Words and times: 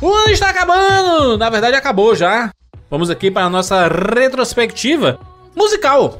O 0.00 0.12
ano 0.12 0.30
está 0.30 0.50
acabando! 0.50 1.36
Na 1.36 1.50
verdade, 1.50 1.76
acabou 1.76 2.14
já. 2.14 2.50
Vamos 2.90 3.10
aqui 3.10 3.30
para 3.30 3.44
a 3.46 3.50
nossa 3.50 3.88
retrospectiva 3.88 5.18
musical. 5.56 6.18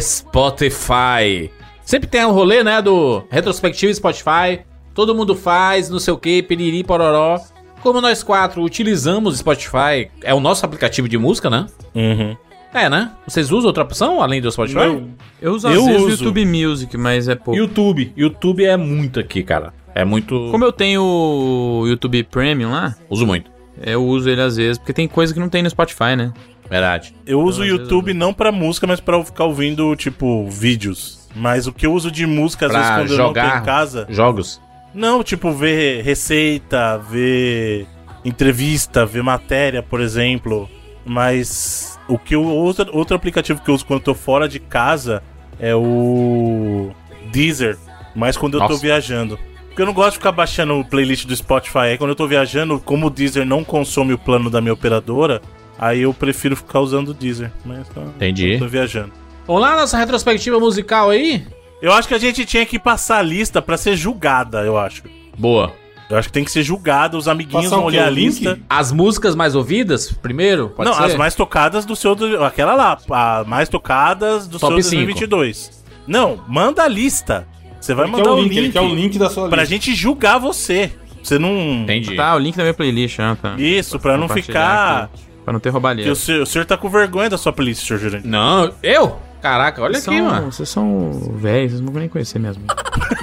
Spotify. 0.00 1.50
Sempre 1.84 2.08
tem 2.08 2.24
um 2.24 2.32
rolê, 2.32 2.64
né, 2.64 2.80
do 2.80 3.24
retrospectivo 3.30 3.92
Spotify. 3.94 4.64
Todo 4.94 5.14
mundo 5.14 5.36
faz, 5.36 5.90
não 5.90 5.98
sei 5.98 6.14
o 6.14 6.18
que, 6.18 6.42
piriri, 6.42 6.82
pororó. 6.82 7.40
Como 7.82 8.00
nós 8.00 8.22
quatro 8.22 8.62
utilizamos 8.62 9.38
Spotify, 9.38 10.10
é 10.22 10.32
o 10.32 10.40
nosso 10.40 10.64
aplicativo 10.64 11.08
de 11.08 11.18
música, 11.18 11.50
né? 11.50 11.66
Uhum. 11.94 12.36
É, 12.78 12.90
né? 12.90 13.10
Vocês 13.26 13.50
usam 13.50 13.68
outra 13.68 13.82
opção 13.84 14.20
além 14.20 14.40
do 14.40 14.50
Spotify? 14.52 14.78
Não. 14.78 15.08
Eu 15.40 15.54
uso 15.54 15.66
às 15.68 15.74
Eu 15.74 15.84
vezes 15.86 16.02
o 16.02 16.06
uso. 16.08 16.24
YouTube 16.24 16.44
Music, 16.44 16.96
mas 16.98 17.26
é 17.28 17.34
pouco. 17.34 17.56
YouTube. 17.58 18.12
YouTube 18.16 18.64
é 18.64 18.76
muito 18.76 19.18
aqui, 19.18 19.42
cara. 19.42 19.72
É 19.94 20.04
muito. 20.04 20.48
Como 20.50 20.62
eu 20.62 20.70
tenho 20.72 21.02
o 21.02 21.86
YouTube 21.86 22.22
Premium 22.24 22.70
lá, 22.72 22.94
Uso 23.08 23.26
muito. 23.26 23.50
eu 23.82 24.04
uso 24.04 24.28
ele 24.28 24.42
às 24.42 24.56
vezes, 24.56 24.76
porque 24.76 24.92
tem 24.92 25.08
coisa 25.08 25.32
que 25.32 25.40
não 25.40 25.48
tem 25.48 25.62
no 25.62 25.70
Spotify, 25.70 26.14
né? 26.16 26.32
Verdade. 26.68 27.14
Eu 27.26 27.40
uso 27.40 27.62
o 27.62 27.64
vezes 27.64 27.78
YouTube 27.80 28.12
não 28.12 28.34
pra 28.34 28.52
música, 28.52 28.86
mas 28.86 29.00
pra 29.00 29.16
eu 29.16 29.24
ficar 29.24 29.44
ouvindo, 29.44 29.96
tipo, 29.96 30.46
vídeos. 30.50 31.26
Mas 31.34 31.66
o 31.66 31.72
que 31.72 31.86
eu 31.86 31.94
uso 31.94 32.10
de 32.10 32.26
música, 32.26 32.66
às 32.66 32.72
Pra 32.72 32.80
vezes, 32.80 32.94
quando 32.96 33.10
eu 33.12 33.16
não 33.18 33.32
tô 33.32 33.40
jogar. 33.40 33.62
em 33.62 33.64
casa. 33.64 34.06
Jogos. 34.10 34.60
Não, 34.92 35.22
tipo, 35.22 35.50
ver 35.52 36.02
receita, 36.02 36.98
ver 36.98 37.86
entrevista, 38.24 39.06
ver 39.06 39.22
matéria, 39.22 39.82
por 39.82 40.00
exemplo. 40.00 40.68
Mas 41.06 41.98
o 42.08 42.18
que 42.18 42.34
eu 42.34 42.44
outro, 42.44 42.90
outro 42.92 43.14
aplicativo 43.16 43.62
que 43.62 43.70
eu 43.70 43.74
uso 43.74 43.86
quando 43.86 44.00
eu 44.00 44.04
tô 44.04 44.14
fora 44.14 44.48
de 44.48 44.58
casa 44.58 45.22
é 45.60 45.74
o 45.74 46.90
Deezer, 47.30 47.78
mas 48.14 48.36
quando 48.36 48.54
eu 48.54 48.60
tô 48.60 48.70
Nossa. 48.70 48.82
viajando. 48.82 49.38
Porque 49.68 49.82
eu 49.82 49.86
não 49.86 49.92
gosto 49.92 50.12
de 50.12 50.18
ficar 50.18 50.32
baixando 50.32 50.74
o 50.74 50.84
playlist 50.84 51.26
do 51.26 51.36
Spotify. 51.36 51.78
Aí 51.78 51.98
quando 51.98 52.10
eu 52.10 52.16
tô 52.16 52.26
viajando, 52.26 52.80
como 52.80 53.06
o 53.06 53.10
Deezer 53.10 53.46
não 53.46 53.62
consome 53.62 54.12
o 54.14 54.18
plano 54.18 54.50
da 54.50 54.60
minha 54.60 54.72
operadora, 54.72 55.40
aí 55.78 56.02
eu 56.02 56.12
prefiro 56.12 56.56
ficar 56.56 56.80
usando 56.80 57.10
o 57.10 57.14
Deezer. 57.14 57.52
Mas 57.64 57.88
tá, 57.88 58.00
Entendi. 58.00 58.54
eu 58.54 58.58
tô 58.58 58.66
viajando. 58.66 59.12
Vamos 59.46 59.62
lá, 59.62 59.76
nossa 59.76 59.96
retrospectiva 59.96 60.58
musical 60.58 61.10
aí? 61.10 61.46
Eu 61.80 61.92
acho 61.92 62.08
que 62.08 62.14
a 62.14 62.18
gente 62.18 62.44
tinha 62.44 62.66
que 62.66 62.78
passar 62.78 63.18
a 63.18 63.22
lista 63.22 63.62
pra 63.62 63.76
ser 63.76 63.96
julgada, 63.96 64.62
eu 64.62 64.76
acho. 64.76 65.04
Boa. 65.38 65.72
Eu 66.08 66.16
acho 66.16 66.28
que 66.28 66.32
tem 66.32 66.44
que 66.44 66.50
ser 66.52 66.62
julgada, 66.62 67.16
os 67.16 67.26
amiguinhos 67.26 67.64
Passar 67.64 67.76
vão 67.76 67.84
olhar 67.86 68.06
a 68.06 68.10
lista. 68.10 68.58
As 68.70 68.92
músicas 68.92 69.34
mais 69.34 69.54
ouvidas, 69.56 70.12
primeiro? 70.12 70.68
Pode 70.70 70.88
não, 70.88 70.96
ser? 70.96 71.02
as 71.04 71.14
mais 71.16 71.34
tocadas 71.34 71.84
do 71.84 71.96
seu. 71.96 72.14
do- 72.14 72.44
Aquela 72.44 72.74
lá, 72.74 72.98
as 73.40 73.46
mais 73.46 73.68
tocadas 73.68 74.46
do 74.46 74.58
Top 74.58 74.74
seu 74.74 74.82
cinco. 74.90 75.04
2022. 75.04 75.84
Não, 76.06 76.38
manda 76.46 76.84
a 76.84 76.88
lista. 76.88 77.46
Você 77.80 77.92
vai 77.92 78.04
Ele 78.06 78.12
mandar 78.12 78.30
o 78.32 78.36
link, 78.36 78.48
link, 78.50 78.56
ele 78.58 78.72
quer 78.72 78.80
o 78.80 78.94
link 78.94 79.18
da 79.18 79.28
sua 79.28 79.48
pra 79.48 79.62
lista. 79.62 79.74
gente 79.74 79.94
julgar 79.94 80.38
você. 80.38 80.92
Você 81.22 81.38
não. 81.40 81.50
Entendi. 81.82 82.14
Tá, 82.14 82.36
o 82.36 82.38
link 82.38 82.56
da 82.56 82.62
minha 82.62 82.74
playlist, 82.74 83.18
ah, 83.18 83.36
tá. 83.40 83.54
Isso, 83.58 83.98
pra 83.98 84.16
não 84.16 84.28
ficar. 84.28 85.04
aqui, 85.12 85.24
pra 85.44 85.52
não 85.52 85.58
ter 85.58 85.70
roubalheira. 85.70 86.12
o, 86.12 86.14
senhor, 86.16 86.42
o 86.42 86.46
senhor 86.46 86.64
tá 86.64 86.76
com 86.76 86.88
vergonha 86.88 87.28
da 87.28 87.36
sua 87.36 87.52
playlist, 87.52 87.84
senhor 87.84 87.98
Jurandir. 87.98 88.30
Não, 88.30 88.72
eu? 88.80 89.18
Caraca, 89.42 89.82
olha 89.82 89.94
Vocês 89.94 90.08
aqui, 90.08 90.16
são, 90.18 90.26
mano. 90.26 90.52
vocês 90.52 90.68
são 90.68 91.10
velhos, 91.36 91.72
vocês 91.72 91.80
não 91.80 91.92
vão 91.92 92.00
nem 92.00 92.08
conhecer 92.08 92.38
mesmo. 92.38 92.64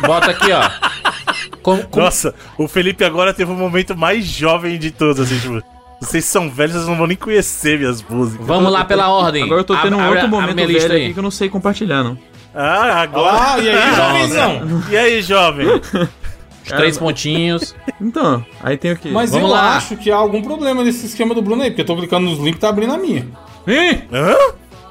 Bota 0.05 0.31
aqui, 0.31 0.51
ó. 0.51 0.69
Com- 1.63 1.81
com- 1.83 1.99
Nossa, 2.01 2.35
o 2.57 2.67
Felipe 2.67 3.03
agora 3.03 3.33
teve 3.33 3.51
o 3.51 3.55
momento 3.55 3.95
mais 3.97 4.25
jovem 4.25 4.77
de 4.77 4.91
todos, 4.91 5.19
assim, 5.21 5.39
tipo. 5.39 5.61
Vocês 6.01 6.25
são 6.25 6.49
velhos, 6.49 6.73
vocês 6.73 6.87
não 6.87 6.97
vão 6.97 7.07
nem 7.07 7.15
conhecer 7.15 7.79
minhas 7.79 8.03
músicas. 8.03 8.45
Vamos 8.45 8.69
lá 8.71 8.83
pela 8.83 9.07
ordem. 9.07 9.43
Agora 9.43 9.61
eu 9.61 9.63
tô 9.63 9.75
tendo 9.77 9.95
um 9.95 9.99
Abre- 10.01 10.09
outro 10.19 10.25
a 10.25 10.27
momento 10.29 10.55
minha 10.55 10.67
velho 10.67 10.77
lista 10.77 10.93
aqui 10.93 11.01
aí. 11.05 11.13
que 11.13 11.19
eu 11.19 11.23
não 11.23 11.31
sei 11.31 11.47
compartilhar, 11.49 12.03
não. 12.03 12.17
Ah, 12.53 13.01
agora. 13.01 13.37
Ah, 13.53 13.59
e 13.59 13.69
aí, 13.69 13.95
jovenzão? 13.95 14.83
E 14.91 14.97
aí, 14.97 15.21
jovem? 15.21 15.67
Os 15.67 16.69
três 16.69 16.97
pontinhos. 16.97 17.73
Então, 18.01 18.45
aí 18.61 18.75
tem 18.77 18.91
o 18.91 18.97
quê? 18.97 19.09
Mas 19.11 19.31
Vamos 19.31 19.47
eu 19.49 19.53
lá. 19.55 19.77
acho 19.77 19.95
que 19.95 20.11
há 20.11 20.15
algum 20.17 20.41
problema 20.41 20.83
nesse 20.83 21.05
esquema 21.05 21.33
do 21.33 21.41
Bruno 21.41 21.61
aí, 21.63 21.69
porque 21.71 21.81
eu 21.81 21.85
tô 21.85 21.95
clicando 21.95 22.25
nos 22.29 22.37
links 22.39 22.57
e 22.57 22.59
tá 22.61 22.69
abrindo 22.69 22.93
a 22.93 22.97
minha. 22.97 23.25
Ih, 23.65 24.01
Hã? 24.11 24.35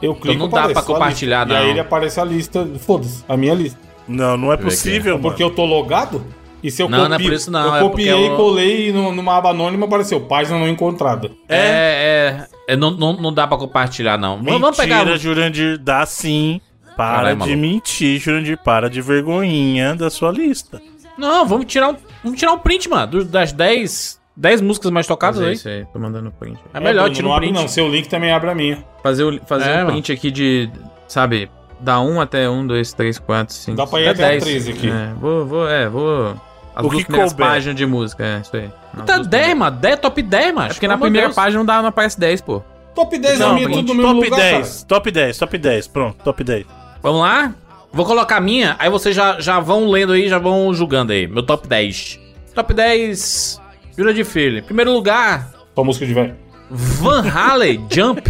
Eu 0.00 0.14
clico 0.14 0.38
não 0.38 0.48
dá 0.48 0.68
pra 0.70 0.80
a 0.80 0.82
compartilhar, 0.82 1.44
lista. 1.44 1.54
não. 1.54 1.60
E 1.60 1.64
aí 1.66 1.70
ele 1.70 1.80
aparece 1.80 2.18
a 2.18 2.24
lista, 2.24 2.66
foda-se, 2.80 3.22
a 3.28 3.36
minha 3.36 3.54
lista. 3.54 3.78
Não, 4.08 4.36
não 4.36 4.52
é 4.52 4.56
possível, 4.56 5.12
mano. 5.16 5.22
Porque 5.28 5.42
eu 5.42 5.50
tô 5.50 5.64
logado? 5.64 6.24
E 6.62 6.70
se 6.70 6.82
eu 6.82 6.88
Não, 6.88 7.08
não 7.08 7.16
é 7.16 7.18
por 7.18 7.32
isso 7.32 7.50
não, 7.50 7.74
é 7.74 7.80
Eu 7.80 7.90
porque 7.90 8.04
copiei, 8.08 8.28
eu- 8.28 8.36
colei 8.36 8.92
no- 8.92 9.12
numa 9.12 9.36
aba 9.36 9.50
anônima 9.50 9.86
apareceu 9.86 10.20
página 10.20 10.58
não 10.58 10.68
encontrada. 10.68 11.30
é, 11.48 12.46
é, 12.68 12.72
é, 12.72 12.76
não, 12.76 12.90
não, 12.90 13.12
não 13.14 13.32
dá 13.32 13.46
pra 13.46 13.56
compartilhar, 13.58 14.16
não. 14.16 14.36
Vamos- 14.42 14.60
Vamos 14.60 14.76
pegar. 14.76 14.98
Mentira, 14.98 15.18
Jurandir, 15.18 15.78
dá 15.78 16.06
sim. 16.06 16.60
Para 16.96 17.16
Caralho, 17.16 17.32
de 17.36 17.38
maluco. 17.40 17.58
mentir, 17.58 18.20
Jurandir. 18.20 18.58
Para 18.62 18.88
de 18.90 19.00
vergonhinha 19.00 19.94
da 19.94 20.10
sua 20.10 20.30
lista. 20.30 20.80
Não, 21.18 21.46
vamos 21.46 21.66
tirar 21.66 21.88
um, 21.90 21.96
vamos 22.22 22.38
tirar 22.38 22.52
um 22.52 22.58
print, 22.58 22.88
mano. 22.88 23.24
Das 23.24 23.50
10, 23.52 24.20
10 24.36 24.60
músicas 24.60 24.90
mais 24.90 25.06
tocadas 25.06 25.36
Fazer 25.36 25.48
aí. 25.48 25.54
isso 25.54 25.68
aí, 25.68 25.86
tô 25.92 25.98
mandando 25.98 26.30
print. 26.38 26.58
É 26.72 26.78
melhor, 26.80 27.02
Bruno, 27.04 27.14
tira 27.14 27.24
não 27.26 27.32
um 27.32 27.36
abre 27.36 27.48
print. 27.48 27.60
não, 27.60 27.66
seu 27.68 27.88
link 27.88 28.08
também 28.08 28.30
abre 28.30 28.50
a 28.50 28.54
minha. 28.54 28.84
Fazer, 29.02 29.24
o, 29.24 29.40
fazer 29.46 29.68
É, 29.70 29.72
um 29.72 29.76
mano. 29.78 29.90
print 29.92 30.12
aqui 30.12 30.30
de, 30.30 30.70
sabe, 31.08 31.50
da 31.80 31.98
1 32.00 32.20
até 32.20 32.48
1, 32.48 32.66
2, 32.66 32.92
3, 32.92 33.18
4, 33.18 33.54
5. 33.54 33.76
Dá 33.76 33.86
pra 33.86 34.00
ir 34.00 34.08
Até 34.08 34.12
até 34.12 34.24
a 34.24 34.28
10. 34.32 34.44
13 34.44 34.70
aqui. 34.72 34.90
É, 34.90 35.12
vou, 35.18 35.46
vou, 35.46 35.68
é, 35.68 35.88
vou. 35.88 36.34
As 36.74 36.84
O 36.84 36.88
duas 36.88 36.98
que 37.00 37.04
primeiras 37.06 37.32
couber. 37.32 37.46
páginas 37.46 37.76
de 37.76 37.86
música, 37.86 38.24
é, 38.24 38.40
isso 38.40 38.56
aí. 38.56 38.70
Nas 38.94 39.06
Tá 39.06 39.14
duas 39.16 39.26
10, 39.26 39.42
primeiras. 39.42 39.58
mano. 39.58 39.76
10, 39.80 39.98
top 40.00 40.22
10, 40.22 40.54
mano. 40.54 40.66
É 40.66 40.72
porque 40.72 40.88
na 40.88 40.98
primeira 40.98 41.30
página 41.30 41.58
não, 41.58 41.66
dá, 41.66 41.80
não 41.82 41.88
aparece 41.88 42.18
10, 42.18 42.40
pô. 42.40 42.62
Top 42.94 43.18
10 43.18 43.38
Não, 43.38 43.50
a 43.50 43.54
minha, 43.54 43.66
print. 43.68 43.80
tudo 43.80 43.94
no 43.94 44.02
mesmo 44.02 44.14
top 44.20 44.30
lugar, 44.30 44.52
10, 44.52 44.82
top 44.84 45.10
10, 45.10 45.38
top 45.38 45.58
10. 45.58 45.88
Pronto, 45.88 46.16
top 46.22 46.44
10. 46.44 46.66
Vamos 47.02 47.20
lá? 47.22 47.54
Vou 47.92 48.04
colocar 48.06 48.36
a 48.36 48.40
minha, 48.40 48.76
aí 48.78 48.88
vocês 48.90 49.14
já, 49.14 49.38
já 49.40 49.60
vão 49.60 49.88
lendo 49.90 50.12
aí, 50.12 50.28
já 50.28 50.38
vão 50.38 50.72
julgando 50.74 51.12
aí. 51.12 51.26
Meu 51.26 51.42
top 51.42 51.66
10. 51.68 52.18
Top 52.54 52.72
10. 52.72 53.60
Jura 53.96 54.14
de 54.14 54.24
Filho. 54.24 54.62
Primeiro 54.62 54.92
lugar, 54.92 55.38
cara. 55.50 55.52
Só 55.74 55.84
música 55.84 56.06
de 56.06 56.14
velho. 56.14 56.34
Van 56.70 57.22
Halen 57.28 57.86
Jump. 57.92 58.22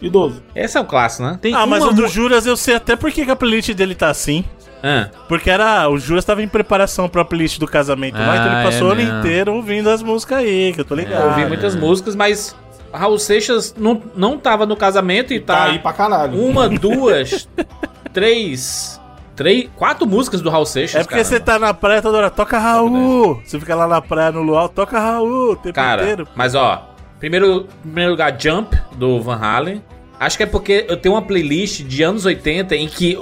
Idoso. 0.00 0.42
Esse 0.54 0.76
é 0.78 0.80
o 0.80 0.84
clássico, 0.84 1.24
né? 1.24 1.38
Tem 1.40 1.54
Ah, 1.54 1.66
mas 1.66 1.82
o 1.84 1.92
do 1.92 2.06
Juras 2.06 2.46
eu 2.46 2.56
sei 2.56 2.74
até 2.76 2.94
por 2.94 3.10
que 3.10 3.24
que 3.24 3.30
a 3.30 3.36
playlist 3.36 3.72
dele 3.72 3.94
tá 3.94 4.08
assim. 4.10 4.44
Ah, 4.82 5.08
Porque 5.28 5.50
era. 5.50 5.88
O 5.88 5.98
Juras 5.98 6.24
tava 6.24 6.42
em 6.42 6.48
preparação 6.48 7.08
pra 7.08 7.24
playlist 7.24 7.58
do 7.58 7.66
casamento 7.66 8.16
lá, 8.16 8.36
então 8.36 8.50
Ah, 8.52 8.54
ele 8.62 8.64
passou 8.70 8.86
é 8.86 8.90
o 8.90 8.92
ano 8.92 9.02
mesmo. 9.02 9.18
inteiro 9.18 9.54
ouvindo 9.54 9.90
as 9.90 10.02
músicas 10.02 10.38
aí, 10.38 10.72
que 10.72 10.80
eu 10.80 10.84
tô 10.84 10.94
ligado. 10.94 11.20
eu 11.22 11.28
ouvi 11.28 11.46
muitas 11.46 11.74
músicas, 11.74 12.14
mas 12.14 12.54
Raul 12.92 13.18
Seixas 13.18 13.74
não, 13.76 14.00
não 14.14 14.38
tava 14.38 14.64
no 14.66 14.76
casamento 14.76 15.32
e 15.34 15.40
Tá 15.40 15.54
tá. 15.56 15.64
aí 15.64 15.78
pra 15.78 15.92
caralho. 15.92 16.38
uma, 16.40 16.68
duas, 16.68 17.48
três. 18.12 18.98
Três, 19.36 19.68
quatro 19.76 20.04
músicas 20.04 20.40
do 20.40 20.50
Raul 20.50 20.66
Seixas. 20.66 21.00
É 21.00 21.04
porque 21.04 21.22
você 21.22 21.38
tá 21.38 21.58
na 21.60 21.72
praia 21.72 22.02
toda 22.02 22.18
hora, 22.18 22.30
toca 22.30 22.58
Raul. 22.58 23.40
Você 23.44 23.58
fica 23.60 23.74
lá 23.74 23.86
na 23.86 24.00
praia 24.02 24.32
no 24.32 24.42
luau, 24.42 24.68
toca 24.68 24.98
Raul 24.98 25.52
o 25.52 25.56
tempo 25.56 25.74
Cara, 25.76 26.02
inteiro. 26.02 26.26
mas 26.34 26.56
ó, 26.56 26.88
primeiro, 27.20 27.68
primeiro 27.82 28.10
lugar, 28.12 28.34
Jump, 28.36 28.76
do 28.96 29.20
Van 29.22 29.36
Halen. 29.36 29.82
Acho 30.18 30.36
que 30.36 30.42
é 30.42 30.46
porque 30.46 30.84
eu 30.88 30.96
tenho 30.96 31.14
uma 31.14 31.22
playlist 31.22 31.82
de 31.82 32.02
anos 32.02 32.24
80 32.24 32.74
em 32.74 32.88
que 32.88 33.18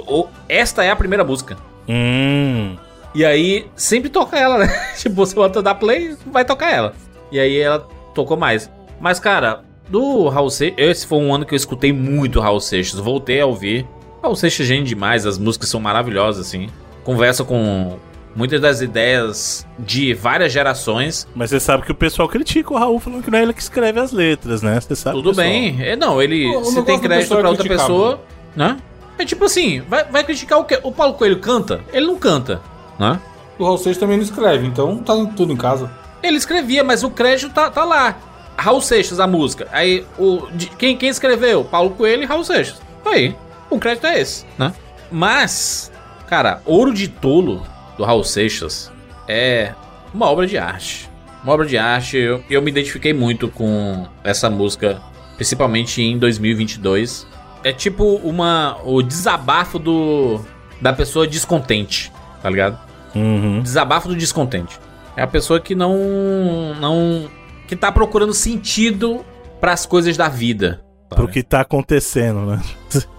esta 0.49 0.83
é 0.83 0.89
a 0.89 0.95
primeira 0.95 1.23
música. 1.23 1.57
Hum. 1.87 2.75
E 3.13 3.23
aí, 3.23 3.67
sempre 3.75 4.09
toca 4.09 4.37
ela, 4.37 4.57
né? 4.59 4.67
tipo, 4.97 5.15
você 5.15 5.35
bota 5.35 5.61
dar 5.61 5.75
play, 5.75 6.15
vai 6.27 6.43
tocar 6.43 6.71
ela. 6.71 6.93
E 7.31 7.39
aí 7.39 7.57
ela 7.57 7.87
tocou 8.13 8.37
mais. 8.37 8.69
Mas, 8.99 9.19
cara, 9.19 9.63
do 9.89 10.27
Raul 10.27 10.49
Seixas, 10.49 10.77
esse 10.77 11.07
foi 11.07 11.19
um 11.19 11.33
ano 11.33 11.45
que 11.45 11.53
eu 11.53 11.57
escutei 11.57 11.93
muito 11.93 12.39
Raul 12.39 12.59
Seixas. 12.59 12.99
Voltei 12.99 13.41
a 13.41 13.45
ouvir. 13.45 13.87
Raul 14.21 14.35
Seixas 14.35 14.65
é 14.65 14.69
gente 14.69 14.87
demais, 14.87 15.25
as 15.25 15.37
músicas 15.37 15.69
são 15.69 15.79
maravilhosas, 15.79 16.47
assim. 16.47 16.69
Conversa 17.03 17.43
com 17.43 17.97
muitas 18.37 18.61
das 18.61 18.79
ideias 18.81 19.65
de 19.79 20.13
várias 20.13 20.53
gerações. 20.53 21.27
Mas 21.35 21.49
você 21.49 21.59
sabe 21.59 21.83
que 21.83 21.91
o 21.91 21.95
pessoal 21.95 22.29
critica 22.29 22.71
o 22.71 22.77
Raul 22.77 22.99
falando 22.99 23.23
que 23.23 23.31
não 23.31 23.39
é 23.39 23.41
ele 23.41 23.53
que 23.53 23.61
escreve 23.61 23.99
as 23.99 24.11
letras, 24.13 24.61
né? 24.61 24.79
Você 24.79 24.95
sabe. 24.95 25.17
Tudo 25.17 25.33
bem. 25.33 25.75
É, 25.81 25.95
não, 25.95 26.21
ele. 26.21 26.43
Se 26.43 26.47
negócio 26.51 26.83
tem 26.83 26.99
crédito 26.99 27.35
pra 27.35 27.49
outra 27.49 27.67
pessoa, 27.67 28.21
né? 28.55 28.77
É 29.17 29.25
tipo 29.25 29.45
assim, 29.45 29.81
vai, 29.89 30.03
vai 30.05 30.23
criticar 30.23 30.59
o 30.59 30.63
quê? 30.63 30.79
O 30.83 30.91
Paulo 30.91 31.15
Coelho 31.15 31.39
canta? 31.39 31.81
Ele 31.91 32.05
não 32.05 32.17
canta, 32.17 32.61
né? 32.99 33.19
O 33.57 33.63
Raul 33.65 33.79
Seixas 33.79 33.99
também 33.99 34.15
não 34.15 34.23
escreve, 34.23 34.67
então 34.67 34.99
tá 34.99 35.13
tudo 35.35 35.51
em 35.51 35.57
casa. 35.57 35.89
Ele 36.21 36.37
escrevia, 36.37 36.83
mas 36.83 37.03
o 37.03 37.09
crédito 37.09 37.51
tá, 37.51 37.71
tá 37.71 37.83
lá. 37.83 38.15
Raul 38.55 38.79
Seixas, 38.81 39.19
a 39.19 39.25
música. 39.25 39.67
Aí, 39.71 40.05
o, 40.19 40.47
de- 40.53 40.67
quem, 40.77 40.95
quem 40.95 41.09
escreveu? 41.09 41.63
Paulo 41.63 41.89
Coelho 41.91 42.21
e 42.21 42.25
Raul 42.27 42.43
Seixas. 42.43 42.79
Aí, 43.03 43.35
o 43.71 43.79
crédito 43.79 44.05
é 44.05 44.19
esse, 44.19 44.45
né? 44.57 44.71
Mas, 45.11 45.91
cara, 46.27 46.61
Ouro 46.65 46.93
de 46.93 47.07
Tolo, 47.07 47.63
do 47.97 48.03
Raul 48.03 48.23
Seixas, 48.23 48.91
é 49.27 49.73
uma 50.13 50.29
obra 50.29 50.47
de 50.47 50.57
arte. 50.57 51.09
Uma 51.43 51.53
obra 51.53 51.65
de 51.65 51.77
arte. 51.77 52.17
Eu, 52.17 52.43
eu 52.49 52.61
me 52.61 52.71
identifiquei 52.71 53.13
muito 53.13 53.47
com 53.49 54.07
essa 54.23 54.49
música, 54.49 55.01
principalmente 55.35 56.01
em 56.01 56.17
2022. 56.17 57.27
É 57.63 57.73
tipo 57.73 58.15
uma 58.17 58.77
o 58.83 59.01
desabafo 59.01 59.79
do 59.79 60.39
da 60.81 60.93
pessoa 60.93 61.27
descontente, 61.27 62.11
tá 62.41 62.49
ligado? 62.49 62.79
Uhum. 63.15 63.61
Desabafo 63.61 64.07
do 64.07 64.15
descontente. 64.15 64.79
É 65.15 65.23
a 65.23 65.27
pessoa 65.27 65.59
que 65.59 65.73
não 65.73 66.75
não 66.79 67.29
que 67.67 67.75
tá 67.75 67.91
procurando 67.91 68.33
sentido 68.33 69.25
pras 69.59 69.85
coisas 69.85 70.15
da 70.15 70.29
vida. 70.29 70.81
Pro 71.09 71.27
que 71.27 71.41
tá 71.41 71.61
acontecendo, 71.61 72.45
né? 72.45 72.61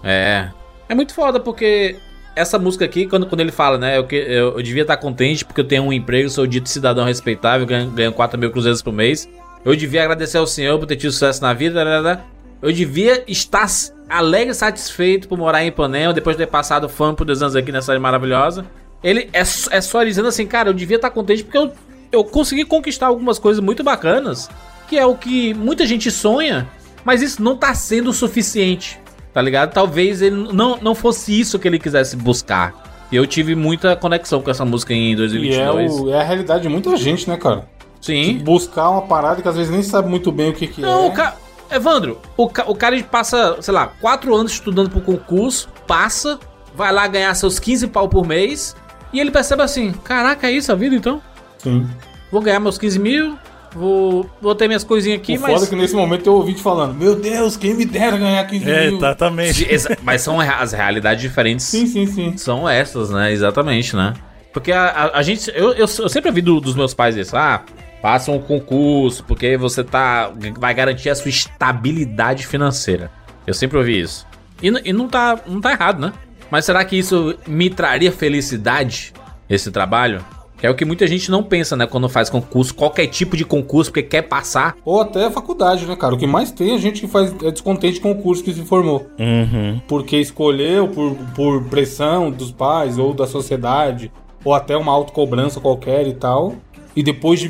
É. 0.03 0.49
É 0.87 0.95
muito 0.95 1.13
foda 1.13 1.39
porque 1.39 1.97
essa 2.39 2.57
música 2.57 2.85
aqui, 2.85 3.05
quando, 3.05 3.25
quando 3.25 3.41
ele 3.41 3.51
fala, 3.51 3.77
né? 3.77 3.97
Eu, 3.97 4.07
eu, 4.11 4.57
eu 4.57 4.63
devia 4.63 4.83
estar 4.83 4.97
contente 4.97 5.43
porque 5.43 5.59
eu 5.59 5.65
tenho 5.65 5.83
um 5.83 5.91
emprego, 5.91 6.29
sou 6.29 6.47
dito 6.47 6.69
cidadão 6.69 7.05
respeitável, 7.05 7.67
ganho, 7.67 7.89
ganho 7.91 8.13
4 8.13 8.39
mil 8.39 8.49
cruzeiros 8.49 8.81
por 8.81 8.93
mês. 8.93 9.27
Eu 9.65 9.75
devia 9.75 10.03
agradecer 10.03 10.37
ao 10.37 10.47
Senhor 10.47 10.79
por 10.79 10.85
ter 10.85 10.95
tido 10.95 11.11
sucesso 11.11 11.41
na 11.41 11.53
vida. 11.53 11.83
blá, 11.83 12.01
blá, 12.01 12.15
blá. 12.15 12.25
Eu 12.61 12.71
devia 12.71 13.23
estar 13.27 13.67
alegre 14.09 14.51
e 14.51 14.55
satisfeito 14.55 15.27
por 15.27 15.37
morar 15.37 15.63
em 15.63 15.67
Ipanema, 15.67 16.13
depois 16.13 16.35
de 16.35 16.43
ter 16.45 16.49
passado 16.49 16.89
fome 16.89 17.15
por 17.15 17.25
dois 17.25 17.41
anos 17.41 17.55
aqui 17.55 17.71
nessa 17.71 17.85
cidade 17.85 18.01
maravilhosa. 18.01 18.65
Ele 19.03 19.29
é, 19.33 19.39
é 19.41 19.81
só 19.81 20.03
dizendo 20.03 20.27
assim, 20.27 20.45
cara, 20.45 20.69
eu 20.69 20.73
devia 20.73 20.95
estar 20.95 21.09
contente 21.09 21.43
porque 21.43 21.57
eu, 21.57 21.71
eu 22.11 22.23
consegui 22.23 22.65
conquistar 22.65 23.07
algumas 23.07 23.39
coisas 23.39 23.63
muito 23.63 23.83
bacanas, 23.83 24.49
que 24.87 24.97
é 24.97 25.05
o 25.05 25.15
que 25.15 25.53
muita 25.53 25.85
gente 25.85 26.09
sonha, 26.11 26.67
mas 27.05 27.21
isso 27.21 27.41
não 27.41 27.55
tá 27.55 27.73
sendo 27.73 28.09
o 28.09 28.13
suficiente, 28.13 28.99
tá 29.33 29.41
ligado? 29.41 29.71
Talvez 29.73 30.21
ele 30.21 30.35
não, 30.53 30.77
não 30.81 30.93
fosse 30.95 31.37
isso 31.39 31.57
que 31.59 31.67
ele 31.67 31.79
quisesse 31.79 32.15
buscar. 32.15 32.73
E 33.11 33.15
eu 33.15 33.25
tive 33.25 33.55
muita 33.55 33.95
conexão 33.95 34.41
com 34.41 34.51
essa 34.51 34.63
música 34.63 34.93
em 34.93 35.09
E 35.09 35.13
é, 35.13 35.15
2022. 35.15 35.91
o- 35.99 36.09
é 36.11 36.19
a 36.19 36.23
realidade 36.23 36.61
de 36.63 36.69
muita 36.69 36.95
gente, 36.95 37.27
né, 37.29 37.37
cara? 37.37 37.67
Sim. 37.99 38.37
Buscar 38.39 38.89
uma 38.89 39.01
parada 39.01 39.41
que 39.41 39.47
às 39.47 39.55
vezes 39.55 39.71
nem 39.71 39.81
sabe 39.83 40.07
muito 40.09 40.31
bem 40.31 40.49
o 40.49 40.53
que, 40.53 40.67
que 40.67 40.81
Não, 40.81 41.05
é. 41.05 41.07
o 41.07 41.11
cara. 41.11 41.35
Evandro, 41.71 42.17
o, 42.35 42.47
ca... 42.49 42.63
o 42.67 42.73
cara 42.75 43.01
passa, 43.03 43.57
sei 43.61 43.73
lá, 43.73 43.87
quatro 44.01 44.33
anos 44.35 44.53
estudando 44.53 44.89
pro 44.89 45.01
concurso, 45.01 45.69
passa, 45.85 46.39
vai 46.73 46.91
lá 46.91 47.05
ganhar 47.07 47.33
seus 47.35 47.59
15 47.59 47.87
pau 47.87 48.09
por 48.09 48.25
mês, 48.25 48.75
e 49.13 49.19
ele 49.19 49.29
percebe 49.29 49.61
assim: 49.61 49.91
caraca, 50.03 50.47
é 50.47 50.51
isso 50.51 50.71
a 50.71 50.75
vida 50.75 50.95
então? 50.95 51.21
Sim. 51.59 51.87
Vou 52.31 52.41
ganhar 52.41 52.59
meus 52.59 52.77
15 52.77 52.97
mil, 52.99 53.37
vou, 53.73 54.29
vou 54.41 54.55
ter 54.55 54.67
minhas 54.67 54.83
coisinhas 54.83 55.19
aqui, 55.19 55.35
o 55.35 55.39
foda 55.39 55.53
mas. 55.53 55.63
é 55.63 55.67
que 55.67 55.75
nesse 55.75 55.95
momento 55.95 56.27
eu 56.27 56.33
ouvi 56.33 56.53
te 56.53 56.61
falando, 56.61 56.93
meu 56.95 57.15
Deus, 57.15 57.55
quem 57.57 57.73
me 57.73 57.85
dera 57.85 58.17
ganhar 58.17 58.43
15 58.45 58.69
É, 58.69 58.87
mil. 58.87 58.97
exatamente. 58.97 59.67
Exa- 59.73 59.97
mas 60.03 60.21
são 60.21 60.39
as 60.39 60.71
realidades 60.73 61.21
diferentes. 61.21 61.65
Sim, 61.65 61.85
sim, 61.85 62.05
sim. 62.07 62.37
São 62.37 62.67
essas, 62.67 63.09
né? 63.09 63.31
Exatamente, 63.31 63.95
né? 63.95 64.13
Porque 64.53 64.71
a, 64.71 64.85
a- 64.87 65.17
a 65.19 65.21
gente. 65.23 65.49
Eu, 65.53 65.73
eu, 65.73 65.85
eu 65.99 66.09
sempre 66.09 66.29
ouvi 66.29 66.41
do- 66.41 66.59
dos 66.59 66.75
meus 66.75 66.93
pais 66.93 67.15
isso. 67.15 67.35
Ah, 67.37 67.63
faça 68.01 68.31
um 68.31 68.39
concurso, 68.39 69.23
porque 69.25 69.55
você 69.57 69.83
tá. 69.83 70.31
Vai 70.57 70.73
garantir 70.73 71.09
a 71.09 71.15
sua 71.15 71.29
estabilidade 71.29 72.45
financeira. 72.47 73.11
Eu 73.45 73.53
sempre 73.53 73.77
ouvi 73.77 73.99
isso. 74.01 74.25
E, 74.61 74.67
e 74.89 74.91
não, 74.93 75.07
tá, 75.07 75.39
não 75.47 75.61
tá 75.61 75.71
errado, 75.71 75.99
né? 76.01 76.13
Mas 76.51 76.65
será 76.65 76.83
que 76.83 76.97
isso 76.97 77.35
me 77.47 77.69
traria 77.69 78.11
felicidade? 78.11 79.13
Esse 79.49 79.71
trabalho? 79.71 80.23
Que 80.59 80.67
é 80.67 80.69
o 80.69 80.75
que 80.75 80.83
muita 80.83 81.07
gente 81.07 81.31
não 81.31 81.41
pensa, 81.41 81.75
né? 81.75 81.87
Quando 81.87 82.09
faz 82.09 82.29
concurso, 82.29 82.75
qualquer 82.75 83.07
tipo 83.07 83.37
de 83.37 83.45
concurso, 83.45 83.91
porque 83.91 84.03
quer 84.03 84.23
passar. 84.23 84.75
Ou 84.83 84.99
até 84.99 85.25
a 85.25 85.31
faculdade, 85.31 85.85
né, 85.85 85.95
cara? 85.95 86.13
O 86.13 86.17
que 86.17 86.27
mais 86.27 86.51
tem 86.51 86.75
é 86.75 86.77
gente 86.77 86.99
que 87.01 87.07
faz 87.07 87.33
é 87.43 87.49
descontente 87.51 88.01
com 88.01 88.11
o 88.11 88.15
curso 88.21 88.43
que 88.43 88.53
se 88.53 88.63
formou. 88.65 89.07
Uhum. 89.17 89.79
Porque 89.87 90.17
escolheu 90.17 90.87
por, 90.89 91.15
por 91.33 91.63
pressão 91.65 92.29
dos 92.29 92.51
pais 92.51 92.97
ou 92.97 93.13
da 93.13 93.25
sociedade, 93.25 94.11
ou 94.43 94.53
até 94.53 94.75
uma 94.75 94.91
autocobrança 94.91 95.59
qualquer 95.61 96.05
e 96.07 96.13
tal. 96.13 96.55
E 96.95 97.01
depois 97.01 97.39
de 97.39 97.47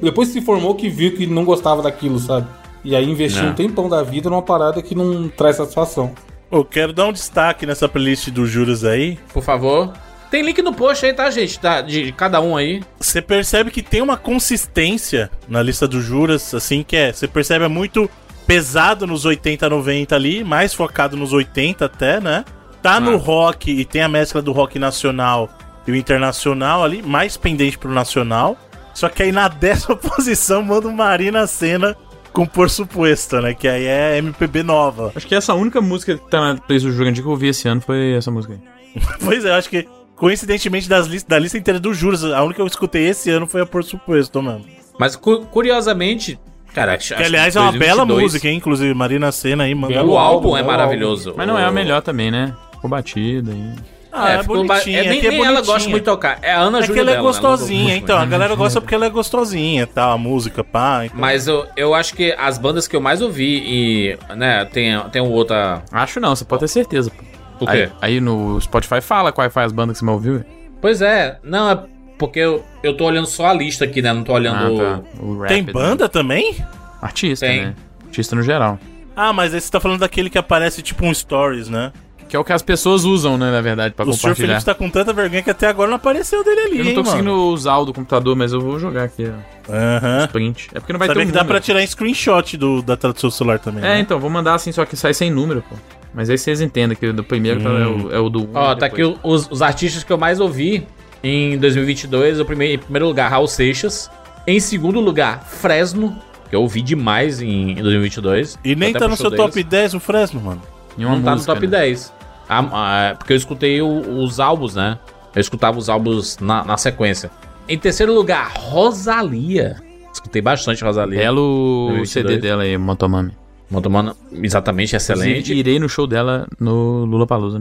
depois 0.00 0.28
que 0.28 0.40
se 0.40 0.40
formou 0.40 0.74
que 0.74 0.88
viu 0.88 1.14
que 1.14 1.26
não 1.26 1.44
gostava 1.44 1.82
daquilo, 1.82 2.18
sabe? 2.18 2.46
E 2.82 2.96
aí 2.96 3.04
investiu 3.04 3.42
É. 3.44 3.50
um 3.50 3.54
tempão 3.54 3.88
da 3.88 4.02
vida 4.02 4.30
numa 4.30 4.40
parada 4.42 4.80
que 4.80 4.94
não 4.94 5.28
traz 5.28 5.56
satisfação. 5.56 6.12
Eu 6.50 6.64
quero 6.64 6.92
dar 6.92 7.06
um 7.06 7.12
destaque 7.12 7.66
nessa 7.66 7.88
playlist 7.88 8.30
dos 8.30 8.48
juros 8.48 8.84
aí. 8.84 9.18
Por 9.32 9.42
favor. 9.42 9.92
Tem 10.36 10.44
link 10.44 10.60
no 10.60 10.74
post 10.74 11.06
aí, 11.06 11.14
tá, 11.14 11.30
gente? 11.30 11.58
Tá, 11.58 11.80
de, 11.80 12.12
cada 12.12 12.42
um 12.42 12.58
aí. 12.58 12.82
Você 13.00 13.22
percebe 13.22 13.70
que 13.70 13.80
tem 13.80 14.02
uma 14.02 14.18
consistência 14.18 15.30
na 15.48 15.62
lista 15.62 15.88
dos 15.88 16.04
juras, 16.04 16.52
assim, 16.52 16.82
que 16.82 16.94
é. 16.94 17.10
Você 17.10 17.26
percebe 17.26 17.64
é 17.64 17.68
muito 17.68 18.06
pesado 18.46 19.06
nos 19.06 19.24
80, 19.24 19.66
90 19.66 20.14
ali, 20.14 20.44
mais 20.44 20.74
focado 20.74 21.16
nos 21.16 21.32
80 21.32 21.86
até, 21.86 22.20
né? 22.20 22.44
Tá 22.82 23.00
no 23.00 23.14
Ah. 23.14 23.16
rock 23.16 23.70
e 23.70 23.82
tem 23.86 24.02
a 24.02 24.10
mescla 24.10 24.42
do 24.42 24.52
rock 24.52 24.78
nacional 24.78 25.48
e 25.86 25.90
o 25.92 25.96
internacional 25.96 26.84
ali, 26.84 27.00
mais 27.00 27.38
pendente 27.38 27.78
pro 27.78 27.90
nacional. 27.90 28.58
Só 28.92 29.08
que 29.08 29.22
aí 29.22 29.32
na 29.32 29.48
décima 29.48 29.96
posição 29.96 30.62
manda 30.62 30.86
o 30.86 30.92
Marina 30.92 31.46
Cena 31.46 31.96
com 32.34 32.44
Por 32.44 32.68
Supuesto, 32.68 33.40
né? 33.40 33.54
Que 33.54 33.68
aí 33.68 33.86
é 33.86 34.18
MPB 34.18 34.62
nova. 34.62 35.12
Acho 35.16 35.26
que 35.26 35.34
essa 35.34 35.54
única 35.54 35.80
música 35.80 36.14
que 36.14 36.30
tá 36.30 36.52
na 36.52 36.60
playlist 36.60 36.86
do 36.86 36.92
Jurandir 36.92 37.22
que 37.22 37.26
eu 37.26 37.32
ouvi 37.32 37.48
esse 37.48 37.66
ano 37.66 37.80
foi 37.80 38.12
essa 38.12 38.30
música 38.30 38.52
aí. 38.52 38.76
Pois 39.24 39.44
é, 39.46 39.50
eu 39.50 39.54
acho 39.54 39.68
que 39.68 39.86
coincidentemente 40.16 40.88
das 40.88 41.06
lis- 41.06 41.22
da 41.22 41.38
lista 41.38 41.56
inteira 41.58 41.78
dos 41.78 41.96
juros, 41.96 42.24
a 42.24 42.42
única 42.42 42.56
que 42.56 42.62
eu 42.62 42.66
escutei 42.66 43.06
esse 43.08 43.30
ano 43.30 43.46
foi 43.46 43.60
a 43.60 43.66
Por 43.66 43.84
Supuesto, 43.84 44.42
mano. 44.42 44.64
Mas 44.98 45.14
cu- 45.14 45.44
curiosamente, 45.46 46.38
cara, 46.74 46.94
acho, 46.94 47.14
Que 47.14 47.22
aliás 47.22 47.54
é 47.54 47.60
uma 47.60 47.72
bela 47.72 48.04
música, 48.04 48.48
hein? 48.48 48.56
Inclusive, 48.56 48.92
Marina 48.94 49.30
Senna 49.30 49.64
aí 49.64 49.74
manda. 49.74 50.02
O 50.04 50.16
álbum 50.18 50.56
é 50.56 50.62
maravilhoso. 50.62 51.34
Mas 51.36 51.46
não 51.46 51.58
é 51.58 51.64
a 51.64 51.70
O- 51.70 51.72
melhor 51.72 52.00
também, 52.02 52.30
né? 52.30 52.54
Ficou 52.72 52.88
batida 52.90 53.52
aí. 53.52 53.72
Ah, 54.18 54.30
é, 54.32 54.38
ficou 54.40 54.64
ba- 54.64 54.74
bonitinha. 54.76 55.00
é, 55.00 55.08
nem, 55.10 55.20
que 55.20 55.26
é 55.26 55.30
nem 55.30 55.44
ela 55.44 55.60
gosta 55.60 55.90
muito 55.90 56.04
de 56.04 56.10
tocar. 56.10 56.38
É 56.40 56.50
a 56.50 56.60
Ana 56.60 56.78
É 56.78 56.80
que 56.80 56.86
Júlia 56.86 57.02
ela 57.02 57.10
é 57.10 57.14
dela, 57.16 57.22
né? 57.22 57.28
Ela 57.28 57.42
não 57.42 57.50
gostosinha, 57.50 57.96
então. 57.96 58.16
A 58.16 58.20
muito. 58.20 58.30
galera 58.30 58.54
gosta 58.54 58.80
porque 58.80 58.94
ela 58.94 59.04
é 59.04 59.10
gostosinha, 59.10 59.86
tá? 59.86 60.10
A 60.12 60.16
música, 60.16 60.64
pá. 60.64 61.04
Então. 61.04 61.18
Mas 61.20 61.46
eu, 61.46 61.66
eu 61.76 61.94
acho 61.94 62.14
que 62.14 62.34
as 62.38 62.56
bandas 62.56 62.88
que 62.88 62.96
eu 62.96 63.00
mais 63.02 63.20
ouvi 63.20 63.62
e, 63.66 64.18
né, 64.34 64.64
tem, 64.64 64.98
tem 65.12 65.20
outra... 65.20 65.82
Acho 65.92 66.18
não, 66.18 66.34
você 66.34 66.46
pode 66.46 66.60
ter 66.60 66.68
certeza. 66.68 67.10
pô. 67.10 67.22
O 67.60 67.66
quê? 67.66 67.90
Aí, 68.00 68.14
aí 68.16 68.20
no 68.20 68.60
Spotify 68.60 69.00
fala 69.00 69.32
quais 69.32 69.52
faz 69.52 69.66
as 69.66 69.72
bandas 69.72 69.94
que 69.96 69.98
você 70.00 70.04
mais 70.04 70.16
ouviu. 70.16 70.44
Pois 70.80 71.00
é, 71.02 71.38
não, 71.42 71.70
é 71.70 71.80
porque 72.18 72.38
eu, 72.38 72.64
eu 72.82 72.96
tô 72.96 73.04
olhando 73.04 73.26
só 73.26 73.46
a 73.46 73.52
lista 73.52 73.84
aqui, 73.84 74.00
né? 74.02 74.12
Não 74.12 74.22
tô 74.24 74.32
olhando... 74.32 74.80
Ah, 74.82 74.98
tá. 74.98 75.22
O 75.22 75.38
rap 75.38 75.48
Tem 75.48 75.62
banda 75.62 76.08
também? 76.08 76.56
Artista, 77.00 77.46
Tem. 77.46 77.66
né? 77.66 77.74
Artista 78.06 78.34
no 78.36 78.42
geral. 78.42 78.78
Ah, 79.14 79.32
mas 79.32 79.54
aí 79.54 79.60
você 79.60 79.70
tá 79.70 79.80
falando 79.80 80.00
daquele 80.00 80.28
que 80.30 80.38
aparece 80.38 80.82
tipo 80.82 81.04
um 81.04 81.12
stories, 81.12 81.68
né? 81.68 81.92
Que 82.28 82.34
é 82.34 82.38
o 82.38 82.42
que 82.44 82.52
as 82.52 82.60
pessoas 82.62 83.04
usam, 83.04 83.38
né, 83.38 83.52
na 83.52 83.60
verdade, 83.60 83.94
pra 83.94 84.04
o 84.04 84.12
Sr. 84.12 84.16
compartilhar. 84.20 84.46
Felipe 84.48 84.64
tá 84.64 84.74
com 84.74 84.90
tanta 84.90 85.12
vergonha 85.12 85.42
que 85.44 85.50
até 85.50 85.68
agora 85.68 85.88
não 85.88 85.96
apareceu 85.96 86.42
dele 86.42 86.60
ali, 86.60 86.78
Eu 86.80 86.84
não 86.86 86.92
tô 86.94 86.98
hein, 87.00 87.04
conseguindo 87.04 87.30
mano? 87.30 87.44
usar 87.52 87.76
o 87.76 87.84
do 87.84 87.92
computador, 87.94 88.34
mas 88.34 88.52
eu 88.52 88.60
vou 88.60 88.80
jogar 88.80 89.04
aqui, 89.04 89.30
ó. 89.30 89.72
Aham. 89.72 90.26
Print. 90.32 90.68
É 90.74 90.80
porque 90.80 90.92
não 90.92 90.98
vai 90.98 91.06
Sabia 91.06 91.22
ter 91.22 91.28
um 91.28 91.30
que 91.32 91.38
dá 91.38 91.44
pra 91.44 91.60
tirar 91.60 91.86
screenshot 91.86 92.56
do, 92.56 92.82
da 92.82 92.96
tela 92.96 93.12
do 93.12 93.20
seu 93.20 93.30
celular 93.30 93.60
também, 93.60 93.84
É, 93.84 93.88
né? 93.94 94.00
então, 94.00 94.18
vou 94.18 94.28
mandar 94.28 94.54
assim, 94.54 94.72
só 94.72 94.84
que 94.84 94.96
sai 94.96 95.14
sem 95.14 95.30
número, 95.30 95.62
pô. 95.68 95.76
Mas 96.16 96.30
aí 96.30 96.38
vocês 96.38 96.60
entendem 96.62 96.96
que 96.96 97.12
do 97.12 97.22
primeiro 97.22 97.62
tá- 97.62 97.68
é, 97.68 97.86
o, 97.86 98.12
é 98.14 98.18
o 98.18 98.28
do 98.30 98.40
1. 98.44 98.48
Ó, 98.54 98.74
tá 98.74 98.86
aqui 98.86 99.04
o- 99.04 99.18
os, 99.22 99.46
os 99.50 99.60
artistas 99.60 100.02
que 100.02 100.10
eu 100.10 100.16
mais 100.16 100.40
ouvi 100.40 100.86
em 101.22 101.58
2022. 101.58 102.40
O 102.40 102.44
primeiro, 102.46 102.74
em 102.74 102.78
primeiro 102.78 103.06
lugar, 103.06 103.30
Raul 103.30 103.46
Seixas. 103.46 104.10
Em 104.46 104.58
segundo 104.58 104.98
lugar, 104.98 105.44
Fresno, 105.44 106.16
que 106.48 106.56
eu 106.56 106.62
ouvi 106.62 106.80
demais 106.80 107.42
em, 107.42 107.72
em 107.72 107.82
2022. 107.82 108.58
E 108.64 108.74
nem 108.74 108.92
tá 108.94 109.06
no 109.06 109.14
seu 109.16 109.28
show 109.28 109.36
top 109.36 109.52
deles. 109.54 109.68
10 109.68 109.94
o 109.94 110.00
Fresno, 110.00 110.40
mano. 110.40 110.62
Não 110.96 111.10
tá 111.20 111.30
no 111.32 111.36
música, 111.36 111.52
top 111.54 111.66
né? 111.66 111.78
10. 111.80 112.12
Ah, 112.48 112.64
ah, 113.10 113.14
porque 113.18 113.32
eu 113.34 113.36
escutei 113.36 113.82
o- 113.82 114.22
os 114.22 114.40
álbuns, 114.40 114.74
né? 114.74 114.98
Eu 115.34 115.40
escutava 115.40 115.76
os 115.78 115.90
álbuns 115.90 116.38
na, 116.38 116.64
na 116.64 116.76
sequência. 116.78 117.30
Em 117.68 117.76
terceiro 117.76 118.14
lugar, 118.14 118.52
Rosalia. 118.56 119.76
Escutei 120.14 120.40
bastante 120.40 120.82
Rosalia. 120.82 121.18
Belo 121.18 121.88
2022. 121.88 122.08
CD 122.10 122.38
dela 122.38 122.62
aí, 122.62 122.78
Motomami. 122.78 123.32
Motomano, 123.70 124.14
exatamente 124.32 124.94
excelente. 124.94 125.30
Inclusive, 125.30 125.58
irei 125.58 125.78
no 125.78 125.88
show 125.88 126.06
dela 126.06 126.46
no 126.60 127.04
Lula 127.04 127.26
Palusa. 127.26 127.60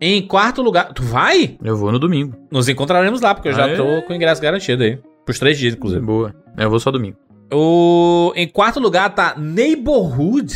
Em 0.00 0.26
quarto 0.26 0.62
lugar, 0.62 0.92
tu 0.92 1.02
vai? 1.02 1.56
Eu 1.62 1.76
vou 1.76 1.92
no 1.92 1.98
domingo. 1.98 2.34
Nos 2.50 2.68
encontraremos 2.68 3.20
lá, 3.20 3.34
porque 3.34 3.48
eu 3.48 3.52
já 3.52 3.66
Aê. 3.66 3.76
tô 3.76 4.02
com 4.02 4.12
o 4.12 4.16
ingresso 4.16 4.40
garantido 4.40 4.82
aí. 4.82 4.98
Pros 5.24 5.38
três 5.38 5.58
dias, 5.58 5.74
inclusive. 5.74 6.04
Boa. 6.04 6.34
Eu 6.56 6.68
vou 6.68 6.80
só 6.80 6.90
domingo. 6.90 7.16
O... 7.52 8.32
Em 8.34 8.48
quarto 8.48 8.80
lugar 8.80 9.14
tá 9.14 9.34
Neighborhood. 9.36 10.54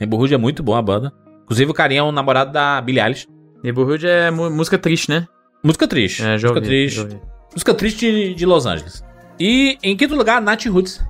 Neighborhood 0.00 0.34
é 0.34 0.38
muito 0.38 0.62
bom 0.62 0.74
a 0.74 0.82
banda. 0.82 1.12
Inclusive 1.44 1.70
o 1.70 1.74
carinha 1.74 2.00
é 2.00 2.02
um 2.02 2.10
namorado 2.10 2.52
da 2.52 2.80
Billie 2.80 3.00
Eilish. 3.00 3.28
Neighborhood 3.62 4.06
é 4.06 4.30
música 4.30 4.78
triste, 4.78 5.10
né? 5.10 5.28
Música 5.62 5.86
triste. 5.86 6.22
É, 6.22 6.38
já 6.38 6.48
música 6.48 6.54
ouvi, 6.54 6.66
triste. 6.66 6.96
já 6.96 7.02
ouvi. 7.02 7.20
Música 7.52 7.74
triste 7.74 8.34
de, 8.34 8.46
Los 8.46 8.66
Angeles. 8.66 9.04
E 9.38 9.78
em 9.82 9.96
quinto 9.96 10.16
lugar, 10.16 10.40
Nath 10.40 10.64
Roots. 10.66 11.04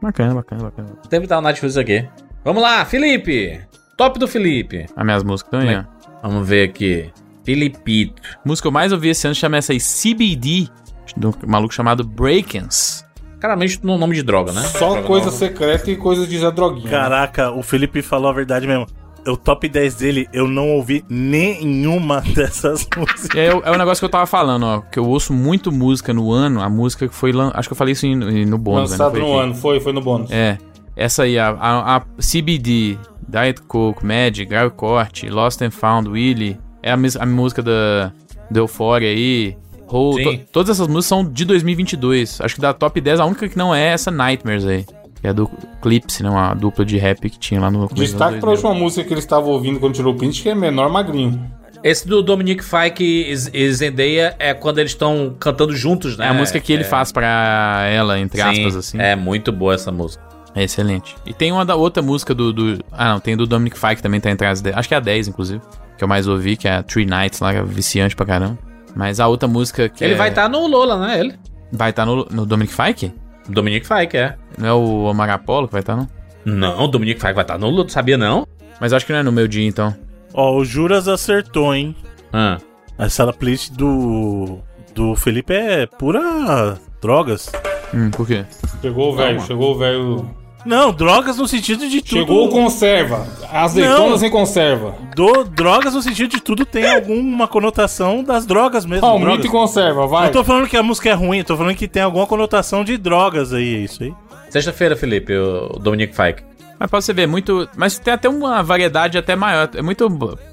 Bacana, 0.00 0.34
bacana, 0.34 0.62
bacana. 0.62 0.88
Deve 1.10 1.24
estar 1.24 1.38
o 1.38 1.42
Nath 1.42 1.58
Roots 1.58 1.76
aqui. 1.76 2.08
Vamos 2.44 2.62
lá, 2.62 2.84
Felipe. 2.84 3.60
Top 3.96 4.18
do 4.18 4.28
Felipe. 4.28 4.86
As 4.96 5.04
minhas 5.04 5.22
músicas 5.22 5.52
estão 5.52 5.60
aí, 5.60 5.76
Como 5.76 5.88
ó. 6.22 6.28
Vamos 6.28 6.48
ver 6.48 6.68
aqui. 6.68 7.10
Filipito. 7.44 8.22
A 8.36 8.48
música 8.48 8.64
que 8.64 8.68
eu 8.68 8.72
mais 8.72 8.92
ouvi 8.92 9.08
esse 9.10 9.26
ano 9.26 9.34
chama 9.34 9.56
essa 9.56 9.72
aí 9.72 9.78
CBD, 9.80 10.68
de 11.16 11.26
um 11.26 11.32
maluco 11.46 11.72
chamado 11.74 12.02
Breakins. 12.04 13.04
Claramente 13.40 13.78
no 13.82 13.98
nome 13.98 14.14
de 14.14 14.22
droga, 14.22 14.52
né? 14.52 14.62
Só 14.62 14.92
Droga 14.92 15.02
coisa 15.02 15.26
nova. 15.26 15.36
secreta 15.36 15.90
e 15.90 15.96
coisa 15.96 16.26
de 16.26 16.38
Zé 16.38 16.50
Droguinha. 16.50 16.84
né? 16.84 16.90
Caraca, 16.90 17.50
o 17.52 17.62
Felipe 17.62 18.00
falou 18.00 18.30
a 18.30 18.32
verdade 18.32 18.66
mesmo. 18.66 18.86
O 19.26 19.36
top 19.36 19.68
10 19.68 19.94
dele, 19.96 20.28
eu 20.32 20.46
não 20.48 20.70
ouvi 20.70 21.04
nenhuma 21.08 22.20
dessas 22.34 22.86
músicas. 22.96 23.36
É, 23.36 23.54
o- 23.54 23.62
é 23.64 23.70
o 23.70 23.76
negócio 23.78 24.00
que 24.00 24.04
eu 24.06 24.10
tava 24.10 24.26
falando, 24.26 24.64
ó. 24.64 24.80
Que 24.80 24.98
eu 24.98 25.04
ouço 25.06 25.32
muito 25.32 25.70
música 25.70 26.12
no 26.14 26.32
ano. 26.32 26.62
A 26.62 26.68
música 26.70 27.06
que 27.08 27.14
foi. 27.14 27.32
lan- 27.32 27.50
Acho 27.54 27.68
que 27.68 27.72
eu 27.72 27.76
falei 27.76 27.92
isso 27.92 28.06
em- 28.06 28.44
no 28.46 28.56
bônus, 28.58 28.90
né? 28.92 28.96
Não 28.98 29.04
Lançado 29.06 29.10
foi 29.12 29.20
no 29.20 29.32
aqui. 29.38 29.42
ano, 29.44 29.54
foi, 29.54 29.80
foi 29.80 29.92
no 29.92 30.00
bônus. 30.00 30.30
É. 30.30 30.58
Essa 30.96 31.24
aí, 31.24 31.38
a, 31.38 31.48
a, 31.50 31.96
a 31.96 32.00
CBD, 32.20 32.98
Diet 33.28 33.62
Coke, 33.62 34.04
Magic, 34.04 34.46
Gary 34.46 34.70
Corte, 34.70 35.28
Lost 35.28 35.60
and 35.62 35.70
Found, 35.70 36.08
Willy. 36.08 36.58
É 36.82 36.92
a, 36.92 36.96
mes- 36.96 37.16
a 37.16 37.24
música 37.26 37.62
da, 37.62 38.12
da 38.50 38.60
Euphoria 38.60 39.08
aí. 39.08 39.56
Hole, 39.86 40.38
to- 40.38 40.44
todas 40.52 40.70
essas 40.70 40.86
músicas 40.86 41.06
são 41.06 41.24
de 41.24 41.44
2022. 41.44 42.40
Acho 42.40 42.54
que 42.56 42.60
da 42.60 42.72
top 42.72 43.00
10, 43.00 43.20
a 43.20 43.24
única 43.26 43.48
que 43.48 43.56
não 43.56 43.74
é 43.74 43.88
essa 43.88 44.10
Nightmares 44.10 44.64
aí. 44.66 44.84
Que 45.20 45.28
é 45.28 45.32
do 45.32 45.48
Clipse, 45.82 46.22
né? 46.22 46.28
Uma 46.30 46.54
dupla 46.54 46.84
de 46.84 46.96
rap 46.98 47.28
que 47.30 47.38
tinha 47.38 47.60
lá 47.60 47.70
no 47.70 47.88
começo 47.88 47.94
Destaque 48.02 48.38
pra 48.38 48.50
2000. 48.50 48.50
última 48.70 48.74
música 48.74 49.04
que 49.06 49.12
ele 49.12 49.20
estava 49.20 49.46
ouvindo 49.46 49.80
quando 49.80 49.94
tirou 49.94 50.12
o 50.12 50.16
print, 50.16 50.42
que 50.42 50.48
é 50.48 50.54
Menor 50.54 50.90
Magrinho. 50.90 51.42
Esse 51.82 52.06
do 52.08 52.22
Dominic 52.22 52.62
Fike 52.64 53.04
e 53.52 53.72
Zendaya 53.72 54.34
é 54.38 54.54
quando 54.54 54.78
eles 54.78 54.92
estão 54.92 55.34
cantando 55.38 55.76
juntos, 55.76 56.16
né? 56.16 56.26
É 56.26 56.28
a 56.30 56.34
música 56.34 56.58
que 56.58 56.72
ele 56.72 56.82
É, 56.82 56.86
faz 56.86 57.12
pra 57.12 57.84
ela, 57.90 58.18
entre 58.18 58.40
sim, 58.40 58.48
aspas, 58.48 58.76
assim. 58.76 58.98
É 58.98 59.14
muito 59.14 59.52
boa 59.52 59.74
essa 59.74 59.92
música. 59.92 60.22
É 60.54 60.62
excelente. 60.62 61.16
E 61.26 61.32
tem 61.32 61.50
uma 61.50 61.64
da 61.64 61.74
outra 61.74 62.02
música 62.02 62.34
do. 62.34 62.52
do- 62.52 62.84
ah, 62.92 63.12
não, 63.14 63.20
tem 63.20 63.36
do 63.36 63.46
Dominic 63.46 63.78
Fike 63.78 63.96
que 63.96 64.02
também 64.02 64.20
tá 64.20 64.30
entre 64.30 64.46
as 64.46 64.60
10. 64.60 64.76
Acho 64.76 64.88
que 64.88 64.94
é 64.94 64.96
a 64.98 65.00
10, 65.00 65.28
inclusive. 65.28 65.60
Que 65.98 66.04
eu 66.04 66.08
mais 66.08 66.26
ouvi, 66.28 66.56
que 66.56 66.68
é 66.68 66.76
a 66.76 66.82
Three 66.82 67.06
Nights 67.06 67.40
lá, 67.40 67.52
que 67.52 67.58
é 67.58 67.62
viciante 67.64 68.14
pra 68.14 68.24
caramba. 68.26 68.58
Mas 68.94 69.18
a 69.18 69.26
outra 69.26 69.48
música 69.48 69.88
que. 69.88 70.04
ele 70.04 70.14
é- 70.14 70.16
vai 70.16 70.28
estar 70.28 70.48
no 70.48 70.66
Lola, 70.66 70.96
né? 71.06 71.18
Ele. 71.20 71.34
Vai 71.72 71.90
estar 71.90 72.06
no, 72.06 72.24
no 72.30 72.46
Dominic 72.46 72.72
Fike? 72.72 73.12
Dominic 73.48 73.86
Fike, 73.86 74.16
é. 74.16 74.36
Não 74.56 74.68
é 74.68 74.72
o 74.72 75.04
Omar 75.04 75.28
Apollo 75.30 75.66
que 75.66 75.72
vai 75.72 75.80
estar, 75.80 75.96
não? 75.96 76.08
Não, 76.44 76.84
o 76.84 76.88
Dominic 76.88 77.20
Fike 77.20 77.32
vai 77.34 77.42
estar 77.42 77.58
no 77.58 77.68
Lola, 77.68 77.88
sabia 77.88 78.16
não? 78.16 78.46
Mas 78.80 78.92
acho 78.92 79.04
que 79.04 79.12
não 79.12 79.18
é 79.20 79.22
no 79.22 79.32
meu 79.32 79.48
dia, 79.48 79.66
então. 79.66 79.94
Ó, 80.32 80.56
o 80.56 80.64
Juras 80.64 81.08
acertou, 81.08 81.74
hein? 81.74 81.96
Ah. 82.32 82.58
Essa 82.98 83.32
playlist 83.32 83.72
do. 83.72 84.58
do 84.94 85.16
Felipe 85.16 85.52
é 85.52 85.86
pura 85.86 86.78
drogas. 87.02 87.50
Hum, 87.92 88.10
por 88.10 88.26
quê? 88.26 88.44
Chegou 88.80 89.12
o 89.12 89.16
velho, 89.16 89.40
chegou 89.42 89.74
o 89.74 89.78
velho. 89.78 90.30
Não, 90.64 90.92
drogas 90.92 91.36
no 91.36 91.46
sentido 91.46 91.88
de 91.88 92.00
tudo. 92.00 92.20
Chegou 92.20 92.46
o 92.46 92.48
conserva. 92.48 93.26
Azeitonas 93.52 94.20
Não. 94.22 94.28
em 94.28 94.30
conserva. 94.30 94.94
Do, 95.14 95.44
drogas 95.44 95.94
no 95.94 96.00
sentido 96.02 96.30
de 96.30 96.40
tudo 96.40 96.64
tem 96.64 96.90
alguma 96.94 97.46
conotação 97.46 98.24
das 98.24 98.46
drogas 98.46 98.86
mesmo. 98.86 99.02
Palmito 99.02 99.26
drogas. 99.28 99.44
e 99.44 99.48
conserva, 99.48 100.06
vai. 100.06 100.24
Não 100.26 100.32
tô 100.32 100.42
falando 100.42 100.66
que 100.68 100.76
a 100.76 100.82
música 100.82 101.10
é 101.10 101.12
ruim, 101.12 101.42
tô 101.42 101.56
falando 101.56 101.76
que 101.76 101.86
tem 101.86 102.02
alguma 102.02 102.26
conotação 102.26 102.82
de 102.82 102.96
drogas 102.96 103.52
aí, 103.52 103.74
é 103.74 103.78
isso 103.78 104.02
aí. 104.02 104.14
Sexta-feira, 104.48 104.96
Felipe, 104.96 105.36
o 105.36 105.78
Dominic 105.80 106.14
Fike. 106.14 106.42
Mas 106.78 106.90
pra 106.90 107.00
você 107.00 107.12
ver, 107.12 107.26
muito. 107.26 107.68
Mas 107.76 107.98
tem 107.98 108.12
até 108.14 108.28
uma 108.28 108.62
variedade 108.62 109.16
até 109.18 109.36
maior. 109.36 109.68
É 109.74 109.82
muito 109.82 110.08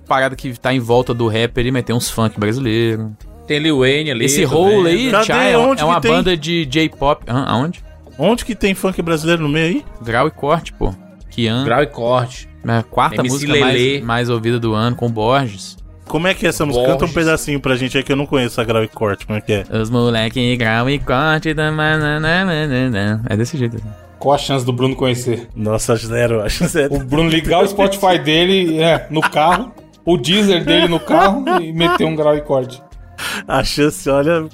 parada 0.08 0.36
que 0.36 0.54
tá 0.60 0.74
em 0.74 0.80
volta 0.80 1.14
do 1.14 1.28
rap 1.28 1.60
ali, 1.60 1.72
mas 1.72 1.84
tem 1.84 1.96
uns 1.96 2.10
funk 2.10 2.40
brasileiros. 2.40 3.08
Tem 3.48 3.60
Lil 3.60 3.80
Wayne 3.80 4.12
ali. 4.12 4.26
Esse 4.26 4.46
Hole 4.46 4.76
vendo. 4.84 4.88
aí, 4.88 5.12
Cadê? 5.12 5.26
já 5.26 5.44
é, 5.44 5.58
Onde 5.58 5.82
é 5.82 5.84
que 5.84 5.90
uma 5.92 6.00
tem? 6.00 6.12
banda 6.12 6.38
de 6.38 6.66
J-pop. 6.66 7.24
Hã? 7.28 7.44
Aonde? 7.48 7.84
Onde 8.18 8.46
que 8.46 8.56
tem 8.56 8.74
funk 8.74 9.02
brasileiro 9.02 9.42
no 9.42 9.50
meio 9.50 9.66
aí? 9.76 9.86
Grau 10.02 10.28
e 10.28 10.32
corte, 10.32 10.74
pô. 10.74 10.94
Kian. 11.30 11.64
Grau 11.64 11.82
e 11.82 11.88
corte. 11.88 12.48
É 12.68 12.78
a 12.78 12.84
quarta 12.84 13.16
MC 13.22 13.30
música 13.34 13.54
Lelê. 13.54 13.94
mais, 13.94 14.04
mais 14.04 14.30
ouvida 14.30 14.60
do 14.60 14.74
ano, 14.74 14.96
com 14.96 15.10
Borges. 15.10 15.78
Como 16.08 16.28
é 16.28 16.34
que 16.34 16.46
é 16.46 16.50
essa 16.50 16.66
música? 16.66 16.84
Canta 16.86 16.96
um 16.96 17.00
Borges. 17.08 17.16
pedacinho 17.16 17.60
pra 17.60 17.76
gente 17.76 17.98
aí 17.98 18.04
que 18.04 18.12
eu 18.12 18.16
não 18.18 18.26
conheço 18.26 18.60
a 18.60 18.64
grau 18.64 18.84
e 18.84 18.88
corte, 18.88 19.26
como 19.26 19.38
é 19.38 19.42
que 19.42 19.54
é? 19.54 19.64
Os 19.72 19.90
moleque 19.90 20.56
grau 20.58 20.90
e 20.90 21.00
corte 21.00 21.54
da 21.54 21.72
mananana. 21.72 23.24
É 23.30 23.38
desse 23.38 23.58
jeito. 23.58 23.78
assim. 23.78 23.90
Qual 24.20 24.36
a 24.36 24.38
chance 24.38 24.64
do 24.64 24.72
Bruno 24.72 24.96
conhecer? 24.96 25.48
Nossa, 25.56 25.96
zero, 25.96 26.42
acho 26.44 26.68
zero. 26.68 26.94
O 26.96 27.00
Bruno 27.06 27.30
ligar 27.30 27.64
o 27.64 27.68
Spotify 27.68 28.20
dele 28.20 28.80
é, 28.80 29.08
no 29.10 29.22
carro, 29.22 29.72
o 30.06 30.16
Deezer 30.16 30.64
dele 30.64 30.88
no 30.88 31.00
carro 31.00 31.44
e 31.60 31.74
meter 31.74 32.06
um 32.06 32.16
grau 32.16 32.38
e 32.38 32.42
corte. 32.42 32.80
A 33.48 33.64
chance, 33.64 34.10
olha. 34.10 34.48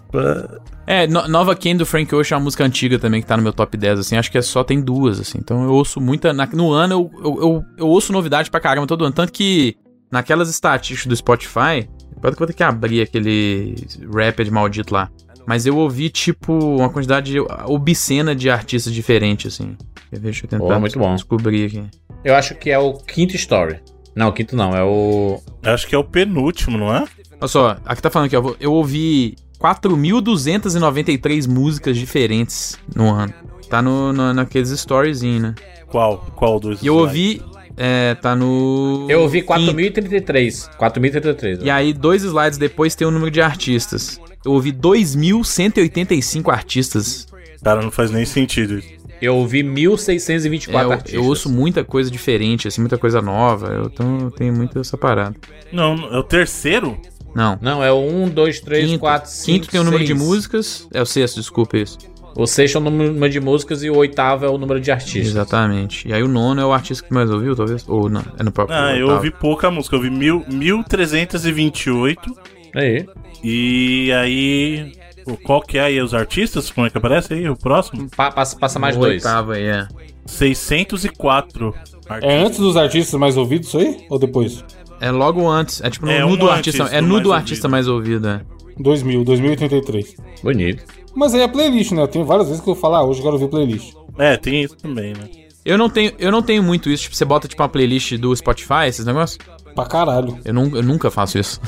É, 0.85 1.05
no- 1.07 1.27
Nova 1.27 1.55
Ken 1.55 1.75
do 1.75 1.85
Frank 1.85 2.13
Ocean 2.15 2.35
é 2.35 2.37
uma 2.37 2.43
música 2.45 2.63
antiga 2.63 2.97
também 2.97 3.21
que 3.21 3.27
tá 3.27 3.35
no 3.37 3.43
meu 3.43 3.51
top 3.53 3.75
10, 3.77 3.99
assim. 3.99 4.15
Acho 4.17 4.31
que 4.31 4.37
é 4.37 4.41
só 4.41 4.63
tem 4.63 4.81
duas, 4.81 5.19
assim. 5.19 5.37
Então 5.39 5.63
eu 5.63 5.71
ouço 5.73 5.99
muita. 5.99 6.31
na- 6.33 6.45
no 6.47 6.71
ano 6.71 6.93
eu, 6.93 7.11
eu, 7.23 7.41
eu, 7.41 7.63
eu 7.79 7.87
ouço 7.87 8.11
novidade 8.13 8.49
pra 8.49 8.59
caramba 8.59 8.87
todo 8.87 9.03
ano. 9.03 9.13
Tanto 9.13 9.31
que 9.33 9.75
naquelas 10.11 10.49
estatísticas 10.49 11.07
do 11.07 11.15
Spotify. 11.15 11.87
Pode 12.21 12.35
que 12.35 12.41
eu 12.41 12.45
vou 12.45 12.47
ter 12.47 12.53
que 12.53 12.63
abrir 12.63 13.01
aquele 13.01 13.75
Rapid 14.11 14.49
maldito 14.49 14.93
lá. 14.93 15.09
Mas 15.45 15.65
eu 15.65 15.77
ouvi, 15.77 16.09
tipo, 16.09 16.51
uma 16.53 16.89
quantidade 16.89 17.39
obscena 17.65 18.35
de 18.35 18.49
artistas 18.49 18.91
diferentes, 18.93 19.53
assim. 19.53 19.77
Deixa 20.11 20.45
eu 20.45 20.49
tentar 20.49 20.63
Pô, 20.73 20.79
muito 20.79 20.97
bom. 20.97 21.13
descobrir 21.15 21.65
aqui. 21.67 21.83
Eu 22.23 22.35
acho 22.35 22.55
que 22.55 22.69
é 22.71 22.79
o 22.79 22.93
quinto 22.93 23.35
story. 23.35 23.79
Não, 24.15 24.29
o 24.29 24.33
quinto 24.33 24.55
não, 24.55 24.75
é 24.75 24.83
o. 24.83 25.39
Acho 25.63 25.85
que 25.87 25.93
é 25.93 25.97
o 25.97 26.03
penúltimo, 26.03 26.77
não 26.77 26.93
é? 26.93 27.05
Olha 27.39 27.47
só, 27.47 27.77
aqui 27.85 28.01
tá 28.01 28.09
falando 28.09 28.27
aqui, 28.27 28.35
ó. 28.35 28.55
Eu 28.59 28.73
ouvi 28.73 29.35
4.293 29.59 31.47
músicas 31.47 31.97
diferentes 31.97 32.77
no 32.95 33.13
ano. 33.13 33.33
Tá 33.69 33.81
no, 33.81 34.13
no, 34.13 34.33
naqueles 34.33 34.69
storyzinhos, 34.69 35.41
né? 35.41 35.55
Qual? 35.87 36.25
Qual 36.35 36.59
dos? 36.59 36.81
E 36.81 36.87
eu 36.87 36.95
ouvi. 36.95 37.41
É, 37.75 38.15
tá 38.15 38.35
no. 38.35 39.05
Eu 39.09 39.21
ouvi 39.21 39.41
quinto. 39.41 39.73
4.033. 39.73 40.69
4.033. 40.79 41.59
E 41.63 41.69
aí, 41.69 41.93
dois 41.93 42.23
slides 42.23 42.57
depois 42.57 42.95
tem 42.95 43.05
o 43.07 43.11
número 43.11 43.29
de 43.29 43.41
artistas. 43.41 44.19
Eu 44.43 44.53
ouvi 44.53 44.71
2.185 44.71 46.51
artistas. 46.51 47.27
Cara, 47.63 47.81
não 47.81 47.91
faz 47.91 48.09
nem 48.09 48.25
sentido 48.25 48.79
isso. 48.79 48.97
Eu 49.21 49.35
ouvi 49.35 49.63
1.624 49.63 50.69
É, 50.69 50.83
eu, 50.83 50.91
artistas. 50.91 51.13
eu 51.13 51.23
ouço 51.25 51.49
muita 51.49 51.83
coisa 51.83 52.09
diferente, 52.09 52.67
assim, 52.67 52.81
muita 52.81 52.97
coisa 52.97 53.21
nova. 53.21 53.67
Eu, 53.67 53.85
então 53.85 54.19
eu 54.21 54.31
tenho 54.31 54.53
muito 54.53 54.79
essa 54.79 54.97
parada. 54.97 55.35
Não, 55.71 55.95
é 56.13 56.17
o 56.17 56.23
terceiro? 56.23 56.97
Não. 57.37 57.57
Não, 57.61 57.83
é 57.83 57.91
o 57.91 57.97
1, 57.99 58.29
2, 58.29 58.59
3, 58.61 58.85
Quinto, 58.87 58.99
4, 58.99 59.29
5. 59.29 59.45
quinto 59.45 59.67
tem 59.69 59.79
o 59.79 59.83
número 59.83 60.03
de 60.03 60.13
músicas. 60.13 60.87
É 60.93 61.01
o 61.01 61.05
sexto, 61.05 61.35
desculpa 61.39 61.77
isso. 61.77 61.97
O 62.35 62.45
sexto 62.45 62.75
é 62.75 62.81
o 62.81 62.83
número 62.83 63.29
de 63.31 63.39
músicas 63.39 63.83
e 63.83 63.89
o 63.89 63.95
oitavo 63.95 64.45
é 64.45 64.49
o 64.49 64.57
número 64.57 64.79
de 64.79 64.91
artistas. 64.91 65.27
Exatamente. 65.27 66.07
E 66.07 66.13
aí 66.13 66.21
o 66.23 66.27
nono 66.27 66.59
é 66.61 66.65
o 66.65 66.71
artista 66.73 67.07
que 67.07 67.13
mais 67.13 67.29
ouviu, 67.31 67.55
talvez? 67.55 67.83
Ou 67.87 68.09
não, 68.09 68.23
é 68.39 68.43
no 68.43 68.51
próprio. 68.51 68.77
Ah, 68.77 68.95
eu 68.95 69.09
ouvi 69.09 69.31
pouca 69.31 69.69
música. 69.71 69.95
Eu 69.95 69.99
ouvi 69.99 70.09
mil, 70.11 70.43
1328. 70.47 72.35
Aí. 72.75 73.05
E 73.43 74.11
aí. 74.13 74.91
o- 75.25 75.37
Qual 75.37 75.61
que 75.61 75.77
é 75.77 75.81
aí 75.81 76.01
os 76.01 76.13
artistas? 76.13 76.69
Como 76.71 76.85
é 76.87 76.89
que 76.89 76.97
aparece 76.97 77.33
aí? 77.33 77.47
O 77.49 77.55
próximo? 77.55 78.07
Pa- 78.15 78.31
passa, 78.31 78.57
passa 78.57 78.79
mais 78.79 78.95
O 78.95 78.99
dois. 78.99 79.23
oitavo 79.25 79.51
aí, 79.51 79.63
é. 79.63 79.87
604 80.25 81.73
É 82.09 82.13
artistas. 82.13 82.45
antes 82.45 82.59
dos 82.59 82.77
artistas 82.77 83.19
mais 83.19 83.35
ouvidos 83.37 83.67
isso 83.69 83.77
aí? 83.77 84.05
Ou 84.09 84.19
depois? 84.19 84.63
É 84.99 85.11
logo 85.11 85.47
antes. 85.47 85.81
É 85.81 85.89
tipo 85.89 86.05
no, 86.05 86.11
É 86.11 86.19
no 86.21 86.27
um 86.27 86.37
do 86.37 86.49
artista. 86.49 86.83
É 86.83 87.01
no 87.01 87.07
mais 87.09 87.23
do 87.23 87.29
ouvido. 87.29 87.33
artista 87.33 87.67
mais 87.67 87.87
ouvido, 87.87 88.27
é. 88.27 88.41
2000, 88.79 89.23
2083. 89.23 90.15
Bonito. 90.43 90.83
Mas 91.15 91.33
aí 91.33 91.41
é 91.41 91.47
playlist, 91.47 91.91
né? 91.93 92.05
Tem 92.07 92.23
várias 92.23 92.47
vezes 92.47 92.63
que 92.63 92.69
eu 92.69 92.75
falo, 92.75 92.95
ah, 92.95 93.03
hoje 93.03 93.19
eu 93.19 93.23
quero 93.23 93.35
ouvir 93.35 93.47
playlist. 93.49 93.93
É, 94.17 94.37
tem 94.37 94.63
isso 94.63 94.75
também, 94.77 95.13
né? 95.13 95.29
Eu 95.65 95.77
não 95.77 95.89
tenho, 95.89 96.11
eu 96.17 96.31
não 96.31 96.41
tenho 96.41 96.61
muito 96.63 96.89
isso. 96.89 97.03
Tipo, 97.03 97.15
você 97.15 97.25
bota 97.25 97.47
tipo 97.47 97.61
uma 97.61 97.67
playlist 97.69 98.13
do 98.17 98.35
Spotify, 98.35 98.87
esses 98.87 99.05
negócios. 99.05 99.37
Pra 99.75 99.85
caralho. 99.85 100.37
Eu, 100.45 100.53
nun- 100.53 100.75
eu 100.75 100.83
nunca 100.83 101.09
faço 101.11 101.37
isso. 101.39 101.59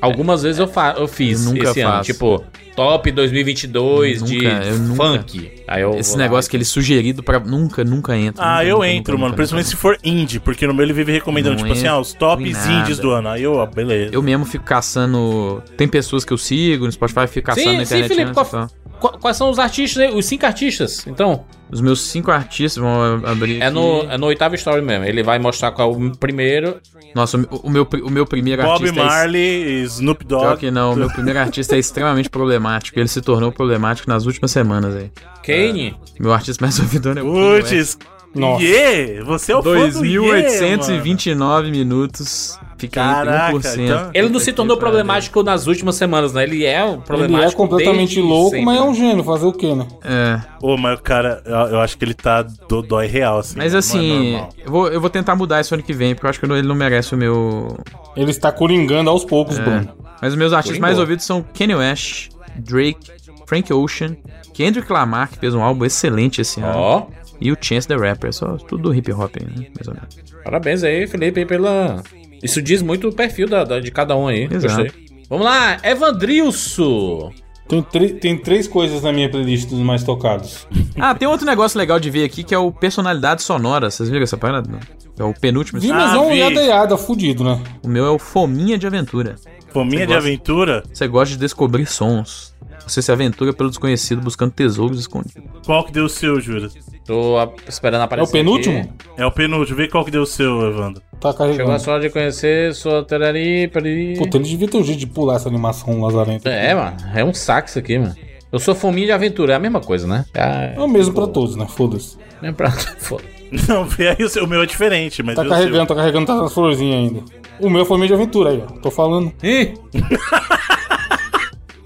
Algumas 0.00 0.42
vezes 0.42 0.58
eu, 0.58 0.66
fa 0.68 0.94
eu 0.98 1.08
fiz 1.08 1.44
Eu 1.46 1.52
nunca 1.52 1.70
esse 1.70 1.80
ano. 1.80 1.92
faço. 1.92 2.12
Tipo, 2.12 2.44
top 2.74 3.10
2022 3.10 4.20
Eu 4.20 4.26
de 4.26 4.36
nunca- 4.38 4.70
nunca. 4.78 5.04
funk. 5.18 5.52
Aí 5.66 5.82
eu 5.82 5.94
Esse 5.98 6.12
lá 6.12 6.18
negócio 6.18 6.48
e- 6.48 6.50
que 6.50 6.56
ele 6.56 6.64
sugerido 6.64 7.22
pra. 7.22 7.38
Nunca, 7.40 7.84
nunca 7.84 8.16
entra. 8.16 8.44
Ah, 8.44 8.56
nunca, 8.58 8.64
eu 8.68 8.76
nunca, 8.76 8.88
entro, 8.88 9.12
nunca, 9.12 9.20
mano. 9.20 9.28
nunca, 9.32 9.36
Principalmente 9.36 9.66
nunca. 9.66 9.76
se 9.76 9.80
for 9.82 9.98
indie, 10.04 10.40
porque 10.40 10.66
no 10.66 10.74
meu 10.74 10.84
ele 10.84 10.92
vive 10.92 11.12
recomendando, 11.12 11.56
Não 11.56 11.62
tipo 11.62 11.72
assim, 11.72 11.86
ah, 11.86 11.98
os 11.98 12.12
tops 12.12 12.66
indies 12.66 12.98
do 12.98 13.10
ano. 13.10 13.28
Aí 13.28 13.42
eu, 13.42 13.54
ó, 13.54 13.66
beleza. 13.66 14.14
Eu 14.14 14.22
mesmo 14.22 14.44
fico 14.44 14.64
caçando. 14.64 15.62
Tem 15.76 15.88
pessoas 15.88 16.24
que 16.24 16.32
eu 16.32 16.38
sigo 16.38 16.84
no 16.86 16.92
Spotify, 16.92 17.26
fico 17.26 17.46
caçando 17.46 17.70
Sim, 17.70 17.76
na 17.78 17.84
sim, 17.84 17.94
internet. 17.96 18.08
Felipe, 18.08 18.30
antes 18.38 18.50
qual- 18.50 18.64
e 18.64 18.68
tal. 18.68 18.84
Qu- 19.00 19.18
Quais 19.18 19.36
são 19.36 19.50
os 19.50 19.58
artistas 19.58 20.02
aí? 20.02 20.14
Os 20.14 20.24
cinco 20.24 20.46
artistas? 20.46 21.06
Então, 21.06 21.44
Os 21.74 21.80
meus 21.80 22.02
cinco 22.02 22.30
artistas 22.30 22.80
vão 22.80 23.20
abrir. 23.26 23.60
é 23.60 23.64
aqui. 23.66 23.74
no, 23.74 24.02
é 24.02 24.16
no 24.16 24.26
oitavo 24.26 24.54
story 24.54 24.80
mesmo. 24.80 25.04
Ele 25.04 25.24
vai 25.24 25.40
mostrar 25.40 25.72
qual 25.72 25.92
é 25.92 25.96
o 25.96 26.16
primeiro. 26.16 26.76
Nossa, 27.16 27.36
o, 27.36 27.56
o 27.64 27.70
meu, 27.70 27.84
o 28.04 28.10
meu 28.10 28.24
primeiro 28.24 28.62
Bob 28.62 28.74
artista. 28.74 29.00
é 29.00 29.04
Marley, 29.04 29.82
Snoop 29.82 30.24
Pior 30.24 30.50
Dogg. 30.50 30.60
que 30.60 30.70
não, 30.70 30.92
o 30.92 30.96
meu 30.96 31.08
primeiro 31.08 31.40
artista 31.40 31.74
é 31.74 31.78
extremamente 31.80 32.30
problemático. 32.30 33.00
Ele 33.00 33.08
se 33.08 33.20
tornou 33.20 33.50
problemático 33.50 34.08
nas 34.08 34.24
últimas 34.24 34.52
semanas 34.52 34.94
aí. 34.94 35.10
Kane. 35.44 35.96
Meu 36.20 36.32
artista 36.32 36.64
mais 36.64 36.78
ouvido 36.80 37.08
é 37.10 37.20
o. 37.20 37.32
Putz, 37.32 37.98
Nossa. 38.32 38.62
yeah, 38.62 39.24
você 39.24 39.50
é 39.50 39.56
o 39.56 39.62
fã 39.64 39.88
do 39.88 40.04
yeah, 40.04 40.48
2.829 40.48 41.70
minutos. 41.72 42.56
Fiquei 42.86 43.02
Caraca, 43.02 43.56
entre 43.56 43.68
1%. 43.70 43.80
então- 43.84 44.10
Ele 44.14 44.28
não 44.28 44.40
se 44.40 44.52
tornou 44.52 44.76
pariu. 44.76 44.90
problemático 44.92 45.42
nas 45.42 45.66
últimas 45.66 45.96
semanas, 45.96 46.32
né? 46.32 46.42
Ele 46.44 46.64
é 46.64 46.84
um 46.84 47.00
problemático. 47.00 47.42
Ele 47.42 47.52
é 47.52 47.56
completamente 47.56 48.14
desde 48.16 48.20
louco, 48.22 48.50
sempre. 48.50 48.64
mas 48.64 48.78
é 48.78 48.82
um 48.82 48.94
gênio. 48.94 49.24
Fazer 49.24 49.46
o 49.46 49.52
quê, 49.52 49.74
né? 49.74 49.86
É, 50.04 50.40
Ô, 50.60 50.76
mas 50.76 50.98
o 50.98 51.02
cara, 51.02 51.42
eu, 51.44 51.54
eu 51.54 51.80
acho 51.80 51.96
que 51.98 52.04
ele 52.04 52.14
tá 52.14 52.42
do 52.42 52.82
dói 52.82 53.06
real, 53.06 53.38
assim. 53.38 53.54
mas 53.56 53.72
não 53.72 53.76
é 53.76 53.80
assim, 53.80 54.30
normal. 54.32 54.48
eu 54.64 54.70
vou, 54.70 54.88
eu 54.88 55.00
vou 55.00 55.10
tentar 55.10 55.34
mudar 55.36 55.60
isso 55.60 55.74
ano 55.74 55.82
que 55.82 55.92
vem, 55.92 56.14
porque 56.14 56.26
eu 56.26 56.30
acho 56.30 56.38
que 56.40 56.46
ele 56.46 56.62
não 56.62 56.74
merece 56.74 57.14
o 57.14 57.18
meu. 57.18 57.76
Ele 58.16 58.30
está 58.30 58.50
coringando 58.52 59.10
aos 59.10 59.24
poucos, 59.24 59.58
É. 59.58 59.62
Bruno. 59.62 59.88
Mas 60.22 60.32
os 60.32 60.38
meus 60.38 60.52
artistas 60.52 60.78
mais 60.80 60.98
ouvidos 60.98 61.24
são 61.24 61.42
Kanye 61.56 61.74
West, 61.74 62.28
Drake, 62.56 63.10
Frank 63.46 63.72
Ocean, 63.72 64.16
Kendrick 64.54 64.90
Lamar, 64.90 65.28
que 65.28 65.38
fez 65.38 65.54
um 65.54 65.62
álbum 65.62 65.84
excelente 65.84 66.40
esse 66.40 66.60
ano, 66.60 66.78
Ó, 66.78 67.06
e 67.40 67.50
o 67.52 67.56
Chance 67.60 67.86
the 67.88 67.96
Rapper. 67.96 68.32
Só 68.32 68.56
tudo 68.56 68.84
do 68.84 68.94
hip 68.94 69.12
hop, 69.12 69.34
né? 69.36 69.66
Mais 69.76 69.88
ou 69.88 69.94
menos. 69.94 70.16
parabéns 70.44 70.82
aí, 70.84 71.06
Felipe, 71.06 71.44
pela. 71.44 72.02
Isso 72.44 72.62
diz 72.62 72.80
muito 72.82 73.08
o 73.08 73.12
perfil 73.12 73.48
da, 73.48 73.64
da- 73.64 73.80
de 73.80 73.90
cada 73.90 74.14
um 74.16 74.28
aí. 74.28 74.44
Exato. 74.50 74.84
Gostei. 74.84 75.04
Vamos 75.28 75.44
lá, 75.46 75.78
Evandrilso. 75.82 77.30
Tem, 77.66 77.82
tem 78.14 78.36
três 78.36 78.68
coisas 78.68 79.02
na 79.02 79.10
minha 79.10 79.28
playlist 79.30 79.68
dos 79.70 79.78
mais 79.80 80.04
tocados. 80.04 80.66
Ah, 80.96 81.12
tem 81.12 81.26
outro 81.26 81.44
negócio 81.44 81.76
legal 81.76 81.98
de 81.98 82.08
ver 82.08 82.22
aqui 82.24 82.44
que 82.44 82.54
é 82.54 82.58
o 82.58 82.70
personalidade 82.70 83.42
sonora. 83.42 83.90
Vocês 83.90 84.08
viram 84.08 84.22
essa 84.22 84.36
parada? 84.36 84.78
É 85.18 85.24
o 85.24 85.34
penúltimo. 85.34 85.80
Vi, 85.80 85.88
mas 85.88 86.12
Ah, 86.12 86.16
é 86.16 86.20
um 86.20 86.32
yada 86.32 86.96
fudido, 86.96 87.42
né? 87.42 87.60
O 87.82 87.88
meu 87.88 88.06
é 88.06 88.10
o 88.10 88.18
Fominha 88.18 88.78
de 88.78 88.86
Aventura. 88.86 89.34
Fominha 89.72 90.02
Você 90.02 90.06
de 90.06 90.12
gosta? 90.12 90.28
aventura? 90.28 90.82
Você 90.92 91.08
gosta 91.08 91.34
de 91.34 91.40
descobrir 91.40 91.84
sons. 91.86 92.53
Você 92.86 93.00
se 93.00 93.10
aventura 93.10 93.52
pelo 93.52 93.68
desconhecido 93.70 94.20
buscando 94.20 94.50
tesouros 94.52 95.00
escondidos. 95.00 95.42
Qual 95.64 95.84
que 95.84 95.92
deu 95.92 96.04
o 96.04 96.08
seu, 96.08 96.40
Jura? 96.40 96.68
Tô 97.06 97.36
a- 97.38 97.50
esperando 97.68 98.02
É 98.02 98.04
aparecer. 98.04 98.28
o 98.28 98.32
penúltimo? 98.32 98.78
aqui. 98.78 98.90
É 99.16 99.26
o 99.26 99.30
penúltimo. 99.30 99.76
Vê 99.76 99.88
qual 99.88 100.04
que 100.04 100.10
deu 100.10 100.22
o 100.22 100.26
seu, 100.26 100.66
Evandro. 100.68 101.02
Tá 101.20 101.30
Chegou 101.32 101.46
a 101.46 101.52
carregando. 101.52 101.80
sorte 101.80 102.06
de 102.06 102.12
conhecer 102.12 102.74
sua 102.74 103.02
terari, 103.04 103.68
periri. 103.68 104.18
Puta, 104.18 104.36
ele 104.36 104.44
devia 104.44 104.68
ter 104.68 104.76
um 104.76 104.84
jeito 104.84 104.98
de 105.00 105.06
pular 105.06 105.36
essa 105.36 105.48
animação 105.48 106.00
lazarenta. 106.00 106.50
É, 106.50 106.74
mano. 106.74 106.96
É 107.14 107.24
um 107.24 107.32
saco 107.32 107.68
isso 107.68 107.78
aqui, 107.78 107.98
mano. 107.98 108.14
Eu 108.52 108.58
sou 108.58 108.74
fominha 108.74 109.06
de 109.06 109.12
aventura, 109.12 109.54
é 109.54 109.56
a 109.56 109.58
mesma 109.58 109.80
coisa, 109.80 110.06
né? 110.06 110.24
É, 110.34 110.74
É 110.76 110.80
o 110.80 110.86
mesmo 110.86 111.12
pra 111.14 111.26
todos, 111.26 111.56
né? 111.56 111.66
Foda-se. 111.68 112.16
é 112.42 112.52
pra... 112.52 112.70
Foda. 112.70 113.24
Não, 113.68 113.84
vê 113.84 114.08
aí 114.08 114.24
o, 114.24 114.28
seu, 114.28 114.44
o 114.44 114.48
meu 114.48 114.62
é 114.62 114.66
diferente, 114.66 115.22
mas 115.22 115.34
Tá 115.36 115.42
vê 115.42 115.48
o 115.48 115.50
carregando, 115.50 115.86
tá 115.86 115.94
carregando, 115.94 116.26
tá 116.26 116.34
nas 116.36 116.52
florzinhas 116.52 116.96
ainda. 116.98 117.20
O 117.60 117.70
meu 117.70 117.84
foi 117.84 117.96
meio 117.98 118.08
de 118.08 118.14
aventura 118.14 118.50
aí, 118.50 118.62
ó. 118.66 118.72
Tô 118.80 118.90
falando. 118.90 119.32
Ih, 119.42 119.74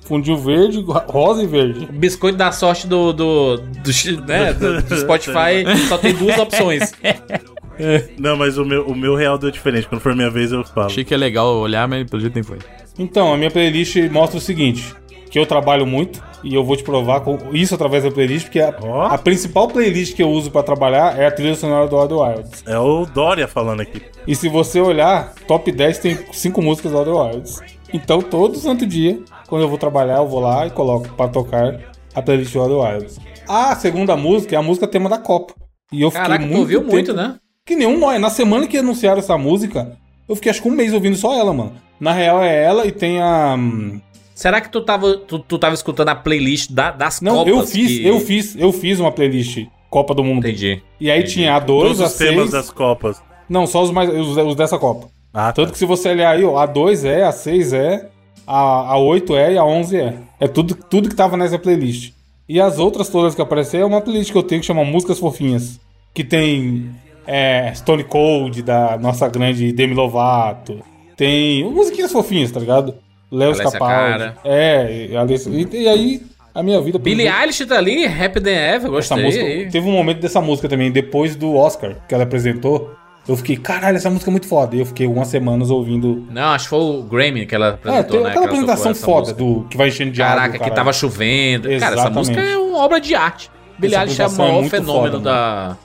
Fundinho 0.08 0.38
verde, 0.38 0.82
rosa 1.06 1.42
e 1.42 1.46
verde. 1.46 1.84
o 1.84 1.92
biscoito 1.92 2.38
da 2.38 2.50
sorte 2.50 2.86
do, 2.86 3.12
do, 3.12 3.56
do, 3.58 4.26
né, 4.26 4.54
do, 4.58 4.82
do 4.82 4.96
Spotify 4.96 5.64
só 5.86 5.98
tem 5.98 6.14
duas 6.14 6.36
opções. 6.40 6.88
seu. 6.88 8.08
Não, 8.18 8.34
mas 8.34 8.56
o 8.56 8.64
meu, 8.64 8.86
o 8.86 8.94
meu 8.96 9.14
real 9.14 9.36
deu 9.36 9.50
diferente. 9.50 9.86
Quando 9.86 10.00
for 10.00 10.16
minha 10.16 10.30
vez, 10.30 10.50
eu 10.50 10.64
falo. 10.64 10.86
Achei 10.86 11.04
que 11.04 11.12
é 11.12 11.16
legal 11.16 11.54
olhar, 11.58 11.86
mas 11.86 12.08
pelo 12.08 12.20
jeito 12.20 12.34
nem 12.34 12.42
foi. 12.42 12.58
Então, 12.98 13.32
a 13.32 13.36
minha 13.36 13.50
playlist 13.50 13.96
mostra 14.10 14.38
o 14.38 14.40
seguinte: 14.40 14.94
que 15.30 15.38
eu 15.38 15.44
trabalho 15.46 15.86
muito 15.86 16.20
e 16.42 16.54
eu 16.54 16.64
vou 16.64 16.74
te 16.76 16.82
provar 16.82 17.20
com 17.20 17.36
isso 17.52 17.74
através 17.74 18.02
da 18.04 18.10
playlist, 18.10 18.46
porque 18.46 18.60
a, 18.60 18.74
Ó. 18.80 19.02
a 19.08 19.18
principal 19.18 19.68
playlist 19.68 20.14
que 20.16 20.22
eu 20.22 20.30
uso 20.30 20.50
pra 20.50 20.62
trabalhar 20.62 21.18
é 21.18 21.26
a 21.26 21.30
trilha 21.30 21.54
sonora 21.54 21.86
do 21.86 21.96
Outer 21.96 22.16
Wilds. 22.18 22.64
É 22.66 22.78
o 22.78 23.04
Dória 23.06 23.46
falando 23.46 23.80
aqui. 23.82 24.00
E 24.26 24.34
se 24.34 24.48
você 24.48 24.80
olhar, 24.80 25.34
top 25.46 25.70
10 25.70 25.98
tem 25.98 26.18
5 26.32 26.62
músicas 26.62 26.92
do 26.92 26.98
Outer 26.98 27.14
Wilds. 27.14 27.60
Então, 27.92 28.20
todo 28.20 28.58
santo 28.58 28.86
dia, 28.86 29.18
quando 29.48 29.62
eu 29.62 29.68
vou 29.68 29.78
trabalhar, 29.78 30.18
eu 30.18 30.28
vou 30.28 30.40
lá 30.40 30.66
e 30.66 30.70
coloco 30.70 31.08
pra 31.14 31.28
tocar 31.28 31.78
a 32.14 32.22
playlist 32.22 32.52
do 32.52 32.80
Wilds. 32.80 33.18
A 33.48 33.74
segunda 33.76 34.16
música 34.16 34.54
é 34.54 34.58
a 34.58 34.62
música 34.62 34.86
tema 34.86 35.08
da 35.08 35.18
Copa. 35.18 35.54
E 35.92 36.02
eu 36.02 36.10
fiquei 36.10 36.22
Caraca, 36.22 36.42
tu 36.44 36.48
muito 36.48 36.60
ouviu 36.60 36.80
tempo- 36.80 36.92
muito, 36.92 37.14
né? 37.14 37.36
Que 37.64 37.74
nenhum 37.74 37.98
nós. 37.98 38.20
Na 38.20 38.28
semana 38.30 38.66
que 38.66 38.76
anunciaram 38.76 39.18
essa 39.18 39.38
música, 39.38 39.96
eu 40.28 40.34
fiquei 40.36 40.50
acho 40.50 40.60
que 40.62 40.68
um 40.68 40.72
mês 40.72 40.92
ouvindo 40.92 41.16
só 41.16 41.34
ela, 41.34 41.52
mano. 41.52 41.72
Na 41.98 42.12
real 42.12 42.42
é 42.42 42.62
ela 42.62 42.86
e 42.86 42.92
tem 42.92 43.20
a. 43.20 43.54
hum, 43.58 44.00
Será 44.34 44.60
que 44.60 44.70
tu 44.70 44.80
tava, 44.82 45.16
tu, 45.16 45.38
tu 45.40 45.58
tava 45.58 45.74
escutando 45.74 46.10
a 46.10 46.14
playlist 46.14 46.70
da- 46.70 46.92
das 46.92 47.20
Não, 47.20 47.38
Copas? 47.38 47.52
eu 47.52 47.66
fiz, 47.66 47.88
que- 47.88 48.06
eu 48.06 48.20
fiz, 48.20 48.56
eu 48.56 48.72
fiz 48.72 49.00
uma 49.00 49.10
playlist 49.10 49.66
Copa 49.90 50.14
do 50.14 50.22
Mundo. 50.22 50.46
Entendi. 50.46 50.80
E 51.00 51.10
aí 51.10 51.24
tinha 51.24 51.56
a 51.56 51.58
2, 51.58 51.82
Todos 51.88 52.00
a 52.02 52.06
os 52.06 52.14
temas 52.14 52.36
6. 52.36 52.50
das 52.52 52.70
Copas. 52.70 53.20
Não, 53.48 53.66
só 53.66 53.82
os 53.82 53.90
mais 53.90 54.08
os, 54.10 54.36
os 54.36 54.54
dessa 54.54 54.78
Copa. 54.78 55.08
Ah, 55.40 55.52
Tanto 55.52 55.68
tá. 55.68 55.72
que 55.72 55.78
se 55.78 55.86
você 55.86 56.08
olhar 56.08 56.30
aí, 56.34 56.44
ó, 56.44 56.58
a 56.58 56.66
2 56.66 57.04
é, 57.04 57.22
a 57.22 57.30
6 57.30 57.72
é, 57.72 58.08
a, 58.44 58.92
a 58.92 58.98
8 58.98 59.36
é 59.36 59.52
e 59.52 59.58
a 59.58 59.64
11 59.64 59.96
é. 59.96 60.14
É 60.40 60.48
tudo, 60.48 60.74
tudo 60.74 61.08
que 61.08 61.14
tava 61.14 61.36
nessa 61.36 61.58
playlist. 61.58 62.12
E 62.48 62.60
as 62.60 62.78
outras 62.80 63.08
todas 63.08 63.36
que 63.36 63.42
apareceram 63.42 63.84
é 63.84 63.86
uma 63.86 64.00
playlist 64.00 64.32
que 64.32 64.38
eu 64.38 64.42
tenho 64.42 64.60
que 64.60 64.66
chama 64.66 64.84
Músicas 64.84 65.18
Fofinhas. 65.20 65.78
Que 66.12 66.24
tem 66.24 66.90
é, 67.24 67.72
Stone 67.74 68.02
Cold, 68.02 68.62
da 68.62 68.98
nossa 68.98 69.28
grande 69.28 69.70
Demi 69.70 69.94
Lovato. 69.94 70.82
Tem 71.16 71.62
musiquinhas 71.70 72.10
fofinhas, 72.10 72.50
tá 72.50 72.58
ligado? 72.58 72.94
Léo. 73.30 73.54
Cara. 73.78 74.36
É, 74.44 75.06
e, 75.10 75.16
Alessia- 75.16 75.52
e, 75.52 75.68
e 75.82 75.88
aí 75.88 76.22
a 76.54 76.62
minha 76.62 76.80
vida... 76.80 76.98
Billie 76.98 77.28
Eilish 77.28 77.64
tá 77.66 77.76
ali, 77.76 78.06
Happy 78.06 78.40
Than 78.40 78.50
Ever, 78.50 78.90
gostei. 78.90 79.22
música, 79.22 79.44
teve 79.70 79.88
um 79.88 79.92
momento 79.92 80.18
dessa 80.20 80.40
música 80.40 80.68
também, 80.68 80.90
depois 80.90 81.36
do 81.36 81.54
Oscar, 81.54 81.96
que 82.08 82.14
ela 82.14 82.24
apresentou. 82.24 82.90
Eu 83.28 83.36
fiquei, 83.36 83.56
caralho, 83.58 83.96
essa 83.96 84.08
música 84.08 84.30
é 84.30 84.32
muito 84.32 84.48
foda. 84.48 84.74
E 84.74 84.80
eu 84.80 84.86
fiquei 84.86 85.06
umas 85.06 85.28
semanas 85.28 85.70
ouvindo. 85.70 86.24
Não, 86.30 86.48
acho 86.50 86.64
que 86.64 86.70
foi 86.70 86.78
o 86.80 87.02
Grammy 87.02 87.44
que 87.46 87.54
ela 87.54 87.66
É, 87.66 87.70
apresentou, 87.70 88.10
tem 88.10 88.20
né? 88.22 88.30
aquela 88.30 88.48
que 88.48 88.54
ela 88.54 88.62
apresentação 88.62 88.94
foda 88.94 89.20
música. 89.32 89.38
do 89.38 89.66
que 89.68 89.76
vai 89.76 89.88
enchendo 89.88 90.10
de 90.12 90.22
água. 90.22 90.36
Caraca, 90.36 90.58
que 90.64 90.70
tava 90.70 90.92
chovendo. 90.92 91.64
Cara, 91.64 91.74
essa 91.76 91.86
Exatamente. 91.86 92.14
música 92.16 92.40
é 92.40 92.56
uma 92.56 92.78
obra 92.78 93.00
de 93.00 93.14
arte. 93.14 93.50
Billie 93.78 93.96
Eilish 93.96 94.20
é 94.20 94.26
o 94.26 94.30
é 94.30 94.38
maior 94.38 94.52
muito 94.54 94.70
fenômeno 94.70 95.12
foda, 95.12 95.20
da, 95.20 95.76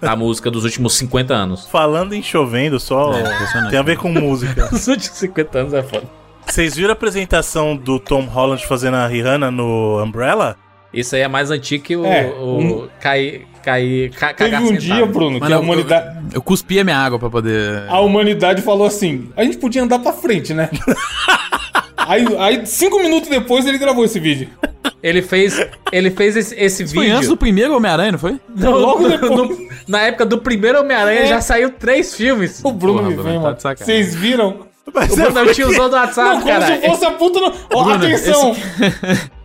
da 0.00 0.14
música 0.16 0.50
dos 0.50 0.64
últimos 0.64 0.94
50 0.98 1.32
anos. 1.32 1.66
Falando 1.68 2.12
em 2.12 2.22
chovendo, 2.22 2.78
só 2.78 3.18
impressionante. 3.18 3.70
tem 3.70 3.78
a 3.78 3.82
ver 3.82 3.96
com 3.96 4.08
música. 4.12 4.68
Os 4.74 4.86
últimos 4.88 5.16
50 5.18 5.58
anos 5.58 5.72
é 5.72 5.82
foda. 5.82 6.04
Vocês 6.46 6.74
viram 6.76 6.90
a 6.90 6.92
apresentação 6.92 7.74
do 7.76 7.98
Tom 7.98 8.24
Holland 8.26 8.66
fazendo 8.66 8.96
a 8.96 9.06
Rihanna 9.06 9.50
no 9.50 10.02
Umbrella? 10.02 10.56
Isso 10.92 11.14
aí 11.14 11.22
é 11.22 11.28
mais 11.28 11.50
antigo 11.50 11.82
que 11.84 11.96
o, 11.96 12.04
É, 12.04 12.26
o 12.26 12.58
um- 12.58 12.88
cair, 13.00 13.46
cair, 13.62 14.10
ca, 14.10 14.32
Teve 14.34 14.56
um 14.56 14.66
sentado. 14.68 14.78
dia, 14.80 15.06
Bruno, 15.06 15.34
que 15.36 15.40
Mano, 15.40 15.54
a 15.54 15.58
eu- 15.58 15.62
humanidade, 15.62 16.16
Eu, 16.26 16.30
eu 16.34 16.42
cuspi 16.42 16.80
a 16.80 16.84
minha 16.84 16.96
água 16.98 17.18
pra 17.18 17.30
poder. 17.30 17.84
a 17.88 18.00
humanidade 18.00 18.62
falou 18.62 18.86
assim: 18.86 19.30
a 19.36 19.44
gente 19.44 19.58
podia 19.58 19.82
andar 19.82 19.98
pra 19.98 20.12
frente, 20.12 20.52
né? 20.54 20.68
aí, 21.96 22.24
aí, 22.38 22.66
cinco 22.66 22.98
minutos 23.00 23.28
depois, 23.28 23.66
ele 23.66 23.78
gravou 23.78 24.04
esse 24.04 24.18
vídeo. 24.18 24.48
Ele 25.02 25.22
fez, 25.22 25.58
ele 25.92 26.10
fez 26.10 26.36
esse, 26.36 26.54
esse 26.54 26.86
Foi 26.88 27.04
vídeo. 27.04 27.16
antes 27.16 27.28
do 27.28 27.36
primeiro 27.36 27.74
Homem-Aranha, 27.74 28.12
não 28.12 28.18
foi? 28.18 28.38
No- 28.54 28.70
logo 28.78 29.02
no- 29.02 29.08
depois. 29.08 29.30
no- 29.30 29.68
na 29.88 30.02
época 30.02 30.26
do 30.26 30.38
primeiro 30.38 30.80
Homem-Aranha 30.80 31.20
É. 31.20 31.26
já 31.26 31.40
saiu 31.40 31.70
três 31.70 32.14
filmes. 32.14 32.60
O 32.62 32.70
Bruno 32.72 32.98
Porra, 32.98 33.10
me 33.10 33.16
vem, 33.16 33.34
tá 33.34 33.40
mano. 33.40 33.56
Vocês 33.78 34.14
viram? 34.14 34.66
Mas 34.94 35.12
O 35.12 35.16
Bruno 35.16 35.38
é 35.38 35.42
o 35.42 35.54
tiozão 35.54 35.88
do 35.90 35.96
WhatsApp, 35.96 36.28
Não, 36.28 36.40
como 36.42 36.52
cara. 36.60 36.66
se 36.80 36.86
fosse 36.88 37.04
a 37.04 37.10
puta. 37.12 37.40
No... 37.40 37.52
Ó, 37.74 37.84
Bruno, 37.84 38.04
atenção! 38.04 38.56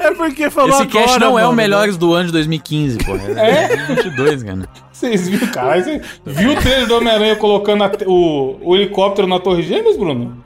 é 0.00 0.10
porque 0.14 0.50
falou 0.50 0.70
Esse 0.70 0.86
cast 0.86 1.18
não 1.18 1.38
é 1.38 1.42
o 1.42 1.46
mano. 1.46 1.52
Melhores 1.56 1.96
do 1.96 2.12
ano 2.12 2.26
de 2.26 2.32
2015, 2.32 2.98
pô. 2.98 3.16
É, 3.16 3.64
É? 3.72 3.76
22, 3.94 4.42
cara. 4.42 4.68
Vocês 4.92 5.28
viram, 5.28 5.46
cara? 5.48 5.82
Você 5.82 6.00
viu 6.24 6.52
o 6.52 6.56
trailer 6.56 6.86
do 6.86 6.96
Homem-Aranha 6.96 7.36
colocando 7.36 7.88
te- 7.90 8.04
o, 8.06 8.56
o 8.62 8.76
helicóptero 8.76 9.26
na 9.26 9.38
Torre 9.38 9.62
Gêmeas, 9.62 9.96
Bruno? 9.96 10.36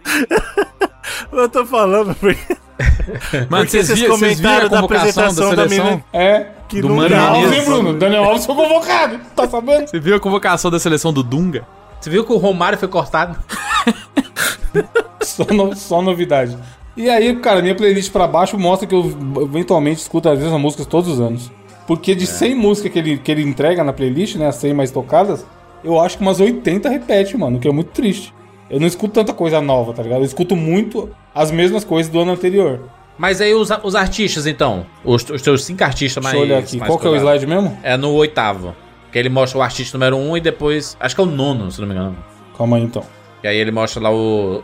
Eu 1.33 1.49
tô 1.49 1.65
falando 1.67 2.15
porque... 2.15 2.57
Mano, 3.51 3.65
Porque 3.65 3.71
vocês 3.71 3.87
vocês 3.89 3.99
viram, 4.01 4.17
vocês 4.17 4.39
viram 4.39 4.53
a 4.53 4.61
da 4.61 4.69
convocação 4.69 4.81
da, 4.81 5.09
apresentação 5.09 5.51
da 5.55 5.69
seleção? 5.69 5.85
menina- 5.87 6.05
É. 6.13 6.47
Que 6.69 6.81
Do 6.83 6.91
Mano. 6.91 7.09
Daniel 7.09 7.29
Alves, 7.35 7.53
hein, 7.59 7.65
Bruno? 7.65 7.95
Daniel 7.95 8.25
Alves 8.25 8.47
foi 8.47 8.55
convocado. 8.55 9.21
Tá 9.35 9.49
sabendo? 9.49 9.89
Você 9.89 9.99
viu 9.99 10.15
a 10.15 10.21
convocação 10.21 10.71
da 10.71 10.79
seleção 10.79 11.13
do 11.13 11.23
Dunga? 11.23 11.67
Você 12.01 12.11
viu 12.11 12.25
que 12.25 12.33
o 12.33 12.37
Romário 12.37 12.79
foi 12.79 12.89
cortado? 12.89 13.37
Só, 15.23 15.45
no- 15.53 15.75
só 15.77 16.01
novidade. 16.03 16.57
E 16.97 17.09
aí, 17.09 17.35
cara, 17.37 17.63
minha 17.63 17.75
playlist 17.75 18.11
pra 18.11 18.27
baixo 18.27 18.59
mostra 18.59 18.87
que 18.89 18.95
eu 18.95 19.05
eventualmente 19.43 20.01
escuto 20.01 20.29
as 20.29 20.39
mesmas 20.39 20.61
músicas 20.61 20.87
todos 20.87 21.11
os 21.11 21.21
anos. 21.21 21.51
Porque 21.87 22.15
de 22.15 22.27
100 22.27 22.55
músicas 22.55 22.93
que 22.93 22.99
ele, 22.99 23.19
que 23.19 23.31
ele 23.31 23.43
entrega 23.43 23.85
na 23.85 23.93
playlist, 23.93 24.37
né, 24.37 24.47
as 24.49 24.57
100 24.57 24.75
mais 24.75 24.91
tocadas, 24.91 25.45
eu 25.85 25.99
acho 26.01 26.17
que 26.19 26.23
umas 26.23 26.41
80 26.41 26.89
repete, 26.89 27.37
mano, 27.37 27.57
o 27.57 27.61
que 27.61 27.69
é 27.69 27.73
muito 27.73 27.91
triste. 27.93 28.35
Eu 28.69 28.81
não 28.81 28.87
escuto 28.87 29.15
tanta 29.15 29.33
coisa 29.33 29.61
nova, 29.61 29.93
tá 29.95 30.03
ligado? 30.03 30.21
Eu 30.21 30.25
escuto 30.27 30.55
muito 30.57 31.09
as 31.35 31.51
mesmas 31.51 31.85
coisas 31.85 32.11
do 32.11 32.21
ano 32.21 32.33
anterior. 32.33 32.81
Mas 33.17 33.41
aí 33.41 33.55
os, 33.55 33.69
os 33.83 33.95
artistas, 33.95 34.47
então. 34.47 34.85
Os, 35.05 35.29
os 35.31 35.41
teus 35.43 35.65
cinco 35.65 35.83
artistas 35.85 36.23
mais. 36.23 36.37
Deixa 36.37 36.47
eu 36.53 36.57
olhar 36.57 36.63
aqui. 36.65 36.79
Qual 36.79 36.99
que 36.99 37.07
é 37.07 37.11
o 37.11 37.17
slide 37.17 37.47
mesmo? 37.47 37.79
É 37.83 37.97
no 37.97 38.11
oitavo. 38.13 38.75
Que 39.13 39.19
ele 39.19 39.29
mostra 39.29 39.59
o 39.59 39.63
artista 39.63 39.97
número 39.97 40.17
um 40.17 40.37
e 40.37 40.41
depois. 40.41 40.97
Acho 41.01 41.15
que 41.15 41.21
é 41.21 41.25
o 41.25 41.27
nono, 41.27 41.71
se 41.71 41.81
não 41.81 41.89
me 41.89 41.95
engano. 41.95 42.17
Calma 42.57 42.77
aí, 42.77 42.83
então. 42.83 43.05
E 43.43 43.49
aí 43.49 43.57
ele 43.57 43.71
mostra 43.71 44.03
lá 44.03 44.11
o. 44.11 44.63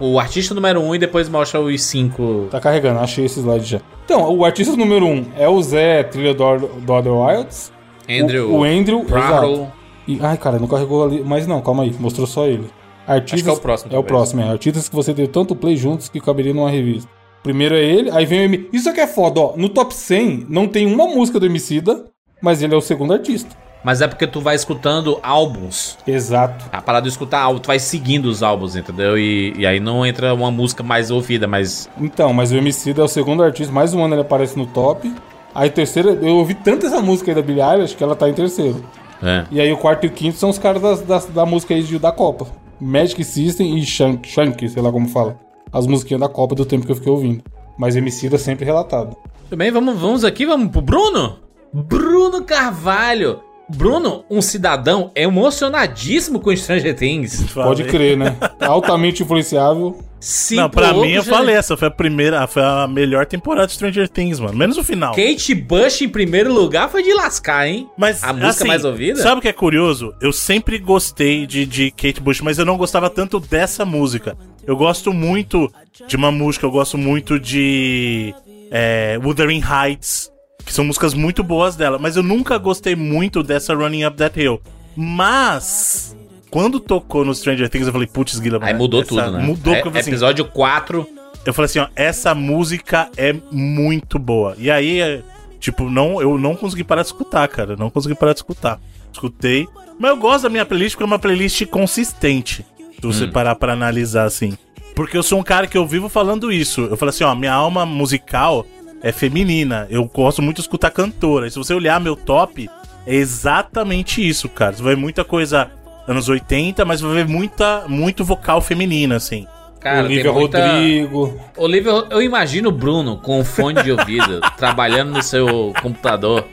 O, 0.00 0.12
o 0.12 0.20
artista 0.20 0.54
número 0.54 0.80
um 0.80 0.94
e 0.94 0.98
depois 0.98 1.28
mostra 1.28 1.60
os 1.60 1.82
cinco. 1.82 2.48
Tá 2.50 2.60
carregando, 2.60 3.00
achei 3.00 3.24
esse 3.24 3.40
slide 3.40 3.64
já. 3.64 3.80
Então, 4.04 4.32
o 4.32 4.44
artista 4.44 4.76
número 4.76 5.04
1 5.04 5.08
um 5.08 5.26
é 5.36 5.48
o 5.48 5.60
Zé, 5.60 6.04
trilha 6.04 6.32
do, 6.32 6.44
Other 6.44 7.12
Wilds. 7.12 7.72
Andrew. 8.08 8.52
O, 8.52 8.60
o 8.60 8.64
Andrew. 8.64 9.04
Prattle. 9.04 9.66
E, 10.06 10.20
ai, 10.22 10.36
cara, 10.36 10.60
não 10.60 10.68
carregou 10.68 11.04
ali. 11.04 11.24
Mas 11.24 11.44
não, 11.46 11.60
calma 11.60 11.82
aí, 11.82 11.92
mostrou 11.98 12.26
só 12.26 12.46
ele. 12.46 12.70
Artistas, 13.04 13.34
Acho 13.34 13.44
que 13.44 13.50
é 13.50 13.52
o 13.52 13.60
próximo, 13.60 13.94
É 13.94 13.98
o 13.98 14.04
próximo, 14.04 14.42
é. 14.42 14.48
Artistas 14.48 14.88
que 14.88 14.94
você 14.94 15.12
deu 15.12 15.26
tanto 15.26 15.56
play 15.56 15.76
juntos 15.76 16.08
que 16.08 16.20
caberia 16.20 16.54
numa 16.54 16.70
revista. 16.70 17.08
Primeiro 17.42 17.74
é 17.74 17.82
ele, 17.82 18.10
aí 18.10 18.24
vem 18.26 18.40
o 18.40 18.42
M. 18.42 18.68
Isso 18.72 18.88
aqui 18.88 19.00
é 19.00 19.06
foda, 19.06 19.40
ó. 19.40 19.56
No 19.56 19.68
top 19.68 19.94
100 19.94 20.46
não 20.48 20.68
tem 20.68 20.86
uma 20.86 21.06
música 21.06 21.38
do 21.38 21.46
Emicida, 21.46 22.04
mas 22.40 22.62
ele 22.62 22.74
é 22.74 22.76
o 22.76 22.80
segundo 22.80 23.12
artista. 23.12 23.56
Mas 23.86 24.00
é 24.00 24.08
porque 24.08 24.26
tu 24.26 24.40
vai 24.40 24.56
escutando 24.56 25.20
álbuns. 25.22 25.96
Exato. 26.04 26.64
A 26.72 26.82
parada 26.82 27.04
de 27.04 27.10
escutar 27.10 27.38
álbum, 27.40 27.60
tu 27.60 27.68
vai 27.68 27.78
seguindo 27.78 28.24
os 28.26 28.42
álbuns, 28.42 28.74
entendeu? 28.74 29.16
E, 29.16 29.54
e 29.56 29.64
aí 29.64 29.78
não 29.78 30.04
entra 30.04 30.34
uma 30.34 30.50
música 30.50 30.82
mais 30.82 31.08
ouvida, 31.08 31.46
mas. 31.46 31.88
Então, 32.00 32.32
mas 32.32 32.50
o 32.50 32.56
Emicida 32.56 33.00
é 33.00 33.04
o 33.04 33.06
segundo 33.08 33.44
artista, 33.44 33.72
mais 33.72 33.94
um 33.94 34.02
ano 34.02 34.14
ele 34.16 34.22
aparece 34.22 34.58
no 34.58 34.66
top. 34.66 35.14
Aí 35.54 35.70
terceiro, 35.70 36.08
eu 36.20 36.34
ouvi 36.34 36.54
tanto 36.54 36.84
essa 36.84 37.00
música 37.00 37.30
aí 37.30 37.34
da 37.36 37.40
Billie 37.42 37.62
Eilish 37.62 37.94
que 37.94 38.02
ela 38.02 38.16
tá 38.16 38.28
em 38.28 38.34
terceiro. 38.34 38.84
É. 39.22 39.44
E 39.52 39.60
aí 39.60 39.72
o 39.72 39.76
quarto 39.76 40.02
e 40.02 40.08
o 40.08 40.10
quinto 40.10 40.36
são 40.36 40.50
os 40.50 40.58
caras 40.58 40.82
das- 40.82 41.02
das- 41.02 41.26
da 41.26 41.46
música 41.46 41.72
aí 41.72 41.84
de- 41.84 41.96
da 42.00 42.10
Copa. 42.10 42.48
Magic 42.80 43.22
System 43.22 43.78
e 43.78 43.86
Shank, 43.86 44.28
Shank, 44.28 44.68
sei 44.68 44.82
lá 44.82 44.90
como 44.90 45.08
fala. 45.08 45.38
As 45.72 45.86
musiquinhas 45.86 46.20
da 46.22 46.28
Copa 46.28 46.56
do 46.56 46.66
tempo 46.66 46.84
que 46.86 46.90
eu 46.90 46.96
fiquei 46.96 47.12
ouvindo. 47.12 47.44
Mas 47.78 47.94
Emicida 47.94 48.36
sempre 48.36 48.64
relatado. 48.64 49.16
Tudo 49.48 49.56
bem, 49.56 49.70
vamos, 49.70 49.96
vamos 49.96 50.24
aqui, 50.24 50.44
vamos 50.44 50.70
pro 50.72 50.80
Bruno. 50.82 51.36
Bruno 51.72 52.42
Carvalho. 52.42 53.40
Bruno, 53.68 54.24
um 54.30 54.40
cidadão 54.40 55.10
emocionadíssimo 55.14 56.38
com 56.40 56.54
Stranger 56.54 56.94
Things. 56.94 57.52
Pode 57.52 57.84
crer, 57.84 58.16
né? 58.16 58.36
Altamente 58.60 59.22
influenciável. 59.22 59.98
Se 60.20 60.56
Não, 60.56 60.70
pra 60.70 60.92
mim 60.92 61.10
eu 61.10 61.22
com 61.22 61.30
falei, 61.30 61.54
essa 61.54 61.76
foi 61.76 61.88
a 61.88 61.90
primeira, 61.90 62.46
foi 62.46 62.62
a 62.62 62.88
melhor 62.88 63.26
temporada 63.26 63.66
de 63.66 63.74
Stranger 63.74 64.08
Things, 64.08 64.40
mano. 64.40 64.56
Menos 64.56 64.78
o 64.78 64.84
final. 64.84 65.14
Kate 65.14 65.54
Bush 65.54 66.02
em 66.02 66.08
primeiro 66.08 66.52
lugar 66.52 66.88
foi 66.88 67.02
de 67.02 67.12
lascar, 67.12 67.68
hein? 67.68 67.88
Mas 67.96 68.24
a 68.24 68.32
música 68.32 68.48
assim, 68.48 68.66
mais 68.66 68.84
ouvida? 68.84 69.20
Sabe 69.20 69.38
o 69.38 69.42
que 69.42 69.48
é 69.48 69.52
curioso? 69.52 70.14
Eu 70.20 70.32
sempre 70.32 70.78
gostei 70.78 71.46
de, 71.46 71.66
de 71.66 71.90
Kate 71.90 72.20
Bush, 72.20 72.40
mas 72.40 72.58
eu 72.58 72.64
não 72.64 72.76
gostava 72.76 73.10
tanto 73.10 73.38
dessa 73.38 73.84
música. 73.84 74.36
Eu 74.66 74.76
gosto 74.76 75.12
muito 75.12 75.70
de 76.08 76.16
uma 76.16 76.32
música, 76.32 76.66
eu 76.66 76.70
gosto 76.70 76.96
muito 76.96 77.38
de 77.38 78.34
é, 78.70 79.18
Wuthering 79.22 79.62
Heights, 79.62 80.30
que 80.66 80.72
são 80.74 80.84
músicas 80.84 81.14
muito 81.14 81.42
boas 81.42 81.76
dela, 81.76 81.96
mas 81.98 82.16
eu 82.16 82.22
nunca 82.22 82.58
gostei 82.58 82.94
muito 82.94 83.42
dessa 83.42 83.72
Running 83.74 84.04
Up 84.04 84.16
That 84.18 84.38
Hill. 84.38 84.60
Mas 84.96 86.14
Quando 86.50 86.78
tocou 86.80 87.24
no 87.24 87.34
Stranger 87.34 87.68
Things, 87.68 87.86
eu 87.86 87.92
falei, 87.92 88.06
putz, 88.06 88.38
Guilherme. 88.38 88.66
Aí 88.66 88.72
mudou 88.72 89.00
essa- 89.02 89.08
tudo, 89.08 89.30
né? 89.32 89.42
Mudou, 89.44 89.74
É- 89.74 89.80
assim, 89.98 90.10
Episódio 90.10 90.44
4. 90.46 91.06
eu 91.44 91.52
falei 91.52 91.66
assim, 91.66 91.80
ó, 91.80 91.88
essa 91.94 92.34
música 92.34 93.10
é 93.16 93.34
muito 93.50 94.18
boa. 94.18 94.54
E 94.56 94.70
aí, 94.70 95.00
é, 95.00 95.22
tipo, 95.60 95.90
não, 95.90 96.20
eu 96.22 96.38
não 96.38 96.54
consegui 96.54 96.82
parar 96.84 97.02
de 97.02 97.08
escutar, 97.08 97.46
cara. 97.48 97.76
Não 97.76 97.90
consegui 97.90 98.14
parar 98.14 98.32
de 98.32 98.38
escutar. 98.38 98.80
Escutei. 99.12 99.68
Mas 99.98 100.10
eu 100.12 100.16
gosto 100.16 100.44
da 100.44 100.48
minha 100.48 100.64
playlist 100.64 100.94
porque 100.94 101.02
é 101.02 101.06
uma 101.06 101.18
playlist 101.18 101.66
consistente. 101.66 102.64
Se 102.94 103.02
você 103.06 103.26
parar 103.26 103.54
pra 103.56 103.72
analisar 103.74 104.24
assim. 104.24 104.56
Porque 104.94 105.16
eu 105.16 105.22
sou 105.22 105.38
um 105.38 105.42
cara 105.42 105.66
que 105.66 105.76
eu 105.76 105.86
vivo 105.86 106.08
falando 106.08 106.50
isso. 106.50 106.82
Eu 106.82 106.96
falo 106.96 107.10
assim, 107.10 107.24
ó, 107.24 107.34
minha 107.34 107.52
alma 107.52 107.84
musical 107.84 108.64
é 109.02 109.12
feminina. 109.12 109.86
Eu 109.90 110.04
gosto 110.04 110.42
muito 110.42 110.56
de 110.56 110.62
escutar 110.62 110.90
cantora. 110.90 111.46
E 111.46 111.50
se 111.50 111.58
você 111.58 111.74
olhar 111.74 112.00
meu 112.00 112.16
top, 112.16 112.68
é 113.06 113.14
exatamente 113.14 114.26
isso, 114.26 114.48
cara. 114.48 114.72
Você 114.72 114.82
vai 114.82 114.94
ver 114.94 115.00
muita 115.00 115.24
coisa 115.24 115.70
anos 116.06 116.28
80, 116.28 116.84
mas 116.84 117.00
vai 117.00 117.14
ver 117.14 117.26
muita, 117.26 117.84
muito 117.88 118.24
vocal 118.24 118.60
feminina, 118.60 119.16
assim. 119.16 119.46
Cara, 119.80 120.04
Olivia 120.04 120.32
muita... 120.32 120.66
Rodrigo. 120.66 121.40
Olivia, 121.56 121.92
eu 122.10 122.22
imagino 122.22 122.70
o 122.70 122.72
Bruno 122.72 123.18
com 123.18 123.40
um 123.40 123.44
fone 123.44 123.82
de 123.82 123.92
ouvido, 123.92 124.40
trabalhando 124.56 125.12
no 125.12 125.22
seu 125.22 125.72
computador, 125.80 126.44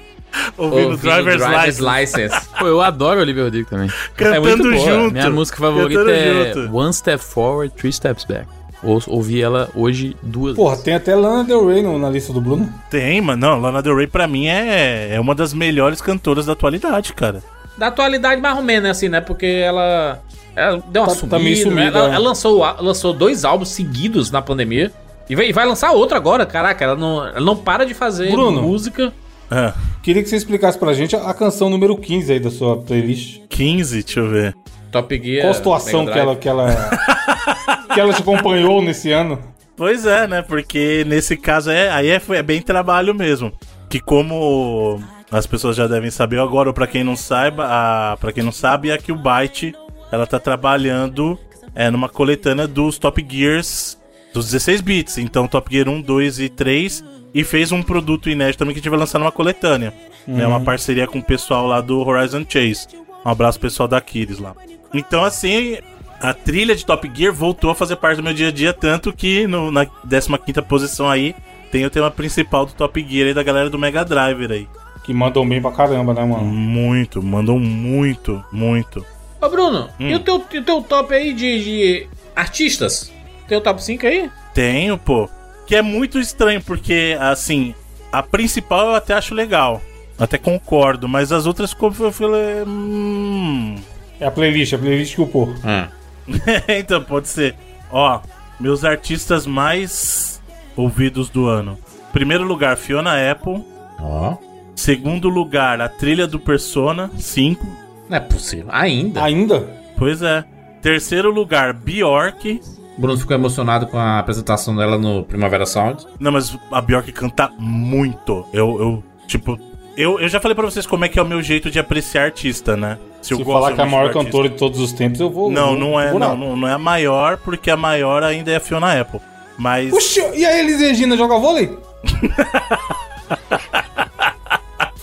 Ouvindo 0.57 0.91
ouvindo 0.91 0.97
Driver's, 0.97 1.43
License. 1.43 1.81
License. 1.81 2.49
Pô, 2.57 2.67
eu 2.67 2.81
adoro 2.81 3.19
o 3.19 3.21
Olivia 3.21 3.43
Rodrigo 3.43 3.69
também. 3.69 3.89
Cantando 4.15 4.73
É 4.73 4.77
junto. 4.77 5.13
Minha 5.13 5.29
música 5.29 5.57
favorita 5.57 6.03
Cantando 6.03 6.17
é 6.17 6.53
junto. 6.53 6.75
One 6.75 6.93
Step 6.93 7.23
Forward, 7.23 7.73
Three 7.75 7.93
Steps 7.93 8.25
Back. 8.25 8.47
Ou, 8.83 9.01
ouvi 9.07 9.41
ela 9.41 9.69
hoje 9.75 10.15
duas 10.21 10.55
Porra, 10.55 10.71
vezes. 10.71 10.83
tem 10.83 10.93
até 10.93 11.15
Lana 11.15 11.43
Del 11.43 11.65
Rey 11.67 11.81
no- 11.81 11.97
na 11.97 12.09
lista 12.09 12.33
do 12.33 12.41
Bruno. 12.41 12.71
Tem, 12.89 13.21
mano. 13.21 13.39
Não, 13.47 13.59
Lana 13.59 13.81
Del 13.81 13.95
Rey 13.95 14.07
pra 14.07 14.27
mim 14.27 14.47
é, 14.47 15.15
é 15.15 15.19
uma 15.19 15.33
das 15.33 15.53
melhores 15.53 16.01
cantoras 16.01 16.45
da 16.45 16.53
atualidade, 16.53 17.13
cara. 17.13 17.41
Da 17.77 17.87
atualidade, 17.87 18.41
mais 18.41 18.55
ou 18.57 18.61
menos, 18.63 18.89
assim, 18.89 19.09
né? 19.09 19.21
Porque 19.21 19.45
ela, 19.45 20.19
ela 20.55 20.83
deu 20.89 21.01
uma 21.03 21.07
Tá- 21.07 21.15
sumida, 21.15 21.37
tá 21.37 21.43
meio 21.43 21.55
né? 21.57 21.63
sumida, 21.63 21.97
Ela, 21.99 22.07
é. 22.11 22.15
ela 22.15 22.19
lançou, 22.27 22.59
lançou 22.79 23.13
dois 23.13 23.45
álbuns 23.45 23.69
seguidos 23.69 24.29
na 24.31 24.41
pandemia. 24.41 24.91
E 25.29 25.35
vai, 25.35 25.47
e 25.49 25.53
vai 25.53 25.65
lançar 25.65 25.91
outro 25.91 26.17
agora, 26.17 26.45
caraca. 26.45 26.83
Ela 26.83 26.95
não, 26.95 27.25
ela 27.25 27.39
não 27.41 27.55
para 27.55 27.85
de 27.85 27.93
fazer 27.93 28.29
Bruno. 28.31 28.61
música. 28.61 29.13
Ah, 29.49 29.73
Queria 30.01 30.21
que 30.21 30.27
você 30.27 30.35
explicasse 30.35 30.77
pra 30.77 30.91
gente 30.93 31.15
a, 31.15 31.29
a 31.29 31.33
canção 31.33 31.69
número 31.69 31.95
15 31.97 32.33
aí 32.33 32.39
da 32.39 32.51
sua 32.51 32.75
playlist. 32.77 33.39
15, 33.47 34.03
deixa 34.03 34.19
eu 34.19 34.29
ver. 34.29 34.53
Top 34.91 35.15
Gear. 35.23 35.43
Qual 35.43 35.51
a 35.51 35.53
situação 35.55 36.05
que 36.05 36.19
ela, 36.19 36.35
que 36.35 36.47
ela. 36.49 36.67
que 37.93 37.99
ela 37.99 38.13
te 38.13 38.21
acompanhou 38.21 38.81
nesse 38.81 39.11
ano? 39.11 39.39
Pois 39.75 40.05
é, 40.05 40.27
né? 40.27 40.41
Porque 40.41 41.03
nesse 41.07 41.35
caso 41.35 41.71
é, 41.71 41.89
aí 41.89 42.09
é, 42.09 42.21
é 42.29 42.43
bem 42.43 42.61
trabalho 42.61 43.13
mesmo. 43.13 43.51
Que 43.89 43.99
como 43.99 44.99
as 45.31 45.47
pessoas 45.47 45.75
já 45.75 45.87
devem 45.87 46.11
saber 46.11 46.39
agora, 46.39 46.69
ou 46.69 46.73
pra 46.73 46.87
quem 46.87 47.03
não 47.03 47.15
saiba, 47.15 47.65
a, 47.67 48.17
pra 48.17 48.31
quem 48.31 48.43
não 48.43 48.51
sabe, 48.51 48.89
é 48.91 48.97
que 48.97 49.11
o 49.11 49.15
Byte 49.15 49.73
ela 50.11 50.27
tá 50.27 50.39
trabalhando 50.39 51.37
é, 51.73 51.89
numa 51.89 52.07
coletânea 52.07 52.67
dos 52.67 52.97
Top 52.97 53.25
Gears 53.27 53.97
dos 54.33 54.51
16 54.51 54.81
bits. 54.81 55.17
Então 55.17 55.47
Top 55.47 55.73
Gear 55.73 55.89
1, 55.89 56.01
2 56.01 56.39
e 56.39 56.49
3. 56.49 57.03
E 57.33 57.43
fez 57.43 57.71
um 57.71 57.81
produto 57.81 58.29
inédito 58.29 58.59
também 58.59 58.75
que 58.75 58.79
a 58.79 58.81
gente 58.81 58.89
vai 58.91 58.99
lançar 58.99 59.17
numa 59.17 59.31
coletânea. 59.31 59.91
É 60.27 60.45
uma 60.45 60.61
parceria 60.61 61.07
com 61.07 61.17
o 61.17 61.23
pessoal 61.23 61.65
lá 61.65 61.81
do 61.81 61.99
Horizon 61.99 62.45
Chase. 62.47 62.87
Um 63.25 63.29
abraço 63.29 63.59
pessoal 63.59 63.87
da 63.87 63.97
Aquiles 63.97 64.37
lá. 64.37 64.55
Então, 64.93 65.23
assim, 65.23 65.77
a 66.23 66.33
trilha 66.33 66.73
de 66.73 66.85
Top 66.85 67.11
Gear 67.13 67.33
voltou 67.33 67.69
a 67.69 67.75
fazer 67.75 67.97
parte 67.97 68.17
do 68.17 68.23
meu 68.23 68.33
dia 68.33 68.47
a 68.47 68.51
dia, 68.51 68.71
tanto 68.73 69.11
que 69.11 69.45
no, 69.45 69.69
na 69.71 69.85
15 69.85 70.61
posição 70.67 71.09
aí 71.09 71.35
tem 71.69 71.85
o 71.85 71.89
tema 71.89 72.09
principal 72.09 72.65
do 72.65 72.71
Top 72.71 73.05
Gear 73.07 73.27
aí 73.27 73.33
da 73.33 73.43
galera 73.43 73.69
do 73.69 73.77
Mega 73.77 74.05
Driver 74.05 74.49
aí. 74.49 74.67
Que 75.03 75.13
mandam 75.13 75.45
bem 75.47 75.61
pra 75.61 75.71
caramba, 75.71 76.13
né, 76.13 76.23
mano? 76.23 76.45
Muito, 76.45 77.21
mandam 77.21 77.59
muito, 77.59 78.41
muito. 78.53 79.05
Ô, 79.41 79.49
Bruno, 79.49 79.89
Hum. 79.99 80.07
e 80.07 80.15
o 80.15 80.19
teu, 80.21 80.41
e 80.53 80.59
o 80.59 80.63
teu 80.63 80.81
top 80.81 81.13
aí 81.13 81.33
de, 81.33 81.61
de 81.61 82.07
artistas? 82.33 83.11
Tem 83.45 83.57
o 83.57 83.61
top 83.61 83.83
5 83.83 84.07
aí? 84.07 84.31
Tenho, 84.53 84.97
pô. 84.97 85.29
Que 85.67 85.75
é 85.75 85.81
muito 85.81 86.17
estranho, 86.19 86.61
porque, 86.61 87.17
assim, 87.19 87.75
a 88.13 88.23
principal 88.23 88.87
eu 88.87 88.95
até 88.95 89.13
acho 89.13 89.35
legal. 89.35 89.81
Até 90.17 90.37
concordo, 90.37 91.09
mas 91.09 91.33
as 91.33 91.45
outras 91.45 91.73
como 91.73 91.93
eu 91.99 92.11
falei. 92.13 92.63
Hum. 92.65 93.75
É 94.21 94.25
a 94.25 94.31
playlist, 94.31 94.73
a 94.73 94.77
playlist 94.77 95.15
que 95.15 95.21
o 95.21 95.27
pô. 95.27 95.49
Ah. 95.65 95.89
então, 96.67 97.03
pode 97.03 97.27
ser. 97.27 97.55
Ó, 97.91 98.21
meus 98.59 98.83
artistas 98.83 99.45
mais 99.45 100.41
ouvidos 100.75 101.29
do 101.29 101.47
ano. 101.47 101.77
Primeiro 102.11 102.43
lugar, 102.43 102.77
Fiona 102.77 103.31
Apple. 103.31 103.63
Ó. 103.99 104.37
Segundo 104.75 105.29
lugar, 105.29 105.79
a 105.81 105.89
trilha 105.89 106.27
do 106.27 106.39
Persona 106.39 107.09
5. 107.17 107.65
Não 108.09 108.17
é 108.17 108.19
possível. 108.19 108.67
Ainda? 108.69 109.23
Ainda? 109.23 109.61
Pois 109.97 110.21
é. 110.21 110.43
Terceiro 110.81 111.31
lugar, 111.31 111.73
Bjork. 111.73 112.61
O 112.97 113.01
Bruno 113.01 113.17
ficou 113.17 113.35
emocionado 113.35 113.87
com 113.87 113.97
a 113.97 114.19
apresentação 114.19 114.75
dela 114.75 114.97
no 114.97 115.23
Primavera 115.23 115.65
Sound. 115.65 116.05
Não, 116.19 116.31
mas 116.31 116.57
a 116.71 116.81
Bjork 116.81 117.11
canta 117.11 117.49
muito. 117.57 118.45
Eu, 118.53 118.79
eu 118.79 119.03
tipo, 119.27 119.57
eu, 119.97 120.19
eu 120.19 120.27
já 120.29 120.39
falei 120.39 120.55
pra 120.55 120.65
vocês 120.65 120.85
como 120.87 121.05
é 121.05 121.09
que 121.09 121.19
é 121.19 121.21
o 121.21 121.25
meu 121.27 121.41
jeito 121.41 121.69
de 121.71 121.79
apreciar 121.79 122.25
artista, 122.25 122.75
né? 122.77 122.97
Se, 123.21 123.33
eu 123.33 123.43
falar 123.45 123.73
que 123.73 123.79
é 123.79 123.83
a 123.83 123.87
maior 123.87 124.11
cantora 124.11 124.49
de 124.49 124.55
todos 124.55 124.79
os 124.79 124.91
tempos, 124.91 125.19
eu 125.19 125.29
vou. 125.29 125.49
Não, 125.51 125.75
não 125.77 125.99
é, 125.99 126.11
não, 126.13 126.35
não, 126.35 126.57
não 126.57 126.67
é 126.67 126.73
a 126.73 126.77
maior, 126.77 127.37
porque 127.37 127.69
a 127.71 127.77
maior 127.77 128.21
ainda 128.23 128.51
é 128.51 128.57
a 128.57 128.59
Fiona 128.59 128.99
Apple. 128.99 129.19
Mas. 129.57 129.89
Puxa, 129.91 130.21
e 130.35 130.45
a 130.45 130.59
Elis 130.59 130.79
Regina 130.79 131.15
joga 131.15 131.37
vôlei? 131.39 131.77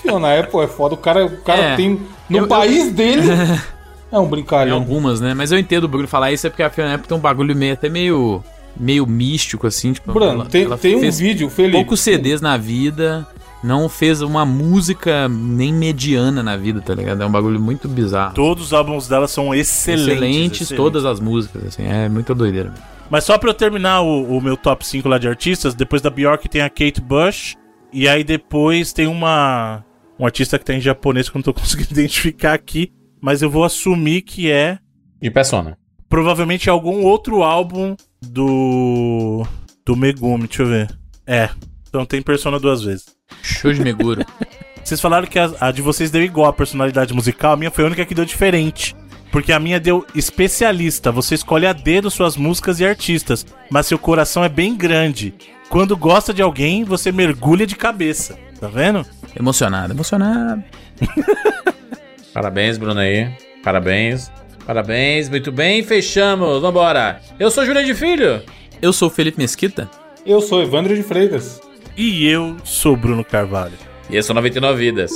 Fiona 0.03 0.39
Apple 0.41 0.61
é 0.61 0.67
foda. 0.67 0.95
O 0.95 0.99
cara, 0.99 1.25
o 1.27 1.37
cara 1.39 1.61
É. 1.63 1.77
tem. 1.77 2.01
No 2.29 2.39
Eu- 2.39 2.43
eu- 2.43 2.49
país 2.49 2.93
dele. 2.93 3.23
é 4.11 4.19
um 4.19 4.23
Tem 4.23 4.31
brincalhão. 4.31 4.77
algumas, 4.77 5.21
né? 5.21 5.35
Mas 5.35 5.53
eu 5.53 5.59
entendo 5.59 5.85
o 5.85 5.89
Bruno 5.89 6.09
falar 6.09 6.33
isso 6.33 6.47
é 6.47 6.51
porque 6.51 6.63
a 6.63 6.71
Fiona 6.71 6.95
Apple 6.95 7.09
tem 7.09 7.17
um 7.17 7.21
bagulho 7.21 7.55
meio 7.57 7.75
até 7.75 7.89
meio 7.89 8.43
meio 8.77 9.05
místico 9.05 9.67
assim, 9.67 9.93
tipo, 9.93 10.13
Bruno, 10.13 10.31
ela- 10.31 10.47
tem, 10.47 10.63
ela 10.65 10.79
tem 10.79 10.95
um 10.95 11.11
vídeo, 11.11 11.51
Felipe. 11.51 11.75
poucos 11.77 12.01
CDs 12.01 12.41
na 12.41 12.57
vida, 12.57 13.27
não 13.63 13.89
fez 13.89 14.23
uma 14.23 14.45
música 14.45 15.29
nem 15.29 15.73
mediana 15.73 16.43
na 16.43 16.57
vida, 16.57 16.81
tá 16.81 16.95
ligado? 16.95 17.23
É 17.23 17.27
um 17.27 17.31
bagulho 17.31 17.61
muito 17.61 17.89
bizarro. 17.89 18.35
Todos 18.35 18.67
os 18.67 18.73
álbuns 18.73 19.07
dela 19.07 19.29
são 19.29 19.55
excelentes. 19.55 20.09
Excelentes, 20.09 20.61
excelentes. 20.63 20.77
todas 20.77 21.05
as 21.05 21.21
músicas, 21.21 21.67
assim, 21.67 21.85
é 21.85 22.09
muito 22.09 22.35
doideira. 22.35 22.73
Mas 23.11 23.25
só 23.25 23.37
pra 23.37 23.51
eu 23.51 23.55
terminar 23.55 24.03
o, 24.03 24.39
o 24.39 24.41
meu 24.41 24.57
top 24.57 24.87
5 24.87 25.09
lá 25.09 25.19
de 25.19 25.29
artistas, 25.29 25.75
depois 25.75 26.01
da 26.01 26.09
Bjork 26.09 26.49
tem 26.49 26.63
a 26.63 26.71
Kate 26.71 27.01
Bush. 27.01 27.57
E 27.93 28.09
aí 28.09 28.23
depois 28.23 28.93
tem 28.93 29.07
uma. 29.09 29.85
Um 30.19 30.25
artista 30.25 30.59
que 30.59 30.65
tá 30.65 30.75
em 30.75 30.81
japonês 30.81 31.29
que 31.29 31.37
eu 31.37 31.41
não 31.41 31.43
tô 31.43 31.53
conseguindo 31.59 31.93
identificar 31.93 32.55
aqui. 32.55 32.93
Mas 33.21 33.43
eu 33.43 33.51
vou 33.51 33.65
assumir 33.65 34.23
que 34.23 34.51
é. 34.51 34.79
De 35.21 35.31
Persona. 35.31 35.77
Provavelmente 36.09 36.71
algum 36.71 37.05
outro 37.05 37.43
álbum 37.43 37.97
do. 38.23 39.45
Do 39.85 39.97
Megumi, 39.97 40.47
deixa 40.47 40.63
eu 40.63 40.69
ver. 40.69 40.99
É. 41.27 41.51
Então 41.89 42.07
tem 42.07 42.23
Persona 42.23 42.61
duas 42.61 42.83
vezes. 42.83 43.20
Show 43.43 43.73
de 43.73 43.81
Meguro. 43.81 44.25
Vocês 44.83 45.01
falaram 45.01 45.27
que 45.27 45.39
a, 45.39 45.53
a 45.61 45.71
de 45.71 45.83
vocês 45.83 46.11
deu 46.11 46.23
igual 46.23 46.49
a 46.49 46.53
personalidade 46.55 47.13
musical, 47.13 47.53
a 47.53 47.57
minha 47.57 47.71
foi 47.71 47.85
a 47.85 47.87
única 47.87 48.05
que 48.05 48.15
deu 48.15 48.25
diferente. 48.25 48.97
Porque 49.31 49.53
a 49.53 49.61
minha 49.61 49.79
deu 49.79 50.05
especialista. 50.15 51.13
Você 51.13 51.35
escolhe 51.35 51.67
a 51.67 51.73
dedo 51.73 52.11
suas 52.11 52.37
músicas 52.37 52.81
e 52.81 52.87
artistas, 52.87 53.47
mas 53.71 53.87
seu 53.87 53.99
coração 53.99 54.43
é 54.43 54.49
bem 54.49 54.75
grande. 54.75 55.35
Quando 55.69 55.97
gosta 55.97 56.33
de 56.35 56.43
alguém, 56.43 56.83
você 56.83 57.13
mergulha 57.13 57.67
de 57.67 57.77
cabeça. 57.77 58.37
Tá 58.59 58.69
vendo? 58.69 59.07
emocionado, 59.39 59.93
emocionado. 59.93 60.63
Parabéns, 62.35 62.79
Bruno 62.79 63.01
aí. 63.01 63.31
Parabéns. 63.63 64.31
Parabéns, 64.67 65.29
muito 65.29 65.53
bem. 65.53 65.83
Fechamos. 65.83 66.61
Vambora. 66.61 67.21
Eu 67.39 67.51
sou 67.51 67.65
Júlia 67.65 67.85
de 67.85 67.95
Filho. 67.95 68.43
Eu 68.81 68.93
sou 68.93 69.09
o 69.09 69.11
Felipe 69.11 69.39
Mesquita. 69.39 69.89
Eu 70.25 70.41
sou 70.41 70.63
Evandro 70.63 70.95
de 70.95 71.03
Freitas. 71.03 71.61
E 72.03 72.27
eu 72.27 72.57
sou 72.65 72.97
Bruno 72.97 73.23
Carvalho. 73.23 73.77
E 74.09 74.17
é 74.17 74.21
o 74.21 74.33
99 74.33 74.79
Vidas. 74.79 75.11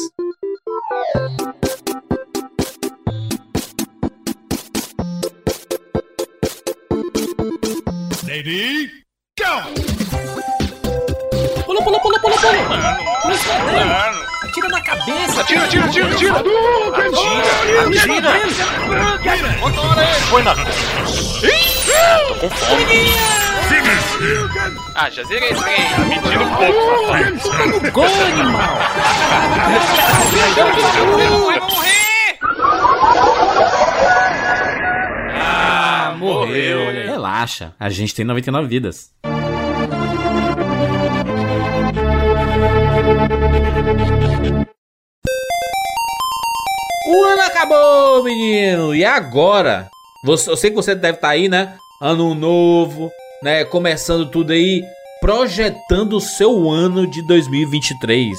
Pula, 11.65 11.83
pula, 11.83 12.01
pula, 12.01 12.21
pula, 12.21 12.37
pula. 12.37 12.53
Atira 14.43 14.69
na 14.69 14.83
cabeça. 14.83 15.41
Atira, 15.41 15.65
atira, 15.65 15.85
atira, 15.87 16.07
atira! 16.11 16.35
Atira! 17.89 18.29
Atira! 19.15 19.49
Põe 20.29 20.43
na. 20.43 20.55
Tô 20.55 22.35
com 22.41 22.51
fome. 22.51 23.54
Ah, 24.95 25.11
já 25.11 25.25
zerei 25.25 25.51
esse 25.51 25.63
trem. 25.63 26.09
Me 26.09 26.21
tira 26.21 26.45
um 26.45 26.55
pouco, 26.55 26.81
safado. 27.41 27.93
Gol, 27.93 28.05
animal. 28.05 28.79
Vai 31.47 31.61
morrer! 31.61 32.39
Ah, 35.37 36.15
morreu. 36.17 36.93
Relaxa. 36.93 37.75
A 37.79 37.91
gente 37.91 38.15
tem 38.15 38.25
99 38.25 38.69
vidas. 38.69 39.11
O 47.07 47.25
ano 47.25 47.43
acabou. 47.43 47.95
Acabou, 48.15 48.23
menino! 48.23 48.95
E 48.95 49.05
agora? 49.05 49.89
Você, 50.25 50.49
eu 50.51 50.57
sei 50.57 50.71
que 50.71 50.77
você 50.77 50.95
deve 50.95 51.17
estar 51.17 51.31
aí, 51.31 51.49
né? 51.49 51.77
Ano 52.01 52.33
novo, 52.35 53.11
né? 53.45 53.63
Começando 53.63 54.25
tudo 54.31 54.55
aí, 54.55 54.83
projetando 55.21 56.15
o 56.15 56.21
seu 56.21 56.71
ano 56.71 57.07
de 57.07 57.21
2023. 57.21 58.39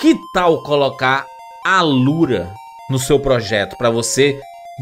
Que 0.00 0.16
tal 0.34 0.64
colocar 0.64 1.24
a 1.64 1.80
Lura 1.80 2.52
no 2.90 2.98
seu 2.98 3.20
projeto 3.20 3.76
para 3.78 3.88
você 3.88 4.40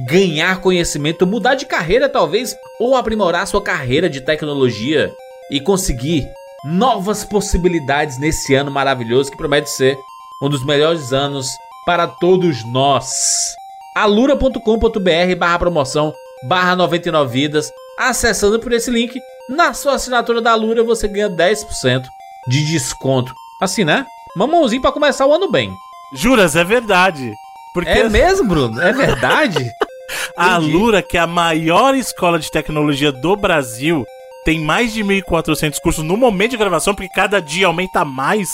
ganhar 0.08 0.62
conhecimento, 0.62 1.26
mudar 1.26 1.56
de 1.56 1.66
carreira 1.66 2.08
talvez, 2.08 2.56
ou 2.80 2.96
aprimorar 2.96 3.46
sua 3.46 3.62
carreira 3.62 4.08
de 4.08 4.22
tecnologia 4.22 5.12
e 5.52 5.60
conseguir 5.60 6.26
novas 6.64 7.22
possibilidades 7.22 8.18
nesse 8.18 8.54
ano 8.54 8.70
maravilhoso 8.70 9.30
que 9.30 9.36
promete 9.36 9.68
ser 9.68 9.98
um 10.42 10.48
dos 10.48 10.64
melhores 10.64 11.12
anos 11.12 11.50
para 11.84 12.06
todos 12.06 12.64
nós. 12.64 13.54
alura.com.br 13.94 15.36
barra 15.38 15.58
promoção 15.58 16.14
barra 16.48 16.74
99 16.74 17.30
vidas. 17.30 17.70
Acessando 18.00 18.58
por 18.58 18.72
esse 18.72 18.90
link, 18.90 19.20
na 19.50 19.74
sua 19.74 19.96
assinatura 19.96 20.40
da 20.40 20.52
Alura 20.52 20.82
você 20.82 21.06
ganha 21.06 21.28
10% 21.28 22.02
de 22.48 22.64
desconto. 22.64 23.34
Assim, 23.60 23.84
né? 23.84 24.06
Mamãozinho 24.34 24.80
para 24.80 24.90
começar 24.90 25.26
o 25.26 25.34
ano 25.34 25.50
bem. 25.50 25.70
Juras, 26.14 26.56
é 26.56 26.64
verdade. 26.64 27.30
Porque 27.74 27.90
É 27.90 28.08
mesmo, 28.08 28.48
Bruno? 28.48 28.80
É 28.80 28.90
verdade? 28.90 29.70
a. 30.34 30.56
Lura, 30.56 31.02
que 31.02 31.18
é 31.18 31.20
a 31.20 31.26
maior 31.26 31.94
escola 31.94 32.38
de 32.38 32.50
tecnologia 32.50 33.12
do 33.12 33.36
Brasil, 33.36 34.02
tem 34.46 34.58
mais 34.58 34.94
de 34.94 35.04
1.400 35.04 35.78
cursos 35.82 36.02
no 36.02 36.16
momento 36.16 36.52
de 36.52 36.56
gravação, 36.56 36.94
porque 36.94 37.12
cada 37.14 37.38
dia 37.38 37.66
aumenta 37.66 38.02
mais 38.02 38.48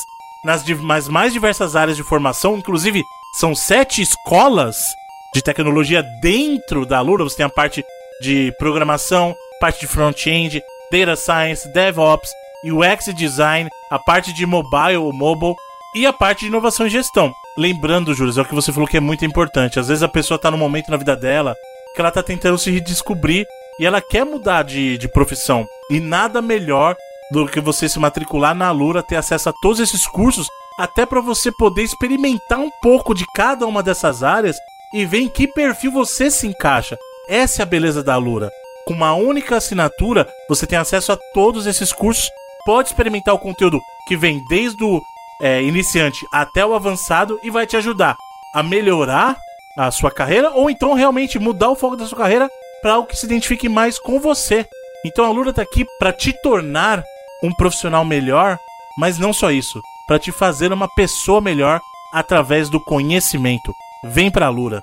nas 0.45 0.65
mais, 0.81 1.07
mais 1.07 1.33
diversas 1.33 1.77
áreas 1.77 1.97
de 1.97 2.03
formação. 2.03 2.57
Inclusive, 2.57 3.01
são 3.39 3.55
sete 3.55 4.03
escolas 4.03 4.77
de 5.33 5.41
tecnologia 5.41 6.03
dentro 6.21 6.85
da 6.85 7.01
Lura. 7.01 7.23
Você 7.23 7.37
tem 7.37 7.47
a 7.47 7.51
parte 7.51 7.85
de 8.21 8.53
programação, 8.59 9.35
parte 9.61 9.81
de 9.81 9.87
front-end, 9.87 10.63
data 10.91 11.17
science, 11.17 11.69
DevOps, 11.73 12.31
UX 12.65 13.15
design, 13.15 13.69
a 13.91 13.99
parte 13.99 14.33
de 14.33 14.47
mobile 14.47 14.97
ou 14.97 15.13
mobile 15.13 15.55
e 15.95 16.07
a 16.07 16.13
parte 16.13 16.41
de 16.41 16.47
inovação 16.47 16.87
e 16.87 16.91
gestão. 16.91 17.33
Lembrando, 17.57 18.15
Júlio, 18.15 18.39
é 18.39 18.43
o 18.43 18.45
que 18.45 18.55
você 18.55 18.73
falou 18.73 18.89
que 18.89 18.97
é 18.97 19.01
muito 19.01 19.25
importante. 19.25 19.79
Às 19.79 19.89
vezes 19.89 20.03
a 20.03 20.09
pessoa 20.09 20.39
tá 20.39 20.51
num 20.51 20.59
momento 20.59 20.91
na 20.91 20.97
vida 20.97 21.17
dela 21.17 21.55
que 21.95 22.01
ela 22.01 22.11
tá 22.11 22.23
tentando 22.23 22.59
se 22.59 22.71
redescobrir 22.71 23.47
e 23.81 23.87
ela 23.87 24.03
quer 24.03 24.25
mudar 24.25 24.63
de, 24.63 24.99
de 24.99 25.09
profissão. 25.09 25.67
E 25.91 25.99
nada 25.99 26.43
melhor 26.43 26.95
do 27.31 27.47
que 27.47 27.61
você 27.61 27.89
se 27.89 27.99
matricular 27.99 28.55
na 28.55 28.71
Lura, 28.71 29.03
ter 29.03 29.17
acesso 29.17 29.49
a 29.49 29.53
todos 29.63 29.81
esses 29.81 30.07
cursos, 30.07 30.47
até 30.79 31.07
para 31.07 31.21
você 31.21 31.51
poder 31.51 31.83
experimentar 31.83 32.59
um 32.59 32.71
pouco 32.83 33.15
de 33.15 33.25
cada 33.35 33.67
uma 33.67 33.83
dessas 33.83 34.23
áreas 34.23 34.57
e 34.95 35.05
ver 35.05 35.21
em 35.21 35.29
que 35.29 35.49
perfil 35.49 35.91
você 35.91 36.31
se 36.31 36.47
encaixa. 36.47 36.99
Essa 37.29 37.63
é 37.63 37.65
a 37.65 37.67
beleza 37.67 38.05
da 38.05 38.17
Lura. 38.17 38.51
Com 38.87 38.95
uma 38.95 39.15
única 39.15 39.57
assinatura, 39.57 40.29
você 40.49 40.65
tem 40.65 40.79
acesso 40.79 41.11
a 41.11 41.19
todos 41.35 41.67
esses 41.67 41.93
cursos, 41.93 42.31
pode 42.65 42.89
experimentar 42.89 43.35
o 43.35 43.39
conteúdo 43.39 43.81
que 44.07 44.17
vem 44.17 44.41
desde 44.49 44.83
o 44.85 45.03
é, 45.43 45.61
iniciante 45.61 46.25
até 46.33 46.65
o 46.65 46.73
avançado 46.73 47.39
e 47.43 47.51
vai 47.51 47.67
te 47.67 47.77
ajudar 47.77 48.17
a 48.55 48.63
melhorar 48.63 49.37
a 49.77 49.91
sua 49.91 50.11
carreira 50.11 50.53
ou 50.53 50.71
então 50.71 50.95
realmente 50.95 51.37
mudar 51.37 51.69
o 51.69 51.75
foco 51.75 51.97
da 51.97 52.07
sua 52.07 52.17
carreira 52.17 52.49
para 52.81 52.93
algo 52.93 53.09
que 53.09 53.17
se 53.17 53.27
identifique 53.27 53.69
mais 53.69 53.99
com 53.99 54.21
você. 54.21 54.65
Então 55.05 55.25
a 55.25 55.31
Lura 55.31 55.53
tá 55.53 55.63
aqui 55.63 55.85
para 55.99 56.13
te 56.13 56.33
tornar 56.43 57.03
um 57.43 57.53
profissional 57.53 58.05
melhor, 58.05 58.57
mas 58.97 59.19
não 59.19 59.33
só 59.33 59.51
isso, 59.51 59.83
para 60.07 60.19
te 60.19 60.31
fazer 60.31 60.73
uma 60.73 60.89
pessoa 60.95 61.41
melhor 61.41 61.81
através 62.13 62.71
do 62.71 62.79
conhecimento. 62.85 63.73
Vem 64.05 64.31
pra 64.31 64.49
Lura. 64.49 64.81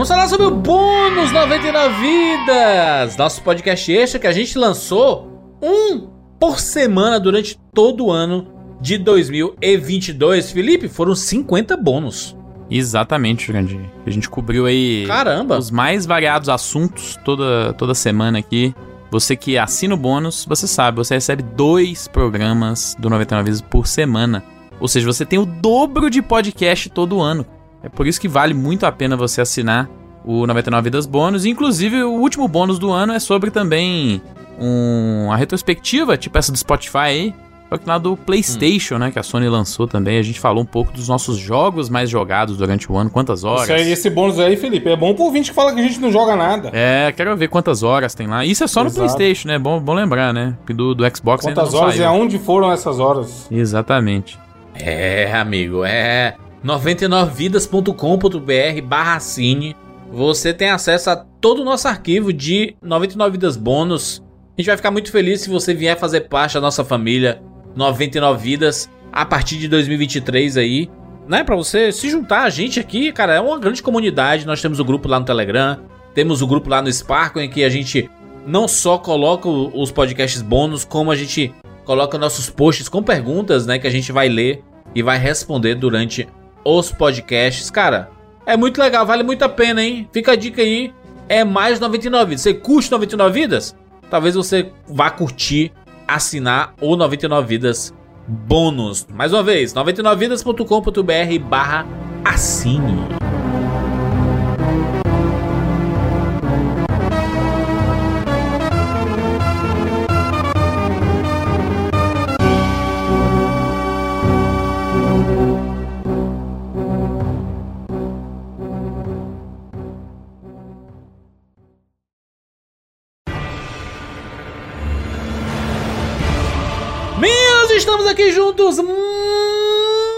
Vamos 0.00 0.08
falar 0.08 0.28
sobre 0.28 0.46
o 0.46 0.50
Bônus 0.50 1.30
99 1.30 1.94
Vidas, 2.00 3.18
nosso 3.18 3.42
podcast 3.42 3.92
extra 3.92 4.18
que 4.18 4.26
a 4.26 4.32
gente 4.32 4.56
lançou 4.56 5.58
um 5.60 6.08
por 6.40 6.58
semana 6.58 7.20
durante 7.20 7.58
todo 7.74 8.06
o 8.06 8.10
ano 8.10 8.48
de 8.80 8.96
2022. 8.96 10.52
Felipe, 10.52 10.88
foram 10.88 11.14
50 11.14 11.76
bônus. 11.76 12.34
Exatamente, 12.70 13.48
Jurandir. 13.48 13.78
A 14.06 14.08
gente 14.08 14.26
cobriu 14.26 14.64
aí 14.64 15.04
Caramba! 15.06 15.58
os 15.58 15.70
mais 15.70 16.06
variados 16.06 16.48
assuntos 16.48 17.18
toda, 17.22 17.74
toda 17.74 17.92
semana 17.92 18.38
aqui. 18.38 18.74
Você 19.10 19.36
que 19.36 19.58
assina 19.58 19.92
o 19.92 19.98
bônus, 19.98 20.46
você 20.48 20.66
sabe, 20.66 20.96
você 20.96 21.16
recebe 21.16 21.42
dois 21.42 22.08
programas 22.08 22.96
do 22.98 23.10
99 23.10 23.44
vezes 23.44 23.60
por 23.60 23.86
semana. 23.86 24.42
Ou 24.80 24.88
seja, 24.88 25.04
você 25.04 25.26
tem 25.26 25.38
o 25.38 25.44
dobro 25.44 26.08
de 26.08 26.22
podcast 26.22 26.88
todo 26.88 27.20
ano. 27.20 27.44
É 27.82 27.88
por 27.88 28.06
isso 28.06 28.20
que 28.20 28.28
vale 28.28 28.54
muito 28.54 28.84
a 28.84 28.92
pena 28.92 29.16
você 29.16 29.40
assinar 29.40 29.88
o 30.24 30.46
99 30.46 30.84
Vidas 30.84 31.06
Bônus. 31.06 31.44
Inclusive, 31.44 32.02
o 32.02 32.12
último 32.12 32.46
bônus 32.46 32.78
do 32.78 32.90
ano 32.90 33.12
é 33.12 33.18
sobre 33.18 33.50
também 33.50 34.20
um, 34.58 35.26
uma 35.26 35.36
retrospectiva, 35.36 36.16
tipo 36.16 36.36
essa 36.36 36.52
do 36.52 36.58
Spotify 36.58 36.98
aí. 36.98 37.34
Só 37.70 37.78
que 37.78 37.88
lá 37.88 37.98
do 37.98 38.16
PlayStation, 38.16 38.98
né? 38.98 39.12
Que 39.12 39.18
a 39.20 39.22
Sony 39.22 39.48
lançou 39.48 39.86
também. 39.86 40.18
A 40.18 40.22
gente 40.22 40.40
falou 40.40 40.60
um 40.60 40.66
pouco 40.66 40.92
dos 40.92 41.08
nossos 41.08 41.38
jogos 41.38 41.88
mais 41.88 42.10
jogados 42.10 42.56
durante 42.56 42.90
o 42.90 42.96
ano, 42.96 43.08
quantas 43.08 43.44
horas. 43.44 43.62
Isso 43.62 43.72
aí, 43.72 43.92
esse 43.92 44.10
bônus 44.10 44.40
aí, 44.40 44.56
Felipe, 44.56 44.88
é 44.90 44.96
bom 44.96 45.14
pro 45.14 45.22
ouvinte 45.26 45.50
que 45.50 45.54
fala 45.54 45.72
que 45.72 45.78
a 45.78 45.82
gente 45.84 46.00
não 46.00 46.10
joga 46.10 46.34
nada. 46.34 46.70
É, 46.72 47.12
quero 47.12 47.36
ver 47.36 47.46
quantas 47.46 47.84
horas 47.84 48.12
tem 48.12 48.26
lá. 48.26 48.44
Isso 48.44 48.64
é 48.64 48.66
só 48.66 48.82
no 48.82 48.88
Exato. 48.88 49.06
PlayStation, 49.06 49.46
né? 49.46 49.56
Bom, 49.56 49.78
bom 49.80 49.94
lembrar, 49.94 50.34
né? 50.34 50.56
Do, 50.66 50.96
do 50.96 51.16
Xbox 51.16 51.46
ainda 51.46 51.60
Quantas 51.60 51.72
não 51.72 51.80
horas 51.80 51.94
e 51.94 51.98
saiu. 51.98 52.08
aonde 52.10 52.38
foram 52.40 52.72
essas 52.72 52.98
horas? 52.98 53.46
Exatamente. 53.52 54.36
É, 54.74 55.32
amigo, 55.32 55.84
é 55.84 56.34
99vidas.com.br 56.64 58.82
barra 58.84 59.16
assine. 59.16 59.76
Você 60.12 60.52
tem 60.52 60.70
acesso 60.70 61.10
a 61.10 61.16
todo 61.16 61.62
o 61.62 61.64
nosso 61.64 61.88
arquivo 61.88 62.32
de 62.32 62.76
99 62.82 63.32
Vidas 63.32 63.56
Bônus. 63.56 64.22
A 64.56 64.60
gente 64.60 64.66
vai 64.66 64.76
ficar 64.76 64.90
muito 64.90 65.10
feliz 65.10 65.40
se 65.40 65.48
você 65.48 65.72
vier 65.72 65.98
fazer 65.98 66.22
parte 66.22 66.54
da 66.54 66.60
nossa 66.60 66.84
família 66.84 67.40
99 67.74 68.42
Vidas 68.42 68.90
a 69.12 69.24
partir 69.24 69.56
de 69.56 69.68
2023 69.68 70.56
aí. 70.56 70.90
Né, 71.26 71.44
pra 71.44 71.54
você 71.54 71.92
se 71.92 72.10
juntar 72.10 72.42
a 72.42 72.50
gente 72.50 72.80
aqui, 72.80 73.12
cara, 73.12 73.34
é 73.34 73.40
uma 73.40 73.58
grande 73.58 73.82
comunidade. 73.82 74.46
Nós 74.46 74.60
temos 74.60 74.80
o 74.80 74.84
grupo 74.84 75.08
lá 75.08 75.20
no 75.20 75.24
Telegram, 75.24 75.78
temos 76.12 76.42
o 76.42 76.46
grupo 76.46 76.68
lá 76.68 76.82
no 76.82 76.92
Sparkle, 76.92 77.44
em 77.44 77.48
que 77.48 77.62
a 77.62 77.68
gente 77.68 78.10
não 78.44 78.66
só 78.66 78.98
coloca 78.98 79.48
os 79.48 79.92
podcasts 79.92 80.42
bônus, 80.42 80.84
como 80.84 81.12
a 81.12 81.16
gente 81.16 81.54
coloca 81.84 82.18
nossos 82.18 82.50
posts 82.50 82.88
com 82.88 83.00
perguntas, 83.00 83.64
né, 83.64 83.78
que 83.78 83.86
a 83.86 83.90
gente 83.90 84.10
vai 84.10 84.28
ler 84.28 84.64
e 84.92 85.02
vai 85.02 85.18
responder 85.18 85.76
durante 85.76 86.26
os 86.64 86.92
podcasts. 86.92 87.70
Cara, 87.70 88.10
é 88.46 88.56
muito 88.56 88.80
legal, 88.80 89.06
vale 89.06 89.22
muito 89.22 89.42
a 89.44 89.48
pena, 89.48 89.82
hein? 89.82 90.08
Fica 90.12 90.32
a 90.32 90.36
dica 90.36 90.62
aí, 90.62 90.92
é 91.28 91.44
mais 91.44 91.78
99 91.78 92.26
vidas. 92.26 92.42
Você 92.42 92.54
curte 92.54 92.90
99 92.90 93.40
vidas? 93.40 93.76
Talvez 94.10 94.34
você 94.34 94.72
vá 94.88 95.10
curtir 95.10 95.72
assinar 96.06 96.74
o 96.80 96.96
99 96.96 97.46
vidas 97.46 97.94
bônus. 98.26 99.06
Mais 99.12 99.32
uma 99.32 99.42
vez, 99.42 99.72
99vidas.com.br 99.72 101.48
barra 101.48 101.86
assine. 102.24 103.29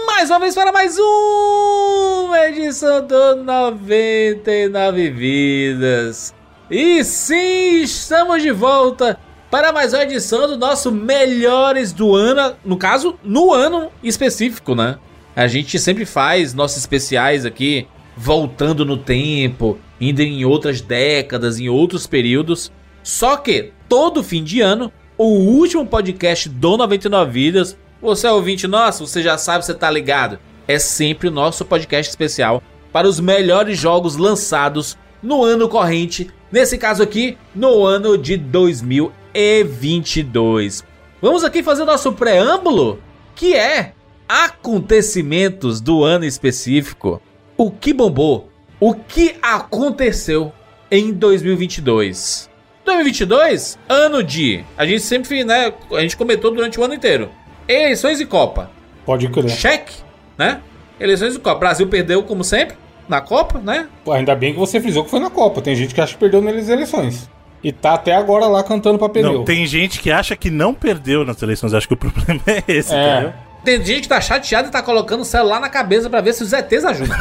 Mais 0.05 0.29
uma 0.29 0.39
vez 0.39 0.53
para 0.53 0.71
mais 0.71 0.95
uma 0.99 2.37
edição 2.47 3.03
do 3.07 3.37
99 3.37 5.09
Vidas. 5.09 6.35
E 6.69 7.03
sim, 7.03 7.81
estamos 7.81 8.43
de 8.43 8.51
volta 8.51 9.19
para 9.49 9.73
mais 9.73 9.91
uma 9.91 10.03
edição 10.03 10.47
do 10.47 10.55
nosso 10.55 10.91
Melhores 10.91 11.91
do 11.91 12.13
Ano. 12.13 12.55
No 12.63 12.77
caso, 12.77 13.17
no 13.23 13.51
ano 13.51 13.89
específico, 14.03 14.75
né? 14.75 14.99
A 15.35 15.47
gente 15.47 15.79
sempre 15.79 16.05
faz 16.05 16.53
nossos 16.53 16.77
especiais 16.77 17.47
aqui, 17.47 17.87
voltando 18.15 18.85
no 18.85 18.97
tempo, 18.97 19.79
indo 19.99 20.21
em 20.21 20.45
outras 20.45 20.79
décadas, 20.79 21.59
em 21.59 21.69
outros 21.69 22.05
períodos. 22.05 22.71
Só 23.01 23.35
que 23.35 23.71
todo 23.89 24.23
fim 24.23 24.43
de 24.43 24.61
ano, 24.61 24.91
o 25.17 25.25
último 25.25 25.87
podcast 25.87 26.47
do 26.49 26.77
99 26.77 27.31
Vidas, 27.31 27.75
você 28.03 28.27
é 28.27 28.31
ouvinte 28.31 28.67
nosso, 28.67 29.07
você 29.07 29.23
já 29.23 29.37
sabe, 29.37 29.63
você 29.65 29.73
tá 29.73 29.89
ligado. 29.89 30.37
É 30.67 30.77
sempre 30.77 31.29
o 31.29 31.31
nosso 31.31 31.63
podcast 31.63 32.09
especial 32.09 32.61
para 32.91 33.07
os 33.07 33.17
melhores 33.19 33.79
jogos 33.79 34.17
lançados 34.17 34.97
no 35.21 35.41
ano 35.43 35.69
corrente, 35.69 36.29
nesse 36.51 36.77
caso 36.77 37.01
aqui, 37.01 37.37
no 37.55 37.85
ano 37.85 38.17
de 38.17 38.35
2022. 38.35 40.83
Vamos 41.21 41.45
aqui 41.45 41.63
fazer 41.63 41.83
o 41.83 41.85
nosso 41.85 42.11
preâmbulo, 42.11 43.01
que 43.33 43.55
é 43.55 43.93
acontecimentos 44.27 45.79
do 45.79 46.03
ano 46.03 46.25
específico. 46.25 47.21
O 47.55 47.71
que 47.71 47.93
bombou 47.93 48.49
O 48.79 48.93
que 48.93 49.35
aconteceu 49.41 50.51
em 50.91 51.13
2022? 51.13 52.49
2022, 52.83 53.79
ano 53.87 54.21
de. 54.21 54.65
A 54.77 54.85
gente 54.85 55.01
sempre, 55.01 55.45
né? 55.45 55.73
A 55.91 56.01
gente 56.01 56.17
comentou 56.17 56.51
durante 56.51 56.77
o 56.79 56.83
ano 56.83 56.93
inteiro. 56.93 57.31
Eleições 57.67 58.19
e 58.19 58.25
Copa. 58.25 58.69
Pode 59.05 59.27
crer. 59.29 59.49
Cheque, 59.49 59.95
né? 60.37 60.59
Eleições 60.99 61.35
e 61.35 61.39
Copa. 61.39 61.59
Brasil 61.59 61.87
perdeu, 61.87 62.23
como 62.23 62.43
sempre, 62.43 62.75
na 63.07 63.19
Copa, 63.21 63.59
né? 63.59 63.87
Pô, 64.03 64.11
ainda 64.11 64.35
bem 64.35 64.53
que 64.53 64.59
você 64.59 64.79
frisou 64.79 65.03
que 65.03 65.09
foi 65.09 65.19
na 65.19 65.29
Copa. 65.29 65.61
Tem 65.61 65.75
gente 65.75 65.93
que 65.93 66.01
acha 66.01 66.13
que 66.13 66.19
perdeu 66.19 66.41
nas 66.41 66.69
eleições. 66.69 67.29
E 67.63 67.71
tá 67.71 67.93
até 67.93 68.13
agora 68.13 68.45
lá 68.47 68.61
cantando 68.63 68.99
pra 68.99 69.07
pneu. 69.09 69.33
Não, 69.33 69.45
tem 69.45 69.65
gente 69.65 69.99
que 69.99 70.11
acha 70.11 70.35
que 70.35 70.49
não 70.49 70.73
perdeu 70.73 71.23
nas 71.25 71.41
eleições. 71.41 71.73
Acho 71.73 71.87
que 71.87 71.93
o 71.93 71.97
problema 71.97 72.41
é 72.47 72.63
esse, 72.67 72.93
É. 72.93 73.11
entendeu? 73.13 73.33
Tem 73.63 73.77
gente 73.85 74.01
que 74.01 74.07
tá 74.09 74.19
chateada 74.19 74.67
e 74.67 74.71
tá 74.71 74.81
colocando 74.81 75.21
o 75.21 75.25
celular 75.25 75.61
na 75.61 75.69
cabeça 75.69 76.09
pra 76.09 76.19
ver 76.19 76.33
se 76.33 76.43
os 76.43 76.51
ETs 76.51 76.83
ajudam. 76.83 77.17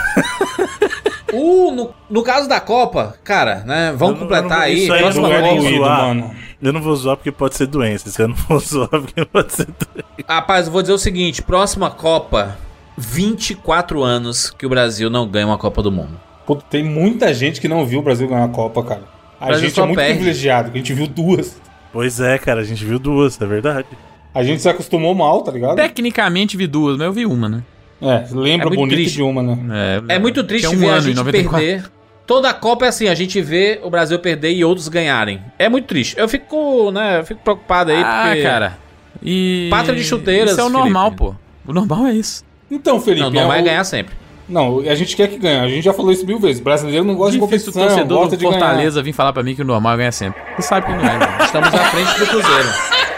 o, 1.32 1.70
no, 1.72 1.94
no 2.10 2.22
caso 2.24 2.48
da 2.48 2.58
Copa, 2.60 3.14
cara, 3.22 3.62
né? 3.64 3.94
Vamos 3.96 4.16
Eu 4.16 4.20
completar 4.22 4.44
eu 4.44 4.48
não- 4.50 4.56
aí. 4.64 4.82
isso 4.82 4.92
aí 4.92 5.00
próxima 5.02 5.32
é 5.32 5.40
Copa. 5.40 5.60
zoar. 5.70 5.98
mano. 6.08 6.34
Eu 6.62 6.72
não 6.72 6.80
vou 6.80 6.94
zoar 6.94 7.16
porque 7.16 7.32
pode 7.32 7.56
ser 7.56 7.66
doença. 7.66 8.08
Se 8.08 8.22
eu 8.22 8.28
não 8.28 8.36
vou 8.36 8.58
zoar 8.60 8.88
porque 8.88 9.24
pode 9.24 9.52
ser 9.52 9.66
doença. 9.66 10.08
Rapaz, 10.28 10.66
eu 10.66 10.72
vou 10.72 10.80
dizer 10.82 10.94
o 10.94 10.98
seguinte: 10.98 11.42
próxima 11.42 11.90
Copa, 11.90 12.56
24 12.96 14.02
anos 14.02 14.50
que 14.50 14.64
o 14.64 14.68
Brasil 14.68 15.10
não 15.10 15.26
ganha 15.26 15.46
uma 15.46 15.58
Copa 15.58 15.82
do 15.82 15.90
Mundo. 15.90 16.20
Puta, 16.46 16.64
tem 16.70 16.84
muita 16.84 17.32
gente 17.34 17.60
que 17.60 17.68
não 17.68 17.84
viu 17.84 18.00
o 18.00 18.02
Brasil 18.02 18.28
ganhar 18.28 18.44
a 18.44 18.48
Copa, 18.48 18.82
cara. 18.82 19.02
A 19.40 19.46
Brasil 19.46 19.68
gente 19.68 19.80
é 19.80 19.84
muito 19.84 19.96
perde. 19.96 20.14
privilegiado, 20.14 20.70
que 20.70 20.78
a 20.78 20.80
gente 20.80 20.94
viu 20.94 21.06
duas. 21.06 21.60
Pois 21.92 22.20
é, 22.20 22.38
cara, 22.38 22.60
a 22.60 22.64
gente 22.64 22.84
viu 22.84 22.98
duas, 22.98 23.40
é 23.40 23.46
verdade. 23.46 23.88
A 24.34 24.42
gente 24.42 24.62
se 24.62 24.68
acostumou 24.68 25.14
mal, 25.14 25.42
tá 25.42 25.52
ligado? 25.52 25.76
Tecnicamente 25.76 26.56
vi 26.56 26.66
duas, 26.66 26.96
mas 26.96 27.06
eu 27.06 27.12
vi 27.12 27.26
uma, 27.26 27.48
né? 27.48 27.62
É, 28.00 28.24
lembra 28.32 28.68
É 28.68 28.70
bonito 28.70 28.94
triste. 28.96 29.16
de 29.16 29.22
uma, 29.22 29.42
né? 29.42 30.02
É, 30.08 30.14
É 30.14 30.18
muito 30.18 30.42
triste 30.42 30.66
tinha 30.68 30.76
um 30.76 30.80
ver 30.80 30.90
a 30.90 31.00
gente 31.00 31.16
94. 31.16 31.58
perder. 31.66 31.90
Toda 32.26 32.48
a 32.50 32.54
Copa 32.54 32.84
é 32.84 32.88
assim, 32.88 33.08
a 33.08 33.14
gente 33.14 33.40
vê 33.40 33.80
o 33.82 33.90
Brasil 33.90 34.18
perder 34.18 34.52
e 34.52 34.64
outros 34.64 34.88
ganharem. 34.88 35.40
É 35.58 35.68
muito 35.68 35.86
triste. 35.86 36.14
Eu 36.18 36.28
fico, 36.28 36.90
né, 36.92 37.18
eu 37.20 37.24
fico 37.24 37.40
preocupado 37.42 37.90
aí, 37.90 38.02
Ah, 38.02 38.24
porque... 38.28 38.42
cara. 38.42 38.78
E. 39.22 39.68
Pátria 39.70 39.94
de 39.96 40.04
chuteiras, 40.04 40.52
Isso 40.52 40.60
é 40.60 40.64
o 40.64 40.68
normal, 40.68 41.04
Felipe. 41.10 41.18
pô. 41.22 41.34
O 41.66 41.72
normal 41.72 42.06
é 42.06 42.12
isso. 42.14 42.44
Então, 42.70 43.00
Felipe. 43.00 43.22
Não, 43.22 43.30
não 43.30 43.42
é 43.42 43.46
vai 43.46 43.60
o- 43.60 43.64
ganhar 43.64 43.84
sempre. 43.84 44.14
Não, 44.48 44.80
a 44.80 44.94
gente 44.94 45.14
quer 45.16 45.28
que 45.28 45.38
ganhe. 45.38 45.60
A 45.60 45.68
gente 45.68 45.84
já 45.84 45.92
falou 45.92 46.10
isso 46.12 46.26
mil 46.26 46.38
vezes. 46.38 46.60
Brasileiro 46.60 47.04
não 47.04 47.14
gosta 47.14 47.38
de 47.38 47.38
Difícil 47.44 47.70
o 47.70 47.72
competição, 47.72 47.86
torcedor 47.96 48.18
gosta 48.18 48.36
do 48.36 48.38
de 48.40 48.44
ganhar. 48.44 48.58
Fortaleza 48.58 49.02
vir 49.02 49.12
falar 49.12 49.32
pra 49.32 49.42
mim 49.42 49.54
que 49.54 49.62
o 49.62 49.64
normal 49.64 49.94
é 49.94 49.96
ganhar 49.98 50.12
sempre. 50.12 50.40
Você 50.56 50.62
sabe 50.68 50.86
que 50.86 50.92
não 50.92 50.98
é, 51.00 51.18
mano. 51.18 51.44
Estamos 51.44 51.72
à 51.72 51.78
frente 51.84 52.18
do 52.18 52.26
Cruzeiro. 52.26 52.68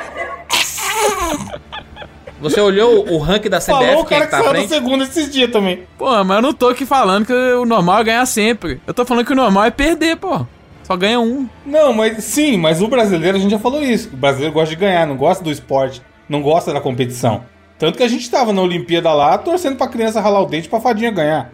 Você 2.44 2.60
olhou 2.60 3.10
o 3.10 3.16
ranking 3.16 3.48
da 3.48 3.58
CBF, 3.58 3.72
Falou 3.72 4.02
o 4.02 4.04
quem 4.04 4.18
é 4.18 4.26
cara 4.26 4.42
que 4.42 4.46
que 4.46 4.52
tá 4.52 4.52
saiu 4.52 4.68
segunda 4.68 5.04
esses 5.04 5.30
dias 5.30 5.50
também. 5.50 5.84
Pô, 5.96 6.22
mas 6.22 6.36
eu 6.36 6.42
não 6.42 6.52
tô 6.52 6.68
aqui 6.68 6.84
falando 6.84 7.24
que 7.24 7.32
o 7.32 7.64
normal 7.64 8.00
é 8.00 8.04
ganhar 8.04 8.26
sempre. 8.26 8.82
Eu 8.86 8.92
tô 8.92 9.06
falando 9.06 9.24
que 9.24 9.32
o 9.32 9.36
normal 9.36 9.64
é 9.64 9.70
perder, 9.70 10.16
pô. 10.16 10.46
Só 10.82 10.94
ganha 10.94 11.18
um. 11.18 11.48
Não, 11.64 11.94
mas 11.94 12.22
sim, 12.22 12.58
mas 12.58 12.82
o 12.82 12.88
brasileiro, 12.88 13.38
a 13.38 13.40
gente 13.40 13.50
já 13.50 13.58
falou 13.58 13.82
isso. 13.82 14.10
O 14.12 14.16
brasileiro 14.16 14.52
gosta 14.52 14.74
de 14.74 14.76
ganhar, 14.76 15.06
não 15.06 15.16
gosta 15.16 15.42
do 15.42 15.50
esporte, 15.50 16.02
não 16.28 16.42
gosta 16.42 16.70
da 16.70 16.82
competição. 16.82 17.44
Tanto 17.78 17.96
que 17.96 18.04
a 18.04 18.08
gente 18.08 18.30
tava 18.30 18.52
na 18.52 18.60
Olimpíada 18.60 19.10
lá, 19.14 19.38
torcendo 19.38 19.76
pra 19.76 19.88
criança 19.88 20.20
ralar 20.20 20.42
o 20.42 20.46
dente 20.46 20.68
pra 20.68 20.80
fadinha 20.80 21.10
ganhar. 21.10 21.50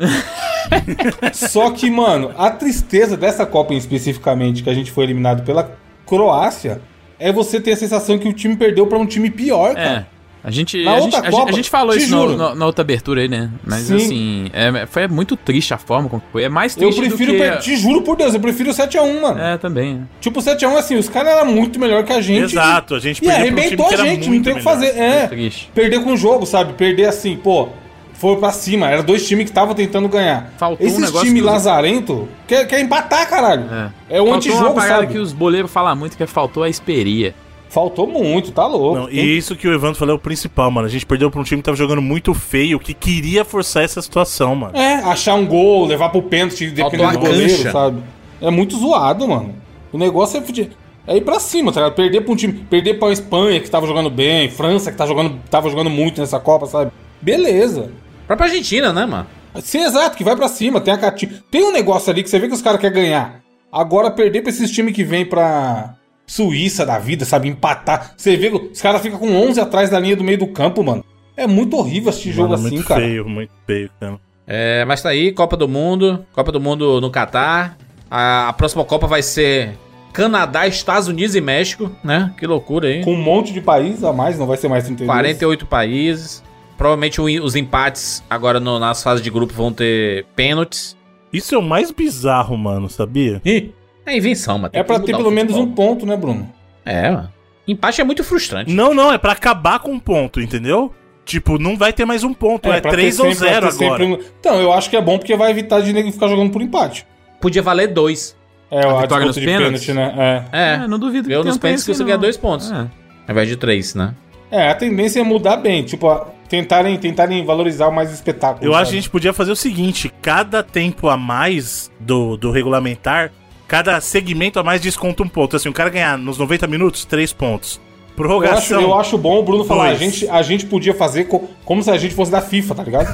Só 1.32 1.70
que, 1.70 1.88
mano, 1.88 2.32
a 2.36 2.50
tristeza 2.50 3.16
dessa 3.16 3.46
Copa 3.46 3.72
em 3.72 3.76
especificamente, 3.76 4.64
que 4.64 4.70
a 4.70 4.74
gente 4.74 4.90
foi 4.90 5.04
eliminado 5.04 5.44
pela 5.44 5.70
Croácia, 6.04 6.82
é 7.18 7.32
você 7.32 7.60
ter 7.60 7.72
a 7.72 7.76
sensação 7.76 8.18
que 8.18 8.28
o 8.28 8.32
time 8.32 8.56
perdeu 8.56 8.86
pra 8.88 8.98
um 8.98 9.06
time 9.06 9.30
pior, 9.30 9.74
cara. 9.74 10.08
É. 10.16 10.19
A 10.42 10.50
gente, 10.50 10.88
a, 10.88 11.00
gente, 11.00 11.14
a, 11.16 11.22
Copa, 11.22 11.30
gente, 11.36 11.48
a 11.50 11.52
gente 11.52 11.68
falou 11.70 11.94
isso 11.94 12.10
no- 12.16 12.34
no- 12.36 12.54
na 12.54 12.64
outra 12.66 12.80
abertura 12.82 13.20
aí, 13.20 13.28
né? 13.28 13.50
Mas 13.62 13.80
Sim. 13.82 13.96
assim, 13.96 14.50
é, 14.54 14.86
foi 14.86 15.06
muito 15.06 15.36
triste 15.36 15.74
a 15.74 15.78
forma 15.78 16.08
como 16.08 16.22
foi. 16.32 16.44
É 16.44 16.48
mais 16.48 16.74
Eu 16.76 16.84
triste 16.90 17.00
prefiro, 17.08 17.32
do 17.32 17.38
que... 17.38 17.58
te 17.58 17.76
juro 17.76 18.00
por 18.02 18.16
Deus, 18.16 18.32
eu 18.32 18.40
prefiro 18.40 18.70
o 18.70 18.72
7x1, 18.74 19.20
mano. 19.20 19.38
É, 19.38 19.58
também. 19.58 19.96
é. 20.02 20.20
Tipo, 20.20 20.40
o 20.40 20.42
7x1 20.42 20.76
assim, 20.78 20.96
os 20.96 21.08
caras 21.10 21.32
eram 21.34 21.46
muito 21.52 21.78
melhor 21.78 22.02
que 22.04 22.12
a 22.14 22.22
gente. 22.22 22.52
Exato, 22.52 22.94
a 22.94 22.98
gente 23.00 23.18
E 23.18 23.26
perdeu 23.26 23.42
um 23.42 23.44
time 23.48 23.60
arrebentou 23.60 23.88
que 23.88 23.94
a 23.94 23.98
era 23.98 24.06
gente, 24.08 24.20
não 24.22 24.28
muito 24.28 24.44
tem 24.44 24.52
o 24.54 24.56
que 24.56 24.62
fazer. 24.62 24.86
É, 24.96 25.26
Triste. 25.26 25.70
perder 25.74 26.02
com 26.02 26.12
o 26.12 26.16
jogo, 26.16 26.46
sabe? 26.46 26.72
Perder 26.72 27.04
assim, 27.06 27.36
pô, 27.36 27.68
foi 28.14 28.36
pra 28.36 28.50
cima. 28.50 28.88
Era 28.90 29.02
dois 29.02 29.28
times 29.28 29.44
que 29.44 29.50
estavam 29.50 29.74
tentando 29.74 30.08
ganhar. 30.08 30.54
Faltou 30.56 30.86
um 30.86 30.88
Esses 30.88 31.00
negócio 31.02 31.26
times 31.26 31.42
lazarento 31.42 32.26
quer, 32.46 32.66
quer 32.66 32.80
empatar, 32.80 33.28
caralho. 33.28 33.64
É, 33.70 34.16
É 34.16 34.22
o 34.22 34.24
Faltou 34.24 34.26
uma 34.26 34.36
antijogo, 34.36 34.74
parada 34.74 35.00
sabe? 35.02 35.12
que 35.12 35.18
os 35.18 35.34
boleiros 35.34 35.70
falam 35.70 35.94
muito, 35.96 36.16
que 36.16 36.22
é 36.22 36.26
faltou 36.26 36.62
a 36.62 36.68
esperia. 36.70 37.34
Faltou 37.70 38.04
muito, 38.04 38.50
tá 38.50 38.66
louco. 38.66 38.98
Não, 38.98 39.08
e 39.08 39.38
isso 39.38 39.54
que 39.54 39.68
o 39.68 39.72
Evandro 39.72 39.96
falou 39.96 40.16
é 40.16 40.16
o 40.16 40.20
principal, 40.20 40.68
mano. 40.72 40.88
A 40.88 40.90
gente 40.90 41.06
perdeu 41.06 41.30
pra 41.30 41.40
um 41.40 41.44
time 41.44 41.62
que 41.62 41.66
tava 41.66 41.76
jogando 41.76 42.02
muito 42.02 42.34
feio, 42.34 42.80
que 42.80 42.92
queria 42.92 43.44
forçar 43.44 43.84
essa 43.84 44.02
situação, 44.02 44.56
mano. 44.56 44.76
É, 44.76 44.94
achar 44.94 45.34
um 45.34 45.46
gol, 45.46 45.86
levar 45.86 46.08
pro 46.08 46.20
pênalti, 46.20 46.68
dependendo 46.68 47.12
do 47.12 47.18
goleiro, 47.20 47.56
cancha. 47.58 47.70
sabe? 47.70 48.02
É 48.42 48.50
muito 48.50 48.76
zoado, 48.76 49.28
mano. 49.28 49.54
O 49.92 49.98
negócio 49.98 50.42
é, 50.42 50.68
é 51.06 51.16
ir 51.16 51.20
pra 51.20 51.38
cima, 51.38 51.70
tá 51.72 51.78
ligado? 51.78 51.94
Perder 51.94 52.22
pra 52.22 52.32
um 52.32 52.36
time. 52.36 52.54
Perder 52.54 52.94
pra 52.98 53.12
Espanha, 53.12 53.60
que 53.60 53.70
tava 53.70 53.86
jogando 53.86 54.10
bem, 54.10 54.50
França, 54.50 54.90
que 54.90 54.98
tá 54.98 55.06
jogando, 55.06 55.38
tava 55.48 55.70
jogando 55.70 55.90
muito 55.90 56.20
nessa 56.20 56.40
Copa, 56.40 56.66
sabe? 56.66 56.90
Beleza. 57.22 57.92
Própria 58.26 58.48
Argentina, 58.48 58.92
né, 58.92 59.06
mano? 59.06 59.28
Sim, 59.62 59.84
exato, 59.84 60.16
que 60.16 60.24
vai 60.24 60.34
pra 60.34 60.48
cima, 60.48 60.80
tem 60.80 60.92
a 60.92 60.98
catinha. 60.98 61.40
Tem 61.52 61.62
um 61.62 61.72
negócio 61.72 62.10
ali 62.10 62.24
que 62.24 62.30
você 62.30 62.40
vê 62.40 62.48
que 62.48 62.54
os 62.54 62.62
caras 62.62 62.80
querem 62.80 63.00
ganhar. 63.00 63.40
Agora, 63.70 64.10
perder 64.10 64.42
pra 64.42 64.50
esses 64.50 64.72
times 64.72 64.92
que 64.92 65.04
vêm 65.04 65.24
pra 65.24 65.94
Suíça 66.30 66.86
da 66.86 66.96
vida, 66.98 67.24
sabe? 67.24 67.48
Empatar. 67.48 68.14
Você 68.16 68.36
vê 68.36 68.50
que 68.50 68.56
os 68.56 68.80
caras 68.80 69.02
ficam 69.02 69.18
com 69.18 69.34
11 69.34 69.60
atrás 69.60 69.90
da 69.90 69.98
linha 69.98 70.14
do 70.14 70.22
meio 70.22 70.38
do 70.38 70.46
campo, 70.46 70.82
mano. 70.84 71.04
É 71.36 71.44
muito 71.46 71.76
horrível 71.76 72.10
assistir 72.10 72.30
jogo 72.32 72.50
Mano, 72.50 72.66
assim, 72.66 72.76
muito 72.76 72.86
cara. 72.88 73.00
feio, 73.00 73.28
muito 73.28 73.50
feio, 73.66 73.90
cara. 73.98 74.20
É, 74.46 74.84
mas 74.84 75.02
tá 75.02 75.08
aí, 75.08 75.32
Copa 75.32 75.56
do 75.56 75.66
Mundo. 75.66 76.24
Copa 76.32 76.52
do 76.52 76.60
Mundo 76.60 77.00
no 77.00 77.10
Catar. 77.10 77.76
A, 78.08 78.48
a 78.48 78.52
próxima 78.52 78.84
Copa 78.84 79.08
vai 79.08 79.22
ser 79.22 79.76
Canadá, 80.12 80.66
Estados 80.68 81.08
Unidos 81.08 81.34
e 81.34 81.40
México, 81.40 81.90
né? 82.04 82.32
Que 82.38 82.46
loucura 82.46 82.86
aí. 82.88 83.02
Com 83.04 83.14
um 83.14 83.22
monte 83.22 83.52
de 83.52 83.60
país 83.60 84.04
a 84.04 84.12
mais, 84.12 84.38
não 84.38 84.46
vai 84.46 84.56
ser 84.56 84.68
mais 84.68 84.84
32. 84.84 85.08
48 85.12 85.66
países. 85.66 86.42
Provavelmente 86.78 87.20
os 87.20 87.56
empates 87.56 88.22
agora 88.30 88.58
no- 88.60 88.78
nas 88.78 89.02
fases 89.02 89.22
de 89.22 89.30
grupo 89.30 89.52
vão 89.52 89.72
ter 89.72 90.24
pênaltis. 90.36 90.96
Isso 91.32 91.54
é 91.54 91.58
o 91.58 91.62
mais 91.62 91.90
bizarro, 91.90 92.56
mano, 92.56 92.88
sabia? 92.88 93.40
Ih, 93.44 93.72
é 94.06 94.16
invenção, 94.16 94.58
mano. 94.58 94.70
É 94.72 94.82
pra 94.82 94.98
ter 95.00 95.16
pelo 95.16 95.30
menos 95.30 95.54
um 95.56 95.70
ponto, 95.72 96.04
né, 96.06 96.16
Bruno? 96.16 96.50
É, 96.84 97.10
mano. 97.10 97.30
Empate 97.68 98.00
é 98.00 98.04
muito 98.04 98.24
frustrante. 98.24 98.72
Não, 98.72 98.92
não, 98.94 99.12
é 99.12 99.18
pra 99.18 99.32
acabar 99.32 99.78
com 99.78 99.92
um 99.92 99.98
ponto, 100.00 100.40
entendeu? 100.40 100.92
Tipo, 101.24 101.58
não 101.58 101.76
vai 101.76 101.92
ter 101.92 102.04
mais 102.04 102.24
um 102.24 102.34
ponto, 102.34 102.70
é, 102.72 102.80
3 102.80 103.20
ou 103.20 103.26
sempre- 103.32 103.48
pra 103.60 103.70
0 103.70 103.78
ter 103.78 103.84
agora. 103.84 104.04
um- 104.04 104.18
Então, 104.40 104.60
eu 104.60 104.72
acho 104.72 104.90
que 104.90 104.96
é 104.96 105.00
bom 105.00 105.18
porque 105.18 105.36
vai 105.36 105.50
evitar 105.50 105.80
de 105.80 105.92
nego 105.92 106.10
ficar 106.10 106.26
jogando 106.28 106.50
por 106.50 106.60
empate. 106.62 107.06
Podia 107.40 107.62
valer 107.62 107.88
dois. 107.88 108.36
É, 108.70 108.84
A 108.84 108.90
a, 108.98 109.00
vitória 109.02 109.06
disputa 109.08 109.26
nos 109.26 109.34
de 109.36 109.46
pênaltis? 109.46 109.86
pênalti, 109.86 110.16
né? 110.16 110.44
É. 110.52 110.74
É, 110.84 110.86
não 110.88 110.98
duvido 110.98 111.30
Eu 111.30 111.44
nos 111.44 111.58
pênaltis 111.58 111.84
que 111.84 111.94
você 111.94 112.02
ganha 112.04 112.18
dois 112.18 112.36
pontos. 112.36 112.70
É. 112.72 112.74
Ao 112.76 112.88
invés 113.30 113.48
de 113.48 113.56
três, 113.56 113.94
né? 113.94 114.14
É. 114.50 114.62
é, 114.66 114.70
a 114.70 114.74
tendência 114.74 115.20
é 115.20 115.22
mudar 115.22 115.56
bem. 115.56 115.84
Tipo, 115.84 116.26
tentarem, 116.48 116.96
tentarem 116.96 117.44
valorizar 117.44 117.90
mais 117.92 118.12
espetáculo. 118.12 118.64
Eu 118.64 118.72
acho 118.74 118.78
que 118.78 118.82
a 118.82 118.84
sabe? 118.86 118.96
gente 118.96 119.10
podia 119.10 119.32
fazer 119.32 119.52
o 119.52 119.56
seguinte: 119.56 120.12
cada 120.20 120.62
tempo 120.62 121.08
a 121.08 121.16
mais 121.16 121.90
do, 122.00 122.36
do 122.36 122.50
regulamentar, 122.50 123.30
cada 123.70 124.00
segmento 124.00 124.58
a 124.58 124.64
mais 124.64 124.80
desconta 124.80 125.22
um 125.22 125.28
ponto. 125.28 125.54
Assim, 125.54 125.68
o 125.68 125.72
cara 125.72 125.88
ganhar 125.90 126.18
nos 126.18 126.36
90 126.36 126.66
minutos, 126.66 127.04
3 127.04 127.32
pontos. 127.32 127.76
Eu 127.78 128.02
acho, 128.02 128.16
Prorrogação. 128.16 128.80
eu 128.82 128.94
acho 128.98 129.16
bom 129.16 129.38
o 129.38 129.42
Bruno 129.44 129.64
falar. 129.64 129.90
A 129.90 129.94
gente, 129.94 130.28
a 130.28 130.42
gente 130.42 130.66
podia 130.66 130.92
fazer 130.92 131.24
co- 131.28 131.44
como 131.64 131.80
se 131.80 131.88
a 131.88 131.96
gente 131.96 132.12
fosse 132.16 132.32
da 132.32 132.40
FIFA, 132.42 132.74
tá 132.74 132.82
ligado? 132.82 133.06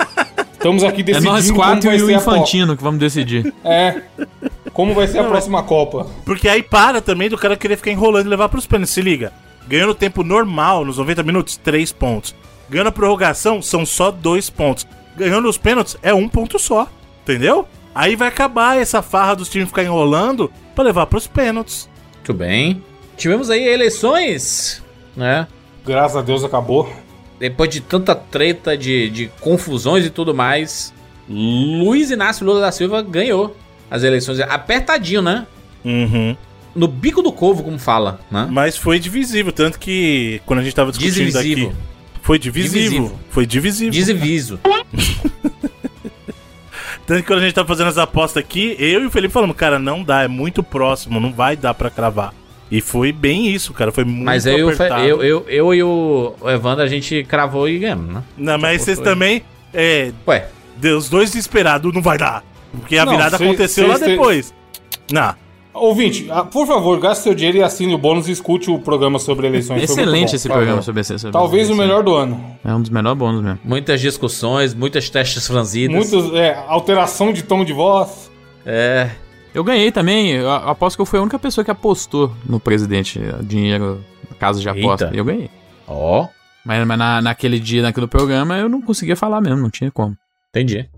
Estamos 0.52 0.84
aqui 0.84 1.00
É 1.00 1.04
decidindo 1.04 1.32
nós 1.32 1.46
como 1.46 1.58
quatro 1.58 1.88
vai 1.88 1.98
e 1.98 2.02
o 2.02 2.06
ser 2.06 2.14
a 2.14 2.18
Copa. 2.20 2.36
Infantino 2.36 2.76
que 2.76 2.82
vamos 2.82 3.00
decidir. 3.00 3.52
É. 3.64 4.02
Como 4.74 4.92
vai 4.94 5.06
ser 5.08 5.18
a 5.20 5.24
próxima 5.24 5.62
Copa. 5.62 6.06
Porque 6.24 6.48
aí 6.48 6.62
para 6.62 7.00
também 7.00 7.28
do 7.30 7.38
cara 7.38 7.56
querer 7.56 7.76
ficar 7.76 7.90
enrolando 7.90 8.26
e 8.26 8.28
levar 8.28 8.48
pros 8.50 8.66
pênaltis. 8.66 8.92
Se 8.94 9.00
liga. 9.00 9.32
Ganhando 9.66 9.90
o 9.90 9.94
tempo 9.94 10.22
normal, 10.22 10.84
nos 10.84 10.98
90 10.98 11.22
minutos, 11.22 11.56
3 11.56 11.90
pontos. 11.92 12.34
Ganhando 12.68 12.88
a 12.88 12.92
prorrogação, 12.92 13.60
são 13.62 13.84
só 13.86 14.10
2 14.10 14.50
pontos. 14.50 14.86
Ganhando 15.16 15.48
os 15.48 15.56
pênaltis, 15.58 15.96
é 16.02 16.12
um 16.14 16.28
ponto 16.28 16.58
só. 16.58 16.86
Entendeu? 17.22 17.66
Aí 17.94 18.16
vai 18.16 18.28
acabar 18.28 18.76
essa 18.76 19.00
farra 19.02 19.36
dos 19.36 19.48
times 19.48 19.68
ficar 19.68 19.84
enrolando 19.84 20.50
pra 20.74 20.84
levar 20.84 21.06
pros 21.06 21.26
pênaltis. 21.26 21.88
Muito 22.14 22.34
bem. 22.34 22.82
Tivemos 23.16 23.50
aí 23.50 23.62
eleições, 23.62 24.82
né? 25.16 25.46
Graças 25.86 26.16
a 26.16 26.22
Deus 26.22 26.42
acabou. 26.42 26.92
Depois 27.38 27.70
de 27.70 27.80
tanta 27.80 28.14
treta, 28.14 28.76
de, 28.76 29.08
de 29.10 29.30
confusões 29.40 30.04
e 30.04 30.10
tudo 30.10 30.34
mais, 30.34 30.92
Luiz 31.28 32.10
Inácio 32.10 32.44
Lula 32.44 32.60
da 32.60 32.72
Silva 32.72 33.02
ganhou 33.02 33.56
as 33.90 34.02
eleições. 34.02 34.40
Apertadinho, 34.40 35.22
né? 35.22 35.46
Uhum. 35.84 36.36
No 36.74 36.88
bico 36.88 37.22
do 37.22 37.30
covo, 37.30 37.62
como 37.62 37.78
fala, 37.78 38.20
né? 38.30 38.48
Mas 38.50 38.76
foi 38.76 38.98
divisível, 38.98 39.52
tanto 39.52 39.78
que 39.78 40.40
quando 40.44 40.60
a 40.60 40.62
gente 40.62 40.74
tava 40.74 40.90
discutindo 40.90 41.30
Divisivo. 41.30 41.68
aqui. 41.68 41.76
Foi 42.22 42.38
divisível. 42.38 42.82
Divisivo. 42.82 43.20
Foi 43.30 43.46
divisível. 43.46 43.92
Diviso. 43.92 44.60
Tanto 47.06 47.20
que 47.20 47.26
quando 47.26 47.40
a 47.40 47.42
gente 47.42 47.54
tava 47.54 47.68
fazendo 47.68 47.88
as 47.88 47.98
apostas 47.98 48.42
aqui, 48.42 48.74
eu 48.78 49.02
e 49.02 49.06
o 49.06 49.10
Felipe 49.10 49.32
falamos, 49.34 49.56
cara, 49.56 49.78
não 49.78 50.02
dá, 50.02 50.22
é 50.22 50.28
muito 50.28 50.62
próximo, 50.62 51.20
não 51.20 51.32
vai 51.32 51.56
dar 51.56 51.74
pra 51.74 51.90
cravar. 51.90 52.32
E 52.70 52.80
foi 52.80 53.12
bem 53.12 53.48
isso, 53.48 53.72
cara, 53.74 53.92
foi 53.92 54.04
muito 54.04 54.24
Mas 54.24 54.46
eu, 54.46 54.58
e 54.70 54.72
apertado. 54.72 55.02
eu, 55.04 55.22
eu, 55.22 55.44
eu 55.48 55.74
e 55.74 55.82
o 55.82 56.34
Evandro, 56.46 56.82
a 56.82 56.88
gente 56.88 57.22
cravou 57.24 57.68
e 57.68 57.78
ganhamos, 57.78 58.14
né? 58.14 58.22
Não, 58.38 58.58
mas 58.58 58.82
vocês 58.82 58.98
apostou 58.98 59.12
aí. 59.12 59.14
também, 59.18 59.42
é, 59.74 60.12
Ué, 60.26 60.48
Deus, 60.76 61.08
dois 61.10 61.30
desesperados, 61.30 61.92
não 61.92 62.00
vai 62.02 62.16
dar. 62.16 62.42
Porque 62.72 62.96
a 62.96 63.04
Não, 63.04 63.12
virada 63.12 63.36
aconteceu 63.36 63.86
lá 63.86 63.96
cês- 63.98 64.10
depois. 64.10 64.54
Não. 65.12 65.34
Ouvinte, 65.74 66.28
ah, 66.30 66.44
por 66.44 66.66
favor, 66.68 67.00
gaste 67.00 67.24
seu 67.24 67.34
dinheiro 67.34 67.58
e 67.58 67.62
assine 67.62 67.92
o 67.94 67.98
bônus 67.98 68.28
e 68.28 68.32
escute 68.32 68.70
o 68.70 68.78
programa 68.78 69.18
sobre 69.18 69.48
eleições. 69.48 69.82
Excelente 69.82 70.30
bom, 70.30 70.36
esse 70.36 70.48
programa 70.48 70.82
sobre 70.82 71.00
esse. 71.00 71.18
sobre 71.18 71.32
Talvez 71.32 71.68
o 71.68 71.74
melhor 71.74 72.02
do 72.04 72.14
ano. 72.14 72.56
É 72.64 72.72
um 72.72 72.80
dos 72.80 72.90
melhores 72.90 73.18
bônus 73.18 73.42
mesmo. 73.42 73.58
Muitas 73.64 74.00
discussões, 74.00 74.72
muitas 74.72 75.10
testes 75.10 75.46
franzidas. 75.46 75.96
Muitas, 76.12 76.32
é, 76.34 76.54
alteração 76.68 77.32
de 77.32 77.42
tom 77.42 77.64
de 77.64 77.72
voz. 77.72 78.30
É. 78.64 79.10
Eu 79.52 79.64
ganhei 79.64 79.90
também. 79.90 80.30
Eu 80.30 80.50
aposto 80.50 80.96
que 80.96 81.02
eu 81.02 81.06
fui 81.06 81.18
a 81.18 81.22
única 81.22 81.38
pessoa 81.38 81.64
que 81.64 81.70
apostou 81.70 82.32
no 82.48 82.60
presidente 82.60 83.20
dinheiro 83.42 84.00
na 84.30 84.36
casa 84.36 84.60
de 84.60 84.68
aposta. 84.68 85.06
Eita. 85.06 85.16
E 85.16 85.18
eu 85.18 85.24
ganhei. 85.24 85.50
Ó, 85.88 86.28
Mas, 86.64 86.86
mas 86.86 86.98
na- 86.98 87.20
naquele 87.20 87.58
dia, 87.58 87.82
naquele 87.82 88.06
programa, 88.06 88.56
eu 88.56 88.68
não 88.68 88.80
conseguia 88.80 89.16
falar 89.16 89.40
mesmo, 89.40 89.58
não 89.58 89.70
tinha 89.70 89.90
como. 89.90 90.16
entendi. 90.50 90.88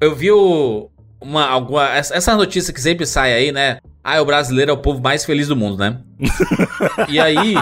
Eu 0.00 0.14
vi 0.14 0.30
o, 0.32 0.88
uma, 1.20 1.46
alguma, 1.46 1.88
essa 1.90 2.14
essa 2.16 2.34
notícia 2.36 2.72
que 2.72 2.80
sempre 2.80 3.04
sai 3.06 3.32
aí, 3.34 3.52
né? 3.52 3.78
Ah, 4.04 4.20
o 4.20 4.24
brasileiro 4.24 4.70
é 4.70 4.74
o 4.74 4.78
povo 4.78 5.00
mais 5.00 5.24
feliz 5.24 5.48
do 5.48 5.56
mundo, 5.56 5.78
né? 5.78 6.00
e 7.08 7.20
aí. 7.20 7.54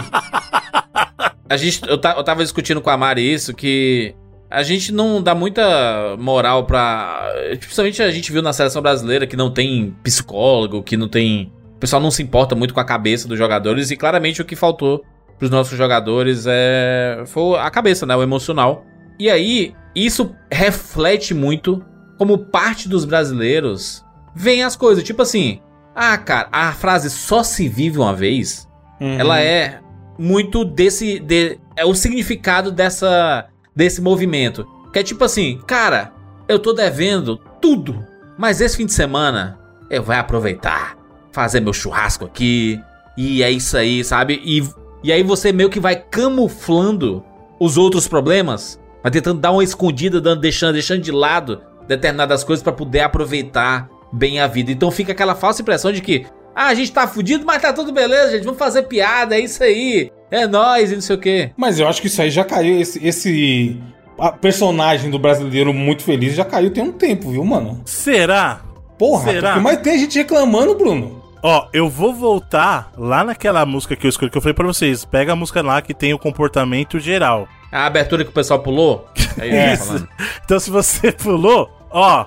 A 1.47 1.57
gente, 1.57 1.81
eu, 1.83 1.99
eu 1.99 2.23
tava 2.23 2.43
discutindo 2.43 2.81
com 2.81 2.89
a 2.89 2.97
Mari 2.97 3.33
isso, 3.33 3.53
que 3.53 4.15
a 4.49 4.63
gente 4.63 4.91
não 4.91 5.21
dá 5.21 5.35
muita 5.35 6.15
moral 6.17 6.65
pra. 6.65 7.29
Principalmente 7.59 8.01
a 8.01 8.11
gente 8.11 8.31
viu 8.31 8.41
na 8.41 8.53
seleção 8.53 8.81
brasileira 8.81 9.27
que 9.27 9.37
não 9.37 9.51
tem 9.51 9.95
psicólogo, 10.03 10.81
que 10.81 10.97
não 10.97 11.07
tem. 11.07 11.51
O 11.75 11.79
pessoal 11.79 12.01
não 12.01 12.11
se 12.11 12.23
importa 12.23 12.55
muito 12.55 12.73
com 12.73 12.79
a 12.79 12.85
cabeça 12.85 13.27
dos 13.27 13.37
jogadores, 13.37 13.91
e 13.91 13.97
claramente 13.97 14.41
o 14.41 14.45
que 14.45 14.55
faltou 14.55 15.03
pros 15.37 15.49
nossos 15.49 15.77
jogadores 15.77 16.45
é. 16.47 17.23
Foi 17.27 17.57
a 17.59 17.69
cabeça, 17.69 18.05
né? 18.05 18.15
O 18.15 18.23
emocional. 18.23 18.85
E 19.19 19.29
aí, 19.29 19.73
isso 19.95 20.35
reflete 20.51 21.33
muito 21.33 21.83
como 22.17 22.37
parte 22.37 22.87
dos 22.87 23.05
brasileiros 23.05 24.03
veem 24.35 24.63
as 24.63 24.75
coisas. 24.75 25.03
Tipo 25.03 25.21
assim, 25.21 25.59
ah, 26.03 26.17
cara, 26.17 26.49
a 26.51 26.71
frase 26.73 27.09
só 27.11 27.43
se 27.43 27.67
vive 27.69 27.99
uma 27.99 28.13
vez, 28.15 28.67
Uhum. 28.99 29.19
ela 29.19 29.39
é 29.39 29.79
muito 30.17 30.63
desse. 30.65 31.19
De, 31.19 31.59
é 31.75 31.85
o 31.85 31.93
significado 31.93 32.71
dessa, 32.71 33.47
desse 33.75 34.01
movimento. 34.01 34.65
Que 34.91 34.99
é 34.99 35.03
tipo 35.03 35.23
assim, 35.23 35.59
cara, 35.67 36.11
eu 36.47 36.59
tô 36.59 36.73
devendo 36.73 37.37
tudo, 37.61 38.05
mas 38.37 38.61
esse 38.61 38.77
fim 38.77 38.85
de 38.85 38.93
semana 38.93 39.59
eu 39.89 40.03
vou 40.03 40.15
aproveitar, 40.15 40.97
fazer 41.31 41.59
meu 41.59 41.73
churrasco 41.73 42.25
aqui, 42.25 42.79
e 43.17 43.41
é 43.43 43.49
isso 43.51 43.77
aí, 43.77 44.03
sabe? 44.03 44.41
E, 44.43 44.63
e 45.03 45.11
aí 45.11 45.23
você 45.23 45.51
meio 45.51 45.69
que 45.69 45.79
vai 45.79 45.95
camuflando 45.95 47.23
os 47.59 47.77
outros 47.77 48.07
problemas, 48.07 48.79
vai 49.03 49.11
tentando 49.11 49.39
dar 49.39 49.51
uma 49.51 49.63
escondida, 49.63 50.19
dando, 50.19 50.41
deixando, 50.41 50.73
deixando 50.73 51.01
de 51.01 51.11
lado 51.11 51.61
determinadas 51.87 52.43
coisas 52.43 52.63
pra 52.63 52.73
poder 52.73 53.01
aproveitar 53.01 53.89
bem 54.11 54.39
a 54.39 54.47
vida. 54.47 54.71
Então 54.71 54.91
fica 54.91 55.11
aquela 55.11 55.35
falsa 55.35 55.61
impressão 55.61 55.91
de 55.91 56.01
que 56.01 56.25
ah, 56.55 56.67
a 56.67 56.73
gente 56.73 56.91
tá 56.91 57.07
fudido, 57.07 57.45
mas 57.45 57.61
tá 57.61 57.71
tudo 57.71 57.91
beleza, 57.91 58.31
gente. 58.31 58.43
Vamos 58.43 58.59
fazer 58.59 58.83
piada, 58.83 59.35
é 59.35 59.39
isso 59.39 59.63
aí. 59.63 60.11
É 60.29 60.47
nóis 60.47 60.91
e 60.91 60.95
não 60.95 61.01
sei 61.01 61.15
o 61.15 61.19
quê. 61.19 61.51
Mas 61.57 61.79
eu 61.79 61.87
acho 61.87 62.01
que 62.01 62.07
isso 62.07 62.21
aí 62.21 62.29
já 62.29 62.43
caiu. 62.43 62.79
Esse, 62.79 63.05
esse 63.05 63.81
a 64.19 64.31
personagem 64.31 65.09
do 65.09 65.17
brasileiro 65.17 65.73
muito 65.73 66.03
feliz 66.03 66.35
já 66.35 66.45
caiu 66.45 66.71
tem 66.71 66.83
um 66.83 66.91
tempo, 66.91 67.31
viu, 67.31 67.43
mano? 67.43 67.81
Será? 67.85 68.61
Porra, 68.97 69.31
Será? 69.31 69.59
mas 69.59 69.77
tem 69.81 69.97
gente 69.97 70.17
reclamando, 70.19 70.75
Bruno. 70.75 71.21
Ó, 71.43 71.67
eu 71.73 71.89
vou 71.89 72.13
voltar 72.13 72.91
lá 72.95 73.23
naquela 73.23 73.65
música 73.65 73.95
que 73.95 74.05
eu 74.05 74.09
escolhi, 74.09 74.29
que 74.29 74.37
eu 74.37 74.41
falei 74.41 74.53
pra 74.53 74.67
vocês. 74.67 75.03
Pega 75.03 75.33
a 75.33 75.35
música 75.35 75.61
lá 75.63 75.81
que 75.81 75.93
tem 75.93 76.13
o 76.13 76.19
comportamento 76.19 76.99
geral. 76.99 77.47
A 77.71 77.87
abertura 77.87 78.23
que 78.23 78.29
o 78.29 78.33
pessoal 78.33 78.59
pulou. 78.59 79.07
É 79.39 79.73
isso. 79.73 80.05
Então, 80.43 80.59
se 80.59 80.69
você 80.69 81.09
pulou, 81.13 81.71
ó, 81.89 82.25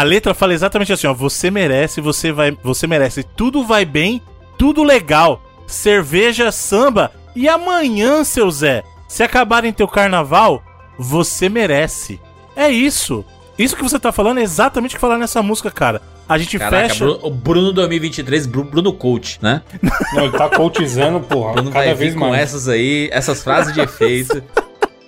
a 0.00 0.02
letra 0.02 0.34
fala 0.34 0.52
exatamente 0.54 0.92
assim, 0.92 1.06
ó. 1.06 1.14
Você 1.14 1.50
merece, 1.50 2.00
você 2.00 2.32
vai, 2.32 2.56
você 2.62 2.86
merece. 2.86 3.22
Tudo 3.22 3.64
vai 3.64 3.84
bem, 3.84 4.20
tudo 4.58 4.82
legal. 4.82 5.42
Cerveja, 5.66 6.50
samba. 6.52 7.12
E 7.34 7.48
amanhã, 7.48 8.24
seu 8.24 8.50
Zé, 8.50 8.82
se 9.08 9.22
acabarem 9.22 9.72
teu 9.72 9.86
carnaval, 9.88 10.62
você 10.98 11.48
merece. 11.48 12.20
É 12.54 12.68
isso. 12.68 13.24
Isso 13.58 13.76
que 13.76 13.82
você 13.82 13.98
tá 13.98 14.12
falando 14.12 14.38
é 14.38 14.42
exatamente 14.42 14.92
o 14.92 14.94
que 14.96 15.00
falar 15.00 15.18
nessa 15.18 15.42
música, 15.42 15.70
cara. 15.70 16.00
A 16.28 16.36
gente 16.38 16.58
Caraca, 16.58 16.88
fecha. 16.88 17.04
Bruno, 17.04 17.20
o 17.22 17.30
Bruno 17.30 17.72
2023, 17.72 18.46
Bru- 18.46 18.64
Bruno 18.64 18.92
Coach, 18.92 19.38
né? 19.40 19.62
Não, 20.12 20.24
ele 20.24 20.36
tá 20.36 20.48
coachizando, 20.48 21.20
porra, 21.20 21.52
Bruno 21.52 21.70
cada 21.70 21.84
vai 21.86 21.94
vez 21.94 22.12
vir 22.14 22.18
com 22.18 22.28
mais. 22.28 22.42
essas 22.42 22.68
aí, 22.68 23.08
essas 23.12 23.42
frases 23.44 23.72
de 23.72 23.80
efeito. 23.80 24.42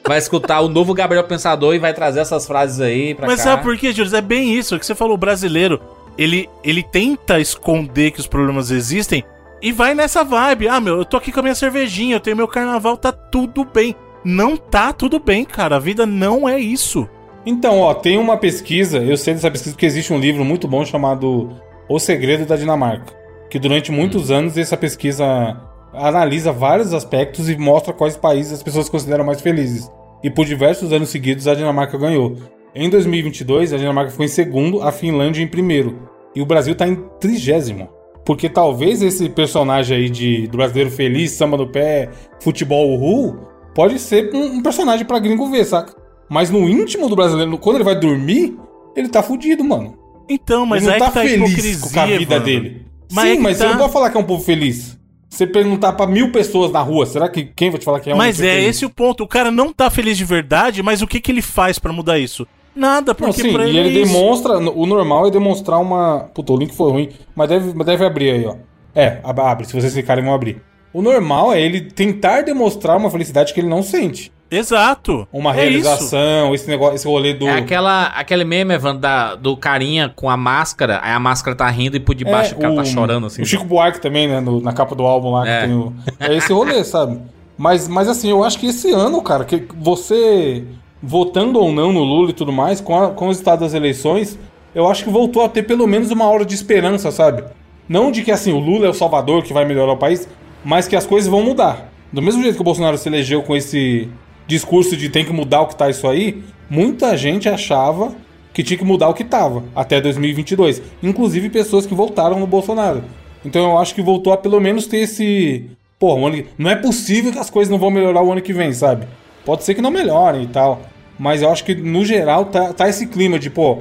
vai 0.09 0.19
escutar 0.19 0.61
o 0.61 0.69
novo 0.69 0.95
Gabriel 0.95 1.25
Pensador 1.25 1.75
e 1.75 1.79
vai 1.79 1.93
trazer 1.93 2.21
essas 2.21 2.47
frases 2.47 2.81
aí 2.81 3.15
pra 3.15 3.27
Mas 3.27 3.37
cá. 3.37 3.51
sabe 3.51 3.63
por 3.63 3.77
quê, 3.77 3.93
Júlio? 3.93 4.17
É 4.17 4.21
bem 4.21 4.55
isso 4.55 4.79
que 4.79 4.87
você 4.87 4.95
falou, 4.95 5.15
o 5.15 5.19
brasileiro. 5.19 5.81
Ele, 6.17 6.49
ele 6.65 6.83
tenta 6.83 7.39
esconder 7.39 8.11
que 8.11 8.19
os 8.19 8.27
problemas 8.27 8.71
existem 8.71 9.23
e 9.63 9.71
vai 9.71 9.95
nessa 9.95 10.25
vibe. 10.25 10.69
Ah, 10.69 10.81
meu, 10.81 10.99
eu 10.99 11.05
tô 11.05 11.17
aqui 11.17 11.31
com 11.31 11.41
a 11.41 11.43
minha 11.43 11.55
cervejinha, 11.55 12.17
eu 12.17 12.21
tenho 12.21 12.37
meu 12.37 12.49
carnaval, 12.49 12.97
tá 12.97 13.13
tudo 13.13 13.65
bem. 13.65 13.95
Não 14.25 14.57
tá 14.57 14.93
tudo 14.93 15.21
bem, 15.21 15.45
cara. 15.45 15.77
A 15.77 15.81
vida 15.81 16.05
não 16.05 16.49
é 16.49 16.59
isso. 16.59 17.09
Então, 17.47 17.79
ó, 17.81 17.95
tem 17.95 18.19
uma 18.19 18.37
pesquisa, 18.37 18.99
eu 18.99 19.17
sei 19.17 19.35
dessa 19.35 19.51
pesquisa 19.51 19.75
porque 19.75 19.87
existe 19.87 20.13
um 20.13 20.19
livro 20.19 20.45
muito 20.45 20.67
bom 20.67 20.85
chamado 20.85 21.51
O 21.89 21.99
Segredo 21.99 22.45
da 22.45 22.57
Dinamarca, 22.57 23.15
que 23.49 23.59
durante 23.59 23.93
muitos 23.93 24.31
anos 24.31 24.59
essa 24.59 24.77
pesquisa 24.77 25.57
analisa 25.93 26.53
vários 26.53 26.93
aspectos 26.93 27.49
e 27.49 27.57
mostra 27.57 27.93
quais 27.93 28.17
países 28.17 28.53
as 28.53 28.63
pessoas 28.63 28.89
consideram 28.89 29.25
mais 29.25 29.41
felizes. 29.41 29.91
E 30.23 30.31
por 30.31 30.45
diversos 30.47 30.93
anos 30.93 31.09
seguidos 31.09 31.47
a 31.47 31.55
Dinamarca 31.55 31.97
ganhou. 31.97 32.37
Em 32.75 32.89
2022, 32.91 33.73
a 33.73 33.77
Dinamarca 33.77 34.11
ficou 34.11 34.25
em 34.25 34.29
segundo, 34.29 34.83
a 34.83 34.93
Finlândia 34.93 35.43
em 35.43 35.47
primeiro. 35.49 36.09
E 36.35 36.43
o 36.43 36.47
Brasil 36.47 36.75
tá 36.75 36.87
em 36.87 36.97
trigésimo. 37.21 37.89
Porque 38.25 38.49
talvez 38.49 39.01
esse 39.01 39.29
personagem 39.29 39.97
aí 39.97 40.11
de, 40.11 40.47
do 40.49 40.59
brasileiro 40.59 40.91
feliz, 40.91 41.33
samba 41.33 41.57
no 41.57 41.67
pé, 41.67 42.11
futebol 42.41 42.91
uhul, 42.91 43.39
pode 43.75 43.99
ser 43.99 44.31
um, 44.35 44.57
um 44.57 44.63
personagem 44.63 45.07
pra 45.07 45.19
gringo 45.19 45.47
ver, 45.51 45.65
saca? 45.65 45.95
Mas 46.29 46.51
no 46.51 46.69
íntimo 46.69 47.09
do 47.09 47.17
brasileiro, 47.17 47.57
quando 47.57 47.77
ele 47.77 47.85
vai 47.85 47.99
dormir, 47.99 48.55
ele 48.95 49.09
tá 49.09 49.23
fudido, 49.23 49.65
mano. 49.65 49.97
Então, 50.29 50.67
mas 50.67 50.83
ele 50.83 50.89
não 50.89 50.95
aí 50.95 51.01
tá 51.01 51.07
que 51.07 51.15
tá 51.15 51.21
feliz 51.23 51.81
com 51.81 52.01
a 52.01 52.07
vida 52.07 52.35
mano. 52.35 52.45
dele. 52.45 52.87
Mas 53.11 53.25
Sim, 53.31 53.37
é 53.37 53.41
mas 53.41 53.59
tá. 53.59 53.65
você 53.65 53.71
não 53.71 53.79
pode 53.79 53.93
falar 53.93 54.11
que 54.11 54.17
é 54.19 54.21
um 54.21 54.25
povo 54.25 54.45
feliz. 54.45 54.98
Você 55.29 55.47
perguntar 55.47 55.93
pra 55.93 56.07
mil 56.07 56.33
pessoas 56.33 56.73
na 56.73 56.81
rua, 56.81 57.05
será 57.07 57.29
que 57.29 57.45
quem 57.45 57.71
vai 57.71 57.79
te 57.79 57.85
falar 57.85 58.01
que 58.01 58.11
é 58.11 58.15
um 58.15 58.17
Mas 58.17 58.41
é 58.41 58.55
feliz? 58.55 58.69
esse 58.77 58.87
o 58.87 58.91
ponto. 58.91 59.23
O 59.25 59.29
cara 59.29 59.51
não 59.51 59.73
tá 59.73 59.91
feliz 59.91 60.17
de 60.17 60.25
verdade, 60.25 60.83
mas 60.83 61.03
o 61.03 61.07
que 61.07 61.21
que 61.21 61.31
ele 61.31 61.43
faz 61.43 61.79
pra 61.79 61.93
mudar 61.93 62.19
isso? 62.19 62.47
Nada, 62.75 63.11
Não, 63.13 63.15
porque 63.15 63.43
sim, 63.43 63.53
pra 63.53 63.67
e 63.67 63.77
ele 63.77 63.89
ele 63.91 64.01
é 64.03 64.05
demonstra. 64.05 64.57
O 64.59 64.87
normal 64.87 65.27
é 65.27 65.31
demonstrar 65.31 65.81
uma. 65.81 66.31
Puta, 66.35 66.53
o 66.53 66.57
link 66.57 66.75
foi 66.75 66.91
ruim, 66.91 67.09
mas 67.35 67.49
deve, 67.49 67.73
deve 67.85 68.05
abrir 68.07 68.31
aí, 68.31 68.47
ó. 68.47 68.55
É, 68.95 69.19
ab- 69.23 69.41
abre, 69.41 69.67
se 69.67 69.73
vocês 69.75 69.93
ficarem, 69.93 70.25
vão 70.25 70.33
abrir. 70.33 70.63
O 70.93 71.03
normal 71.03 71.53
é 71.53 71.61
ele 71.61 71.83
tentar 71.83 72.43
demonstrar 72.43 72.97
uma 72.97 73.11
felicidade 73.11 73.53
que 73.53 73.61
ele 73.61 73.69
não 73.69 73.83
sente. 73.83 74.33
Exato. 74.51 75.27
Uma 75.33 75.51
É 75.51 75.53
isso. 75.53 75.61
realização, 75.89 76.55
esse 76.55 76.69
negócio, 76.69 76.95
esse 76.97 77.07
rolê 77.07 77.35
do. 77.35 77.47
É 77.47 77.59
aquela, 77.59 78.07
aquele 78.07 78.45
meme, 78.45 78.75
Evandro, 78.75 79.01
da, 79.01 79.35
do 79.35 79.57
carinha 79.57 80.13
com 80.15 80.29
a 80.31 80.37
máscara, 80.37 81.01
aí 81.03 81.13
a 81.13 81.19
máscara 81.21 81.55
tá 81.57 81.69
rindo 81.69 81.97
e 81.97 82.01
por 82.01 82.15
debaixo 82.15 82.55
o 82.55 82.59
cara 82.59 82.75
tá 82.75 82.85
chorando 82.85 83.27
assim. 83.27 83.43
É, 83.43 83.45
O 83.45 83.47
Chico 83.47 83.65
Buarque 83.65 84.01
também, 84.01 84.27
né? 84.29 84.41
no- 84.41 84.61
na 84.61 84.73
capa 84.73 84.95
do 84.95 85.05
álbum 85.05 85.33
lá 85.33 85.47
É. 85.49 85.61
que 85.61 85.67
tem 85.67 85.77
o. 85.77 85.93
É 86.19 86.35
esse 86.35 86.53
rolê, 86.53 86.83
sabe? 86.85 87.19
Mas, 87.57 87.89
mas 87.89 88.09
assim, 88.09 88.31
eu 88.31 88.43
acho 88.45 88.59
que 88.59 88.67
esse 88.69 88.91
ano, 88.93 89.21
cara, 89.23 89.45
que 89.45 89.65
você 89.77 90.65
votando 91.03 91.59
ou 91.61 91.71
não 91.73 91.93
no 91.93 92.03
Lula 92.03 92.31
e 92.31 92.33
tudo 92.33 92.53
mais, 92.53 92.81
com, 92.81 92.99
a- 93.01 93.11
com 93.11 93.27
o 93.27 93.29
resultado 93.29 93.61
das 93.61 93.75
eleições, 93.75 94.39
eu 94.75 94.89
acho 94.89 95.05
que 95.05 95.11
voltou 95.11 95.45
a 95.45 95.49
ter 95.49 95.63
pelo 95.65 95.87
menos 95.87 96.11
uma 96.11 96.25
hora 96.27 96.45
de 96.45 96.55
esperança, 96.55 97.11
sabe? 97.11 97.45
Não 97.89 98.11
de 98.11 98.23
que 98.23 98.31
assim, 98.31 98.53
o 98.53 98.59
Lula 98.59 98.87
é 98.87 98.89
o 98.89 98.95
salvador 98.95 99.43
que 99.43 99.53
vai 99.53 99.65
melhorar 99.65 99.93
o 99.93 99.97
país, 99.97 100.29
mas 100.65 100.87
que 100.89 100.95
as 100.97 101.07
coisas 101.07 101.29
vão 101.31 101.43
mudar. 101.43 101.89
Do 102.13 102.23
mesmo 102.23 102.43
jeito 102.43 102.55
que 102.57 102.61
o 102.61 102.65
Bolsonaro 102.65 102.97
se 102.99 103.09
elegeu 103.09 103.43
com 103.43 103.55
esse 103.57 104.09
discurso 104.49 104.97
de 104.97 105.09
tem 105.09 105.25
que 105.25 105.33
mudar 105.33 105.61
o 105.61 105.67
que 105.67 105.77
tá 105.77 105.89
isso 105.89 106.09
aí, 106.09 106.43
muita 106.69 107.17
gente 107.17 107.49
achava 107.49 108.13
que 108.53 108.65
tinha 108.65 108.79
que 108.79 108.85
mudar 108.85 109.09
o 109.09 109.15
que 109.15 109.23
tava 109.23 109.63
até 109.77 110.01
2022. 110.01 110.83
Inclusive 111.01 111.49
pessoas 111.51 111.87
que 111.87 111.95
votaram 111.95 112.41
no 112.41 112.47
Bolsonaro. 112.47 113.05
Então 113.45 113.71
eu 113.71 113.79
acho 113.79 113.95
que 113.95 114.03
voltou 114.03 114.33
a 114.33 114.37
pelo 114.37 114.59
menos 114.59 114.87
ter 114.87 114.99
esse. 114.99 115.71
Pô, 115.99 116.27
ano 116.27 116.43
não 116.57 116.71
é 116.71 116.75
possível 116.75 117.31
que 117.31 117.39
as 117.39 117.51
coisas 117.51 117.71
não 117.71 117.79
vão 117.79 117.91
melhorar 117.91 118.23
o 118.23 118.33
ano 118.33 118.43
que 118.43 118.53
vem, 118.53 118.73
sabe? 118.73 119.07
Pode 119.45 119.63
ser 119.63 119.75
que 119.75 119.83
não 119.83 119.91
melhorem 119.91 120.43
e 120.43 120.47
tal. 120.49 120.83
Mas 121.19 121.43
eu 121.43 121.51
acho 121.51 121.65
que 121.65 121.75
no 121.75 122.05
geral 122.05 122.47
tá, 122.47 122.73
tá 122.73 122.89
esse 122.89 123.07
clima 123.07 123.39
de, 123.39 123.51
pô, 123.51 123.79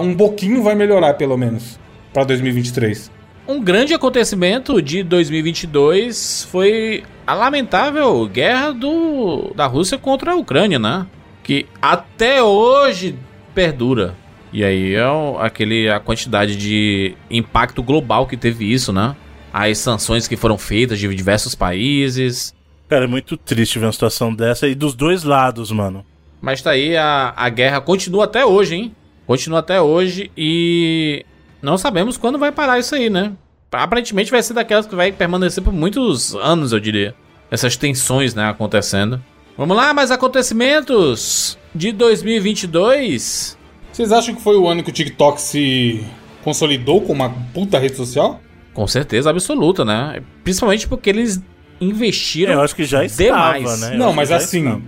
um 0.00 0.14
pouquinho 0.14 0.62
vai 0.62 0.74
melhorar 0.74 1.14
pelo 1.14 1.36
menos 1.36 1.78
pra 2.12 2.24
2023. 2.24 3.10
Um 3.46 3.60
grande 3.60 3.92
acontecimento 3.92 4.80
de 4.80 5.02
2022 5.02 6.48
foi 6.50 7.04
a 7.26 7.34
lamentável 7.34 8.26
guerra 8.26 8.72
do, 8.72 9.52
da 9.54 9.66
Rússia 9.66 9.98
contra 9.98 10.32
a 10.32 10.36
Ucrânia, 10.36 10.78
né? 10.78 11.06
Que 11.42 11.66
até 11.80 12.42
hoje 12.42 13.18
perdura. 13.54 14.14
E 14.50 14.64
aí 14.64 14.94
é 14.94 15.04
aquele, 15.40 15.90
a 15.90 16.00
quantidade 16.00 16.56
de 16.56 17.14
impacto 17.30 17.82
global 17.82 18.26
que 18.26 18.36
teve 18.36 18.72
isso, 18.72 18.94
né? 18.94 19.14
As 19.52 19.76
sanções 19.76 20.26
que 20.26 20.36
foram 20.36 20.56
feitas 20.56 20.98
de 20.98 21.14
diversos 21.14 21.54
países. 21.54 22.54
Cara, 22.88 23.04
é 23.04 23.08
muito 23.08 23.36
triste 23.36 23.78
ver 23.78 23.84
uma 23.86 23.92
situação 23.92 24.34
dessa 24.34 24.66
e 24.66 24.74
dos 24.74 24.94
dois 24.94 25.22
lados, 25.22 25.70
mano. 25.70 26.04
Mas 26.40 26.62
tá 26.62 26.70
aí, 26.70 26.96
a, 26.96 27.34
a 27.36 27.48
guerra 27.50 27.80
continua 27.80 28.24
até 28.24 28.44
hoje, 28.44 28.74
hein? 28.74 28.94
Continua 29.26 29.58
até 29.58 29.80
hoje 29.82 30.30
e 30.36 31.26
não 31.64 31.78
sabemos 31.78 32.16
quando 32.16 32.38
vai 32.38 32.52
parar 32.52 32.78
isso 32.78 32.94
aí, 32.94 33.08
né? 33.08 33.32
Aparentemente 33.72 34.30
vai 34.30 34.42
ser 34.42 34.54
daquelas 34.54 34.86
que 34.86 34.94
vai 34.94 35.10
permanecer 35.10 35.62
por 35.64 35.72
muitos 35.72 36.34
anos, 36.36 36.72
eu 36.72 36.78
diria. 36.78 37.14
Essas 37.50 37.76
tensões, 37.76 38.34
né, 38.34 38.48
acontecendo. 38.48 39.20
Vamos 39.56 39.76
lá, 39.76 39.92
mais 39.94 40.10
acontecimentos 40.10 41.58
de 41.74 41.90
2022. 41.92 43.56
Vocês 43.92 44.12
acham 44.12 44.34
que 44.34 44.42
foi 44.42 44.56
o 44.56 44.68
ano 44.68 44.82
que 44.82 44.90
o 44.90 44.92
TikTok 44.92 45.40
se 45.40 46.04
consolidou 46.42 47.00
como 47.00 47.22
uma 47.22 47.30
puta 47.52 47.78
rede 47.78 47.96
social? 47.96 48.40
Com 48.72 48.86
certeza 48.86 49.30
absoluta, 49.30 49.84
né? 49.84 50.22
Principalmente 50.42 50.86
porque 50.88 51.08
eles 51.10 51.40
investiram 51.80 52.54
Eu 52.54 52.60
acho 52.62 52.74
que 52.74 52.84
já 52.84 53.04
estava, 53.04 53.58
demais. 53.58 53.80
né? 53.80 53.94
Eu 53.94 53.98
não, 53.98 54.12
mas 54.12 54.30
assim, 54.30 54.64
estava. 54.64 54.82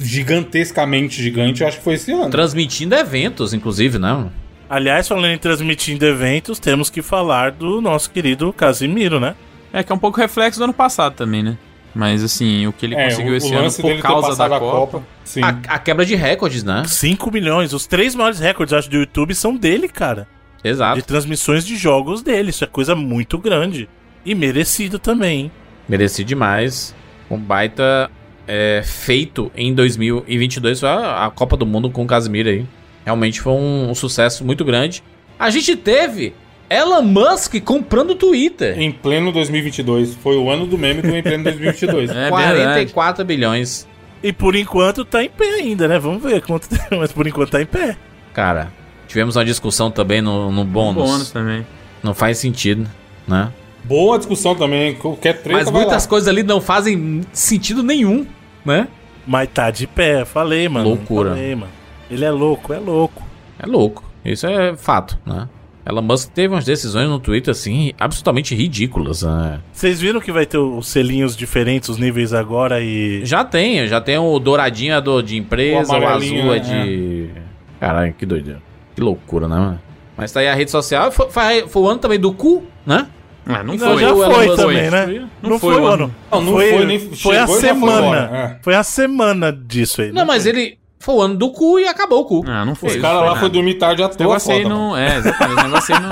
gigantescamente 0.00 1.22
gigante, 1.22 1.62
eu 1.62 1.68
acho 1.68 1.78
que 1.78 1.84
foi 1.84 1.94
esse 1.94 2.12
ano. 2.12 2.30
transmitindo 2.30 2.94
eventos, 2.94 3.52
inclusive, 3.52 3.98
né? 3.98 4.26
Aliás, 4.74 5.06
falando 5.06 5.26
em 5.26 5.38
transmitindo 5.38 6.04
eventos, 6.04 6.58
temos 6.58 6.90
que 6.90 7.00
falar 7.00 7.52
do 7.52 7.80
nosso 7.80 8.10
querido 8.10 8.52
Casimiro, 8.52 9.20
né? 9.20 9.36
É 9.72 9.84
que 9.84 9.92
é 9.92 9.94
um 9.94 9.98
pouco 9.98 10.18
reflexo 10.18 10.58
do 10.58 10.64
ano 10.64 10.72
passado 10.72 11.14
também, 11.14 11.44
né? 11.44 11.56
Mas 11.94 12.24
assim, 12.24 12.66
o 12.66 12.72
que 12.72 12.86
ele 12.86 12.96
É, 12.96 13.04
conseguiu 13.04 13.34
o, 13.34 13.36
esse 13.36 13.54
o 13.54 13.56
ano 13.56 13.72
por 13.72 13.98
causa 13.98 14.48
da 14.48 14.56
a 14.56 14.58
Copa. 14.58 15.00
Sim. 15.22 15.42
A, 15.44 15.50
a 15.68 15.78
quebra 15.78 16.04
de 16.04 16.16
recordes, 16.16 16.64
né? 16.64 16.82
5 16.88 17.30
milhões. 17.30 17.72
Os 17.72 17.86
três 17.86 18.16
maiores 18.16 18.40
recordes, 18.40 18.72
acho, 18.72 18.90
do 18.90 18.96
YouTube 18.96 19.32
são 19.32 19.54
dele, 19.54 19.88
cara. 19.88 20.26
Exato. 20.64 20.96
De 20.96 21.02
transmissões 21.02 21.64
de 21.64 21.76
jogos 21.76 22.20
dele. 22.20 22.50
Isso 22.50 22.64
é 22.64 22.66
coisa 22.66 22.96
muito 22.96 23.38
grande. 23.38 23.88
E 24.24 24.34
merecido 24.34 24.98
também, 24.98 25.42
hein? 25.42 25.52
Mereci 25.88 26.24
demais. 26.24 26.92
Um 27.30 27.38
baita 27.38 28.10
é, 28.48 28.82
feito 28.84 29.52
em 29.56 29.72
2022 29.72 30.80
foi 30.80 30.88
a, 30.88 31.26
a 31.26 31.30
Copa 31.30 31.56
do 31.56 31.64
Mundo 31.64 31.88
com 31.90 32.02
o 32.02 32.06
Casimiro 32.08 32.48
aí. 32.48 32.66
Realmente 33.04 33.40
foi 33.40 33.52
um, 33.52 33.90
um 33.90 33.94
sucesso 33.94 34.44
muito 34.44 34.64
grande. 34.64 35.02
A 35.38 35.50
gente 35.50 35.76
teve 35.76 36.34
Elon 36.70 37.02
Musk 37.02 37.60
comprando 37.62 38.10
o 38.10 38.14
Twitter. 38.14 38.78
Em 38.78 38.90
pleno 38.90 39.30
2022. 39.32 40.14
Foi 40.14 40.36
o 40.36 40.50
ano 40.50 40.66
do 40.66 40.78
meme 40.78 41.02
do 41.02 41.14
em 41.14 41.22
pleno 41.22 41.44
2022. 41.44 42.10
É 42.10 42.28
44 42.28 43.24
bilhões. 43.24 43.86
E 44.22 44.32
por 44.32 44.56
enquanto 44.56 45.04
tá 45.04 45.22
em 45.22 45.28
pé 45.28 45.56
ainda, 45.56 45.86
né? 45.86 45.98
Vamos 45.98 46.22
ver 46.22 46.40
quanto 46.40 46.68
tempo, 46.68 46.96
mas 46.98 47.12
por 47.12 47.26
enquanto 47.26 47.50
tá 47.50 47.60
em 47.60 47.66
pé. 47.66 47.96
Cara, 48.32 48.72
tivemos 49.06 49.36
uma 49.36 49.44
discussão 49.44 49.90
também 49.90 50.22
no, 50.22 50.50
no 50.50 50.64
bônus. 50.64 51.10
Bônus 51.10 51.30
também. 51.30 51.66
Não 52.02 52.14
faz 52.14 52.38
sentido, 52.38 52.88
né? 53.28 53.52
Boa 53.84 54.16
discussão 54.16 54.54
também. 54.54 54.94
Qualquer 54.94 55.42
treta 55.42 55.58
Mas 55.58 55.70
muitas 55.70 56.04
lá. 56.04 56.08
coisas 56.08 56.26
ali 56.26 56.42
não 56.42 56.60
fazem 56.60 57.20
sentido 57.32 57.82
nenhum, 57.82 58.26
né? 58.64 58.88
Mas 59.26 59.48
tá 59.52 59.70
de 59.70 59.86
pé, 59.86 60.24
falei, 60.24 60.68
mano. 60.70 60.88
Loucura. 60.88 61.30
Falei, 61.30 61.54
mano. 61.54 61.72
Ele 62.14 62.24
é 62.24 62.30
louco, 62.30 62.72
é 62.72 62.78
louco. 62.78 63.22
É 63.58 63.66
louco. 63.66 64.04
Isso 64.24 64.46
é 64.46 64.74
fato, 64.76 65.18
né? 65.26 65.48
Elon 65.86 66.00
Musk 66.00 66.30
teve 66.32 66.54
umas 66.54 66.64
decisões 66.64 67.06
no 67.10 67.18
Twitter, 67.20 67.52
assim, 67.52 67.92
absolutamente 68.00 68.54
ridículas. 68.54 69.22
né? 69.22 69.60
Vocês 69.70 70.00
viram 70.00 70.18
que 70.18 70.32
vai 70.32 70.46
ter 70.46 70.56
os 70.56 70.88
selinhos 70.88 71.36
diferentes, 71.36 71.90
os 71.90 71.98
níveis 71.98 72.32
agora 72.32 72.80
e. 72.80 73.20
Já 73.26 73.44
tem, 73.44 73.86
já 73.86 74.00
tem 74.00 74.16
o 74.16 74.38
douradinho 74.38 74.94
é 74.94 75.00
do, 75.02 75.20
de 75.20 75.36
empresa, 75.36 75.94
O 75.94 76.00
o, 76.00 76.06
azul 76.08 76.54
é 76.54 76.58
né? 76.58 76.58
de. 76.60 77.30
Caralho, 77.78 78.14
que 78.14 78.24
doideira. 78.24 78.62
Que 78.94 79.02
loucura, 79.02 79.46
né, 79.46 79.56
mano? 79.56 79.80
Mas 80.16 80.32
tá 80.32 80.40
aí 80.40 80.48
a 80.48 80.54
rede 80.54 80.70
social. 80.70 81.12
Foi, 81.12 81.28
foi, 81.30 81.68
foi 81.68 81.82
o 81.82 81.88
ano 81.88 81.98
também 82.00 82.18
do 82.18 82.32
cu, 82.32 82.64
né? 82.86 83.06
Ah, 83.44 83.62
não 83.62 83.74
Não, 83.76 83.78
foi. 83.92 83.98
já 84.00 84.14
foi 84.14 84.46
Musk 84.46 84.56
também, 84.56 84.88
foi. 84.88 84.90
né? 84.90 85.28
Não 85.42 85.58
foi 85.58 85.78
o 85.78 85.86
ano. 85.86 86.14
Não, 86.32 86.40
não 86.40 86.52
foi, 86.52 86.86
nem 86.86 86.98
Foi 86.98 87.36
a 87.36 87.46
foi 87.46 87.60
semana. 87.60 88.16
é. 88.32 88.58
Foi 88.62 88.74
a 88.74 88.82
semana 88.82 89.52
disso 89.52 90.00
aí. 90.00 90.12
Não, 90.12 90.24
mas 90.24 90.46
ele. 90.46 90.78
Foi 91.04 91.14
o 91.16 91.20
ano 91.22 91.36
do 91.36 91.50
cu 91.50 91.78
e 91.78 91.86
acabou 91.86 92.20
o 92.22 92.24
cu. 92.24 92.44
Ah, 92.48 92.64
não 92.64 92.74
foi. 92.74 92.88
Os 92.90 92.96
caras 92.96 93.18
foi 93.20 93.28
lá 93.28 93.36
foi 93.36 93.50
dormir 93.50 93.74
tarde 93.74 94.02
à 94.02 94.08
toa, 94.08 94.18
negócio 94.26 94.50
aí 94.52 94.62
foda, 94.62 94.74
não. 94.74 94.96
É, 94.96 95.16
exatamente. 95.18 95.54
Esse 95.58 95.64
negócio 95.64 95.94
aí 95.94 96.00
não. 96.02 96.10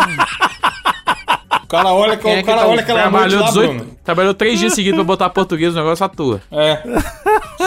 O 1.62 1.66
cara 1.66 1.92
olha, 1.94 2.16
Quem 2.18 2.30
é 2.30 2.34
o 2.34 2.38
que 2.38 2.42
cara 2.44 2.60
tá- 2.60 2.66
olha 2.66 2.80
aquela 2.80 2.98
noite 3.10 3.12
Trabalhou, 3.12 3.40
lá, 3.40 3.46
18, 3.48 3.74
Bruno. 3.74 3.96
trabalhou 4.04 4.34
três 4.34 4.58
dias 4.58 4.74
seguidos 4.74 4.96
pra 4.98 5.04
botar 5.04 5.30
português 5.30 5.74
no 5.74 5.80
negócio 5.80 6.04
à 6.04 6.08
toa. 6.08 6.42
É. 6.50 6.82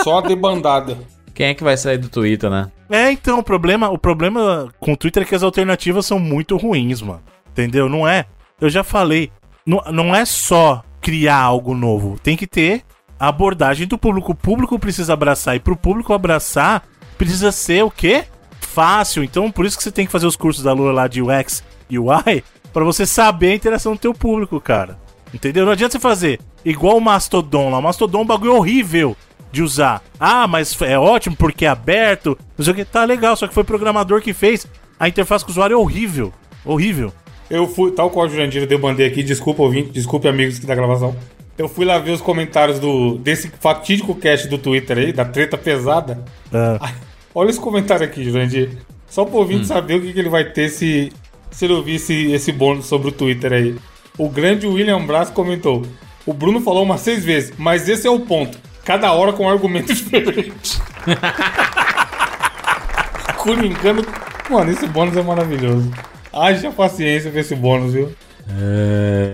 Só 0.03 0.21
de 0.21 0.35
bandada. 0.35 0.97
Quem 1.33 1.47
é 1.47 1.53
que 1.55 1.63
vai 1.63 1.75
sair 1.75 1.97
do 1.97 2.07
Twitter, 2.07 2.49
né? 2.49 2.71
É, 2.89 3.11
então, 3.11 3.39
o 3.39 3.43
problema, 3.43 3.89
o 3.89 3.97
problema 3.97 4.69
com 4.79 4.93
o 4.93 4.97
Twitter 4.97 5.23
é 5.23 5.25
que 5.25 5.33
as 5.35 5.41
alternativas 5.43 6.05
são 6.05 6.19
muito 6.19 6.55
ruins, 6.55 7.01
mano. 7.01 7.21
Entendeu? 7.49 7.89
Não 7.89 8.07
é. 8.07 8.25
Eu 8.61 8.69
já 8.69 8.83
falei. 8.83 9.31
Não, 9.65 9.81
não 9.91 10.15
é 10.15 10.23
só 10.25 10.83
criar 11.01 11.37
algo 11.41 11.73
novo. 11.73 12.17
Tem 12.23 12.37
que 12.37 12.45
ter 12.45 12.83
a 13.19 13.27
abordagem 13.29 13.87
do 13.87 13.97
público. 13.97 14.31
O 14.33 14.35
público 14.35 14.77
precisa 14.77 15.13
abraçar. 15.13 15.55
E 15.55 15.59
pro 15.59 15.75
público 15.75 16.13
abraçar, 16.13 16.83
precisa 17.17 17.51
ser 17.51 17.83
o 17.83 17.91
quê? 17.91 18.25
Fácil. 18.59 19.23
Então, 19.23 19.51
por 19.51 19.65
isso 19.65 19.77
que 19.77 19.83
você 19.83 19.91
tem 19.91 20.05
que 20.05 20.11
fazer 20.11 20.27
os 20.27 20.35
cursos 20.35 20.63
da 20.63 20.73
Lua 20.73 20.91
lá 20.91 21.07
de 21.07 21.21
UX 21.21 21.63
e 21.89 21.97
UI, 21.97 22.43
pra 22.73 22.83
você 22.83 23.05
saber 23.05 23.51
a 23.51 23.55
interação 23.55 23.93
do 23.93 23.99
teu 23.99 24.13
público, 24.13 24.59
cara. 24.59 24.97
Entendeu? 25.33 25.65
Não 25.65 25.71
adianta 25.71 25.93
você 25.93 25.99
fazer 25.99 26.39
igual 26.63 26.97
o 26.97 27.01
Mastodon 27.01 27.69
lá. 27.69 27.77
O 27.77 27.81
Mastodon 27.81 28.19
é 28.19 28.21
um 28.21 28.25
bagulho 28.25 28.55
horrível 28.55 29.15
de 29.51 29.61
usar. 29.61 30.01
Ah, 30.19 30.47
mas 30.47 30.79
é 30.81 30.97
ótimo 30.97 31.35
porque 31.35 31.65
é 31.65 31.69
aberto. 31.69 32.37
Não 32.57 32.63
sei 32.63 32.73
o 32.73 32.75
que. 32.75 32.85
Tá 32.85 33.03
legal, 33.05 33.35
só 33.35 33.47
que 33.47 33.53
foi 33.53 33.63
o 33.63 33.65
programador 33.65 34.21
que 34.21 34.33
fez. 34.33 34.67
A 34.99 35.07
interface 35.07 35.43
com 35.43 35.51
o 35.51 35.53
usuário 35.53 35.75
é 35.75 35.77
horrível. 35.77 36.33
Horrível. 36.63 37.13
Eu 37.49 37.67
fui, 37.67 37.91
tal 37.91 38.09
qual 38.09 38.25
o 38.25 38.29
Jurandir 38.29 38.65
deu 38.65 38.79
bandeira 38.79 39.11
aqui, 39.11 39.21
desculpa 39.21 39.61
ouvinte, 39.61 39.91
desculpe 39.91 40.27
amigos 40.27 40.57
da 40.59 40.73
gravação. 40.73 41.15
Eu 41.57 41.69
fui 41.69 41.85
lá 41.85 41.97
ver 41.99 42.11
os 42.11 42.21
comentários 42.21 42.79
do 42.79 43.17
desse 43.17 43.49
fatídico 43.59 44.13
cast 44.15 44.47
do 44.47 44.57
Twitter 44.57 44.97
aí, 44.97 45.13
da 45.13 45.23
treta 45.23 45.57
pesada. 45.57 46.23
Ah, 46.53 46.91
Olha 47.33 47.49
esse 47.49 47.59
comentário 47.59 48.05
aqui, 48.05 48.23
Jurandir. 48.23 48.77
Só 49.09 49.25
pro 49.25 49.37
ouvinte 49.37 49.67
saber 49.67 49.95
o 49.95 50.01
que, 50.01 50.13
que 50.13 50.19
ele 50.19 50.29
vai 50.29 50.45
ter 50.45 50.69
se, 50.69 51.11
se 51.51 51.65
ele 51.65 51.73
ouvir 51.73 51.95
esse, 51.95 52.31
esse 52.31 52.51
bônus 52.51 52.85
sobre 52.85 53.09
o 53.09 53.11
Twitter 53.11 53.51
aí. 53.51 53.75
O 54.17 54.29
grande 54.29 54.65
William 54.65 55.05
Brás 55.05 55.29
comentou. 55.29 55.85
O 56.25 56.33
Bruno 56.33 56.61
falou 56.61 56.83
umas 56.83 57.01
seis 57.01 57.25
vezes, 57.25 57.53
mas 57.57 57.89
esse 57.89 58.07
é 58.07 58.09
o 58.09 58.21
ponto. 58.21 58.57
Cada 58.85 59.11
hora 59.11 59.33
com 59.33 59.45
um 59.45 59.49
argumento 59.49 59.91
diferente. 59.93 60.79
Coringando. 63.37 64.05
Mano, 64.49 64.71
esse 64.71 64.87
bônus 64.87 65.17
é 65.17 65.21
maravilhoso. 65.21 65.91
Haja 66.31 66.71
paciência 66.71 67.31
com 67.31 67.37
esse 67.37 67.55
bônus, 67.55 67.93
viu? 67.93 68.11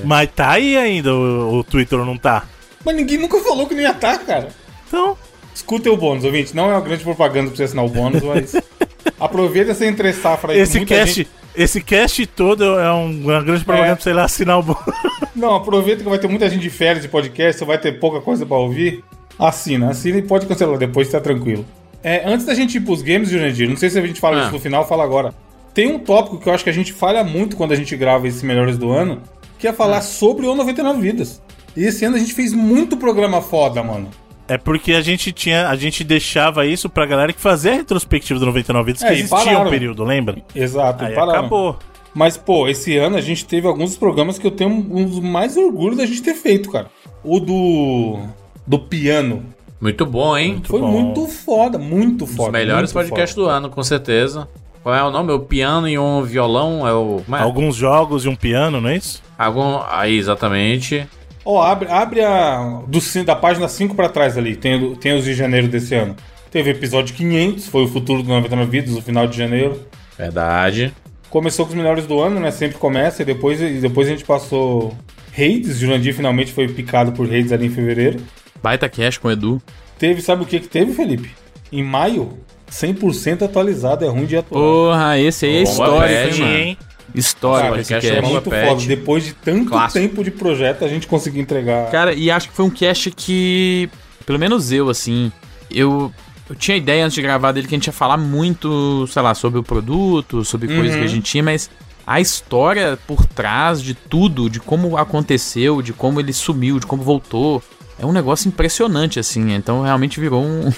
Mas 0.04 0.30
tá 0.36 0.52
aí 0.52 0.76
ainda 0.78 1.14
o, 1.14 1.60
o 1.60 1.64
Twitter, 1.64 2.00
não 2.00 2.18
tá? 2.18 2.44
Mas 2.86 2.96
ninguém 2.96 3.18
nunca 3.18 3.40
falou 3.40 3.68
que 3.68 3.76
não 3.76 3.82
ia 3.82 3.92
estar, 3.92 4.18
cara. 4.20 4.50
Então, 4.88 5.18
Escutem 5.54 5.92
o 5.92 5.98
bônus, 5.98 6.24
ouvinte. 6.24 6.56
Não 6.56 6.70
é 6.70 6.74
uma 6.74 6.82
grande 6.82 7.04
propaganda 7.04 7.48
pra 7.50 7.58
você 7.58 7.64
assinar 7.64 7.84
o 7.86 7.90
bônus, 7.90 8.24
mas. 8.24 8.56
Aproveita 9.20 9.72
essa 9.72 9.86
entre 9.86 10.12
safra 10.14 10.54
aí. 10.54 10.60
esse 10.60 10.78
muita 10.78 10.96
cast, 10.96 11.14
gente- 11.16 11.30
esse 11.56 11.82
cast 11.82 12.26
todo 12.28 12.64
é 12.80 12.92
um- 12.94 13.22
uma 13.26 13.42
grande 13.44 13.64
propaganda 13.66 13.92
É. 13.92 13.96
pra 13.96 14.04
você 14.04 14.10
ir 14.12 14.14
lá 14.14 14.24
assinar 14.24 14.60
o 14.60 14.64
bônus. 14.64 14.82
Não, 15.36 15.56
aproveita 15.56 16.04
que 16.04 16.10
vai 16.10 16.18
ter 16.20 16.28
muita 16.28 16.50
gente 16.50 16.62
de 16.62 16.70
férias 16.70 17.04
de 17.04 17.10
podcast, 17.10 17.60
você 17.60 17.66
vai 17.66 17.78
ter 17.78 18.00
pouca 18.00 18.22
coisa 18.22 18.46
pra 18.46 18.58
ouvir. 18.58 19.04
Assina, 19.38 19.90
assina 19.90 20.18
e 20.18 20.22
pode 20.22 20.46
cancelar 20.46 20.78
depois, 20.78 21.10
tá 21.10 21.20
tranquilo. 21.20 21.66
É, 22.04 22.24
antes 22.26 22.46
da 22.46 22.54
gente 22.54 22.78
ir 22.78 22.82
pros 22.82 23.02
games, 23.02 23.30
Jurandir, 23.30 23.70
não 23.70 23.76
sei 23.78 23.90
se 23.90 24.00
a 24.00 24.06
gente 24.06 24.20
fala 24.20 24.38
Ah. 24.40 24.44
isso 24.44 24.52
no 24.54 24.60
final, 24.60 24.88
fala 24.88 25.04
agora. 25.04 25.34
Tem 25.74 25.92
um 25.92 26.00
tópico 26.00 26.38
que 26.40 26.48
eu 26.50 26.54
acho 26.54 26.64
que 26.64 26.70
a 26.70 26.74
gente 26.74 26.92
falha 26.92 27.24
muito 27.24 27.56
quando 27.56 27.72
a 27.72 27.76
gente 27.76 27.96
grava 27.96 28.28
esses 28.28 28.44
melhores 28.44 28.78
do 28.78 28.92
ano, 28.92 29.22
que 29.58 29.68
é 29.68 29.74
falar 29.74 30.02
sobre 30.02 30.46
o 30.46 30.56
99 30.56 31.00
Vidas. 31.02 31.42
E 31.76 31.84
esse 31.86 32.04
ano 32.04 32.18
a 32.18 32.20
gente 32.20 32.34
fez 32.34 32.54
muito 32.54 32.98
programa 32.98 33.42
foda, 33.42 33.82
mano. 33.82 34.10
É 34.48 34.58
porque 34.58 34.92
a 34.94 35.02
gente 35.02 35.32
tinha, 35.32 35.70
a 35.70 35.76
gente 35.78 36.04
deixava 36.04 36.66
isso 36.66 36.90
pra 36.90 37.06
galera 37.06 37.32
que 37.32 37.40
fazia 37.40 37.72
a 37.72 37.76
retrospectiva 37.76 38.38
do 38.40 38.46
99 38.48 38.86
Vidas, 38.88 39.02
que 39.02 39.08
É, 39.08 39.16
e 39.16 39.20
existia 39.22 39.60
um 39.60 39.70
período, 39.70 40.04
lembra? 40.04 40.42
Exato, 40.54 41.06
Aí 41.06 41.16
pararam. 41.16 41.40
acabou. 41.40 41.80
Mas, 42.14 42.36
pô, 42.36 42.68
esse 42.68 42.98
ano 42.98 43.16
a 43.16 43.22
gente 43.22 43.46
teve 43.46 43.66
alguns 43.66 43.96
programas 43.96 44.38
que 44.38 44.46
eu 44.46 44.52
tenho 44.52 44.70
um 44.70 45.06
dos 45.06 45.20
mais 45.22 45.56
orgulhos 45.56 45.98
da 45.98 46.06
gente 46.06 46.22
ter 46.22 46.34
feito, 46.34 46.70
cara. 46.70 46.88
O 47.24 47.40
do. 47.40 48.20
do 48.68 48.78
piano. 48.78 49.46
Muito 49.80 50.06
bom, 50.06 50.38
hein? 50.38 50.62
Foi 50.66 50.82
bom. 50.82 50.92
muito 50.92 51.26
foda, 51.28 51.78
muito 51.78 52.26
Um 52.26 52.28
foda. 52.28 52.52
melhores 52.52 52.94
muito 52.94 53.08
podcasts 53.08 53.36
do 53.36 53.46
ano, 53.46 53.70
com 53.70 53.82
certeza. 53.82 54.50
Qual 54.84 54.96
é 54.96 55.04
o 55.04 55.12
nome? 55.12 55.32
O 55.32 55.40
piano 55.40 55.88
e 55.88 55.98
um 55.98 56.24
violão? 56.24 56.88
É 56.88 56.94
o. 56.94 57.22
é? 57.32 57.42
Alguns 57.42 57.76
jogos 57.76 58.26
e 58.26 58.30
um 58.30 58.36
piano, 58.36 58.82
não 58.82 58.90
é 58.90 58.98
isso? 58.98 59.22
Algum. 59.38 59.80
Aí, 59.88 60.18
exatamente. 60.18 61.08
Ó, 61.46 61.62
abre, 61.62 61.88
abre 61.90 62.22
a. 62.22 62.82
Do, 62.88 63.00
da 63.24 63.36
página 63.36 63.68
5 63.68 63.96
pra 63.96 64.10
trás 64.10 64.38
ali. 64.38 64.56
Tem, 64.56 64.96
tem 64.96 65.16
os 65.16 65.24
de 65.24 65.34
janeiro 65.34 65.68
desse 65.68 65.94
ano. 65.94 66.16
Teve 66.50 66.72
o 66.72 66.74
episódio 66.74 67.16
500, 67.16 67.68
foi 67.68 67.84
o 67.84 67.88
futuro 67.88 68.24
do 68.24 68.30
99 68.30 68.70
Vidas, 68.70 68.94
no 68.94 69.02
final 69.02 69.28
de 69.28 69.38
janeiro. 69.38 69.80
Verdade. 70.18 70.94
Começou 71.30 71.66
com 71.66 71.72
os 71.72 71.78
melhores 71.78 72.06
do 72.06 72.20
ano, 72.20 72.40
né? 72.40 72.52
Sempre 72.52 72.78
começa. 72.78 73.22
E 73.22 73.26
depois, 73.26 73.62
e 73.62 73.80
depois 73.80 74.08
a 74.08 74.12
gente 74.12 74.26
passou. 74.26 74.98
Hades. 75.32 75.78
Jurandir 75.78 76.14
finalmente 76.14 76.52
foi 76.52 76.68
picado 76.68 77.12
por 77.12 77.28
Hades 77.28 77.52
ali 77.52 77.68
em 77.68 77.70
fevereiro. 77.70 78.20
Baita 78.62 78.90
cash 78.90 79.18
com 79.18 79.28
o 79.28 79.32
Edu. 79.32 79.62
Teve, 79.98 80.22
sabe 80.22 80.44
o 80.44 80.46
que 80.46 80.60
que 80.60 80.68
teve, 80.68 80.94
Felipe? 80.94 81.32
Em 81.72 81.84
maio, 81.84 82.38
100% 82.72 83.44
atualizado, 83.44 84.06
é 84.06 84.08
ruim 84.08 84.26
de 84.26 84.38
atuar. 84.38 84.60
Porra, 84.60 85.20
esse 85.20 85.46
aí 85.46 85.58
é 85.58 85.64
histórico, 85.64 86.14
hein, 86.14 86.40
mano? 86.40 86.54
hein? 86.58 86.78
Histórico 87.14 87.70
Cara, 87.70 87.82
esse 87.82 88.10
é 88.10 88.22
muito 88.22 88.50
Pet. 88.50 88.68
foda. 88.70 88.86
Depois 88.86 89.26
de 89.26 89.34
tanto 89.34 89.70
Clássico. 89.70 90.00
tempo 90.00 90.24
de 90.24 90.32
projeto, 90.32 90.86
a 90.86 90.88
gente 90.88 91.08
conseguiu 91.08 91.42
entregar. 91.42 91.92
Cara, 91.92 92.14
e 92.14 92.32
acho 92.32 92.48
que 92.50 92.56
foi 92.56 92.64
um 92.66 92.70
cast 92.70 93.12
que, 93.12 93.90
pelo 94.26 94.40
menos 94.40 94.72
eu, 94.72 94.90
assim, 94.90 95.30
eu, 95.70 96.12
Eu 96.50 96.56
tinha 96.56 96.78
ideia 96.78 97.04
antes 97.04 97.16
de 97.16 97.22
gravar 97.22 97.52
dele 97.52 97.68
que 97.68 97.76
a 97.76 97.78
gente 97.78 97.88
ia 97.88 97.94
falar 97.94 98.18
muito, 98.18 99.06
sei 99.08 99.22
lá, 99.22 99.34
sobre 99.36 99.60
o 99.60 99.64
produto, 99.64 100.46
sobre 100.46 100.68
coisas 100.68 100.96
que 100.96 101.04
a 101.04 101.08
gente 101.08 101.24
tinha, 101.24 101.44
mas 101.44 101.70
a 102.08 102.20
história 102.22 102.98
por 103.06 103.26
trás 103.26 103.82
de 103.82 103.94
tudo, 103.94 104.50
de 104.50 104.60
como 104.62 104.98
aconteceu, 104.98 105.82
de 105.82 105.92
como 105.94 106.20
ele 106.20 106.32
sumiu, 106.34 106.80
de 106.80 106.86
como 106.86 107.04
voltou, 107.04 107.62
é 108.00 108.06
um 108.06 108.12
negócio 108.14 108.48
impressionante, 108.48 109.20
assim. 109.20 109.54
Então 109.54 109.82
realmente 109.84 110.20
virou 110.20 110.44
um, 110.44 110.72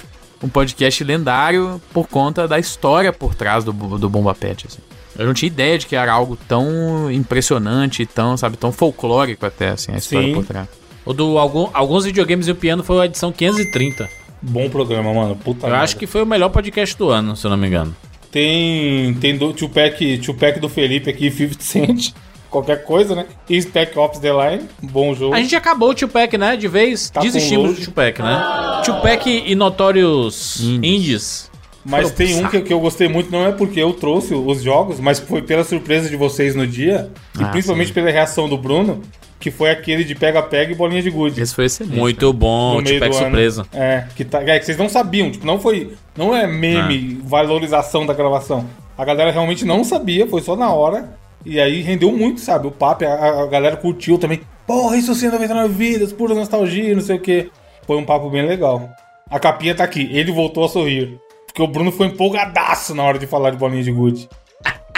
um 0.44 0.48
podcast 0.48 1.02
lendário 1.02 1.80
por 1.92 2.06
conta 2.06 2.46
da 2.46 2.58
história 2.58 3.12
por 3.12 3.34
trás 3.34 3.64
do, 3.64 3.72
do 3.72 4.08
Bomba 4.10 4.34
Pet, 4.34 4.66
assim. 4.66 4.78
Eu 5.18 5.26
não 5.26 5.32
tinha 5.34 5.46
ideia 5.46 5.78
de 5.78 5.86
que 5.86 5.96
era 5.96 6.12
algo 6.12 6.36
tão 6.48 7.10
impressionante, 7.10 8.04
tão, 8.04 8.36
sabe, 8.36 8.56
tão 8.56 8.70
folclórico 8.72 9.46
até, 9.46 9.68
assim, 9.70 9.92
a 9.92 9.96
história 9.96 10.28
Sim. 10.28 10.34
por 10.34 10.44
trás. 10.44 10.68
O 11.06 11.12
do 11.12 11.38
algum- 11.38 11.68
alguns 11.72 12.04
videogames 12.04 12.46
e 12.48 12.50
o 12.50 12.54
piano 12.54 12.82
foi 12.82 13.00
a 13.00 13.06
edição 13.06 13.30
530. 13.32 14.08
Bom 14.42 14.68
programa, 14.68 15.12
mano. 15.14 15.36
Puta 15.36 15.66
Eu 15.66 15.70
merda. 15.70 15.84
acho 15.84 15.96
que 15.96 16.06
foi 16.06 16.22
o 16.22 16.26
melhor 16.26 16.48
podcast 16.50 16.96
do 16.98 17.08
ano, 17.10 17.36
se 17.36 17.46
eu 17.46 17.50
não 17.50 17.56
me 17.56 17.66
engano. 17.68 17.94
Tem, 18.30 19.14
tem 19.14 19.36
do 19.38 19.52
Tupac, 19.52 20.18
Tupac 20.18 20.58
do 20.58 20.68
Felipe 20.68 21.08
aqui, 21.08 21.30
50 21.30 21.62
Cent. 21.62 22.12
Qualquer 22.54 22.84
coisa, 22.84 23.16
né? 23.16 23.26
E 23.50 23.60
Spec 23.60 23.98
Ops 23.98 24.20
The 24.20 24.30
Line, 24.30 24.68
bom 24.80 25.12
jogo. 25.12 25.34
A 25.34 25.40
gente 25.40 25.56
acabou 25.56 25.90
o 25.90 25.94
Tupac, 25.94 26.38
né? 26.38 26.56
De 26.56 26.68
vez 26.68 27.10
Tá 27.10 27.18
com 27.18 27.26
desistimos 27.26 27.74
do 27.74 27.84
Tupac, 27.84 28.22
né? 28.22 28.80
Tupac 28.84 29.28
e 29.28 29.54
Notorious 29.56 30.60
Indies. 30.60 31.00
Indies. 31.00 31.50
Mas 31.84 32.12
tem 32.12 32.36
um 32.36 32.48
que, 32.48 32.60
que 32.60 32.72
eu 32.72 32.78
gostei 32.78 33.08
muito, 33.08 33.28
não 33.32 33.44
é 33.44 33.50
porque 33.50 33.80
eu 33.80 33.92
trouxe 33.92 34.34
os 34.34 34.62
jogos, 34.62 35.00
mas 35.00 35.18
foi 35.18 35.42
pela 35.42 35.64
surpresa 35.64 36.08
de 36.08 36.14
vocês 36.14 36.54
no 36.54 36.64
dia, 36.64 37.10
e 37.36 37.42
Ah, 37.42 37.48
principalmente 37.48 37.92
pela 37.92 38.08
reação 38.08 38.48
do 38.48 38.56
Bruno, 38.56 39.02
que 39.40 39.50
foi 39.50 39.70
aquele 39.70 40.04
de 40.04 40.14
pega-pega 40.14 40.70
e 40.70 40.76
bolinha 40.76 41.02
de 41.02 41.10
gude. 41.10 41.40
Esse 41.42 41.56
foi 41.56 41.64
excelente. 41.64 41.98
Muito 41.98 42.32
bom, 42.32 42.80
no 42.80 42.86
surpresa. 43.12 43.66
É, 43.72 44.04
que, 44.14 44.24
tá, 44.24 44.40
é, 44.42 44.60
que 44.60 44.64
vocês 44.64 44.78
não 44.78 44.88
sabiam, 44.88 45.28
tipo, 45.28 45.44
não 45.44 45.58
foi. 45.58 45.92
Não 46.16 46.32
é 46.32 46.46
meme, 46.46 47.20
valorização 47.24 48.06
da 48.06 48.14
gravação. 48.14 48.64
A 48.96 49.04
galera 49.04 49.32
realmente 49.32 49.64
não 49.64 49.82
sabia, 49.82 50.24
foi 50.28 50.40
só 50.40 50.54
na 50.54 50.72
hora. 50.72 51.23
E 51.44 51.60
aí 51.60 51.82
rendeu 51.82 52.10
muito, 52.10 52.40
sabe? 52.40 52.66
O 52.66 52.70
papo, 52.70 53.04
a, 53.04 53.42
a 53.42 53.46
galera 53.46 53.76
curtiu 53.76 54.18
também. 54.18 54.40
Porra, 54.66 54.96
isso 54.96 55.14
sim, 55.14 55.28
99 55.28 55.74
vidas, 55.74 56.12
pura 56.12 56.34
nostalgia, 56.34 56.94
não 56.94 57.02
sei 57.02 57.16
o 57.16 57.20
quê. 57.20 57.50
Foi 57.86 57.96
um 57.96 58.04
papo 58.04 58.30
bem 58.30 58.46
legal. 58.46 58.88
A 59.30 59.38
capinha 59.38 59.74
tá 59.74 59.84
aqui, 59.84 60.08
ele 60.12 60.32
voltou 60.32 60.64
a 60.64 60.68
sorrir. 60.68 61.18
Porque 61.46 61.62
o 61.62 61.66
Bruno 61.66 61.92
foi 61.92 62.06
empolgadaço 62.08 62.94
na 62.94 63.02
hora 63.02 63.18
de 63.18 63.26
falar 63.26 63.50
de 63.50 63.56
bolinha 63.56 63.82
de 63.82 63.92
gude. 63.92 64.28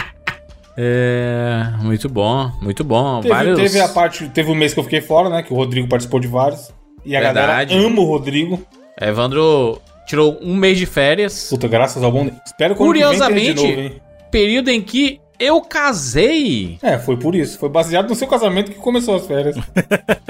É, 0.79 1.71
muito 1.81 2.07
bom, 2.07 2.53
muito 2.61 2.85
bom. 2.85 3.23
Teve, 3.23 3.35
Vários... 3.35 3.59
teve 3.59 3.81
a 3.81 3.89
parte, 3.89 4.29
teve 4.29 4.51
um 4.51 4.55
mês 4.55 4.75
que 4.75 4.81
eu 4.81 4.85
fiquei 4.85 5.01
fora, 5.01 5.31
né? 5.31 5.43
Que 5.43 5.51
o 5.51 5.57
Rodrigo 5.57 5.89
participou 5.89 6.21
de 6.21 6.29
vários. 6.29 6.71
E 7.03 7.17
a 7.17 7.21
Verdade. 7.21 7.73
galera 7.73 7.87
ama 7.87 8.03
o 8.03 8.05
Rodrigo. 8.05 8.63
Evandro 9.01 9.81
tirou 10.07 10.39
um 10.43 10.55
mês 10.55 10.77
de 10.77 10.85
férias. 10.85 11.49
Puta, 11.49 11.67
graças 11.67 12.03
ao 12.03 12.13
bom. 12.13 12.31
Espero 12.45 12.75
que 12.75 12.79
Curiosamente, 12.79 13.55
de 13.55 13.83
novo, 13.85 14.01
período 14.31 14.69
em 14.69 14.83
que 14.83 15.19
eu 15.39 15.61
casei. 15.61 16.79
É, 16.83 16.99
foi 16.99 17.17
por 17.17 17.35
isso. 17.35 17.59
Foi 17.59 17.69
baseado 17.69 18.09
no 18.09 18.15
seu 18.15 18.27
casamento 18.27 18.71
que 18.71 18.79
começou 18.79 19.15
as 19.17 19.27
férias. 19.27 19.57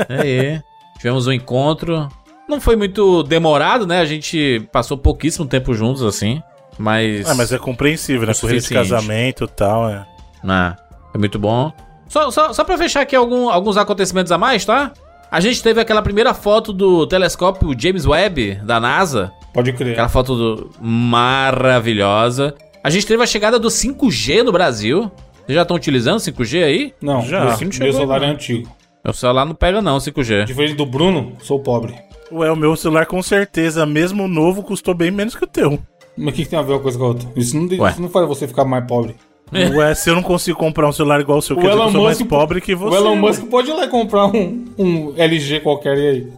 Aí, 0.09 0.61
tivemos 0.99 1.27
um 1.27 1.33
encontro. 1.33 2.09
Não 2.49 2.61
foi 2.61 2.77
muito 2.77 3.23
demorado, 3.25 3.87
né? 3.87 4.01
A 4.01 4.05
gente 4.05 4.67
passou 4.73 4.97
pouquíssimo 4.97 5.47
tempo 5.47 5.75
juntos, 5.75 6.03
assim. 6.03 6.43
Mas. 6.79 7.29
Ah, 7.29 7.35
mas 7.35 7.53
é 7.53 7.59
compreensível, 7.59 8.27
né? 8.27 8.33
O 8.33 8.41
Corrida 8.41 8.59
de 8.61 8.63
suficiente. 8.67 8.91
casamento 8.91 9.45
e 9.45 9.49
tal, 9.49 9.89
é. 9.89 10.07
Ah, 10.47 10.77
foi 11.11 11.19
muito 11.19 11.39
bom. 11.39 11.73
Só, 12.09 12.31
só, 12.31 12.53
só 12.53 12.63
pra 12.63 12.79
fechar 12.79 13.01
aqui 13.01 13.17
algum- 13.17 13.49
alguns 13.49 13.77
acontecimentos 13.77 14.31
a 14.31 14.39
mais, 14.39 14.65
tá? 14.65 14.93
A 15.29 15.41
gente 15.41 15.61
teve 15.61 15.81
aquela 15.81 16.01
primeira 16.03 16.33
foto 16.33 16.73
do 16.73 17.05
telescópio 17.07 17.75
James 17.77 18.07
Webb, 18.07 18.61
da 18.63 18.79
NASA. 18.79 19.33
Pode 19.53 19.73
crer. 19.73 19.93
Aquela 19.95 20.09
foto 20.09 20.37
do... 20.37 20.71
maravilhosa. 20.81 22.55
A 22.87 22.91
gente 22.91 23.05
teve 23.05 23.21
a 23.21 23.27
chegada 23.27 23.59
do 23.59 23.67
5G 23.67 24.45
no 24.45 24.53
Brasil. 24.53 25.11
Vocês 25.45 25.57
já 25.57 25.63
estão 25.63 25.77
utilizando 25.77 26.21
5G 26.21 26.63
aí? 26.63 26.95
Não, 27.03 27.21
Já. 27.21 27.41
meu, 27.41 27.51
Não 27.51 27.59
meu 27.81 27.93
celular 27.93 28.21
não. 28.21 28.29
é 28.29 28.31
antigo. 28.31 28.69
Meu 29.05 29.13
celular 29.13 29.45
não 29.45 29.57
pega 29.57 29.83
não, 29.83 29.99
5G. 29.99 30.45
Diferente 30.45 30.75
do 30.75 30.87
Bruno, 30.87 31.33
sou 31.43 31.59
pobre. 31.59 31.97
Ué, 32.31 32.49
o 32.49 32.55
meu 32.55 32.77
celular 32.77 33.05
com 33.05 33.21
certeza, 33.21 33.85
mesmo 33.85 34.29
novo, 34.29 34.63
custou 34.63 34.95
bem 34.95 35.11
menos 35.11 35.35
que 35.35 35.43
o 35.43 35.49
teu. 35.49 35.81
Mas 36.17 36.29
o 36.29 36.37
que, 36.37 36.45
que 36.45 36.49
tem 36.51 36.59
a 36.61 36.63
ver 36.63 36.75
uma 36.75 36.79
coisa 36.79 36.97
com 36.97 37.05
a 37.07 37.09
outra? 37.09 37.29
Isso 37.35 37.57
não, 37.57 37.67
Ué. 37.77 37.91
isso 37.91 38.01
não 38.01 38.09
faz 38.09 38.29
você 38.29 38.47
ficar 38.47 38.65
mais 38.65 38.87
pobre. 38.87 39.17
Ué, 39.53 39.93
se 39.97 40.09
eu 40.09 40.15
não 40.15 40.23
consigo 40.23 40.57
comprar 40.57 40.89
um 40.89 40.93
celular 40.93 41.21
igual 41.21 41.39
o 41.39 41.43
seu, 41.43 41.57
O 41.57 41.61
quer 41.61 41.67
dizer 41.71 41.75
que 41.75 41.81
Elon 41.83 41.89
eu 41.89 41.93
sou 41.93 42.05
mais 42.05 42.23
pobre 42.23 42.61
que 42.61 42.73
você. 42.77 42.97
o 42.97 43.01
Elon 43.01 43.15
ué. 43.15 43.17
Musk 43.21 43.47
pode 43.47 43.69
ir 43.69 43.75
lá 43.75 43.85
e 43.85 43.89
comprar 43.89 44.27
um, 44.27 44.65
um 44.79 45.13
LG 45.17 45.59
qualquer 45.59 45.99
e 45.99 46.09
aí. 46.09 46.33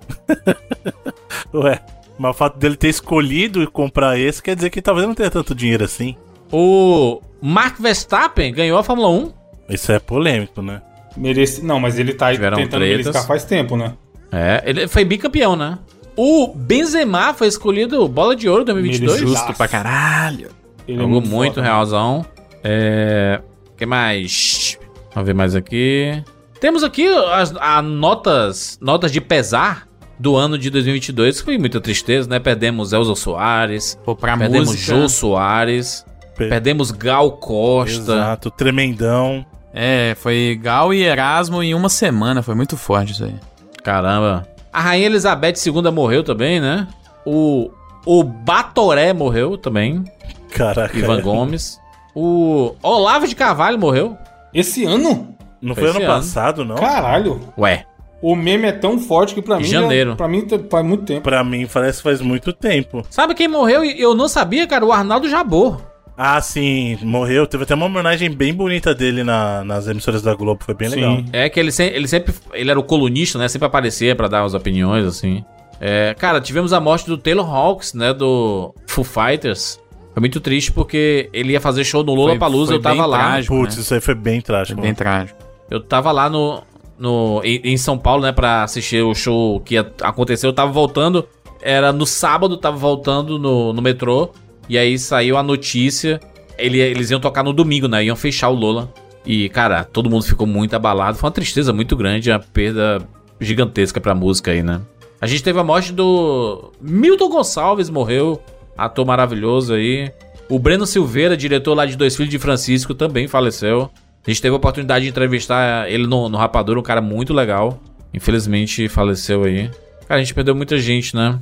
Ué, 1.52 1.78
mas 2.18 2.30
o 2.30 2.34
fato 2.34 2.58
dele 2.58 2.74
ter 2.76 2.88
escolhido 2.88 3.70
comprar 3.70 4.18
esse 4.18 4.42
quer 4.42 4.56
dizer 4.56 4.70
que 4.70 4.80
talvez 4.80 5.06
não 5.06 5.14
tenha 5.14 5.30
tanto 5.30 5.54
dinheiro 5.54 5.84
assim. 5.84 6.16
O 6.52 7.20
Mark 7.40 7.78
Verstappen 7.78 8.52
ganhou 8.52 8.78
a 8.78 8.82
Fórmula 8.82 9.08
1. 9.08 9.32
Isso 9.70 9.92
é 9.92 9.98
polêmico, 9.98 10.62
né? 10.62 10.82
Merece... 11.16 11.64
Não, 11.64 11.78
mas 11.80 11.98
ele 11.98 12.14
tá 12.14 12.28
aí 12.28 12.36
Tiveram 12.36 12.56
tentando 12.56 12.80
tretas. 12.80 13.04
beliscar 13.06 13.26
faz 13.26 13.44
tempo, 13.44 13.76
né? 13.76 13.94
É, 14.30 14.62
ele 14.64 14.88
foi 14.88 15.04
bicampeão, 15.04 15.56
né? 15.56 15.78
O 16.16 16.52
Benzema 16.54 17.32
foi 17.32 17.46
escolhido 17.46 18.06
bola 18.08 18.34
de 18.34 18.48
ouro 18.48 18.64
2022. 18.64 19.20
Merecido. 19.20 19.30
Justo 19.38 19.56
pra 19.56 19.68
caralho. 19.68 20.50
Ele 20.86 20.98
é 20.98 21.00
Jogou 21.00 21.20
muito, 21.20 21.54
foda. 21.54 21.66
realzão. 21.66 22.24
É. 22.64 23.40
O 23.70 23.76
que 23.76 23.86
mais? 23.86 24.78
Vamos 25.14 25.26
ver 25.26 25.34
mais 25.34 25.54
aqui. 25.54 26.22
Temos 26.60 26.82
aqui 26.82 27.06
as 27.06 27.54
a 27.56 27.80
notas, 27.80 28.78
notas 28.80 29.12
de 29.12 29.20
pesar 29.20 29.86
do 30.18 30.34
ano 30.34 30.58
de 30.58 30.70
2022. 30.70 31.40
Foi 31.40 31.56
muita 31.56 31.80
tristeza, 31.80 32.28
né? 32.28 32.40
Perdemos 32.40 32.92
Elza 32.92 33.14
Soares. 33.14 33.96
Pô, 34.04 34.16
pra 34.16 34.36
perdemos 34.36 34.70
música... 34.70 34.96
Jô 34.96 35.08
Soares. 35.08 36.04
Per- 36.38 36.48
Perdemos 36.48 36.90
Gal 36.90 37.32
Costa. 37.32 38.12
Exato, 38.12 38.50
tremendão. 38.50 39.44
É, 39.74 40.16
foi 40.18 40.58
Gal 40.62 40.94
e 40.94 41.02
Erasmo 41.02 41.62
em 41.62 41.74
uma 41.74 41.88
semana. 41.88 42.42
Foi 42.42 42.54
muito 42.54 42.76
forte 42.76 43.12
isso 43.12 43.24
aí. 43.24 43.34
Caramba. 43.82 44.46
A 44.72 44.80
Rainha 44.80 45.06
Elizabeth 45.06 45.54
II 45.66 45.90
morreu 45.92 46.22
também, 46.24 46.60
né? 46.60 46.86
O, 47.26 47.70
o 48.06 48.22
Batoré 48.24 49.12
morreu 49.12 49.58
também. 49.58 50.04
Caraca. 50.50 50.96
Ivan 50.96 51.20
Gomes. 51.20 51.78
O 52.14 52.74
Olavo 52.82 53.26
de 53.28 53.34
Carvalho 53.34 53.78
morreu. 53.78 54.16
Esse 54.54 54.84
ano? 54.84 55.34
Não 55.60 55.74
Foi 55.74 55.84
foi 55.84 55.90
ano 56.02 56.04
ano. 56.10 56.14
passado, 56.20 56.64
não? 56.64 56.76
Caralho. 56.76 57.40
Ué. 57.58 57.84
O 58.20 58.34
meme 58.34 58.66
é 58.66 58.72
tão 58.72 58.98
forte 58.98 59.34
que 59.34 59.42
pra 59.42 59.58
mim. 59.58 59.64
Janeiro. 59.64 60.10
Já, 60.10 60.16
pra 60.16 60.26
mim 60.28 60.44
faz 60.70 60.84
muito 60.84 61.04
tempo. 61.04 61.20
Pra 61.22 61.44
mim 61.44 61.66
parece 61.72 61.98
que 61.98 62.02
faz 62.04 62.20
muito 62.20 62.52
tempo. 62.52 63.04
Sabe 63.10 63.34
quem 63.34 63.46
morreu 63.46 63.84
e 63.84 64.00
eu 64.00 64.14
não 64.14 64.26
sabia, 64.26 64.66
cara? 64.66 64.84
O 64.84 64.92
Arnaldo 64.92 65.28
Jabor. 65.28 65.80
Ah, 66.20 66.40
sim, 66.40 66.98
morreu. 67.02 67.46
Teve 67.46 67.62
até 67.62 67.74
uma 67.76 67.86
homenagem 67.86 68.28
bem 68.28 68.52
bonita 68.52 68.92
dele 68.92 69.22
na- 69.22 69.62
nas 69.62 69.86
emissoras 69.86 70.20
da 70.20 70.34
Globo. 70.34 70.64
Foi 70.64 70.74
bem 70.74 70.88
legal. 70.88 71.16
Sim. 71.18 71.26
É 71.32 71.48
que 71.48 71.60
ele, 71.60 71.70
se- 71.70 71.84
ele 71.84 72.08
sempre. 72.08 72.34
Ele 72.52 72.68
era 72.70 72.78
o 72.80 72.82
colunista, 72.82 73.38
né? 73.38 73.46
Sempre 73.46 73.66
aparecia 73.66 74.16
pra 74.16 74.26
dar 74.26 74.42
as 74.42 74.52
opiniões, 74.52 75.06
assim. 75.06 75.44
É, 75.80 76.16
cara, 76.18 76.40
tivemos 76.40 76.72
a 76.72 76.80
morte 76.80 77.06
do 77.06 77.16
Taylor 77.16 77.48
Hawks, 77.48 77.94
né? 77.94 78.12
Do 78.12 78.74
Foo 78.88 79.04
Fighters. 79.04 79.78
Foi 80.12 80.20
muito 80.20 80.40
triste 80.40 80.72
porque 80.72 81.30
ele 81.32 81.52
ia 81.52 81.60
fazer 81.60 81.84
show 81.84 82.02
no 82.02 82.12
Lola 82.14 82.36
Palusa, 82.36 82.72
foi 82.72 82.78
eu 82.78 82.82
tava 82.82 82.96
bem 83.02 83.06
lá. 83.06 83.18
trágico. 83.18 83.54
Putz, 83.54 83.76
né? 83.76 83.82
isso 83.82 83.94
aí 83.94 84.00
foi 84.00 84.14
bem 84.16 84.40
Foi 84.40 84.42
trágico. 84.42 84.80
bem 84.80 84.92
trágico. 84.92 85.38
Eu 85.70 85.80
tava 85.80 86.10
lá 86.10 86.28
no, 86.28 86.60
no 86.98 87.40
em, 87.44 87.60
em 87.62 87.76
São 87.76 87.96
Paulo, 87.96 88.24
né, 88.24 88.32
pra 88.32 88.64
assistir 88.64 89.00
o 89.04 89.14
show 89.14 89.60
que 89.60 89.74
ia 89.74 89.88
acontecer. 90.02 90.48
Eu 90.48 90.52
tava 90.52 90.72
voltando, 90.72 91.24
era 91.62 91.92
no 91.92 92.04
sábado, 92.04 92.56
tava 92.56 92.76
voltando 92.76 93.38
no, 93.38 93.72
no 93.72 93.80
metrô. 93.80 94.32
E 94.68 94.76
aí 94.76 94.98
saiu 94.98 95.36
a 95.36 95.42
notícia. 95.42 96.20
Ele, 96.56 96.78
eles 96.80 97.10
iam 97.10 97.20
tocar 97.20 97.42
no 97.42 97.52
domingo, 97.52 97.88
né? 97.88 98.04
Iam 98.04 98.16
fechar 98.16 98.48
o 98.48 98.54
Lola. 98.54 98.92
E, 99.24 99.48
cara, 99.48 99.84
todo 99.84 100.10
mundo 100.10 100.24
ficou 100.24 100.46
muito 100.46 100.74
abalado. 100.74 101.18
Foi 101.18 101.28
uma 101.28 101.34
tristeza 101.34 101.72
muito 101.72 101.96
grande, 101.96 102.30
a 102.30 102.38
perda 102.38 103.00
gigantesca 103.40 104.00
pra 104.00 104.14
música 104.14 104.50
aí, 104.50 104.62
né? 104.62 104.80
A 105.20 105.26
gente 105.26 105.42
teve 105.42 105.58
a 105.58 105.64
morte 105.64 105.92
do. 105.92 106.72
Milton 106.80 107.28
Gonçalves 107.28 107.90
morreu. 107.90 108.42
Ator 108.76 109.04
maravilhoso 109.04 109.74
aí. 109.74 110.12
O 110.48 110.58
Breno 110.58 110.86
Silveira, 110.86 111.36
diretor 111.36 111.74
lá 111.74 111.84
de 111.84 111.96
Dois 111.96 112.16
Filhos 112.16 112.30
de 112.30 112.38
Francisco, 112.38 112.94
também 112.94 113.26
faleceu. 113.26 113.90
A 114.26 114.30
gente 114.30 114.40
teve 114.40 114.54
a 114.54 114.56
oportunidade 114.56 115.04
de 115.04 115.10
entrevistar 115.10 115.90
ele 115.90 116.06
no, 116.06 116.28
no 116.28 116.38
Rapadura, 116.38 116.78
um 116.78 116.82
cara 116.82 117.00
muito 117.00 117.34
legal. 117.34 117.80
Infelizmente 118.14 118.88
faleceu 118.88 119.44
aí. 119.44 119.70
Cara, 120.06 120.20
a 120.20 120.22
gente 120.22 120.32
perdeu 120.32 120.54
muita 120.54 120.78
gente, 120.78 121.14
né? 121.14 121.38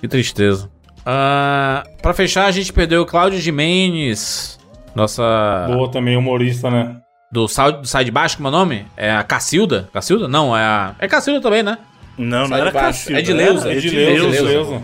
Que 0.00 0.08
tristeza. 0.08 0.70
Ah, 1.04 1.84
pra 2.00 2.12
fechar, 2.14 2.46
a 2.46 2.50
gente 2.50 2.72
perdeu 2.72 3.02
o 3.02 3.06
Cláudio 3.06 3.40
Jimenez. 3.40 4.58
Nossa. 4.94 5.66
Boa 5.72 5.90
também, 5.90 6.16
humorista, 6.16 6.70
né? 6.70 6.96
Do, 7.30 7.48
Sal- 7.48 7.80
do 7.80 7.88
Sai 7.88 8.04
de 8.04 8.10
Baixo, 8.10 8.36
como 8.36 8.48
é 8.48 8.50
o 8.50 8.52
nome? 8.52 8.86
É 8.96 9.10
a 9.10 9.22
Cacilda? 9.22 9.88
Cacilda? 9.92 10.28
Não, 10.28 10.56
é 10.56 10.60
a. 10.62 10.94
É 10.98 11.08
Cacilda 11.08 11.40
também, 11.40 11.62
né? 11.62 11.78
Não, 12.18 12.40
não 12.40 12.46
Sai 12.48 12.60
era. 12.60 12.72
Cacilda. 12.72 13.18
É 13.18 13.22
de 13.22 13.32
Leusa, 13.32 13.72
É 13.72 13.76
de 13.76 13.88
Leusa, 13.90 14.30
de 14.30 14.40
Leusa. 14.42 14.82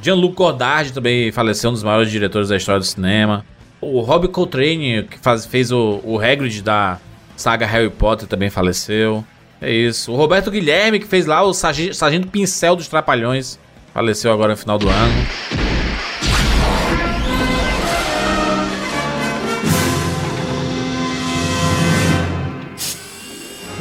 Gianluca 0.00 0.34
Godardi 0.36 0.92
também 0.92 1.32
faleceu, 1.32 1.70
um 1.70 1.72
dos 1.72 1.82
maiores 1.82 2.10
diretores 2.10 2.48
da 2.50 2.56
história 2.56 2.78
do 2.78 2.84
cinema. 2.86 3.44
O 3.80 4.00
Rob 4.00 4.28
Coltrane, 4.28 5.04
que 5.04 5.18
faz- 5.18 5.44
fez 5.46 5.72
o, 5.72 6.00
o 6.04 6.18
Hagrid 6.18 6.62
da 6.62 6.98
saga 7.36 7.66
Harry 7.66 7.90
Potter, 7.90 8.28
também 8.28 8.50
faleceu. 8.50 9.24
É 9.60 9.72
isso. 9.72 10.12
O 10.12 10.16
Roberto 10.16 10.50
Guilherme, 10.52 11.00
que 11.00 11.06
fez 11.06 11.26
lá 11.26 11.42
o 11.42 11.52
Sarge- 11.52 11.92
Sargento 11.94 12.28
Pincel 12.28 12.76
dos 12.76 12.86
Trapalhões, 12.86 13.58
faleceu 13.92 14.32
agora 14.32 14.52
no 14.52 14.56
final 14.56 14.78
do 14.78 14.88
ano. 14.88 15.26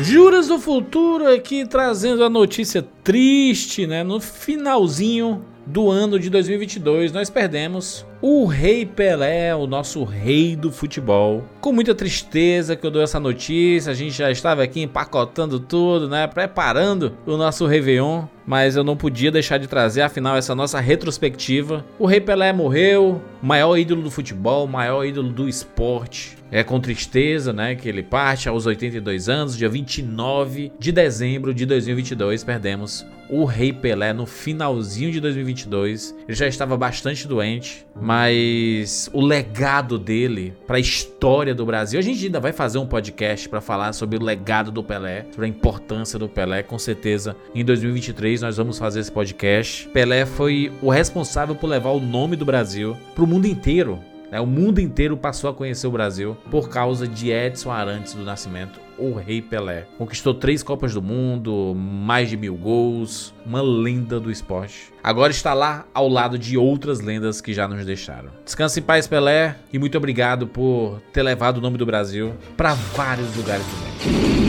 Dias 0.07 0.47
do 0.47 0.57
Futuro 0.57 1.27
aqui 1.27 1.65
trazendo 1.65 2.23
a 2.23 2.29
notícia 2.29 2.81
triste, 3.03 3.85
né? 3.85 4.05
No 4.05 4.21
finalzinho 4.21 5.43
do 5.65 5.89
ano 5.89 6.17
de 6.17 6.29
2022, 6.29 7.11
nós 7.11 7.29
perdemos 7.29 8.05
o 8.21 8.45
Rei 8.45 8.85
Pelé, 8.85 9.53
o 9.53 9.67
nosso 9.67 10.05
rei 10.05 10.55
do 10.55 10.71
futebol. 10.71 11.43
Com 11.59 11.73
muita 11.73 11.93
tristeza 11.93 12.73
que 12.73 12.87
eu 12.87 12.89
dou 12.89 13.01
essa 13.01 13.19
notícia, 13.19 13.91
a 13.91 13.95
gente 13.95 14.17
já 14.17 14.31
estava 14.31 14.63
aqui 14.63 14.81
empacotando 14.81 15.59
tudo, 15.59 16.07
né? 16.07 16.25
Preparando 16.25 17.17
o 17.25 17.35
nosso 17.35 17.65
Réveillon, 17.65 18.27
mas 18.47 18.77
eu 18.77 18.83
não 18.83 18.95
podia 18.95 19.29
deixar 19.29 19.57
de 19.57 19.67
trazer, 19.67 20.01
afinal, 20.01 20.37
essa 20.37 20.55
nossa 20.55 20.79
retrospectiva. 20.79 21.85
O 21.99 22.05
Rei 22.05 22.21
Pelé 22.21 22.53
morreu, 22.53 23.21
maior 23.41 23.77
ídolo 23.77 24.01
do 24.01 24.09
futebol, 24.09 24.65
maior 24.65 25.05
ídolo 25.05 25.29
do 25.29 25.49
esporte. 25.49 26.37
É 26.49 26.63
com 26.63 26.79
tristeza, 26.79 27.51
né, 27.51 27.75
que 27.75 27.89
ele 27.89 28.01
parte 28.01 28.47
aos 28.47 28.65
82 28.65 29.27
anos, 29.27 29.57
dia 29.57 29.67
29 29.67 30.71
de 30.79 30.91
dezembro 30.93 31.53
de 31.53 31.65
2022, 31.65 32.41
perdemos 32.45 33.05
o 33.29 33.45
Rei 33.45 33.73
Pelé 33.73 34.13
no 34.13 34.25
finalzinho 34.25 35.11
de 35.11 35.19
2022. 35.19 36.15
Ele 36.27 36.37
já 36.37 36.47
estava 36.47 36.77
bastante 36.77 37.27
doente, 37.27 37.85
mas 37.95 39.09
o 39.13 39.21
legado 39.21 39.97
dele 39.97 40.53
para 40.65 40.77
a 40.77 40.79
história 40.79 41.53
do 41.53 41.65
Brasil. 41.65 41.99
A 41.99 42.03
gente 42.03 42.25
ainda 42.25 42.39
vai 42.39 42.53
fazer 42.53 42.77
um 42.77 42.85
podcast 42.85 43.47
para 43.49 43.61
falar 43.61 43.93
sobre 43.93 44.17
o 44.17 44.23
legado 44.23 44.71
do 44.71 44.83
Pelé, 44.83 45.25
sobre 45.31 45.45
a 45.45 45.49
importância 45.49 46.17
do 46.17 46.29
Pelé, 46.29 46.63
com 46.63 46.79
certeza. 46.79 47.35
Em 47.53 47.63
2023 47.63 48.36
nós 48.41 48.57
vamos 48.57 48.77
fazer 48.77 48.99
esse 48.99 49.11
podcast. 49.11 49.88
Pelé 49.89 50.25
foi 50.25 50.71
o 50.81 50.89
responsável 50.89 51.55
por 51.55 51.67
levar 51.67 51.91
o 51.91 51.99
nome 51.99 52.35
do 52.35 52.45
Brasil 52.45 52.97
para 53.13 53.23
o 53.23 53.27
mundo 53.27 53.45
inteiro. 53.45 53.99
Né? 54.31 54.39
O 54.39 54.45
mundo 54.45 54.79
inteiro 54.79 55.15
passou 55.15 55.49
a 55.49 55.53
conhecer 55.53 55.88
o 55.88 55.91
Brasil 55.91 56.38
por 56.51 56.69
causa 56.69 57.07
de 57.07 57.31
Edson 57.31 57.71
Arantes 57.71 58.13
do 58.13 58.23
Nascimento, 58.23 58.79
o 58.97 59.13
Rei 59.13 59.41
Pelé. 59.41 59.88
Conquistou 59.97 60.33
três 60.33 60.61
Copas 60.61 60.93
do 60.93 61.01
Mundo, 61.01 61.73
mais 61.75 62.29
de 62.29 62.38
mil 62.38 62.55
gols, 62.55 63.33
uma 63.45 63.61
lenda 63.61 64.19
do 64.19 64.31
esporte. 64.31 64.91
Agora 65.03 65.31
está 65.31 65.53
lá 65.53 65.85
ao 65.93 66.09
lado 66.09 66.38
de 66.38 66.57
outras 66.57 66.99
lendas 66.99 67.39
que 67.39 67.53
já 67.53 67.67
nos 67.67 67.85
deixaram. 67.85 68.29
Descanse 68.43 68.79
em 68.79 68.83
paz, 68.83 69.07
Pelé, 69.07 69.55
e 69.71 69.79
muito 69.79 69.97
obrigado 69.97 70.47
por 70.47 71.01
ter 71.13 71.23
levado 71.23 71.57
o 71.57 71.61
nome 71.61 71.77
do 71.77 71.85
Brasil 71.85 72.33
para 72.55 72.73
vários 72.73 73.35
lugares 73.35 73.65
do 73.65 73.71
mundo. 73.71 74.46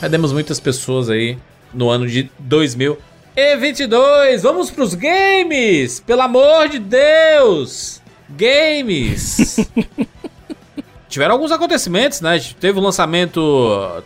Perdemos 0.00 0.32
muitas 0.32 0.58
pessoas 0.60 1.08
aí 1.10 1.36
no 1.72 1.88
ano 1.90 2.06
de 2.06 2.30
2022. 2.38 4.42
Vamos 4.42 4.70
pros 4.70 4.94
games! 4.94 6.00
Pelo 6.00 6.22
amor 6.22 6.68
de 6.68 6.78
Deus! 6.78 8.00
Games! 8.28 9.68
Tiveram 11.08 11.34
alguns 11.34 11.50
acontecimentos, 11.52 12.20
né? 12.20 12.38
Teve 12.60 12.78
o 12.78 12.82
lançamento. 12.82 13.40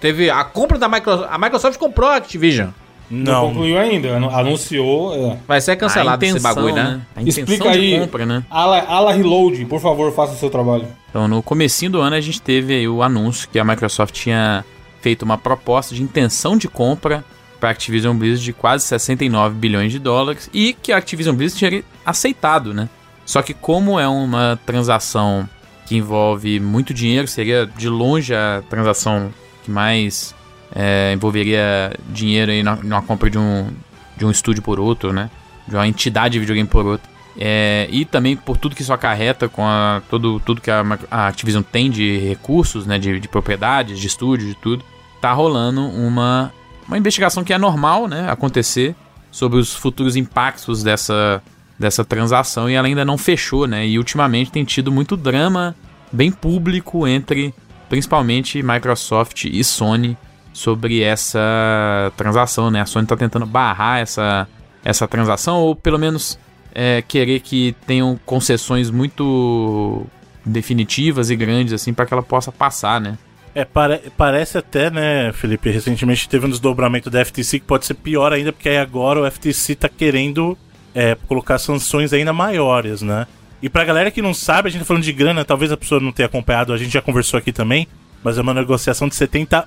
Teve 0.00 0.30
a 0.30 0.44
compra 0.44 0.78
da 0.78 0.88
Microsoft. 0.88 1.28
A 1.32 1.38
Microsoft 1.38 1.78
comprou 1.78 2.08
a 2.08 2.16
Activision. 2.16 2.68
Não, 3.10 3.32
Não. 3.32 3.48
concluiu 3.48 3.76
ainda. 3.78 4.16
anu- 4.16 4.30
Anunciou. 4.30 5.32
É. 5.32 5.36
Vai 5.48 5.60
ser 5.60 5.74
cancelado 5.74 6.24
esse 6.24 6.38
bagulho, 6.38 6.74
né? 6.74 7.00
A 7.16 7.22
intenção 7.22 7.42
Explica 7.42 7.70
aí. 7.70 7.98
compra, 7.98 8.24
né? 8.24 8.44
Ala, 8.48 8.78
Ala 8.86 9.12
Reload, 9.12 9.64
por 9.64 9.80
favor, 9.80 10.12
faça 10.12 10.34
o 10.34 10.36
seu 10.36 10.48
trabalho. 10.50 10.86
Então, 11.08 11.26
no 11.26 11.42
comecinho 11.42 11.90
do 11.90 12.00
ano, 12.00 12.14
a 12.14 12.20
gente 12.20 12.40
teve 12.40 12.74
aí 12.74 12.86
o 12.86 13.02
anúncio 13.02 13.48
que 13.48 13.58
a 13.58 13.64
Microsoft 13.64 14.14
tinha 14.14 14.64
feito 15.00 15.22
uma 15.22 15.38
proposta 15.38 15.94
de 15.94 16.02
intenção 16.02 16.56
de 16.56 16.68
compra 16.68 17.24
para 17.58 17.68
a 17.68 17.72
Activision 17.72 18.16
Blizzard 18.16 18.44
de 18.44 18.52
quase 18.52 18.86
69 18.86 19.54
bilhões 19.54 19.92
de 19.92 19.98
dólares 19.98 20.48
e 20.52 20.72
que 20.72 20.92
a 20.92 20.96
Activision 20.96 21.36
Blizzard 21.36 21.58
tinha 21.58 21.84
aceitado, 22.04 22.72
né? 22.72 22.88
Só 23.26 23.42
que 23.42 23.54
como 23.54 24.00
é 24.00 24.08
uma 24.08 24.58
transação 24.64 25.48
que 25.86 25.96
envolve 25.96 26.58
muito 26.58 26.94
dinheiro, 26.94 27.28
seria 27.28 27.66
de 27.66 27.88
longe 27.88 28.34
a 28.34 28.62
transação 28.68 29.32
que 29.62 29.70
mais 29.70 30.34
é, 30.74 31.12
envolveria 31.12 31.92
dinheiro 32.08 32.50
aí 32.50 32.62
na, 32.62 32.76
na 32.76 33.02
compra 33.02 33.28
de 33.28 33.38
um, 33.38 33.68
de 34.16 34.24
um 34.24 34.30
estúdio 34.30 34.62
por 34.62 34.80
outro, 34.80 35.12
né? 35.12 35.30
De 35.68 35.74
uma 35.74 35.86
entidade 35.86 36.32
de 36.34 36.40
videogame 36.40 36.68
por 36.68 36.86
outro. 36.86 37.10
É, 37.38 37.88
e 37.90 38.04
também 38.04 38.36
por 38.36 38.56
tudo 38.56 38.74
que 38.74 38.82
isso 38.82 38.92
acarreta 38.92 39.48
com 39.48 39.64
a, 39.64 40.02
todo, 40.10 40.40
tudo 40.40 40.60
que 40.60 40.70
a, 40.70 40.84
a 41.10 41.28
Activision 41.28 41.62
tem 41.62 41.90
de 41.90 42.18
recursos, 42.18 42.86
né, 42.86 42.98
de, 42.98 43.20
de 43.20 43.28
propriedades, 43.28 43.98
de 43.98 44.06
estúdio, 44.06 44.48
de 44.48 44.54
tudo, 44.54 44.84
tá 45.20 45.32
rolando 45.32 45.82
uma, 45.82 46.52
uma 46.86 46.98
investigação 46.98 47.44
que 47.44 47.52
é 47.52 47.58
normal 47.58 48.08
né, 48.08 48.30
acontecer 48.30 48.94
sobre 49.30 49.58
os 49.58 49.74
futuros 49.74 50.16
impactos 50.16 50.82
dessa, 50.82 51.42
dessa 51.78 52.04
transação 52.04 52.68
e 52.68 52.74
ela 52.74 52.86
ainda 52.86 53.04
não 53.04 53.16
fechou, 53.16 53.66
né? 53.66 53.86
E 53.86 53.96
ultimamente 53.96 54.50
tem 54.50 54.64
tido 54.64 54.90
muito 54.90 55.16
drama 55.16 55.74
bem 56.12 56.32
público 56.32 57.06
entre 57.06 57.54
principalmente 57.88 58.62
Microsoft 58.62 59.44
e 59.44 59.62
Sony 59.62 60.16
sobre 60.52 61.02
essa 61.02 62.12
transação, 62.16 62.70
né? 62.70 62.80
A 62.80 62.86
Sony 62.86 63.06
tá 63.06 63.16
tentando 63.16 63.46
barrar 63.46 64.00
essa, 64.00 64.48
essa 64.84 65.06
transação 65.06 65.58
ou 65.58 65.76
pelo 65.76 65.98
menos 65.98 66.38
é, 66.74 67.02
querer 67.02 67.40
que 67.40 67.74
tenham 67.86 68.18
concessões 68.26 68.90
muito 68.90 70.06
definitivas 70.44 71.30
e 71.30 71.36
grandes 71.36 71.72
assim 71.72 71.92
para 71.92 72.06
que 72.06 72.12
ela 72.12 72.22
possa 72.22 72.50
passar, 72.50 73.00
né? 73.00 73.16
É, 73.54 73.64
pare- 73.64 74.00
parece 74.16 74.56
até, 74.58 74.90
né, 74.90 75.32
Felipe, 75.32 75.70
recentemente 75.70 76.28
teve 76.28 76.46
um 76.46 76.50
desdobramento 76.50 77.10
da 77.10 77.24
FTC 77.24 77.58
que 77.58 77.66
pode 77.66 77.84
ser 77.84 77.94
pior 77.94 78.32
ainda, 78.32 78.52
porque 78.52 78.68
aí 78.68 78.78
agora 78.78 79.20
o 79.20 79.26
FTC 79.30 79.74
tá 79.74 79.88
querendo 79.88 80.56
é, 80.94 81.16
colocar 81.26 81.58
sanções 81.58 82.12
ainda 82.12 82.32
maiores, 82.32 83.02
né? 83.02 83.26
E 83.62 83.68
pra 83.68 83.84
galera 83.84 84.10
que 84.10 84.22
não 84.22 84.32
sabe, 84.32 84.68
a 84.68 84.70
gente 84.70 84.80
tá 84.80 84.84
falando 84.86 85.02
de 85.02 85.12
grana, 85.12 85.44
talvez 85.44 85.70
a 85.72 85.76
pessoa 85.76 86.00
não 86.00 86.12
tenha 86.12 86.26
acompanhado, 86.26 86.72
a 86.72 86.78
gente 86.78 86.92
já 86.92 87.02
conversou 87.02 87.38
aqui 87.38 87.52
também, 87.52 87.86
mas 88.24 88.38
é 88.38 88.40
uma 88.40 88.54
negociação 88.54 89.08
de 89.08 89.14
70 89.16 89.66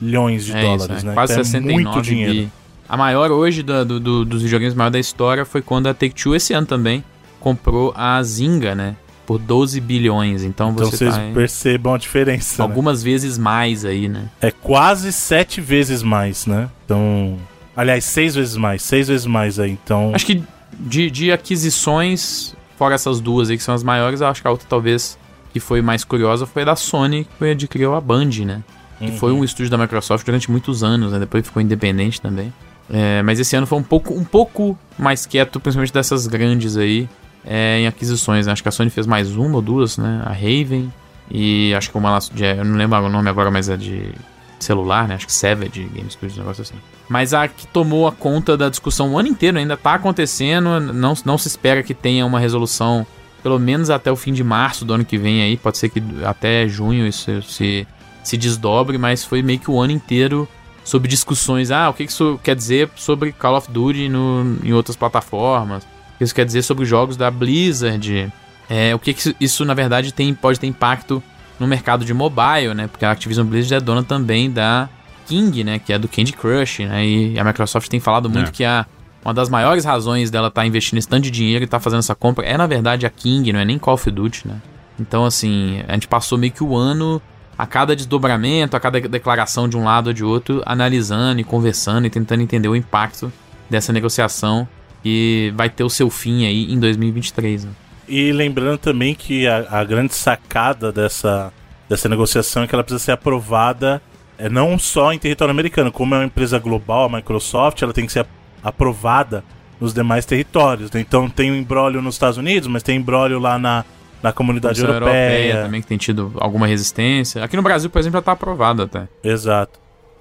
bilhões 0.00 0.44
de 0.44 0.52
é 0.56 0.60
dólares, 0.60 0.96
isso, 0.98 1.06
né? 1.06 1.14
Quase 1.14 1.32
Então 1.32 1.44
69 1.44 1.80
é 1.80 1.84
muito 1.84 2.02
dinheiro. 2.02 2.32
bi. 2.32 2.48
A 2.88 2.96
maior 2.96 3.30
hoje 3.30 3.62
da- 3.62 3.84
do- 3.84 3.98
do- 3.98 4.24
dos 4.24 4.42
videogames 4.42 4.74
maior 4.74 4.90
da 4.90 4.98
história 4.98 5.44
foi 5.44 5.62
quando 5.62 5.86
a 5.88 5.94
Take-Two 5.94 6.34
esse 6.36 6.52
ano 6.52 6.66
também 6.66 7.02
comprou 7.40 7.92
a 7.96 8.22
Zynga, 8.22 8.74
né? 8.74 8.96
Por 9.32 9.38
12 9.40 9.80
bilhões. 9.80 10.42
Então, 10.42 10.70
Então 10.72 10.86
você 10.90 10.96
vocês 10.96 11.14
tá 11.16 11.24
em 11.24 11.32
percebam 11.34 11.94
a 11.94 11.98
diferença. 11.98 12.62
né? 12.62 12.68
algumas 12.68 13.02
vezes 13.02 13.38
mais 13.38 13.84
aí, 13.84 14.08
né? 14.08 14.28
É 14.40 14.50
quase 14.50 15.12
sete 15.12 15.60
vezes 15.60 16.02
mais, 16.02 16.46
né? 16.46 16.68
Então. 16.84 17.36
Aliás, 17.76 18.04
seis 18.04 18.34
vezes 18.34 18.56
mais, 18.56 18.82
seis 18.82 19.08
vezes 19.08 19.26
mais 19.26 19.58
aí. 19.58 19.70
Então. 19.84 20.12
Acho 20.14 20.26
que 20.26 20.42
de, 20.78 21.10
de 21.10 21.32
aquisições, 21.32 22.54
fora 22.76 22.94
essas 22.94 23.20
duas 23.20 23.50
aí 23.50 23.56
que 23.56 23.62
são 23.62 23.74
as 23.74 23.82
maiores, 23.82 24.20
eu 24.20 24.26
acho 24.26 24.40
que 24.42 24.48
a 24.48 24.50
outra 24.50 24.66
talvez 24.68 25.18
que 25.52 25.60
foi 25.60 25.82
mais 25.82 26.04
curiosa 26.04 26.46
foi 26.46 26.62
a 26.62 26.66
da 26.66 26.76
Sony, 26.76 27.24
que 27.24 27.30
foi 27.38 27.50
adquiriu 27.52 27.94
a 27.94 28.00
Band, 28.00 28.30
né? 28.44 28.62
Que 28.98 29.06
Uhum. 29.10 29.16
foi 29.18 29.32
um 29.32 29.42
estúdio 29.44 29.70
da 29.70 29.76
Microsoft 29.78 30.24
durante 30.24 30.50
muitos 30.50 30.82
anos, 30.84 31.12
né? 31.12 31.18
Depois 31.18 31.44
ficou 31.44 31.60
independente 31.60 32.20
também. 32.20 32.52
É, 32.90 33.22
mas 33.22 33.38
esse 33.40 33.56
ano 33.56 33.66
foi 33.66 33.78
um 33.78 33.82
pouco, 33.82 34.12
um 34.14 34.24
pouco 34.24 34.78
mais 34.98 35.24
quieto, 35.26 35.58
principalmente 35.58 35.92
dessas 35.92 36.26
grandes 36.26 36.76
aí, 36.76 37.08
é, 37.44 37.80
em 37.80 37.86
aquisições. 37.86 38.46
né? 38.46 38.52
Acho 38.52 38.62
que 38.62 38.68
a 38.68 38.72
Sony 38.72 38.90
fez 38.90 39.06
mais 39.06 39.36
uma 39.36 39.56
ou 39.56 39.62
duas, 39.62 39.98
né? 39.98 40.22
A 40.24 40.32
Raven 40.32 40.92
e 41.30 41.72
acho 41.74 41.90
que 41.90 41.96
uma 41.96 42.10
lá, 42.10 42.18
de, 42.18 42.44
eu 42.44 42.64
não 42.64 42.76
lembro 42.76 42.98
o 42.98 43.08
nome 43.08 43.28
agora, 43.28 43.50
mas 43.50 43.68
é 43.68 43.76
de 43.76 44.12
celular, 44.60 45.08
né? 45.08 45.14
Acho 45.14 45.26
que 45.26 45.32
Savage 45.32 45.84
Game 45.84 46.10
Studios, 46.10 46.36
um 46.36 46.42
negócio 46.42 46.62
assim. 46.62 46.74
Mas 47.08 47.34
a 47.34 47.48
que 47.48 47.66
tomou 47.66 48.06
a 48.06 48.12
conta 48.12 48.56
da 48.56 48.68
discussão 48.68 49.12
o 49.12 49.18
ano 49.18 49.28
inteiro 49.28 49.58
ainda 49.58 49.76
tá 49.76 49.94
acontecendo, 49.94 50.80
não, 50.80 51.14
não 51.24 51.38
se 51.38 51.48
espera 51.48 51.82
que 51.82 51.94
tenha 51.94 52.24
uma 52.24 52.38
resolução 52.38 53.06
pelo 53.42 53.58
menos 53.58 53.90
até 53.90 54.10
o 54.10 54.16
fim 54.16 54.32
de 54.32 54.44
março 54.44 54.84
do 54.84 54.94
ano 54.94 55.04
que 55.04 55.18
vem 55.18 55.42
aí, 55.42 55.56
pode 55.56 55.76
ser 55.76 55.88
que 55.88 56.02
até 56.24 56.68
junho 56.68 57.06
isso 57.06 57.42
se, 57.42 57.86
se 58.22 58.36
desdobre, 58.36 58.96
mas 58.96 59.24
foi 59.24 59.42
meio 59.42 59.58
que 59.58 59.70
o 59.70 59.80
ano 59.80 59.92
inteiro 59.92 60.48
sobre 60.84 61.08
discussões, 61.08 61.70
ah, 61.70 61.90
o 61.90 61.94
que 61.94 62.04
isso 62.04 62.38
quer 62.42 62.54
dizer 62.54 62.88
sobre 62.94 63.32
Call 63.32 63.56
of 63.56 63.70
Duty 63.70 64.08
no, 64.08 64.58
em 64.62 64.72
outras 64.72 64.96
plataformas, 64.96 65.84
que 66.22 66.24
isso 66.24 66.34
quer 66.34 66.44
dizer 66.44 66.62
sobre 66.62 66.84
jogos 66.84 67.16
da 67.16 67.30
Blizzard, 67.30 68.32
é, 68.70 68.94
o 68.94 68.98
que 68.98 69.12
que 69.12 69.34
isso, 69.40 69.64
na 69.64 69.74
verdade 69.74 70.12
tem, 70.14 70.32
pode 70.32 70.60
ter 70.60 70.68
impacto 70.68 71.22
no 71.58 71.66
mercado 71.66 72.04
de 72.04 72.14
mobile, 72.14 72.74
né, 72.74 72.86
porque 72.86 73.04
a 73.04 73.10
Activision 73.10 73.46
Blizzard 73.46 73.74
é 73.74 73.80
dona 73.80 74.02
também 74.02 74.50
da 74.50 74.88
King, 75.26 75.64
né, 75.64 75.78
que 75.78 75.92
é 75.92 75.98
do 75.98 76.08
Candy 76.08 76.32
Crush, 76.32 76.80
né, 76.80 77.04
e 77.04 77.38
a 77.38 77.44
Microsoft 77.44 77.88
tem 77.88 77.98
falado 78.00 78.30
muito 78.30 78.48
É. 78.48 78.52
que 78.52 78.64
a 78.64 78.86
uma 79.24 79.32
das 79.32 79.48
maiores 79.48 79.84
razões 79.84 80.30
dela 80.30 80.48
estar 80.48 80.66
investindo 80.66 80.98
esse 80.98 81.06
tanto 81.06 81.22
de 81.22 81.30
dinheiro 81.30 81.62
e 81.62 81.66
estar 81.66 81.78
fazendo 81.78 82.00
essa 82.00 82.14
compra 82.14 82.44
é, 82.44 82.56
na 82.56 82.66
verdade, 82.66 83.06
a 83.06 83.10
King, 83.10 83.52
não 83.52 83.60
é 83.60 83.64
nem 83.64 83.78
Call 83.78 83.94
of 83.94 84.10
Duty, 84.10 84.48
né? 84.48 84.56
Então, 84.98 85.24
assim, 85.24 85.80
a 85.86 85.92
gente 85.94 86.08
passou 86.08 86.36
meio 86.36 86.52
que 86.52 86.64
o 86.64 86.76
ano, 86.76 87.22
a 87.56 87.64
cada 87.64 87.94
desdobramento, 87.94 88.76
a 88.76 88.80
cada 88.80 89.00
declaração 89.00 89.68
de 89.68 89.76
um 89.76 89.84
lado 89.84 90.08
ou 90.08 90.12
de 90.12 90.24
outro, 90.24 90.60
analisando 90.66 91.40
e 91.40 91.44
conversando 91.44 92.04
e 92.06 92.10
tentando 92.10 92.42
entender 92.42 92.66
o 92.66 92.74
impacto 92.74 93.32
dessa 93.70 93.92
negociação 93.92 94.66
que 95.02 95.52
vai 95.56 95.68
ter 95.68 95.84
o 95.84 95.90
seu 95.90 96.08
fim 96.08 96.46
aí 96.46 96.72
em 96.72 96.78
2023, 96.78 97.64
né? 97.64 97.70
E 98.08 98.32
lembrando 98.32 98.78
também 98.78 99.14
que 99.14 99.46
a, 99.46 99.66
a 99.70 99.84
grande 99.84 100.14
sacada 100.14 100.92
dessa, 100.92 101.52
dessa 101.88 102.08
negociação 102.08 102.62
é 102.62 102.66
que 102.66 102.74
ela 102.74 102.84
precisa 102.84 103.04
ser 103.04 103.12
aprovada 103.12 104.02
é, 104.38 104.48
não 104.48 104.78
só 104.78 105.12
em 105.12 105.18
território 105.18 105.52
americano, 105.52 105.92
como 105.92 106.14
é 106.14 106.18
uma 106.18 106.24
empresa 106.24 106.58
global, 106.58 107.04
a 107.04 107.16
Microsoft, 107.16 107.80
ela 107.80 107.92
tem 107.92 108.06
que 108.06 108.12
ser 108.12 108.26
aprovada 108.62 109.44
nos 109.80 109.94
demais 109.94 110.26
territórios. 110.26 110.90
né? 110.90 111.00
Então 111.00 111.28
tem 111.28 111.50
um 111.50 111.56
embrólio 111.56 112.02
nos 112.02 112.16
Estados 112.16 112.38
Unidos, 112.38 112.68
mas 112.68 112.82
tem 112.82 112.96
embrólio 112.96 113.38
lá 113.38 113.58
na, 113.58 113.84
na 114.22 114.32
comunidade 114.32 114.80
Comissão 114.80 114.94
europeia. 114.96 115.62
também, 115.62 115.80
que 115.80 115.86
tem 115.86 115.98
tido 115.98 116.32
alguma 116.38 116.66
resistência. 116.66 117.42
Aqui 117.44 117.56
no 117.56 117.62
Brasil, 117.62 117.90
por 117.90 117.98
exemplo, 117.98 118.18
já 118.18 118.22
tá 118.22 118.32
aprovado 118.32 118.82
até. 118.82 119.08
Exato. 119.22 119.78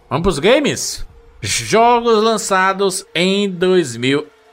Vamos 0.09 0.23
pros 0.23 0.39
games? 0.39 1.05
Jogos 1.41 2.21
lançados 2.23 3.05
em 3.15 3.49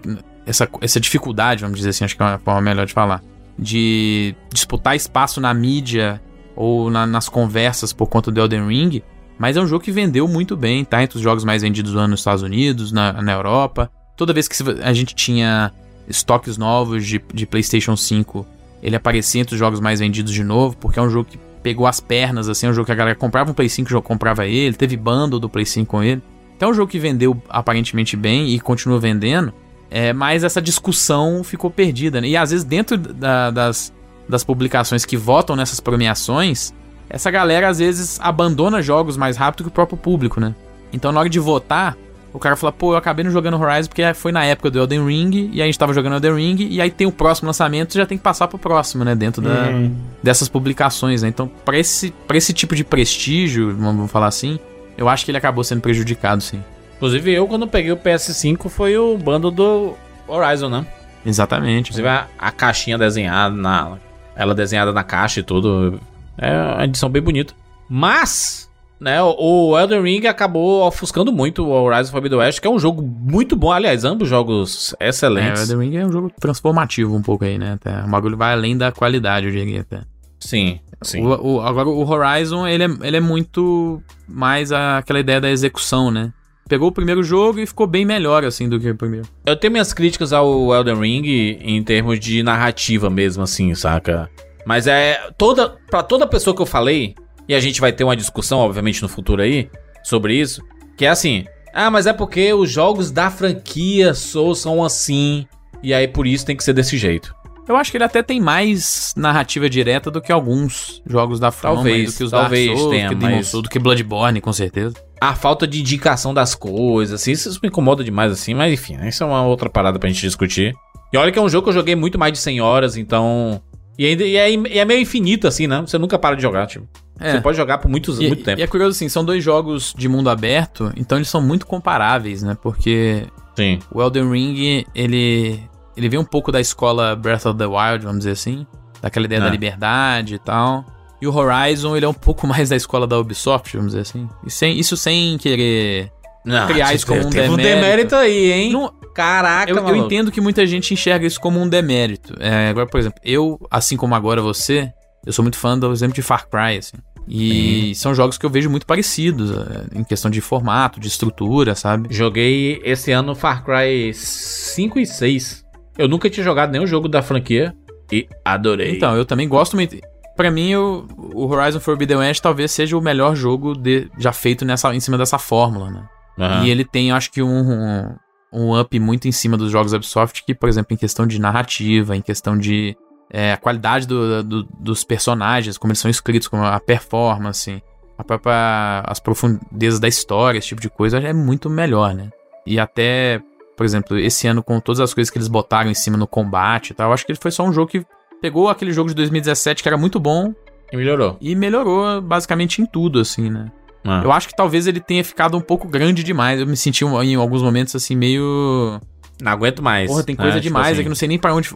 essa 0.45 0.67
essa 0.81 0.99
dificuldade, 0.99 1.61
vamos 1.61 1.77
dizer 1.77 1.89
assim, 1.91 2.03
acho 2.05 2.15
que 2.15 2.21
é 2.21 2.25
uma 2.25 2.39
forma 2.39 2.61
melhor 2.61 2.85
de 2.85 2.93
falar, 2.93 3.21
de 3.57 4.35
disputar 4.53 4.95
espaço 4.95 5.39
na 5.41 5.53
mídia 5.53 6.21
ou 6.55 6.89
na- 6.89 7.05
nas 7.07 7.29
conversas 7.29 7.93
por 7.93 8.07
conta 8.07 8.31
do 8.31 8.39
Elden 8.39 8.67
Ring, 8.67 9.01
mas 9.37 9.57
é 9.57 9.61
um 9.61 9.67
jogo 9.67 9.83
que 9.83 9.91
vendeu 9.91 10.27
muito 10.27 10.55
bem, 10.55 10.83
tá 10.85 11.01
entre 11.01 11.17
os 11.17 11.23
jogos 11.23 11.43
mais 11.43 11.61
vendidos 11.61 11.91
do 11.93 11.99
ano 11.99 12.09
nos 12.09 12.19
Estados 12.19 12.43
Unidos, 12.43 12.91
na, 12.91 13.13
na 13.21 13.31
Europa. 13.33 13.89
toda 14.17 14.33
vez 14.33 14.47
que 14.47 14.55
a 14.83 14.93
gente 14.93 15.15
tinha 15.15 15.71
estoques 16.07 16.55
novos 16.57 17.07
de, 17.07 17.19
de 17.33 17.45
PlayStation 17.47 17.95
5, 17.95 18.45
ele 18.83 18.95
aparecia 18.95 19.41
entre 19.41 19.55
os 19.55 19.59
jogos 19.59 19.79
mais 19.79 19.99
vendidos 19.99 20.31
de 20.31 20.43
novo, 20.43 20.77
porque 20.77 20.99
é 20.99 21.01
um 21.01 21.09
jogo 21.09 21.27
que 21.29 21.39
pegou 21.63 21.87
as 21.87 21.99
pernas, 21.99 22.47
assim, 22.49 22.67
é 22.67 22.69
um 22.69 22.73
jogo 22.73 22.85
que 22.85 22.91
a 22.91 22.95
galera 22.95 23.15
comprava 23.15 23.49
um 23.49 23.53
Play 23.53 23.69
5, 23.69 23.87
o 23.87 23.91
jogo 23.91 24.05
comprava 24.07 24.45
ele, 24.45 24.75
teve 24.75 24.95
bundle 24.95 25.39
do 25.39 25.49
Play 25.49 25.65
5 25.65 25.89
com 25.89 26.03
ele. 26.03 26.21
Então 26.55 26.69
é 26.69 26.71
um 26.71 26.75
jogo 26.75 26.91
que 26.91 26.99
vendeu 26.99 27.41
aparentemente 27.49 28.15
bem 28.15 28.49
e 28.49 28.59
continua 28.59 28.99
vendendo, 28.99 29.51
é, 29.91 30.13
mas 30.13 30.43
essa 30.43 30.61
discussão 30.61 31.43
ficou 31.43 31.69
perdida, 31.69 32.21
né? 32.21 32.29
E 32.29 32.37
às 32.37 32.49
vezes 32.51 32.63
dentro 32.63 32.97
da- 32.97 33.51
das, 33.51 33.93
das 34.27 34.43
publicações 34.43 35.03
que 35.05 35.17
votam 35.17 35.55
nessas 35.55 35.79
premiações, 35.81 36.73
essa 37.09 37.29
galera 37.29 37.67
às 37.67 37.79
vezes 37.79 38.17
abandona 38.21 38.81
jogos 38.81 39.17
mais 39.17 39.35
rápido 39.37 39.63
que 39.63 39.69
o 39.69 39.71
próprio 39.71 39.97
público, 39.97 40.39
né? 40.39 40.55
Então 40.93 41.11
na 41.11 41.19
hora 41.19 41.29
de 41.29 41.39
votar, 41.39 41.97
o 42.33 42.39
cara 42.39 42.55
fala, 42.55 42.71
pô, 42.71 42.93
eu 42.93 42.97
acabei 42.97 43.25
não 43.25 43.31
jogando 43.31 43.59
Horizon 43.59 43.89
porque 43.89 44.13
foi 44.13 44.31
na 44.31 44.45
época 44.45 44.71
do 44.71 44.79
Elden 44.79 45.05
Ring, 45.05 45.49
e 45.51 45.61
a 45.61 45.65
gente 45.65 45.77
tava 45.77 45.93
jogando 45.93 46.13
Elden 46.13 46.35
Ring, 46.35 46.67
e 46.71 46.81
aí 46.81 46.89
tem 46.89 47.05
o 47.05 47.11
próximo 47.11 47.47
lançamento, 47.47 47.93
já 47.93 48.05
tem 48.05 48.17
que 48.17 48.23
passar 48.23 48.47
pro 48.47 48.57
próximo, 48.57 49.03
né? 49.03 49.13
Dentro 49.13 49.41
da, 49.41 49.67
Uhum. 49.71 49.93
dessas 50.23 50.47
publicações, 50.47 51.21
né? 51.23 51.27
Então, 51.27 51.51
pra 51.65 51.77
esse, 51.77 52.13
pra 52.25 52.37
esse 52.37 52.53
tipo 52.53 52.73
de 52.73 52.85
prestígio, 52.85 53.75
vamos 53.75 54.09
falar 54.09 54.27
assim, 54.27 54.57
eu 54.97 55.09
acho 55.09 55.25
que 55.25 55.31
ele 55.31 55.37
acabou 55.37 55.61
sendo 55.65 55.81
prejudicado, 55.81 56.41
sim. 56.41 56.63
Inclusive, 57.01 57.31
eu, 57.33 57.47
quando 57.47 57.65
peguei 57.67 57.91
o 57.91 57.97
PS5, 57.97 58.69
foi 58.69 58.95
o 58.95 59.17
bando 59.17 59.49
do 59.49 59.95
Horizon, 60.27 60.69
né? 60.69 60.85
Exatamente. 61.25 61.89
Inclusive, 61.89 62.07
a, 62.07 62.27
a 62.37 62.51
caixinha 62.51 62.95
desenhada, 62.95 63.55
na, 63.55 63.97
ela 64.35 64.53
desenhada 64.53 64.93
na 64.93 65.03
caixa 65.03 65.39
e 65.39 65.43
tudo. 65.43 65.99
É 66.37 66.51
uma 66.75 66.83
edição 66.85 67.09
bem 67.09 67.21
bonita. 67.21 67.55
Mas, 67.89 68.69
né, 68.99 69.19
o, 69.21 69.77
Elden 69.79 70.01
Ring 70.03 70.27
acabou 70.27 70.87
ofuscando 70.87 71.31
muito 71.31 71.65
o 71.65 71.71
Horizon 71.71 72.11
Forbidden 72.11 72.37
West, 72.37 72.59
que 72.61 72.67
é 72.67 72.69
um 72.69 72.77
jogo 72.77 73.01
muito 73.01 73.55
bom. 73.55 73.71
Aliás, 73.71 74.05
ambos 74.05 74.29
jogos 74.29 74.95
É, 74.99 75.07
o 75.07 75.09
excelentes. 75.09 75.69
Elden 75.71 75.89
Ring 75.89 75.97
é 75.97 76.05
um 76.05 76.11
jogo 76.11 76.31
transformativo 76.39 77.15
um 77.15 77.21
pouco 77.23 77.43
aí, 77.45 77.57
né? 77.57 77.73
Até. 77.73 78.03
O 78.03 78.09
bagulho 78.09 78.37
vai 78.37 78.53
além 78.53 78.77
da 78.77 78.91
qualidade, 78.91 79.47
eu 79.47 79.51
diria 79.51 79.81
até. 79.81 80.01
Sim, 80.39 80.79
sim. 81.01 81.25
O, 81.25 81.55
o- 81.57 81.61
agora, 81.61 81.89
o 81.89 82.07
Horizon, 82.07 82.67
ele 82.67 82.83
é, 82.83 82.89
ele 83.01 83.17
é 83.17 83.21
muito 83.21 84.01
mais 84.27 84.71
a- 84.71 84.99
aquela 84.99 85.19
ideia 85.19 85.41
da 85.41 85.49
execução, 85.49 86.09
né? 86.11 86.31
Pegou 86.71 86.87
o 86.87 86.91
primeiro 86.93 87.21
jogo 87.21 87.59
e 87.59 87.67
ficou 87.67 87.85
bem 87.85 88.05
melhor, 88.05 88.45
assim, 88.45 88.69
do 88.69 88.79
que 88.79 88.89
o 88.89 88.95
primeiro. 88.95 89.27
Eu 89.45 89.57
tenho 89.57 89.73
minhas 89.73 89.91
críticas 89.91 90.31
ao 90.31 90.73
Elden 90.73 90.95
Ring 90.95 91.57
em 91.59 91.83
termos 91.83 92.17
de 92.17 92.41
narrativa 92.41 93.09
mesmo, 93.09 93.43
assim, 93.43 93.75
saca? 93.75 94.29
Mas 94.65 94.87
é 94.87 95.19
toda 95.37 95.67
para 95.89 96.01
toda 96.01 96.25
pessoa 96.25 96.55
que 96.55 96.61
eu 96.61 96.65
falei 96.65 97.13
e 97.45 97.53
a 97.53 97.59
gente 97.59 97.81
vai 97.81 97.91
ter 97.91 98.05
uma 98.05 98.15
discussão, 98.15 98.59
obviamente, 98.59 99.01
no 99.01 99.09
futuro 99.09 99.41
aí 99.41 99.69
sobre 100.01 100.33
isso, 100.33 100.61
que 100.95 101.03
é 101.03 101.09
assim: 101.09 101.43
ah, 101.73 101.91
mas 101.91 102.07
é 102.07 102.13
porque 102.13 102.53
os 102.53 102.71
jogos 102.71 103.11
da 103.11 103.29
franquia 103.29 104.13
são 104.13 104.81
assim 104.81 105.45
e 105.83 105.93
aí 105.93 106.07
por 106.07 106.25
isso 106.25 106.45
tem 106.45 106.55
que 106.55 106.63
ser 106.63 106.71
desse 106.71 106.97
jeito. 106.97 107.35
Eu 107.67 107.75
acho 107.77 107.91
que 107.91 107.97
ele 107.97 108.03
até 108.03 108.21
tem 108.23 108.39
mais 108.41 109.13
narrativa 109.15 109.69
direta 109.69 110.09
do 110.11 110.19
que 110.21 110.31
alguns 110.31 111.01
jogos 111.05 111.39
da 111.39 111.51
From, 111.51 111.75
Talvez, 111.75 112.11
do 112.13 112.17
que 112.17 112.23
os 112.25 112.31
talvez 112.31 112.67
Dark 112.67 112.77
Souls, 112.79 112.91
tenha, 112.91 113.07
do 113.09 113.15
que 113.15 113.15
Demon 113.21 113.35
mas- 113.37 113.47
Souls, 113.47 113.63
do 113.63 113.69
que 113.69 113.79
Bloodborne, 113.79 114.41
com 114.41 114.51
certeza. 114.51 114.95
A 115.19 115.35
falta 115.35 115.67
de 115.67 115.79
indicação 115.79 116.33
das 116.33 116.55
coisas, 116.55 117.21
assim, 117.21 117.31
isso 117.31 117.59
me 117.61 117.69
incomoda 117.69 118.03
demais, 118.03 118.31
assim, 118.31 118.53
mas 118.53 118.73
enfim, 118.73 118.97
isso 119.07 119.23
é 119.23 119.25
uma 119.25 119.43
outra 119.45 119.69
parada 119.69 119.99
pra 119.99 120.09
gente 120.09 120.21
discutir. 120.21 120.73
E 121.13 121.17
olha 121.17 121.31
que 121.31 121.37
é 121.37 121.41
um 121.41 121.47
jogo 121.49 121.63
que 121.65 121.69
eu 121.69 121.73
joguei 121.73 121.95
muito 121.95 122.17
mais 122.17 122.33
de 122.33 122.39
100 122.39 122.61
horas, 122.61 122.97
então. 122.97 123.61
E, 123.99 124.05
ainda, 124.05 124.23
e, 124.23 124.35
é, 124.35 124.49
e 124.51 124.79
é 124.79 124.85
meio 124.85 124.99
infinito, 125.01 125.47
assim, 125.47 125.67
né? 125.67 125.81
Você 125.85 125.97
nunca 125.97 126.17
para 126.17 126.35
de 126.35 126.41
jogar, 126.41 126.65
tipo. 126.65 126.87
É. 127.19 127.33
Você 127.33 127.41
pode 127.41 127.55
jogar 127.57 127.77
por 127.77 127.87
muitos, 127.91 128.19
E, 128.19 128.27
muito 128.27 128.43
tempo. 128.43 128.59
e 128.59 128.63
é 128.63 128.67
curioso 128.67 128.95
assim, 128.95 129.07
são 129.07 129.23
dois 129.23 129.43
jogos 129.43 129.93
de 129.95 130.07
mundo 130.09 130.27
aberto, 130.29 130.91
então 130.97 131.17
eles 131.19 131.29
são 131.29 131.39
muito 131.39 131.67
comparáveis, 131.67 132.41
né? 132.41 132.57
Porque 132.59 133.27
Sim. 133.55 133.77
o 133.93 134.01
Elden 134.01 134.31
Ring, 134.31 134.85
ele 134.95 135.59
ele 135.95 136.09
vem 136.09 136.19
um 136.19 136.23
pouco 136.25 136.51
da 136.51 136.59
escola 136.61 137.15
Breath 137.15 137.45
of 137.45 137.57
the 137.57 137.65
Wild, 137.65 138.03
vamos 138.05 138.19
dizer 138.19 138.31
assim, 138.31 138.65
daquela 139.01 139.25
ideia 139.25 139.39
É. 139.39 139.43
da 139.43 139.49
liberdade 139.49 140.35
e 140.35 140.39
tal. 140.39 140.85
E 141.21 141.27
o 141.27 141.33
Horizon, 141.35 141.95
ele 141.95 142.05
é 142.05 142.09
um 142.09 142.13
pouco 142.13 142.45
mais 142.47 142.69
da 142.69 142.75
escola 142.75 143.05
da 143.05 143.17
Ubisoft, 143.19 143.75
vamos 143.75 143.91
dizer 143.93 144.01
assim. 144.01 144.27
E 144.45 144.49
sem, 144.51 144.79
isso 144.79 144.97
sem 144.97 145.37
querer 145.37 146.11
Não, 146.45 146.67
criar 146.67 146.93
isso 146.93 147.05
como 147.05 147.19
um 147.27 147.29
teve 147.29 147.49
um 147.49 147.55
demérito. 147.55 147.81
demérito 147.81 148.15
aí, 148.15 148.51
hein? 148.51 148.71
Não- 148.73 148.93
Caraca, 149.13 149.69
eu, 149.69 149.75
eu 149.75 149.95
entendo 149.97 150.31
que 150.31 150.39
muita 150.39 150.65
gente 150.65 150.93
enxerga 150.93 151.27
isso 151.27 151.37
como 151.39 151.59
um 151.59 151.67
demérito. 151.67 152.33
É, 152.39 152.69
agora, 152.69 152.87
por 152.87 152.97
exemplo, 152.97 153.19
eu, 153.25 153.59
assim 153.69 153.97
como 153.97 154.15
agora 154.15 154.41
você, 154.41 154.89
eu 155.25 155.33
sou 155.33 155.43
muito 155.43 155.57
fã 155.57 155.77
do 155.77 155.91
exemplo 155.91 156.15
de 156.15 156.21
Far 156.21 156.47
Cry, 156.47 156.77
assim. 156.77 156.95
E 157.27 157.93
são 157.95 158.15
jogos 158.15 158.37
que 158.37 158.45
eu 158.45 158.49
vejo 158.49 158.69
muito 158.69 158.85
parecidos, 158.85 159.51
é, 159.51 159.99
em 159.99 160.03
questão 160.05 160.31
de 160.31 160.39
formato, 160.39 160.97
de 160.97 161.09
estrutura, 161.09 161.75
sabe? 161.75 162.07
Joguei 162.09 162.81
esse 162.85 163.11
ano 163.11 163.35
Far 163.35 163.65
Cry 163.65 164.13
5 164.13 164.97
e 164.97 165.05
6. 165.05 165.60
Eu 165.97 166.07
nunca 166.07 166.29
tinha 166.29 166.43
jogado 166.43 166.71
nenhum 166.71 166.87
jogo 166.87 167.07
da 167.07 167.21
franquia 167.21 167.73
e 168.11 168.27
adorei. 168.45 168.95
Então, 168.95 169.15
eu 169.15 169.25
também 169.25 169.47
gosto 169.47 169.75
muito. 169.75 169.97
Pra 170.35 170.49
mim, 170.49 170.73
o, 170.75 171.05
o 171.33 171.47
Horizon 171.47 171.79
Forbidden 171.79 172.17
West 172.17 172.41
talvez 172.41 172.71
seja 172.71 172.97
o 172.97 173.01
melhor 173.01 173.35
jogo 173.35 173.73
de- 173.75 174.09
já 174.17 174.31
feito 174.31 174.63
nessa, 174.65 174.93
em 174.95 174.99
cima 174.99 175.17
dessa 175.17 175.37
fórmula, 175.37 175.89
né? 175.91 176.05
Aham. 176.39 176.63
E 176.65 176.69
ele 176.69 176.85
tem, 176.85 177.11
acho 177.11 177.29
que, 177.31 177.41
um, 177.43 177.49
um, 177.71 178.15
um 178.53 178.79
up 178.79 178.97
muito 178.99 179.27
em 179.27 179.31
cima 179.31 179.57
dos 179.57 179.69
jogos 179.71 179.93
Ubisoft, 179.93 180.43
que, 180.45 180.55
por 180.55 180.69
exemplo, 180.69 180.93
em 180.93 180.97
questão 180.97 181.27
de 181.27 181.39
narrativa, 181.39 182.15
em 182.15 182.21
questão 182.21 182.57
de 182.57 182.95
é, 183.33 183.53
a 183.53 183.57
qualidade 183.57 184.07
do- 184.07 184.43
do- 184.43 184.63
dos 184.79 185.03
personagens, 185.03 185.77
como 185.77 185.91
eles 185.91 185.99
são 185.99 186.09
escritos, 186.11 186.47
como 186.47 186.63
a 186.65 186.79
performance, 186.81 187.81
a 188.17 188.23
própria, 188.23 189.03
as 189.05 189.19
profundezas 189.19 189.99
da 189.99 190.07
história, 190.07 190.57
esse 190.57 190.67
tipo 190.69 190.81
de 190.81 190.89
coisa, 190.89 191.17
é 191.19 191.31
muito 191.33 191.69
melhor, 191.69 192.13
né? 192.13 192.29
E 192.65 192.79
até, 192.79 193.41
por 193.81 193.85
exemplo, 193.85 194.19
esse 194.19 194.45
ano, 194.45 194.61
com 194.61 194.79
todas 194.79 194.99
as 194.99 195.11
coisas 195.11 195.31
que 195.31 195.39
eles 195.39 195.47
botaram 195.47 195.89
em 195.89 195.95
cima 195.95 196.15
no 196.15 196.27
combate 196.27 196.91
e 196.91 196.93
tal, 196.93 197.09
eu 197.09 197.13
acho 197.15 197.25
que 197.25 197.31
ele 197.31 197.39
foi 197.41 197.49
só 197.49 197.63
um 197.63 197.73
jogo 197.73 197.89
que 197.89 198.05
pegou 198.39 198.69
aquele 198.69 198.91
jogo 198.91 199.09
de 199.09 199.15
2017 199.15 199.81
que 199.81 199.89
era 199.89 199.97
muito 199.97 200.19
bom 200.19 200.53
E 200.93 200.97
melhorou. 200.97 201.35
e 201.41 201.55
melhorou 201.55 202.21
basicamente 202.21 202.79
em 202.79 202.85
tudo, 202.85 203.19
assim, 203.19 203.49
né? 203.49 203.71
Ah. 204.05 204.21
Eu 204.23 204.31
acho 204.31 204.47
que 204.47 204.55
talvez 204.55 204.85
ele 204.85 204.99
tenha 204.99 205.23
ficado 205.23 205.57
um 205.57 205.61
pouco 205.61 205.87
grande 205.87 206.23
demais. 206.23 206.59
Eu 206.59 206.67
me 206.67 206.77
senti 206.77 207.03
em 207.03 207.33
alguns 207.33 207.63
momentos 207.63 207.95
assim, 207.95 208.15
meio. 208.15 208.99
Não 209.41 209.51
aguento 209.51 209.81
mais. 209.81 210.07
Porra, 210.07 210.23
tem 210.23 210.35
coisa 210.35 210.51
Tipo 210.51 210.61
demais 210.61 210.91
assim. 210.91 210.99
aqui, 210.99 211.09
não 211.09 211.15
sei 211.15 211.27
nem 211.27 211.39
pra 211.39 211.51
onde. 211.55 211.69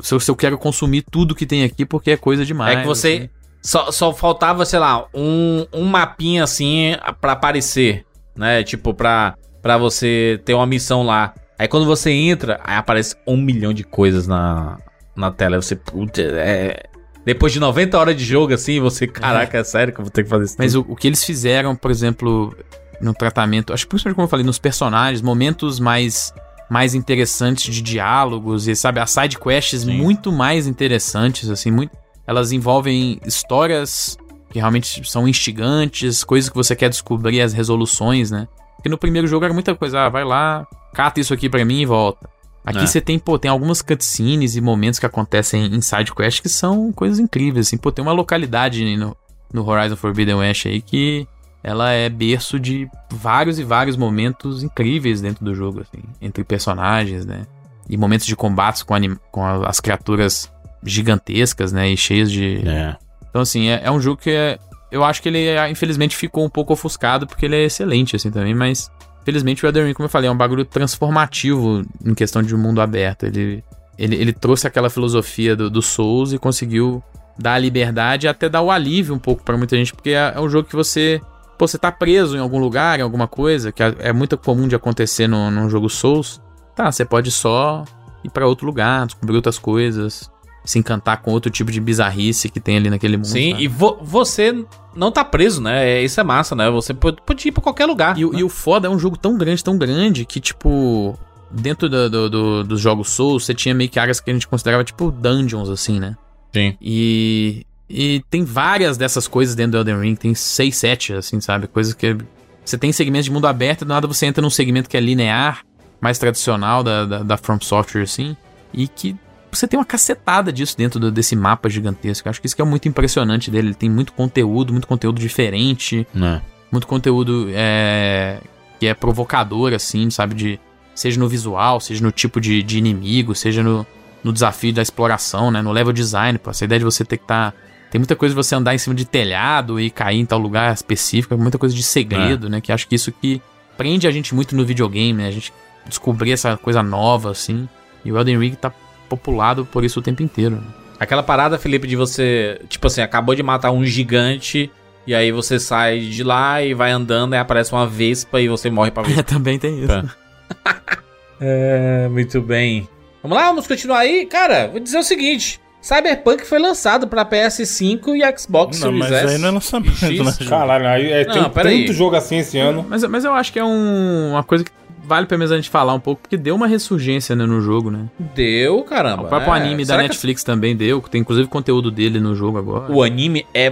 Se 0.00 0.14
eu, 0.14 0.20
se 0.20 0.30
eu 0.30 0.36
quero 0.36 0.56
consumir 0.58 1.02
tudo 1.10 1.34
que 1.34 1.44
tem 1.44 1.64
aqui, 1.64 1.84
porque 1.84 2.12
é 2.12 2.16
coisa 2.16 2.44
demais. 2.44 2.78
É 2.78 2.80
que 2.82 2.86
você. 2.86 3.08
assim. 3.08 3.28
Só, 3.60 3.90
só 3.90 4.12
faltava, 4.14 4.64
sei 4.64 4.78
lá, 4.78 5.06
um, 5.12 5.66
um 5.72 5.84
mapinha 5.86 6.44
assim 6.44 6.94
pra 7.20 7.32
aparecer, 7.32 8.04
né? 8.36 8.62
Tipo, 8.62 8.94
pra, 8.94 9.34
pra 9.60 9.76
você 9.76 10.40
ter 10.44 10.54
uma 10.54 10.66
missão 10.66 11.02
lá. 11.04 11.34
Aí 11.58 11.66
quando 11.66 11.86
você 11.86 12.10
entra, 12.10 12.60
aí 12.62 12.76
aparece 12.76 13.16
um 13.26 13.36
milhão 13.36 13.72
de 13.72 13.82
coisas 13.82 14.26
na, 14.26 14.78
na 15.16 15.30
tela. 15.30 15.56
Aí 15.56 15.62
você, 15.62 15.74
puta, 15.74 16.22
é. 16.22 16.84
Depois 17.24 17.52
de 17.52 17.60
90 17.60 17.98
horas 17.98 18.16
de 18.16 18.24
jogo, 18.24 18.54
assim, 18.54 18.80
você, 18.80 19.06
caraca, 19.06 19.58
é 19.58 19.64
sério 19.64 19.92
que 19.92 20.00
eu 20.00 20.04
vou 20.04 20.10
ter 20.10 20.22
que 20.22 20.30
fazer 20.30 20.44
isso? 20.44 20.54
Mas 20.56 20.74
o, 20.74 20.80
o 20.88 20.96
que 20.96 21.06
eles 21.06 21.22
fizeram, 21.22 21.74
por 21.74 21.90
exemplo, 21.90 22.56
no 23.00 23.12
tratamento. 23.12 23.72
Acho 23.72 23.84
que 23.84 23.90
principalmente 23.90 24.14
como 24.14 24.24
eu 24.24 24.30
falei, 24.30 24.46
nos 24.46 24.58
personagens, 24.58 25.20
momentos 25.20 25.80
mais. 25.80 26.32
Mais 26.70 26.94
interessantes 26.94 27.74
de 27.74 27.80
diálogos 27.80 28.68
e, 28.68 28.76
sabe, 28.76 29.00
as 29.00 29.10
side 29.10 29.38
quests 29.38 29.84
Sim. 29.84 29.96
muito 29.96 30.30
mais 30.30 30.66
interessantes, 30.66 31.48
assim, 31.48 31.70
muito, 31.70 31.96
elas 32.26 32.52
envolvem 32.52 33.18
histórias 33.24 34.18
que 34.50 34.58
realmente 34.58 35.02
são 35.08 35.26
instigantes, 35.26 36.22
coisas 36.22 36.50
que 36.50 36.54
você 36.54 36.76
quer 36.76 36.90
descobrir, 36.90 37.40
as 37.40 37.54
resoluções, 37.54 38.30
né? 38.30 38.46
Porque 38.78 38.88
no 38.88 38.96
primeiro 38.96 39.26
jogo 39.26 39.44
era 39.44 39.52
muita 39.52 39.74
coisa, 39.74 40.06
ah, 40.06 40.08
vai 40.08 40.24
lá, 40.24 40.66
cata 40.94 41.20
isso 41.20 41.34
aqui 41.34 41.48
pra 41.50 41.64
mim 41.64 41.80
e 41.82 41.86
volta. 41.86 42.28
Aqui 42.64 42.78
É. 42.78 42.86
você 42.86 43.00
tem, 43.00 43.18
pô, 43.18 43.38
tem 43.38 43.50
algumas 43.50 43.82
cutscenes 43.82 44.56
e 44.56 44.60
momentos 44.60 44.98
que 44.98 45.04
acontecem 45.06 45.66
em 45.66 45.80
side 45.80 46.14
quest 46.14 46.40
que 46.40 46.48
são 46.48 46.90
coisas 46.92 47.18
incríveis, 47.18 47.66
assim, 47.66 47.76
pô, 47.76 47.90
tem 47.92 48.02
uma 48.02 48.12
localidade 48.12 48.96
no, 48.96 49.16
no 49.52 49.68
Horizon 49.68 49.96
Forbidden 49.96 50.36
West 50.36 50.66
aí 50.66 50.80
que 50.80 51.26
ela 51.62 51.90
é 51.90 52.08
berço 52.08 52.58
de 52.60 52.88
vários 53.10 53.58
e 53.58 53.64
vários 53.64 53.96
momentos 53.96 54.62
incríveis 54.62 55.20
dentro 55.20 55.44
do 55.44 55.54
jogo, 55.54 55.80
assim, 55.80 56.02
entre 56.22 56.44
personagens, 56.44 57.26
né? 57.26 57.42
E 57.90 57.96
momentos 57.96 58.26
de 58.26 58.36
combates 58.36 58.82
com, 58.82 58.94
anim- 58.94 59.18
com 59.32 59.44
as 59.64 59.80
criaturas 59.80 60.50
gigantescas, 60.84 61.72
né? 61.72 61.88
E 61.90 61.96
cheias 61.96 62.30
de, 62.30 62.62
É. 62.68 62.96
então, 63.28 63.42
assim, 63.42 63.68
é, 63.68 63.80
é 63.84 63.90
um 63.90 64.00
jogo 64.00 64.20
que 64.20 64.30
é, 64.30 64.58
eu 64.90 65.04
acho 65.04 65.22
que 65.22 65.28
ele, 65.28 65.46
é, 65.46 65.70
infelizmente, 65.70 66.16
ficou 66.16 66.44
um 66.44 66.48
pouco 66.48 66.72
ofuscado, 66.72 67.26
porque 67.26 67.46
ele 67.46 67.56
é 67.56 67.64
excelente, 67.64 68.16
assim, 68.16 68.30
também, 68.30 68.54
mas, 68.54 68.90
felizmente, 69.24 69.64
o 69.64 69.68
Elden 69.68 69.86
Ring, 69.86 69.94
como 69.94 70.06
eu 70.06 70.10
falei, 70.10 70.28
é 70.28 70.32
um 70.32 70.36
bagulho 70.36 70.64
transformativo 70.64 71.82
em 72.04 72.14
questão 72.14 72.42
de 72.42 72.54
mundo 72.56 72.80
aberto. 72.80 73.24
Ele, 73.24 73.62
ele, 73.98 74.16
ele 74.16 74.32
trouxe 74.32 74.66
aquela 74.66 74.88
filosofia 74.88 75.54
do, 75.54 75.68
do 75.68 75.82
Souls 75.82 76.32
e 76.32 76.38
conseguiu 76.38 77.02
dar 77.38 77.54
a 77.54 77.58
liberdade 77.58 78.26
e 78.26 78.28
até 78.28 78.48
dar 78.48 78.62
o 78.62 78.70
alívio 78.70 79.14
um 79.14 79.18
pouco 79.18 79.44
pra 79.44 79.56
muita 79.56 79.76
gente, 79.76 79.92
porque 79.92 80.10
é, 80.10 80.32
é 80.34 80.40
um 80.40 80.48
jogo 80.48 80.68
que 80.68 80.74
você, 80.74 81.20
pô, 81.56 81.68
você 81.68 81.78
tá 81.78 81.92
preso 81.92 82.36
em 82.36 82.40
algum 82.40 82.58
lugar, 82.58 82.98
em 82.98 83.02
alguma 83.02 83.28
coisa, 83.28 83.70
que 83.70 83.82
é, 83.82 83.94
é 84.00 84.12
muito 84.12 84.36
comum 84.36 84.66
de 84.66 84.74
acontecer 84.74 85.28
no, 85.28 85.50
num 85.50 85.68
jogo 85.68 85.88
Souls. 85.88 86.40
Tá, 86.74 86.90
você 86.90 87.04
pode 87.04 87.30
só 87.30 87.84
ir 88.24 88.30
pra 88.30 88.46
outro 88.46 88.66
lugar, 88.66 89.06
descobrir 89.06 89.36
outras 89.36 89.58
coisas, 89.58 90.30
se 90.68 90.78
encantar 90.78 91.22
com 91.22 91.30
outro 91.30 91.50
tipo 91.50 91.70
de 91.72 91.80
bizarrice 91.80 92.50
que 92.50 92.60
tem 92.60 92.76
ali 92.76 92.90
naquele 92.90 93.16
mundo. 93.16 93.26
Sim, 93.28 93.52
sabe? 93.52 93.62
e 93.64 93.68
vo- 93.68 93.98
você 94.02 94.64
não 94.94 95.10
tá 95.10 95.24
preso, 95.24 95.62
né? 95.62 95.88
É- 95.88 96.02
Isso 96.04 96.20
é 96.20 96.24
massa, 96.24 96.54
né? 96.54 96.68
Você 96.70 96.92
pode, 96.92 97.16
pode 97.24 97.48
ir 97.48 97.52
pra 97.52 97.62
qualquer 97.62 97.86
lugar. 97.86 98.18
E, 98.18 98.24
o- 98.26 98.32
né? 98.32 98.40
e 98.40 98.44
o 98.44 98.50
foda 98.50 98.86
é 98.86 98.90
um 98.90 98.98
jogo 98.98 99.16
tão 99.16 99.38
grande, 99.38 99.64
tão 99.64 99.78
grande, 99.78 100.26
que, 100.26 100.40
tipo, 100.40 101.18
dentro 101.50 101.88
do- 101.88 102.10
do- 102.10 102.28
do- 102.30 102.64
dos 102.64 102.80
jogos 102.82 103.08
Souls, 103.08 103.46
você 103.46 103.54
tinha 103.54 103.74
meio 103.74 103.88
que 103.88 103.98
áreas 103.98 104.20
que 104.20 104.30
a 104.30 104.34
gente 104.34 104.46
considerava 104.46 104.84
tipo 104.84 105.10
dungeons, 105.10 105.70
assim, 105.70 105.98
né? 105.98 106.16
Sim. 106.52 106.76
E, 106.82 107.64
e 107.88 108.22
tem 108.28 108.44
várias 108.44 108.98
dessas 108.98 109.26
coisas 109.26 109.54
dentro 109.54 109.72
do 109.72 109.78
Elden 109.78 110.00
Ring, 110.00 110.14
tem 110.16 110.34
seis, 110.34 110.76
sete, 110.76 111.14
assim, 111.14 111.40
sabe? 111.40 111.66
Coisas 111.66 111.94
que. 111.94 112.14
Você 112.62 112.76
tem 112.76 112.92
segmentos 112.92 113.24
de 113.24 113.30
mundo 113.30 113.46
aberto 113.46 113.82
e 113.82 113.84
do 113.86 113.88
nada 113.88 114.06
você 114.06 114.26
entra 114.26 114.42
num 114.42 114.50
segmento 114.50 114.90
que 114.90 114.96
é 114.98 115.00
linear, 115.00 115.62
mais 115.98 116.18
tradicional 116.18 116.82
da, 116.82 117.06
da, 117.06 117.18
da 117.22 117.36
From 117.38 117.58
Software, 117.62 118.02
assim, 118.02 118.36
e 118.74 118.86
que 118.86 119.16
você 119.50 119.66
tem 119.68 119.78
uma 119.78 119.84
cacetada 119.84 120.52
disso 120.52 120.76
dentro 120.76 120.98
do- 121.00 121.10
desse 121.10 121.34
mapa 121.36 121.68
gigantesco. 121.68 122.26
Eu 122.26 122.30
acho 122.30 122.40
que 122.40 122.46
isso 122.46 122.56
que 122.56 122.62
é 122.62 122.64
muito 122.64 122.88
impressionante 122.88 123.50
dele. 123.50 123.68
Ele 123.68 123.74
tem 123.74 123.88
muito 123.90 124.12
conteúdo, 124.12 124.72
muito 124.72 124.86
conteúdo 124.88 125.18
diferente 125.20 126.06
Né? 126.14 126.42
muito 126.70 126.86
conteúdo 126.86 127.48
é, 127.52 128.40
que 128.78 128.86
é 128.86 128.92
provocador, 128.94 129.72
assim, 129.72 130.10
sabe? 130.10 130.34
De, 130.34 130.60
seja 130.94 131.18
no 131.18 131.26
visual, 131.28 131.80
seja 131.80 132.02
no 132.04 132.12
tipo 132.12 132.40
de, 132.40 132.62
de 132.62 132.76
inimigo, 132.78 133.34
seja 133.34 133.62
no, 133.62 133.86
no 134.22 134.32
desafio 134.32 134.72
da 134.72 134.82
exploração, 134.82 135.50
né? 135.50 135.62
No 135.62 135.72
level 135.72 135.92
design, 135.92 136.38
pô. 136.38 136.50
Essa 136.50 136.64
ideia 136.66 136.78
de 136.78 136.84
você 136.84 137.04
ter 137.04 137.16
que 137.16 137.24
estar. 137.24 137.54
tem 137.90 137.98
muita 137.98 138.14
coisa 138.14 138.34
de 138.34 138.36
você 138.36 138.54
andar 138.54 138.74
em 138.74 138.78
cima 138.78 138.94
de 138.94 139.04
telhado 139.06 139.80
e 139.80 139.88
cair 139.90 140.18
em 140.20 140.26
tal 140.26 140.38
lugar 140.38 140.74
específico, 140.74 141.36
muita 141.38 141.56
coisa 141.56 141.74
de 141.74 141.82
segredo, 141.82 142.50
né? 142.50 142.60
Que 142.60 142.70
acho 142.70 142.86
que 142.86 142.94
isso 142.96 143.10
que 143.12 143.40
prende 143.78 144.06
a 144.06 144.10
gente 144.10 144.34
muito 144.34 144.54
no 144.54 144.62
videogame, 144.64 145.22
né? 145.22 145.28
A 145.28 145.32
gente 145.32 145.52
descobrir 145.86 146.32
essa 146.32 146.56
coisa 146.58 146.82
nova, 146.82 147.30
assim. 147.30 147.66
E 148.04 148.12
o 148.12 148.18
Elden 148.18 148.38
Ring 148.38 148.54
tá 148.56 148.70
populado 149.08 149.64
por 149.64 149.84
isso 149.84 150.00
o 150.00 150.02
tempo 150.02 150.22
inteiro. 150.22 150.60
Aquela 151.00 151.22
parada, 151.22 151.58
Felipe, 151.58 151.86
de 151.86 151.96
você, 151.96 152.60
tipo 152.68 152.86
assim, 152.86 153.00
acabou 153.00 153.34
de 153.34 153.42
matar 153.42 153.70
um 153.70 153.84
gigante 153.84 154.70
e 155.06 155.14
aí 155.14 155.30
você 155.32 155.58
sai 155.58 156.00
de 156.00 156.22
lá 156.24 156.60
e 156.62 156.74
vai 156.74 156.90
andando 156.90 157.34
e 157.34 157.38
aparece 157.38 157.72
uma 157.72 157.86
vespa 157.86 158.40
e 158.40 158.48
você 158.48 158.68
morre 158.70 158.90
pra 158.90 159.02
vespa. 159.04 159.22
Também 159.22 159.58
tem 159.58 159.84
isso. 159.84 159.92
É, 161.40 162.08
muito 162.10 162.40
bem. 162.40 162.88
Vamos 163.22 163.38
lá, 163.38 163.46
vamos 163.46 163.66
continuar 163.66 163.98
aí? 164.00 164.26
Cara, 164.26 164.66
vou 164.68 164.80
dizer 164.80 164.98
o 164.98 165.02
seguinte. 165.04 165.60
Cyberpunk 165.80 166.44
foi 166.44 166.58
lançado 166.58 167.06
pra 167.06 167.24
PS5 167.24 168.08
e 168.16 168.38
Xbox 168.38 168.80
Não, 168.80 168.88
Series 168.88 168.98
mas 168.98 169.12
S. 169.12 169.34
aí 169.34 169.38
não 169.38 169.48
é 169.48 169.52
lançamento, 169.52 169.94
X. 169.96 170.40
né? 170.40 170.46
Caralho, 170.48 170.88
aí 170.88 171.12
é, 171.12 171.24
tem 171.24 171.40
Não, 171.42 171.48
peraí. 171.50 171.82
tanto 171.82 171.92
jogo 171.96 172.16
assim 172.16 172.38
esse 172.38 172.58
ano. 172.58 172.84
Mas, 172.88 173.04
mas 173.04 173.24
eu 173.24 173.32
acho 173.32 173.52
que 173.52 173.58
é 173.60 173.64
um- 173.64 174.30
uma 174.32 174.42
coisa 174.42 174.64
que 174.64 174.70
vale 175.08 175.26
pelo 175.26 175.38
menos 175.38 175.50
a 175.50 175.56
gente 175.56 175.70
falar 175.70 175.94
um 175.94 176.00
pouco, 176.00 176.22
porque 176.22 176.36
deu 176.36 176.54
uma 176.54 176.66
ressurgência 176.66 177.34
né, 177.34 177.46
no 177.46 177.60
jogo, 177.60 177.90
né? 177.90 178.04
Deu, 178.34 178.82
caramba. 178.84 179.24
O 179.24 179.28
próprio 179.28 179.54
é. 179.54 179.56
anime 179.56 179.84
da 179.84 179.94
Será 179.94 180.02
que 180.02 180.08
Netflix 180.10 180.44
também 180.44 180.76
deu, 180.76 181.00
tem 181.00 181.22
inclusive 181.22 181.48
conteúdo 181.48 181.90
dele 181.90 182.20
no 182.20 182.34
jogo 182.34 182.58
agora. 182.58 182.92
O 182.92 183.02
anime 183.02 183.46
é 183.54 183.70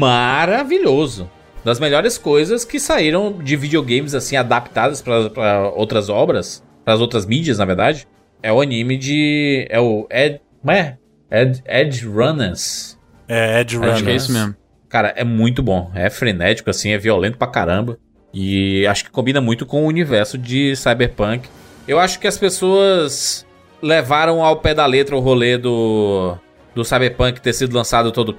maravilhoso. 0.00 1.30
Das 1.64 1.80
melhores 1.80 2.18
coisas 2.18 2.64
que 2.64 2.80
saíram 2.80 3.32
de 3.32 3.56
videogames 3.56 4.14
assim 4.14 4.36
adaptadas 4.36 5.00
pra 5.02 5.30
pra 5.30 5.68
outras 5.70 6.08
obras, 6.08 6.62
para 6.84 6.94
as 6.94 7.00
outras 7.00 7.26
mídias, 7.26 7.58
na 7.58 7.64
verdade, 7.64 8.06
é 8.42 8.52
o 8.52 8.60
anime 8.60 8.96
de 8.96 9.66
é 9.68 9.80
o 9.80 10.06
Ed, 10.10 10.40
como 10.60 10.72
é? 10.72 10.98
Ed, 11.30 11.62
Edge 11.66 12.06
Runners. 12.06 12.98
É, 13.28 13.60
Ed 13.60 13.76
Acho 13.76 14.04
que 14.04 14.10
é 14.10 14.14
isso 14.14 14.32
mesmo. 14.32 14.54
Cara, 14.88 15.12
é 15.14 15.22
muito 15.22 15.62
bom. 15.62 15.90
É 15.94 16.08
frenético, 16.08 16.70
assim, 16.70 16.90
é 16.90 16.98
violento 16.98 17.36
pra 17.36 17.46
caramba. 17.46 17.98
E 18.32 18.86
acho 18.86 19.04
que 19.04 19.10
combina 19.10 19.40
muito 19.40 19.64
com 19.64 19.84
o 19.84 19.86
universo 19.86 20.36
de 20.36 20.74
Cyberpunk. 20.76 21.48
Eu 21.86 21.98
acho 21.98 22.18
que 22.18 22.26
as 22.26 22.36
pessoas 22.36 23.46
levaram 23.82 24.44
ao 24.44 24.56
pé 24.56 24.74
da 24.74 24.84
letra 24.84 25.16
o 25.16 25.20
rolê 25.20 25.56
do, 25.56 26.36
do 26.74 26.84
Cyberpunk 26.84 27.40
ter 27.40 27.52
sido 27.52 27.74
lançado 27.74 28.12
todo 28.12 28.34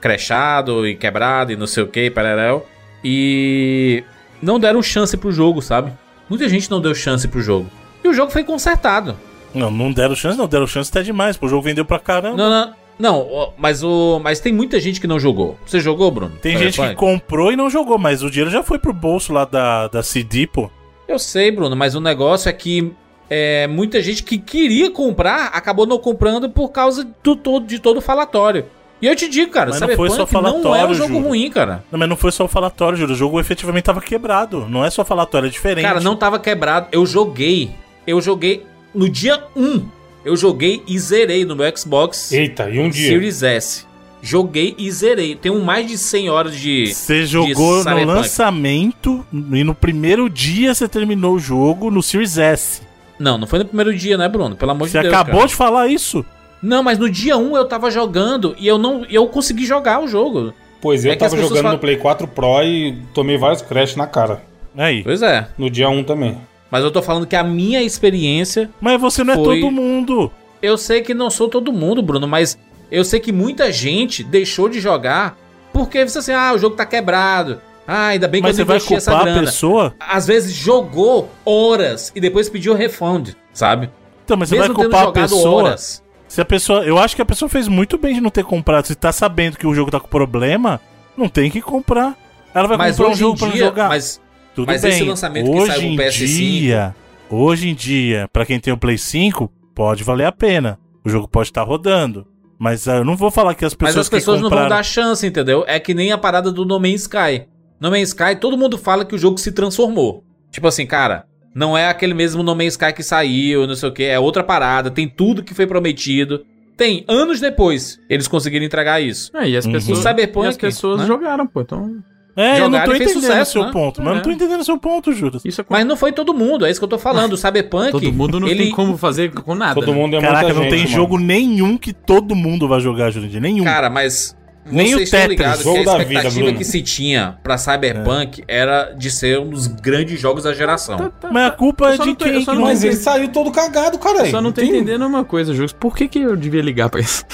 crashado 0.00 0.86
e 0.86 0.94
quebrado 0.96 1.52
e 1.52 1.56
não 1.56 1.66
sei 1.66 1.82
o 1.82 1.88
que, 1.88 2.10
pereréu. 2.10 2.64
E 3.04 4.02
não 4.40 4.58
deram 4.58 4.82
chance 4.82 5.16
pro 5.16 5.30
jogo, 5.32 5.60
sabe? 5.60 5.92
Muita 6.28 6.48
gente 6.48 6.70
não 6.70 6.80
deu 6.80 6.94
chance 6.94 7.28
pro 7.28 7.42
jogo. 7.42 7.68
E 8.02 8.08
o 8.08 8.14
jogo 8.14 8.30
foi 8.32 8.44
consertado. 8.44 9.14
Não, 9.54 9.70
não 9.70 9.92
deram 9.92 10.16
chance, 10.16 10.36
não. 10.36 10.46
Deram 10.48 10.66
chance 10.66 10.90
até 10.90 11.02
demais. 11.02 11.36
pô, 11.36 11.46
O 11.46 11.48
jogo 11.48 11.62
vendeu 11.62 11.84
pra 11.84 11.98
caramba. 11.98 12.36
Não, 12.36 12.50
não, 12.50 12.74
não, 12.98 13.52
mas 13.56 13.82
o. 13.82 14.20
Mas 14.22 14.40
tem 14.40 14.52
muita 14.52 14.78
gente 14.78 15.00
que 15.00 15.06
não 15.06 15.18
jogou. 15.18 15.58
Você 15.66 15.80
jogou, 15.80 16.10
Bruno? 16.10 16.32
Tem 16.40 16.56
gente 16.56 16.80
que 16.80 16.94
comprou 16.94 17.52
e 17.52 17.56
não 17.56 17.68
jogou, 17.68 17.98
mas 17.98 18.22
o 18.22 18.30
dinheiro 18.30 18.50
já 18.50 18.62
foi 18.62 18.78
pro 18.78 18.92
bolso 18.92 19.32
lá 19.32 19.44
da, 19.44 19.88
da 19.88 20.02
CD, 20.02 20.46
pô. 20.46 20.70
Eu 21.06 21.18
sei, 21.18 21.50
Bruno, 21.50 21.76
mas 21.76 21.94
o 21.94 22.00
negócio 22.00 22.48
é 22.48 22.52
que 22.52 22.92
é, 23.28 23.66
muita 23.66 24.00
gente 24.00 24.22
que 24.22 24.38
queria 24.38 24.90
comprar 24.90 25.46
acabou 25.46 25.86
não 25.86 25.98
comprando 25.98 26.48
por 26.48 26.68
causa 26.68 27.06
do 27.22 27.36
todo, 27.36 27.66
de 27.66 27.78
todo 27.78 27.98
o 27.98 28.00
falatório. 28.00 28.66
E 29.02 29.06
eu 29.06 29.14
te 29.14 29.28
digo, 29.28 29.50
cara, 29.50 29.70
Mas 29.70 29.80
não 29.80 29.88
foi 29.90 30.08
só 30.08 30.16
não 30.16 30.22
é 30.22 30.24
um 30.24 30.26
falatório, 30.26 30.94
jogo 30.94 31.12
Júlio. 31.12 31.28
ruim, 31.28 31.50
cara. 31.50 31.84
Não, 31.90 31.98
mas 31.98 32.08
não 32.08 32.16
foi 32.16 32.32
só 32.32 32.44
o 32.44 32.48
falatório, 32.48 32.96
Júlio. 32.96 33.14
O 33.14 33.18
jogo 33.18 33.38
efetivamente 33.38 33.84
tava 33.84 34.00
quebrado. 34.00 34.66
Não 34.66 34.82
é 34.82 34.88
só 34.88 35.04
falatório, 35.04 35.48
é 35.48 35.50
diferente. 35.50 35.84
Cara, 35.84 36.00
não 36.00 36.16
tava 36.16 36.38
quebrado. 36.38 36.88
Eu 36.90 37.04
joguei. 37.04 37.70
Eu 38.06 38.20
joguei 38.22 38.64
no 38.94 39.08
dia 39.08 39.44
1. 39.54 39.86
Eu 40.24 40.36
joguei 40.36 40.82
e 40.86 40.98
zerei 40.98 41.44
no 41.44 41.54
meu 41.54 41.76
Xbox 41.76 42.32
Eita, 42.32 42.68
e 42.70 42.78
um 42.78 42.88
dia. 42.88 43.08
Series 43.08 43.42
S. 43.42 43.84
Joguei 44.22 44.74
e 44.78 44.90
zerei. 44.90 45.34
Tenho 45.34 45.62
mais 45.62 45.86
de 45.86 45.98
100 45.98 46.30
horas 46.30 46.56
de. 46.56 46.86
Você 46.94 47.26
jogou 47.26 47.76
no 47.76 47.82
Cyberpunk. 47.82 48.06
lançamento 48.06 49.26
e 49.32 49.62
no 49.62 49.74
primeiro 49.74 50.30
dia 50.30 50.74
você 50.74 50.88
terminou 50.88 51.34
o 51.34 51.38
jogo 51.38 51.90
no 51.90 52.02
Series 52.02 52.38
S. 52.38 52.80
Não, 53.18 53.36
não 53.36 53.46
foi 53.46 53.58
no 53.58 53.64
primeiro 53.66 53.94
dia, 53.94 54.16
né, 54.16 54.26
Bruno? 54.28 54.56
Pelo 54.56 54.70
amor 54.70 54.88
Você 54.88 54.96
de 54.98 55.02
Deus. 55.02 55.14
acabou 55.14 55.34
cara. 55.40 55.48
de 55.48 55.54
falar 55.54 55.88
isso? 55.88 56.24
Não, 56.62 56.82
mas 56.82 56.98
no 56.98 57.10
dia 57.10 57.36
1 57.36 57.54
eu 57.56 57.66
tava 57.66 57.90
jogando 57.90 58.56
e 58.58 58.66
eu 58.66 58.78
não. 58.78 59.04
Eu 59.10 59.26
consegui 59.26 59.66
jogar 59.66 60.02
o 60.02 60.08
jogo. 60.08 60.54
Pois 60.80 61.04
eu 61.04 61.10
É 61.10 61.14
as 61.14 61.18
tava 61.20 61.36
jogando 61.36 61.56
falam- 61.56 61.72
no 61.72 61.78
Play 61.78 61.96
4 61.98 62.26
Pro 62.26 62.62
e 62.62 62.96
tomei 63.12 63.36
vários 63.36 63.60
crash 63.60 63.94
na 63.94 64.06
cara. 64.06 64.42
Aí. 64.76 65.02
Pois 65.04 65.20
é. 65.22 65.46
No 65.58 65.68
dia 65.68 65.88
1 65.90 66.02
também. 66.02 66.38
Mas 66.70 66.82
eu 66.84 66.90
tô 66.90 67.00
falando 67.02 67.26
que 67.26 67.36
a 67.36 67.44
minha 67.44 67.82
experiência. 67.82 68.70
Mas 68.80 69.00
você 69.00 69.22
não 69.22 69.34
é 69.34 69.36
Foi- 69.36 69.60
todo 69.60 69.70
mundo. 69.70 70.30
Eu 70.62 70.76
sei 70.78 71.02
que 71.02 71.12
não 71.14 71.30
sou 71.30 71.48
todo 71.48 71.72
mundo, 71.72 72.02
Bruno, 72.02 72.26
mas 72.26 72.58
eu 72.90 73.04
sei 73.04 73.20
que 73.20 73.32
muita 73.32 73.70
gente 73.70 74.24
deixou 74.24 74.68
de 74.68 74.80
jogar 74.80 75.36
porque 75.72 76.04
disse 76.04 76.18
assim: 76.18 76.32
ah, 76.32 76.52
o 76.54 76.58
jogo 76.58 76.74
tá 76.76 76.86
quebrado. 76.86 77.60
Ah, 77.86 78.06
ainda 78.08 78.26
bem 78.26 78.40
que 78.40 78.48
Mas 78.48 78.58
eu 78.58 78.64
você 78.64 78.68
vai 78.68 78.76
investi 78.78 78.94
essa 78.94 79.10
culpar 79.12 79.36
a 79.36 79.40
pessoa? 79.40 79.94
Às 80.00 80.26
vezes 80.26 80.54
jogou 80.54 81.28
horas 81.44 82.10
e 82.14 82.20
depois 82.20 82.48
pediu 82.48 82.74
refund, 82.74 83.34
sabe? 83.52 83.90
Então, 84.24 84.38
mas 84.38 84.48
você 84.48 84.58
Mesmo 84.58 84.72
vai 84.74 84.84
culpar 84.84 85.08
a 85.08 85.12
pessoa. 85.12 85.50
horas. 85.64 86.02
Se 86.26 86.40
a 86.40 86.44
pessoa. 86.46 86.82
Eu 86.84 86.98
acho 86.98 87.14
que 87.14 87.20
a 87.20 87.26
pessoa 87.26 87.48
fez 87.48 87.68
muito 87.68 87.98
bem 87.98 88.14
de 88.14 88.20
não 88.22 88.30
ter 88.30 88.42
comprado. 88.42 88.86
Se 88.86 88.94
tá 88.94 89.12
sabendo 89.12 89.58
que 89.58 89.66
o 89.66 89.74
jogo 89.74 89.90
tá 89.90 90.00
com 90.00 90.08
problema, 90.08 90.80
não 91.16 91.28
tem 91.28 91.50
que 91.50 91.60
comprar. 91.60 92.16
Ela 92.54 92.66
vai 92.68 92.78
Mas 92.78 92.96
comprar 92.96 93.12
um 93.12 93.14
jogo 93.16 93.34
em 93.36 93.38
pra 93.38 93.48
dia. 93.48 93.64
jogar. 93.66 93.88
Mas 93.90 94.18
Tudo 94.54 94.66
mas 94.66 94.82
bem. 94.82 94.90
esse 94.92 95.02
lançamento 95.04 95.50
que 95.50 95.56
hoje 95.58 95.72
saiu 95.72 95.82
em 95.88 95.96
pro 95.96 96.04
PS5 96.04 96.26
dia, 96.26 96.94
hoje 97.28 97.68
em 97.68 97.74
dia, 97.74 98.28
pra 98.32 98.46
quem 98.46 98.60
tem 98.60 98.72
o 98.72 98.76
Play 98.78 98.96
5, 98.98 99.50
pode 99.74 100.04
valer 100.04 100.26
a 100.26 100.32
pena. 100.32 100.78
O 101.04 101.08
jogo 101.10 101.26
pode 101.28 101.48
estar 101.48 101.62
rodando. 101.62 102.26
Mas 102.58 102.86
ah, 102.88 102.96
eu 102.96 103.04
não 103.04 103.16
vou 103.16 103.30
falar 103.30 103.54
que 103.54 103.64
as 103.64 103.74
pessoas 103.74 103.96
Mas 103.96 104.00
as 104.02 104.08
que 104.08 104.16
pessoas 104.16 104.36
não 104.40 104.48
vão 104.48 104.58
compraram- 104.58 104.76
dar 104.76 104.82
chance, 104.84 105.26
entendeu? 105.26 105.64
É 105.66 105.78
que 105.80 105.92
nem 105.92 106.12
a 106.12 106.18
parada 106.18 106.52
do 106.52 106.64
No 106.64 106.78
Man's 106.78 107.02
Sky. 107.02 107.46
No 107.80 107.90
Man's 107.90 108.08
Sky, 108.10 108.36
todo 108.40 108.56
mundo 108.56 108.78
fala 108.78 109.04
que 109.04 109.14
o 109.14 109.18
jogo 109.18 109.38
se 109.38 109.50
transformou. 109.52 110.22
Tipo 110.50 110.68
assim, 110.68 110.86
cara, 110.86 111.26
não 111.54 111.76
é 111.76 111.88
aquele 111.88 112.14
mesmo 112.14 112.42
No 112.42 112.54
Man's 112.54 112.74
Sky 112.74 112.92
que 112.92 113.02
saiu, 113.02 113.66
não 113.66 113.74
sei 113.74 113.88
o 113.88 113.92
que, 113.92 114.04
é 114.04 114.18
outra 114.18 114.44
parada, 114.44 114.90
tem 114.90 115.08
tudo 115.08 115.42
que 115.42 115.52
foi 115.52 115.66
prometido. 115.66 116.44
Tem, 116.76 117.04
anos 117.08 117.40
depois, 117.40 117.98
eles 118.08 118.26
conseguiram 118.28 118.64
entregar 118.64 119.00
isso. 119.00 119.30
É, 119.36 119.48
e 119.48 119.56
as 119.56 119.64
Uhum. 119.66 119.72
pessoas, 119.72 119.98
Cyberpunk, 119.98 120.46
e 120.46 120.48
as 120.48 120.56
pessoas 120.56 121.00
né? 121.00 121.06
jogaram, 121.06 121.46
pô. 121.46 121.60
Então, 121.60 121.96
É, 122.36 122.58
eu 122.60 122.68
não 122.68 122.82
tô 122.84 122.92
entendendo 122.94 123.16
o 123.16 123.20
sucesso, 123.20 123.52
seu 123.52 123.64
né? 123.64 123.70
ponto. 123.72 124.00
Mas 124.00 124.08
eu 124.08 124.14
não 124.16 124.22
tô 124.22 124.30
É. 124.30 124.32
entendendo 124.32 124.60
o 124.60 124.64
seu 124.64 124.76
ponto, 124.78 125.12
Júlio. 125.12 125.40
isso 125.44 125.60
é 125.60 125.64
Mas 125.68 125.86
não 125.86 125.96
foi 125.96 126.10
todo 126.12 126.34
mundo, 126.34 126.66
é 126.66 126.70
isso 126.70 126.80
que 126.80 126.84
eu 126.84 126.88
tô 126.88 126.98
falando. 126.98 127.34
O 127.34 127.36
Cyberpunk. 127.36 127.92
Todo 127.92 128.12
mundo 128.12 128.40
não 128.40 128.48
ele... 128.48 128.64
tem 128.64 128.70
como 128.72 128.96
fazer 128.98 129.30
com 129.32 129.54
nada. 129.54 129.74
Todo 129.74 129.92
né? 129.92 129.96
mundo 129.98 130.16
é 130.16 130.20
Caraca, 130.20 130.40
muita 130.42 130.54
não 130.54 130.62
gente, 130.62 130.70
tem 130.70 130.80
mano. 130.84 130.94
jogo 130.96 131.18
nenhum 131.18 131.76
que 131.78 131.92
todo 131.92 132.34
mundo 132.34 132.66
vai 132.66 132.80
jogar, 132.80 133.10
Jurandir. 133.10 133.40
Nenhum. 133.40 133.64
Cara, 133.64 133.88
mas. 133.88 134.36
Nem 134.66 134.86
o 134.94 134.96
vocês 134.96 135.02
estão 135.08 135.20
Tetris, 135.20 135.38
ligados 135.38 135.62
que 135.62 135.68
a 135.68 135.72
jogo 135.72 135.84
da 135.84 135.92
vida, 135.98 136.02
expectativa 136.04 136.42
Bruno. 136.44 136.58
que 136.58 136.64
se 136.64 136.80
tinha 136.80 137.36
pra 137.42 137.58
Cyberpunk 137.58 138.42
era 138.48 138.94
de 138.96 139.10
ser 139.10 139.38
um 139.38 139.50
dos 139.50 139.66
grandes 139.66 140.18
jogos 140.18 140.44
da 140.44 140.54
geração. 140.54 140.96
Tá, 140.96 141.10
tá, 141.10 141.30
Mas 141.30 141.46
a 141.48 141.50
tá. 141.50 141.56
culpa 141.58 141.88
é 141.90 141.92
de 141.92 141.98
não 141.98 142.14
tô- 142.14 142.24
quem? 142.24 142.40
que 142.40 142.46
não 142.46 142.54
não- 142.54 142.62
Mas 142.62 142.82
ele 142.82 142.96
saiu 142.96 143.28
todo 143.28 143.50
cagado, 143.52 143.98
cara. 143.98 144.20
Eu 144.20 144.30
só 144.30 144.40
não 144.40 144.50
tô 144.52 144.62
Tem- 144.62 144.70
entendendo 144.70 145.04
uma 145.06 145.22
coisa, 145.22 145.52
Jogos. 145.52 145.74
Por 145.74 145.94
que, 145.94 146.08
que 146.08 146.18
eu 146.18 146.34
devia 146.34 146.62
ligar 146.62 146.88
pra 146.88 147.00
isso? 147.02 147.26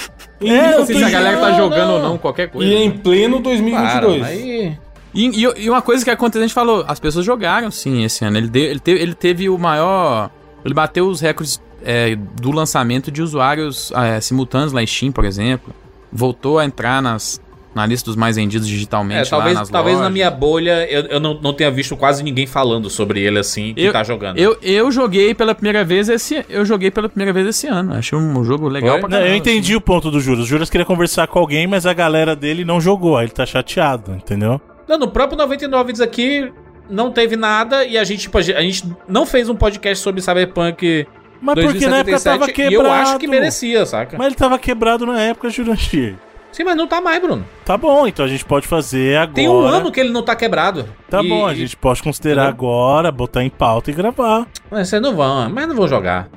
É, 0.43 0.75
Não 0.77 0.85
sei 0.85 0.95
tô 0.95 0.99
se 0.99 1.05
a 1.05 1.09
galera 1.09 1.37
tá 1.37 1.51
jogando 1.53 1.91
ou 1.93 1.99
não. 2.01 2.09
não, 2.09 2.17
qualquer 2.17 2.49
coisa. 2.49 2.69
E 2.69 2.75
em 2.83 2.91
pleno 2.91 3.39
Claro, 3.41 3.43
2022. 3.43 4.23
aí. 4.25 4.77
E, 5.13 5.27
e- 5.45 5.63
e 5.65 5.69
uma 5.69 5.81
coisa 5.81 6.03
que 6.05 6.09
aconteceu, 6.09 6.41
a 6.43 6.47
gente 6.47 6.53
falou, 6.53 6.85
as 6.87 6.99
pessoas 6.99 7.25
jogaram 7.25 7.69
sim 7.71 8.03
esse 8.03 8.23
ano. 8.23 8.37
Ele, 8.37 8.47
deu- 8.47 8.63
ele, 8.63 8.79
teve, 8.79 8.99
ele 9.01 9.13
teve 9.13 9.49
o 9.49 9.57
maior. 9.57 10.29
Ele 10.63 10.73
bateu 10.73 11.07
os 11.07 11.19
recordes 11.19 11.61
é, 11.83 12.15
do 12.15 12.51
lançamento 12.51 13.11
de 13.11 13.21
usuários 13.21 13.91
é, 13.95 14.21
simultâneos 14.21 14.71
lá 14.71 14.81
em 14.83 14.87
Steam, 14.87 15.11
por 15.11 15.25
exemplo. 15.25 15.73
Voltou 16.13 16.59
a 16.59 16.65
entrar 16.65 17.01
nas, 17.01 17.41
na 17.73 17.85
lista 17.85 18.05
dos 18.05 18.15
mais 18.15 18.35
vendidos 18.35 18.67
É, 18.67 18.69
digitalmente. 18.71 19.29
talvez, 19.29 19.55
lá 19.55 19.61
nas 19.61 19.69
talvez 19.69 19.95
na 19.95 20.01
lojas. 20.03 20.13
minha 20.13 20.29
bolha 20.29 20.85
eu, 20.91 21.01
eu 21.05 21.19
não, 21.19 21.33
não 21.41 21.53
tenha 21.53 21.71
visto 21.71 21.97
quase 21.97 22.21
ninguém 22.23 22.45
falando 22.45 22.89
sobre 22.89 23.21
ele 23.21 23.39
assim 23.39 23.73
que 23.73 23.81
Eu- 23.81 23.91
tá 23.93 24.03
jogando. 24.03 24.37
Eu, 24.37 24.57
eu 24.61 24.91
joguei 24.91 25.33
pela 25.33 25.55
primeira 25.55 25.83
vez 25.83 26.07
esse. 26.07 26.45
Eu 26.47 26.63
joguei 26.65 26.91
pela 26.91 27.09
primeira 27.09 27.33
vez 27.33 27.47
esse 27.47 27.65
ano. 27.67 27.95
Achei 27.95 28.17
um 28.17 28.43
jogo 28.43 28.67
legal 28.69 28.91
Foi? 28.91 28.99
pra 29.01 29.09
Não, 29.09 29.17
caramba. 29.17 29.33
eu 29.33 29.35
entendi 29.37 29.75
o 29.75 29.81
ponto 29.81 30.11
do 30.11 30.19
Juras. 30.21 30.43
O 30.45 30.47
Juras 30.47 30.69
queria 30.69 30.85
conversar 30.85 31.27
com 31.27 31.39
alguém, 31.39 31.65
mas 31.65 31.85
a 31.85 31.93
galera 31.93 32.35
dele 32.35 32.63
não 32.63 32.79
jogou. 32.79 33.17
Aí 33.17 33.25
ele 33.25 33.31
tá 33.31 33.45
chateado, 33.45 34.13
entendeu? 34.13 34.61
Não, 34.91 34.97
no 34.99 35.07
próprio 35.07 35.37
99 35.37 35.93
diz 35.93 36.01
aqui, 36.01 36.51
não 36.89 37.11
teve 37.11 37.37
nada 37.37 37.85
e 37.85 37.97
a 37.97 38.03
gente, 38.03 38.23
tipo, 38.23 38.37
a 38.37 38.41
gente- 38.41 38.83
não 39.07 39.25
fez 39.25 39.47
um 39.47 39.55
podcast 39.55 40.03
sobre 40.03 40.21
Cyberpunk 40.21 41.07
Mas 41.41 41.55
porque 41.55 41.87
na 41.87 41.99
época 41.99 42.11
2077 42.11 42.23
tava 42.23 42.49
e 42.49 42.53
quebrado. 42.53 42.85
eu 42.87 42.91
acho 42.91 43.17
que 43.17 43.27
merecia, 43.27 43.85
saca? 43.85 44.17
Mas 44.17 44.27
ele 44.27 44.35
tava 44.35 44.59
quebrado 44.59 45.05
na 45.05 45.19
época, 45.21 45.49
Jurandir. 45.49 46.15
Sim, 46.51 46.65
mas 46.65 46.75
não 46.75 46.85
tá 46.85 46.99
mais, 46.99 47.21
Bruno. 47.21 47.45
Tá 47.63 47.77
bom, 47.77 48.05
então 48.05 48.25
a 48.25 48.27
gente 48.27 48.43
pode 48.43 48.67
fazer 48.67 49.15
agora. 49.15 49.33
Tem 49.35 49.47
um 49.47 49.61
ano 49.61 49.89
que 49.89 50.01
ele 50.01 50.09
não 50.09 50.21
tá 50.21 50.35
quebrado. 50.35 50.85
Tá 51.09 51.23
E- 51.23 51.29
bom, 51.29 51.47
a 51.47 51.53
e- 51.53 51.55
gente 51.55 51.77
pode 51.77 52.03
considerar 52.03 52.47
agora, 52.49 53.09
botar 53.09 53.41
em 53.41 53.49
pauta 53.49 53.89
e 53.89 53.93
gravar. 53.93 54.45
Mas 54.69 54.89
vocês 54.89 55.01
não 55.01 55.15
vão, 55.15 55.49
mas 55.49 55.65
não 55.69 55.75
vão 55.75 55.87
jogar. 55.87 56.27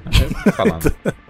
Falando. 0.57 0.93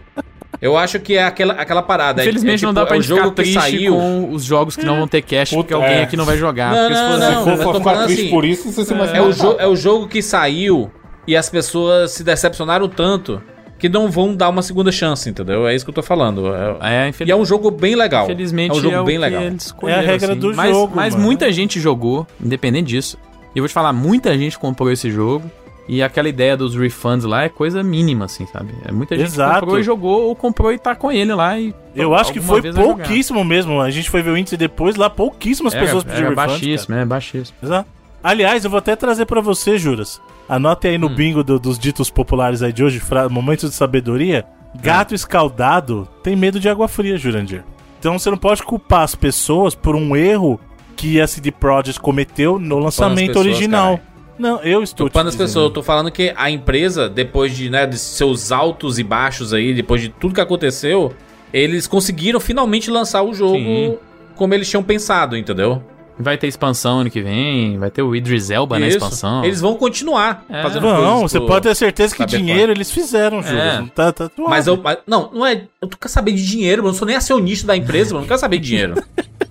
Eu 0.64 0.78
acho 0.78 0.98
que 0.98 1.14
é 1.14 1.22
aquela, 1.24 1.52
aquela 1.54 1.82
parada. 1.82 2.22
é- 2.22 2.24
Infelizmente 2.24 2.54
é, 2.54 2.56
tipo, 2.56 2.66
não 2.68 2.74
dá 2.74 2.86
pra 2.86 2.96
é 2.96 3.02
ficar 3.02 3.14
jogo 3.16 3.28
que 3.30 3.36
triste 3.42 3.60
saiu. 3.60 3.92
com 3.94 4.32
os 4.32 4.42
jogos 4.44 4.76
que 4.76 4.84
não 4.86 4.96
vão 4.96 5.06
ter 5.06 5.20
cash, 5.20 5.50
Puta, 5.50 5.56
porque 5.62 5.74
alguém 5.74 5.98
é. 5.98 6.02
aqui 6.04 6.16
não 6.16 6.24
vai 6.24 6.38
jogar. 6.38 6.72
Não, 6.74 6.88
não, 6.88 6.96
fosse- 6.96 7.20
não. 7.20 7.56
Se 7.56 7.62
for 7.62 7.76
ficar 7.76 8.04
triste 8.04 8.20
assim, 8.22 8.30
por 8.30 8.44
isso, 8.46 8.72
você 8.72 8.84
se 8.84 8.94
É 8.94 9.20
o, 9.20 9.30
jo 9.30 9.56
é 9.58 9.66
o 9.66 9.76
jogo 9.76 10.08
que 10.08 10.22
saiu 10.22 10.90
e 11.26 11.36
as 11.36 11.50
pessoas 11.50 12.12
se 12.12 12.24
decepcionaram 12.24 12.88
tanto 12.88 13.42
que 13.78 13.88
não 13.90 14.10
vão 14.10 14.34
dar 14.34 14.48
uma 14.48 14.62
segunda 14.62 14.90
chance, 14.90 15.28
entendeu? 15.28 15.66
É 15.68 15.74
isso 15.74 15.84
que 15.84 15.90
eu 15.90 15.94
tô 15.94 16.02
falando. 16.02 16.46
É- 16.80 17.04
É, 17.04 17.08
infeliz- 17.08 17.28
E 17.28 17.32
é 17.32 17.36
um 17.36 17.44
jogo 17.44 17.70
bem 17.70 17.94
legal. 17.94 18.24
Infelizmente 18.24 18.70
é 18.70 18.74
um 18.74 18.80
jogo 18.80 18.96
o 19.00 19.04
bem 19.04 19.18
legal. 19.18 19.42
É 19.42 19.92
a 19.94 20.00
regra 20.00 20.32
assim. 20.32 20.40
do 20.40 20.54
mas, 20.54 20.70
jogo, 20.74 20.96
Mas 20.96 21.12
mano. 21.12 21.26
muita 21.26 21.52
gente 21.52 21.78
jogou, 21.78 22.26
independente 22.42 22.86
disso. 22.86 23.18
E 23.54 23.58
eu 23.58 23.62
vou 23.62 23.68
te 23.68 23.74
falar, 23.74 23.92
muita 23.92 24.36
gente 24.38 24.58
comprou 24.58 24.90
esse 24.90 25.10
jogo. 25.10 25.50
E 25.86 26.02
aquela 26.02 26.28
ideia 26.28 26.56
dos 26.56 26.74
refunds 26.74 27.26
lá 27.26 27.42
é 27.42 27.48
coisa 27.48 27.82
mínima, 27.82 28.24
assim, 28.24 28.46
sabe? 28.46 28.74
É 28.86 28.90
muita 28.92 29.16
gente 29.16 29.26
Exato. 29.26 29.60
comprou 29.60 29.78
e 29.78 29.82
jogou, 29.82 30.22
ou 30.28 30.34
comprou 30.34 30.72
e 30.72 30.78
tá 30.78 30.94
com 30.94 31.12
ele 31.12 31.34
lá. 31.34 31.58
E 31.58 31.74
Eu 31.94 32.14
acho 32.14 32.32
que 32.32 32.40
foi 32.40 32.62
pouquíssimo 32.72 33.44
mesmo. 33.44 33.80
A 33.80 33.90
gente 33.90 34.08
foi 34.08 34.22
ver 34.22 34.30
o 34.30 34.36
índice 34.38 34.56
depois, 34.56 34.96
lá 34.96 35.10
pouquíssimas 35.10 35.74
pessoas 35.74 36.02
pediram 36.04 36.28
era 36.32 36.34
refund, 36.40 36.48
baixíssimo, 36.48 36.94
é 36.96 37.04
baixíssimo. 37.04 37.56
cara. 37.60 37.72
Exato. 37.74 37.88
Aliás, 38.22 38.64
eu 38.64 38.70
vou 38.70 38.78
até 38.78 38.96
trazer 38.96 39.26
pra 39.26 39.42
você, 39.42 39.76
Juras. 39.76 40.18
Anote 40.48 40.88
aí 40.88 40.96
no 40.96 41.08
Hum. 41.08 41.14
bingo 41.14 41.44
do- 41.44 41.58
dos 41.58 41.78
ditos 41.78 42.08
populares 42.08 42.62
aí 42.62 42.72
de 42.72 42.82
hoje, 42.82 43.02
momentos 43.30 43.68
de 43.68 43.76
sabedoria. 43.76 44.46
Gato 44.80 45.14
escaldado 45.14 46.08
tem 46.22 46.34
medo 46.34 46.58
de 46.58 46.68
água 46.68 46.88
fria, 46.88 47.18
Jurandir. 47.18 47.62
Então 48.00 48.18
você 48.18 48.30
não 48.30 48.38
pode 48.38 48.62
culpar 48.62 49.02
as 49.02 49.14
pessoas 49.14 49.74
por 49.74 49.94
um 49.94 50.16
erro 50.16 50.58
que 50.96 51.20
a 51.20 51.26
CD 51.26 51.50
Projekt 51.52 52.00
cometeu 52.00 52.58
no 52.58 52.78
lançamento 52.78 53.28
pessoas, 53.28 53.46
original. 53.46 54.00
Não, 54.38 54.60
eu 54.62 54.82
estou 54.82 55.06
Culpando 55.06 55.28
as 55.28 55.36
pessoas, 55.36 55.64
eu 55.66 55.70
tô 55.70 55.82
falando 55.82 56.10
que 56.10 56.32
a 56.36 56.50
empresa, 56.50 57.08
depois 57.08 57.56
de, 57.56 57.70
né, 57.70 57.86
de 57.86 57.98
seus 57.98 58.50
altos 58.50 58.98
e 58.98 59.04
baixos 59.04 59.52
aí, 59.54 59.72
depois 59.72 60.00
de 60.00 60.08
tudo 60.08 60.34
que 60.34 60.40
aconteceu, 60.40 61.12
eles 61.52 61.86
conseguiram 61.86 62.40
finalmente 62.40 62.90
lançar 62.90 63.22
o 63.22 63.32
jogo 63.32 63.56
Sim. 63.56 63.96
como 64.34 64.52
eles 64.54 64.68
tinham 64.68 64.82
pensado, 64.82 65.36
entendeu? 65.36 65.82
Vai 66.16 66.38
ter 66.38 66.46
expansão 66.46 67.00
ano 67.00 67.10
que 67.10 67.20
vem, 67.20 67.76
vai 67.76 67.90
ter 67.90 68.00
o 68.02 68.14
Idris 68.14 68.48
Elba 68.48 68.78
na 68.78 68.86
Isso. 68.86 68.98
expansão. 68.98 69.44
Eles 69.44 69.60
vão 69.60 69.74
continuar 69.74 70.44
É. 70.48 70.62
fazendo 70.62 70.82
Não, 70.86 71.22
você 71.22 71.38
pro- 71.38 71.48
pode 71.48 71.62
ter 71.68 71.74
certeza 71.74 72.14
que 72.14 72.24
dinheiro 72.24 72.70
eles 72.70 72.88
fizeram, 72.88 73.42
Juras. 73.42 73.58
É. 73.60 73.84
Tá, 73.94 74.12
tá. 74.12 74.30
Mas 74.38 74.68
eu. 74.68 74.76
mas- 74.80 74.98
não, 75.08 75.28
não 75.32 75.44
é. 75.44 75.62
Eu 75.82 75.88
quero 75.88 76.08
saber 76.12 76.30
de 76.32 76.46
dinheiro, 76.46 76.82
mano. 76.82 76.90
Eu 76.90 76.92
não 76.92 76.98
sou 76.98 77.06
nem 77.06 77.16
acionista 77.16 77.66
da 77.66 77.76
empresa, 77.76 78.10
mano. 78.14 78.20
Não 78.22 78.28
quero 78.28 78.38
saber 78.38 78.58
de 78.58 78.66
dinheiro. 78.68 78.94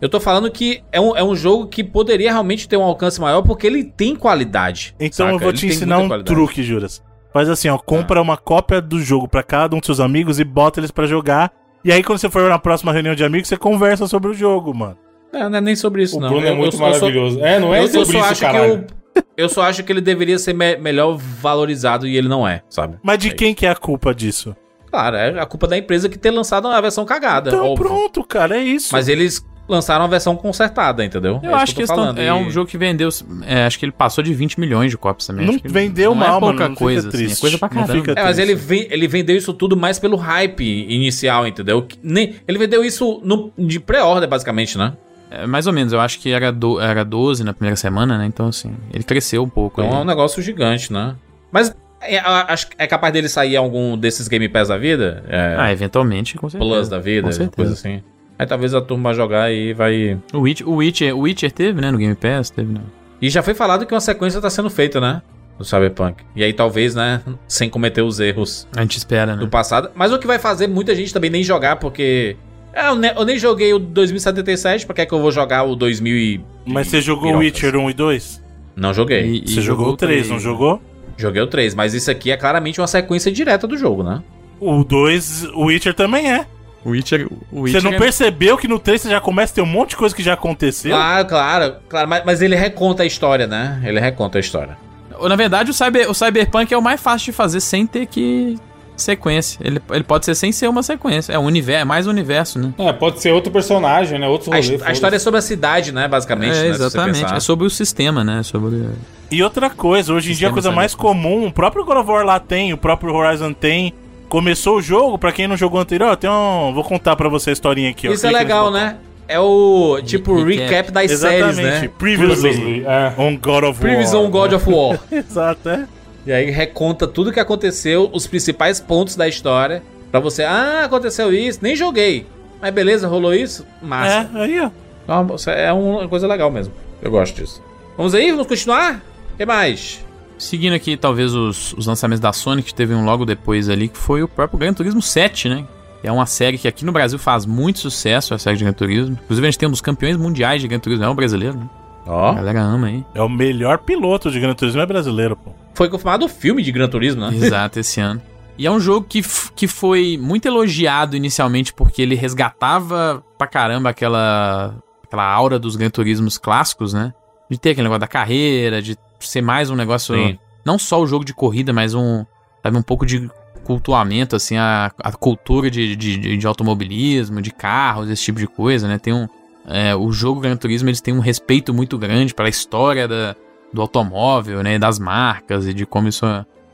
Eu 0.00 0.08
tô 0.08 0.18
falando 0.18 0.50
que 0.50 0.82
é 0.90 1.00
um, 1.00 1.16
é 1.16 1.22
um 1.22 1.34
jogo 1.36 1.66
que 1.66 1.84
poderia 1.84 2.30
realmente 2.32 2.68
ter 2.68 2.76
um 2.76 2.82
alcance 2.82 3.20
maior 3.20 3.42
porque 3.42 3.66
ele 3.66 3.84
tem 3.84 4.16
qualidade. 4.16 4.94
Então 4.98 5.26
saca? 5.26 5.32
eu 5.34 5.38
vou 5.38 5.48
Ele 5.50 5.58
te 5.58 5.66
tem 5.66 5.70
ensinar 5.76 5.98
um 5.98 6.08
qualidade. 6.08 6.34
truque, 6.34 6.62
Juras. 6.62 7.02
Faz 7.32 7.48
assim, 7.48 7.68
ó, 7.68 7.78
compra 7.78 8.20
uma 8.20 8.36
cópia 8.36 8.80
do 8.80 8.98
jogo 9.00 9.28
pra 9.28 9.42
cada 9.42 9.76
um 9.76 9.78
dos 9.78 9.86
seus 9.86 10.00
amigos 10.00 10.40
e 10.40 10.44
bota 10.44 10.80
eles 10.80 10.90
pra 10.90 11.06
jogar. 11.06 11.52
E 11.84 11.92
aí 11.92 12.02
quando 12.02 12.18
você 12.18 12.28
for 12.30 12.48
na 12.48 12.58
próxima 12.58 12.92
reunião 12.92 13.14
de 13.14 13.22
amigos, 13.24 13.48
você 13.48 13.56
conversa 13.56 14.06
sobre 14.06 14.30
o 14.30 14.34
jogo, 14.34 14.74
mano. 14.74 14.96
É, 15.32 15.48
não 15.48 15.58
é 15.58 15.60
nem 15.60 15.76
sobre 15.76 16.02
isso, 16.02 16.16
O 16.16 16.20
não. 16.20 16.28
Bruno 16.30 16.46
Eu- 16.46 16.52
é 16.52 16.56
muito 16.56 16.74
eu 16.74 16.78
só- 16.78 16.88
eu 16.88 16.94
só- 16.94 17.00
maravilhoso. 17.00 17.40
É, 17.44 17.60
não 17.60 17.74
é 17.74 17.78
eu, 17.78 17.82
eu 17.82 17.88
sobre 17.88 18.06
só 18.06 18.18
isso, 18.18 18.26
acho 18.32 18.40
caralho. 18.40 18.84
que 19.14 19.18
eu, 19.20 19.24
eu 19.36 19.48
só 19.48 19.62
acho 19.62 19.84
que 19.84 19.92
ele 19.92 20.00
deveria 20.00 20.38
ser 20.38 20.52
me- 20.54 20.76
melhor 20.76 21.16
valorizado 21.16 22.06
e 22.06 22.16
ele 22.16 22.26
não 22.26 22.46
é, 22.48 22.62
sabe? 22.68 22.96
Mas 23.02 23.18
de 23.18 23.28
É 23.28 23.32
quem 23.34 23.54
que 23.54 23.64
é 23.66 23.70
a 23.70 23.76
culpa 23.76 24.12
disso? 24.14 24.56
Claro, 24.90 25.14
é 25.16 25.38
a 25.40 25.46
culpa 25.46 25.68
da 25.68 25.78
empresa 25.78 26.08
que 26.08 26.18
ter 26.18 26.32
lançado 26.32 26.66
uma 26.66 26.82
versão 26.82 27.04
cagada. 27.04 27.50
Então 27.50 27.64
óbvio. 27.70 27.86
pronto, 27.86 28.24
cara, 28.24 28.56
é 28.58 28.60
isso. 28.64 28.88
Mas 28.92 29.06
eles 29.08 29.46
lançaram 29.70 30.02
uma 30.04 30.10
versão 30.10 30.36
consertada, 30.36 31.04
entendeu? 31.04 31.40
Eu 31.42 31.50
É 31.50 31.54
acho 31.54 31.74
que 31.74 31.80
eles 31.80 31.88
tão- 31.88 31.96
falando, 31.96 32.18
é 32.18 32.26
e- 32.26 32.32
um 32.32 32.50
jogo 32.50 32.68
que 32.68 32.76
vendeu. 32.76 33.08
é, 33.46 33.64
acho 33.64 33.78
que 33.78 33.84
ele 33.84 33.92
passou 33.92 34.22
de 34.22 34.34
20 34.34 34.58
milhões 34.60 34.90
de 34.90 34.98
cópias 34.98 35.26
também. 35.26 35.46
Não 35.46 35.58
que 35.58 35.68
vendeu 35.68 36.14
não 36.14 36.24
é 36.24 36.28
mal, 36.28 36.40
pouca 36.40 36.64
mano, 36.64 36.76
coisa, 36.76 37.08
assim, 37.08 37.16
é 37.16 37.20
triste. 37.20 37.40
coisa 37.40 37.56
pra 37.58 37.68
Não 37.68 37.86
caramba. 37.86 37.94
fica 38.06 38.20
É, 38.20 38.24
mas 38.24 38.38
ele, 38.38 38.58
ele 38.90 39.08
vendeu 39.08 39.36
isso 39.36 39.52
tudo 39.54 39.76
mais 39.76 39.98
pelo 39.98 40.16
hype 40.16 40.62
inicial, 40.88 41.46
entendeu? 41.46 41.82
Que 41.82 41.98
Nem, 42.02 42.34
ele 42.46 42.58
vendeu 42.58 42.84
isso 42.84 43.20
no, 43.24 43.52
de 43.58 43.78
pré-order, 43.80 44.28
basicamente, 44.28 44.76
né? 44.76 44.92
É, 45.30 45.46
mais 45.46 45.66
ou 45.68 45.72
menos, 45.72 45.92
eu 45.92 46.00
acho 46.00 46.18
que 46.18 46.30
era, 46.30 46.50
do, 46.50 46.80
era 46.80 47.04
12 47.04 47.44
na 47.44 47.52
primeira 47.52 47.76
semana, 47.76 48.18
né? 48.18 48.26
Então, 48.26 48.48
assim, 48.48 48.72
ele 48.92 49.04
cresceu 49.04 49.42
um 49.44 49.48
pouco. 49.48 49.80
Então 49.80 49.92
é 49.92 49.96
um 49.98 50.00
aí. 50.00 50.06
negócio 50.06 50.42
gigante, 50.42 50.92
né? 50.92 51.14
Mas 51.52 51.72
é, 52.02 52.18
a- 52.18 52.46
acho 52.52 52.68
que 52.68 52.74
é 52.76 52.86
capaz 52.86 53.12
dele 53.12 53.28
sair 53.28 53.56
algum 53.56 53.96
desses 53.96 54.26
Game 54.26 54.48
Pass 54.48 54.68
da 54.68 54.76
vida? 54.76 55.22
É, 55.28 55.54
Ah, 55.56 55.70
eventualmente, 55.72 56.36
com 56.36 56.48
certeza. 56.50 56.68
Plus 56.72 56.88
da 56.88 56.98
vida, 56.98 57.28
com 57.28 57.32
certeza. 57.32 57.52
coisa 57.54 57.72
assim. 57.74 58.02
Aí 58.40 58.46
talvez 58.46 58.72
a 58.72 58.80
turma 58.80 59.10
vai 59.10 59.14
jogar 59.14 59.52
e 59.52 59.74
vai. 59.74 60.18
O 60.32 60.38
Witcher, 60.38 60.66
o, 60.66 60.76
Witcher, 60.76 61.14
o 61.14 61.20
Witcher 61.20 61.52
teve, 61.52 61.78
né? 61.78 61.90
No 61.90 61.98
Game 61.98 62.14
Pass, 62.14 62.48
teve, 62.48 62.72
né? 62.72 62.80
E 63.20 63.28
já 63.28 63.42
foi 63.42 63.52
falado 63.52 63.84
que 63.84 63.92
uma 63.92 64.00
sequência 64.00 64.40
tá 64.40 64.48
sendo 64.48 64.70
feita, 64.70 64.98
né? 64.98 65.20
Do 65.58 65.64
Cyberpunk. 65.66 66.22
E 66.34 66.42
aí 66.42 66.54
talvez, 66.54 66.94
né? 66.94 67.20
Sem 67.46 67.68
cometer 67.68 68.00
os 68.00 68.18
erros 68.18 68.66
A 68.74 68.80
gente 68.80 68.96
espera, 68.96 69.36
né? 69.36 69.40
do 69.42 69.46
passado. 69.48 69.90
Mas 69.94 70.10
o 70.10 70.18
que 70.18 70.26
vai 70.26 70.38
fazer 70.38 70.68
muita 70.68 70.94
gente 70.94 71.12
também 71.12 71.28
nem 71.28 71.42
jogar, 71.44 71.76
porque. 71.76 72.34
É, 72.72 72.88
eu, 72.88 72.94
ne- 72.94 73.12
eu 73.14 73.26
nem 73.26 73.38
joguei 73.38 73.74
o 73.74 73.78
2077, 73.78 74.86
pra 74.86 74.94
que 74.94 75.02
é 75.02 75.06
que 75.06 75.12
eu 75.12 75.20
vou 75.20 75.30
jogar 75.30 75.64
o 75.64 75.76
2000 75.76 76.16
e... 76.16 76.40
Mas 76.64 76.86
você 76.86 77.02
jogou 77.02 77.24
Pirocas. 77.24 77.44
Witcher 77.46 77.76
1 77.76 77.90
e 77.90 77.92
2? 77.92 78.44
Não 78.74 78.94
joguei. 78.94 79.42
E- 79.44 79.50
Você 79.50 79.60
jogou 79.60 79.88
o 79.88 79.96
3, 79.98 80.30
não 80.30 80.38
jogou? 80.38 80.80
Joguei 81.18 81.42
o 81.42 81.46
3, 81.46 81.74
mas 81.74 81.92
isso 81.92 82.10
aqui 82.10 82.30
é 82.30 82.38
claramente 82.38 82.80
uma 82.80 82.86
sequência 82.86 83.30
direta 83.30 83.66
do 83.66 83.76
jogo, 83.76 84.02
né? 84.02 84.22
O 84.58 84.82
2, 84.82 85.44
o 85.52 85.64
Witcher 85.66 85.92
também 85.92 86.32
é. 86.32 86.46
O 86.84 86.90
Witcher, 86.90 87.26
o 87.52 87.60
Você 87.60 87.60
Witcher 87.76 87.82
não 87.84 87.92
é- 87.92 87.98
percebeu 87.98 88.56
que 88.56 88.66
no 88.66 88.78
3 88.78 89.02
você 89.02 89.10
já 89.10 89.20
começa 89.20 89.52
a 89.52 89.54
ter 89.56 89.60
um 89.60 89.66
monte 89.66 89.90
de 89.90 89.96
coisa 89.96 90.14
que 90.14 90.22
já 90.22 90.32
aconteceu? 90.34 90.92
Claro, 90.96 91.28
claro, 91.28 91.74
claro, 91.88 92.08
mas, 92.08 92.24
mas 92.24 92.40
ele 92.42 92.56
reconta 92.56 93.02
a 93.02 93.06
história, 93.06 93.46
né? 93.46 93.80
Ele 93.84 94.00
reconta 94.00 94.38
a 94.38 94.40
história. 94.40 94.78
Na 95.22 95.36
verdade, 95.36 95.70
o, 95.70 95.74
cyber, 95.74 96.10
o 96.10 96.14
Cyberpunk 96.14 96.72
é 96.72 96.78
o 96.78 96.80
mais 96.82 96.98
fácil 97.00 97.26
de 97.26 97.32
fazer 97.32 97.60
sem 97.60 97.86
ter 97.86 98.06
que 98.06 98.56
sequência. 98.96 99.58
Ele, 99.62 99.80
ele 99.90 100.04
pode 100.04 100.24
ser 100.24 100.34
sem 100.34 100.52
ser 100.52 100.68
uma 100.68 100.82
sequência. 100.82 101.32
É 101.32 101.38
um 101.38 101.44
universo, 101.44 101.82
é 101.82 101.84
mais 101.84 102.06
um 102.06 102.10
universo, 102.10 102.58
né? 102.58 102.72
É, 102.78 102.92
pode 102.92 103.20
ser 103.20 103.32
outro 103.32 103.50
personagem, 103.52 104.18
né? 104.18 104.26
Outro 104.28 104.50
A, 104.52 104.56
rolê, 104.56 104.74
his- 104.76 104.82
a 104.82 104.92
história 104.92 105.16
é 105.16 105.18
sobre 105.18 105.38
a 105.38 105.42
cidade, 105.42 105.92
né? 105.92 106.08
Basicamente, 106.08 106.56
é, 106.56 106.62
né? 106.62 106.68
exatamente. 106.68 107.34
É 107.34 107.40
sobre 107.40 107.66
o 107.66 107.70
sistema, 107.70 108.24
né? 108.24 108.42
Sobre. 108.42 108.88
E 109.30 109.42
outra 109.42 109.68
coisa, 109.70 110.12
hoje 110.12 110.32
em 110.32 110.34
dia 110.34 110.48
a 110.48 110.52
coisa 110.52 110.70
mais 110.70 110.94
comum, 110.94 111.46
o 111.46 111.52
próprio 111.52 111.84
God 111.84 111.98
of 111.98 112.10
War 112.10 112.24
lá 112.24 112.40
tem, 112.40 112.72
o 112.72 112.78
próprio 112.78 113.14
Horizon 113.14 113.52
tem. 113.52 113.92
Começou 114.30 114.76
o 114.76 114.82
jogo, 114.82 115.18
pra 115.18 115.32
quem 115.32 115.48
não 115.48 115.56
jogou 115.56 115.80
anterior, 115.80 116.16
tem 116.16 116.30
um, 116.30 116.72
vou 116.72 116.84
contar 116.84 117.16
pra 117.16 117.28
você 117.28 117.50
a 117.50 117.52
historinha 117.52 117.90
aqui, 117.90 118.08
ó. 118.08 118.12
Isso 118.12 118.24
é 118.24 118.28
Clica 118.28 118.44
nesse 118.44 118.54
legal, 118.54 118.70
né? 118.70 118.96
É 119.26 119.40
o 119.40 120.00
tipo 120.04 120.42
Recap. 120.42 120.68
recap 120.68 120.92
das 120.92 121.10
Exatamente. 121.10 121.56
séries, 121.56 121.82
né? 121.82 121.90
Previously 121.98 122.84
é. 122.86 123.12
on 123.18 123.36
God 123.36 123.64
of 123.64 123.72
War. 123.72 123.80
Previous 123.80 124.14
on 124.14 124.30
God 124.30 124.52
of 124.52 124.70
War. 124.70 125.00
Exato, 125.10 125.68
é. 125.68 125.84
e 126.24 126.32
aí 126.32 126.48
reconta 126.48 127.08
tudo 127.08 127.32
que 127.32 127.40
aconteceu, 127.40 128.08
os 128.12 128.28
principais 128.28 128.78
pontos 128.78 129.16
da 129.16 129.26
história, 129.26 129.82
pra 130.12 130.20
você, 130.20 130.44
ah, 130.44 130.82
aconteceu 130.84 131.32
isso, 131.32 131.58
nem 131.60 131.74
joguei. 131.74 132.24
Mas 132.62 132.72
beleza, 132.72 133.08
rolou 133.08 133.34
isso? 133.34 133.66
Massa. 133.82 134.30
É, 134.32 134.42
aí, 134.42 134.60
ó. 134.60 134.70
Então, 135.02 135.26
É 135.52 135.72
uma 135.72 136.08
coisa 136.08 136.28
legal 136.28 136.52
mesmo. 136.52 136.72
Eu 137.02 137.10
gosto 137.10 137.34
disso. 137.34 137.60
Vamos 137.96 138.14
aí? 138.14 138.30
Vamos 138.30 138.46
continuar? 138.46 139.02
O 139.34 139.36
que 139.36 139.44
mais? 139.44 140.04
Seguindo 140.40 140.72
aqui, 140.72 140.96
talvez, 140.96 141.34
os, 141.34 141.74
os 141.74 141.86
lançamentos 141.86 142.18
da 142.18 142.32
Sony, 142.32 142.62
que 142.62 142.72
teve 142.72 142.94
um 142.94 143.04
logo 143.04 143.26
depois 143.26 143.68
ali, 143.68 143.88
que 143.88 143.98
foi 143.98 144.22
o 144.22 144.28
próprio 144.28 144.58
Gran 144.58 144.72
Turismo 144.72 145.02
7, 145.02 145.50
né? 145.50 145.66
É 146.02 146.10
uma 146.10 146.24
série 146.24 146.56
que 146.56 146.66
aqui 146.66 146.82
no 146.82 146.92
Brasil 146.92 147.18
faz 147.18 147.44
muito 147.44 147.78
sucesso, 147.78 148.32
a 148.32 148.38
série 148.38 148.56
de 148.56 148.64
Gran 148.64 148.72
Turismo. 148.72 149.18
Inclusive, 149.22 149.46
a 149.46 149.50
gente 149.50 149.58
tem 149.58 149.68
um 149.68 149.70
dos 149.70 149.82
campeões 149.82 150.16
mundiais 150.16 150.62
de 150.62 150.66
Gran 150.66 150.78
Turismo, 150.78 151.04
é 151.04 151.08
um 151.10 151.14
brasileiro, 151.14 151.58
né? 151.58 151.68
A 152.06 152.10
Ó. 152.12 152.32
galera 152.32 152.62
ama 152.62 152.86
aí. 152.86 153.04
É 153.14 153.20
o 153.20 153.28
melhor 153.28 153.78
piloto 153.78 154.30
de 154.30 154.40
Gran 154.40 154.54
Turismo 154.54 154.80
é 154.80 154.86
brasileiro, 154.86 155.36
pô. 155.36 155.52
Foi 155.74 155.90
confirmado 155.90 156.24
o 156.24 156.28
filme 156.28 156.62
de 156.62 156.72
Gran 156.72 156.88
Turismo, 156.88 157.20
né? 157.20 157.36
Exato, 157.36 157.78
esse 157.78 158.00
ano. 158.00 158.22
E 158.56 158.66
é 158.66 158.70
um 158.70 158.80
jogo 158.80 159.06
que, 159.06 159.22
que 159.54 159.68
foi 159.68 160.18
muito 160.18 160.46
elogiado 160.48 161.16
inicialmente 161.16 161.72
porque 161.74 162.00
ele 162.00 162.14
resgatava 162.14 163.22
pra 163.36 163.46
caramba 163.46 163.90
aquela, 163.90 164.74
aquela 165.04 165.30
aura 165.30 165.58
dos 165.58 165.76
Gran 165.76 165.90
Turismos 165.90 166.38
clássicos, 166.38 166.94
né? 166.94 167.12
De 167.50 167.58
ter 167.58 167.70
aquele 167.72 167.84
negócio 167.84 168.00
da 168.00 168.08
carreira, 168.08 168.80
de 168.80 168.96
ser 169.20 169.40
mais 169.42 169.70
um 169.70 169.76
negócio. 169.76 170.14
Sim. 170.14 170.38
Não 170.64 170.78
só 170.78 171.00
o 171.00 171.06
jogo 171.06 171.24
de 171.24 171.32
corrida, 171.34 171.72
mas 171.72 171.94
um. 171.94 172.24
Sabe, 172.62 172.76
um 172.76 172.82
pouco 172.82 173.06
de 173.06 173.30
cultuamento, 173.64 174.34
assim, 174.36 174.56
a, 174.56 174.90
a 175.02 175.12
cultura 175.12 175.70
de, 175.70 175.94
de, 175.96 176.36
de- 176.36 176.46
automobilismo, 176.46 177.40
de 177.40 177.50
carros, 177.50 178.08
esse 178.10 178.22
tipo 178.22 178.38
de 178.38 178.46
coisa, 178.46 178.88
né? 178.88 178.98
Tem 178.98 179.12
um. 179.12 179.26
é, 179.66 179.94
o 179.94 180.10
jogo 180.12 180.40
Gran 180.40 180.56
Turismo 180.56 180.88
eles 180.88 181.00
têm 181.00 181.14
um 181.14 181.20
respeito 181.20 181.72
muito 181.72 181.96
grande 181.96 182.34
pela 182.34 182.48
história 182.48 183.06
da, 183.06 183.34
do 183.72 183.80
automóvel, 183.80 184.62
né? 184.62 184.78
Das 184.78 184.98
marcas 184.98 185.66
e 185.66 185.72
de 185.74 185.86
como 185.86 186.08
isso 186.08 186.26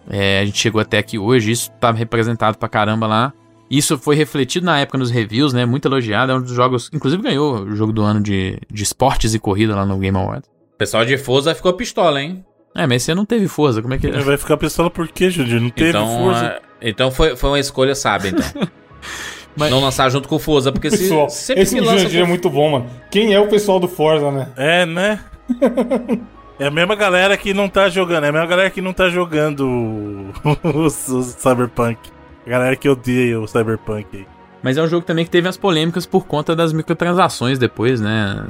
é, 0.08 0.40
a 0.40 0.44
gente 0.44 0.58
chegou 0.58 0.80
até 0.80 0.98
aqui 0.98 1.18
hoje. 1.18 1.50
Isso 1.52 1.70
tá 1.80 1.90
representado 1.92 2.56
pra 2.58 2.68
caramba 2.68 3.06
lá. 3.06 3.32
Isso 3.68 3.98
foi 3.98 4.14
refletido 4.14 4.64
na 4.64 4.78
época 4.78 4.96
nos 4.96 5.10
reviews, 5.10 5.52
né? 5.52 5.66
Muito 5.66 5.86
elogiado. 5.88 6.30
É 6.32 6.34
um 6.36 6.40
dos 6.40 6.52
jogos. 6.52 6.88
Inclusive 6.92 7.22
ganhou 7.22 7.62
o 7.62 7.74
jogo 7.76 7.92
do 7.92 8.02
ano 8.02 8.20
de, 8.20 8.58
de 8.72 8.82
esportes 8.82 9.34
e 9.34 9.38
corrida 9.38 9.74
lá 9.74 9.84
no 9.84 9.98
Game 9.98 10.16
Awards. 10.16 10.48
O 10.76 10.78
pessoal 10.78 11.04
de 11.06 11.16
Forza 11.16 11.54
ficou 11.54 11.72
pistola, 11.72 12.20
hein? 12.20 12.44
É, 12.74 12.86
mas 12.86 13.02
você 13.02 13.14
não 13.14 13.24
teve 13.24 13.48
força, 13.48 13.80
como 13.80 13.94
é 13.94 13.98
que... 13.98 14.06
Ele 14.06 14.20
vai 14.20 14.36
ficar 14.36 14.58
pistola 14.58 14.90
por 14.90 15.08
quê, 15.08 15.30
Jundi? 15.30 15.58
Não 15.58 15.70
teve 15.70 15.88
então, 15.88 16.06
força. 16.18 16.44
é, 16.44 16.88
então 16.90 17.10
foi, 17.10 17.34
foi 17.34 17.48
uma 17.50 17.58
escolha 17.58 17.94
sábia, 17.94 18.28
então. 18.28 18.68
Mas- 19.56 19.70
Não 19.70 19.80
lançar 19.80 20.10
junto 20.10 20.28
com 20.28 20.36
o 20.36 20.38
Forza, 20.38 20.70
porque 20.70 20.90
se, 20.90 20.98
Pessoal, 21.04 21.30
sempre 21.30 21.62
esse 21.62 21.74
que 21.76 21.80
lança 21.80 21.96
Jurandir 22.00 22.18
é 22.18 22.22
com- 22.24 22.28
muito 22.28 22.50
bom, 22.50 22.70
mano. 22.72 22.90
Quem 23.10 23.32
é 23.32 23.40
o 23.40 23.48
pessoal 23.48 23.80
do 23.80 23.88
Forza, 23.88 24.30
né? 24.30 24.48
É, 24.56 24.84
né? 24.84 25.20
É 26.58 26.66
a 26.66 26.70
mesma 26.70 26.94
galera 26.94 27.36
que 27.36 27.52
não 27.52 27.68
tá 27.68 27.86
jogando, 27.90 28.24
é 28.24 28.28
a 28.28 28.32
mesma 28.32 28.46
galera 28.46 28.70
que 28.70 28.80
não 28.80 28.92
tá 28.94 29.10
jogando 29.10 29.60
o, 30.64 30.78
o 30.86 30.90
Cyberpunk. 30.90 31.98
A 32.46 32.50
galera 32.50 32.76
que 32.76 32.88
odeia 32.88 33.38
o 33.38 33.46
Cyberpunk 33.46 34.06
aí. 34.14 34.26
Mas 34.62 34.78
é 34.78 34.82
um 34.82 34.88
jogo 34.88 35.04
também 35.04 35.24
que 35.26 35.30
teve 35.30 35.46
as 35.48 35.56
polêmicas 35.58 36.06
por 36.06 36.26
conta 36.26 36.56
das 36.56 36.72
microtransações 36.72 37.58
depois, 37.58 38.00
né? 38.00 38.42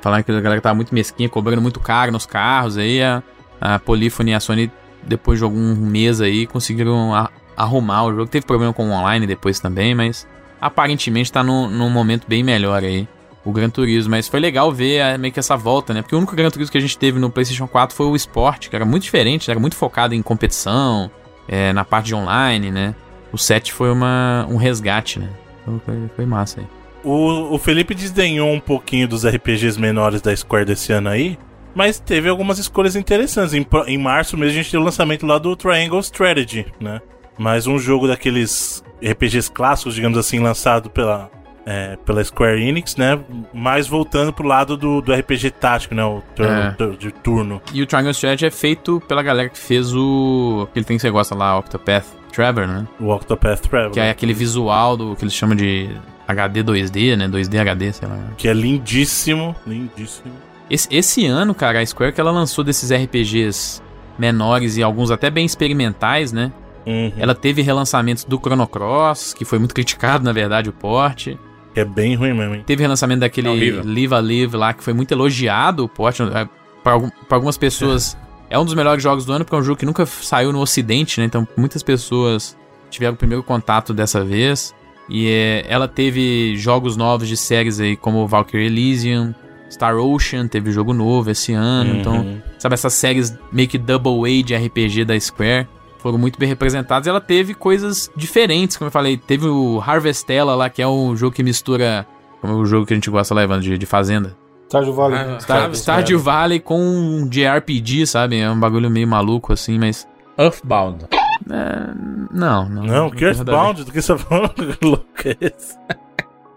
Falaram 0.00 0.22
que 0.22 0.32
a 0.32 0.40
galera 0.40 0.60
tava 0.60 0.74
muito 0.74 0.94
mesquinha, 0.94 1.28
cobrando 1.28 1.60
muito 1.62 1.78
caro 1.80 2.10
nos 2.12 2.26
carros. 2.26 2.76
Aí 2.78 3.02
a, 3.02 3.22
a 3.60 3.78
Polyphony 3.78 4.30
e 4.30 4.34
a 4.34 4.40
Sony, 4.40 4.70
depois 5.02 5.38
de 5.38 5.44
algum 5.44 5.74
mês 5.76 6.20
aí, 6.20 6.46
conseguiram 6.46 7.14
a- 7.14 7.30
arrumar 7.56 8.04
o 8.04 8.10
jogo. 8.14 8.26
Teve 8.30 8.46
problema 8.46 8.72
com 8.72 8.88
o 8.88 8.92
online 8.92 9.26
depois 9.26 9.60
também, 9.60 9.94
mas 9.94 10.26
aparentemente 10.60 11.30
tá 11.32 11.42
num, 11.42 11.68
num 11.68 11.90
momento 11.90 12.26
bem 12.28 12.42
melhor 12.42 12.82
aí. 12.82 13.06
O 13.44 13.52
Gran 13.52 13.70
Turismo, 13.70 14.10
mas 14.10 14.28
foi 14.28 14.38
legal 14.38 14.70
ver 14.70 14.96
é, 14.96 15.16
meio 15.18 15.32
que 15.32 15.40
essa 15.40 15.56
volta, 15.56 15.94
né? 15.94 16.02
Porque 16.02 16.14
o 16.14 16.18
único 16.18 16.36
Gran 16.36 16.50
Turismo 16.50 16.72
que 16.72 16.76
a 16.78 16.80
gente 16.80 16.98
teve 16.98 17.18
no 17.18 17.30
PlayStation 17.30 17.66
4 17.66 17.96
foi 17.96 18.06
o 18.06 18.14
Sport, 18.16 18.68
que 18.68 18.76
era 18.76 18.84
muito 18.84 19.02
diferente, 19.04 19.50
era 19.50 19.58
muito 19.58 19.76
focado 19.76 20.14
em 20.14 20.20
competição, 20.20 21.10
é, 21.48 21.72
na 21.72 21.82
parte 21.82 22.06
de 22.06 22.14
online, 22.14 22.70
né? 22.70 22.94
O 23.32 23.38
7 23.38 23.72
foi 23.72 23.90
uma, 23.90 24.46
um 24.48 24.56
resgate, 24.56 25.18
né? 25.18 25.28
Então 25.62 25.80
foi, 25.86 25.96
foi 26.16 26.26
massa 26.26 26.60
aí. 26.60 26.66
O, 27.02 27.54
o 27.54 27.58
Felipe 27.58 27.94
desdenhou 27.94 28.50
um 28.52 28.60
pouquinho 28.60 29.08
dos 29.08 29.26
RPGs 29.26 29.78
menores 29.80 30.20
da 30.20 30.34
Square 30.36 30.66
desse 30.66 30.92
ano 30.92 31.08
aí, 31.08 31.38
mas 31.74 31.98
teve 31.98 32.28
algumas 32.28 32.58
escolhas 32.58 32.94
interessantes. 32.96 33.54
Em, 33.54 33.66
em 33.86 33.98
março 33.98 34.36
mesmo 34.36 34.52
a 34.52 34.54
gente 34.62 34.70
teve 34.70 34.82
o 34.82 34.84
lançamento 34.84 35.26
lá 35.26 35.38
do 35.38 35.56
Triangle 35.56 36.00
Strategy, 36.00 36.66
né? 36.80 37.00
Mais 37.38 37.66
um 37.66 37.78
jogo 37.78 38.06
daqueles 38.06 38.84
RPGs 39.02 39.50
clássicos, 39.50 39.94
digamos 39.94 40.18
assim, 40.18 40.40
lançado 40.40 40.90
pela, 40.90 41.30
é, 41.64 41.96
pela 42.04 42.22
Square 42.22 42.62
Enix, 42.62 42.96
né? 42.96 43.18
Mais 43.54 43.86
voltando 43.88 44.30
pro 44.30 44.46
lado 44.46 44.76
do, 44.76 45.00
do 45.00 45.10
RPG 45.14 45.52
tático, 45.52 45.94
né? 45.94 46.04
O 46.04 46.22
turno, 46.36 46.52
É. 46.92 46.96
de 46.98 47.10
turno. 47.10 47.62
E 47.72 47.80
o 47.80 47.86
Triangle 47.86 48.10
Strategy 48.10 48.44
é 48.44 48.50
feito 48.50 49.00
pela 49.08 49.22
galera 49.22 49.48
que 49.48 49.58
fez 49.58 49.94
o. 49.94 50.66
aquele 50.70 50.84
tem 50.84 50.96
que 50.98 51.00
você 51.00 51.10
gosta 51.10 51.34
lá, 51.34 51.58
Octopath 51.58 52.19
Traveler, 52.30 52.68
né? 52.68 52.86
O 52.98 53.08
Octopath 53.08 53.60
Traveler. 53.60 53.92
Que 53.92 54.00
é 54.00 54.10
aquele 54.10 54.32
visual 54.32 54.96
do 54.96 55.16
que 55.16 55.24
eles 55.24 55.34
chamam 55.34 55.56
de 55.56 55.90
HD 56.26 56.62
2D, 56.62 57.16
né? 57.16 57.28
2D 57.28 57.58
HD, 57.58 57.92
sei 57.92 58.08
lá. 58.08 58.18
que 58.36 58.48
é 58.48 58.52
lindíssimo, 58.52 59.54
lindíssimo. 59.66 60.32
Esse, 60.70 60.88
esse 60.90 61.26
ano, 61.26 61.54
cara, 61.54 61.80
a 61.80 61.86
Square 61.86 62.12
que 62.12 62.20
ela 62.20 62.30
lançou 62.30 62.62
desses 62.62 62.92
RPGs 62.92 63.82
menores 64.18 64.76
e 64.76 64.82
alguns 64.82 65.10
até 65.10 65.30
bem 65.30 65.44
experimentais, 65.44 66.32
né? 66.32 66.52
Uhum. 66.86 67.12
Ela 67.18 67.34
teve 67.34 67.62
relançamentos 67.62 68.24
do 68.24 68.38
Chrono 68.38 68.66
Cross, 68.66 69.34
que 69.34 69.44
foi 69.44 69.58
muito 69.58 69.74
criticado, 69.74 70.24
na 70.24 70.32
verdade, 70.32 70.68
o 70.68 70.72
porte. 70.72 71.38
Que 71.74 71.80
é 71.80 71.84
bem 71.84 72.14
ruim 72.14 72.32
mesmo, 72.32 72.54
hein? 72.54 72.62
Teve 72.66 72.82
relançamento 72.82 73.20
daquele 73.20 73.48
É. 73.48 73.82
Live 73.82 74.14
a 74.14 74.20
Live 74.20 74.56
lá, 74.56 74.72
que 74.72 74.82
foi 74.82 74.92
muito 74.92 75.12
elogiado 75.12 75.84
o 75.84 75.88
porte. 75.88 76.22
É, 76.22 76.48
pra 76.82 76.94
algumas 77.30 77.56
pessoas 77.58 78.16
é 78.16 78.29
um 78.58 78.64
dos 78.64 78.74
melhores 78.74 79.02
jogos 79.02 79.24
do 79.24 79.32
ano, 79.32 79.44
porque 79.44 79.56
é 79.56 79.58
um 79.58 79.62
jogo 79.62 79.78
que 79.78 79.86
nunca 79.86 80.04
saiu 80.06 80.52
no 80.52 80.60
ocidente, 80.60 81.20
né? 81.20 81.26
Então 81.26 81.46
muitas 81.56 81.82
pessoas 81.82 82.56
tiveram 82.90 83.14
o 83.14 83.16
primeiro 83.16 83.42
contato 83.42 83.92
dessa 83.94 84.24
vez. 84.24 84.74
E 85.08 85.28
é, 85.28 85.64
ela 85.68 85.88
teve 85.88 86.56
jogos 86.56 86.96
novos 86.96 87.26
de 87.28 87.36
séries 87.36 87.80
aí, 87.80 87.96
como 87.96 88.26
Valkyrie 88.28 88.66
Elysium, 88.66 89.34
Star 89.70 89.96
Ocean, 89.96 90.46
teve 90.46 90.70
jogo 90.70 90.92
novo 90.92 91.30
esse 91.30 91.52
ano. 91.52 91.96
Então, 91.96 92.18
Uhum. 92.18 92.40
sabe, 92.58 92.74
essas 92.74 92.92
séries 92.92 93.36
meio 93.52 93.68
que 93.68 93.78
double 93.78 94.24
A 94.24 94.42
de 94.44 94.54
RPG 94.54 95.04
da 95.04 95.18
Square 95.18 95.66
foram 95.98 96.16
muito 96.18 96.38
bem 96.38 96.48
representadas. 96.48 97.06
E 97.06 97.10
ela 97.10 97.20
teve 97.20 97.54
coisas 97.54 98.10
diferentes, 98.16 98.76
como 98.76 98.86
eu 98.88 98.92
falei. 98.92 99.16
Teve 99.16 99.46
o 99.46 99.80
Harvestella 99.84 100.54
lá, 100.54 100.70
que 100.70 100.80
é 100.80 100.86
um 100.88 101.16
jogo 101.16 101.34
que 101.34 101.42
mistura. 101.42 102.06
Como 102.40 102.52
é 102.52 102.56
o 102.56 102.64
jogo 102.64 102.86
que 102.86 102.92
a 102.94 102.96
gente 102.96 103.10
gosta 103.10 103.34
lá, 103.34 103.42
Evandro, 103.42 103.62
de, 103.64 103.76
de 103.78 103.86
Fazenda. 103.86 104.36
Stardew 104.70 104.92
Valley. 104.92 105.18
Ah, 105.18 105.40
Star, 105.40 105.74
Stardew 105.74 106.18
Valley 106.20 106.60
com 106.60 106.80
um 106.80 107.28
JRPG, 107.28 108.06
sabe? 108.06 108.38
É 108.38 108.48
um 108.48 108.58
bagulho 108.58 108.88
meio 108.88 109.08
maluco 109.08 109.52
assim, 109.52 109.76
mas. 109.76 110.06
Earthbound. 110.38 111.06
é, 111.10 111.90
não, 112.32 112.68
não. 112.68 112.84
Não, 112.84 113.10
que. 113.10 113.24
Earthbound, 113.24 113.82
do 113.82 113.90
que 113.90 114.00
você 114.00 114.12
tá 114.12 114.18
falando? 114.18 114.54
Que 114.78 114.86
louco 114.86 115.04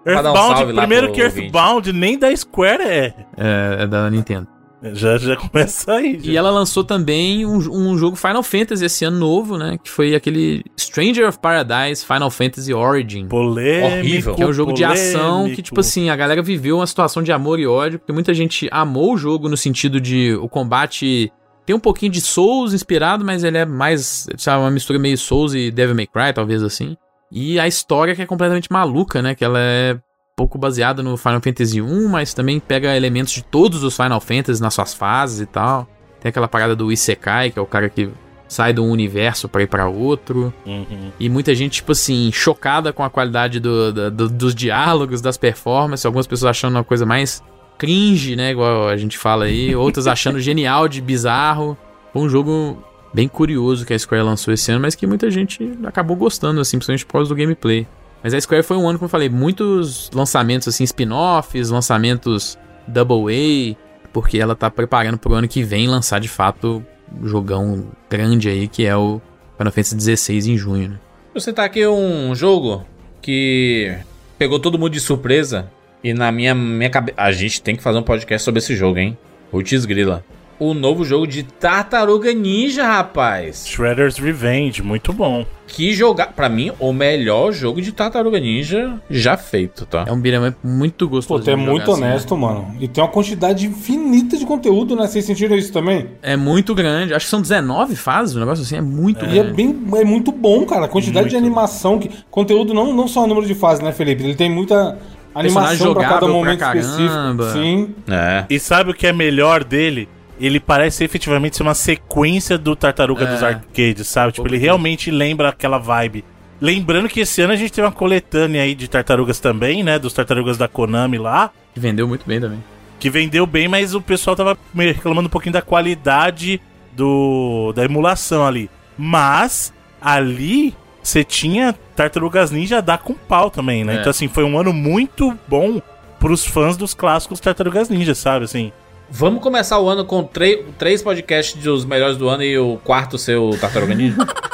é 0.05 0.11
um 0.11 0.11
Earthbound, 0.11 0.71
lá 0.73 0.81
primeiro 0.83 1.11
que 1.11 1.21
Earthbound 1.21 1.91
nem 1.91 2.19
da 2.19 2.35
Square 2.35 2.83
é. 2.83 3.13
É, 3.35 3.77
é 3.79 3.87
da 3.87 4.09
Nintendo. 4.11 4.47
Já, 4.91 5.17
já 5.17 5.35
começa 5.35 5.93
aí. 5.93 6.19
E 6.21 6.33
já. 6.33 6.39
ela 6.39 6.51
lançou 6.51 6.83
também 6.83 7.45
um, 7.45 7.57
um 7.57 7.97
jogo 7.97 8.15
Final 8.15 8.43
Fantasy 8.43 8.85
esse 8.85 9.05
ano 9.05 9.17
novo, 9.17 9.57
né? 9.57 9.77
Que 9.81 9.89
foi 9.89 10.13
aquele 10.13 10.63
Stranger 10.77 11.27
of 11.27 11.39
Paradise 11.39 12.05
Final 12.05 12.29
Fantasy 12.29 12.73
Origin. 12.73 13.27
Polêmico. 13.27 13.87
Horrível. 13.87 14.35
Que 14.35 14.43
é 14.43 14.47
um 14.47 14.53
jogo 14.53 14.73
de 14.73 14.83
ação 14.83 15.37
polêmico. 15.37 15.55
que, 15.55 15.61
tipo 15.61 15.79
assim, 15.79 16.09
a 16.09 16.15
galera 16.15 16.41
viveu 16.41 16.77
uma 16.77 16.87
situação 16.87 17.23
de 17.23 17.31
amor 17.31 17.59
e 17.59 17.67
ódio, 17.67 17.99
porque 17.99 18.11
muita 18.11 18.33
gente 18.33 18.67
amou 18.71 19.13
o 19.13 19.17
jogo 19.17 19.47
no 19.47 19.55
sentido 19.55 20.01
de 20.01 20.33
o 20.35 20.49
combate 20.49 21.31
tem 21.65 21.75
um 21.75 21.79
pouquinho 21.79 22.11
de 22.11 22.19
Souls 22.19 22.73
inspirado, 22.73 23.23
mas 23.23 23.43
ele 23.43 23.57
é 23.57 23.65
mais, 23.65 24.27
sabe, 24.37 24.61
uma 24.61 24.71
mistura 24.71 24.99
meio 24.99 25.17
Souls 25.17 25.53
e 25.53 25.71
Devil 25.71 25.95
May 25.95 26.07
Cry, 26.07 26.33
talvez 26.33 26.61
assim. 26.61 26.97
E 27.31 27.59
a 27.59 27.67
história 27.67 28.13
que 28.13 28.21
é 28.21 28.25
completamente 28.25 28.71
maluca, 28.71 29.21
né? 29.21 29.33
Que 29.33 29.45
ela 29.45 29.59
é 29.59 29.97
pouco 30.35 30.57
baseada 30.57 31.03
no 31.03 31.15
Final 31.15 31.41
Fantasy 31.41 31.81
1, 31.81 32.07
mas 32.09 32.33
também 32.33 32.59
pega 32.59 32.95
elementos 32.95 33.33
de 33.33 33.43
todos 33.43 33.83
os 33.83 33.95
Final 33.95 34.19
Fantasy 34.19 34.61
nas 34.61 34.73
suas 34.73 34.93
fases 34.93 35.41
e 35.41 35.45
tal. 35.45 35.87
Tem 36.19 36.29
aquela 36.29 36.47
parada 36.47 36.75
do 36.75 36.91
Isekai, 36.91 37.51
que 37.51 37.59
é 37.59 37.61
o 37.61 37.65
cara 37.65 37.89
que 37.89 38.09
sai 38.47 38.73
de 38.73 38.79
um 38.79 38.89
universo 38.89 39.47
pra 39.47 39.61
ir 39.63 39.67
pra 39.67 39.87
outro. 39.87 40.53
Uhum. 40.65 41.11
E 41.19 41.29
muita 41.29 41.53
gente, 41.53 41.73
tipo 41.73 41.91
assim, 41.91 42.31
chocada 42.31 42.91
com 42.91 43.03
a 43.03 43.09
qualidade 43.09 43.59
do- 43.59 43.91
do- 44.11 44.29
dos 44.29 44.55
diálogos, 44.55 45.21
das 45.21 45.37
performances. 45.37 46.05
Algumas 46.05 46.25
pessoas 46.27 46.49
achando 46.51 46.75
uma 46.75 46.83
coisa 46.83 47.05
mais 47.05 47.43
cringe, 47.77 48.35
né? 48.35 48.51
Igual 48.51 48.87
a 48.89 48.97
gente 48.97 49.17
fala 49.17 49.45
aí. 49.45 49.75
Outras 49.75 50.07
achando 50.07 50.39
genial 50.39 50.87
de 50.87 51.01
bizarro. 51.01 51.77
Foi 52.11 52.21
um 52.21 52.29
jogo 52.29 52.77
bem 53.13 53.27
curioso 53.27 53.85
que 53.85 53.93
a 53.93 53.99
Square 53.99 54.23
lançou 54.23 54.53
esse 54.53 54.71
ano, 54.71 54.81
mas 54.81 54.95
que 54.95 55.05
muita 55.05 55.29
gente 55.29 55.77
acabou 55.83 56.15
gostando, 56.15 56.59
assim, 56.61 56.77
principalmente 56.77 57.05
por 57.05 57.13
causa 57.13 57.29
do 57.29 57.35
gameplay. 57.35 57.87
Mas 58.23 58.33
a 58.33 58.39
Square 58.39 58.63
foi 58.63 58.77
um 58.77 58.87
ano, 58.87 58.97
como 58.97 59.05
eu 59.05 59.09
falei, 59.09 59.29
muitos 59.29 60.09
lançamentos, 60.13 60.67
assim, 60.67 60.85
spin-offs, 60.85 61.69
lançamentos 61.69 62.57
Double 62.87 63.33
A, 63.33 63.75
porque 64.13 64.37
ela 64.39 64.55
tá 64.55 64.71
preparando 64.71 65.17
pro 65.17 65.33
ano 65.33 65.47
que 65.47 65.61
vem 65.61 65.87
lançar, 65.87 66.19
de 66.19 66.29
fato, 66.29 66.83
um 67.21 67.27
jogão 67.27 67.87
grande 68.09 68.47
aí, 68.47 68.67
que 68.67 68.85
é 68.85 68.95
o 68.95 69.21
Final 69.57 69.73
Fantasy 69.73 70.15
XVI 70.15 70.51
em 70.51 70.57
junho, 70.57 70.89
né? 70.89 70.99
Vou 71.33 71.41
citar 71.41 71.65
aqui 71.65 71.85
um 71.85 72.33
jogo 72.33 72.85
que 73.21 73.95
pegou 74.37 74.59
todo 74.59 74.77
mundo 74.77 74.91
de 74.91 74.99
surpresa. 74.99 75.69
E 76.03 76.13
na 76.13 76.31
minha, 76.31 76.53
minha 76.53 76.89
cabeça. 76.89 77.19
A 77.19 77.31
gente 77.31 77.61
tem 77.61 77.75
que 77.75 77.81
fazer 77.81 77.97
um 77.97 78.03
podcast 78.03 78.43
sobre 78.43 78.59
esse 78.59 78.75
jogo, 78.75 78.99
hein? 78.99 79.17
Putz 79.49 79.85
Grila. 79.85 80.23
O 80.59 80.73
novo 80.73 81.03
jogo 81.03 81.25
de 81.27 81.43
Tartaruga 81.43 82.31
Ninja, 82.33 82.85
rapaz. 82.85 83.65
Shredder's 83.67 84.17
Revenge, 84.17 84.81
muito 84.81 85.11
bom. 85.11 85.45
Que 85.67 85.93
jogar. 85.93 86.27
Pra 86.33 86.47
mim, 86.47 86.71
o 86.79 86.93
melhor 86.93 87.51
jogo 87.51 87.81
de 87.81 87.91
Tartaruga 87.91 88.39
Ninja 88.39 89.01
já 89.09 89.35
feito, 89.35 89.85
tá? 89.85 90.05
É 90.07 90.11
um 90.11 90.19
beat'em 90.19 90.53
muito 90.63 91.05
Pô, 91.07 91.15
gostoso. 91.15 91.43
tu 91.43 91.49
é 91.49 91.55
de 91.55 91.61
muito 91.61 91.91
assim, 91.91 92.03
honesto, 92.03 92.37
mano. 92.37 92.75
E 92.79 92.87
tem 92.87 93.03
uma 93.03 93.09
quantidade 93.09 93.65
infinita 93.65 94.37
de 94.37 94.45
conteúdo, 94.45 94.95
né? 94.95 95.07
Vocês 95.07 95.25
sentiram 95.25 95.55
isso 95.55 95.73
também? 95.73 96.07
É 96.21 96.37
muito 96.37 96.75
grande. 96.75 97.13
Acho 97.13 97.25
que 97.25 97.29
são 97.31 97.41
19 97.41 97.95
fases, 97.95 98.35
um 98.35 98.39
negócio 98.39 98.63
assim. 98.63 98.77
É 98.77 98.81
muito 98.81 99.25
E 99.25 99.29
é, 99.39 99.43
grande. 99.43 99.53
bem, 99.53 99.83
é 99.99 100.05
muito 100.05 100.31
bom, 100.31 100.65
cara. 100.65 100.85
A 100.85 100.89
quantidade 100.89 101.29
de 101.29 101.33
Muito. 101.35 101.45
animação. 101.45 101.97
Que, 101.97 102.09
conteúdo 102.29 102.73
não, 102.73 102.93
não 102.93 103.07
só 103.07 103.23
o 103.23 103.27
número 103.27 103.47
de 103.47 103.55
fases, 103.55 103.83
né, 103.83 103.91
Felipe? 103.91 104.23
Ele 104.23 104.35
tem 104.35 104.49
muita 104.51 104.97
animação 105.33 105.93
pra 105.93 106.03
cada 106.07 106.27
momento 106.27 106.59
pra 106.59 106.67
caramba. 106.67 106.79
específico. 106.79 107.51
Sim. 107.53 107.95
É. 108.09 108.45
E 108.49 108.59
sabe 108.59 108.91
o 108.91 108.93
que 108.93 109.07
é 109.07 109.13
melhor 109.13 109.63
dele? 109.63 110.07
Ele 110.39 110.59
parece 110.59 111.03
efetivamente 111.03 111.55
ser 111.57 111.63
uma 111.63 111.73
sequência 111.75 112.57
do 112.57 112.75
Tartaruga 112.75 113.25
É. 113.25 113.31
dos 113.31 113.43
Arcades, 113.43 114.07
sabe? 114.07 114.33
Tipo, 114.33 114.47
ele 114.47 114.57
realmente 114.57 115.11
lembra 115.11 115.49
aquela 115.49 115.77
vibe. 115.77 116.25
Lembrando 116.59 117.09
que 117.09 117.19
esse 117.19 117.41
ano 117.41 117.53
a 117.53 117.55
gente 117.55 117.71
teve 117.73 117.85
uma 117.85 117.91
coletânea 117.91 118.61
aí 118.63 118.73
de 118.73 118.87
tartarugas 118.87 119.39
também, 119.39 119.83
né? 119.83 119.99
Dos 119.99 120.13
tartarugas 120.13 120.57
da 120.57 120.67
Konami 120.67 121.17
lá. 121.17 121.51
Que 121.73 121.79
vendeu 121.79 122.07
muito 122.07 122.25
bem 122.25 122.39
também. 122.39 122.63
Que 122.99 123.09
vendeu 123.09 123.45
bem, 123.45 123.67
mas 123.67 123.93
o 123.93 124.01
pessoal 124.01 124.35
tava 124.35 124.57
meio 124.73 124.93
reclamando 124.93 125.27
um 125.27 125.29
pouquinho 125.29 125.53
da 125.53 125.61
qualidade 125.61 126.61
do 126.93 127.73
da 127.75 127.83
emulação 127.83 128.45
ali. 128.45 128.69
Mas 128.97 129.73
ali 130.01 130.73
você 131.01 131.23
tinha 131.23 131.75
Tartarugas 131.95 132.49
Ninja 132.49 132.81
dar 132.81 132.99
com 132.99 133.13
pau 133.13 133.49
também, 133.51 133.83
né? 133.83 133.95
É. 133.95 133.99
Então 133.99 134.09
assim, 134.09 134.27
foi 134.29 134.43
um 134.45 134.57
ano 134.57 134.71
muito 134.71 135.37
bom 135.47 135.81
pros 136.19 136.45
fãs 136.45 136.77
dos 136.77 136.93
clássicos 136.93 137.41
Tartarugas 137.41 137.89
Ninja, 137.89 138.15
sabe? 138.15 138.45
Assim, 138.45 138.71
Vamos 139.09 139.41
começar 139.41 139.79
o 139.79 139.87
ano 139.87 140.05
com 140.05 140.23
três 140.23 140.65
três 140.77 141.01
podcasts 141.01 141.61
dos 141.61 141.85
melhores 141.85 142.17
do 142.17 142.27
ano 142.29 142.43
e 142.43 142.57
o 142.57 142.77
quarto 142.83 143.17
seu 143.17 143.51
Tartaruga 143.59 143.93
Ninja? 143.93 144.17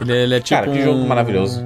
Ele, 0.00 0.12
ele 0.12 0.34
é 0.36 0.40
tipo. 0.40 0.60
Cara, 0.60 0.70
que 0.70 0.80
jogo 0.80 1.00
um- 1.00 1.08
maravilhoso. 1.08 1.60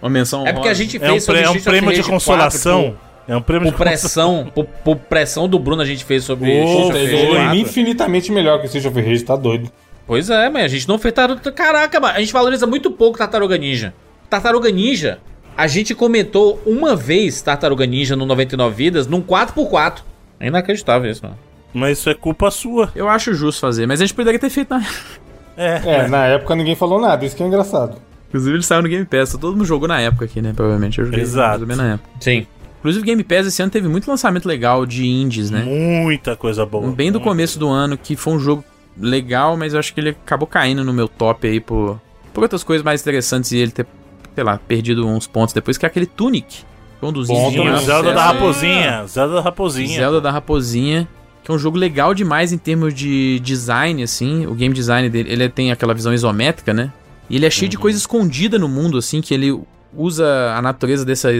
Uma 0.00 0.08
menção. 0.08 0.46
É 0.46 0.54
porque 0.54 0.68
a 0.68 0.74
gente 0.74 0.96
é 0.96 1.06
um, 1.06 1.10
fez 1.10 1.24
sobre 1.24 1.42
é 1.42 1.50
um 1.50 1.54
Streets 1.54 1.66
of 1.66 1.70
prêmio 1.84 2.02
de 2.02 2.08
consolação. 2.08 2.82
4 2.82 2.98
É 3.28 3.36
um 3.36 3.42
prêmio 3.42 3.70
Por 3.70 3.76
pressão, 3.78 4.50
por, 4.54 4.64
por 4.64 4.96
pressão 4.96 5.46
do 5.46 5.58
Bruno 5.58 5.82
a 5.82 5.84
gente 5.84 6.02
fez 6.02 6.24
sobre 6.24 6.50
of 6.62 6.92
foi. 6.92 7.02
Rage 7.02 7.14
Ele 7.14 7.32
é 7.36 7.44
4. 7.44 7.56
infinitamente 7.58 8.32
melhor 8.32 8.58
que 8.58 8.64
o 8.64 8.66
Street 8.68 8.86
of 8.86 8.98
Rage, 8.98 9.22
tá 9.22 9.36
doido. 9.36 9.70
Pois 10.06 10.30
é, 10.30 10.48
mas 10.48 10.64
a 10.64 10.68
gente 10.68 10.88
não 10.88 10.98
fez 10.98 11.12
Tartaruga... 11.12 11.52
Caraca, 11.52 12.00
mano, 12.00 12.16
a 12.16 12.20
gente 12.20 12.32
valoriza 12.32 12.66
muito 12.66 12.90
pouco 12.90 13.18
Tartaruga 13.18 13.58
Ninja. 13.58 13.92
Tartaruga 14.30 14.70
Ninja, 14.70 15.18
a 15.54 15.66
gente 15.66 15.94
comentou 15.94 16.62
uma 16.64 16.96
vez 16.96 17.42
Tartaruga 17.42 17.84
Ninja 17.84 18.16
no 18.16 18.24
99 18.24 18.74
Vidas 18.74 19.06
num 19.06 19.20
4x4. 19.20 19.98
É 20.40 20.46
inacreditável 20.46 21.10
isso, 21.10 21.22
mano. 21.22 21.36
Mas 21.72 21.98
isso 21.98 22.10
é 22.10 22.14
culpa 22.14 22.50
sua. 22.50 22.90
Eu 22.94 23.08
acho 23.08 23.34
justo 23.34 23.60
fazer, 23.60 23.86
mas 23.86 24.00
a 24.00 24.04
gente 24.04 24.14
poderia 24.14 24.38
ter 24.38 24.50
feito 24.50 24.70
na. 24.70 24.84
É. 25.60 25.82
É, 25.84 26.06
na 26.06 26.24
época 26.24 26.54
ninguém 26.54 26.76
falou 26.76 27.00
nada, 27.00 27.26
isso 27.26 27.34
que 27.34 27.42
é 27.42 27.46
engraçado. 27.46 27.96
Inclusive, 28.28 28.56
ele 28.56 28.62
saiu 28.62 28.80
no 28.80 28.88
Game 28.88 29.04
Pass. 29.04 29.32
Todo 29.32 29.56
mundo 29.56 29.64
jogou 29.64 29.88
na 29.88 30.00
época 30.00 30.24
aqui, 30.26 30.40
né? 30.40 30.52
Provavelmente. 30.54 31.00
Eu 31.00 31.06
joguei 31.06 31.20
Exato. 31.20 31.48
mais 31.48 31.60
ou 31.62 31.66
menos 31.66 31.84
na 31.84 31.92
época. 31.94 32.10
Sim. 32.20 32.46
Inclusive, 32.78 33.04
Game 33.04 33.24
Pass 33.24 33.46
esse 33.46 33.60
ano 33.60 33.70
teve 33.70 33.88
muito 33.88 34.08
lançamento 34.08 34.46
legal 34.46 34.86
de 34.86 35.04
indies, 35.04 35.50
né? 35.50 35.64
Muita 35.64 36.36
coisa 36.36 36.64
boa. 36.64 36.88
Bem 36.92 37.10
do 37.10 37.20
começo 37.20 37.58
do 37.58 37.68
ano, 37.68 37.98
que 37.98 38.14
foi 38.14 38.34
um 38.34 38.38
jogo 38.38 38.62
legal, 38.96 39.56
mas 39.56 39.72
eu 39.72 39.80
acho 39.80 39.92
que 39.92 40.00
ele 40.00 40.10
acabou 40.10 40.46
caindo 40.46 40.84
no 40.84 40.92
meu 40.92 41.08
top 41.08 41.48
aí 41.48 41.58
por, 41.58 42.00
por 42.32 42.42
outras 42.44 42.62
coisas 42.62 42.84
mais 42.84 43.00
interessantes 43.00 43.50
e 43.50 43.56
ele 43.56 43.72
ter, 43.72 43.86
sei 44.34 44.44
lá, 44.44 44.58
perdido 44.58 45.06
uns 45.06 45.26
pontos 45.26 45.52
depois, 45.52 45.76
que 45.76 45.84
é 45.86 45.88
aquele 45.88 46.06
Tunic. 46.06 46.62
Foi 47.00 47.08
um 47.08 47.12
dos 47.12 47.28
Bom 47.28 47.50
indies 47.50 47.82
Zelda 47.82 48.12
da 48.12 48.22
sucesso. 48.22 48.32
Raposinha. 48.34 49.06
Zelda 49.06 49.34
da 49.34 49.40
Raposinha. 49.40 49.98
Zelda 49.98 50.20
da 50.20 50.30
Raposinha, 50.30 51.08
que 51.48 51.52
é 51.52 51.54
um 51.54 51.58
jogo 51.58 51.78
legal 51.78 52.12
demais 52.12 52.52
em 52.52 52.58
termos 52.58 52.92
de 52.92 53.40
design, 53.40 54.02
assim. 54.02 54.44
O 54.46 54.52
game 54.54 54.74
design 54.74 55.08
dele, 55.08 55.32
ele 55.32 55.48
tem 55.48 55.72
aquela 55.72 55.94
visão 55.94 56.12
isométrica, 56.12 56.74
né? 56.74 56.92
E 57.30 57.36
ele 57.36 57.46
é 57.46 57.50
cheio 57.50 57.70
de 57.70 57.76
Uhum. 57.78 57.82
coisa 57.82 57.96
escondida 57.96 58.58
no 58.58 58.68
mundo, 58.68 58.98
assim, 58.98 59.22
que 59.22 59.32
ele 59.32 59.58
usa 59.96 60.52
a 60.54 60.60
natureza 60.60 61.06
dessa, 61.06 61.30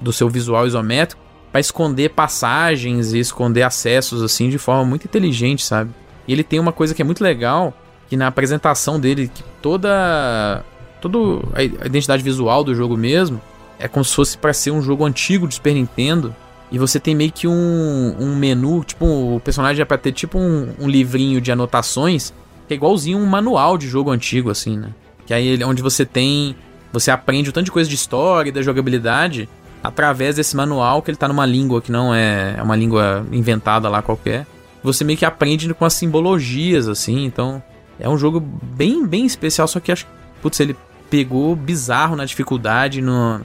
do 0.00 0.14
seu 0.14 0.30
visual 0.30 0.66
isométrico 0.66 1.20
pra 1.52 1.60
esconder 1.60 2.08
passagens 2.08 3.12
e 3.12 3.18
esconder 3.18 3.62
acessos, 3.62 4.22
assim, 4.22 4.48
de 4.48 4.56
forma 4.56 4.82
muito 4.86 5.04
inteligente, 5.04 5.62
sabe? 5.62 5.90
E 6.26 6.32
ele 6.32 6.42
tem 6.42 6.58
uma 6.58 6.72
coisa 6.72 6.94
que 6.94 7.02
é 7.02 7.04
muito 7.04 7.22
legal, 7.22 7.74
que 8.08 8.16
na 8.16 8.28
apresentação 8.28 8.98
dele, 8.98 9.28
que 9.28 9.42
toda, 9.60 10.64
toda 11.02 11.18
a 11.54 11.62
identidade 11.62 12.22
visual 12.22 12.64
do 12.64 12.74
jogo 12.74 12.96
mesmo 12.96 13.38
é 13.78 13.86
como 13.86 14.04
se 14.06 14.14
fosse 14.14 14.38
pra 14.38 14.54
ser 14.54 14.70
um 14.70 14.80
jogo 14.80 15.04
antigo 15.04 15.46
de 15.46 15.54
Super 15.56 15.74
Nintendo. 15.74 16.34
E 16.70 16.78
você 16.78 17.00
tem 17.00 17.14
meio 17.14 17.32
que 17.32 17.48
um, 17.48 18.16
um 18.18 18.36
menu, 18.36 18.84
tipo, 18.84 19.04
o 19.04 19.40
personagem 19.40 19.82
é 19.82 19.84
pra 19.84 19.98
ter 19.98 20.12
tipo 20.12 20.38
um, 20.38 20.72
um 20.78 20.88
livrinho 20.88 21.40
de 21.40 21.50
anotações, 21.50 22.32
que 22.68 22.74
é 22.74 22.76
igualzinho 22.76 23.18
um 23.18 23.26
manual 23.26 23.76
de 23.76 23.88
jogo 23.88 24.10
antigo, 24.10 24.50
assim, 24.50 24.76
né? 24.76 24.90
Que 25.26 25.34
aí 25.34 25.46
ele- 25.46 25.64
onde 25.64 25.82
você 25.82 26.04
tem. 26.06 26.54
Você 26.92 27.10
aprende 27.10 27.50
o 27.50 27.52
tanto 27.52 27.64
de 27.66 27.72
coisa 27.72 27.88
de 27.88 27.94
história 27.96 28.48
e 28.50 28.52
da 28.52 28.62
jogabilidade 28.62 29.48
através 29.82 30.36
desse 30.36 30.54
manual, 30.56 31.02
que 31.02 31.10
ele 31.10 31.16
tá 31.16 31.26
numa 31.26 31.46
língua 31.46 31.80
que 31.80 31.90
não 31.90 32.14
é, 32.14 32.54
é 32.58 32.62
uma 32.62 32.76
língua 32.76 33.26
inventada 33.32 33.88
lá 33.88 34.02
qualquer. 34.02 34.46
Você 34.82 35.04
meio 35.04 35.18
que 35.18 35.24
aprende 35.24 35.72
com 35.74 35.84
as 35.84 35.94
simbologias, 35.94 36.88
assim, 36.88 37.24
então. 37.24 37.62
É 37.98 38.08
um 38.08 38.16
jogo 38.16 38.40
bem, 38.40 39.06
bem 39.06 39.26
especial, 39.26 39.68
só 39.68 39.78
que 39.78 39.92
acho 39.92 40.06
putz, 40.40 40.58
ele 40.60 40.74
pegou 41.10 41.54
bizarro 41.54 42.16
na 42.16 42.24
dificuldade, 42.24 43.02
no, 43.02 43.40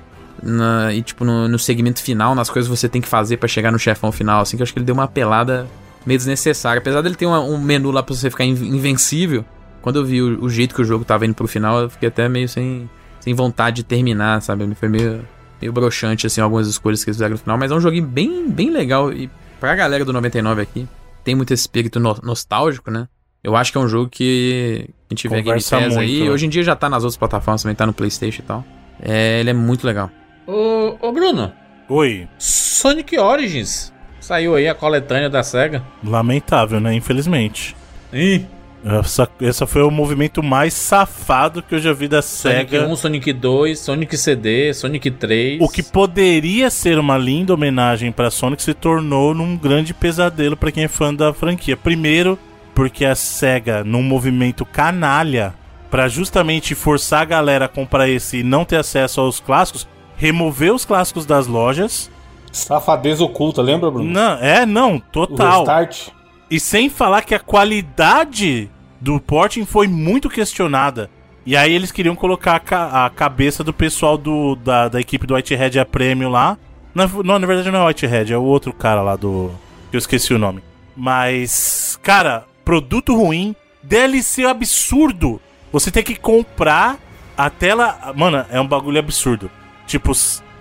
na- 0.46 0.94
e 0.94 1.02
tipo, 1.02 1.26
no, 1.26 1.48
no 1.48 1.58
segmento 1.60 2.02
final, 2.02 2.34
nas 2.36 2.50
coisas 2.50 2.70
que 2.72 2.78
você 2.78 2.88
tem 2.88 3.02
que 3.02 3.08
fazer 3.08 3.38
pra 3.38 3.48
chegar 3.48 3.72
no 3.72 3.80
chefão 3.80 4.12
final, 4.12 4.42
assim, 4.42 4.56
que 4.58 4.62
eu 4.62 4.66
acho 4.66 4.72
que 4.74 4.80
ele 4.80 4.86
deu 4.86 4.94
uma 4.96 5.08
pelada 5.08 5.68
meio 6.06 6.18
desnecessária. 6.18 6.80
Apesar 6.80 7.02
dele 7.02 7.16
ter 7.16 7.26
uma- 7.26 7.40
um 7.42 7.58
menu 7.60 7.92
lá 7.92 8.04
pra 8.04 8.14
você 8.16 8.30
ficar 8.30 8.46
in- 8.46 8.52
invencível, 8.76 9.44
quando 9.82 9.98
eu 10.00 10.06
vi 10.06 10.22
o, 10.22 10.44
o 10.44 10.50
jeito 10.50 10.74
que 10.76 10.82
o 10.82 10.86
jogo 10.86 11.04
tava 11.04 11.26
indo 11.26 11.34
pro 11.34 11.48
final, 11.48 11.80
eu 11.82 11.90
fiquei 11.90 12.08
até 12.10 12.30
meio 12.30 12.48
sem, 12.48 12.90
sem 13.20 13.34
vontade 13.34 13.78
de 13.78 13.84
terminar, 13.84 14.42
sabe? 14.42 14.68
Foi 14.76 14.88
meio, 14.88 15.28
meio 15.62 15.74
broxante, 15.74 16.28
assim, 16.28 16.42
algumas 16.42 16.68
escolhas 16.68 17.04
que 17.04 17.10
eles 17.10 17.16
fizeram 17.18 17.32
no 17.32 17.38
final, 17.38 17.58
mas 17.58 17.72
é 17.72 17.76
um 17.76 17.80
joguinho 17.82 18.06
bem, 18.06 18.48
bem 18.50 18.70
legal. 18.70 19.12
E 19.12 19.30
pra 19.60 19.76
galera 19.76 20.06
do 20.06 20.14
99 20.14 20.62
aqui, 20.62 20.88
tem 21.24 21.34
muito 21.34 21.54
esse 21.54 21.62
espírito 21.62 22.00
no- 22.00 22.20
nostálgico, 22.24 22.92
né? 22.92 23.08
Eu 23.44 23.56
acho 23.56 23.72
que 23.72 23.78
é 23.78 23.82
um 23.82 23.88
jogo 23.88 24.10
que 24.10 24.90
quem 25.08 25.16
tiver 25.16 25.36
Game 25.44 25.58
Pass 25.88 25.98
aí, 26.02 26.24
né? 26.24 26.30
hoje 26.32 26.46
em 26.48 26.50
dia 26.50 26.64
já 26.64 26.76
tá 26.76 26.90
nas 26.90 27.04
outras 27.04 27.18
plataformas, 27.18 27.62
também 27.62 27.76
tá 27.76 27.86
no 27.86 27.94
Playstation 27.94 28.42
e 28.42 28.46
tal. 28.46 28.66
É, 29.00 29.40
ele 29.40 29.50
é 29.52 29.54
muito 29.54 29.86
legal. 29.86 30.10
Ô, 30.48 30.96
ô 31.02 31.12
Bruno, 31.12 31.52
Oi. 31.90 32.28
Sonic 32.38 33.18
Origins. 33.18 33.94
Saiu 34.20 34.56
aí 34.56 34.68
a 34.68 34.74
coletânea 34.74 35.30
da 35.30 35.44
SEGA. 35.44 35.84
Lamentável, 36.04 36.80
né? 36.80 36.94
Infelizmente. 36.96 37.76
Ih, 38.12 38.44
Essa, 38.84 39.28
essa 39.42 39.68
foi 39.68 39.82
o 39.84 39.92
movimento 39.92 40.42
mais 40.44 40.74
safado 40.74 41.62
que 41.62 41.76
eu 41.76 41.80
já 41.80 41.94
vi 41.94 42.08
da 42.08 42.22
Sonic 42.22 42.72
SEGA. 42.72 42.88
1, 42.88 42.96
Sonic 42.96 43.34
2, 43.34 43.80
Sonic 43.80 44.18
CD, 44.18 44.74
Sonic 44.74 45.12
3. 45.12 45.62
O 45.62 45.70
que 45.70 45.84
poderia 45.84 46.70
ser 46.70 46.98
uma 47.00 47.18
linda 47.18 47.54
homenagem 47.54 48.12
pra 48.12 48.32
Sonic 48.32 48.62
se 48.62 48.74
tornou 48.74 49.34
num 49.34 49.58
grande 49.58 49.94
pesadelo 49.94 50.56
pra 50.58 50.72
quem 50.72 50.84
é 50.86 50.88
fã 50.88 51.14
da 51.14 51.34
franquia. 51.34 51.78
Primeiro, 51.78 52.38
porque 52.74 53.06
a 53.06 53.16
SEGA, 53.16 53.84
num 53.84 54.04
movimento 54.04 54.66
canalha, 54.66 55.54
pra 55.90 56.08
justamente 56.08 56.76
forçar 56.76 57.22
a 57.22 57.26
galera 57.26 57.66
a 57.66 57.70
comprar 57.70 58.10
esse 58.10 58.38
e 58.38 58.44
não 58.44 58.66
ter 58.66 58.78
acesso 58.78 59.22
aos 59.22 59.40
clássicos, 59.40 59.88
removeu 60.18 60.76
os 60.76 60.86
clássicos 60.86 61.26
das 61.26 61.48
lojas. 61.48 62.10
Safadeza 62.52 63.24
oculta, 63.24 63.62
lembra, 63.62 63.92
Bruno? 63.92 64.10
Não, 64.10 64.34
é, 64.40 64.66
não, 64.66 64.96
O 64.96 65.00
total. 65.02 65.60
restart. 65.60 66.08
E 66.50 66.60
sem 66.60 66.90
falar 66.90 67.24
que 67.24 67.36
a 67.36 67.40
qualidade 67.40 68.70
do 69.02 69.20
porting 69.20 69.66
foi 69.66 69.88
muito 69.88 70.30
questionada. 70.30 71.10
E 71.46 71.56
aí 71.56 71.72
eles 71.74 71.92
queriam 71.92 72.16
colocar 72.16 72.56
a, 72.56 72.60
ca- 72.60 73.06
a 73.06 73.10
cabeça 73.10 73.64
do 73.64 73.74
pessoal 73.74 74.18
do, 74.18 74.56
da, 74.56 74.88
da 74.88 75.00
equipe 75.02 75.28
do 75.28 75.36
Whitehead 75.36 75.80
a 75.80 75.86
prêmio 75.86 76.30
lá. 76.30 76.58
Não, 76.94 77.08
não, 77.24 77.38
na 77.40 77.46
verdade 77.46 77.70
não 77.70 77.80
é 77.80 77.84
o 77.84 77.88
Whitehead, 77.88 78.34
é 78.34 78.38
o 78.38 78.44
outro 78.44 78.72
cara 78.74 79.02
lá 79.02 79.16
do. 79.16 79.52
que 79.92 79.98
eu 79.98 80.00
esqueci 80.00 80.34
o 80.34 80.40
nome. 80.40 80.64
Mas, 80.96 82.00
cara, 82.02 82.46
produto 82.64 83.16
ruim, 83.16 83.56
DLC 83.84 84.46
absurdo. 84.46 85.40
Você 85.72 85.92
tem 85.92 86.02
que 86.04 86.16
comprar 86.16 86.98
a 87.38 87.50
tela. 87.50 88.14
Mano, 88.16 88.46
é 88.50 88.60
um 88.62 88.68
bagulho 88.68 88.98
absurdo. 88.98 89.52
Tipo, 89.88 90.12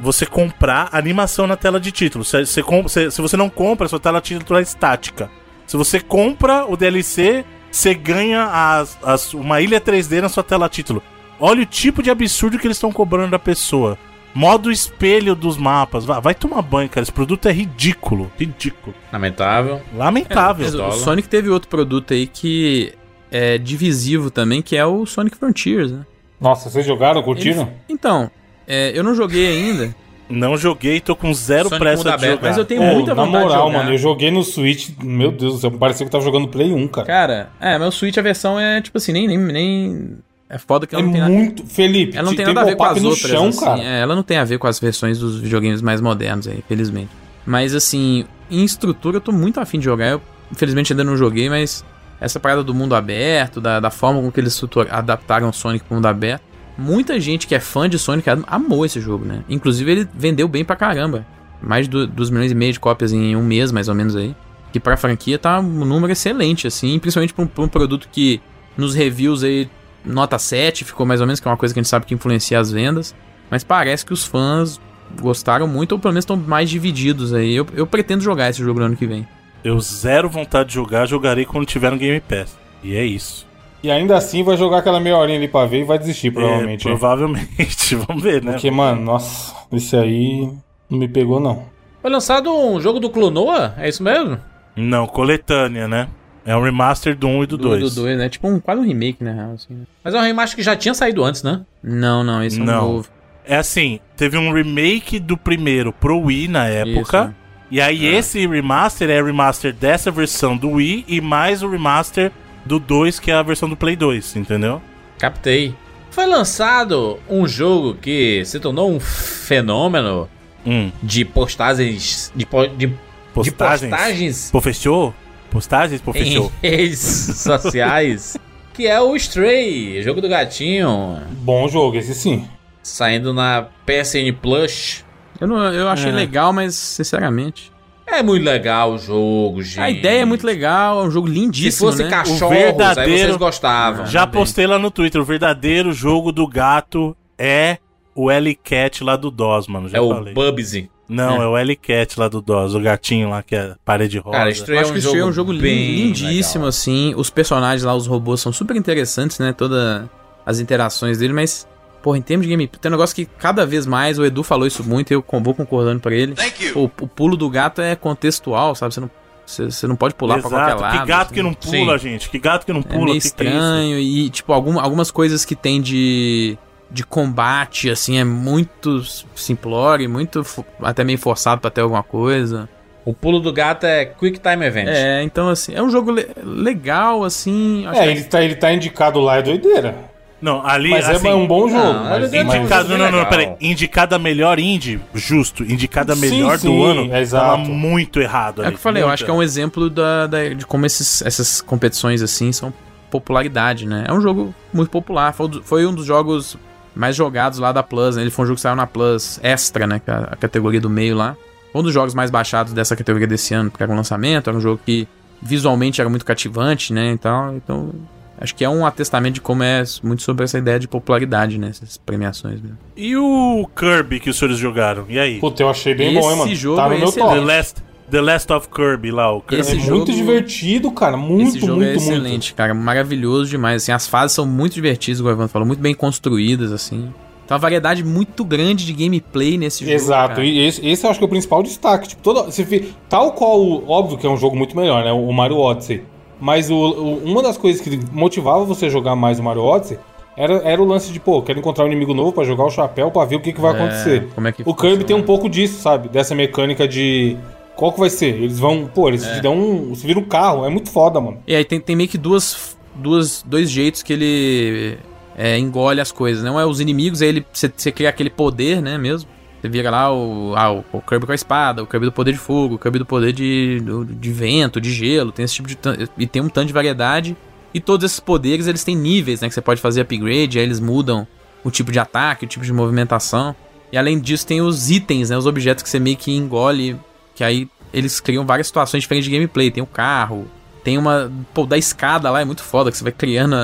você 0.00 0.26
comprar 0.26 0.88
animação 0.92 1.46
na 1.46 1.56
tela 1.56 1.80
de 1.80 1.90
título. 1.92 2.24
Se, 2.24 2.44
você 2.44 2.62
com- 2.62 2.86
se- 2.88 3.10
se 3.10 3.20
você 3.22 3.36
não 3.36 3.48
compra, 3.48 3.88
sua 3.88 4.00
tela 4.00 4.20
de 4.20 4.36
título 4.38 4.58
é 4.58 4.62
estática. 4.62 5.30
Se 5.66 5.76
você 5.76 6.00
compra 6.00 6.64
o 6.66 6.76
DLC, 6.76 7.44
você 7.70 7.94
ganha 7.94 8.44
as- 8.46 8.98
as- 9.02 9.34
uma 9.34 9.60
ilha 9.60 9.80
3D 9.80 10.20
na 10.20 10.28
sua 10.28 10.42
tela 10.42 10.68
título. 10.68 11.02
Olha 11.40 11.62
o 11.62 11.66
tipo 11.66 12.02
de 12.02 12.10
absurdo 12.10 12.58
que 12.58 12.66
eles 12.66 12.76
estão 12.76 12.92
cobrando 12.92 13.30
da 13.30 13.38
pessoa. 13.38 13.98
Modo 14.34 14.70
espelho 14.70 15.34
dos 15.34 15.56
mapas. 15.56 16.04
Vai, 16.04 16.20
vai 16.20 16.34
tomar 16.34 16.60
banho, 16.60 16.88
cara. 16.88 17.02
Esse 17.02 17.12
produto 17.12 17.46
é 17.48 17.52
ridículo. 17.52 18.30
Ridículo. 18.38 18.94
Lamentável. 19.12 19.80
Lamentável. 19.94 20.64
Mas 20.66 20.74
o. 20.74 20.92
Sonic 21.04 21.28
teve 21.28 21.48
outro 21.48 21.68
produto 21.68 22.12
aí 22.12 22.26
que 22.26 22.92
é 23.30 23.58
divisivo 23.58 24.30
também, 24.30 24.60
que 24.60 24.76
é 24.76 24.84
o 24.84 25.06
Sonic 25.06 25.36
Frontiers, 25.36 25.92
né? 25.92 26.04
Nossa, 26.40 26.68
vocês 26.68 26.84
jogaram, 26.84 27.22
curtiram? 27.22 27.62
Ele- 27.62 27.70
Então, 27.88 28.28
é, 28.66 28.92
eu 28.94 29.02
não 29.04 29.14
joguei 29.14 29.46
ainda, 29.46 29.94
Não 30.28 30.56
joguei, 30.56 31.00
tô 31.00 31.14
com 31.14 31.32
zero 31.34 31.68
Sonic 31.68 31.82
pressa 31.84 31.96
mundo 31.98 32.08
de 32.08 32.14
aberto, 32.14 32.36
jogar. 32.36 32.48
mas 32.48 32.58
eu 32.58 32.64
tenho 32.64 32.82
Ô, 32.82 32.94
muita 32.94 33.14
na 33.14 33.24
vontade 33.24 33.44
moral, 33.44 33.66
de 33.66 33.72
jogar. 33.72 33.78
mano, 33.78 33.94
eu 33.94 33.98
joguei 33.98 34.30
no 34.30 34.42
Switch, 34.42 34.88
meu 35.02 35.30
Deus 35.30 35.54
do 35.54 35.60
céu, 35.60 35.70
parecia 35.72 36.04
que 36.06 36.08
eu 36.08 36.12
tava 36.12 36.24
jogando 36.24 36.48
Play 36.48 36.72
1, 36.72 36.88
cara. 36.88 37.06
Cara, 37.06 37.48
é, 37.60 37.78
meu 37.78 37.90
Switch 37.92 38.16
a 38.16 38.22
versão 38.22 38.58
é 38.58 38.80
tipo 38.80 38.96
assim, 38.98 39.12
nem. 39.12 39.28
nem, 39.28 39.38
nem 39.38 40.16
é 40.48 40.58
foda 40.58 40.86
que 40.86 40.94
é 40.94 40.98
ela 40.98 41.06
não 41.06 41.12
tem 41.12 41.20
nada. 41.20 41.32
muito. 41.32 41.66
Felipe, 41.66 42.16
Ela 42.16 42.24
não 42.26 42.32
te- 42.32 42.36
tem 42.36 42.46
nada 42.46 42.60
a 42.60 42.64
ver 42.64 42.76
com 42.76 42.84
as 42.84 43.02
no 43.02 43.08
outras. 43.10 43.30
chão, 43.30 43.48
assim, 43.48 43.60
cara. 43.60 43.82
é, 43.82 44.00
ela 44.00 44.14
não 44.14 44.22
tem 44.22 44.36
a 44.38 44.44
ver 44.44 44.58
com 44.58 44.66
as 44.66 44.78
versões 44.78 45.18
dos 45.18 45.40
videogames 45.40 45.82
mais 45.82 46.00
modernos 46.00 46.46
aí, 46.46 46.58
infelizmente. 46.58 47.08
Mas 47.46 47.74
assim, 47.74 48.24
em 48.50 48.62
estrutura 48.64 49.16
eu 49.16 49.20
tô 49.20 49.32
muito 49.32 49.58
afim 49.60 49.78
de 49.78 49.84
jogar. 49.86 50.06
Eu, 50.08 50.22
infelizmente, 50.52 50.92
ainda 50.92 51.02
não 51.04 51.16
joguei, 51.16 51.48
mas 51.50 51.84
essa 52.20 52.38
parada 52.40 52.62
do 52.62 52.72
mundo 52.74 52.94
aberto, 52.94 53.60
da, 53.60 53.80
da 53.80 53.90
forma 53.90 54.20
com 54.22 54.30
que 54.30 54.38
eles 54.40 54.58
adaptaram 54.90 55.48
o 55.48 55.52
Sonic 55.52 55.84
pro 55.84 55.96
mundo 55.96 56.06
aberto. 56.06 56.42
Muita 56.76 57.20
gente 57.20 57.46
que 57.46 57.54
é 57.54 57.60
fã 57.60 57.88
de 57.88 57.98
Sonic 57.98 58.28
am- 58.28 58.44
amou 58.46 58.84
esse 58.84 59.00
jogo, 59.00 59.24
né? 59.24 59.44
Inclusive 59.48 59.90
ele 59.90 60.08
vendeu 60.14 60.48
bem 60.48 60.64
pra 60.64 60.74
caramba. 60.76 61.24
Mais 61.62 61.88
de 61.88 62.06
2 62.06 62.30
milhões 62.30 62.50
e 62.52 62.54
meio 62.54 62.72
de 62.72 62.80
cópias 62.80 63.12
em 63.12 63.36
um 63.36 63.42
mês, 63.44 63.70
mais 63.72 63.88
ou 63.88 63.94
menos 63.94 64.14
aí. 64.16 64.34
Que 64.72 64.80
pra 64.80 64.96
franquia 64.96 65.38
tá 65.38 65.60
um 65.60 65.84
número 65.84 66.12
excelente, 66.12 66.66
assim. 66.66 66.98
Principalmente 66.98 67.32
pra 67.32 67.44
um, 67.44 67.46
pra 67.46 67.64
um 67.64 67.68
produto 67.68 68.08
que 68.10 68.40
nos 68.76 68.94
reviews 68.94 69.44
aí, 69.44 69.68
nota 70.04 70.38
7, 70.38 70.84
ficou 70.84 71.06
mais 71.06 71.20
ou 71.20 71.26
menos, 71.26 71.38
que 71.40 71.46
é 71.46 71.50
uma 71.50 71.56
coisa 71.56 71.72
que 71.72 71.78
a 71.78 71.82
gente 71.82 71.88
sabe 71.88 72.06
que 72.06 72.12
influencia 72.14 72.58
as 72.58 72.72
vendas. 72.72 73.14
Mas 73.50 73.62
parece 73.62 74.04
que 74.04 74.12
os 74.12 74.24
fãs 74.24 74.80
gostaram 75.20 75.68
muito, 75.68 75.92
ou 75.92 75.98
pelo 75.98 76.12
menos 76.12 76.24
estão 76.24 76.36
mais 76.36 76.68
divididos 76.68 77.32
aí. 77.32 77.54
Eu, 77.54 77.66
eu 77.74 77.86
pretendo 77.86 78.22
jogar 78.22 78.50
esse 78.50 78.62
jogo 78.62 78.80
no 78.80 78.86
ano 78.86 78.96
que 78.96 79.06
vem. 79.06 79.26
Eu 79.62 79.78
zero 79.80 80.28
vontade 80.28 80.70
de 80.70 80.74
jogar, 80.74 81.06
jogarei 81.06 81.44
quando 81.44 81.64
tiver 81.64 81.90
no 81.92 81.96
Game 81.96 82.20
Pass. 82.20 82.58
E 82.82 82.96
é 82.96 83.04
isso. 83.06 83.46
E 83.84 83.90
ainda 83.90 84.16
assim 84.16 84.42
vai 84.42 84.56
jogar 84.56 84.78
aquela 84.78 84.98
meia 84.98 85.14
horinha 85.14 85.36
ali 85.36 85.46
pra 85.46 85.66
ver 85.66 85.80
e 85.80 85.84
vai 85.84 85.98
desistir, 85.98 86.30
provavelmente. 86.30 86.88
É, 86.88 86.90
provavelmente. 86.90 87.94
Vamos 88.08 88.22
ver, 88.22 88.42
né? 88.42 88.52
Porque, 88.52 88.70
mano, 88.70 89.02
nossa, 89.02 89.54
esse 89.70 89.94
aí 89.94 90.50
não 90.88 90.98
me 90.98 91.06
pegou, 91.06 91.38
não. 91.38 91.66
Foi 92.00 92.10
lançado 92.10 92.50
um 92.50 92.80
jogo 92.80 92.98
do 92.98 93.10
Clonoa? 93.10 93.74
É 93.76 93.86
isso 93.86 94.02
mesmo? 94.02 94.38
Não, 94.74 95.06
coletânea, 95.06 95.86
né? 95.86 96.08
É 96.46 96.56
um 96.56 96.62
remaster 96.62 97.14
do 97.14 97.26
1 97.26 97.42
e 97.42 97.46
do 97.46 97.58
Do 97.58 97.68
2. 97.68 97.94
2, 97.94 98.16
né? 98.16 98.28
Tipo 98.30 98.48
um, 98.48 98.58
quase 98.58 98.80
um 98.80 98.86
remake, 98.86 99.22
na 99.22 99.32
real. 99.32 99.52
Assim, 99.52 99.74
né? 99.74 99.84
Mas 100.02 100.14
é 100.14 100.18
um 100.18 100.22
remaster 100.22 100.56
que 100.56 100.62
já 100.62 100.74
tinha 100.74 100.94
saído 100.94 101.22
antes, 101.22 101.42
né? 101.42 101.60
Não, 101.82 102.24
não, 102.24 102.42
esse 102.42 102.58
é 102.58 102.62
um 102.62 102.64
Não. 102.64 102.88
novo. 102.88 103.08
É 103.44 103.56
assim, 103.56 104.00
teve 104.16 104.38
um 104.38 104.50
remake 104.50 105.20
do 105.20 105.36
primeiro 105.36 105.92
pro 105.92 106.18
Wii 106.18 106.48
na 106.48 106.66
época. 106.68 107.24
Isso. 107.24 107.34
E 107.70 107.80
aí 107.82 108.06
esse 108.06 108.46
remaster 108.46 109.10
é 109.10 109.20
remaster 109.22 109.74
dessa 109.74 110.10
versão 110.10 110.56
do 110.56 110.70
Wii 110.70 111.04
e 111.06 111.20
mais 111.20 111.62
o 111.62 111.68
remaster 111.68 112.32
do 112.64 112.78
2, 112.78 113.18
que 113.20 113.30
é 113.30 113.34
a 113.34 113.42
versão 113.42 113.68
do 113.68 113.76
Play 113.76 113.96
2, 113.96 114.36
entendeu? 114.36 114.80
Captei. 115.18 115.74
Foi 116.10 116.26
lançado 116.26 117.18
um 117.28 117.46
jogo 117.46 117.94
que 117.94 118.44
se 118.44 118.58
tornou 118.60 118.90
um 118.92 119.00
fenômeno 119.00 120.28
Hum. 120.66 120.90
de 121.02 121.24
postagens. 121.24 122.32
De, 122.34 122.46
po- 122.46 122.66
de, 122.66 122.86
de 122.86 122.94
Postagens. 123.34 123.90
postagens 123.90 124.50
Pô, 124.50 124.60
fechou? 124.60 125.14
Postagens? 125.50 126.00
Pô, 126.00 126.10
em 126.12 126.14
fechou. 126.24 126.52
redes 126.62 127.00
sociais. 127.00 128.36
que 128.72 128.86
é 128.86 129.00
o 129.00 129.14
Stray, 129.16 130.02
jogo 130.02 130.20
do 130.20 130.28
gatinho. 130.28 131.20
Bom 131.42 131.68
jogo, 131.68 131.96
esse 131.96 132.14
sim. 132.14 132.48
Saindo 132.82 133.32
na 133.34 133.66
PSN 133.86 134.32
Plus. 134.40 135.04
Eu, 135.40 135.46
não, 135.48 135.72
eu 135.72 135.88
achei 135.88 136.10
É. 136.10 136.14
legal, 136.14 136.52
mas 136.52 136.74
sinceramente. 136.74 137.70
É 138.06 138.22
muito 138.22 138.44
legal 138.44 138.92
o 138.92 138.98
jogo, 138.98 139.62
gente. 139.62 139.80
A 139.80 139.90
ideia 139.90 140.22
é 140.22 140.24
muito 140.24 140.46
legal, 140.46 141.02
é 141.02 141.06
um 141.06 141.10
jogo 141.10 141.26
Se 141.28 141.34
lindíssimo. 141.34 141.90
fosse 141.90 142.04
né? 142.04 142.10
cachorros, 142.10 142.56
verdadeiro- 142.56 143.12
aí 143.12 143.18
vocês 143.18 143.36
gostavam. 143.36 144.06
Já 144.06 144.24
bem. 144.26 144.40
postei 144.40 144.66
lá 144.66 144.78
no 144.78 144.90
Twitter, 144.90 145.20
o 145.20 145.24
verdadeiro 145.24 145.92
jogo 145.92 146.30
do 146.30 146.46
gato 146.46 147.16
é 147.38 147.78
o 148.14 148.30
L-Cat 148.30 149.02
lá 149.02 149.16
do 149.16 149.30
DOS, 149.30 149.66
mano. 149.66 149.88
Já 149.88 149.98
É 149.98 150.00
o 150.00 150.08
falei. 150.14 150.34
Bubsy. 150.34 150.90
Não, 151.08 151.42
é. 151.42 151.46
o 151.48 151.56
L-Cat 151.56 152.18
lá 152.18 152.28
do 152.28 152.40
DOS, 152.40 152.74
o 152.74 152.80
gatinho 152.80 153.28
lá 153.30 153.42
que 153.42 153.54
é 153.56 153.74
parede 153.84 154.18
rosa. 154.18 154.38
Cara, 154.38 154.50
Stray 154.50 154.78
acho 154.78 154.88
é 154.90 154.92
que 154.92 154.92
um 154.92 154.94
o 154.94 154.98
Stray 154.98 155.14
é 155.14 155.18
jogo 155.18 155.30
um 155.30 155.32
jogo 155.34 155.52
lindíssimo, 155.52 156.60
legal. 156.64 156.68
assim. 156.68 157.14
Os 157.16 157.30
personagens 157.30 157.82
lá, 157.82 157.94
os 157.94 158.06
robôs, 158.06 158.40
são 158.40 158.52
super 158.52 158.76
interessantes, 158.76 159.38
né? 159.38 159.52
Todas 159.52 160.04
as 160.46 160.60
interações 160.60 161.18
dele, 161.18 161.32
mas, 161.32 161.66
porra, 162.04 162.18
em 162.18 162.22
termos 162.22 162.46
de 162.46 162.52
gameplay, 162.52 162.78
tem 162.80 162.90
um 162.90 162.92
negócio 162.92 163.16
que 163.16 163.24
cada 163.24 163.64
vez 163.64 163.86
mais, 163.86 164.18
o 164.18 164.24
Edu 164.26 164.42
falou 164.42 164.66
isso 164.66 164.84
muito, 164.84 165.10
eu 165.10 165.22
com- 165.22 165.42
vou 165.42 165.54
concordando 165.54 166.00
pra 166.00 166.14
ele. 166.14 166.34
Pô, 166.74 166.84
o 167.00 167.08
pulo 167.08 167.34
do 167.34 167.48
gato 167.48 167.80
é 167.80 167.96
contextual, 167.96 168.74
sabe? 168.74 168.92
Você 168.92 169.00
não, 169.00 169.10
você, 169.46 169.86
não 169.86 169.96
pode 169.96 170.14
pular 170.14 170.34
pra 170.40 170.42
qualquer 170.50 170.66
Exato, 170.66 170.82
lado. 170.82 171.00
que 171.00 171.06
gato 171.06 171.22
assim. 171.26 171.34
que 171.34 171.42
não 171.42 171.54
pula, 171.54 171.96
gente. 171.98 172.28
Que 172.28 172.38
gato 172.38 172.66
que 172.66 172.72
não 172.74 172.80
É 172.80 172.82
pula. 172.82 173.04
meio 173.06 173.20
que 173.20 173.30
que 173.32 173.42
é 173.42 173.46
isso? 173.46 173.54
estranho 173.56 173.98
e, 173.98 174.28
tipo, 174.28 174.52
algum, 174.52 174.78
algumas 174.78 175.10
coisas 175.10 175.44
que 175.46 175.56
tem 175.56 175.80
de, 175.80 176.58
de 176.90 177.04
combate, 177.06 177.88
assim, 177.88 178.18
é 178.18 178.24
muito 178.24 179.02
simplório, 179.34 180.08
muito 180.08 180.44
até 180.82 181.04
meio 181.04 181.18
forçado 181.18 181.60
pra 181.60 181.70
ter 181.70 181.80
alguma 181.80 182.02
coisa. 182.02 182.68
O 183.04 183.12
pulo 183.12 183.38
do 183.40 183.52
gato 183.52 183.84
é 183.84 184.04
Quick 184.06 184.38
Time 184.40 184.64
Event. 184.64 184.88
É, 184.88 185.22
então, 185.22 185.48
assim, 185.48 185.74
é 185.74 185.82
um 185.82 185.90
jogo 185.90 186.10
le- 186.10 186.28
legal, 186.42 187.22
assim. 187.24 187.86
acho 187.86 188.00
É, 188.00 188.04
que- 188.04 188.10
ele 188.10 188.24
tá, 188.24 188.42
ele 188.42 188.54
tá 188.54 188.72
indicado 188.72 189.20
lá, 189.20 189.36
é 189.36 189.42
doideira. 189.42 190.12
Não, 190.44 190.62
ali, 190.66 190.90
Mas 190.90 191.08
assim, 191.08 191.26
é 191.28 191.34
um 191.34 191.46
bom 191.46 191.66
jogo. 191.70 191.82
não, 191.82 192.04
mas, 192.04 192.30
é 192.34 192.42
Indicado, 192.42 192.98
não, 192.98 193.10
não, 193.10 193.24
peraí. 193.24 193.54
Indicada 193.62 194.18
melhor 194.18 194.58
indie, 194.58 195.00
justo. 195.14 195.62
Indicada 195.62 196.14
Sim, 196.14 196.20
melhor 196.20 196.58
sim, 196.58 196.66
do 196.68 196.84
ano, 196.84 197.14
é 197.14 197.22
exato. 197.22 197.46
tava 197.46 197.56
muito 197.66 198.20
errado 198.20 198.60
É 198.60 198.66
ali. 198.66 198.68
o 198.68 198.72
que 198.72 198.76
eu 198.78 198.82
falei, 198.82 199.02
eu 199.02 199.08
acho 199.08 199.24
que 199.24 199.30
é 199.30 199.32
um 199.32 199.42
exemplo 199.42 199.88
da, 199.88 200.26
da- 200.26 200.48
de 200.50 200.66
como 200.66 200.84
esses, 200.84 201.22
essas 201.22 201.62
competições 201.62 202.20
assim 202.20 202.52
são 202.52 202.74
popularidade, 203.10 203.86
né? 203.86 204.04
É 204.06 204.12
um 204.12 204.20
jogo 204.20 204.54
muito 204.70 204.90
popular, 204.90 205.32
foi, 205.32 205.46
um 205.46 205.62
foi 205.62 205.86
um 205.86 205.94
dos 205.94 206.04
jogos 206.04 206.58
mais 206.94 207.16
jogados 207.16 207.58
lá 207.58 207.72
da 207.72 207.82
Plus, 207.82 208.16
né? 208.16 208.22
Ele 208.22 208.30
foi 208.30 208.44
um 208.44 208.46
jogo 208.48 208.56
que 208.56 208.60
saiu 208.60 208.76
na 208.76 208.86
Plus 208.86 209.40
Extra, 209.42 209.86
né? 209.86 209.98
Que 210.04 210.10
é 210.10 210.14
a 210.14 210.36
categoria 210.36 210.80
do 210.80 210.90
meio 210.90 211.16
lá. 211.16 211.36
Foi 211.72 211.80
um 211.80 211.84
dos 211.84 211.94
jogos 211.94 212.12
mais 212.14 212.30
baixados 212.30 212.74
dessa 212.74 212.94
categoria 212.94 213.26
desse 213.26 213.54
ano, 213.54 213.70
porque 213.70 213.82
era 213.82 213.90
um 213.90 213.96
lançamento, 213.96 214.50
era 214.50 214.56
um 214.58 214.60
jogo 214.60 214.78
que 214.84 215.08
visualmente 215.40 216.00
era 216.02 216.10
muito 216.10 216.24
cativante, 216.26 216.92
né? 216.92 217.10
Então, 217.12 217.56
então 217.56 217.90
acho 218.40 218.54
que 218.54 218.64
é 218.64 218.68
um 218.68 218.84
atestamento 218.84 219.34
de 219.34 219.40
como 219.40 219.62
é 219.62 219.82
muito 220.02 220.22
sobre 220.22 220.44
essa 220.44 220.58
ideia 220.58 220.78
de 220.78 220.88
popularidade, 220.88 221.58
né? 221.58 221.68
Essas 221.68 221.96
premiações 221.96 222.60
mesmo. 222.60 222.78
E 222.96 223.16
o 223.16 223.68
Kirby 223.76 224.20
que 224.20 224.30
os 224.30 224.38
senhores 224.38 224.58
jogaram? 224.58 225.04
E 225.08 225.18
aí? 225.18 225.38
Puta, 225.40 225.62
eu 225.62 225.68
achei 225.70 225.94
bem 225.94 226.12
Esse 226.12 226.20
bom, 226.20 226.30
hein, 226.32 226.38
mano. 226.38 226.54
jogo 226.54 226.76
tá 226.76 226.88
no 226.88 226.94
é 226.94 226.98
meu 226.98 227.08
excelente. 227.08 227.28
The 227.30 227.36
top. 227.36 227.46
Last, 227.46 227.82
The 228.10 228.20
Last 228.20 228.52
of 228.52 228.68
Kirby 228.68 229.10
lá, 229.10 229.32
o 229.32 229.40
Kirby. 229.40 229.56
É 229.56 229.60
Esse 229.60 229.74
muito 229.76 230.12
jogo- 230.12 230.12
divertido, 230.12 230.90
cara. 230.90 231.16
Muito, 231.16 231.48
Esse 231.48 231.60
jogo 231.60 231.72
muito, 231.76 231.84
é 231.88 231.94
muito. 231.94 232.02
excelente, 232.02 232.54
cara. 232.54 232.74
Maravilhoso 232.74 233.50
demais. 233.50 233.82
Assim, 233.82 233.92
as 233.92 234.06
fases 234.06 234.34
são 234.34 234.44
muito 234.46 234.74
divertidas, 234.74 235.20
o 235.20 235.28
Evandro 235.30 235.48
falou, 235.48 235.66
muito 235.66 235.80
bem 235.80 235.94
construídas, 235.94 236.70
assim. 236.72 237.12
Tem 237.46 237.54
uma 237.54 237.58
variedade 237.58 238.02
muito 238.02 238.42
grande 238.42 238.86
de 238.86 238.92
gameplay 238.94 239.58
nesse 239.58 239.84
jogo. 239.84 239.94
Exato, 239.94 240.36
cara. 240.36 240.44
e 240.46 240.66
esse, 240.66 240.86
esse 240.86 241.04
eu 241.04 241.10
acho 241.10 241.18
que 241.18 241.24
é 241.24 241.26
o 241.26 241.30
principal 241.30 241.62
destaque. 241.62 242.08
Tipo, 242.08 242.22
toda, 242.22 242.50
se 242.50 242.64
tal 243.08 243.32
qual, 243.32 243.86
óbvio 243.86 244.16
que 244.16 244.26
é 244.26 244.30
um 244.30 244.36
jogo 244.36 244.56
muito 244.56 244.74
melhor, 244.74 245.04
né? 245.04 245.12
O 245.12 245.30
Mario 245.30 245.58
Odyssey. 245.58 246.02
Mas 246.40 246.70
o, 246.70 246.74
o- 246.74 247.24
uma 247.24 247.42
das 247.42 247.56
coisas 247.56 247.80
que 247.80 247.98
motivava 248.12 248.64
você 248.64 248.86
a 248.86 248.88
jogar 248.88 249.14
mais 249.16 249.38
o 249.38 249.42
Mario 249.42 249.62
Odyssey 249.62 249.98
era, 250.36 250.54
era 250.64 250.82
o 250.82 250.84
lance 250.84 251.12
de, 251.12 251.20
pô, 251.20 251.40
quero 251.42 251.58
encontrar 251.60 251.84
um 251.84 251.86
inimigo 251.86 252.12
novo 252.12 252.32
pra 252.32 252.42
jogar 252.44 252.64
o 252.64 252.70
chapéu 252.70 253.10
pra 253.10 253.24
ver 253.24 253.36
o 253.36 253.40
que, 253.40 253.52
que 253.52 253.60
vai 253.60 253.72
É, 253.72 253.76
acontecer. 253.76 254.28
como 254.34 254.48
é 254.48 254.52
que 254.52 254.62
o 254.66 254.74
Kirby 254.74 255.04
tem 255.04 255.14
um 255.14 255.22
pouco 255.22 255.48
disso, 255.48 255.80
sabe? 255.80 256.08
Dessa 256.08 256.34
mecânica 256.34 256.86
de. 256.88 257.36
Qual 257.76 257.92
que 257.92 257.98
vai 258.00 258.10
ser? 258.10 258.34
Eles 258.36 258.58
vão. 258.58 258.88
Pô, 258.92 259.08
eles 259.08 259.24
É. 259.24 259.34
te 259.36 259.40
dão 259.40 259.56
um. 259.56 259.94
Você 259.94 260.06
vira 260.06 260.18
um 260.18 260.24
carro, 260.24 260.64
é 260.64 260.68
muito 260.68 260.90
foda, 260.90 261.20
mano. 261.20 261.38
E 261.46 261.54
aí 261.54 261.64
tem, 261.64 261.80
tem 261.80 261.94
meio 261.96 262.08
que 262.08 262.18
duas, 262.18 262.76
duas, 262.94 263.42
dois 263.46 263.70
jeitos 263.70 264.02
que 264.02 264.12
ele 264.12 264.98
é, 265.36 265.58
engole 265.58 266.00
as 266.00 266.12
coisas, 266.12 266.42
né? 266.44 266.50
Um 266.50 266.58
é 266.60 266.66
os 266.66 266.78
inimigos, 266.80 267.20
aí 267.22 267.28
ele, 267.28 267.46
você, 267.52 267.72
você 267.76 267.90
cria 267.92 268.08
aquele 268.08 268.30
poder, 268.30 268.80
né, 268.82 268.96
mesmo. 268.98 269.28
Você 269.64 269.68
vira 269.70 269.90
lá 269.90 270.12
o, 270.12 270.52
ah, 270.56 270.72
o, 270.92 271.00
Kirby 271.00 271.24
com 271.24 271.32
a 271.32 271.34
espada, 271.34 271.82
o 271.82 271.86
Kirby 271.86 272.04
do 272.04 272.12
poder 272.12 272.32
de 272.32 272.38
fogo, 272.38 272.74
o 272.74 272.78
Kirby 272.78 272.98
do 272.98 273.06
poder 273.06 273.32
de, 273.32 273.80
do- 273.80 274.04
de 274.04 274.30
vento, 274.30 274.78
de 274.78 274.92
gelo, 274.92 275.32
tem 275.32 275.42
esse 275.42 275.54
tipo 275.54 275.66
de... 275.66 275.78
E 276.18 276.26
tem 276.26 276.42
um 276.42 276.50
tanto 276.50 276.66
de 276.66 276.74
variedade. 276.74 277.34
E 277.72 277.80
todos 277.80 278.04
esses 278.04 278.20
poderes, 278.20 278.66
eles 278.66 278.84
têm 278.84 278.94
níveis, 278.94 279.40
né? 279.40 279.48
Que 279.48 279.54
você 279.54 279.62
pode 279.62 279.80
fazer 279.80 280.02
upgrade, 280.02 280.58
aí 280.58 280.64
eles 280.66 280.80
mudam 280.80 281.26
o 281.64 281.70
tipo 281.70 281.90
de 281.90 281.98
ataque, 281.98 282.44
o 282.44 282.46
tipo 282.46 282.62
de 282.62 282.74
movimentação. 282.74 283.56
E 283.90 283.96
além 283.96 284.20
disso 284.20 284.46
tem 284.46 284.60
os 284.60 284.90
itens, 284.90 285.30
né? 285.30 285.38
Os 285.38 285.46
objetos 285.46 285.82
que 285.82 285.88
você 285.88 285.98
meio 285.98 286.18
que 286.18 286.30
engole, 286.30 287.00
que 287.34 287.42
aí 287.42 287.66
eles 287.90 288.20
criam 288.20 288.44
várias 288.44 288.66
situações 288.66 289.02
diferentes 289.02 289.30
de 289.30 289.34
gameplay. 289.34 289.70
Tem 289.70 289.82
o 289.82 289.86
carro, 289.86 290.46
tem 290.84 290.98
uma. 290.98 291.32
Pô, 291.54 291.64
da 291.64 291.78
escada 291.78 292.30
lá 292.30 292.42
é 292.42 292.44
muito 292.44 292.62
foda, 292.62 292.90
que 292.90 292.98
você 292.98 293.02
vai 293.02 293.12
criando 293.14 293.56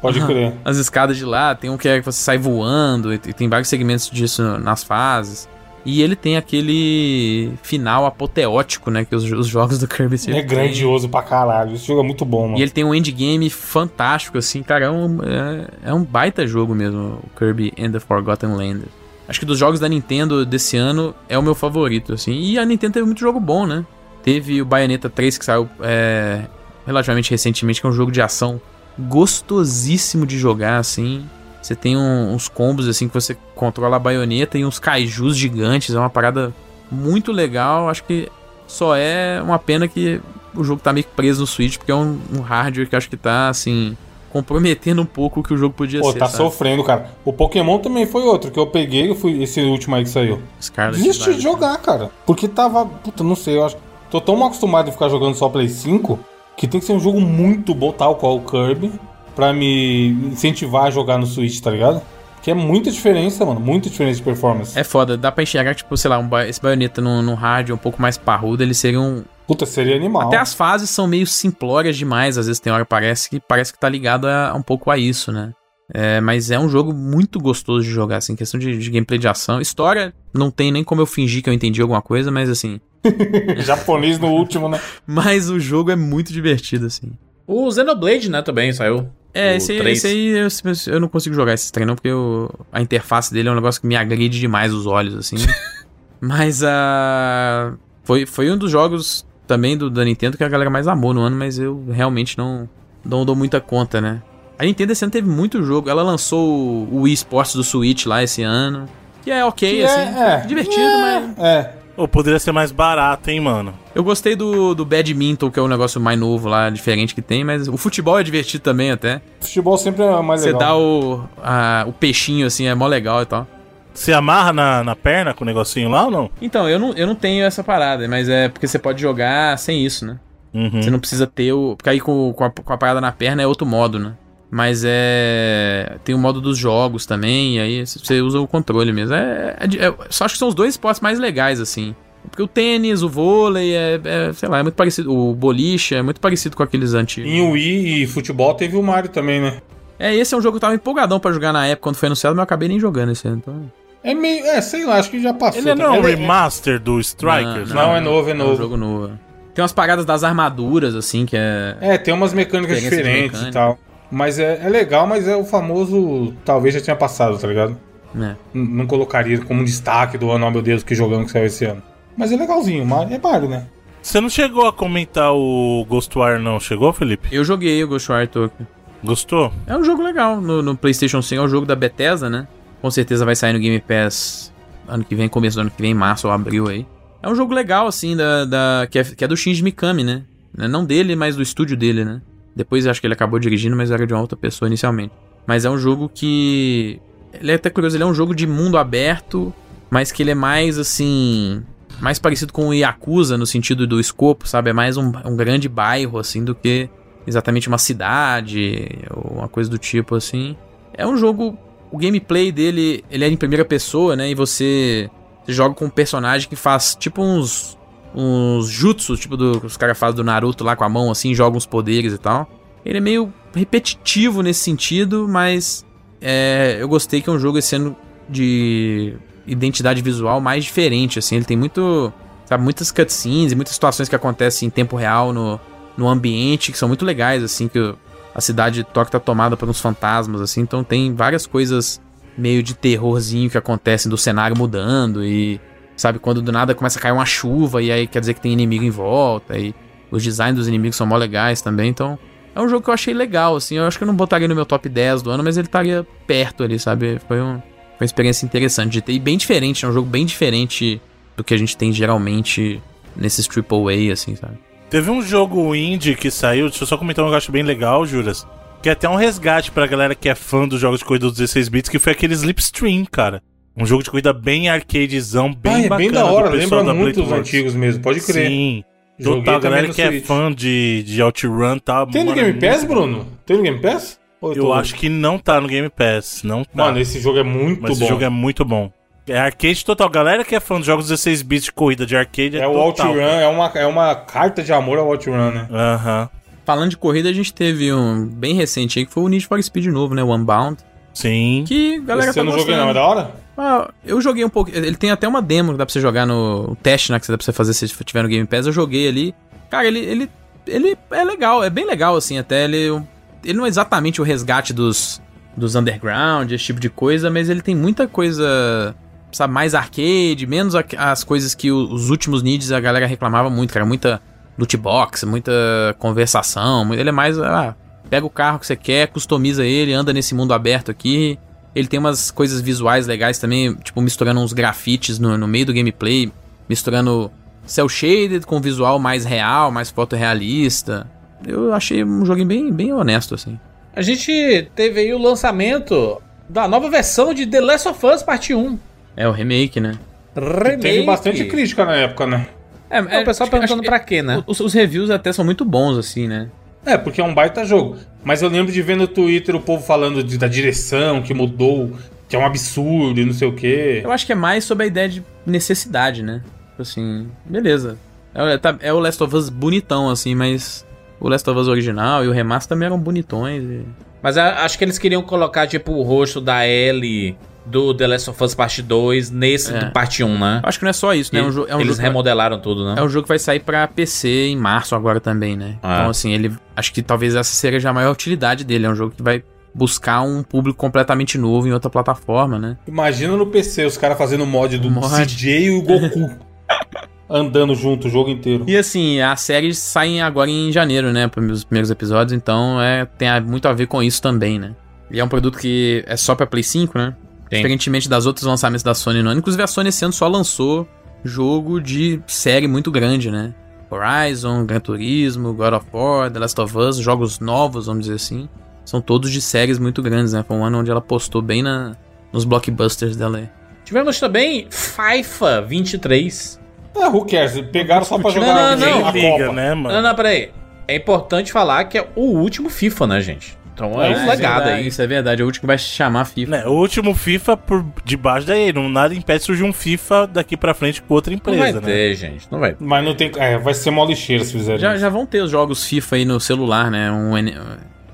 Pode 0.00 0.24
crer. 0.24 0.52
as 0.64 0.76
escadas 0.76 1.16
de 1.16 1.24
lá. 1.24 1.54
Tem 1.54 1.70
um 1.70 1.76
que 1.76 1.88
é 1.88 1.98
que 1.98 2.04
você 2.04 2.22
sai 2.22 2.38
voando, 2.38 3.12
e 3.12 3.18
tem 3.18 3.48
vários 3.48 3.68
segmentos 3.68 4.10
disso 4.10 4.42
nas 4.58 4.84
fases. 4.84 5.48
E 5.86 6.02
ele 6.02 6.16
tem 6.16 6.36
aquele 6.36 7.52
final 7.62 8.06
apoteótico, 8.06 8.90
né? 8.90 9.04
Que 9.04 9.14
os, 9.14 9.22
os 9.30 9.46
jogos 9.46 9.78
do 9.78 9.86
Kirby 9.86 10.16
É 10.28 10.42
grandioso 10.42 11.08
pra 11.08 11.22
caralho. 11.22 11.76
Esse 11.76 11.86
jogo 11.86 12.00
é 12.00 12.02
muito 12.02 12.24
bom, 12.24 12.46
mano. 12.48 12.58
E 12.58 12.62
ele 12.62 12.72
tem 12.72 12.82
um 12.82 12.92
endgame 12.92 13.48
fantástico, 13.48 14.36
assim, 14.36 14.64
cara, 14.64 14.86
é 14.86 14.90
um, 14.90 15.22
é, 15.22 15.68
é 15.84 15.94
um 15.94 16.02
baita 16.02 16.44
jogo 16.44 16.74
mesmo, 16.74 17.20
o 17.22 17.38
Kirby 17.38 17.72
and 17.78 17.92
the 17.92 18.00
Forgotten 18.00 18.56
Land. 18.56 18.86
Acho 19.28 19.38
que 19.38 19.46
dos 19.46 19.58
jogos 19.58 19.78
da 19.78 19.88
Nintendo 19.88 20.44
desse 20.44 20.76
ano 20.76 21.14
é 21.28 21.38
o 21.38 21.42
meu 21.42 21.54
favorito, 21.54 22.12
assim. 22.14 22.32
E 22.32 22.58
a 22.58 22.64
Nintendo 22.64 22.94
teve 22.94 23.06
muito 23.06 23.20
jogo 23.20 23.38
bom, 23.38 23.64
né? 23.64 23.86
Teve 24.24 24.60
o 24.60 24.64
Bayonetta 24.64 25.08
3 25.08 25.38
que 25.38 25.44
saiu 25.44 25.68
é, 25.80 26.46
relativamente 26.84 27.30
recentemente, 27.30 27.80
que 27.80 27.86
é 27.86 27.90
um 27.90 27.92
jogo 27.92 28.10
de 28.10 28.20
ação 28.20 28.60
gostosíssimo 28.98 30.26
de 30.26 30.38
jogar, 30.38 30.78
assim. 30.78 31.24
Você 31.60 31.74
tem 31.74 31.96
um- 31.96 32.32
uns 32.32 32.48
combos, 32.48 32.86
assim, 32.88 33.08
que 33.08 33.14
você 33.14 33.36
controla 33.54 33.96
a 33.96 33.98
baioneta 33.98 34.56
e 34.56 34.64
uns 34.64 34.78
kaijus 34.78 35.36
gigantes. 35.36 35.94
É 35.94 35.98
uma 35.98 36.10
parada 36.10 36.54
muito 36.90 37.32
legal. 37.32 37.88
Acho 37.88 38.04
que 38.04 38.28
só 38.66 38.94
é 38.96 39.40
uma 39.42 39.58
pena 39.58 39.88
que 39.88 40.20
o 40.54 40.62
jogo 40.62 40.80
tá 40.80 40.92
meio 40.92 41.04
que 41.04 41.10
preso 41.10 41.40
no 41.40 41.46
Switch, 41.46 41.76
porque 41.76 41.90
é 41.90 41.94
um, 41.94 42.18
um 42.32 42.40
hardware 42.40 42.88
que 42.88 42.94
acho 42.96 43.10
que 43.10 43.16
tá, 43.16 43.48
assim, 43.48 43.96
comprometendo 44.32 45.02
um 45.02 45.06
pouco 45.06 45.40
o 45.40 45.42
que 45.42 45.52
o 45.52 45.56
jogo 45.56 45.74
podia 45.74 46.00
Pô, 46.00 46.12
ser. 46.12 46.18
tá 46.20 46.26
sabe? 46.26 46.36
sofrendo, 46.38 46.84
cara. 46.84 47.10
O 47.24 47.32
Pokémon 47.32 47.78
também 47.78 48.06
foi 48.06 48.22
outro 48.22 48.50
que 48.50 48.58
eu 48.58 48.66
peguei, 48.68 49.12
fui 49.14 49.42
esse 49.42 49.60
último 49.62 49.96
aí 49.96 50.04
que 50.04 50.10
saiu. 50.10 50.40
Scarlet 50.62 51.02
Desisti 51.02 51.34
de 51.34 51.40
jogar, 51.40 51.76
cara. 51.78 52.10
Porque 52.24 52.46
tava. 52.46 52.86
Puta, 52.86 53.24
não 53.24 53.34
sei, 53.34 53.56
eu 53.56 53.64
acho. 53.66 53.76
Tô 54.10 54.20
tão 54.20 54.42
acostumado 54.44 54.88
a 54.88 54.92
ficar 54.92 55.08
jogando 55.08 55.34
só 55.34 55.48
Play 55.48 55.68
5 55.68 56.18
que 56.56 56.66
tem 56.66 56.80
que 56.80 56.86
ser 56.86 56.92
um 56.92 57.00
jogo 57.00 57.20
muito 57.20 57.74
bom, 57.74 57.92
tal 57.92 58.16
qual 58.16 58.36
o 58.36 58.40
Kirby, 58.40 58.92
pra 59.34 59.52
me 59.52 60.08
incentivar 60.08 60.84
a 60.86 60.90
jogar 60.90 61.18
no 61.18 61.26
Switch, 61.26 61.60
tá 61.60 61.70
ligado? 61.70 62.00
Que 62.42 62.50
é 62.52 62.54
muita 62.54 62.90
diferença, 62.90 63.44
mano. 63.44 63.58
Muita 63.60 63.90
diferença 63.90 64.18
de 64.18 64.22
performance. 64.22 64.78
É 64.78 64.84
foda, 64.84 65.16
dá 65.16 65.32
pra 65.32 65.42
enxergar, 65.42 65.74
tipo, 65.74 65.96
sei 65.96 66.08
lá, 66.08 66.18
um 66.18 66.28
ba- 66.28 66.46
esse 66.46 66.60
baioneta 66.62 67.00
num, 67.00 67.20
num 67.20 67.34
hardware 67.34 67.74
um 67.74 67.78
pouco 67.78 68.00
mais 68.00 68.16
parrudo, 68.16 68.62
ele 68.62 68.72
seria 68.74 69.00
um. 69.00 69.24
Puta, 69.48 69.66
seria 69.66 69.96
animal. 69.96 70.28
Até 70.28 70.36
as 70.38 70.54
fases 70.54 70.88
são 70.90 71.06
meio 71.06 71.26
simplórias 71.26 71.96
demais, 71.96 72.38
às 72.38 72.46
vezes 72.46 72.60
tem 72.60 72.72
hora 72.72 72.84
parece 72.84 73.28
que 73.30 73.40
parece 73.40 73.72
que 73.72 73.78
tá 73.78 73.88
ligado 73.88 74.26
a, 74.28 74.52
um 74.54 74.62
pouco 74.62 74.90
a 74.90 74.96
isso, 74.98 75.30
né? 75.32 75.52
É, 75.92 76.20
mas 76.20 76.50
é 76.50 76.58
um 76.58 76.68
jogo 76.68 76.92
muito 76.92 77.38
gostoso 77.38 77.84
de 77.84 77.90
jogar, 77.90 78.16
assim, 78.16 78.34
questão 78.34 78.58
de, 78.58 78.76
de 78.76 78.90
gameplay 78.90 79.18
de 79.18 79.28
ação. 79.28 79.60
História, 79.60 80.12
não 80.34 80.50
tem 80.50 80.72
nem 80.72 80.82
como 80.82 81.00
eu 81.00 81.06
fingir 81.06 81.42
que 81.42 81.48
eu 81.48 81.54
entendi 81.54 81.80
alguma 81.80 82.02
coisa, 82.02 82.30
mas 82.30 82.50
assim. 82.50 82.80
Japonês 83.58 84.18
no 84.18 84.28
último, 84.28 84.68
né? 84.68 84.80
Mas 85.06 85.48
o 85.48 85.60
jogo 85.60 85.92
é 85.92 85.96
muito 85.96 86.32
divertido, 86.32 86.86
assim. 86.86 87.12
O 87.46 87.70
Xenoblade, 87.70 88.28
né, 88.28 88.42
também 88.42 88.72
saiu. 88.72 89.08
É, 89.32 89.56
esse 89.56 89.74
esse 89.74 90.06
aí 90.08 90.28
eu, 90.28 90.48
eu 90.94 90.98
não 90.98 91.08
consigo 91.08 91.34
jogar 91.34 91.52
esse 91.54 91.70
trem, 91.70 91.86
não, 91.86 91.94
porque 91.94 92.08
eu- 92.08 92.50
a 92.72 92.80
interface 92.82 93.32
dele 93.32 93.48
é 93.48 93.52
um 93.52 93.54
negócio 93.54 93.80
que 93.80 93.86
me 93.86 93.94
agride 93.94 94.40
demais 94.40 94.72
os 94.72 94.86
olhos, 94.86 95.14
assim. 95.14 95.36
mas 96.20 96.64
a. 96.64 97.74
foi, 98.02 98.26
foi 98.26 98.50
um 98.50 98.56
dos 98.58 98.70
jogos 98.72 99.24
também 99.46 99.76
do, 99.76 99.88
da 99.88 100.04
Nintendo 100.04 100.36
que 100.36 100.42
a 100.42 100.48
galera 100.48 100.70
mais 100.70 100.88
amou 100.88 101.14
no 101.14 101.20
ano, 101.20 101.36
mas 101.36 101.58
eu 101.58 101.84
realmente 101.90 102.36
não, 102.36 102.68
não 103.04 103.24
dou 103.24 103.36
muita 103.36 103.60
conta, 103.60 104.00
né? 104.00 104.20
A 104.58 104.64
Nintendo 104.64 104.92
esse 104.92 105.04
ano 105.04 105.12
teve 105.12 105.28
muito 105.28 105.62
jogo. 105.62 105.88
Ela 105.90 106.02
lançou 106.02 106.48
o, 106.48 106.88
o 106.92 107.00
Wii 107.02 107.14
Sports 107.14 107.54
do 107.54 107.62
Switch 107.64 108.06
lá 108.06 108.22
esse 108.22 108.42
ano. 108.42 108.86
Que 109.22 109.30
é 109.30 109.44
ok, 109.44 109.78
Que 109.78 109.84
assim. 109.84 110.00
é, 110.00 110.42
é. 110.42 110.46
divertido, 110.46 110.80
É, 110.80 111.20
mas. 111.20 111.38
É. 111.38 111.72
Ou 111.96 112.06
poderia 112.06 112.38
ser 112.38 112.52
mais 112.52 112.70
barato, 112.70 113.30
hein, 113.30 113.40
mano? 113.40 113.72
Eu 113.94 114.04
gostei 114.04 114.36
do, 114.36 114.74
do 114.74 114.84
badminton, 114.84 115.50
que 115.50 115.58
é 115.58 115.62
o 115.62 115.66
negócio 115.68 115.98
mais 115.98 116.18
novo 116.20 116.46
lá, 116.46 116.68
diferente 116.68 117.14
que 117.14 117.22
tem, 117.22 117.42
mas 117.42 117.68
o 117.68 117.76
futebol 117.78 118.18
é 118.18 118.22
divertido 118.22 118.62
também 118.62 118.90
até. 118.90 119.22
Futebol 119.40 119.78
sempre 119.78 120.02
é 120.04 120.20
mais 120.20 120.42
Você 120.42 120.48
legal. 120.52 120.60
dá 120.60 120.76
o, 120.76 121.24
a- 121.42 121.84
o 121.88 121.92
peixinho 121.94 122.46
assim, 122.46 122.66
é 122.66 122.74
mó 122.74 122.86
legal 122.86 123.22
e 123.22 123.26
tal. 123.26 123.46
Você 123.94 124.12
amarra 124.12 124.52
na, 124.52 124.84
na 124.84 124.94
perna 124.94 125.32
com 125.32 125.42
o 125.42 125.46
negocinho 125.46 125.88
lá 125.88 126.04
ou 126.04 126.10
não? 126.10 126.30
Então, 126.40 126.68
eu 126.68 126.78
não, 126.78 126.92
eu 126.92 127.06
não 127.06 127.14
tenho 127.14 127.42
essa 127.46 127.64
parada, 127.64 128.06
mas 128.06 128.28
é 128.28 128.50
porque 128.50 128.66
você 128.68 128.78
pode 128.78 129.00
jogar 129.00 129.58
sem 129.58 129.82
isso, 129.84 130.04
né? 130.04 130.18
Uhum. 130.52 130.82
Você 130.82 130.90
não 130.90 130.98
precisa 131.00 131.26
ter 131.26 131.50
o. 131.54 131.76
Porque 131.78 131.88
aí 131.88 131.98
com, 131.98 132.30
com, 132.34 132.44
a, 132.44 132.50
com 132.50 132.72
a 132.74 132.76
parada 132.76 133.00
na 133.00 133.10
perna 133.10 133.42
é 133.42 133.46
outro 133.46 133.66
modo, 133.66 133.98
né? 133.98 134.12
Mas 134.50 134.84
é. 134.86 135.96
Tem 136.04 136.14
o 136.14 136.18
modo 136.18 136.40
dos 136.40 136.56
jogos 136.56 137.04
também, 137.04 137.56
e 137.56 137.60
aí 137.60 137.86
você 137.86 138.20
usa 138.20 138.38
o 138.40 138.46
controle 138.46 138.92
mesmo. 138.92 139.14
É, 139.14 139.56
é, 139.60 139.86
é- 139.86 139.94
só 140.08 140.24
acho 140.24 140.34
que 140.34 140.38
são 140.38 140.48
os 140.48 140.54
dois 140.54 140.74
esportes 140.74 141.00
mais 141.00 141.18
legais, 141.18 141.60
assim. 141.60 141.94
Porque 142.30 142.42
o 142.42 142.46
tênis, 142.48 143.02
o 143.02 143.08
vôlei, 143.08 143.74
é, 143.74 144.00
é, 144.04 144.32
sei 144.32 144.48
lá, 144.48 144.58
é 144.58 144.62
muito 144.62 144.74
parecido. 144.74 145.12
O 145.16 145.34
boliche 145.34 145.94
é 145.94 146.02
muito 146.02 146.20
parecido 146.20 146.56
com 146.56 146.62
aqueles 146.62 146.92
antigos. 146.94 147.30
Em 147.30 147.40
Wii 147.50 148.02
e 148.02 148.06
futebol 148.06 148.52
teve 148.54 148.76
o 148.76 148.82
Mario 148.82 149.10
também, 149.10 149.40
né? 149.40 149.58
É, 149.98 150.14
esse 150.14 150.34
é 150.34 150.38
um 150.38 150.42
jogo 150.42 150.54
que 150.54 150.56
eu 150.56 150.60
tava 150.60 150.74
empolgadão 150.74 151.18
pra 151.20 151.32
jogar 151.32 151.52
na 151.52 151.66
época 151.66 151.84
quando 151.84 151.96
foi 151.96 152.06
anunciado, 152.08 152.34
mas 152.34 152.40
eu 152.40 152.44
acabei 152.44 152.68
nem 152.68 152.78
jogando 152.80 153.12
esse 153.12 153.26
ano. 153.26 153.38
Então... 153.38 153.72
É 154.02 154.12
meio. 154.14 154.44
É, 154.44 154.60
sei 154.60 154.84
lá, 154.84 154.96
acho 154.98 155.10
que 155.10 155.20
já 155.20 155.32
passou. 155.32 155.60
Ele 155.60 155.74
não 155.74 155.86
é 155.86 155.90
um 155.90 155.96
também. 156.02 156.16
remaster 156.16 156.78
do 156.80 157.00
Strikers? 157.00 157.72
Não, 157.72 157.96
é 157.96 158.00
novo, 158.00 158.28
é 158.28 158.32
É 158.32 158.34
um 158.34 158.38
novo. 158.38 158.56
jogo 158.56 158.76
novo. 158.76 159.10
Tem 159.54 159.62
umas 159.62 159.72
paradas 159.72 160.04
das 160.04 160.22
armaduras, 160.22 160.94
assim, 160.94 161.24
que 161.26 161.36
é. 161.36 161.76
É, 161.80 161.98
tem 161.98 162.12
umas 162.12 162.32
mecânicas 162.34 162.80
diferentes 162.80 163.40
mecânica. 163.40 163.48
e 163.48 163.52
tal. 163.52 163.78
Mas 164.10 164.38
é, 164.38 164.60
é 164.64 164.68
legal, 164.68 165.06
mas 165.06 165.26
é 165.26 165.34
o 165.36 165.44
famoso. 165.44 166.32
Talvez 166.44 166.74
já 166.74 166.80
tinha 166.80 166.96
passado, 166.96 167.38
tá 167.38 167.46
ligado? 167.48 167.76
N- 168.14 168.36
Não 168.54 168.86
colocaria 168.86 169.38
como 169.44 169.60
um 169.60 169.64
destaque 169.64 170.16
do 170.16 170.30
ano, 170.30 170.46
oh 170.46 170.50
meu 170.50 170.62
Deus, 170.62 170.82
que 170.82 170.94
jogão 170.94 171.24
que 171.24 171.30
saiu 171.30 171.46
esse 171.46 171.64
ano. 171.64 171.82
Mas 172.16 172.32
é 172.32 172.36
legalzinho, 172.36 172.82
é 172.82 173.18
Mario, 173.18 173.48
né? 173.48 173.66
Você 174.00 174.20
não 174.20 174.28
chegou 174.30 174.66
a 174.66 174.72
comentar 174.72 175.32
o 175.34 175.84
Ghostwire, 175.88 176.40
não? 176.40 176.60
Chegou, 176.60 176.92
Felipe? 176.92 177.28
Eu 177.32 177.44
joguei 177.44 177.82
o 177.82 177.88
Ghostwire 177.88 178.28
Tokyo. 178.28 178.66
Gostou? 179.04 179.52
É 179.66 179.76
um 179.76 179.84
jogo 179.84 180.02
legal 180.02 180.40
no, 180.40 180.62
no 180.62 180.76
PlayStation 180.76 181.20
5, 181.20 181.42
é 181.42 181.44
um 181.44 181.48
jogo 181.48 181.66
da 181.66 181.74
Bethesda, 181.76 182.30
né? 182.30 182.46
Com 182.80 182.90
certeza 182.90 183.24
vai 183.24 183.34
sair 183.36 183.52
no 183.52 183.58
Game 183.58 183.80
Pass 183.80 184.52
ano 184.88 185.04
que 185.04 185.14
vem, 185.14 185.28
começo 185.28 185.56
do 185.56 185.62
ano 185.62 185.70
que 185.70 185.82
vem, 185.82 185.92
março 185.92 186.28
ou 186.28 186.32
abril 186.32 186.68
aí. 186.68 186.86
É 187.22 187.28
um 187.28 187.34
jogo 187.34 187.52
legal, 187.52 187.86
assim, 187.88 188.16
da, 188.16 188.44
da, 188.44 188.86
que, 188.88 188.98
é, 189.00 189.04
que 189.04 189.24
é 189.24 189.28
do 189.28 189.36
Shinji 189.36 189.62
Mikami, 189.62 190.04
né? 190.04 190.22
Não 190.56 190.84
dele, 190.84 191.14
mas 191.16 191.34
do 191.36 191.42
estúdio 191.42 191.76
dele, 191.76 192.04
né? 192.04 192.22
Depois 192.56 192.86
acho 192.86 193.02
que 193.02 193.06
ele 193.06 193.12
acabou 193.12 193.38
dirigindo, 193.38 193.76
mas 193.76 193.90
era 193.90 194.06
de 194.06 194.14
uma 194.14 194.22
outra 194.22 194.36
pessoa 194.36 194.66
inicialmente. 194.66 195.12
Mas 195.46 195.66
é 195.66 195.70
um 195.70 195.76
jogo 195.76 196.10
que. 196.12 196.98
Ele 197.34 197.52
é 197.52 197.54
até 197.54 197.68
curioso, 197.68 197.94
ele 197.94 198.02
é 198.02 198.06
um 198.06 198.14
jogo 198.14 198.34
de 198.34 198.46
mundo 198.46 198.78
aberto, 198.78 199.52
mas 199.90 200.10
que 200.10 200.22
ele 200.22 200.30
é 200.30 200.34
mais 200.34 200.78
assim. 200.78 201.62
Mais 202.00 202.18
parecido 202.18 202.52
com 202.52 202.68
o 202.68 202.74
Yakuza 202.74 203.36
no 203.36 203.46
sentido 203.46 203.86
do 203.86 204.00
escopo, 204.00 204.48
sabe? 204.48 204.70
É 204.70 204.72
mais 204.72 204.96
um, 204.96 205.12
um 205.24 205.36
grande 205.36 205.68
bairro, 205.68 206.18
assim, 206.18 206.42
do 206.42 206.54
que 206.54 206.88
exatamente 207.26 207.68
uma 207.68 207.78
cidade 207.78 208.88
ou 209.10 209.38
uma 209.38 209.48
coisa 209.48 209.68
do 209.68 209.76
tipo, 209.76 210.14
assim. 210.14 210.56
É 210.94 211.06
um 211.06 211.16
jogo. 211.16 211.58
O 211.90 211.98
gameplay 211.98 212.50
dele, 212.50 213.04
ele 213.10 213.24
é 213.24 213.28
em 213.28 213.36
primeira 213.36 213.64
pessoa, 213.64 214.16
né? 214.16 214.30
E 214.30 214.34
você, 214.34 215.10
você 215.44 215.52
joga 215.52 215.74
com 215.74 215.84
um 215.84 215.90
personagem 215.90 216.48
que 216.48 216.56
faz 216.56 216.96
tipo 216.98 217.22
uns. 217.22 217.75
Uns 218.16 218.68
jutsu, 218.68 219.16
tipo 219.16 219.36
do, 219.36 219.60
que 219.60 219.66
os 219.66 219.76
caras 219.76 219.98
fazem 219.98 220.16
do 220.16 220.24
Naruto 220.24 220.64
lá 220.64 220.74
com 220.74 220.84
a 220.84 220.88
mão, 220.88 221.10
assim, 221.10 221.34
joga 221.34 221.56
uns 221.56 221.66
poderes 221.66 222.14
e 222.14 222.18
tal. 222.18 222.48
Ele 222.84 222.98
é 222.98 223.00
meio 223.00 223.32
repetitivo 223.54 224.42
nesse 224.42 224.60
sentido, 224.60 225.28
mas 225.28 225.84
é, 226.20 226.78
eu 226.80 226.88
gostei 226.88 227.20
que 227.20 227.28
é 227.28 227.32
um 227.32 227.38
jogo 227.38 227.58
esse 227.58 227.76
ano 227.76 227.94
de 228.28 229.16
identidade 229.46 230.00
visual 230.02 230.40
mais 230.40 230.64
diferente, 230.64 231.18
assim. 231.18 231.36
Ele 231.36 231.44
tem 231.44 231.56
muito, 231.56 232.12
sabe, 232.46 232.64
muitas 232.64 232.90
cutscenes 232.90 233.52
e 233.52 233.54
muitas 233.54 233.74
situações 233.74 234.08
que 234.08 234.16
acontecem 234.16 234.68
em 234.68 234.70
tempo 234.70 234.96
real 234.96 235.32
no, 235.32 235.60
no 235.96 236.08
ambiente 236.08 236.72
que 236.72 236.78
são 236.78 236.88
muito 236.88 237.04
legais, 237.04 237.42
assim, 237.42 237.68
que 237.68 237.94
a 238.34 238.40
cidade 238.40 238.76
de 238.76 238.84
Tóquio 238.84 239.12
tá 239.12 239.20
tomada 239.20 239.56
por 239.56 239.68
uns 239.68 239.80
fantasmas, 239.80 240.40
assim. 240.40 240.60
Então 240.60 240.82
tem 240.82 241.14
várias 241.14 241.46
coisas 241.46 242.00
meio 242.36 242.62
de 242.62 242.74
terrorzinho 242.74 243.48
que 243.48 243.56
acontecem 243.56 244.10
do 244.10 244.18
cenário 244.18 244.56
mudando 244.56 245.24
e, 245.24 245.60
sabe, 245.96 246.18
quando 246.18 246.42
do 246.42 246.52
nada 246.52 246.74
começa 246.74 246.98
a 246.98 247.02
cair 247.02 247.12
uma 247.12 247.24
chuva 247.26 247.82
e 247.82 247.90
aí 247.90 248.06
quer 248.06 248.20
dizer 248.20 248.34
que 248.34 248.40
tem 248.40 248.52
inimigo 248.52 248.84
em 248.84 248.90
volta 248.90 249.58
e 249.58 249.74
os 250.10 250.22
designs 250.22 250.56
dos 250.56 250.68
inimigos 250.68 250.96
são 250.96 251.06
mó 251.06 251.16
legais 251.16 251.60
também, 251.62 251.88
então... 251.90 252.18
É 252.54 252.60
um 252.62 252.68
jogo 252.70 252.82
que 252.84 252.88
eu 252.88 252.94
achei 252.94 253.12
legal, 253.12 253.54
assim. 253.54 253.76
Eu 253.76 253.84
acho 253.86 253.98
que 253.98 254.04
eu 254.04 254.06
não 254.06 254.14
botaria 254.16 254.48
no 254.48 254.54
meu 254.54 254.64
top 254.64 254.88
10 254.88 255.20
do 255.20 255.30
ano, 255.30 255.44
mas 255.44 255.58
ele 255.58 255.66
estaria 255.66 256.06
perto 256.26 256.62
ali, 256.64 256.78
sabe? 256.78 257.18
Foi, 257.28 257.38
um- 257.38 257.58
foi 257.58 258.00
uma 258.00 258.04
experiência 258.06 258.46
interessante 258.46 258.92
de 258.92 259.02
ter. 259.02 259.12
E 259.12 259.18
bem 259.18 259.36
diferente, 259.36 259.84
é 259.84 259.88
um 259.88 259.92
jogo 259.92 260.08
bem 260.08 260.24
diferente 260.24 260.98
do 261.36 261.44
que 261.44 261.52
a 261.52 261.56
gente 261.58 261.76
tem 261.76 261.92
geralmente 261.92 262.80
nesses 263.14 263.46
AAA, 263.46 264.10
assim, 264.10 264.34
sabe? 264.36 264.54
Teve 264.88 265.10
um 265.10 265.20
jogo 265.20 265.74
indie 265.74 266.14
que 266.16 266.30
saiu, 266.30 266.70
deixa 266.70 266.84
eu 266.84 266.86
só 266.86 266.96
comentar 266.96 267.22
um 267.22 267.28
negócio 267.28 267.52
bem 267.52 267.62
legal, 267.62 268.06
Juras. 268.06 268.46
Que 268.82 268.88
é 268.88 268.92
até 268.92 269.06
um 269.06 269.16
resgate 269.16 269.70
pra 269.70 269.86
galera 269.86 270.14
que 270.14 270.26
é 270.26 270.34
fã 270.34 270.66
dos 270.66 270.80
jogos 270.80 271.00
de 271.00 271.04
corrida 271.04 271.26
dos 271.26 271.36
16 271.36 271.68
bits, 271.68 271.90
que 271.90 271.98
foi 271.98 272.12
aquele 272.12 272.32
Slipstream, 272.32 273.04
cara. 273.04 273.42
Um 273.76 273.84
jogo 273.84 274.02
de 274.02 274.10
corrida 274.10 274.32
bem 274.32 274.68
arcadezão, 274.68 275.52
bem 275.52 275.72
ah, 275.74 275.78
é 275.78 275.82
bacana 275.88 275.96
bem 275.98 276.10
da 276.10 276.24
hora, 276.24 276.48
lembra 276.50 276.82
da 276.82 276.94
muito 276.94 277.20
os 277.20 277.26
Bladeworks. 277.26 277.48
antigos 277.54 277.74
mesmo, 277.74 278.02
pode 278.02 278.20
crer. 278.20 278.46
Sim. 278.48 278.84
Joguei 279.18 279.40
Total, 279.44 279.60
também 279.60 279.70
galera 279.78 279.94
que 279.94 280.02
é 280.02 280.06
Switch. 280.08 280.24
fã 280.24 280.52
de, 280.52 281.02
de 281.04 281.22
OutRun 281.22 281.78
tá. 281.78 282.06
Tem 282.06 282.22
no 282.24 282.30
mano, 282.30 282.42
Game 282.42 282.58
é 282.58 282.68
Pass, 282.68 282.78
muito- 282.84 282.88
Bruno? 282.94 283.26
Tem 283.46 283.56
no 283.56 283.62
Game 283.62 283.80
Pass? 283.80 284.18
Ou 284.40 284.52
Eu 284.54 284.62
tô- 284.64 284.72
acho 284.74 284.94
que 284.94 285.08
não 285.08 285.38
tá 285.38 285.58
no 285.60 285.66
Game 285.68 285.88
Pass, 285.88 286.42
não 286.42 286.64
tá. 286.64 286.70
Mano, 286.74 286.98
esse 287.00 287.18
jogo 287.20 287.38
é 287.38 287.42
muito 287.42 287.80
Mas 287.82 287.90
bom. 287.92 287.96
esse 288.04 288.06
jogo 288.12 288.24
é 288.24 288.28
muito 288.28 288.64
bom. 288.64 288.90
É 289.28 289.38
arcade 289.38 289.84
total. 289.84 290.08
Galera 290.08 290.44
que 290.44 290.54
é 290.54 290.60
fã 290.60 290.76
dos 290.76 290.86
jogos 290.86 291.08
16 291.08 291.42
bits 291.42 291.64
de 291.64 291.72
corrida 291.72 292.06
de 292.06 292.16
arcade 292.16 292.56
é, 292.56 292.60
É 292.60 292.66
o 292.68 292.72
total. 292.74 293.08
OutRun, 293.08 293.22
é 293.22 293.46
uma, 293.48 293.66
é 293.74 293.86
uma 293.86 294.14
carta 294.14 294.62
de 294.62 294.72
amor 294.72 294.98
ao 294.98 295.08
OutRun, 295.08 295.50
né? 295.50 295.66
Aham. 295.70 296.28
Falando 296.64 296.90
de 296.90 296.96
corrida, 296.96 297.28
a 297.28 297.32
gente 297.32 297.52
teve 297.54 297.92
um 297.92 298.26
bem 298.26 298.54
recente 298.54 298.98
aí, 298.98 299.06
que 299.06 299.12
foi 299.12 299.22
o 299.22 299.28
Need 299.28 299.46
for 299.46 299.60
Speed 299.62 299.86
novo, 299.86 300.14
né? 300.14 300.22
O 300.22 300.34
Unbound. 300.34 300.78
Sim. 301.14 301.64
Que 301.66 301.96
a 301.96 302.00
galera 302.00 302.30
Esse 302.30 302.38
eu 302.40 302.44
tá 302.44 302.50
não 302.50 302.58
joguei 302.58 302.76
não, 302.76 302.90
é 302.90 302.94
da 302.94 303.02
hora? 303.02 303.30
Ah, 303.58 303.90
eu 304.04 304.20
joguei 304.20 304.44
um 304.44 304.48
pouco. 304.50 304.70
Ele 304.72 304.96
tem 304.96 305.10
até 305.10 305.26
uma 305.26 305.40
demo 305.40 305.72
que 305.72 305.78
dá 305.78 305.86
pra 305.86 305.92
você 305.92 306.00
jogar 306.00 306.26
no. 306.26 306.76
Teste, 306.82 307.10
né? 307.12 307.18
Que 307.20 307.28
dá 307.28 307.36
pra 307.38 307.44
você 307.44 307.52
fazer 307.52 307.72
se 307.72 307.88
tiver 308.04 308.22
no 308.22 308.28
Game 308.28 308.46
Pass. 308.46 308.66
Eu 308.66 308.72
joguei 308.72 309.08
ali. 309.08 309.34
Cara, 309.70 309.86
ele. 309.86 310.00
Ele, 310.00 310.30
ele 310.66 310.98
é 311.10 311.24
legal, 311.24 311.62
é 311.64 311.70
bem 311.70 311.86
legal, 311.86 312.16
assim, 312.16 312.38
até. 312.38 312.64
Ele, 312.64 313.02
ele 313.44 313.56
não 313.58 313.64
é 313.64 313.68
exatamente 313.68 314.20
o 314.20 314.24
resgate 314.24 314.72
dos. 314.72 315.22
Dos 315.56 315.74
underground, 315.74 316.52
esse 316.52 316.64
tipo 316.64 316.78
de 316.78 316.90
coisa, 316.90 317.30
mas 317.30 317.48
ele 317.48 317.62
tem 317.62 317.74
muita 317.74 318.06
coisa. 318.06 318.94
Sabe, 319.32 319.54
mais 319.54 319.74
arcade, 319.74 320.46
menos 320.46 320.74
a- 320.74 320.84
as 320.98 321.24
coisas 321.24 321.54
que 321.54 321.70
o- 321.72 321.92
os 321.94 322.10
últimos 322.10 322.42
Needs 322.42 322.70
a 322.72 322.78
galera 322.78 323.06
reclamava 323.06 323.48
muito, 323.48 323.72
cara. 323.72 323.86
Muita 323.86 324.20
loot 324.58 324.76
box, 324.76 325.24
muita 325.24 325.50
conversação. 325.98 326.92
Ele 326.92 327.08
é 327.08 327.12
mais. 327.12 327.38
Ah, 327.38 327.74
pega 328.10 328.26
o 328.26 328.30
carro 328.30 328.58
que 328.58 328.66
você 328.66 328.76
quer, 328.76 329.08
customiza 329.08 329.64
ele, 329.64 329.94
anda 329.94 330.12
nesse 330.12 330.34
mundo 330.34 330.52
aberto 330.52 330.90
aqui. 330.90 331.38
Ele 331.76 331.86
tem 331.86 332.00
umas 332.00 332.30
coisas 332.30 332.62
visuais 332.62 333.06
legais 333.06 333.38
também, 333.38 333.74
tipo 333.74 334.00
misturando 334.00 334.40
uns 334.40 334.54
grafites 334.54 335.18
no, 335.18 335.36
no 335.36 335.46
meio 335.46 335.66
do 335.66 335.74
gameplay, 335.74 336.32
misturando 336.66 337.30
cel 337.66 337.86
shaded 337.86 338.46
com 338.46 338.58
visual 338.62 338.98
mais 338.98 339.26
real, 339.26 339.70
mais 339.70 339.90
fotorrealista. 339.90 341.06
Eu 341.46 341.74
achei 341.74 342.02
um 342.02 342.24
joguinho 342.24 342.48
bem, 342.48 342.72
bem 342.72 342.94
honesto, 342.94 343.34
assim. 343.34 343.60
A 343.94 344.00
gente 344.00 344.70
teve 344.74 345.00
aí 345.00 345.12
o 345.12 345.18
lançamento 345.18 346.18
da 346.48 346.66
nova 346.66 346.88
versão 346.88 347.34
de 347.34 347.46
The 347.46 347.60
Last 347.60 347.88
of 347.88 348.06
Us 348.06 348.22
Parte 348.22 348.54
1. 348.54 348.78
É 349.14 349.28
o 349.28 349.32
remake, 349.32 349.78
né? 349.78 349.98
Remake. 350.34 350.80
Teve 350.80 351.02
bastante 351.02 351.44
crítica 351.44 351.84
na 351.84 351.94
época, 351.94 352.26
né? 352.26 352.46
É, 352.88 352.98
É, 352.98 353.20
o 353.20 353.24
pessoal 353.26 353.50
perguntando 353.50 353.82
pra 353.82 353.98
quê, 354.00 354.22
né? 354.22 354.42
Os, 354.46 354.60
os 354.60 354.72
reviews 354.72 355.10
até 355.10 355.30
são 355.30 355.44
muito 355.44 355.62
bons, 355.62 355.98
assim, 355.98 356.26
né? 356.26 356.48
É, 356.86 356.96
porque 356.96 357.20
é 357.20 357.24
um 357.24 357.34
baita 357.34 357.64
jogo. 357.64 357.96
Mas 358.24 358.40
eu 358.42 358.48
lembro 358.48 358.72
de 358.72 358.80
ver 358.80 358.96
no 358.96 359.06
Twitter 359.08 359.54
o 359.56 359.60
povo 359.60 359.82
falando 359.84 360.22
de- 360.22 360.38
da 360.38 360.46
direção, 360.48 361.20
que 361.20 361.34
mudou, 361.34 361.92
que 362.28 362.34
é 362.36 362.38
um 362.38 362.46
absurdo 362.46 363.20
e 363.20 363.24
não 363.24 363.32
sei 363.32 363.48
o 363.48 363.52
quê. 363.52 364.00
Eu 364.04 364.12
acho 364.12 364.24
que 364.24 364.32
é 364.32 364.36
mais 364.36 364.64
sobre 364.64 364.84
a 364.84 364.86
ideia 364.86 365.08
de 365.08 365.22
necessidade, 365.44 366.22
né? 366.22 366.42
Tipo 366.70 366.82
Assim, 366.82 367.28
beleza. 367.44 367.98
É, 368.34 368.56
tá- 368.58 368.76
é 368.80 368.92
o 368.92 368.98
Last 369.00 369.22
of 369.22 369.34
Us 369.34 369.48
bonitão, 369.48 370.10
assim, 370.10 370.34
mas 370.34 370.86
o 371.18 371.28
Last 371.28 371.48
of 371.48 371.58
Us 371.58 371.68
original 371.68 372.24
e 372.24 372.28
o 372.28 372.32
remaster 372.32 372.68
também 372.68 372.86
eram 372.86 372.98
bonitões. 372.98 373.62
e- 373.64 373.84
Mas 374.22 374.36
a- 374.36 374.64
acho 374.64 374.76
que 374.76 374.84
eles 374.84 374.98
queriam 374.98 375.22
colocar, 375.22 375.66
tipo, 375.66 375.92
o 375.92 376.02
rosto 376.02 376.40
da 376.40 376.66
Ellie 376.66 377.36
do 377.66 377.92
The 377.94 378.06
Last 378.06 378.30
of 378.30 378.42
Us 378.44 378.54
Parte 378.54 378.82
2 378.82 379.30
nesse 379.30 379.74
É. 379.74 379.78
do 379.78 379.90
Parte 379.92 380.22
1, 380.22 380.38
né? 380.38 380.60
Acho 380.62 380.78
que 380.78 380.84
não 380.84 380.90
é 380.90 380.92
só 380.92 381.12
isso, 381.14 381.34
né? 381.34 381.40
É 381.40 381.42
um, 381.42 381.46
é 381.46 381.50
um 381.50 381.52
eles 381.52 381.64
jogo 381.66 381.80
que 381.80 381.86
vai- 381.96 382.04
remodelaram 382.06 382.58
tudo, 382.60 382.84
né? 382.84 382.94
É 382.98 383.02
um 383.02 383.08
jogo 383.08 383.24
que 383.24 383.28
vai 383.28 383.38
sair 383.38 383.60
pra 383.60 383.86
PC 383.88 384.48
em 384.48 384.56
março 384.56 384.94
agora 384.94 385.20
também, 385.20 385.56
né? 385.56 385.76
Ah. 385.82 385.98
Então, 385.98 386.10
assim, 386.10 386.32
ele. 386.32 386.52
Acho 386.76 386.92
que 386.92 387.02
talvez 387.02 387.34
essa 387.34 387.52
seja 387.52 387.90
a 387.90 387.92
maior 387.92 388.12
utilidade 388.12 388.64
dele. 388.64 388.86
É 388.86 388.90
um 388.90 388.94
jogo 388.94 389.12
que 389.16 389.22
vai 389.22 389.42
buscar 389.74 390.22
um 390.22 390.42
público 390.42 390.78
completamente 390.78 391.36
novo 391.36 391.66
em 391.68 391.72
outra 391.72 391.90
plataforma, 391.90 392.58
né? 392.58 392.78
Imagina 392.86 393.36
no 393.36 393.46
PC 393.46 393.84
os 393.84 393.98
caras 393.98 394.16
fazendo 394.16 394.46
mod 394.46 394.78
do 394.78 394.90
Mod. 394.90 395.06
CJ 395.26 395.66
e 395.66 395.70
o 395.70 395.82
Goku 395.82 396.30
andando 397.28 397.74
junto 397.74 398.06
o 398.06 398.10
jogo 398.10 398.30
inteiro. 398.30 398.64
E 398.66 398.76
assim, 398.76 399.20
as 399.20 399.40
séries 399.40 399.78
saem 399.78 400.22
agora 400.22 400.48
em 400.50 400.70
janeiro, 400.72 401.12
né? 401.12 401.28
Os 401.52 401.64
primeiros 401.64 401.90
episódios, 401.90 402.32
então 402.32 402.80
é, 402.80 403.04
tem 403.04 403.28
muito 403.42 403.66
a 403.68 403.72
ver 403.72 403.86
com 403.86 404.02
isso 404.02 404.22
também, 404.22 404.58
né? 404.58 404.74
E 405.10 405.20
é 405.20 405.24
um 405.24 405.28
produto 405.28 405.58
que 405.58 406.02
é 406.06 406.16
só 406.16 406.34
pra 406.34 406.46
Play 406.46 406.62
5, 406.62 406.96
né? 406.98 407.14
Diferentemente 407.50 408.08
das 408.08 408.26
outros 408.26 408.44
lançamentos 408.46 408.82
da 408.82 408.94
Sony 408.94 409.22
no 409.22 409.30
ano. 409.30 409.38
Inclusive 409.38 409.62
a 409.62 409.66
Sony 409.66 409.88
esse 409.90 410.04
ano 410.04 410.12
só 410.12 410.26
lançou 410.28 410.86
jogo 411.24 411.80
de 411.80 412.20
série 412.26 412.66
muito 412.66 412.90
grande, 412.90 413.30
né? 413.30 413.54
Horizon, 413.90 414.64
Gran 414.66 414.80
Turismo, 414.80 415.52
God 415.52 415.74
of 415.74 415.86
War, 415.92 416.30
The 416.30 416.38
Last 416.40 416.60
of 416.60 416.76
Us, 416.76 416.96
jogos 416.96 417.38
novos, 417.38 417.86
vamos 417.86 418.02
dizer 418.04 418.16
assim. 418.16 418.48
São 418.84 419.00
todos 419.00 419.30
de 419.30 419.40
séries 419.40 419.78
muito 419.78 420.02
grandes, 420.02 420.32
né? 420.32 420.44
Foi 420.46 420.56
um 420.56 420.64
ano 420.64 420.78
onde 420.80 420.90
ela 420.90 421.00
postou 421.00 421.40
bem 421.40 421.62
na, 421.62 421.96
nos 422.32 422.44
blockbusters 422.44 423.16
dela 423.16 423.38
aí. 423.38 423.48
Tivemos 423.84 424.18
também 424.18 424.66
FIFA 424.70 425.62
23. 425.62 426.60
Ah, 427.00 427.08
who 427.08 427.24
cares? 427.26 427.60
Pegaram 427.70 428.04
só 428.04 428.16
pra 428.18 428.30
Não, 428.30 428.34
jogar 428.34 428.76
não, 428.76 429.00
não. 429.00 429.06
a 429.08 429.12
Liga, 429.12 429.30
Copa. 429.30 429.52
né, 429.52 429.74
mano? 429.74 429.94
Não, 429.94 430.02
não, 430.02 430.14
peraí. 430.14 430.50
É 430.88 430.96
importante 430.96 431.52
falar 431.52 431.84
que 431.84 431.98
é 431.98 432.08
o 432.16 432.22
último 432.22 432.70
FIFA, 432.70 433.06
né, 433.06 433.20
gente? 433.20 433.56
Então 433.76 434.02
é, 434.02 434.14
Ah, 434.14 434.16
um 434.18 434.26
legado 434.26 434.68
aí. 434.68 434.86
Isso 434.86 435.02
é 435.02 435.06
verdade, 435.06 435.42
é 435.42 435.44
o 435.44 435.46
último 435.46 435.60
que 435.60 435.66
vai 435.66 435.76
se 435.76 435.84
chamar 435.84 436.24
FIFA. 436.24 436.50
Né, 436.50 436.66
o 436.66 436.72
último 436.72 437.14
FIFA 437.14 437.56
por 437.58 437.84
debaixo 438.06 438.46
daí, 438.46 438.72
não 438.72 438.88
nada 438.88 439.14
impede 439.14 439.40
de 439.40 439.44
surgir 439.44 439.64
um 439.64 439.72
FIFA 439.72 440.26
daqui 440.26 440.56
pra 440.56 440.72
frente 440.72 441.02
com 441.02 441.12
outra 441.12 441.30
Não 441.30 441.36
empresa, 441.36 441.78
vai 441.78 441.90
né? 441.90 441.96
ter, 441.96 442.14
gente. 442.14 442.48
Não 442.50 442.58
vai 442.58 442.72
ter. 442.72 442.82
Mas 442.82 443.04
não 443.04 443.14
tem. 443.14 443.30
É, 443.36 443.58
vai 443.58 443.74
ser 443.74 443.90
mó 443.90 444.06
lixeira 444.06 444.42
se 444.44 444.52
fizerem 444.52 444.80
Já, 444.80 444.92
isso. 444.92 445.00
já 445.02 445.10
vão 445.10 445.26
ter 445.26 445.42
os 445.42 445.50
jogos 445.50 445.84
FIFA 445.84 446.16
aí 446.16 446.24
no 446.24 446.40
celular, 446.40 446.90
né? 446.90 447.12
Um, 447.12 447.32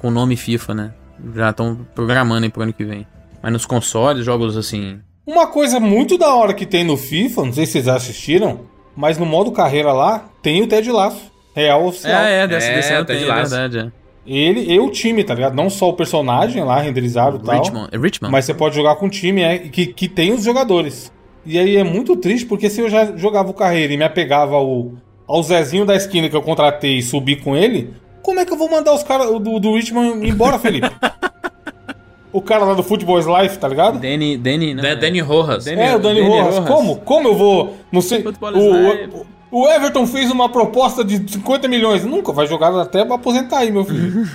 com 0.01 0.09
o 0.09 0.11
nome 0.11 0.37
FIFA, 0.37 0.75
né? 0.75 0.91
Já 1.37 1.51
estão 1.51 1.87
programando 1.95 2.43
aí 2.45 2.51
pro 2.51 2.63
ano 2.65 2.73
que 2.73 2.85
vem. 2.85 3.07
Mas 3.41 3.53
nos 3.53 3.65
consoles, 3.65 4.25
jogos 4.25 4.57
assim. 4.57 4.99
Uma 5.25 5.47
coisa 5.47 5.79
muito 5.79 6.19
da 6.19 6.35
hora 6.35 6.53
que 6.53 6.67
tem 6.67 6.83
no 6.83 6.97
FIFA, 6.97 7.45
não 7.45 7.53
sei 7.53 7.67
se 7.67 7.73
vocês 7.73 7.87
assistiram, 7.87 8.63
mas 8.97 9.17
no 9.17 9.25
modo 9.25 9.53
carreira 9.53 9.93
lá, 9.93 10.25
tem 10.43 10.61
o 10.61 10.67
Ted 10.67 10.91
Laço. 10.91 11.31
Real 11.55 11.87
oficial. 11.87 12.21
É, 12.23 12.41
é, 12.41 12.49
desse, 12.49 12.67
É, 12.69 12.75
desse 12.75 12.93
ano 12.93 13.05
tem, 13.05 13.23
é 13.23 13.33
verdade. 13.33 13.79
É. 13.79 14.02
Ele 14.27 14.73
e 14.73 14.79
o 14.79 14.89
time, 14.91 15.25
tá 15.25 15.35
ligado? 15.35 15.55
Não 15.55 15.69
só 15.69 15.89
o 15.89 15.95
personagem 15.95 16.63
lá 16.63 16.81
renderizado 16.81 17.39
e 17.43 17.45
tal. 17.45 17.59
Richmond. 17.59 17.89
É 17.93 17.99
Richmond? 17.99 18.31
Mas 18.33 18.45
você 18.45 18.55
pode 18.55 18.75
jogar 18.77 18.95
com 18.97 19.07
um 19.07 19.09
time 19.09 19.43
é, 19.43 19.59
que, 19.59 19.87
que 19.87 20.09
tem 20.09 20.33
os 20.33 20.45
jogadores. 20.45 21.13
E 21.45 21.59
aí 21.59 21.77
é 21.77 21.83
muito 21.83 22.15
triste, 22.17 22.47
porque 22.47 22.71
se 22.71 22.81
eu 22.81 22.89
já 22.89 23.17
jogava 23.17 23.51
o 23.51 23.55
carreira 23.55 23.93
e 23.93 23.97
me 23.97 24.05
apegava 24.05 24.55
ao, 24.55 24.93
ao 25.27 25.43
Zezinho 25.43 25.85
da 25.85 25.97
esquina 25.97 26.29
que 26.29 26.37
eu 26.37 26.43
contratei 26.43 26.99
e 26.99 27.03
subi 27.03 27.35
com 27.35 27.57
ele, 27.57 27.91
como 28.23 28.39
é 28.39 28.45
que 28.45 28.53
eu 28.53 28.57
vou 28.57 28.71
mandar 28.71 28.95
os 28.95 29.03
caras 29.03 29.27
do, 29.41 29.59
do 29.59 29.75
Richmond 29.75 30.25
embora, 30.29 30.57
Felipe? 30.57 30.89
o 32.33 32.41
cara 32.41 32.65
lá 32.65 32.75
do 32.75 32.83
Football 32.85 33.19
Life, 33.43 33.59
tá 33.59 33.67
ligado? 33.67 33.99
Danny. 33.99 34.37
Danny, 34.37 34.75
não, 34.75 34.83
Da- 34.85 34.95
Danny 34.95 35.19
Rojas. 35.21 35.65
Danny- 35.65 35.81
É, 35.83 35.97
o 35.97 35.99
Dani 35.99 36.21
Dani 36.21 36.31
Rojas. 36.31 36.55
Rojas. 36.59 36.69
Como? 36.71 36.97
Como 37.01 37.29
eu 37.29 37.35
vou. 37.37 37.77
Não 37.91 38.01
sei. 38.01 38.23
Football 38.23 38.53
O, 38.57 38.93
Life. 38.93 39.09
o, 39.13 39.27
o 39.53 39.69
Everton 39.69 40.07
fez 40.07 40.31
uma 40.31 40.49
proposta 40.49 41.05
de 41.05 41.31
50 41.31 41.69
milhões. 41.69 42.05
Nunca 42.05 42.33
vai 42.33 42.47
jogar 42.47 42.75
até 42.81 43.05
pra 43.05 43.17
aposentar 43.17 43.59
aí, 43.59 43.71
meu 43.71 43.85
filho. 43.85 44.27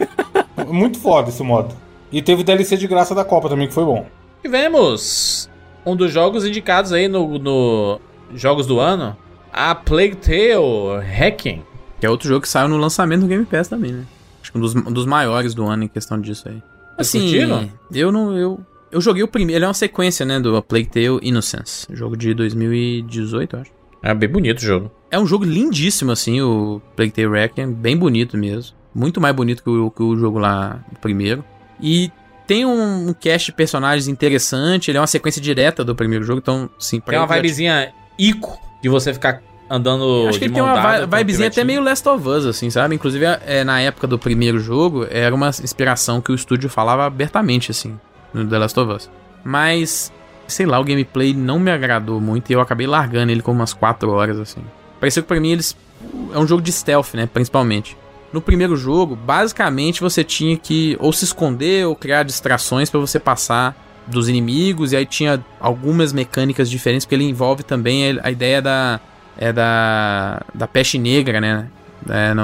Muito 0.66 0.98
foda 0.98 1.28
esse 1.28 1.42
modo. 1.42 1.74
E 2.10 2.22
teve 2.22 2.42
DLC 2.42 2.78
de 2.78 2.86
graça 2.86 3.14
da 3.14 3.24
Copa 3.24 3.50
também, 3.50 3.68
que 3.68 3.74
foi 3.74 3.84
bom. 3.84 4.06
Tivemos 4.40 5.50
um 5.84 5.94
dos 5.94 6.10
jogos 6.10 6.46
indicados 6.46 6.92
aí 6.92 7.08
no, 7.08 7.38
no 7.38 8.00
Jogos 8.34 8.66
do 8.66 8.80
Ano. 8.80 9.14
A 9.52 9.74
Plague 9.74 10.16
Tale 10.16 11.04
Hacking. 11.04 11.62
Que 12.00 12.06
é 12.06 12.10
outro 12.10 12.26
jogo 12.26 12.40
que 12.40 12.48
saiu 12.48 12.68
no 12.68 12.78
lançamento 12.78 13.20
do 13.20 13.26
Game 13.26 13.44
Pass 13.44 13.68
também, 13.68 13.92
né? 13.92 14.04
Acho 14.40 14.50
que 14.50 14.58
um 14.58 14.60
dos, 14.60 14.74
um 14.74 14.92
dos 14.92 15.04
maiores 15.04 15.54
do 15.54 15.66
ano 15.66 15.84
em 15.84 15.88
questão 15.88 16.18
disso 16.18 16.48
aí. 16.48 16.62
Assim, 16.96 17.20
curtiram? 17.20 17.68
eu 17.92 18.10
não. 18.10 18.36
Eu, 18.36 18.60
eu 18.90 19.00
joguei 19.00 19.22
o 19.22 19.28
primeiro. 19.28 19.58
Ele 19.58 19.64
é 19.64 19.68
uma 19.68 19.74
sequência, 19.74 20.24
né? 20.24 20.40
Do 20.40 20.56
A 20.56 20.62
Plague 20.62 20.88
Tale 20.88 21.18
Innocence. 21.22 21.86
Jogo 21.90 22.16
de 22.16 22.32
2018, 22.32 23.56
eu 23.56 23.60
acho. 23.60 23.73
É 24.04 24.12
bem 24.12 24.28
bonito 24.28 24.58
o 24.58 24.62
jogo. 24.62 24.90
É 25.10 25.18
um 25.18 25.26
jogo 25.26 25.44
lindíssimo, 25.44 26.12
assim, 26.12 26.42
o 26.42 26.82
Plague 26.94 27.10
Tale 27.10 27.28
Requiem. 27.28 27.72
Bem 27.72 27.96
bonito 27.96 28.36
mesmo. 28.36 28.76
Muito 28.94 29.18
mais 29.18 29.34
bonito 29.34 29.62
que 29.62 29.70
o, 29.70 29.90
que 29.90 30.02
o 30.02 30.14
jogo 30.14 30.38
lá 30.38 30.78
primeiro. 31.00 31.42
E 31.80 32.12
tem 32.46 32.66
um, 32.66 33.08
um 33.08 33.14
cast 33.14 33.46
de 33.46 33.52
personagens 33.52 34.06
interessante. 34.06 34.90
Ele 34.90 34.98
é 34.98 35.00
uma 35.00 35.06
sequência 35.06 35.40
direta 35.40 35.82
do 35.82 35.94
primeiro 35.94 36.22
jogo, 36.22 36.38
então, 36.38 36.68
sim, 36.78 37.00
pra 37.00 37.12
Tem 37.12 37.18
uma 37.18 37.26
vibezinha 37.26 37.94
ico 38.18 38.60
de 38.82 38.90
você 38.90 39.14
ficar 39.14 39.40
andando 39.70 40.28
Acho 40.28 40.38
que 40.38 40.40
de 40.40 40.44
ele 40.44 40.54
tem 40.54 40.62
uma 40.62 40.74
dada 40.74 41.16
vibezinha 41.16 41.48
até 41.48 41.64
meio 41.64 41.82
Last 41.82 42.06
of 42.06 42.28
Us, 42.28 42.44
assim, 42.44 42.68
sabe? 42.68 42.94
Inclusive, 42.94 43.24
é, 43.46 43.64
na 43.64 43.80
época 43.80 44.06
do 44.06 44.18
primeiro 44.18 44.60
jogo, 44.60 45.06
era 45.10 45.34
uma 45.34 45.48
inspiração 45.48 46.20
que 46.20 46.30
o 46.30 46.34
estúdio 46.34 46.68
falava 46.68 47.06
abertamente, 47.06 47.70
assim, 47.70 47.98
no 48.34 48.46
The 48.46 48.58
Last 48.58 48.78
of 48.78 48.92
Us. 48.92 49.10
Mas, 49.42 50.12
sei 50.46 50.66
lá, 50.66 50.78
o 50.78 50.84
gameplay 50.84 51.32
não 51.34 51.58
me 51.58 51.70
agradou 51.70 52.20
muito 52.20 52.50
e 52.50 52.52
eu 52.52 52.60
acabei 52.60 52.86
largando 52.86 53.30
ele 53.32 53.42
com 53.42 53.52
umas 53.52 53.72
4 53.72 54.10
horas, 54.10 54.38
assim. 54.38 54.60
Pareceu 55.00 55.22
que 55.22 55.28
pra 55.28 55.40
mim 55.40 55.50
eles. 55.50 55.76
É 56.32 56.38
um 56.38 56.46
jogo 56.46 56.60
de 56.62 56.70
stealth, 56.72 57.14
né? 57.14 57.26
Principalmente. 57.32 57.96
No 58.32 58.40
primeiro 58.40 58.76
jogo, 58.76 59.14
basicamente 59.16 60.00
você 60.00 60.24
tinha 60.24 60.56
que 60.56 60.96
ou 61.00 61.12
se 61.12 61.24
esconder 61.24 61.86
ou 61.86 61.94
criar 61.94 62.24
distrações 62.24 62.90
pra 62.90 62.98
você 63.00 63.18
passar 63.20 63.76
dos 64.06 64.28
inimigos, 64.28 64.92
e 64.92 64.96
aí 64.96 65.06
tinha 65.06 65.42
algumas 65.60 66.12
mecânicas 66.12 66.68
diferentes, 66.68 67.06
porque 67.06 67.14
ele 67.14 67.24
envolve 67.24 67.62
também 67.62 68.18
a 68.22 68.30
ideia 68.30 68.60
da. 68.60 69.00
É 69.38 69.52
da. 69.52 70.42
Da 70.54 70.66
peste 70.66 70.98
negra, 70.98 71.40
né? 71.40 71.68
É, 72.08 72.34
no- 72.34 72.42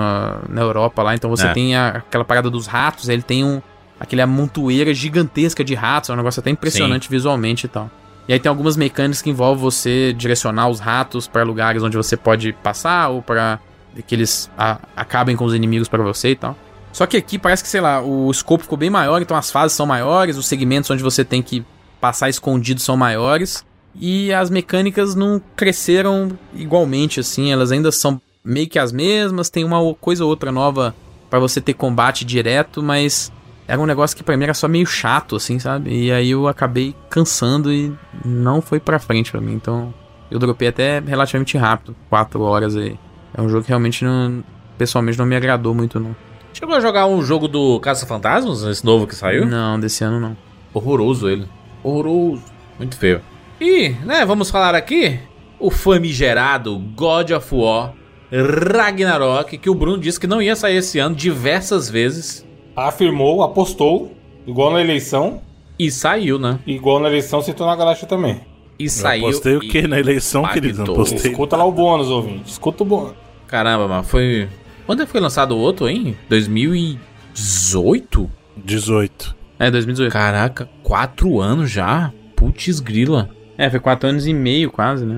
na 0.48 0.60
Europa 0.62 1.02
lá. 1.02 1.14
Então 1.14 1.28
você 1.28 1.46
É. 1.46 1.52
tem 1.52 1.76
a- 1.76 1.88
aquela 1.98 2.24
parada 2.24 2.48
dos 2.48 2.66
ratos, 2.66 3.08
ele 3.08 3.22
tem 3.22 3.44
um. 3.44 3.60
Aquele 4.00 4.22
amontoeira 4.22 4.92
gigantesca 4.94 5.62
de 5.62 5.74
ratos, 5.74 6.10
é 6.10 6.14
um 6.14 6.16
negócio 6.16 6.40
até 6.40 6.48
impressionante 6.50 7.08
visualmente 7.10 7.66
e 7.66 7.68
tal. 7.68 7.88
E 8.26 8.32
aí 8.32 8.38
tem 8.40 8.48
algumas 8.48 8.76
mecânicas 8.76 9.20
que 9.20 9.28
envolvem 9.30 9.62
você 9.62 10.12
direcionar 10.12 10.68
os 10.68 10.80
ratos 10.80 11.28
para 11.28 11.42
lugares 11.42 11.82
onde 11.82 11.96
você 11.96 12.16
pode 12.16 12.52
passar 12.54 13.08
ou 13.10 13.20
para 13.22 13.60
que 14.06 14.14
eles 14.14 14.50
a- 14.56 14.78
acabem 14.96 15.36
com 15.36 15.44
os 15.44 15.52
inimigos 15.54 15.88
para 15.88 16.02
você 16.02 16.30
e 16.30 16.36
tal. 16.36 16.56
Só 16.92 17.06
que 17.06 17.16
aqui 17.16 17.38
parece 17.38 17.62
que, 17.62 17.68
sei 17.68 17.80
lá, 17.80 18.00
o 18.02 18.30
escopo 18.30 18.62
ficou 18.64 18.78
bem 18.78 18.88
maior, 18.90 19.20
então 19.20 19.36
as 19.36 19.50
fases 19.50 19.76
são 19.76 19.84
maiores, 19.86 20.36
os 20.36 20.46
segmentos 20.46 20.90
onde 20.90 21.02
você 21.02 21.24
tem 21.24 21.42
que 21.42 21.64
passar 22.00 22.28
escondido 22.28 22.80
são 22.80 22.96
maiores. 22.96 23.64
E 23.94 24.32
as 24.32 24.48
mecânicas 24.50 25.14
não 25.14 25.42
cresceram 25.56 26.30
igualmente, 26.54 27.20
assim, 27.20 27.52
elas 27.52 27.70
ainda 27.72 27.90
são 27.92 28.20
meio 28.44 28.68
que 28.68 28.78
as 28.78 28.92
mesmas, 28.92 29.50
tem 29.50 29.64
uma 29.64 29.78
coisa 29.94 30.24
ou 30.24 30.30
outra 30.30 30.50
nova 30.52 30.94
para 31.28 31.38
você 31.40 31.60
ter 31.60 31.74
combate 31.74 32.24
direto, 32.24 32.82
mas 32.82 33.30
era 33.70 33.80
um 33.80 33.86
negócio 33.86 34.16
que 34.16 34.22
pra 34.24 34.36
mim 34.36 34.44
era 34.44 34.54
só 34.54 34.66
meio 34.66 34.84
chato, 34.84 35.36
assim, 35.36 35.60
sabe? 35.60 36.06
E 36.06 36.10
aí 36.10 36.30
eu 36.30 36.48
acabei 36.48 36.94
cansando 37.08 37.72
e 37.72 37.92
não 38.24 38.60
foi 38.60 38.80
pra 38.80 38.98
frente 38.98 39.30
pra 39.30 39.40
mim, 39.40 39.52
então 39.52 39.94
eu 40.28 40.40
dropei 40.40 40.68
até 40.68 40.98
relativamente 40.98 41.56
rápido, 41.56 41.94
4 42.08 42.40
horas 42.42 42.76
aí. 42.76 42.98
É 43.32 43.40
um 43.40 43.48
jogo 43.48 43.62
que 43.62 43.68
realmente 43.68 44.04
não, 44.04 44.42
pessoalmente 44.76 45.16
não 45.16 45.24
me 45.24 45.36
agradou 45.36 45.72
muito, 45.72 46.00
não. 46.00 46.16
Chegou 46.52 46.74
a 46.74 46.80
jogar 46.80 47.06
um 47.06 47.22
jogo 47.22 47.46
do 47.46 47.78
Caça-Fantasmas, 47.78 48.62
esse 48.64 48.84
novo 48.84 49.06
que 49.06 49.14
saiu? 49.14 49.46
Não, 49.46 49.78
desse 49.78 50.02
ano 50.02 50.18
não. 50.18 50.36
Horroroso 50.74 51.28
ele. 51.28 51.46
Horroroso. 51.82 52.42
Muito 52.76 52.96
feio. 52.96 53.20
E, 53.60 53.90
né, 54.04 54.24
vamos 54.24 54.50
falar 54.50 54.74
aqui 54.74 55.20
o 55.60 55.70
famigerado 55.70 56.76
God 56.96 57.30
of 57.30 57.54
War 57.54 57.92
Ragnarok, 58.32 59.58
que 59.58 59.70
o 59.70 59.74
Bruno 59.74 59.98
disse 59.98 60.18
que 60.18 60.26
não 60.26 60.42
ia 60.42 60.56
sair 60.56 60.76
esse 60.76 60.98
ano 60.98 61.14
diversas 61.14 61.88
vezes. 61.88 62.44
Afirmou, 62.88 63.42
apostou, 63.42 64.12
igual 64.46 64.72
na 64.72 64.80
eleição, 64.80 65.40
E 65.78 65.90
saiu, 65.90 66.38
né? 66.38 66.58
igual 66.66 66.98
na 66.98 67.08
eleição 67.08 67.42
sentou 67.42 67.66
na 67.66 67.76
galáxia 67.76 68.06
também. 68.08 68.40
E 68.78 68.84
Eu 68.84 68.90
saiu. 68.90 69.26
apostei 69.26 69.56
o 69.56 69.62
e- 69.62 69.68
quê 69.68 69.86
na 69.86 69.98
eleição, 70.00 70.44
querido? 70.46 70.84
Não 70.84 70.94
apostei. 70.94 71.30
Escuta 71.30 71.56
lá 71.56 71.64
o 71.64 71.72
bônus, 71.72 72.08
ouvinte. 72.08 72.50
Escuta 72.50 72.82
o 72.82 72.86
bônus. 72.86 73.12
Caramba, 73.46 73.86
mano, 73.86 74.02
foi. 74.04 74.48
Quando 74.86 75.02
é 75.02 75.06
que 75.06 75.12
foi 75.12 75.20
lançado 75.20 75.54
o 75.54 75.58
outro, 75.58 75.88
hein? 75.88 76.16
2018? 76.28 78.30
18. 78.56 79.36
É, 79.58 79.70
2018. 79.70 80.12
Caraca, 80.12 80.68
quatro 80.82 81.40
anos 81.40 81.70
já? 81.70 82.12
Putz 82.34 82.80
grila. 82.80 83.28
É, 83.58 83.68
foi 83.68 83.78
4 83.78 84.08
anos 84.08 84.26
e 84.26 84.32
meio 84.32 84.70
quase, 84.70 85.04
né? 85.04 85.14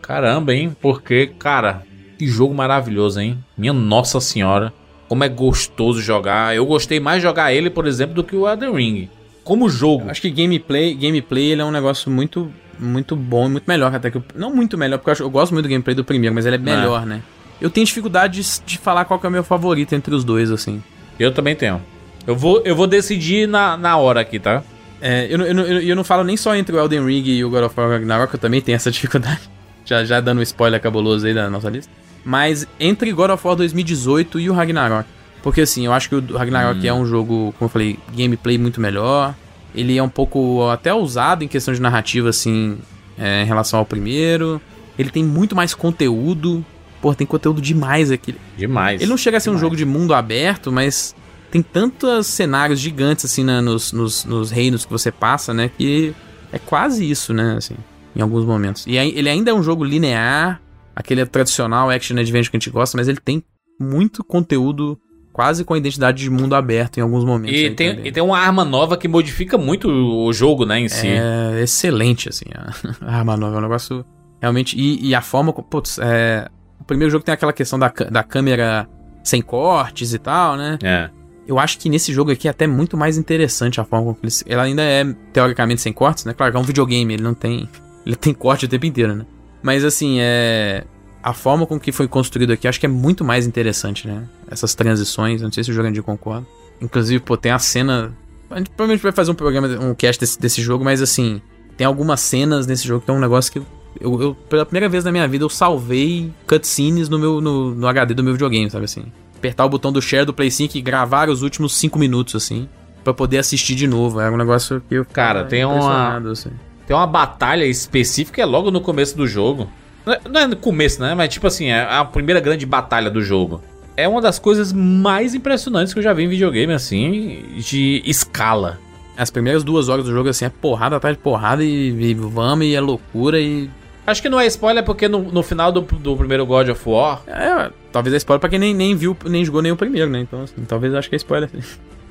Caramba, 0.00 0.54
hein? 0.54 0.74
Porque, 0.80 1.26
cara, 1.38 1.82
que 2.18 2.26
jogo 2.26 2.54
maravilhoso, 2.54 3.20
hein? 3.20 3.38
Minha 3.56 3.74
Nossa 3.74 4.18
Senhora. 4.18 4.72
Como 5.10 5.24
é 5.24 5.28
gostoso 5.28 6.00
jogar. 6.00 6.54
Eu 6.54 6.64
gostei 6.64 7.00
mais 7.00 7.16
de 7.20 7.22
jogar 7.26 7.52
ele, 7.52 7.68
por 7.68 7.84
exemplo, 7.84 8.14
do 8.14 8.22
que 8.22 8.36
o 8.36 8.48
Elden 8.48 8.72
Ring. 8.72 9.08
Como 9.42 9.68
jogo. 9.68 10.04
Eu 10.04 10.10
acho 10.10 10.20
que 10.22 10.30
gameplay, 10.30 10.94
gameplay 10.94 11.50
ele 11.50 11.60
é 11.60 11.64
um 11.64 11.72
negócio 11.72 12.08
muito 12.08 12.48
muito 12.78 13.16
bom 13.16 13.46
e 13.46 13.50
muito 13.50 13.64
melhor 13.66 13.92
até 13.92 14.08
que 14.08 14.18
o- 14.18 14.24
não 14.36 14.54
muito 14.54 14.78
melhor, 14.78 14.98
porque 14.98 15.10
eu, 15.10 15.12
acho- 15.12 15.22
eu 15.24 15.28
gosto 15.30 15.52
muito 15.52 15.64
do 15.66 15.68
gameplay 15.68 15.94
do 15.96 16.04
primeiro, 16.04 16.32
mas 16.34 16.46
ele 16.46 16.54
é 16.54 16.58
melhor, 16.58 17.04
né? 17.04 17.20
Eu 17.60 17.68
tenho 17.68 17.84
dificuldade 17.84 18.40
de, 18.40 18.64
de 18.64 18.78
falar 18.78 19.04
qual 19.04 19.18
que 19.20 19.26
é 19.26 19.28
o 19.28 19.32
meu 19.32 19.42
favorito 19.44 19.94
entre 19.94 20.14
os 20.14 20.22
dois, 20.24 20.50
assim. 20.50 20.80
Eu 21.18 21.32
também 21.32 21.54
tenho. 21.56 21.82
Eu 22.26 22.36
vou, 22.36 22.62
eu 22.64 22.74
vou 22.76 22.86
decidir 22.86 23.46
na, 23.48 23.76
na 23.76 23.96
hora 23.98 24.20
aqui, 24.20 24.38
tá? 24.38 24.62
É, 25.00 25.26
eu, 25.28 25.36
não- 25.38 25.44
eu, 25.44 25.56
eu, 25.58 25.80
eu 25.82 25.96
não 25.96 26.04
falo 26.04 26.22
nem 26.24 26.36
só 26.36 26.54
entre 26.54 26.74
o 26.74 26.78
Elden 26.78 27.04
Ring 27.04 27.24
e 27.26 27.44
o 27.44 27.50
God 27.50 27.64
of 27.64 27.74
War 27.78 27.90
Ragnarok, 27.90 28.32
eu 28.32 28.40
também 28.40 28.60
tenho 28.62 28.76
essa 28.76 28.90
dificuldade. 28.92 29.40
Já, 29.84 30.04
já 30.04 30.20
dando 30.20 30.38
um 30.38 30.42
spoiler 30.42 30.80
cabuloso 30.80 31.26
aí 31.26 31.34
da 31.34 31.50
nossa 31.50 31.68
lista. 31.68 31.92
Mas 32.24 32.66
entre 32.78 33.12
God 33.12 33.30
of 33.30 33.46
War 33.46 33.56
2018 33.56 34.40
e 34.40 34.50
o 34.50 34.52
Ragnarok. 34.52 35.08
Porque 35.42 35.62
assim, 35.62 35.86
eu 35.86 35.92
acho 35.92 36.08
que 36.08 36.14
o 36.14 36.36
Ragnarok 36.36 36.86
é 36.86 36.92
um 36.92 37.06
jogo, 37.06 37.54
como 37.58 37.66
eu 37.66 37.68
falei, 37.68 37.98
gameplay 38.14 38.58
muito 38.58 38.80
melhor. 38.80 39.34
Ele 39.74 39.96
é 39.96 40.02
um 40.02 40.08
pouco 40.08 40.68
até 40.68 40.92
ousado 40.92 41.44
em 41.44 41.48
questão 41.48 41.72
de 41.72 41.80
narrativa, 41.80 42.28
assim, 42.28 42.78
é, 43.16 43.42
em 43.42 43.46
relação 43.46 43.78
ao 43.78 43.86
primeiro. 43.86 44.60
Ele 44.98 45.10
tem 45.10 45.24
muito 45.24 45.56
mais 45.56 45.74
conteúdo. 45.74 46.64
Pô, 47.00 47.14
tem 47.14 47.26
conteúdo 47.26 47.62
demais 47.62 48.10
aqui. 48.10 48.34
Demais. 48.58 49.00
Ele 49.00 49.08
não 49.08 49.16
chega 49.16 49.38
a 49.38 49.40
ser 49.40 49.50
um 49.50 49.58
jogo 49.58 49.74
de 49.74 49.86
mundo 49.86 50.12
aberto, 50.12 50.70
mas 50.70 51.14
tem 51.50 51.62
tantos 51.62 52.26
cenários 52.26 52.78
gigantes, 52.78 53.24
assim, 53.24 53.42
né, 53.42 53.60
nos, 53.60 53.92
nos, 53.92 54.24
nos 54.24 54.50
reinos 54.50 54.84
que 54.84 54.92
você 54.92 55.10
passa, 55.10 55.54
né? 55.54 55.70
Que 55.76 56.14
é 56.52 56.58
quase 56.58 57.08
isso, 57.08 57.32
né? 57.32 57.54
Assim, 57.56 57.76
em 58.14 58.20
alguns 58.20 58.44
momentos. 58.44 58.86
E 58.86 58.96
ele 58.96 59.28
ainda 59.28 59.50
é 59.50 59.54
um 59.54 59.62
jogo 59.62 59.84
linear, 59.84 60.60
aquele 61.00 61.24
tradicional 61.26 61.90
action 61.90 62.16
adventure 62.18 62.50
que 62.50 62.56
a 62.56 62.60
gente 62.60 62.70
gosta, 62.70 62.96
mas 62.96 63.08
ele 63.08 63.18
tem 63.18 63.42
muito 63.78 64.22
conteúdo 64.22 64.98
quase 65.32 65.64
com 65.64 65.74
a 65.74 65.78
identidade 65.78 66.22
de 66.22 66.30
mundo 66.30 66.54
aberto 66.54 66.98
em 66.98 67.00
alguns 67.00 67.24
momentos. 67.24 67.58
E 67.58 67.70
tem, 67.70 67.90
também. 67.90 68.06
e 68.06 68.12
tem 68.12 68.22
uma 68.22 68.38
arma 68.38 68.64
nova 68.64 68.96
que 68.96 69.08
modifica 69.08 69.56
muito 69.56 69.88
o 69.88 70.32
jogo, 70.32 70.66
né, 70.66 70.80
em 70.80 70.88
si. 70.88 71.08
É 71.08 71.60
excelente, 71.62 72.28
assim, 72.28 72.46
a, 72.54 72.72
arma 73.18 73.36
nova. 73.36 73.56
É 73.56 73.58
um 73.58 73.62
negócio 73.62 74.04
realmente. 74.40 74.78
E, 74.78 75.08
e 75.08 75.14
a 75.14 75.22
forma. 75.22 75.52
Putz, 75.52 75.98
é, 75.98 76.48
o 76.78 76.84
primeiro 76.84 77.10
jogo 77.10 77.24
tem 77.24 77.32
aquela 77.32 77.52
questão 77.52 77.78
da, 77.78 77.88
da 77.88 78.22
câmera 78.22 78.88
sem 79.22 79.40
cortes 79.40 80.12
e 80.12 80.18
tal, 80.18 80.56
né? 80.56 80.78
É. 80.82 81.10
Eu 81.46 81.58
acho 81.58 81.78
que 81.78 81.88
nesse 81.88 82.12
jogo 82.12 82.30
aqui 82.30 82.46
é 82.46 82.50
até 82.50 82.66
muito 82.66 82.96
mais 82.96 83.18
interessante 83.18 83.80
a 83.80 83.84
forma 83.84 84.12
como 84.12 84.18
ele. 84.22 84.32
Ela 84.46 84.64
ainda 84.64 84.82
é, 84.82 85.04
teoricamente, 85.32 85.80
sem 85.80 85.92
cortes, 85.92 86.24
né? 86.24 86.32
Claro 86.32 86.52
que 86.52 86.58
é 86.58 86.60
um 86.60 86.64
videogame, 86.64 87.14
ele 87.14 87.22
não 87.22 87.34
tem. 87.34 87.68
Ele 88.04 88.16
tem 88.16 88.32
corte 88.32 88.64
o 88.64 88.68
tempo 88.68 88.86
inteiro, 88.86 89.14
né? 89.14 89.26
Mas 89.62 89.84
assim, 89.84 90.16
é. 90.20 90.84
A 91.22 91.34
forma 91.34 91.66
com 91.66 91.78
que 91.78 91.92
foi 91.92 92.08
construído 92.08 92.50
aqui, 92.52 92.66
acho 92.66 92.80
que 92.80 92.86
é 92.86 92.88
muito 92.88 93.22
mais 93.22 93.46
interessante, 93.46 94.08
né? 94.08 94.22
Essas 94.50 94.74
transições, 94.74 95.42
não 95.42 95.52
sei 95.52 95.62
se 95.62 95.70
o 95.70 95.74
Jurandir 95.74 96.02
concorda. 96.02 96.46
Inclusive, 96.80 97.20
pô, 97.20 97.36
tem 97.36 97.52
a 97.52 97.58
cena. 97.58 98.16
A 98.50 98.56
gente 98.56 98.70
provavelmente 98.70 99.02
vai 99.02 99.12
fazer 99.12 99.30
um 99.30 99.34
programa, 99.34 99.68
um 99.84 99.94
cast 99.94 100.18
desse, 100.18 100.40
desse 100.40 100.62
jogo, 100.62 100.82
mas 100.82 101.02
assim, 101.02 101.42
tem 101.76 101.86
algumas 101.86 102.20
cenas 102.20 102.66
nesse 102.66 102.88
jogo 102.88 103.04
que 103.04 103.10
é 103.10 103.14
um 103.14 103.20
negócio 103.20 103.52
que 103.52 103.58
eu, 104.00 104.20
eu, 104.20 104.34
pela 104.48 104.64
primeira 104.64 104.88
vez 104.88 105.04
na 105.04 105.12
minha 105.12 105.28
vida, 105.28 105.44
eu 105.44 105.48
salvei 105.50 106.32
cutscenes 106.46 107.08
no 107.10 107.18
meu 107.18 107.40
no, 107.40 107.74
no 107.74 107.86
HD 107.86 108.14
do 108.14 108.24
meu 108.24 108.32
videogame, 108.32 108.70
sabe 108.70 108.86
assim? 108.86 109.04
Apertar 109.36 109.66
o 109.66 109.68
botão 109.68 109.92
do 109.92 110.00
share 110.00 110.24
do 110.24 110.32
Play 110.32 110.50
5 110.50 110.76
e 110.78 110.80
gravar 110.80 111.28
os 111.28 111.42
últimos 111.42 111.74
5 111.76 111.98
minutos, 111.98 112.34
assim, 112.34 112.66
pra 113.04 113.12
poder 113.12 113.38
assistir 113.38 113.74
de 113.74 113.86
novo. 113.86 114.20
Era 114.20 114.32
um 114.32 114.36
negócio 114.38 114.82
que 114.88 114.94
eu 114.94 115.04
Cara, 115.04 115.44
tem 115.44 115.64
uma- 115.66 116.16
assim. 116.30 116.50
Tem 116.90 116.96
uma 116.96 117.06
batalha 117.06 117.64
específica, 117.64 118.42
é 118.42 118.44
logo 118.44 118.68
no 118.68 118.80
começo 118.80 119.16
do 119.16 119.24
jogo. 119.24 119.70
Não 120.04 120.12
é- 120.12 120.20
Não 120.28 120.40
é 120.40 120.46
no 120.48 120.56
começo, 120.56 121.00
né? 121.00 121.14
Mas 121.14 121.28
tipo 121.32 121.46
assim, 121.46 121.66
é 121.68 121.82
a 121.88 122.04
primeira 122.04 122.40
grande 122.40 122.66
batalha 122.66 123.08
do 123.08 123.22
jogo. 123.22 123.62
É 123.96 124.08
uma 124.08 124.20
das 124.20 124.40
coisas 124.40 124.72
mais 124.72 125.32
impressionantes 125.32 125.92
que 125.92 126.00
eu 126.00 126.02
já 126.02 126.12
vi 126.12 126.24
em 126.24 126.28
videogame, 126.28 126.72
assim, 126.72 127.44
de 127.58 128.02
escala. 128.04 128.80
As 129.16 129.30
primeiras 129.30 129.62
duas 129.62 129.88
horas 129.88 130.04
do 130.04 130.10
jogo, 130.10 130.30
assim, 130.30 130.46
é 130.46 130.48
porrada 130.48 130.96
atrás 130.96 131.16
de 131.16 131.22
porrada 131.22 131.62
e, 131.62 131.90
e 131.90 132.12
vamos 132.12 132.66
e 132.66 132.74
é 132.74 132.80
loucura 132.80 133.38
e. 133.38 133.70
Acho 134.04 134.20
que 134.20 134.28
não 134.28 134.40
é 134.40 134.46
spoiler 134.46 134.82
porque 134.82 135.06
no, 135.06 135.20
no 135.30 135.44
final 135.44 135.70
do, 135.70 135.82
do 135.82 136.16
primeiro 136.16 136.44
God 136.44 136.70
of 136.70 136.88
War. 136.88 137.22
É, 137.28 137.70
talvez 137.92 138.14
é 138.14 138.16
spoiler 138.16 138.40
pra 138.40 138.48
quem 138.50 138.58
nem, 138.58 138.74
nem 138.74 138.96
viu, 138.96 139.16
nem 139.26 139.44
jogou 139.44 139.62
nem 139.62 139.70
o 139.70 139.76
primeiro, 139.76 140.10
né? 140.10 140.18
Então, 140.22 140.42
assim, 140.42 140.64
talvez 140.66 140.92
acho 140.92 141.08
que 141.08 141.14
é 141.14 141.18
spoiler. 141.18 141.48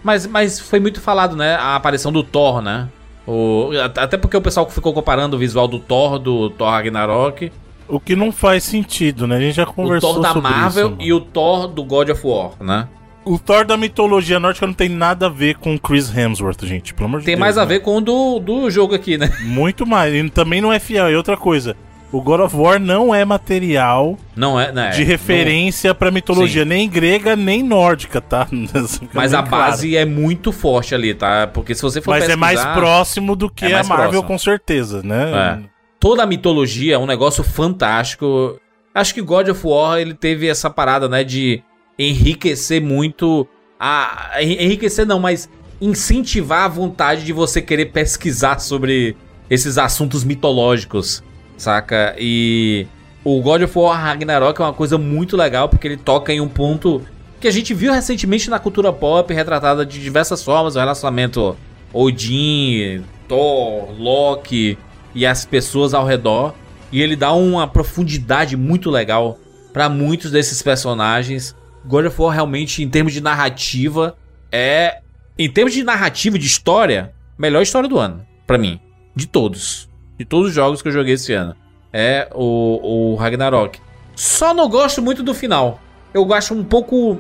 Mas, 0.02 0.26
mas 0.26 0.58
foi 0.58 0.80
muito 0.80 1.02
falado, 1.02 1.36
né? 1.36 1.56
A 1.56 1.76
aparição 1.76 2.14
do 2.14 2.24
Thor, 2.24 2.62
né? 2.62 2.88
O, 3.28 3.70
até 3.96 4.18
porque 4.18 4.36
o 4.36 4.42
pessoal 4.42 4.70
ficou 4.70 4.94
comparando 4.94 5.36
o 5.36 5.40
visual 5.40 5.68
do 5.68 5.78
Thor, 5.80 6.18
do 6.18 6.50
Thor 6.50 6.70
Ragnarok, 6.70 7.52
O 7.88 8.00
que 8.00 8.16
não 8.16 8.32
faz 8.32 8.64
sentido, 8.64 9.28
né? 9.28 9.38
A 9.38 9.40
gente 9.40 9.56
já 9.56 9.64
o 9.64 9.74
conversou 9.74 10.14
Thor 10.14 10.22
da 10.24 10.34
sobre 10.34 10.50
Marvel 10.52 10.88
isso. 10.90 10.96
e 11.00 11.14
o 11.14 11.20
Thor 11.20 11.68
do 11.68 11.84
God 11.84 12.10
of 12.10 12.26
War, 12.26 12.52
né? 12.60 12.88
O 13.26 13.38
Thor 13.38 13.66
da 13.66 13.78
mitologia 13.78 14.40
nórdica 14.40 14.66
não 14.66 14.74
tem 14.74 14.90
nada 14.90 15.28
a 15.28 15.30
ver 15.30 15.56
com 15.58 15.78
Chris 15.78 16.16
Hemsworth, 16.16 16.66
gente. 16.66 16.94
Pelo 16.94 17.08
amor 17.10 17.20
de 17.20 17.26
Tem 17.28 17.36
Deus. 17.36 17.40
mais 17.40 17.58
a 17.58 17.62
né? 17.62 17.68
ver 17.68 17.80
com 17.82 17.98
o 17.98 18.02
do, 18.02 18.40
do 18.40 18.70
jogo 18.72 18.96
aqui, 18.96 19.18
né? 19.18 19.30
Muito 19.44 19.86
mais. 19.86 20.14
E 20.14 20.28
também 20.30 20.62
não 20.62 20.74
é 20.74 20.80
fiel. 20.80 21.12
E 21.12 21.16
outra 21.16 21.38
coisa. 21.38 21.76
O 22.12 22.22
God 22.22 22.40
of 22.40 22.56
War 22.56 22.80
não 22.80 23.14
é 23.14 23.24
material 23.24 24.18
Não 24.36 24.60
é, 24.60 24.72
né? 24.72 24.90
de 24.90 25.04
referência 25.04 25.94
pra 25.94 26.10
mitologia, 26.10 26.66
nem 26.66 26.90
grega, 26.90 27.36
nem 27.36 27.62
nórdica, 27.62 28.20
tá? 28.20 28.48
Fica 28.90 29.10
Mas 29.14 29.32
a 29.34 29.44
claro. 29.44 29.66
base 29.72 29.96
é 29.96 30.06
muito 30.06 30.52
forte 30.52 30.96
ali, 30.96 31.14
tá? 31.14 31.46
Porque 31.46 31.76
se 31.76 31.82
você 31.84 32.02
for 32.02 32.10
Mas 32.12 32.28
é 32.28 32.36
mais 32.36 32.60
pesquisar, 32.60 32.76
próximo 32.80 33.36
do 33.36 33.48
que 33.48 33.66
é 33.66 33.68
a 33.70 33.74
mais 33.76 33.88
Marvel, 33.88 34.10
próximo. 34.10 34.28
com 34.28 34.38
certeza, 34.40 35.04
né? 35.04 35.32
É. 35.66 35.70
Toda 36.00 36.24
a 36.24 36.26
mitologia 36.26 36.96
é 36.96 36.98
um 36.98 37.06
negócio 37.06 37.44
fantástico. 37.44 38.60
Acho 38.96 39.14
que 39.14 39.22
God 39.22 39.50
of 39.50 39.62
War 39.68 40.00
ele 40.00 40.16
teve 40.16 40.48
essa 40.48 40.68
parada, 40.70 41.08
né, 41.08 41.24
de 41.24 41.62
enriquecer 41.98 42.82
muito 42.82 43.48
a 43.80 44.38
en- 44.42 44.64
enriquecer 44.66 45.06
não, 45.06 45.20
mas 45.20 45.48
incentivar 45.80 46.64
a 46.64 46.68
vontade 46.68 47.24
de 47.24 47.32
você 47.34 47.62
querer 47.62 47.86
pesquisar 47.88 48.60
sobre 48.60 49.16
esses 49.50 49.78
assuntos 49.78 50.24
mitológicos, 50.24 51.24
saca? 51.62 52.16
E 52.18 52.88
o 53.24 53.42
God 53.42 53.64
of 53.64 53.78
War 53.78 54.02
Ragnarok 54.02 54.62
é 54.62 54.66
uma 54.66 54.74
coisa 54.74 54.98
muito 54.98 55.36
legal 55.36 55.70
porque 55.70 55.88
ele 55.88 55.98
toca 55.98 56.34
em 56.34 56.40
um 56.40 56.48
ponto 56.48 57.02
que 57.40 57.48
a 57.48 57.52
gente 57.52 57.74
viu 57.74 57.94
recentemente 57.94 58.50
na 58.50 58.60
cultura 58.60 58.92
pop 58.92 59.34
retratada 59.34 59.86
de 59.86 60.02
diversas 60.02 60.44
formas, 60.44 60.76
o 60.76 60.80
relacionamento 60.80 61.56
Odin, 61.94 63.04
Thor, 63.28 63.92
Loki 63.98 64.78
e 65.16 65.26
as 65.26 65.46
pessoas 65.46 65.94
ao 65.94 66.06
redor. 66.06 66.54
E 66.92 67.02
ele 67.02 67.16
dá 67.16 67.34
uma 67.34 67.68
profundidade 67.68 68.58
muito 68.58 68.90
legal 68.90 69.38
pra 69.72 69.90
muitos 69.90 70.32
desses 70.32 70.62
personagens. 70.62 71.56
God 71.86 72.06
of 72.06 72.22
War 72.22 72.34
realmente, 72.34 72.84
em 72.84 72.90
termos 72.90 73.14
de 73.14 73.22
narrativa, 73.22 74.18
é. 74.52 75.02
Em 75.38 75.50
termos 75.50 75.74
de 75.74 75.84
narrativa, 75.84 76.38
de 76.38 76.46
história, 76.46 77.14
melhor 77.38 77.62
história 77.62 77.88
do 77.88 77.98
ano, 77.98 78.26
pra 78.46 78.58
mim. 78.58 78.80
De 79.16 79.26
todos. 79.28 79.89
De 80.20 80.26
todos 80.26 80.50
os 80.50 80.54
jogos 80.54 80.82
que 80.82 80.90
eu 80.90 80.92
joguei 80.92 81.14
esse 81.14 81.32
ano. 81.34 81.56
É 81.92 82.30
o, 82.36 83.14
o 83.14 83.16
Ragnarok. 83.16 83.80
Só 84.16 84.54
não 84.54 84.70
gosto 84.70 85.02
muito 85.02 85.24
do 85.24 85.34
final. 85.34 85.80
Eu 86.14 86.32
acho 86.34 86.54
um 86.54 86.64
pouco. 86.64 87.20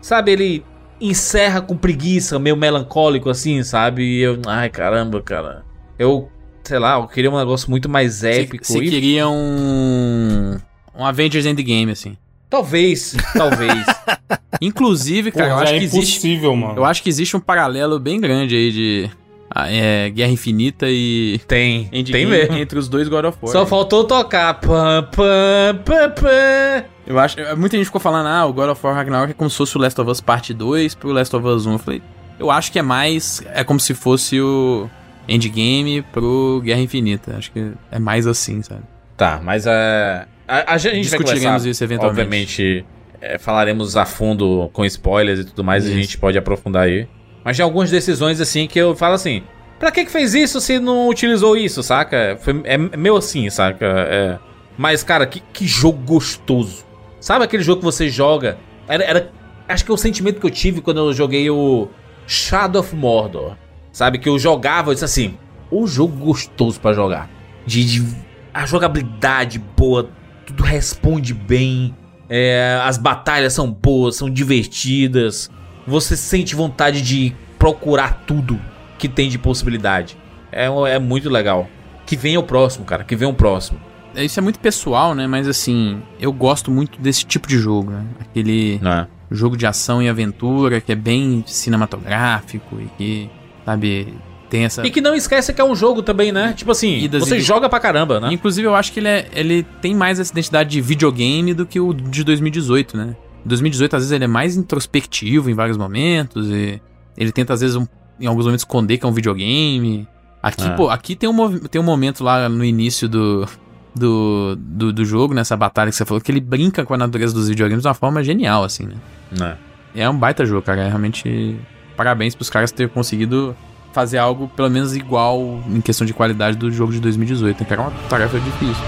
Sabe, 0.00 0.32
ele 0.32 0.64
encerra 1.00 1.60
com 1.60 1.76
preguiça, 1.76 2.38
meio 2.38 2.56
melancólico 2.56 3.28
assim, 3.28 3.62
sabe? 3.62 4.02
E 4.02 4.20
eu. 4.22 4.40
Ai, 4.46 4.70
caramba, 4.70 5.20
cara. 5.22 5.64
Eu. 5.98 6.30
Sei 6.64 6.78
lá, 6.78 6.94
eu 6.98 7.06
queria 7.06 7.30
um 7.30 7.36
negócio 7.36 7.70
muito 7.70 7.88
mais 7.88 8.24
épico. 8.24 8.64
Você 8.64 8.78
e- 8.78 8.88
queria 8.90 9.28
um. 9.28 10.56
Um 10.98 11.04
Avengers 11.04 11.44
Endgame, 11.46 11.92
assim. 11.92 12.16
Talvez, 12.48 13.14
talvez. 13.34 13.84
Inclusive, 14.62 15.30
cara, 15.32 15.48
eu 15.48 15.50
Porra, 15.50 15.62
acho 15.64 15.74
é 15.74 15.78
que 15.78 15.84
existe. 15.84 15.98
impossível, 16.28 16.56
mano. 16.56 16.76
Eu 16.78 16.84
acho 16.84 17.02
que 17.02 17.08
existe 17.08 17.36
um 17.36 17.40
paralelo 17.40 18.00
bem 18.00 18.18
grande 18.20 18.56
aí 18.56 18.72
de. 18.72 19.10
Ah, 19.58 19.72
é, 19.72 20.10
Guerra 20.10 20.30
Infinita 20.32 20.86
e. 20.86 21.40
Tem. 21.48 21.88
Endgame 21.90 22.12
Tem 22.12 22.26
mesmo. 22.26 22.56
Entre 22.58 22.78
os 22.78 22.90
dois 22.90 23.08
God 23.08 23.24
of 23.24 23.38
War. 23.40 23.50
Só 23.50 23.64
faltou 23.64 24.04
tocar. 24.04 24.52
Pam, 24.60 25.08
pam, 25.10 25.82
pam, 25.82 26.10
pam. 26.10 26.84
Eu 27.06 27.18
acho. 27.18 27.38
Muita 27.56 27.78
gente 27.78 27.86
ficou 27.86 28.00
falando, 28.00 28.26
ah, 28.26 28.44
o 28.44 28.52
God 28.52 28.68
of 28.68 28.86
War 28.86 28.94
Ragnarok 28.94 29.30
é 29.30 29.34
como 29.34 29.48
se 29.48 29.56
fosse 29.56 29.74
o 29.74 29.80
Last 29.80 29.98
of 29.98 30.10
Us 30.10 30.20
Parte 30.20 30.52
2 30.52 30.94
pro 30.96 31.10
Last 31.10 31.34
of 31.34 31.46
Us 31.46 31.64
1. 31.64 31.72
Eu 31.72 31.78
falei, 31.78 32.02
eu 32.38 32.50
acho 32.50 32.70
que 32.70 32.78
é 32.78 32.82
mais. 32.82 33.42
É 33.54 33.64
como 33.64 33.80
se 33.80 33.94
fosse 33.94 34.38
o 34.38 34.90
Endgame 35.26 36.02
pro 36.12 36.60
Guerra 36.62 36.82
Infinita. 36.82 37.34
Acho 37.38 37.50
que 37.50 37.72
é 37.90 37.98
mais 37.98 38.26
assim, 38.26 38.60
sabe? 38.60 38.82
Tá, 39.16 39.40
mas 39.42 39.64
é. 39.66 40.26
A, 40.46 40.74
a 40.74 40.76
gente 40.76 40.92
vai 40.92 41.00
Discutiremos 41.00 41.44
conversar, 41.44 41.68
isso 41.70 41.82
eventualmente. 41.82 42.20
Obviamente, 42.20 42.84
é, 43.22 43.38
falaremos 43.38 43.96
a 43.96 44.04
fundo 44.04 44.68
com 44.74 44.84
spoilers 44.84 45.40
e 45.40 45.44
tudo 45.44 45.64
mais, 45.64 45.84
e 45.84 45.86
a 45.86 45.90
Isso. 45.92 46.00
gente 46.00 46.18
pode 46.18 46.36
aprofundar 46.36 46.84
aí. 46.84 47.08
Mas 47.46 47.56
tem 47.56 47.62
algumas 47.64 47.90
decisões 47.90 48.40
assim 48.40 48.66
que 48.66 48.76
eu 48.78 48.94
falo 48.96 49.14
assim: 49.14 49.44
pra 49.78 49.92
que 49.92 50.04
que 50.04 50.10
fez 50.10 50.34
isso 50.34 50.60
se 50.60 50.80
não 50.80 51.08
utilizou 51.08 51.56
isso, 51.56 51.80
saca? 51.82 52.36
Foi, 52.42 52.60
é 52.64 52.76
meio 52.76 53.16
assim, 53.16 53.48
saca? 53.48 53.86
É. 53.86 54.38
Mas, 54.76 55.02
cara, 55.04 55.24
que, 55.26 55.40
que 55.52 55.64
jogo 55.66 55.98
gostoso. 56.04 56.84
Sabe 57.20 57.44
aquele 57.44 57.62
jogo 57.62 57.78
que 57.78 57.84
você 57.84 58.08
joga? 58.08 58.58
Era, 58.88 59.04
era. 59.04 59.32
Acho 59.68 59.84
que 59.84 59.90
é 59.92 59.94
o 59.94 59.96
sentimento 59.96 60.40
que 60.40 60.46
eu 60.46 60.50
tive 60.50 60.80
quando 60.80 60.98
eu 60.98 61.12
joguei 61.12 61.48
o 61.48 61.88
Shadow 62.26 62.80
of 62.82 62.94
Mordor. 62.94 63.56
Sabe? 63.92 64.18
Que 64.18 64.28
eu 64.28 64.38
jogava, 64.38 64.90
eu 64.90 64.94
disse 64.94 65.04
assim: 65.04 65.38
o 65.70 65.86
jogo 65.86 66.16
gostoso 66.16 66.80
pra 66.80 66.92
jogar. 66.92 67.30
De, 67.64 67.84
de- 67.84 68.26
a 68.52 68.66
jogabilidade 68.66 69.58
boa, 69.58 70.10
tudo 70.44 70.62
responde 70.64 71.32
bem. 71.32 71.94
é, 72.28 72.80
as 72.82 72.98
batalhas 72.98 73.52
são 73.52 73.70
boas, 73.70 74.16
são 74.16 74.28
divertidas. 74.28 75.48
Você 75.86 76.16
sente 76.16 76.54
vontade 76.54 77.00
de 77.02 77.34
procurar 77.58 78.24
tudo 78.26 78.60
que 78.98 79.08
tem 79.08 79.28
de 79.28 79.38
possibilidade. 79.38 80.16
É, 80.50 80.66
é 80.66 80.98
muito 80.98 81.28
legal. 81.28 81.68
Que 82.04 82.16
venha 82.16 82.40
o 82.40 82.42
próximo, 82.42 82.84
cara. 82.84 83.04
Que 83.04 83.16
venha 83.16 83.30
o 83.30 83.34
próximo. 83.34 83.78
É, 84.14 84.24
Isso 84.24 84.40
é 84.40 84.42
muito 84.42 84.58
pessoal, 84.58 85.14
né? 85.14 85.26
Mas 85.26 85.46
assim, 85.46 86.00
eu 86.18 86.32
gosto 86.32 86.70
muito 86.70 87.00
desse 87.00 87.24
tipo 87.24 87.46
de 87.46 87.58
jogo, 87.58 87.90
né? 87.90 88.04
Aquele 88.20 88.80
é? 88.82 89.06
jogo 89.30 89.56
de 89.56 89.66
ação 89.66 90.02
e 90.02 90.08
aventura 90.08 90.80
que 90.80 90.90
é 90.90 90.94
bem 90.94 91.44
cinematográfico 91.46 92.80
e 92.80 92.86
que, 92.96 93.30
sabe, 93.64 94.14
tem 94.48 94.64
essa. 94.64 94.86
E 94.86 94.90
que 94.90 95.00
não 95.00 95.14
esquece 95.14 95.52
que 95.52 95.60
é 95.60 95.64
um 95.64 95.74
jogo 95.74 96.02
também, 96.02 96.32
né? 96.32 96.54
Tipo 96.56 96.70
assim, 96.70 97.08
você 97.08 97.40
joga 97.40 97.68
pra 97.68 97.78
caramba, 97.78 98.18
né? 98.18 98.32
Inclusive, 98.32 98.66
eu 98.66 98.74
acho 98.74 98.92
que 98.92 99.00
ele, 99.00 99.08
é, 99.08 99.28
ele 99.34 99.62
tem 99.82 99.94
mais 99.94 100.18
essa 100.18 100.32
identidade 100.32 100.70
de 100.70 100.80
videogame 100.80 101.52
do 101.52 101.66
que 101.66 101.78
o 101.78 101.92
de 101.92 102.24
2018, 102.24 102.96
né? 102.96 103.16
2018, 103.46 103.96
às 103.96 104.02
vezes, 104.02 104.12
ele 104.12 104.24
é 104.24 104.28
mais 104.28 104.56
introspectivo 104.56 105.48
em 105.50 105.54
vários 105.54 105.76
momentos. 105.76 106.48
E 106.48 106.80
ele 107.16 107.32
tenta, 107.32 107.52
às 107.54 107.60
vezes, 107.60 107.76
um- 107.76 107.86
em 108.20 108.26
alguns 108.26 108.44
momentos, 108.44 108.62
esconder 108.62 108.98
que 108.98 109.06
é 109.06 109.08
um 109.08 109.12
videogame. 109.12 110.06
Aqui, 110.42 110.64
É. 110.66 110.70
pô, 110.70 110.88
aqui 110.90 111.14
tem 111.16 111.28
um, 111.28 111.58
tem 111.60 111.80
um 111.80 111.84
momento 111.84 112.22
lá 112.22 112.48
no 112.48 112.64
início 112.64 113.08
do, 113.08 113.46
do, 113.94 114.56
do, 114.56 114.92
do 114.92 115.04
jogo, 115.04 115.34
nessa 115.34 115.56
batalha 115.56 115.90
que 115.90 115.96
você 115.96 116.04
falou, 116.04 116.20
que 116.20 116.30
ele 116.30 116.40
brinca 116.40 116.84
com 116.84 116.94
a 116.94 116.96
natureza 116.96 117.34
dos 117.34 117.48
videogames 117.48 117.82
de 117.82 117.88
uma 117.88 117.94
forma 117.94 118.22
genial, 118.22 118.62
assim, 118.64 118.86
né? 118.86 119.56
É. 119.94 120.02
é 120.02 120.10
um 120.10 120.16
baita 120.18 120.44
jogo, 120.44 120.62
cara. 120.62 120.82
É 120.82 120.88
realmente 120.88 121.58
parabéns 121.96 122.34
pros 122.34 122.50
caras 122.50 122.70
terem 122.70 122.92
conseguido 122.92 123.56
fazer 123.92 124.18
algo 124.18 124.48
pelo 124.54 124.68
menos 124.70 124.94
igual 124.94 125.58
em 125.68 125.80
questão 125.80 126.06
de 126.06 126.12
qualidade 126.12 126.56
do 126.58 126.70
jogo 126.70 126.92
de 126.92 127.00
2018, 127.00 127.60
né? 127.60 127.66
que 127.66 127.72
era 127.72 127.80
uma 127.82 127.90
tarefa 128.10 128.38
difícil. 128.38 128.84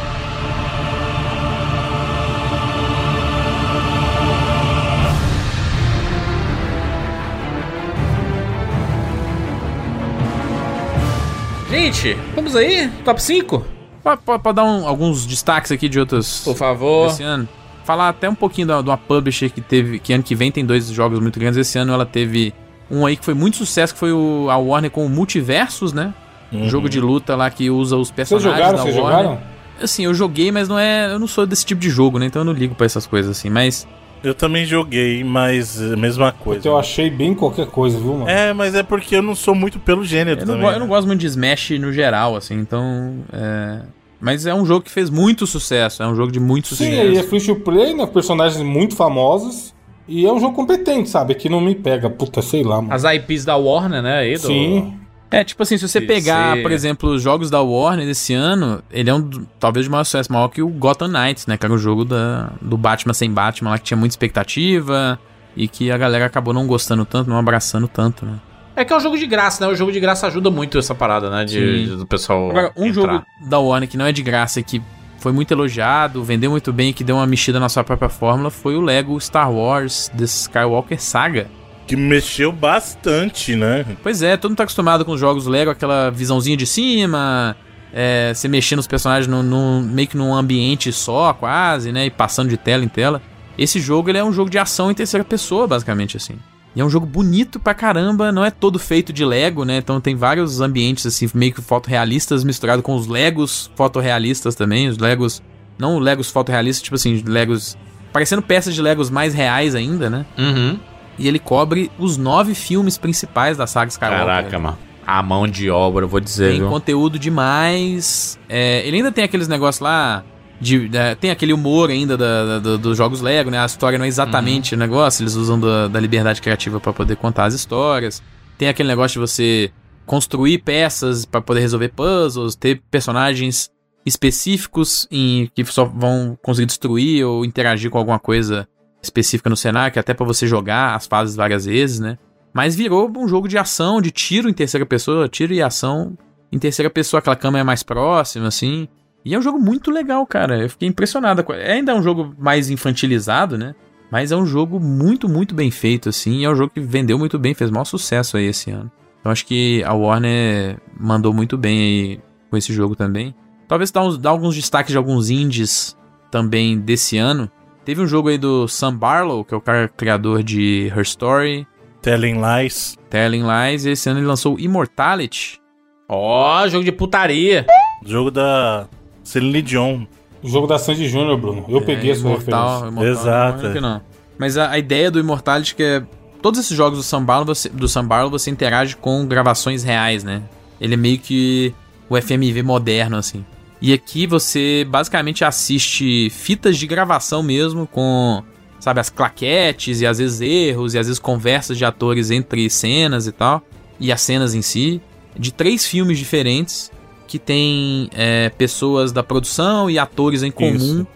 Gente, 11.70 12.14
vamos 12.34 12.56
aí? 12.56 12.88
Top 13.04 13.22
5? 13.22 13.64
Pode, 14.02 14.22
pode- 14.22 14.42
pode 14.42 14.56
dar 14.56 14.64
um- 14.64 14.86
alguns 14.86 15.26
destaques 15.26 15.70
aqui 15.70 15.88
de 15.88 16.00
outros 16.00 16.40
Por 16.44 16.56
favor. 16.56 17.08
desse 17.08 17.22
ano. 17.22 17.46
Falar 17.84 18.08
até 18.10 18.28
um 18.28 18.34
pouquinho 18.34 18.66
da- 18.66 18.80
de 18.82 18.88
uma 18.88 18.96
publisher 18.96 19.50
que 19.50 19.60
teve, 19.60 19.98
que 19.98 20.12
ano 20.12 20.22
que 20.22 20.34
vem 20.34 20.50
tem 20.50 20.64
dois 20.64 20.88
jogos 20.88 21.20
muito 21.20 21.38
grandes. 21.38 21.58
Esse 21.58 21.78
ano 21.78 21.92
ela 21.92 22.06
teve 22.06 22.54
um 22.90 23.04
aí 23.04 23.16
que 23.16 23.24
foi 23.24 23.34
muito 23.34 23.56
sucesso, 23.58 23.92
que 23.92 24.00
foi 24.00 24.12
o, 24.12 24.48
a 24.50 24.56
Warner 24.56 24.90
com 24.90 25.04
o 25.04 25.08
Multiversus, 25.10 25.92
né? 25.92 26.12
Um 26.50 26.68
jogo 26.68 26.88
de 26.88 26.98
luta 27.00 27.36
lá 27.36 27.50
que 27.50 27.68
usa 27.68 27.96
os 27.96 28.08
Vocês 28.08 28.28
personagens 28.28 28.54
jogaram? 28.56 28.76
da 28.78 28.82
Vocês 28.82 28.96
Warner. 28.96 29.22
jogaram? 29.24 29.40
Assim, 29.82 30.04
eu 30.06 30.14
joguei, 30.14 30.50
mas 30.50 30.68
não 30.68 30.78
é. 30.78 31.12
Eu 31.12 31.18
não 31.18 31.26
sou 31.28 31.46
desse 31.46 31.64
tipo 31.66 31.80
de 31.80 31.90
jogo, 31.90 32.18
né? 32.18 32.26
Então 32.26 32.40
eu 32.40 32.44
não 32.46 32.52
ligo 32.54 32.74
pra 32.74 32.86
essas 32.86 33.06
coisas 33.06 33.30
assim. 33.36 33.50
Mas 33.50 33.86
Eu 34.22 34.34
também 34.34 34.64
joguei, 34.64 35.22
mas 35.24 35.80
é 35.80 35.94
a 35.94 35.96
mesma 35.96 36.32
coisa. 36.32 36.56
Porque 36.58 36.68
eu 36.68 36.76
achei 36.78 37.08
bem 37.10 37.34
qualquer 37.34 37.66
coisa, 37.66 37.98
viu, 37.98 38.14
mano? 38.14 38.28
É, 38.28 38.52
mas 38.52 38.74
é 38.74 38.82
porque 38.82 39.16
eu 39.16 39.22
não 39.22 39.34
sou 39.34 39.54
muito 39.54 39.78
pelo 39.78 40.04
gênero 40.04 40.40
eu 40.40 40.46
não, 40.46 40.54
também. 40.54 40.66
go- 40.68 40.72
eu 40.74 40.78
não 40.80 40.86
né? 40.86 40.92
gosto 40.92 41.06
muito 41.06 41.20
de 41.20 41.26
Smash 41.26 41.70
no 41.80 41.92
geral, 41.92 42.34
assim. 42.36 42.54
Então. 42.54 43.16
É... 43.32 43.80
Mas 44.20 44.46
é 44.46 44.52
um 44.52 44.66
jogo 44.66 44.84
que 44.84 44.90
fez 44.90 45.08
muito 45.10 45.46
sucesso. 45.46 46.02
É 46.02 46.06
um 46.08 46.14
jogo 46.16 46.32
de 46.32 46.40
muito 46.40 46.68
Sim, 46.68 46.86
sucesso. 46.86 47.00
aí 47.00 47.16
é 47.16 47.22
free 47.22 47.40
to 47.40 47.54
play, 47.56 47.94
né? 47.94 48.04
Personagens 48.06 48.60
muito 48.62 48.96
famosos. 48.96 49.72
E 50.08 50.26
é 50.26 50.32
um 50.32 50.40
jogo 50.40 50.54
competente, 50.56 51.08
sabe? 51.08 51.34
Que 51.36 51.48
não 51.48 51.60
me 51.60 51.74
pega. 51.74 52.10
Puta, 52.10 52.42
sei 52.42 52.64
lá, 52.64 52.80
mano. 52.82 52.92
As 52.92 53.04
IPs 53.04 53.44
da 53.44 53.56
Warner, 53.56 54.02
né? 54.02 54.18
Aí, 54.18 54.32
do- 54.34 54.40
Sim. 54.40 54.94
É, 55.30 55.44
tipo 55.44 55.62
assim, 55.62 55.76
se 55.76 55.86
você 55.86 56.00
pegar, 56.00 56.60
por 56.62 56.72
exemplo, 56.72 57.10
os 57.10 57.22
jogos 57.22 57.50
da 57.50 57.60
Warner 57.60 58.06
desse 58.06 58.32
ano, 58.32 58.82
ele 58.90 59.10
é 59.10 59.14
um, 59.14 59.28
talvez 59.60 59.84
de 59.84 59.90
maior 59.90 60.04
sucesso, 60.04 60.32
maior 60.32 60.48
que 60.48 60.62
o 60.62 60.68
Gotham 60.68 61.08
Knights, 61.08 61.46
né? 61.46 61.56
Que 61.56 61.66
era 61.66 61.72
o 61.72 61.78
jogo 61.78 62.04
da, 62.04 62.50
do 62.62 62.78
Batman 62.78 63.12
sem 63.12 63.30
Batman 63.30 63.70
lá, 63.70 63.78
que 63.78 63.84
tinha 63.84 63.96
muita 63.96 64.12
expectativa 64.12 65.18
e 65.54 65.68
que 65.68 65.90
a 65.90 65.98
galera 65.98 66.24
acabou 66.24 66.54
não 66.54 66.66
gostando 66.66 67.04
tanto, 67.04 67.28
não 67.28 67.38
abraçando 67.38 67.86
tanto, 67.86 68.24
né? 68.24 68.38
É 68.74 68.84
que 68.84 68.92
é 68.92 68.96
um 68.96 69.00
jogo 69.00 69.18
de 69.18 69.26
graça, 69.26 69.66
né? 69.66 69.70
O 69.70 69.74
jogo 69.74 69.92
de 69.92 70.00
graça 70.00 70.26
ajuda 70.28 70.50
muito 70.50 70.78
essa 70.78 70.94
parada, 70.94 71.28
né? 71.28 71.44
De, 71.44 71.88
Sim. 71.88 71.96
do 71.96 72.06
pessoal. 72.06 72.50
Agora, 72.50 72.72
um 72.76 72.86
entrar. 72.86 73.02
jogo 73.02 73.26
da 73.48 73.58
Warner 73.58 73.88
que 73.88 73.96
não 73.96 74.06
é 74.06 74.12
de 74.12 74.22
graça 74.22 74.60
e 74.60 74.62
que 74.62 74.80
foi 75.18 75.32
muito 75.32 75.50
elogiado, 75.50 76.22
vendeu 76.22 76.50
muito 76.50 76.72
bem 76.72 76.90
e 76.90 76.92
que 76.92 77.02
deu 77.04 77.16
uma 77.16 77.26
mexida 77.26 77.58
na 77.58 77.68
sua 77.68 77.82
própria 77.82 78.08
fórmula 78.08 78.50
foi 78.50 78.76
o 78.76 78.80
Lego 78.80 79.20
Star 79.20 79.52
Wars 79.52 80.10
The 80.16 80.24
Skywalker 80.24 81.02
Saga. 81.02 81.50
Que 81.88 81.96
mexeu 81.96 82.52
bastante, 82.52 83.56
né? 83.56 83.84
Pois 84.02 84.22
é, 84.22 84.36
todo 84.36 84.50
mundo 84.52 84.58
tá 84.58 84.62
acostumado 84.64 85.04
com 85.04 85.12
os 85.12 85.18
jogos 85.20 85.46
Lego, 85.46 85.70
aquela 85.70 86.10
visãozinha 86.10 86.56
de 86.56 86.66
cima, 86.66 87.56
é, 87.92 88.32
você 88.34 88.46
mexendo 88.46 88.76
nos 88.76 88.86
personagens 88.86 89.26
num, 89.26 89.42
num- 89.42 89.80
meio 89.82 90.06
que 90.06 90.16
num 90.16 90.34
ambiente 90.34 90.92
só, 90.92 91.32
quase, 91.32 91.90
né? 91.90 92.06
E 92.06 92.10
passando 92.10 92.48
de 92.50 92.56
tela 92.56 92.84
em 92.84 92.88
tela. 92.88 93.20
Esse 93.56 93.80
jogo 93.80 94.08
ele 94.10 94.18
é 94.18 94.22
um 94.24 94.32
jogo 94.32 94.48
de 94.50 94.58
ação 94.58 94.90
em 94.90 94.94
terceira 94.94 95.24
pessoa, 95.24 95.66
basicamente, 95.66 96.16
assim. 96.16 96.34
E 96.76 96.80
é 96.80 96.84
um 96.84 96.90
jogo 96.90 97.06
bonito 97.06 97.58
pra 97.58 97.74
caramba, 97.74 98.30
não 98.30 98.44
é 98.44 98.50
todo 98.50 98.78
feito 98.78 99.12
de 99.12 99.24
Lego, 99.24 99.64
né? 99.64 99.78
Então 99.78 100.00
tem 100.00 100.14
vários 100.14 100.60
ambientes, 100.60 101.06
assim, 101.06 101.28
meio 101.34 101.52
que 101.54 101.62
fotorrealistas 101.62 102.44
misturado 102.44 102.82
com 102.82 102.94
os 102.94 103.06
Legos 103.08 103.70
fotorrealistas 103.74 104.54
também. 104.54 104.88
Os 104.88 104.98
Legos. 104.98 105.42
Não 105.78 105.98
Legos 105.98 106.30
fotorrealistas, 106.30 106.82
tipo 106.82 106.96
assim, 106.96 107.22
Legos. 107.26 107.76
Parecendo 108.12 108.42
peças 108.42 108.74
de 108.74 108.82
Legos 108.82 109.10
mais 109.10 109.32
reais 109.34 109.74
ainda, 109.74 110.10
né? 110.10 110.26
Uhum. 110.36 110.78
E 111.18 111.26
ele 111.26 111.38
cobre 111.38 111.90
os 111.98 112.16
nove 112.16 112.54
filmes 112.54 112.96
principais 112.96 113.56
da 113.56 113.66
saga 113.66 113.90
Skywalker. 113.90 114.26
Caraca, 114.26 114.58
mano. 114.58 114.78
A 115.06 115.22
mão 115.22 115.48
de 115.48 115.70
obra, 115.70 116.04
eu 116.04 116.08
vou 116.08 116.20
dizer, 116.20 116.50
Tem 116.50 116.60
viu? 116.60 116.68
conteúdo 116.68 117.18
demais. 117.18 118.38
É, 118.48 118.86
ele 118.86 118.98
ainda 118.98 119.10
tem 119.10 119.24
aqueles 119.24 119.48
negócios 119.48 119.80
lá. 119.80 120.22
De, 120.60 120.88
da- 120.88 121.14
tem 121.14 121.30
aquele 121.30 121.52
humor 121.52 121.88
ainda 121.88 122.16
da- 122.16 122.44
da- 122.44 122.58
do- 122.58 122.78
dos 122.78 122.96
jogos 122.98 123.20
Lego, 123.20 123.48
né? 123.48 123.60
A 123.60 123.66
história 123.66 123.96
não 123.96 124.04
é 124.04 124.08
exatamente 124.08 124.74
o 124.74 124.76
negócio, 124.78 125.22
eles 125.22 125.34
usam 125.34 125.58
da, 125.58 125.86
da 125.86 126.00
liberdade 126.00 126.42
criativa 126.42 126.80
pra 126.80 126.92
poder 126.92 127.14
contar 127.16 127.44
as 127.44 127.54
histórias. 127.54 128.20
Tem 128.58 128.68
aquele 128.68 128.88
negócio 128.88 129.14
de 129.20 129.26
você 129.30 129.70
construir 130.04 130.58
peças 130.58 131.24
pra 131.24 131.40
poder 131.40 131.60
resolver 131.60 131.90
puzzles, 131.90 132.56
ter 132.56 132.82
personagens 132.90 133.70
específicos 134.04 135.06
em, 135.10 135.48
que 135.54 135.64
só 135.64 135.84
vão 135.84 136.36
conseguir 136.42 136.66
destruir 136.66 137.24
ou 137.24 137.44
interagir 137.44 137.88
com 137.90 137.98
alguma 137.98 138.18
coisa 138.18 138.66
específica 139.02 139.48
no 139.50 139.56
que 139.56 139.98
é 139.98 140.00
até 140.00 140.12
pra 140.14 140.26
você 140.26 140.46
jogar 140.46 140.94
as 140.94 141.06
fases 141.06 141.36
várias 141.36 141.64
vezes, 141.64 142.00
né? 142.00 142.18
Mas 142.52 142.74
virou 142.74 143.10
um 143.16 143.28
jogo 143.28 143.46
de 143.48 143.56
ação, 143.58 144.00
de 144.00 144.10
tiro 144.10 144.48
em 144.48 144.52
terceira 144.52 144.84
pessoa, 144.86 145.28
tiro 145.28 145.52
e 145.52 145.62
ação 145.62 146.16
em 146.50 146.58
terceira 146.58 146.88
pessoa, 146.90 147.18
aquela 147.20 147.36
câmera 147.36 147.60
é 147.60 147.64
mais 147.64 147.82
próxima, 147.82 148.48
assim. 148.48 148.88
E 149.24 149.34
é 149.34 149.38
um 149.38 149.42
jogo 149.42 149.58
muito 149.58 149.90
legal, 149.90 150.26
cara. 150.26 150.58
Eu 150.62 150.70
fiquei 150.70 150.88
impressionado. 150.88 151.44
com- 151.44 151.52
Ainda 151.52 151.92
é 151.92 151.94
um 151.94 152.02
jogo 152.02 152.34
mais 152.38 152.70
infantilizado, 152.70 153.58
né? 153.58 153.74
Mas 154.10 154.32
é 154.32 154.36
um 154.36 154.46
jogo 154.46 154.80
muito, 154.80 155.28
muito 155.28 155.54
bem 155.54 155.70
feito, 155.70 156.08
assim. 156.08 156.38
E 156.38 156.44
é 156.44 156.50
um 156.50 156.54
jogo 156.54 156.72
que 156.72 156.80
vendeu 156.80 157.18
muito 157.18 157.38
bem, 157.38 157.52
fez 157.52 157.70
maior 157.70 157.84
sucesso 157.84 158.38
aí 158.38 158.46
esse 158.46 158.70
ano. 158.70 158.90
Então 159.20 159.30
acho 159.30 159.44
que 159.44 159.82
a 159.84 159.92
Warner 159.92 160.78
mandou 160.98 161.34
muito 161.34 161.58
bem 161.58 161.78
aí 161.80 162.20
com 162.50 162.56
esse 162.56 162.72
jogo 162.72 162.96
também. 162.96 163.34
Talvez 163.68 163.90
dar, 163.90 164.02
uns- 164.02 164.16
dar 164.16 164.30
alguns 164.30 164.54
destaques 164.54 164.92
de 164.92 164.96
alguns 164.96 165.28
indies 165.28 165.94
também 166.30 166.78
desse 166.78 167.18
ano. 167.18 167.50
Teve 167.88 168.02
um 168.02 168.06
jogo 168.06 168.28
aí 168.28 168.36
do 168.36 168.68
Sam 168.68 168.94
Barlow, 168.94 169.42
que 169.42 169.54
é 169.54 169.56
o 169.56 169.62
cara 169.62 169.88
criador 169.88 170.42
de 170.42 170.92
Her 170.94 171.00
Story, 171.00 171.66
Telling 172.02 172.34
Lies. 172.38 172.98
Telling 173.08 173.42
Lies, 173.42 173.86
e 173.86 173.92
esse 173.92 174.10
ano 174.10 174.20
ele 174.20 174.26
lançou 174.26 174.60
Immortality. 174.60 175.58
Ó, 176.06 176.68
jogo 176.68 176.84
de 176.84 176.92
putaria. 176.92 177.64
Jogo 178.04 178.30
da 178.30 178.86
Celine 179.24 179.62
Dion. 179.62 180.02
O 180.42 180.48
jogo 180.50 180.66
da 180.66 180.78
Sandy 180.78 181.08
Júnior, 181.08 181.38
Bruno. 181.38 181.64
Eu 181.66 181.80
peguei 181.80 182.10
a 182.10 182.14
sua 182.14 182.32
referência. 182.32 182.56
É, 182.60 182.88
Imortal, 182.88 183.04
Exato. 183.04 183.62
Não, 183.62 183.70
é 183.70 183.72
que 183.72 183.80
não. 183.80 184.02
Mas 184.36 184.58
a, 184.58 184.68
a 184.68 184.78
ideia 184.78 185.10
do 185.10 185.18
Immortality 185.18 185.72
é 185.72 185.76
que 185.76 185.82
é, 185.82 186.02
todos 186.42 186.60
esses 186.60 186.76
jogos 186.76 186.98
do 186.98 187.02
Sam 187.02 187.24
Barlow, 187.24 187.46
você, 187.46 187.70
do 187.70 187.88
Sam 187.88 188.04
Barlow, 188.04 188.30
você 188.30 188.50
interage 188.50 188.96
com 188.96 189.26
gravações 189.26 189.82
reais, 189.82 190.22
né? 190.22 190.42
Ele 190.78 190.92
é 190.92 190.98
meio 190.98 191.18
que 191.18 191.72
o 192.10 192.20
FMV 192.20 192.62
moderno, 192.62 193.16
assim. 193.16 193.42
E 193.80 193.92
aqui 193.92 194.26
você 194.26 194.86
basicamente 194.88 195.44
assiste 195.44 196.30
fitas 196.30 196.76
de 196.76 196.86
gravação 196.86 197.42
mesmo 197.42 197.86
com, 197.86 198.42
sabe, 198.80 199.00
as 199.00 199.08
claquetes 199.08 200.00
e 200.00 200.06
às 200.06 200.18
vezes 200.18 200.40
erros 200.40 200.94
e 200.94 200.98
às 200.98 201.06
vezes 201.06 201.20
conversas 201.20 201.78
de 201.78 201.84
atores 201.84 202.30
entre 202.30 202.68
cenas 202.68 203.26
e 203.26 203.32
tal. 203.32 203.62
E 204.00 204.10
as 204.12 204.20
cenas 204.20 204.54
em 204.54 204.62
si. 204.62 205.00
De 205.36 205.52
três 205.52 205.86
filmes 205.86 206.18
diferentes 206.18 206.90
que 207.28 207.38
tem 207.38 208.08
é, 208.14 208.48
pessoas 208.48 209.12
da 209.12 209.22
produção 209.22 209.88
e 209.88 209.98
atores 209.98 210.42
em 210.42 210.50
comum 210.50 210.74
Isso. 210.74 211.06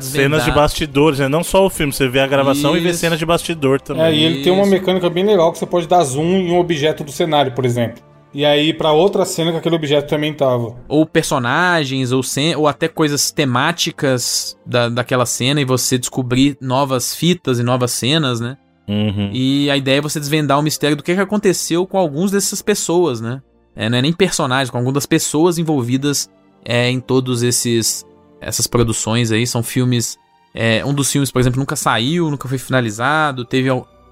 Cenas 0.00 0.44
de 0.44 0.50
bastidores, 0.50 1.18
né? 1.18 1.28
Não 1.28 1.42
só 1.42 1.64
o 1.64 1.70
filme, 1.70 1.92
você 1.92 2.06
vê 2.08 2.20
a 2.20 2.26
gravação 2.26 2.76
e 2.76 2.80
vê 2.80 2.90
Isso. 2.90 2.98
cenas 2.98 3.18
de 3.18 3.24
bastidor 3.24 3.80
também. 3.80 4.04
É, 4.04 4.14
e 4.14 4.22
ele 4.22 4.42
tem 4.42 4.52
uma 4.52 4.62
Isso. 4.62 4.70
mecânica 4.70 5.08
bem 5.08 5.24
legal 5.24 5.50
que 5.50 5.58
você 5.58 5.64
pode 5.64 5.88
dar 5.88 6.04
zoom 6.04 6.26
em 6.26 6.50
um 6.50 6.58
objeto 6.58 7.02
do 7.02 7.10
cenário, 7.10 7.52
por 7.52 7.64
exemplo. 7.64 8.02
E 8.32 8.44
aí 8.44 8.74
pra 8.74 8.92
outra 8.92 9.24
cena 9.24 9.50
que 9.50 9.56
aquele 9.58 9.76
objeto 9.76 10.08
também 10.08 10.34
tava. 10.34 10.76
ou 10.86 11.06
personagens, 11.06 12.12
ou, 12.12 12.22
ou 12.56 12.68
até 12.68 12.86
coisas 12.86 13.30
temáticas 13.30 14.56
da, 14.66 14.88
daquela 14.88 15.24
cena 15.24 15.60
e 15.60 15.64
você 15.64 15.96
descobrir 15.96 16.56
novas 16.60 17.14
fitas 17.14 17.58
e 17.58 17.62
novas 17.62 17.90
cenas, 17.90 18.40
né? 18.40 18.56
Uhum. 18.86 19.30
E 19.32 19.70
a 19.70 19.76
ideia 19.76 19.98
é 19.98 20.00
você 20.00 20.18
desvendar 20.18 20.58
o 20.58 20.62
mistério 20.62 20.96
do 20.96 21.02
que, 21.02 21.14
que 21.14 21.20
aconteceu 21.20 21.86
com 21.86 21.98
alguns 21.98 22.30
dessas 22.30 22.62
pessoas, 22.62 23.20
né? 23.20 23.42
É, 23.76 23.88
não 23.88 23.98
é 23.98 24.02
nem 24.02 24.12
personagens, 24.12 24.70
com 24.70 24.78
algumas 24.78 24.94
das 24.94 25.06
pessoas 25.06 25.58
envolvidas 25.58 26.28
é, 26.64 26.90
em 26.90 27.00
todos 27.00 27.42
esses 27.42 28.04
essas 28.40 28.66
produções 28.66 29.30
aí. 29.30 29.46
São 29.46 29.62
filmes. 29.62 30.18
é, 30.54 30.84
um 30.84 30.94
dos 30.94 31.10
filmes, 31.10 31.30
por 31.30 31.40
exemplo, 31.40 31.58
nunca 31.58 31.76
saiu, 31.76 32.30
nunca 32.30 32.48
foi 32.48 32.58
finalizado. 32.58 33.44
Teve. 33.44 33.68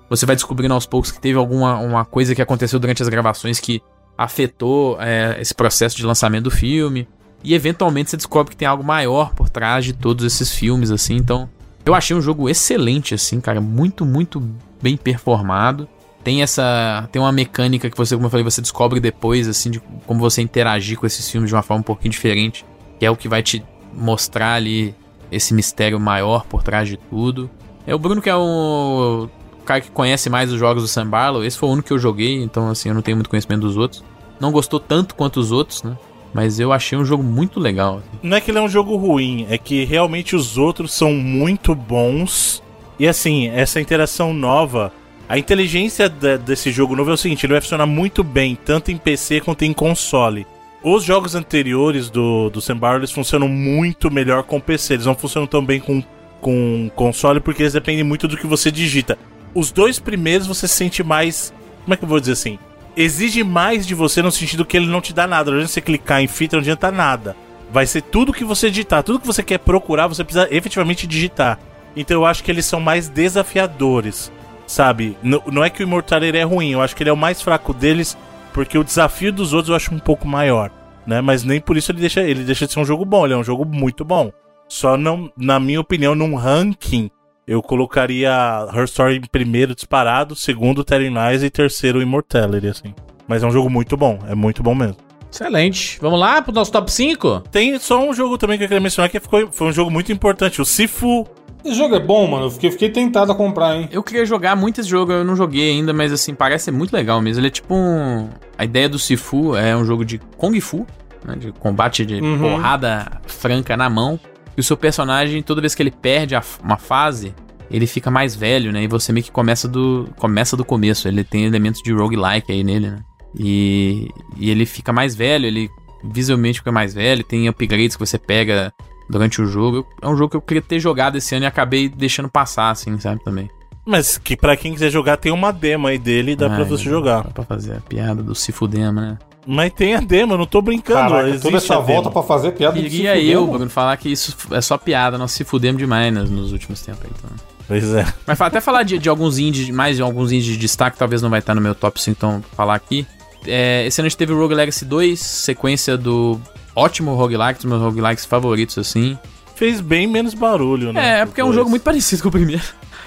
Você 0.08 0.24
vai 0.24 0.36
descobrindo 0.36 0.74
aos 0.74 0.86
poucos 0.86 1.10
que 1.10 1.20
teve 1.20 1.38
alguma 1.38 1.78
uma 1.78 2.04
coisa 2.04 2.34
que 2.34 2.42
aconteceu 2.42 2.78
durante 2.78 3.02
as 3.02 3.08
gravações 3.08 3.58
que 3.58 3.82
afetou 4.16 4.96
é, 5.00 5.36
esse 5.40 5.54
processo 5.54 5.96
de 5.96 6.04
lançamento 6.04 6.44
do 6.44 6.50
filme. 6.50 7.06
E 7.44 7.54
eventualmente 7.54 8.10
você 8.10 8.16
descobre 8.16 8.50
que 8.50 8.56
tem 8.56 8.66
algo 8.66 8.82
maior 8.82 9.34
por 9.34 9.48
trás 9.48 9.84
de 9.84 9.92
todos 9.92 10.24
esses 10.24 10.52
filmes, 10.52 10.90
assim. 10.90 11.16
Então, 11.16 11.48
eu 11.84 11.94
achei 11.94 12.16
um 12.16 12.20
jogo 12.20 12.48
excelente, 12.48 13.14
assim, 13.14 13.40
cara. 13.40 13.60
Muito, 13.60 14.04
muito 14.04 14.42
bem 14.82 14.96
performado. 14.96 15.88
Tem 16.24 16.42
essa. 16.42 17.08
Tem 17.12 17.22
uma 17.22 17.30
mecânica 17.30 17.88
que 17.88 17.96
você, 17.96 18.16
como 18.16 18.26
eu 18.26 18.30
falei, 18.30 18.42
você 18.42 18.60
descobre 18.60 18.98
depois, 18.98 19.46
assim, 19.46 19.70
de 19.70 19.80
como 20.06 20.18
você 20.18 20.42
interagir 20.42 20.98
com 20.98 21.06
esses 21.06 21.30
filmes 21.30 21.48
de 21.48 21.54
uma 21.54 21.62
forma 21.62 21.80
um 21.80 21.84
pouquinho 21.84 22.10
diferente. 22.10 22.64
Que 22.98 23.06
é 23.06 23.10
o 23.10 23.16
que 23.16 23.28
vai 23.28 23.42
te 23.42 23.64
mostrar 23.92 24.54
ali 24.54 24.94
esse 25.30 25.54
mistério 25.54 26.00
maior 26.00 26.44
por 26.46 26.62
trás 26.62 26.88
de 26.88 26.96
tudo. 26.96 27.48
É 27.86 27.94
o 27.94 27.98
Bruno 27.98 28.20
que 28.20 28.28
é 28.28 28.36
um 28.36 29.28
cara 29.66 29.80
que 29.80 29.90
conhece 29.90 30.30
mais 30.30 30.52
os 30.52 30.58
jogos 30.58 30.82
do 30.82 30.88
Sam 30.88 31.06
Barlow. 31.08 31.44
Esse 31.44 31.58
foi 31.58 31.68
o 31.68 31.72
único 31.72 31.88
que 31.88 31.92
eu 31.94 31.98
joguei, 31.98 32.42
então 32.42 32.68
assim, 32.70 32.88
eu 32.88 32.94
não 32.94 33.02
tenho 33.02 33.16
muito 33.16 33.28
conhecimento 33.30 33.60
dos 33.62 33.76
outros. 33.76 34.02
Não 34.40 34.50
gostou 34.52 34.78
tanto 34.80 35.14
quanto 35.14 35.38
os 35.40 35.50
outros, 35.52 35.82
né? 35.82 35.96
Mas 36.34 36.60
eu 36.60 36.72
achei 36.72 36.98
um 36.98 37.04
jogo 37.04 37.22
muito 37.22 37.58
legal. 37.58 37.98
assim. 37.98 38.18
Não 38.22 38.36
é 38.36 38.40
que 38.40 38.50
ele 38.50 38.58
é 38.58 38.62
um 38.62 38.68
jogo 38.68 38.94
ruim, 38.96 39.46
é 39.48 39.56
que 39.56 39.84
realmente 39.84 40.36
os 40.36 40.58
outros 40.58 40.92
são 40.92 41.12
muito 41.14 41.74
bons. 41.74 42.62
E 42.98 43.06
assim, 43.06 43.48
essa 43.48 43.80
interação 43.80 44.32
nova 44.34 44.92
A 45.28 45.36
inteligência 45.38 46.08
de- 46.08 46.38
desse 46.38 46.70
jogo 46.70 46.94
novo 46.94 47.10
é 47.10 47.14
o 47.14 47.16
seguinte: 47.16 47.44
ele 47.44 47.52
vai 47.54 47.60
funcionar 47.60 47.86
muito 47.86 48.22
bem, 48.22 48.56
tanto 48.64 48.92
em 48.92 48.96
PC 48.96 49.40
quanto 49.40 49.64
em 49.64 49.72
console. 49.72 50.46
Os 50.84 51.02
jogos 51.02 51.34
anteriores 51.34 52.08
do, 52.10 52.48
do 52.48 52.60
Sam 52.60 52.76
Barlow, 52.76 53.00
eles 53.00 53.10
funcionam 53.10 53.48
muito 53.48 54.08
melhor 54.08 54.44
com 54.44 54.60
PC. 54.60 54.94
Eles 54.94 55.06
não 55.06 55.16
funcionam 55.16 55.46
tão 55.48 55.64
bem 55.64 55.80
com, 55.80 56.00
com 56.40 56.88
console 56.94 57.40
porque 57.40 57.62
eles 57.62 57.72
dependem 57.72 58.04
muito 58.04 58.28
do 58.28 58.36
que 58.36 58.46
você 58.46 58.70
digita. 58.70 59.18
Os 59.56 59.72
dois 59.72 59.98
primeiros 59.98 60.46
você 60.46 60.68
sente 60.68 61.02
mais. 61.02 61.52
Como 61.82 61.94
é 61.94 61.96
que 61.96 62.04
eu 62.04 62.08
vou 62.08 62.20
dizer 62.20 62.32
assim? 62.32 62.58
Exige 62.96 63.42
mais 63.42 63.86
de 63.86 63.94
você 63.94 64.20
no 64.22 64.30
sentido 64.30 64.64
que 64.64 64.76
ele 64.76 64.86
não 64.86 65.00
te 65.00 65.12
dá 65.14 65.26
nada. 65.26 65.50
Não 65.50 65.56
adianta 65.58 65.72
você 65.72 65.80
clicar 65.80 66.20
em 66.22 66.26
fita, 66.26 66.56
não 66.56 66.60
adianta 66.60 66.90
nada. 66.92 67.34
Vai 67.72 67.86
ser 67.86 68.02
tudo 68.02 68.32
que 68.32 68.44
você 68.44 68.68
digitar. 68.68 69.02
Tudo 69.02 69.18
que 69.18 69.26
você 69.26 69.42
quer 69.42 69.58
procurar, 69.58 70.06
você 70.08 70.22
precisa 70.22 70.46
efetivamente 70.54 71.06
digitar. 71.06 71.58
Então 71.96 72.18
eu 72.20 72.26
acho 72.26 72.44
que 72.44 72.50
eles 72.50 72.66
são 72.66 72.80
mais 72.80 73.08
desafiadores. 73.08 74.30
Sabe? 74.66 75.16
N- 75.22 75.40
não 75.50 75.64
é 75.64 75.70
que 75.70 75.82
o 75.82 75.86
Immortality 75.86 76.36
é 76.36 76.42
ruim, 76.42 76.72
eu 76.72 76.82
acho 76.82 76.94
que 76.96 77.02
ele 77.02 77.10
é 77.10 77.12
o 77.12 77.16
mais 77.16 77.40
fraco 77.40 77.72
deles, 77.72 78.18
porque 78.52 78.76
o 78.76 78.82
desafio 78.84 79.32
dos 79.32 79.52
outros 79.52 79.70
eu 79.70 79.76
acho 79.76 79.94
um 79.94 79.98
pouco 79.98 80.26
maior, 80.26 80.70
né? 81.06 81.20
Mas 81.20 81.44
nem 81.44 81.60
por 81.60 81.76
isso 81.76 81.92
ele 81.92 82.00
deixa, 82.00 82.20
ele 82.22 82.42
deixa 82.42 82.66
de 82.66 82.72
ser 82.72 82.80
um 82.80 82.84
jogo 82.84 83.04
bom, 83.04 83.24
ele 83.24 83.34
é 83.34 83.36
um 83.36 83.44
jogo 83.44 83.64
muito 83.64 84.04
bom. 84.04 84.32
Só 84.68 84.96
não, 84.96 85.30
na 85.36 85.60
minha 85.60 85.80
opinião, 85.80 86.16
num 86.16 86.34
ranking, 86.34 87.08
eu 87.46 87.62
colocaria 87.62 88.30
Her 88.74 88.84
Story 88.84 89.16
em 89.16 89.20
primeiro 89.22 89.74
disparado, 89.74 90.34
segundo 90.34 90.82
Telling 90.84 91.14
Lies 91.14 91.42
e 91.42 91.50
terceiro 91.50 92.02
Immortality, 92.02 92.68
assim. 92.68 92.94
Mas 93.28 93.42
é 93.42 93.46
um 93.46 93.50
jogo 93.50 93.68
muito 93.70 93.96
bom, 93.96 94.18
é 94.28 94.34
muito 94.34 94.62
bom 94.62 94.74
mesmo. 94.74 94.96
Excelente. 95.30 95.98
Vamos 96.00 96.18
lá 96.18 96.40
pro 96.40 96.52
nosso 96.52 96.72
top 96.72 96.90
5? 96.90 97.44
Tem 97.50 97.78
só 97.78 98.02
um 98.02 98.14
jogo 98.14 98.38
também 98.38 98.56
que 98.56 98.64
eu 98.64 98.68
queria 98.68 98.80
mencionar 98.80 99.10
que 99.10 99.20
ficou, 99.20 99.50
foi 99.52 99.68
um 99.68 99.72
jogo 99.72 99.90
muito 99.90 100.10
importante, 100.12 100.60
o 100.62 100.64
Sifu. 100.64 101.26
Esse 101.64 101.74
jogo 101.74 101.96
é 101.96 102.00
bom, 102.00 102.26
mano. 102.28 102.46
Eu 102.46 102.50
fiquei, 102.50 102.70
fiquei 102.70 102.88
tentado 102.88 103.32
a 103.32 103.34
comprar, 103.34 103.76
hein? 103.76 103.88
Eu 103.90 104.02
queria 104.02 104.24
jogar 104.24 104.54
muito 104.54 104.80
esse 104.80 104.88
jogo, 104.88 105.10
eu 105.12 105.24
não 105.24 105.34
joguei 105.34 105.70
ainda, 105.70 105.92
mas 105.92 106.12
assim, 106.12 106.32
parece 106.32 106.66
ser 106.66 106.70
muito 106.70 106.92
legal 106.94 107.20
mesmo. 107.20 107.40
Ele 107.40 107.48
é 107.48 107.50
tipo 107.50 107.74
um. 107.74 108.28
A 108.56 108.64
ideia 108.64 108.88
do 108.88 108.98
Sifu 109.00 109.56
é 109.56 109.76
um 109.76 109.84
jogo 109.84 110.04
de 110.04 110.18
Kung 110.36 110.58
Fu, 110.60 110.86
né? 111.24 111.34
De 111.36 111.50
combate 111.52 112.06
de 112.06 112.14
Uhum. 112.20 112.38
porrada 112.38 113.20
franca 113.26 113.76
na 113.76 113.90
mão. 113.90 114.18
E 114.56 114.60
o 114.60 114.64
seu 114.64 114.76
personagem, 114.76 115.42
toda 115.42 115.60
vez 115.60 115.74
que 115.74 115.82
ele 115.82 115.90
perde 115.90 116.34
uma 116.62 116.76
fase, 116.78 117.34
ele 117.70 117.86
fica 117.86 118.10
mais 118.10 118.34
velho, 118.34 118.72
né? 118.72 118.84
E 118.84 118.88
você 118.88 119.12
meio 119.12 119.24
que 119.24 119.30
começa 119.30 119.68
do, 119.68 120.08
começa 120.18 120.56
do 120.56 120.64
começo. 120.64 121.08
Ele 121.08 121.22
tem 121.24 121.44
elementos 121.44 121.82
de 121.82 121.92
roguelike 121.92 122.50
aí 122.52 122.64
nele, 122.64 122.90
né? 122.90 122.98
E, 123.38 124.08
e 124.36 124.50
ele 124.50 124.64
fica 124.64 124.92
mais 124.92 125.14
velho, 125.14 125.44
ele 125.46 125.68
visualmente 126.04 126.60
fica 126.60 126.72
mais 126.72 126.94
velho, 126.94 127.24
tem 127.24 127.48
upgrades 127.48 127.96
que 127.96 128.06
você 128.06 128.18
pega 128.18 128.72
durante 129.10 129.42
o 129.42 129.46
jogo. 129.46 129.86
É 130.00 130.08
um 130.08 130.16
jogo 130.16 130.30
que 130.30 130.36
eu 130.36 130.40
queria 130.42 130.62
ter 130.62 130.78
jogado 130.78 131.16
esse 131.16 131.34
ano 131.34 131.44
e 131.44 131.46
acabei 131.46 131.88
deixando 131.88 132.28
passar, 132.28 132.70
assim, 132.70 132.98
sabe? 132.98 133.22
Também. 133.22 133.50
Mas 133.84 134.18
que 134.18 134.36
pra 134.36 134.56
quem 134.56 134.72
quiser 134.72 134.90
jogar 134.90 135.16
tem 135.16 135.30
uma 135.30 135.52
demo 135.52 135.86
aí 135.86 135.98
dele 135.98 136.32
e 136.32 136.36
dá 136.36 136.48
pra 136.48 136.58
Ai, 136.58 136.64
você 136.64 136.84
Dá 136.84 136.90
jogar. 136.90 137.24
pra 137.32 137.44
fazer 137.44 137.76
a 137.76 137.80
piada 137.80 138.22
do 138.22 138.34
se 138.34 138.50
fudema, 138.52 139.00
né? 139.00 139.18
Mas 139.46 139.72
tem 139.72 139.94
a 139.94 140.00
demo, 140.00 140.34
eu 140.34 140.38
não 140.38 140.46
tô 140.46 140.60
brincando. 140.60 140.98
Caraca, 141.10 141.28
existe 141.28 141.42
toda 141.42 141.56
essa 141.58 141.78
volta 141.78 142.10
pra 142.10 142.22
fazer 142.22 142.50
piada 142.52 142.80
de 142.80 142.88
Queria 142.90 143.16
eu. 143.18 143.46
Bruno, 143.46 143.70
falar 143.70 143.96
que 143.96 144.08
isso 144.10 144.36
é 144.50 144.60
só 144.60 144.76
piada, 144.76 145.16
nós 145.16 145.30
se 145.30 145.44
fudemos 145.44 145.78
demais 145.78 146.12
nos, 146.12 146.28
nos 146.30 146.52
últimos 146.52 146.80
tempos 146.82 147.04
aí, 147.04 147.10
então. 147.16 147.30
Pois 147.68 147.94
é. 147.94 148.06
Mas 148.26 148.40
até 148.40 148.60
falar 148.60 148.82
de, 148.82 148.98
de 148.98 149.08
alguns 149.08 149.38
indies, 149.38 149.70
mais 149.70 149.96
de 149.96 150.02
alguns 150.02 150.32
indies 150.32 150.46
de 150.46 150.56
destaque, 150.56 150.98
talvez 150.98 151.22
não 151.22 151.30
vai 151.30 151.38
estar 151.40 151.54
no 151.54 151.60
meu 151.60 151.74
top 151.74 152.00
5, 152.00 152.16
então 152.16 152.44
falar 152.56 152.74
aqui. 152.74 153.06
É, 153.46 153.86
esse 153.86 154.00
ano 154.00 154.06
a 154.06 154.08
gente 154.08 154.18
teve 154.18 154.32
o 154.32 154.38
Rogue 154.38 154.54
Legacy 154.54 154.84
2, 154.84 155.18
sequência 155.20 155.96
do 155.96 156.40
ótimo 156.74 157.14
roguelike, 157.14 157.54
dos 157.60 157.64
meus 157.64 157.80
roguelikes 157.80 158.24
favoritos, 158.24 158.76
assim. 158.78 159.16
Fez 159.54 159.80
bem 159.80 160.06
menos 160.06 160.34
barulho, 160.34 160.92
né? 160.92 161.18
É, 161.18 161.20
é 161.20 161.26
porque 161.26 161.40
é 161.40 161.44
um 161.44 161.52
jogo 161.52 161.70
muito 161.70 161.82
parecido 161.84 162.22
com 162.22 162.28
o 162.28 162.32
primeiro. 162.32 162.62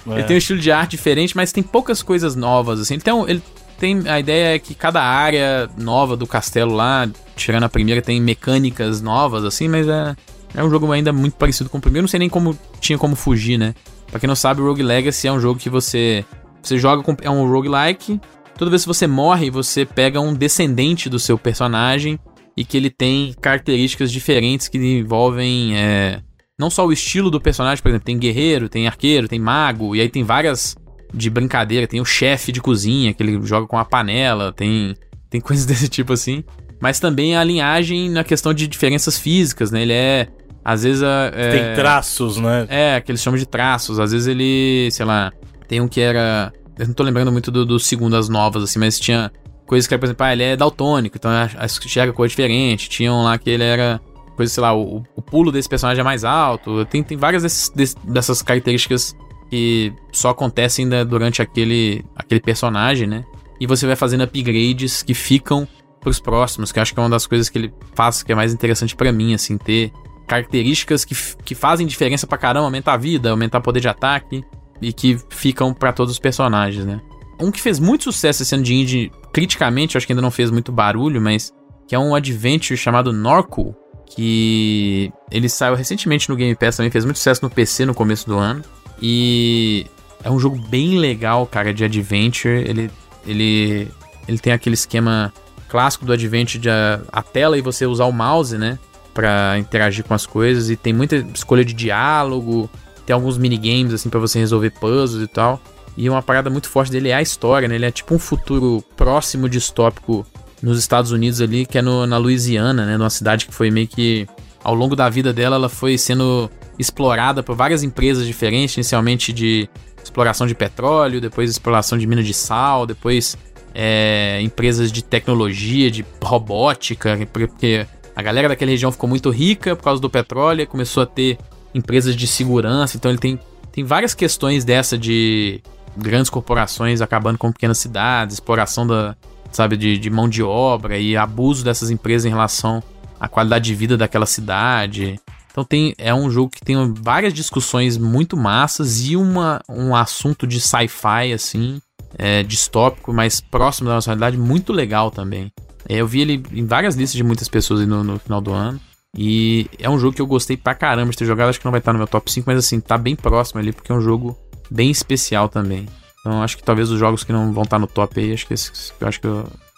É. 0.10 0.14
Ele 0.14 0.24
tem 0.24 0.36
um 0.36 0.40
estilo 0.40 0.60
de 0.60 0.72
arte 0.72 0.92
diferente, 0.92 1.36
mas 1.36 1.52
tem 1.52 1.62
poucas 1.62 2.02
coisas 2.02 2.36
novas, 2.36 2.80
assim. 2.80 2.96
Ele 2.96 3.04
tem, 3.04 3.14
um- 3.14 3.28
ele 3.28 3.44
tem 3.80 4.08
a 4.08 4.20
ideia 4.20 4.56
é 4.56 4.60
que 4.60 4.76
cada 4.76 5.02
área 5.02 5.70
nova 5.78 6.16
do 6.18 6.28
castelo 6.28 6.74
lá, 6.76 7.10
tirando 7.36 7.64
a 7.64 7.70
primeira, 7.70 8.02
tem 8.02 8.22
mecânicas 8.22 9.02
novas, 9.02 9.44
assim, 9.46 9.68
mas 9.68 9.88
é, 9.88 10.16
é 10.54 10.64
um 10.64 10.70
jogo 10.70 10.92
ainda 10.92 11.14
muito 11.14 11.36
parecido 11.36 11.70
com 11.70 11.78
o 11.78 11.82
primeiro. 11.82 12.04
Não 12.04 12.10
sei 12.10 12.20
nem 12.20 12.30
como 12.30 12.58
tinha 12.80 12.98
como 12.98 13.16
fugir, 13.16 13.58
né? 13.58 13.74
Pra 14.12 14.20
quem 14.20 14.28
não 14.28 14.36
sabe, 14.36 14.62
Rogue 14.62 14.84
Legacy 14.84 15.28
é 15.28 15.32
um 15.32 15.40
jogo 15.40 15.60
que 15.60 15.70
você 15.70 16.26
você 16.62 16.78
joga 16.78 17.02
com 17.02 17.16
é 17.22 17.30
um 17.30 17.50
roguelike. 17.50 18.20
Toda 18.58 18.70
vez 18.70 18.84
que 18.84 18.88
você 18.88 19.08
morre, 19.08 19.50
você 19.50 19.86
pega 19.86 20.20
um 20.20 20.34
descendente 20.34 21.10
do 21.10 21.18
seu 21.18 21.38
personagem 21.38 22.20
e 22.58 22.66
que 22.66 22.76
ele 22.76 22.90
tem 22.90 23.34
características 23.40 24.12
diferentes 24.12 24.68
que 24.68 24.78
envolvem 24.78 25.78
é, 25.78 26.22
não 26.60 26.70
só 26.70 26.86
o 26.86 26.92
estilo 26.92 27.32
do 27.32 27.40
personagem, 27.40 27.82
por 27.82 27.88
exemplo, 27.88 28.06
tem 28.06 28.20
guerreiro, 28.20 28.68
tem 28.68 28.86
arqueiro, 28.86 29.30
tem 29.30 29.40
mago, 29.40 29.96
e 29.96 30.02
aí 30.02 30.10
tem 30.10 30.26
várias 30.26 30.76
de 31.14 31.30
brincadeira, 31.30 31.88
tem 31.88 32.00
o 32.02 32.06
chefe 32.06 32.52
de 32.52 32.62
cozinha, 32.62 33.14
que 33.14 33.22
ele 33.24 33.40
joga 33.46 33.66
com 33.68 33.78
a 33.78 33.86
panela, 33.86 34.52
tem, 34.54 34.96
tem 35.30 35.40
coisas 35.42 35.66
desse 35.66 35.88
tipo 35.88 36.14
assim. 36.14 36.44
Mas 36.82 37.00
também 37.00 37.36
a 37.36 37.44
linhagem 37.44 38.10
na 38.10 38.24
questão 38.24 38.54
de 38.54 38.68
diferenças 38.68 39.18
físicas, 39.18 39.70
né? 39.72 39.82
Ele 39.82 39.94
é. 39.94 40.28
Às 40.64 40.84
vezes. 40.84 41.02
É, 41.04 41.50
Tem 41.52 41.76
traços, 41.76 42.38
né? 42.38 42.66
é, 42.70 43.02
que 43.02 43.12
eles 43.12 43.22
chamam 43.22 43.38
de 43.38 43.46
traços. 43.46 44.00
Às 44.00 44.12
vezes 44.12 44.28
ele, 44.28 44.90
sei 44.92 45.06
lá, 45.06 45.32
tem 45.68 45.82
um 45.82 45.88
que 45.88 46.00
era. 46.00 46.54
Eu 46.78 46.88
não 46.88 46.94
tô 46.94 47.04
lembrando 47.04 47.32
muito 47.32 47.52
do, 47.52 47.66
do 47.66 47.78
segundo 47.80 48.16
as 48.16 48.30
novas, 48.30 48.64
assim, 48.64 48.80
mas 48.80 48.98
tinha 48.98 49.30
coisas 49.66 49.88
que, 49.88 49.98
por 49.98 50.06
exemplo, 50.06 50.26
ah, 50.26 50.32
ele 50.32 50.44
é 50.44 50.56
daltônico, 50.56 51.18
então 51.18 51.30
a- 51.30 51.50
a- 51.58 51.66
enxerga 51.66 52.14
coisa 52.14 52.30
diferente. 52.30 52.88
Tinham 52.88 53.24
lá 53.24 53.38
que 53.38 53.50
ele 53.50 53.64
era. 53.64 54.00
Coisa, 54.38 54.54
sei 54.54 54.62
lá, 54.62 54.74
o, 54.74 55.04
o 55.18 55.22
pulo 55.22 55.52
desse 55.52 55.68
personagem 55.68 56.00
é 56.00 56.04
mais 56.04 56.24
alto. 56.24 56.86
Tem, 56.86 57.04
tem 57.04 57.18
várias 57.18 57.44
desses- 57.44 57.70
des- 57.76 57.96
dessas 58.06 58.42
características 58.42 59.14
que 59.50 59.94
só 60.12 60.30
acontecem 60.30 60.86
ainda 60.86 61.04
durante 61.04 61.42
aquele, 61.42 62.06
aquele 62.16 62.40
personagem, 62.40 63.08
né? 63.08 63.26
E 63.60 63.68
você 63.68 63.86
vai 63.86 63.96
fazendo 63.96 64.24
upgrades 64.24 65.04
que 65.04 65.14
ficam 65.14 65.68
pros 66.00 66.20
próximos, 66.20 66.72
que 66.72 66.80
eu 66.80 66.82
acho 66.82 66.94
que 66.94 67.00
é 67.00 67.04
uma 67.04 67.10
das 67.10 67.28
coisas 67.28 67.50
que 67.50 67.58
ele 67.58 67.74
faz 67.94 68.24
que 68.24 68.32
é 68.32 68.36
mais 68.36 68.54
interessante 68.54 68.96
pra 68.96 69.12
mim, 69.12 69.34
assim, 69.34 69.58
ter 69.58 69.92
características 70.28 71.04
que, 71.04 71.16
que 71.44 71.56
fazem 71.56 71.88
diferença 71.88 72.28
pra 72.28 72.38
caramba, 72.38 72.66
aumentar 72.66 72.94
a 72.94 72.98
vida, 72.98 73.32
aumentar 73.32 73.58
o 73.58 73.62
poder 73.62 73.80
de 73.80 73.88
ataque 73.88 74.44
e 74.82 74.94
que 74.94 75.18
ficam 75.30 75.74
pra 75.74 75.92
todos 75.92 76.14
os 76.14 76.20
personagens, 76.20 76.86
né? 76.86 77.02
Um 77.42 77.52
que 77.52 77.60
fez 77.60 77.80
muito 77.80 78.04
sucesso 78.04 78.44
esse 78.44 78.54
ano 78.54 78.64
de 78.64 78.74
indie, 78.74 79.12
criticamente, 79.34 79.98
acho 79.98 80.06
que 80.06 80.14
ainda 80.14 80.22
não 80.22 80.32
fez 80.32 80.52
muito 80.52 80.72
barulho, 80.72 81.20
mas 81.20 81.54
que 81.88 81.96
é 81.96 82.00
um 82.00 82.14
adventure 82.14 82.78
chamado 82.78 83.12
Norco, 83.12 83.76
que 84.06 85.12
ele 85.32 85.50
saiu 85.50 85.76
recentemente 85.76 86.30
no 86.30 86.36
Game 86.36 86.56
Pass 86.56 86.78
também, 86.78 86.92
fez 86.92 87.06
muito 87.06 87.18
sucesso 87.18 87.44
no 87.44 87.50
PC 87.50 87.86
no 87.86 87.94
começo 87.94 88.28
do 88.28 88.38
ano. 88.38 88.64
E 89.02 89.86
é 90.24 90.30
um 90.30 90.40
jogo 90.40 90.58
bem 90.68 90.98
legal, 90.98 91.46
cara, 91.46 91.74
de 91.74 91.84
adventure. 91.84 92.54
Ele 92.54 92.92
ele 93.26 93.88
ele 94.28 94.38
tem 94.38 94.54
aquele 94.54 94.76
esquema 94.76 95.34
clássico 95.68 96.06
do 96.06 96.14
adventure 96.14 96.60
de 96.60 96.70
a, 96.70 97.02
a 97.12 97.22
tela 97.22 97.58
e 97.58 97.62
você 97.62 97.86
usar 97.86 98.06
o 98.06 98.12
mouse, 98.12 98.58
né, 98.58 98.78
Pra 99.14 99.58
interagir 99.58 100.04
com 100.04 100.14
as 100.14 100.26
coisas 100.26 100.70
e 100.70 100.76
tem 100.76 100.94
muita 100.94 101.18
escolha 101.34 101.66
de 101.66 101.74
diálogo, 101.74 102.70
tem 103.06 103.14
alguns 103.14 103.38
minigames 103.38 103.94
assim 103.94 104.10
pra 104.10 104.20
você 104.20 104.40
resolver 104.40 104.70
puzzles 104.72 105.24
e 105.24 105.28
tal. 105.28 105.60
E 105.98 106.10
uma 106.10 106.22
parada 106.22 106.50
muito 106.50 106.70
forte 106.70 106.92
dele 106.92 107.10
é 107.10 107.16
a 107.16 107.22
história, 107.22 107.68
né? 107.68 107.76
Ele 107.76 107.86
é 107.86 107.92
tipo 107.92 108.16
um 108.16 108.20
futuro 108.20 108.84
próximo 108.96 109.50
distópico 109.50 110.26
nos 110.62 110.80
Estados 110.80 111.12
Unidos 111.12 111.42
ali, 111.42 111.66
que 111.66 111.78
é 111.78 111.82
no, 111.82 112.06
na 112.06 112.18
Louisiana, 112.18 112.86
né? 112.86 112.98
Numa 112.98 113.10
cidade 113.10 113.46
que 113.46 113.54
foi 113.54 113.70
meio 113.70 113.88
que 113.88 114.28
ao 114.64 114.74
longo 114.74 114.96
da 114.96 115.10
vida 115.10 115.34
dela, 115.34 115.56
ela 115.56 115.70
foi 115.70 115.98
sendo 115.98 116.50
explorada 116.80 117.44
por 117.44 117.56
várias 117.56 117.84
empresas 117.84 118.26
diferentes, 118.26 118.78
inicialmente 118.78 119.34
de 119.34 119.70
exploração 120.02 120.48
de 120.48 120.56
petróleo, 120.56 121.20
depois 121.20 121.52
exploração 121.52 121.98
de 121.98 122.08
minas 122.08 122.26
de 122.26 122.34
sal, 122.34 122.88
depois 122.88 123.38
é, 123.76 124.40
empresas 124.42 124.92
de 124.92 125.04
tecnologia, 125.04 125.92
de 125.92 126.06
robótica, 126.24 127.20
porque 127.32 127.86
a 128.16 128.22
galera 128.22 128.48
daquela 128.48 128.72
região 128.72 128.92
ficou 128.92 129.10
muito 129.10 129.30
rica 129.30 129.76
por 129.76 129.84
causa 129.84 130.02
do 130.02 130.10
petróleo, 130.10 130.66
começou 130.66 131.04
a 131.04 131.06
ter 131.06 131.38
empresas 131.74 132.16
de 132.16 132.26
segurança, 132.26 132.98
então 132.98 133.12
ele 133.12 133.20
tem, 133.20 133.40
tem 133.72 133.84
várias 133.84 134.14
questões 134.14 134.64
dessa 134.64 134.98
de 134.98 135.62
grandes 135.96 136.30
corporações 136.30 137.02
acabando 137.02 137.38
com 137.38 137.52
pequenas 137.52 137.78
cidades, 137.78 138.36
exploração 138.36 138.88
da, 138.88 139.16
sabe, 139.52 139.78
de, 139.78 139.98
de 139.98 140.10
mão 140.10 140.28
de 140.28 140.42
obra 140.42 140.98
e 140.98 141.16
abuso 141.16 141.64
dessas 141.64 141.90
empresas 141.90 142.26
em 142.26 142.30
relação 142.30 142.82
à 143.20 143.28
qualidade 143.28 143.66
de 143.66 143.76
vida 143.76 143.98
daquela 143.98 144.26
cidade. 144.26 145.20
Então 145.52 145.64
tem, 145.64 145.94
é 145.98 146.14
um 146.14 146.30
jogo 146.30 146.52
que 146.52 146.62
tem 146.62 146.76
várias 146.94 147.34
discussões 147.34 147.98
muito 147.98 148.38
massas 148.38 149.02
e 149.02 149.16
uma, 149.16 149.62
um 149.68 149.96
assunto 149.96 150.46
de 150.46 150.62
sci-fi, 150.62 151.34
assim, 151.34 151.82
é, 152.18 152.44
distópico, 152.44 153.12
mas 153.12 153.42
próximo 153.42 153.90
da 153.90 153.96
nossa 153.96 154.12
realidade, 154.12 154.38
muito 154.38 154.72
legal 154.72 155.12
também. 155.12 155.52
É, 155.88 155.96
eu 155.96 156.08
vi 156.08 156.22
ele 156.22 156.44
em 156.52 156.66
várias 156.66 156.96
listas 156.96 157.16
de 157.16 157.24
muitas 157.24 157.48
pessoas 157.48 157.86
no, 157.88 158.04
no 158.04 158.20
final 158.20 158.42
do 158.42 158.54
ano. 158.54 158.80
E 159.18 159.68
é 159.80 159.90
um 159.90 159.98
jogo 159.98 160.16
que 160.16 160.22
eu 160.22 160.28
gostei 160.28 160.56
pra 160.56 160.76
caramba 160.76 161.12
de 161.12 161.18
ter 161.18 161.26
jogado. 161.26 161.50
Acho 161.50 161.60
que 161.60 161.66
não 161.66 161.72
vai 161.72 161.80
estar 161.80 161.94
no 161.94 161.98
meu 161.98 162.08
top 162.08 162.32
5, 162.32 162.46
mas 162.48 162.60
assim, 162.60 162.80
tá 162.80 162.98
bem 162.98 163.16
próximo 163.16 163.60
ali, 163.60 163.72
porque 163.72 163.92
é 163.92 163.96
um 163.96 164.02
jogo 164.02 164.38
bem 164.70 164.92
especial 164.92 165.50
também. 165.50 165.88
Então 166.20 166.44
acho 166.44 166.58
que 166.58 166.64
talvez 166.64 166.92
os 166.92 167.00
jogos 167.00 167.24
que 167.24 167.32
não 167.32 167.52
vão 167.52 167.64
estar 167.64 167.80
no 167.80 167.88
top 167.88 168.20
aí, 168.20 168.34
acho 168.34 168.46
que 168.46 168.54
acho 168.54 169.22
que 169.22 169.28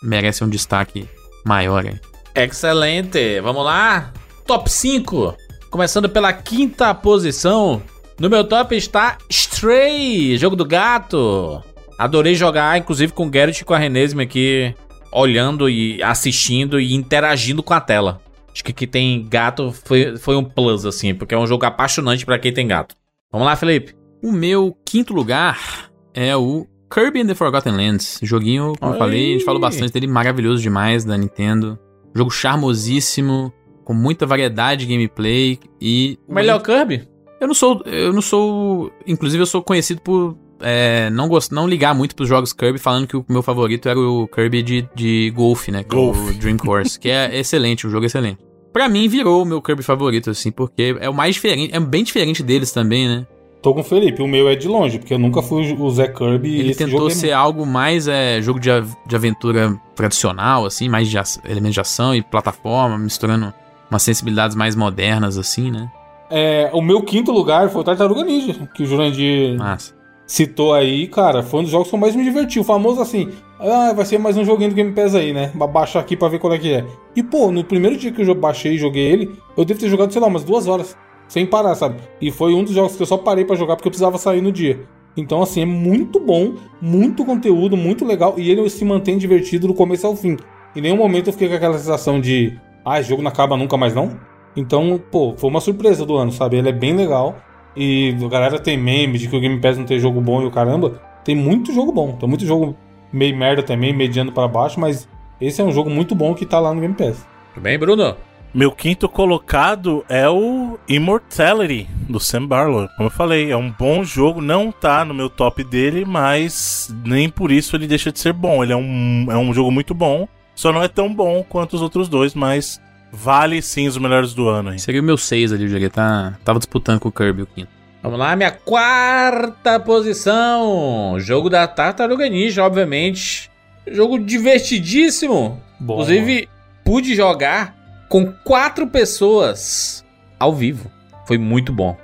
merecem 0.03 0.45
um 0.45 0.49
destaque 0.49 1.07
maior 1.45 1.85
aí. 1.85 1.99
Excelente. 2.35 3.39
Vamos 3.41 3.63
lá? 3.63 4.11
Top 4.45 4.69
5. 4.69 5.35
Começando 5.71 6.09
pela 6.09 6.33
quinta 6.33 6.93
posição. 6.93 7.81
No 8.19 8.29
meu 8.29 8.43
top 8.43 8.75
está 8.75 9.17
Stray, 9.29 10.37
jogo 10.37 10.53
do 10.53 10.65
gato. 10.65 11.63
Adorei 11.97 12.35
jogar, 12.35 12.77
inclusive 12.77 13.13
com 13.13 13.25
o 13.25 13.29
Garrett 13.29 13.61
e 13.61 13.65
com 13.65 13.73
a 13.73 13.77
Renesme 13.77 14.21
aqui, 14.21 14.75
olhando 15.13 15.69
e 15.69 16.03
assistindo 16.03 16.77
e 16.77 16.93
interagindo 16.93 17.63
com 17.63 17.73
a 17.73 17.79
tela. 17.79 18.19
Acho 18.51 18.65
que 18.65 18.71
aqui 18.71 18.85
tem 18.85 19.25
gato 19.29 19.71
foi, 19.85 20.17
foi 20.17 20.35
um 20.35 20.43
plus, 20.43 20.85
assim, 20.85 21.15
porque 21.15 21.33
é 21.33 21.37
um 21.37 21.47
jogo 21.47 21.65
apaixonante 21.65 22.25
pra 22.25 22.37
quem 22.37 22.53
tem 22.53 22.67
gato. 22.67 22.93
Vamos 23.31 23.47
lá, 23.47 23.55
Felipe. 23.55 23.95
O 24.21 24.29
meu 24.29 24.75
quinto 24.85 25.13
lugar 25.13 25.89
é 26.13 26.35
o 26.35 26.67
Kirby 26.93 27.21
and 27.21 27.27
the 27.27 27.33
Forgotten 27.33 27.71
Lands. 27.71 28.19
Joguinho, 28.21 28.73
como 28.77 28.91
eu 28.91 28.95
Oi. 28.95 28.99
falei, 28.99 29.29
a 29.29 29.33
gente 29.37 29.45
falou 29.45 29.61
bastante 29.61 29.93
dele, 29.93 30.07
maravilhoso 30.07 30.61
demais 30.61 31.05
da 31.05 31.17
Nintendo. 31.17 31.79
Jogo 32.13 32.29
charmosíssimo, 32.29 33.53
com 33.91 33.93
muita 33.93 34.25
variedade 34.25 34.85
de 34.85 34.93
gameplay 34.93 35.59
e 35.81 36.17
O 36.25 36.33
melhor 36.33 36.61
Kirby? 36.61 37.05
Eu 37.41 37.47
não 37.47 37.53
sou, 37.53 37.81
eu 37.85 38.13
não 38.13 38.21
sou, 38.21 38.89
inclusive 39.05 39.41
eu 39.41 39.45
sou 39.45 39.61
conhecido 39.61 39.99
por 39.99 40.37
é, 40.61 41.09
não 41.09 41.27
gost, 41.27 41.51
não 41.51 41.67
ligar 41.67 41.93
muito 41.93 42.15
pros 42.15 42.29
jogos 42.29 42.53
Kirby, 42.53 42.79
falando 42.79 43.05
que 43.05 43.17
o 43.17 43.25
meu 43.27 43.41
favorito 43.41 43.89
era 43.89 43.99
o 43.99 44.27
Kirby 44.27 44.63
de, 44.63 44.89
de 44.95 45.33
golfe, 45.35 45.71
né, 45.71 45.83
que 45.83 45.93
é 45.93 45.99
o. 45.99 46.13
Dream 46.39 46.55
Course, 46.55 46.97
que 46.97 47.09
é 47.09 47.37
excelente, 47.37 47.85
um 47.85 47.89
jogo 47.89 48.05
excelente. 48.05 48.37
Pra 48.71 48.87
mim 48.87 49.09
virou 49.09 49.41
o 49.41 49.45
meu 49.45 49.61
Kirby 49.61 49.83
favorito 49.83 50.29
assim, 50.29 50.51
porque 50.51 50.95
é 50.99 51.09
o 51.09 51.13
mais 51.13 51.35
diferente, 51.35 51.75
é 51.75 51.79
bem 51.79 52.03
diferente 52.03 52.41
deles 52.41 52.71
também, 52.71 53.07
né? 53.09 53.27
Tô 53.61 53.73
com 53.73 53.81
o 53.81 53.83
Felipe, 53.83 54.23
o 54.23 54.27
meu 54.27 54.47
é 54.47 54.55
de 54.55 54.67
longe, 54.67 54.97
porque 54.97 55.13
eu 55.13 55.19
nunca 55.19 55.41
fui 55.41 55.75
o 55.77 55.89
Zé 55.91 56.07
Kirby 56.07 56.47
e 56.47 56.59
Ele 56.59 56.69
esse 56.71 56.79
tentou 56.79 56.99
jogo 56.99 57.11
é 57.11 57.13
ser 57.13 57.31
algo 57.31 57.65
mais 57.65 58.07
é, 58.07 58.41
jogo 58.41 58.59
de, 58.59 58.69
de 59.05 59.15
aventura 59.15 59.77
tradicional, 59.95 60.65
assim, 60.65 60.87
mais 60.87 61.09
de 61.09 61.17
elementos 61.45 61.73
de 61.73 61.81
ação 61.81 62.15
e 62.15 62.21
plataforma, 62.21 62.97
misturando 62.97 63.53
umas 63.91 64.01
sensibilidades 64.01 64.55
mais 64.55 64.75
modernas, 64.75 65.37
assim, 65.37 65.69
né? 65.69 65.91
É, 66.29 66.69
o 66.73 66.81
meu 66.81 67.01
quinto 67.01 67.31
lugar 67.31 67.69
foi 67.69 67.81
o 67.81 67.83
Tartaruga 67.83 68.23
Ninja, 68.23 68.69
que 68.73 68.83
o 68.83 68.85
Jurandir 68.85 69.57
Massa. 69.57 69.93
citou 70.25 70.73
aí, 70.73 71.07
cara. 71.07 71.43
Foi 71.43 71.59
um 71.59 71.63
dos 71.63 71.71
jogos 71.71 71.89
que 71.89 71.95
eu 71.95 71.99
mais 71.99 72.15
me 72.15 72.23
diverti. 72.23 72.57
O 72.57 72.63
famoso 72.63 73.01
assim, 73.01 73.29
ah, 73.59 73.91
vai 73.93 74.05
ser 74.05 74.17
mais 74.17 74.37
um 74.37 74.45
joguinho 74.45 74.69
do 74.69 74.75
Game 74.75 74.93
Pass 74.93 75.13
aí, 75.13 75.33
né? 75.33 75.51
Ba- 75.53 75.67
Baixar 75.67 75.99
aqui 75.99 76.15
pra 76.15 76.29
ver 76.29 76.39
qual 76.39 76.53
é 76.53 76.57
que 76.57 76.71
é. 76.73 76.85
E, 77.15 77.21
pô, 77.21 77.51
no 77.51 77.63
primeiro 77.65 77.97
dia 77.97 78.11
que 78.13 78.21
eu 78.21 78.33
baixei 78.33 78.75
e 78.75 78.77
joguei 78.77 79.03
ele, 79.11 79.35
eu 79.57 79.65
devo 79.65 79.77
ter 79.79 79.89
jogado, 79.89 80.11
sei 80.13 80.21
lá, 80.21 80.27
umas 80.27 80.43
duas 80.45 80.67
horas. 80.67 80.95
Sem 81.27 81.45
parar, 81.45 81.75
sabe? 81.75 81.95
E 82.21 82.31
foi 82.31 82.53
um 82.53 82.63
dos 82.63 82.73
jogos 82.73 82.95
que 82.95 83.01
eu 83.01 83.05
só 83.05 83.17
parei 83.17 83.43
pra 83.45 83.55
jogar 83.55 83.75
porque 83.75 83.87
eu 83.87 83.91
precisava 83.91 84.17
sair 84.17 84.41
no 84.41 84.51
dia. 84.53 84.81
Então, 85.17 85.41
assim, 85.41 85.61
é 85.61 85.65
muito 85.65 86.17
bom, 86.19 86.53
muito 86.81 87.25
conteúdo, 87.25 87.75
muito 87.75 88.05
legal. 88.05 88.35
E 88.37 88.49
ele 88.49 88.69
se 88.69 88.85
mantém 88.85 89.17
divertido 89.17 89.67
do 89.67 89.73
começo 89.73 90.07
ao 90.07 90.15
fim. 90.15 90.37
Em 90.75 90.79
nenhum 90.81 90.95
momento 90.97 91.27
eu 91.27 91.33
fiquei 91.33 91.49
com 91.49 91.55
aquela 91.55 91.77
sensação 91.77 92.19
de, 92.21 92.57
ah, 92.85 92.99
esse 92.99 93.09
jogo 93.09 93.21
não 93.21 93.29
acaba 93.29 93.57
nunca 93.57 93.77
mais 93.77 93.93
não. 93.93 94.19
Então, 94.55 95.01
pô, 95.11 95.35
foi 95.37 95.49
uma 95.49 95.61
surpresa 95.61 96.05
do 96.05 96.17
ano, 96.17 96.31
sabe? 96.31 96.57
Ele 96.57 96.69
é 96.69 96.73
bem 96.73 96.95
legal. 96.95 97.35
E 97.75 98.15
a 98.23 98.27
galera 98.27 98.59
tem 98.59 98.77
meme 98.77 99.17
de 99.17 99.27
que 99.27 99.35
o 99.35 99.39
Game 99.39 99.59
Pass 99.61 99.77
não 99.77 99.85
tem 99.85 99.99
jogo 99.99 100.19
bom 100.19 100.41
e 100.41 100.45
o 100.45 100.51
caramba. 100.51 101.01
Tem 101.23 101.35
muito 101.35 101.73
jogo 101.73 101.91
bom. 101.91 102.13
Tem 102.13 102.27
muito 102.27 102.45
jogo 102.45 102.75
meio 103.13 103.35
merda 103.35 103.63
também, 103.63 103.93
mediano 103.93 104.31
pra 104.31 104.47
baixo, 104.47 104.79
mas 104.79 105.07
esse 105.39 105.61
é 105.61 105.63
um 105.63 105.71
jogo 105.71 105.89
muito 105.89 106.15
bom 106.15 106.33
que 106.33 106.45
tá 106.45 106.59
lá 106.59 106.73
no 106.73 106.81
Game 106.81 106.93
Pass. 106.93 107.25
Tudo 107.53 107.63
bem, 107.63 107.77
Bruno? 107.77 108.15
Meu 108.53 108.71
quinto 108.71 109.07
colocado 109.07 110.03
é 110.09 110.27
o 110.27 110.77
Immortality, 110.87 111.87
do 112.09 112.19
Sam 112.19 112.47
Barlow. 112.47 112.89
Como 112.97 113.07
eu 113.07 113.11
falei, 113.11 113.49
é 113.49 113.55
um 113.55 113.71
bom 113.71 114.03
jogo, 114.03 114.41
não 114.41 114.73
tá 114.73 115.05
no 115.05 115.13
meu 115.13 115.29
top 115.29 115.63
dele, 115.63 116.03
mas 116.03 116.93
nem 117.05 117.29
por 117.29 117.49
isso 117.49 117.77
ele 117.77 117.87
deixa 117.87 118.11
de 118.11 118.19
ser 118.19 118.33
bom. 118.33 118.61
Ele 118.61 118.73
é 118.73 118.75
um, 118.75 119.27
é 119.29 119.37
um 119.37 119.53
jogo 119.53 119.71
muito 119.71 119.93
bom, 119.93 120.27
só 120.55 120.71
não 120.71 120.83
é 120.83 120.87
tão 120.87 121.13
bom 121.13 121.43
quanto 121.47 121.73
os 121.73 121.81
outros 121.81 122.07
dois, 122.07 122.33
mas 122.33 122.81
vale 123.11 123.61
sim 123.61 123.87
os 123.87 123.97
melhores 123.97 124.33
do 124.33 124.47
ano. 124.47 124.71
Hein? 124.71 124.77
Seria 124.77 125.01
o 125.01 125.03
meu 125.03 125.17
6 125.17 125.53
ali, 125.53 125.63
eu 125.63 125.69
joguei. 125.69 125.89
Tá, 125.89 126.37
tava 126.43 126.59
disputando 126.59 126.99
com 126.99 127.09
o 127.09 127.11
Kirby 127.11 127.43
o 127.43 127.47
quinto. 127.47 127.69
Vamos 128.03 128.17
lá, 128.17 128.35
minha 128.35 128.51
quarta 128.51 129.79
posição. 129.79 131.15
Jogo 131.19 131.49
da 131.49 131.67
Tartaruga 131.67 132.27
Ninja, 132.27 132.63
obviamente. 132.63 133.51
Jogo 133.87 134.17
divertidíssimo. 134.17 135.61
Bom, 135.79 135.93
Inclusive, 135.93 136.49
pude 136.83 137.15
jogar 137.15 137.75
com 138.09 138.31
quatro 138.43 138.87
pessoas 138.87 140.03
ao 140.39 140.53
vivo. 140.53 140.91
Foi 141.27 141.37
muito 141.37 141.71
bom. 141.71 141.95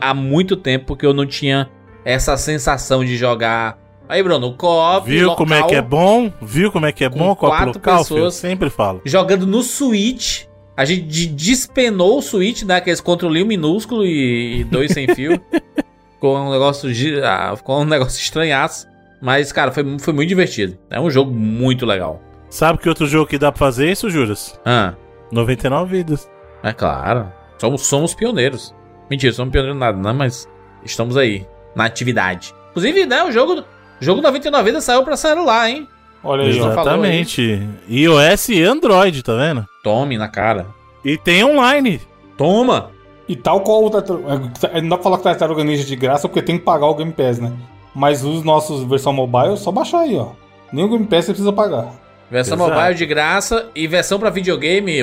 Há 0.00 0.12
muito 0.12 0.56
tempo 0.56 0.96
que 0.96 1.06
eu 1.06 1.14
não 1.14 1.24
tinha 1.26 1.68
essa 2.04 2.36
sensação 2.36 3.04
de 3.04 3.16
jogar. 3.16 3.78
Aí, 4.08 4.22
Bruno, 4.22 4.54
co-op. 4.56 5.06
Viu 5.08 5.34
como 5.34 5.52
é 5.52 5.56
local, 5.56 5.68
que 5.68 5.74
é 5.76 5.82
bom? 5.82 6.32
Viu 6.40 6.72
como 6.72 6.86
é 6.86 6.92
que 6.92 7.04
é 7.04 7.10
Com 7.10 7.18
bom 7.18 7.34
com 7.36 7.46
a 7.46 7.50
quatro 7.50 7.74
local? 7.74 7.98
pessoas. 7.98 8.34
sempre 8.34 8.70
falo. 8.70 9.02
Jogando 9.04 9.46
no 9.46 9.62
Switch. 9.62 10.44
A 10.76 10.84
gente 10.84 11.02
de- 11.02 11.26
despenou 11.26 12.18
o 12.18 12.22
Switch, 12.22 12.62
né? 12.62 12.76
Aqueles 12.76 13.00
controlinho 13.00 13.44
minúsculo 13.46 14.04
e, 14.06 14.60
e 14.60 14.64
dois 14.64 14.92
sem 14.92 15.06
fio. 15.14 15.40
Ficou 16.14 16.36
um 16.38 16.50
negócio. 16.50 16.88
ah, 17.24 17.54
ficou 17.56 17.80
um 17.80 17.84
negócio 17.84 18.20
estranhaço. 18.20 18.86
Mas, 19.20 19.50
cara, 19.52 19.72
foi, 19.72 19.98
foi 19.98 20.12
muito 20.14 20.28
divertido. 20.28 20.78
É 20.90 21.00
um 21.00 21.10
jogo 21.10 21.32
muito 21.32 21.84
legal. 21.84 22.22
Sabe 22.48 22.78
que 22.78 22.88
outro 22.88 23.06
jogo 23.06 23.26
que 23.26 23.36
dá 23.38 23.50
pra 23.52 23.58
fazer 23.58 23.90
isso, 23.90 24.08
Juras? 24.08 24.58
Ah, 24.64 24.94
99 25.32 25.96
vidas. 25.98 26.30
é 26.62 26.72
claro. 26.72 27.30
Somos, 27.58 27.86
somos 27.86 28.14
pioneiros. 28.14 28.74
Mentira, 29.10 29.32
somos 29.32 29.50
pioneiros 29.52 29.78
nada, 29.78 29.98
não, 29.98 30.14
mas 30.14 30.48
estamos 30.84 31.16
aí, 31.16 31.46
na 31.74 31.84
atividade. 31.84 32.54
Inclusive, 32.70 33.04
né, 33.06 33.22
o 33.24 33.32
jogo, 33.32 33.64
Jogo 34.00 34.20
da 34.20 34.30
vezes 34.30 34.84
saiu 34.84 35.02
pra 35.02 35.16
celular, 35.16 35.68
hein? 35.68 35.88
Olha 36.22 36.44
aí, 36.44 36.58
Exatamente. 36.58 37.68
Aí. 37.88 38.02
iOS 38.02 38.48
e 38.48 38.62
Android, 38.62 39.22
tá 39.22 39.34
vendo? 39.34 39.66
Tome 39.82 40.18
na 40.18 40.28
cara. 40.28 40.66
E 41.04 41.16
tem 41.16 41.44
online. 41.44 42.00
Toma! 42.36 42.90
E 43.28 43.36
tal 43.36 43.60
qual 43.60 43.84
o 43.84 43.90
Tartaruga... 43.90 44.50
É, 44.72 44.78
é, 44.78 44.80
não 44.80 44.88
dá 44.88 44.96
pra 44.96 45.04
falar 45.04 45.18
que 45.18 45.24
Tartaruga 45.24 45.62
Ninja 45.62 45.84
de 45.84 45.96
graça, 45.96 46.28
porque 46.28 46.42
tem 46.42 46.58
que 46.58 46.64
pagar 46.64 46.86
o 46.86 46.94
Game 46.94 47.12
Pass, 47.12 47.38
né? 47.38 47.52
Mas 47.94 48.24
os 48.24 48.42
nossos 48.42 48.84
versão 48.84 49.12
mobile, 49.12 49.56
só 49.56 49.70
baixar 49.70 50.00
aí, 50.00 50.16
ó. 50.16 50.28
Nem 50.72 50.84
o 50.84 50.88
Game 50.88 51.06
Pass 51.06 51.26
você 51.26 51.32
precisa 51.32 51.52
pagar. 51.52 51.92
Versão 52.30 52.56
Exato. 52.56 52.70
mobile 52.70 52.94
de 52.94 53.06
graça 53.06 53.70
e 53.74 53.86
versão 53.86 54.18
pra 54.18 54.30
videogame. 54.30 54.98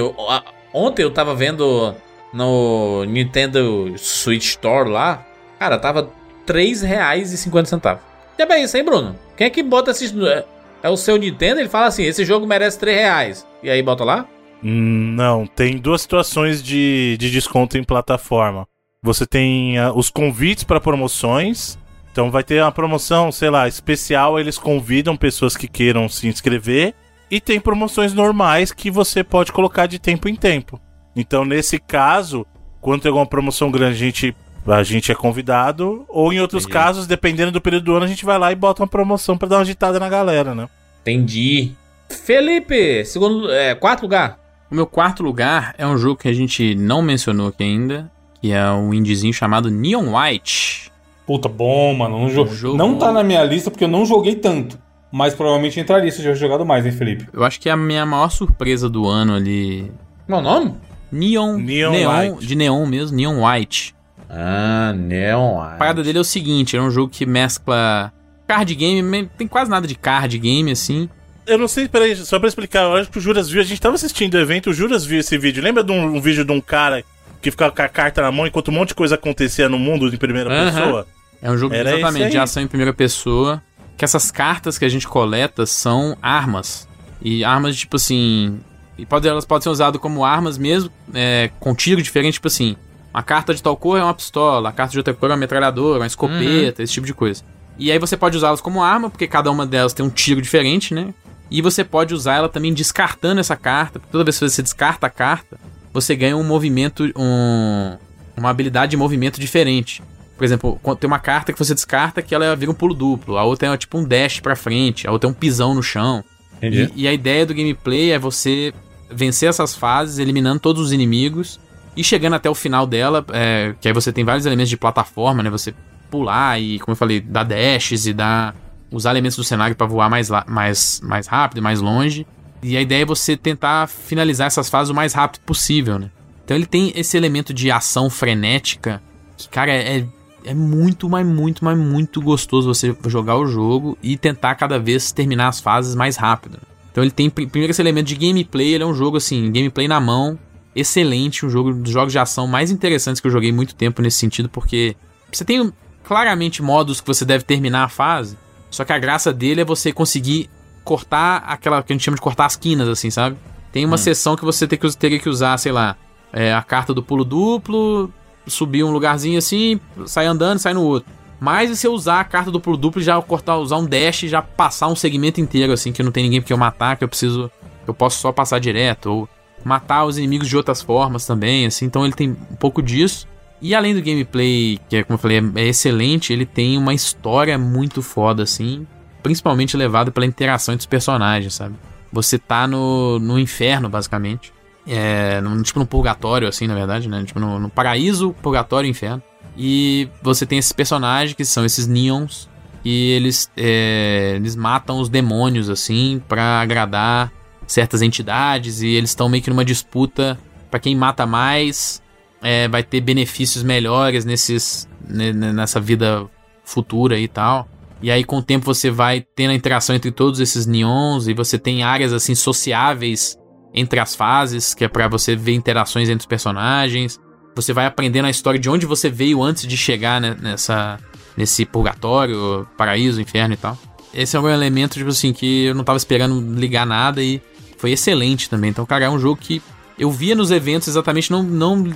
Ontem 0.74 1.04
eu 1.04 1.12
tava 1.12 1.34
vendo 1.34 1.94
no 2.34 3.04
Nintendo 3.06 3.94
Switch 3.98 4.50
Store 4.50 4.90
lá. 4.90 5.26
Cara, 5.60 5.78
tava 5.78 6.10
R$3,50. 6.48 7.98
Até 8.36 8.45
bem 8.45 8.66
isso, 8.66 8.76
hein, 8.76 8.84
Bruno? 8.84 9.16
Quem 9.38 9.48
é 9.48 9.49
que 9.49 9.64
bota 9.64 9.91
esses. 9.91 10.14
É, 10.16 10.45
é 10.84 10.90
o 10.90 10.98
seu 10.98 11.18
Nintendo? 11.18 11.62
Ele 11.62 11.70
fala 11.70 11.88
assim: 11.88 12.03
esse 12.03 12.26
jogo 12.26 12.45
merece 12.45 12.78
3 12.78 12.98
reais. 12.98 13.48
E 13.64 13.70
aí 13.70 13.82
bota 13.82 14.03
lá? 14.03 14.28
Hum, 14.62 15.14
não, 15.16 15.48
tem 15.48 15.78
duas 15.78 16.02
situações 16.02 16.62
de, 16.62 17.16
de 17.18 17.32
desconto 17.32 17.78
em 17.78 17.84
plataforma. 17.84 18.68
Você 19.02 19.26
tem 19.26 19.80
uh, 19.80 19.98
os 19.98 20.10
convites 20.10 20.66
para 20.66 20.82
promoções. 20.82 21.78
Então 22.12 22.30
vai 22.30 22.44
ter 22.44 22.62
uma 22.62 22.72
promoção, 22.72 23.32
sei 23.32 23.49
lá, 23.49 23.70
especial. 23.70 24.38
Eles 24.38 24.57
convidam 24.57 25.16
pessoas 25.16 25.56
que 25.56 25.68
queiram 25.68 26.10
se 26.10 26.28
inscrever. 26.28 26.94
E 27.32 27.40
tem 27.40 27.60
promoções 27.60 28.14
normais 28.14 28.72
que 28.72 28.91
você 28.91 29.24
pode 29.24 29.52
colocar 29.52 29.86
de 29.86 29.98
tempo 29.98 30.28
em 30.28 30.36
tempo. 30.36 30.80
Então, 31.16 31.45
nesse 31.45 31.80
caso, 31.80 32.45
quando 32.82 33.02
tem 33.02 33.10
alguma 33.10 33.26
promoção 33.26 33.72
grande, 33.72 33.95
a 33.95 33.98
gente 33.98 34.36
a 34.68 34.84
gente 34.84 35.12
é 35.12 35.16
convidado. 35.16 36.06
Ou 36.08 36.32
em 36.34 36.40
outros 36.40 36.64
Entendi. 36.64 36.74
casos, 36.74 37.08
dependendo 37.08 37.52
do 37.52 37.62
período 37.62 37.86
do 37.86 37.96
ano, 37.96 38.06
a 38.06 38.08
gente 38.08 38.26
vai 38.26 38.38
lá 38.38 38.52
e 38.52 38.56
bota 38.56 38.82
uma 38.82 38.88
promoção 38.88 39.38
para 39.38 39.48
dar 39.48 39.56
uma 39.58 39.62
agitada 39.62 40.00
na 40.00 40.10
galera, 40.10 40.56
né? 40.56 40.68
Entendi. 41.02 41.72
Felipe, 42.10 43.04
segundo. 43.06 43.52
É, 43.52 43.76
quarto 43.76 44.04
lugar. 44.04 44.40
O 44.72 44.76
meu 44.76 44.88
quarto 44.88 45.22
lugar 45.24 45.76
é 45.78 45.86
um 45.86 45.98
jogo 45.98 46.18
que 46.20 46.28
a 46.28 46.34
gente 46.34 46.74
não 46.76 47.02
mencionou 47.02 47.48
aqui 47.48 47.64
ainda, 47.64 48.12
que 48.42 48.52
é 48.52 48.70
um 48.72 48.94
indiezinho 48.94 49.34
chamado 49.34 49.70
Neon 49.70 50.16
White. 50.16 50.92
Puta, 51.26 51.48
bom, 51.48 51.94
mano. 51.94 52.18
Um 52.18 52.30
jogo. 52.30 52.52
Um 52.52 52.56
jogo 52.56 52.78
Não 52.78 52.98
tá 52.98 53.12
na 53.12 53.24
minha 53.24 53.44
lista 53.44 53.70
porque 53.72 53.84
eu 53.84 53.90
não 53.90 54.06
joguei 54.06 54.36
tanto. 54.36 54.78
Mas 55.12 55.34
provavelmente 55.34 55.80
entraria 55.80 56.12
se 56.12 56.18
eu 56.18 56.24
tivesse 56.24 56.42
jogado 56.42 56.66
mais, 56.66 56.86
hein, 56.86 56.92
Felipe? 56.92 57.28
Eu 57.32 57.44
acho 57.44 57.60
que 57.60 57.70
é 57.70 57.72
a 57.72 57.78
minha 57.78 58.06
maior 58.06 58.30
surpresa 58.30 58.90
do 58.90 59.08
ano 59.08 59.34
ali. 59.36 59.92
Qual 60.28 60.40
o 60.40 60.44
nome? 60.44 60.74
Neon, 61.12 61.58
Neon 61.58 61.92
neon 61.92 62.34
White. 62.34 62.46
de 62.48 62.56
neon 62.56 62.86
mesmo, 62.86 63.16
Neon 63.16 63.46
White. 63.46 63.96
Ah, 64.38 64.94
Neon 64.94 65.62
A 65.62 65.68
parada 65.78 66.03
dele 66.03 66.18
é 66.18 66.22
o 66.22 66.26
seguinte, 66.26 66.76
é 66.76 66.82
um 66.82 66.91
jogo 66.91 67.10
que 67.12 67.26
mescla 67.26 68.12
card 68.48 68.76
game, 68.76 69.02
me- 69.02 69.30
tem 69.38 69.48
quase 69.48 69.70
nada 69.72 69.88
de 69.88 69.95
card 69.95 70.38
game 70.38 70.72
assim. 70.72 71.10
Eu 71.48 71.57
não 71.57 71.68
sei, 71.68 71.88
peraí, 71.88 72.16
só 72.16 72.38
pra 72.40 72.48
explicar, 72.48 72.84
eu 72.84 72.95
acho 72.95 73.10
que 73.12 73.18
o 73.18 73.22
Juras 73.22 73.49
viu, 73.49 73.62
a 73.62 73.64
gente 73.64 73.80
tava 73.80 73.95
assistindo 73.95 74.34
o 74.34 74.40
evento, 74.40 74.72
o 74.72 74.74
Juras 74.74 75.06
viu 75.06 75.20
esse 75.20 75.38
vídeo. 75.38 75.64
Lembra 75.64 75.84
de 75.84 75.91
um, 75.91 76.16
um 76.18 76.20
vídeo 76.22 76.44
de 76.44 76.52
um 76.52 76.60
cara 76.60 77.03
que 77.41 77.52
ficava 77.52 77.72
com 77.72 77.82
a 77.84 77.88
carta 77.88 78.22
na 78.24 78.32
mão 78.32 78.48
enquanto 78.48 78.70
um 78.70 78.72
monte 78.72 78.90
de 78.90 78.95
coisa 78.95 79.14
acontecia 79.16 79.70
no 79.70 79.78
mundo 79.78 80.07
em 80.14 80.18
primeira 80.18 80.49
pessoa? 80.49 81.07
É 81.41 81.52
um 81.52 81.57
jogo 81.57 81.76
Era 81.76 81.91
exatamente 81.99 82.32
de 82.32 82.38
ação 82.40 82.64
em 82.64 82.68
primeira 82.68 82.94
pessoa, 82.94 83.62
que 83.95 84.03
essas 84.03 84.32
cartas 84.32 84.78
que 84.80 84.86
a 84.86 84.90
gente 84.90 85.07
coleta 85.07 85.66
são 85.68 86.18
armas. 86.22 86.88
E 87.22 87.44
armas 87.44 87.76
tipo 87.76 87.95
assim, 87.98 88.60
e 88.98 89.06
pode, 89.06 89.28
elas 89.28 89.45
podem 89.45 89.62
ser 89.64 89.70
usadas 89.70 90.02
como 90.02 90.26
armas 90.26 90.57
mesmo, 90.57 90.90
é, 91.14 91.52
com 91.60 91.76
tiro 91.76 92.02
diferente, 92.02 92.34
tipo 92.36 92.48
assim, 92.48 92.76
uma 93.16 93.24
carta 93.24 93.54
de 93.54 93.64
tal 93.64 93.78
cor 93.78 93.98
é 93.98 94.04
uma 94.04 94.14
pistola, 94.14 94.68
a 94.68 94.72
carta 94.74 94.92
de 94.92 94.98
outra 94.98 95.14
cor 95.14 95.30
é 95.30 95.34
uma 95.34 95.40
metralhadora, 95.40 96.02
uma 96.02 96.06
escopeta, 96.06 96.84
esse 96.84 96.92
tipo 96.92 97.08
de 97.08 97.14
coisa. 97.14 97.44
E 97.80 97.90
aí 97.90 97.98
você 97.98 98.18
pode 98.18 98.36
usá-las 98.36 98.60
como 98.60 98.84
arma, 98.84 99.10
porque 99.10 99.26
cada 99.26 99.50
uma 99.50 99.66
delas 99.66 99.94
tem 99.94 100.06
um 100.06 100.10
tiro 100.10 100.42
diferente, 100.42 100.94
né? 100.94 101.14
E 101.50 101.62
você 101.62 101.86
pode 101.86 102.14
usar 102.14 102.36
ela 102.36 102.50
também 102.50 102.74
descartando 102.74 103.40
essa 103.40 103.56
carta. 103.56 104.02
Toda 104.12 104.26
vez 104.26 104.38
que 104.38 104.50
você 104.50 104.62
descarta 104.62 105.08
a 105.08 105.10
carta, 105.10 105.58
você 105.94 106.14
ganha 106.14 106.36
um 106.36 106.44
movimento, 106.44 107.10
um, 107.16 107.98
uma 108.36 108.50
habilidade 108.50 108.92
de 108.92 108.98
movimento 108.98 109.40
diferente. 109.40 110.04
Por 110.36 110.44
exemplo, 110.44 110.78
quando 110.84 110.98
tem 110.98 111.08
uma 111.08 111.20
carta 111.20 111.54
que 111.54 111.60
você 111.60 111.74
descarta 111.74 112.22
que 112.22 112.36
ela 112.36 112.54
vira 112.54 112.70
um 112.70 112.76
pulo 112.76 112.94
duplo, 112.94 113.38
a 113.38 113.46
outra 113.46 113.74
é 113.74 113.78
tipo 113.78 113.98
um 113.98 114.04
dash 114.04 114.42
pra 114.42 114.58
frente, 114.58 115.08
a 115.08 115.12
outra 115.14 115.30
é 115.30 115.32
um 115.32 115.34
pisão 115.34 115.74
no 115.74 115.82
chão. 115.82 116.22
Entendi. 116.58 116.92
E, 116.94 117.04
e 117.04 117.08
a 117.08 117.14
ideia 117.14 117.46
do 117.46 117.54
gameplay 117.54 118.12
é 118.12 118.20
você 118.20 118.74
vencer 119.10 119.48
essas 119.48 119.74
fases, 119.74 120.18
eliminando 120.18 120.60
todos 120.60 120.82
os 120.82 120.92
inimigos 120.92 121.64
e 121.96 122.04
chegando 122.04 122.34
até 122.34 122.50
o 122.50 122.56
final 122.56 122.86
dela, 122.86 123.26
é, 123.32 123.74
que 123.80 123.88
aí 123.88 123.94
você 123.94 124.12
tem 124.12 124.24
vários 124.24 124.46
elementos 124.46 124.70
de 124.70 124.78
plataforma, 124.78 125.42
né? 125.44 125.50
Você 125.50 125.74
pular 126.10 126.60
e, 126.60 126.80
como 126.80 126.94
eu 126.94 126.98
falei, 126.98 127.20
dar 127.20 127.44
dashes 127.44 128.06
e 128.06 128.14
dar 128.14 128.56
usar 128.92 129.12
elementos 129.12 129.36
do 129.38 129.44
cenário 129.44 129.76
pra 129.76 129.88
voar 129.88 130.10
mais, 130.10 130.30
mais, 130.48 131.02
mais 131.04 131.28
rápido 131.28 131.62
mais 131.62 131.82
longe. 131.82 132.26
E 132.64 132.78
a 132.78 132.82
ideia 132.82 133.02
é 133.04 133.06
você 133.06 133.36
tentar 133.36 133.88
finalizar 133.88 134.48
essas 134.48 134.70
fases 134.70 134.90
o 134.90 134.96
mais 134.96 135.14
rápido 135.14 135.42
possível, 135.42 136.00
né? 136.00 136.10
Então 136.44 136.56
ele 136.56 136.66
tem 136.66 136.94
esse 136.96 137.18
elemento 137.18 137.54
de 137.54 137.70
ação 137.72 138.10
frenética 138.10 139.02
que, 139.38 139.50
cara, 139.50 139.72
é, 139.72 140.06
é 140.46 140.54
muito, 140.54 141.10
mas 141.10 141.26
muito, 141.26 141.66
mas 141.66 141.78
muito 141.78 142.22
gostoso 142.22 142.74
você 142.74 142.96
jogar 143.08 143.36
o 143.36 143.46
jogo 143.48 143.98
e 144.02 144.16
tentar 144.16 144.56
cada 144.56 144.80
vez 144.80 145.12
terminar 145.12 145.48
as 145.50 145.60
fases 145.60 145.96
mais 145.96 146.16
rápido. 146.18 146.60
Então 146.92 147.04
ele 147.04 147.12
tem 147.12 147.30
pri- 147.30 147.48
primeiro 147.48 147.72
esse 147.72 147.82
elemento 147.82 148.08
de 148.08 148.16
gameplay, 148.16 148.74
ele 148.74 148.84
é 148.84 148.88
um 148.88 148.94
jogo 148.94 149.18
assim, 149.18 149.52
gameplay 149.52 149.88
na 149.88 150.00
mão, 150.00 150.38
excelente, 150.76 151.45
um 151.45 151.49
jogo 151.49 151.73
dos 151.73 151.91
jogos 151.91 152.11
de 152.11 152.19
ação 152.19 152.47
mais 152.47 152.69
interessantes 152.69 153.22
que 153.22 153.27
eu 153.27 153.31
joguei 153.31 153.52
muito 153.52 153.73
tempo 153.73 154.02
nesse 154.02 154.18
sentido, 154.18 154.49
porque 154.49 154.95
você 155.31 155.45
tem 155.45 155.72
claramente 156.03 156.61
modos 156.61 157.02
que 157.02 157.07
você 157.07 157.26
deve 157.26 157.43
terminar 157.43 157.84
a 157.84 157.89
fase, 157.89 158.38
só 158.69 158.84
que 158.84 158.93
a 158.93 158.99
graça 158.99 159.31
dele 159.31 159.61
é 159.61 159.65
você 159.65 159.91
conseguir 159.91 160.49
cortar 160.84 161.38
aquela 161.47 161.81
que 161.81 161.91
a 161.91 161.95
gente 161.95 162.03
chama 162.03 162.15
de 162.15 162.22
cortar 162.22 162.45
as 162.45 162.56
quinas, 162.56 162.88
assim, 162.88 163.10
sabe? 163.10 163.38
Tem 163.72 163.85
uma 163.85 163.97
seção 163.97 164.35
que 164.35 164.45
você 164.45 164.68
teria 164.68 165.19
que 165.19 165.27
usar, 165.27 165.57
sei 165.57 165.72
lá, 165.72 165.97
é, 166.31 166.53
a 166.53 166.61
carta 166.61 166.93
do 166.93 167.02
pulo 167.02 167.26
duplo, 167.26 168.11
subir 168.47 168.84
um 168.84 168.91
lugarzinho 168.91 169.38
assim, 169.38 169.80
sai 170.06 170.26
andando, 170.26 170.60
sai 170.60 170.73
no 170.73 170.84
outro. 170.84 171.11
Mas 171.39 171.69
e 171.69 171.76
se 171.76 171.85
eu 171.85 171.93
usar 171.93 172.22
a 172.22 172.23
carta 172.23 172.49
do 172.49 172.60
pulo 172.60 172.77
duplo 172.77 173.02
e 173.02 173.03
já 173.03 173.22
cortar, 173.22 173.57
usar 173.57 173.77
um 173.77 173.85
dash 173.85 174.23
e 174.23 174.27
já 174.27 174.41
passar 174.41 174.88
um 174.88 174.95
segmento 174.95 175.41
inteiro, 175.41 175.73
assim, 175.73 175.91
que 175.91 176.02
não 176.02 176.11
tem 176.11 176.23
ninguém 176.23 176.41
porque 176.41 176.53
eu 176.53 176.57
matar, 176.57 176.97
que 176.97 177.03
eu 177.03 177.07
preciso. 177.07 177.52
Eu 177.88 177.93
posso 177.93 178.19
só 178.19 178.31
passar 178.31 178.60
direto, 178.60 179.11
ou 179.11 179.30
matar 179.66 180.06
os 180.06 180.18
inimigos 180.18 180.48
de 180.48 180.56
outras 180.56 180.82
formas 180.82 181.26
também, 181.26 181.66
assim, 181.66 181.86
então 181.86 182.06
ele 182.06 182.14
tem 182.14 182.30
um 182.30 182.56
pouco 182.56 182.82
disso. 182.82 183.28
E 183.62 183.74
além 183.74 183.96
do 183.96 184.02
gameplay, 184.02 184.80
que 184.88 184.98
é, 184.98 185.04
como 185.04 185.16
eu 185.16 185.18
falei, 185.18 185.40
é, 185.40 185.62
é 185.62 185.68
excelente, 185.68 186.32
ele 186.32 186.46
tem 186.46 186.78
uma 186.78 186.94
história 186.94 187.58
muito 187.58 188.02
foda, 188.02 188.44
assim, 188.44 188.86
principalmente 189.24 189.76
levada 189.76 190.12
pela 190.12 190.26
interação 190.26 190.74
entre 190.74 190.84
os 190.84 190.86
personagens, 190.86 191.56
sabe? 191.56 191.76
Você 192.14 192.38
tá 192.38 192.68
no, 192.68 193.18
no 193.20 193.40
inferno, 193.40 193.90
basicamente. 193.90 194.54
É, 194.88 195.42
no- 195.42 195.64
tipo 195.64 195.80
no 195.80 195.86
purgatório, 195.88 196.48
assim, 196.48 196.68
na 196.68 196.76
verdade, 196.76 197.10
né? 197.10 197.24
Tipo 197.26 197.40
no, 197.40 197.60
no 197.60 197.70
paraíso, 197.70 198.36
purgatório 198.42 198.88
e 198.88 198.92
inferno. 198.92 199.22
E 199.58 200.08
você 200.22 200.46
tem 200.46 200.60
esses 200.60 200.72
personagens 200.72 201.34
que 201.36 201.44
são 201.44 201.66
esses 201.66 201.88
Neons. 201.88 202.48
E 202.84 203.12
eles, 203.14 203.50
é, 203.58 204.34
eles 204.36 204.56
matam 204.56 205.00
os 205.00 205.10
demônios, 205.10 205.72
assim, 205.72 206.22
pra 206.28 206.62
agradar 206.62 207.32
certas 207.68 208.02
entidades. 208.02 208.82
E 208.82 208.88
eles 208.88 209.12
estão 209.12 209.30
meio 209.30 209.44
que 209.44 209.50
numa 209.50 209.66
disputa 209.66 210.38
pra 210.70 210.80
quem 210.80 210.96
mata 210.96 211.26
mais 211.26 212.02
é, 212.42 212.68
vai 212.68 212.84
ter 212.84 213.02
benefícios 213.02 213.64
melhores 213.64 214.26
nesses, 214.26 214.88
ne- 215.08 215.34
ne- 215.34 215.54
nessa 215.54 215.80
vida 215.80 216.26
futura 216.64 217.18
e 217.20 217.28
tal. 217.28 217.68
E 218.02 218.12
aí, 218.12 218.24
com 218.24 218.38
o 218.38 218.44
tempo, 218.44 218.66
você 218.66 218.92
vai 218.92 219.26
tendo 219.36 219.52
a 219.52 219.56
interação 219.56 219.96
entre 219.96 220.12
todos 220.12 220.40
esses 220.40 220.66
neons 220.66 221.28
e 221.28 221.34
você 221.34 221.58
tem 221.58 221.82
áreas 221.84 222.14
assim 222.14 222.36
sociáveis 222.36 223.38
entre 223.74 224.00
as 224.00 224.16
fases, 224.16 224.74
que 224.74 224.84
é 224.84 224.88
pra 224.88 225.08
você 225.08 225.36
ver 225.36 225.54
interações 225.54 226.08
entre 226.10 226.22
os 226.22 226.26
personagens. 226.26 227.20
Você 227.56 227.72
vai 227.74 227.86
aprendendo 227.86 228.26
a 228.26 228.30
história 228.30 228.60
de 228.60 228.70
onde 228.70 228.86
você 228.86 229.10
veio 229.10 229.42
antes 229.42 229.66
de 229.66 229.78
chegar 229.78 230.20
né, 230.20 230.36
nessa 230.42 231.00
nesse 231.38 231.66
purgatório, 231.66 232.66
paraíso, 232.78 233.20
inferno 233.22 233.54
e 233.54 233.58
tal. 233.58 233.78
Esse 234.14 234.38
é 234.38 234.40
um 234.40 234.48
elemento 234.48 234.94
tipo 234.94 235.10
assim 235.10 235.34
que 235.34 235.66
eu 235.66 235.76
não 235.76 235.84
tava 235.84 235.98
esperando 235.98 236.40
ligar 236.58 236.86
nada 236.86 237.22
e 237.22 237.42
foi 237.86 237.91
excelente 237.91 238.49
também. 238.49 238.72
Então, 238.72 238.84
cara, 238.84 239.06
é 239.06 239.10
um 239.10 239.20
jogo 239.20 239.40
que 239.40 239.62
eu 239.99 240.10
via 240.10 240.34
nos 240.34 240.49
eventos 240.49 240.88
exatamente 240.88 241.30
não 241.32 241.44
não 241.44 241.94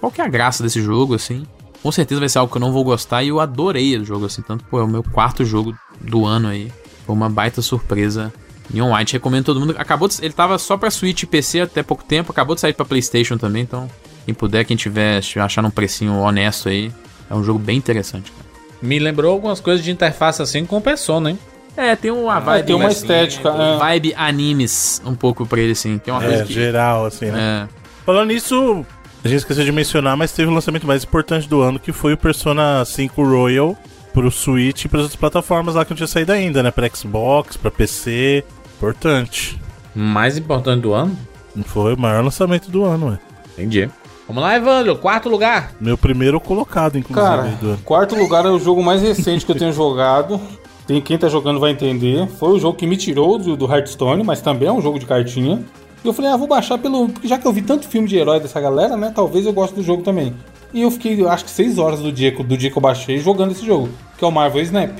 qual 0.00 0.12
que 0.12 0.20
é 0.20 0.24
a 0.24 0.28
graça 0.28 0.62
desse 0.62 0.80
jogo 0.80 1.14
assim? 1.14 1.44
Com 1.82 1.90
certeza 1.90 2.20
vai 2.20 2.28
ser 2.28 2.38
algo 2.38 2.50
que 2.52 2.56
eu 2.56 2.60
não 2.60 2.70
vou 2.72 2.84
gostar 2.84 3.24
e 3.24 3.28
eu 3.28 3.40
adorei 3.40 3.96
o 3.98 4.04
jogo 4.04 4.24
assim, 4.26 4.40
tanto 4.40 4.64
pô, 4.66 4.78
é 4.78 4.84
o 4.84 4.88
meu 4.88 5.02
quarto 5.02 5.44
jogo 5.44 5.76
do 6.00 6.24
ano 6.24 6.46
aí. 6.48 6.70
Foi 7.04 7.12
uma 7.12 7.28
baita 7.28 7.60
surpresa. 7.60 8.32
Neon 8.72 8.94
White 8.94 9.14
recomendo 9.14 9.44
todo 9.46 9.58
mundo. 9.58 9.74
Acabou 9.78 10.06
de- 10.06 10.24
ele 10.24 10.32
tava 10.32 10.56
só 10.58 10.76
pra 10.76 10.90
Switch 10.92 11.24
e 11.24 11.26
PC 11.26 11.60
até 11.62 11.82
pouco 11.82 12.04
tempo, 12.04 12.30
acabou 12.30 12.54
de 12.54 12.60
sair 12.60 12.72
pra 12.72 12.84
PlayStation 12.86 13.36
também, 13.36 13.62
então 13.62 13.90
quem 14.24 14.32
puder, 14.34 14.64
quem 14.64 14.76
tiver 14.76 15.20
achar 15.40 15.64
um 15.64 15.70
precinho 15.70 16.14
honesto 16.20 16.68
aí, 16.68 16.92
é 17.28 17.34
um 17.34 17.42
jogo 17.42 17.58
bem 17.58 17.76
interessante. 17.76 18.30
cara. 18.30 18.46
Me 18.80 19.00
lembrou 19.00 19.32
algumas 19.32 19.58
coisas 19.58 19.84
de 19.84 19.90
interface 19.90 20.40
assim 20.40 20.64
com 20.64 20.80
Persona, 20.80 21.30
hein? 21.30 21.38
É, 21.76 21.94
tem 21.94 22.10
uma 22.10 22.40
vibe. 22.40 22.66
tem 22.66 22.74
uma 22.76 22.88
estética, 22.88 23.48
é. 23.50 23.76
Vibe 23.78 24.14
animes 24.16 25.02
um 25.04 25.14
pouco 25.14 25.44
pra 25.46 25.60
ele, 25.60 25.72
assim. 25.72 25.98
Que 25.98 26.08
é 26.10 26.12
uma 26.12 26.22
coisa 26.22 26.42
É, 26.42 26.46
que. 26.46 26.52
geral, 26.52 27.04
assim, 27.06 27.26
né? 27.26 27.68
É. 27.70 27.86
Falando 28.04 28.28
nisso, 28.28 28.84
a 29.24 29.28
gente 29.28 29.38
esqueceu 29.38 29.64
de 29.64 29.72
mencionar, 29.72 30.16
mas 30.16 30.32
teve 30.32 30.50
o 30.50 30.54
lançamento 30.54 30.86
mais 30.86 31.04
importante 31.04 31.48
do 31.48 31.60
ano, 31.60 31.78
que 31.78 31.92
foi 31.92 32.12
o 32.14 32.16
Persona 32.16 32.84
5 32.84 33.22
Royal 33.22 33.76
pro 34.14 34.30
Switch 34.30 34.84
e 34.84 34.88
para 34.88 35.00
outras 35.00 35.16
plataformas 35.16 35.74
lá 35.74 35.84
que 35.84 35.90
não 35.90 35.96
tinha 35.96 36.06
saído 36.06 36.32
ainda, 36.32 36.62
né? 36.62 36.70
Pra 36.70 36.88
Xbox, 36.88 37.56
pra 37.56 37.70
PC. 37.70 38.42
Importante. 38.76 39.60
Mais 39.94 40.38
importante 40.38 40.82
do 40.82 40.92
ano? 40.94 41.16
Foi 41.64 41.94
o 41.94 41.98
maior 42.00 42.22
lançamento 42.22 42.70
do 42.70 42.84
ano, 42.84 43.10
ué. 43.10 43.18
Entendi. 43.52 43.90
Vamos 44.28 44.42
lá, 44.42 44.56
Evandro. 44.56 44.96
Quarto 44.96 45.28
lugar. 45.28 45.72
Meu 45.80 45.96
primeiro 45.96 46.38
colocado, 46.40 46.98
inclusive, 46.98 47.26
Cara, 47.26 47.78
quarto 47.84 48.14
lugar 48.16 48.44
é 48.44 48.48
o 48.50 48.58
jogo 48.58 48.82
mais 48.82 49.00
recente 49.00 49.46
que 49.46 49.52
eu 49.52 49.56
tenho 49.56 49.72
jogado. 49.72 50.40
Tem 50.86 51.00
quem 51.00 51.18
tá 51.18 51.28
jogando 51.28 51.58
vai 51.58 51.72
entender. 51.72 52.28
Foi 52.38 52.50
o 52.50 52.58
jogo 52.58 52.78
que 52.78 52.86
me 52.86 52.96
tirou 52.96 53.38
do, 53.38 53.56
do 53.56 53.66
Hearthstone, 53.66 54.22
mas 54.22 54.40
também 54.40 54.68
é 54.68 54.72
um 54.72 54.80
jogo 54.80 54.98
de 54.98 55.06
cartinha. 55.06 55.62
E 56.04 56.06
eu 56.06 56.12
falei, 56.12 56.30
ah, 56.30 56.36
vou 56.36 56.46
baixar 56.46 56.78
pelo. 56.78 57.08
Porque 57.08 57.26
já 57.26 57.36
que 57.36 57.46
eu 57.46 57.52
vi 57.52 57.62
tanto 57.62 57.88
filme 57.88 58.06
de 58.06 58.16
herói 58.16 58.38
dessa 58.38 58.60
galera, 58.60 58.96
né? 58.96 59.12
Talvez 59.14 59.44
eu 59.44 59.52
goste 59.52 59.74
do 59.74 59.82
jogo 59.82 60.02
também. 60.02 60.32
E 60.72 60.82
eu 60.82 60.90
fiquei, 60.90 61.20
eu 61.20 61.28
acho 61.28 61.44
que 61.44 61.50
6 61.50 61.78
horas 61.78 62.00
do 62.00 62.12
dia, 62.12 62.30
do 62.30 62.56
dia 62.56 62.70
que 62.70 62.76
eu 62.76 62.82
baixei 62.82 63.18
jogando 63.18 63.52
esse 63.52 63.64
jogo, 63.64 63.88
que 64.16 64.24
é 64.24 64.28
o 64.28 64.30
Marvel 64.30 64.62
Snap. 64.62 64.90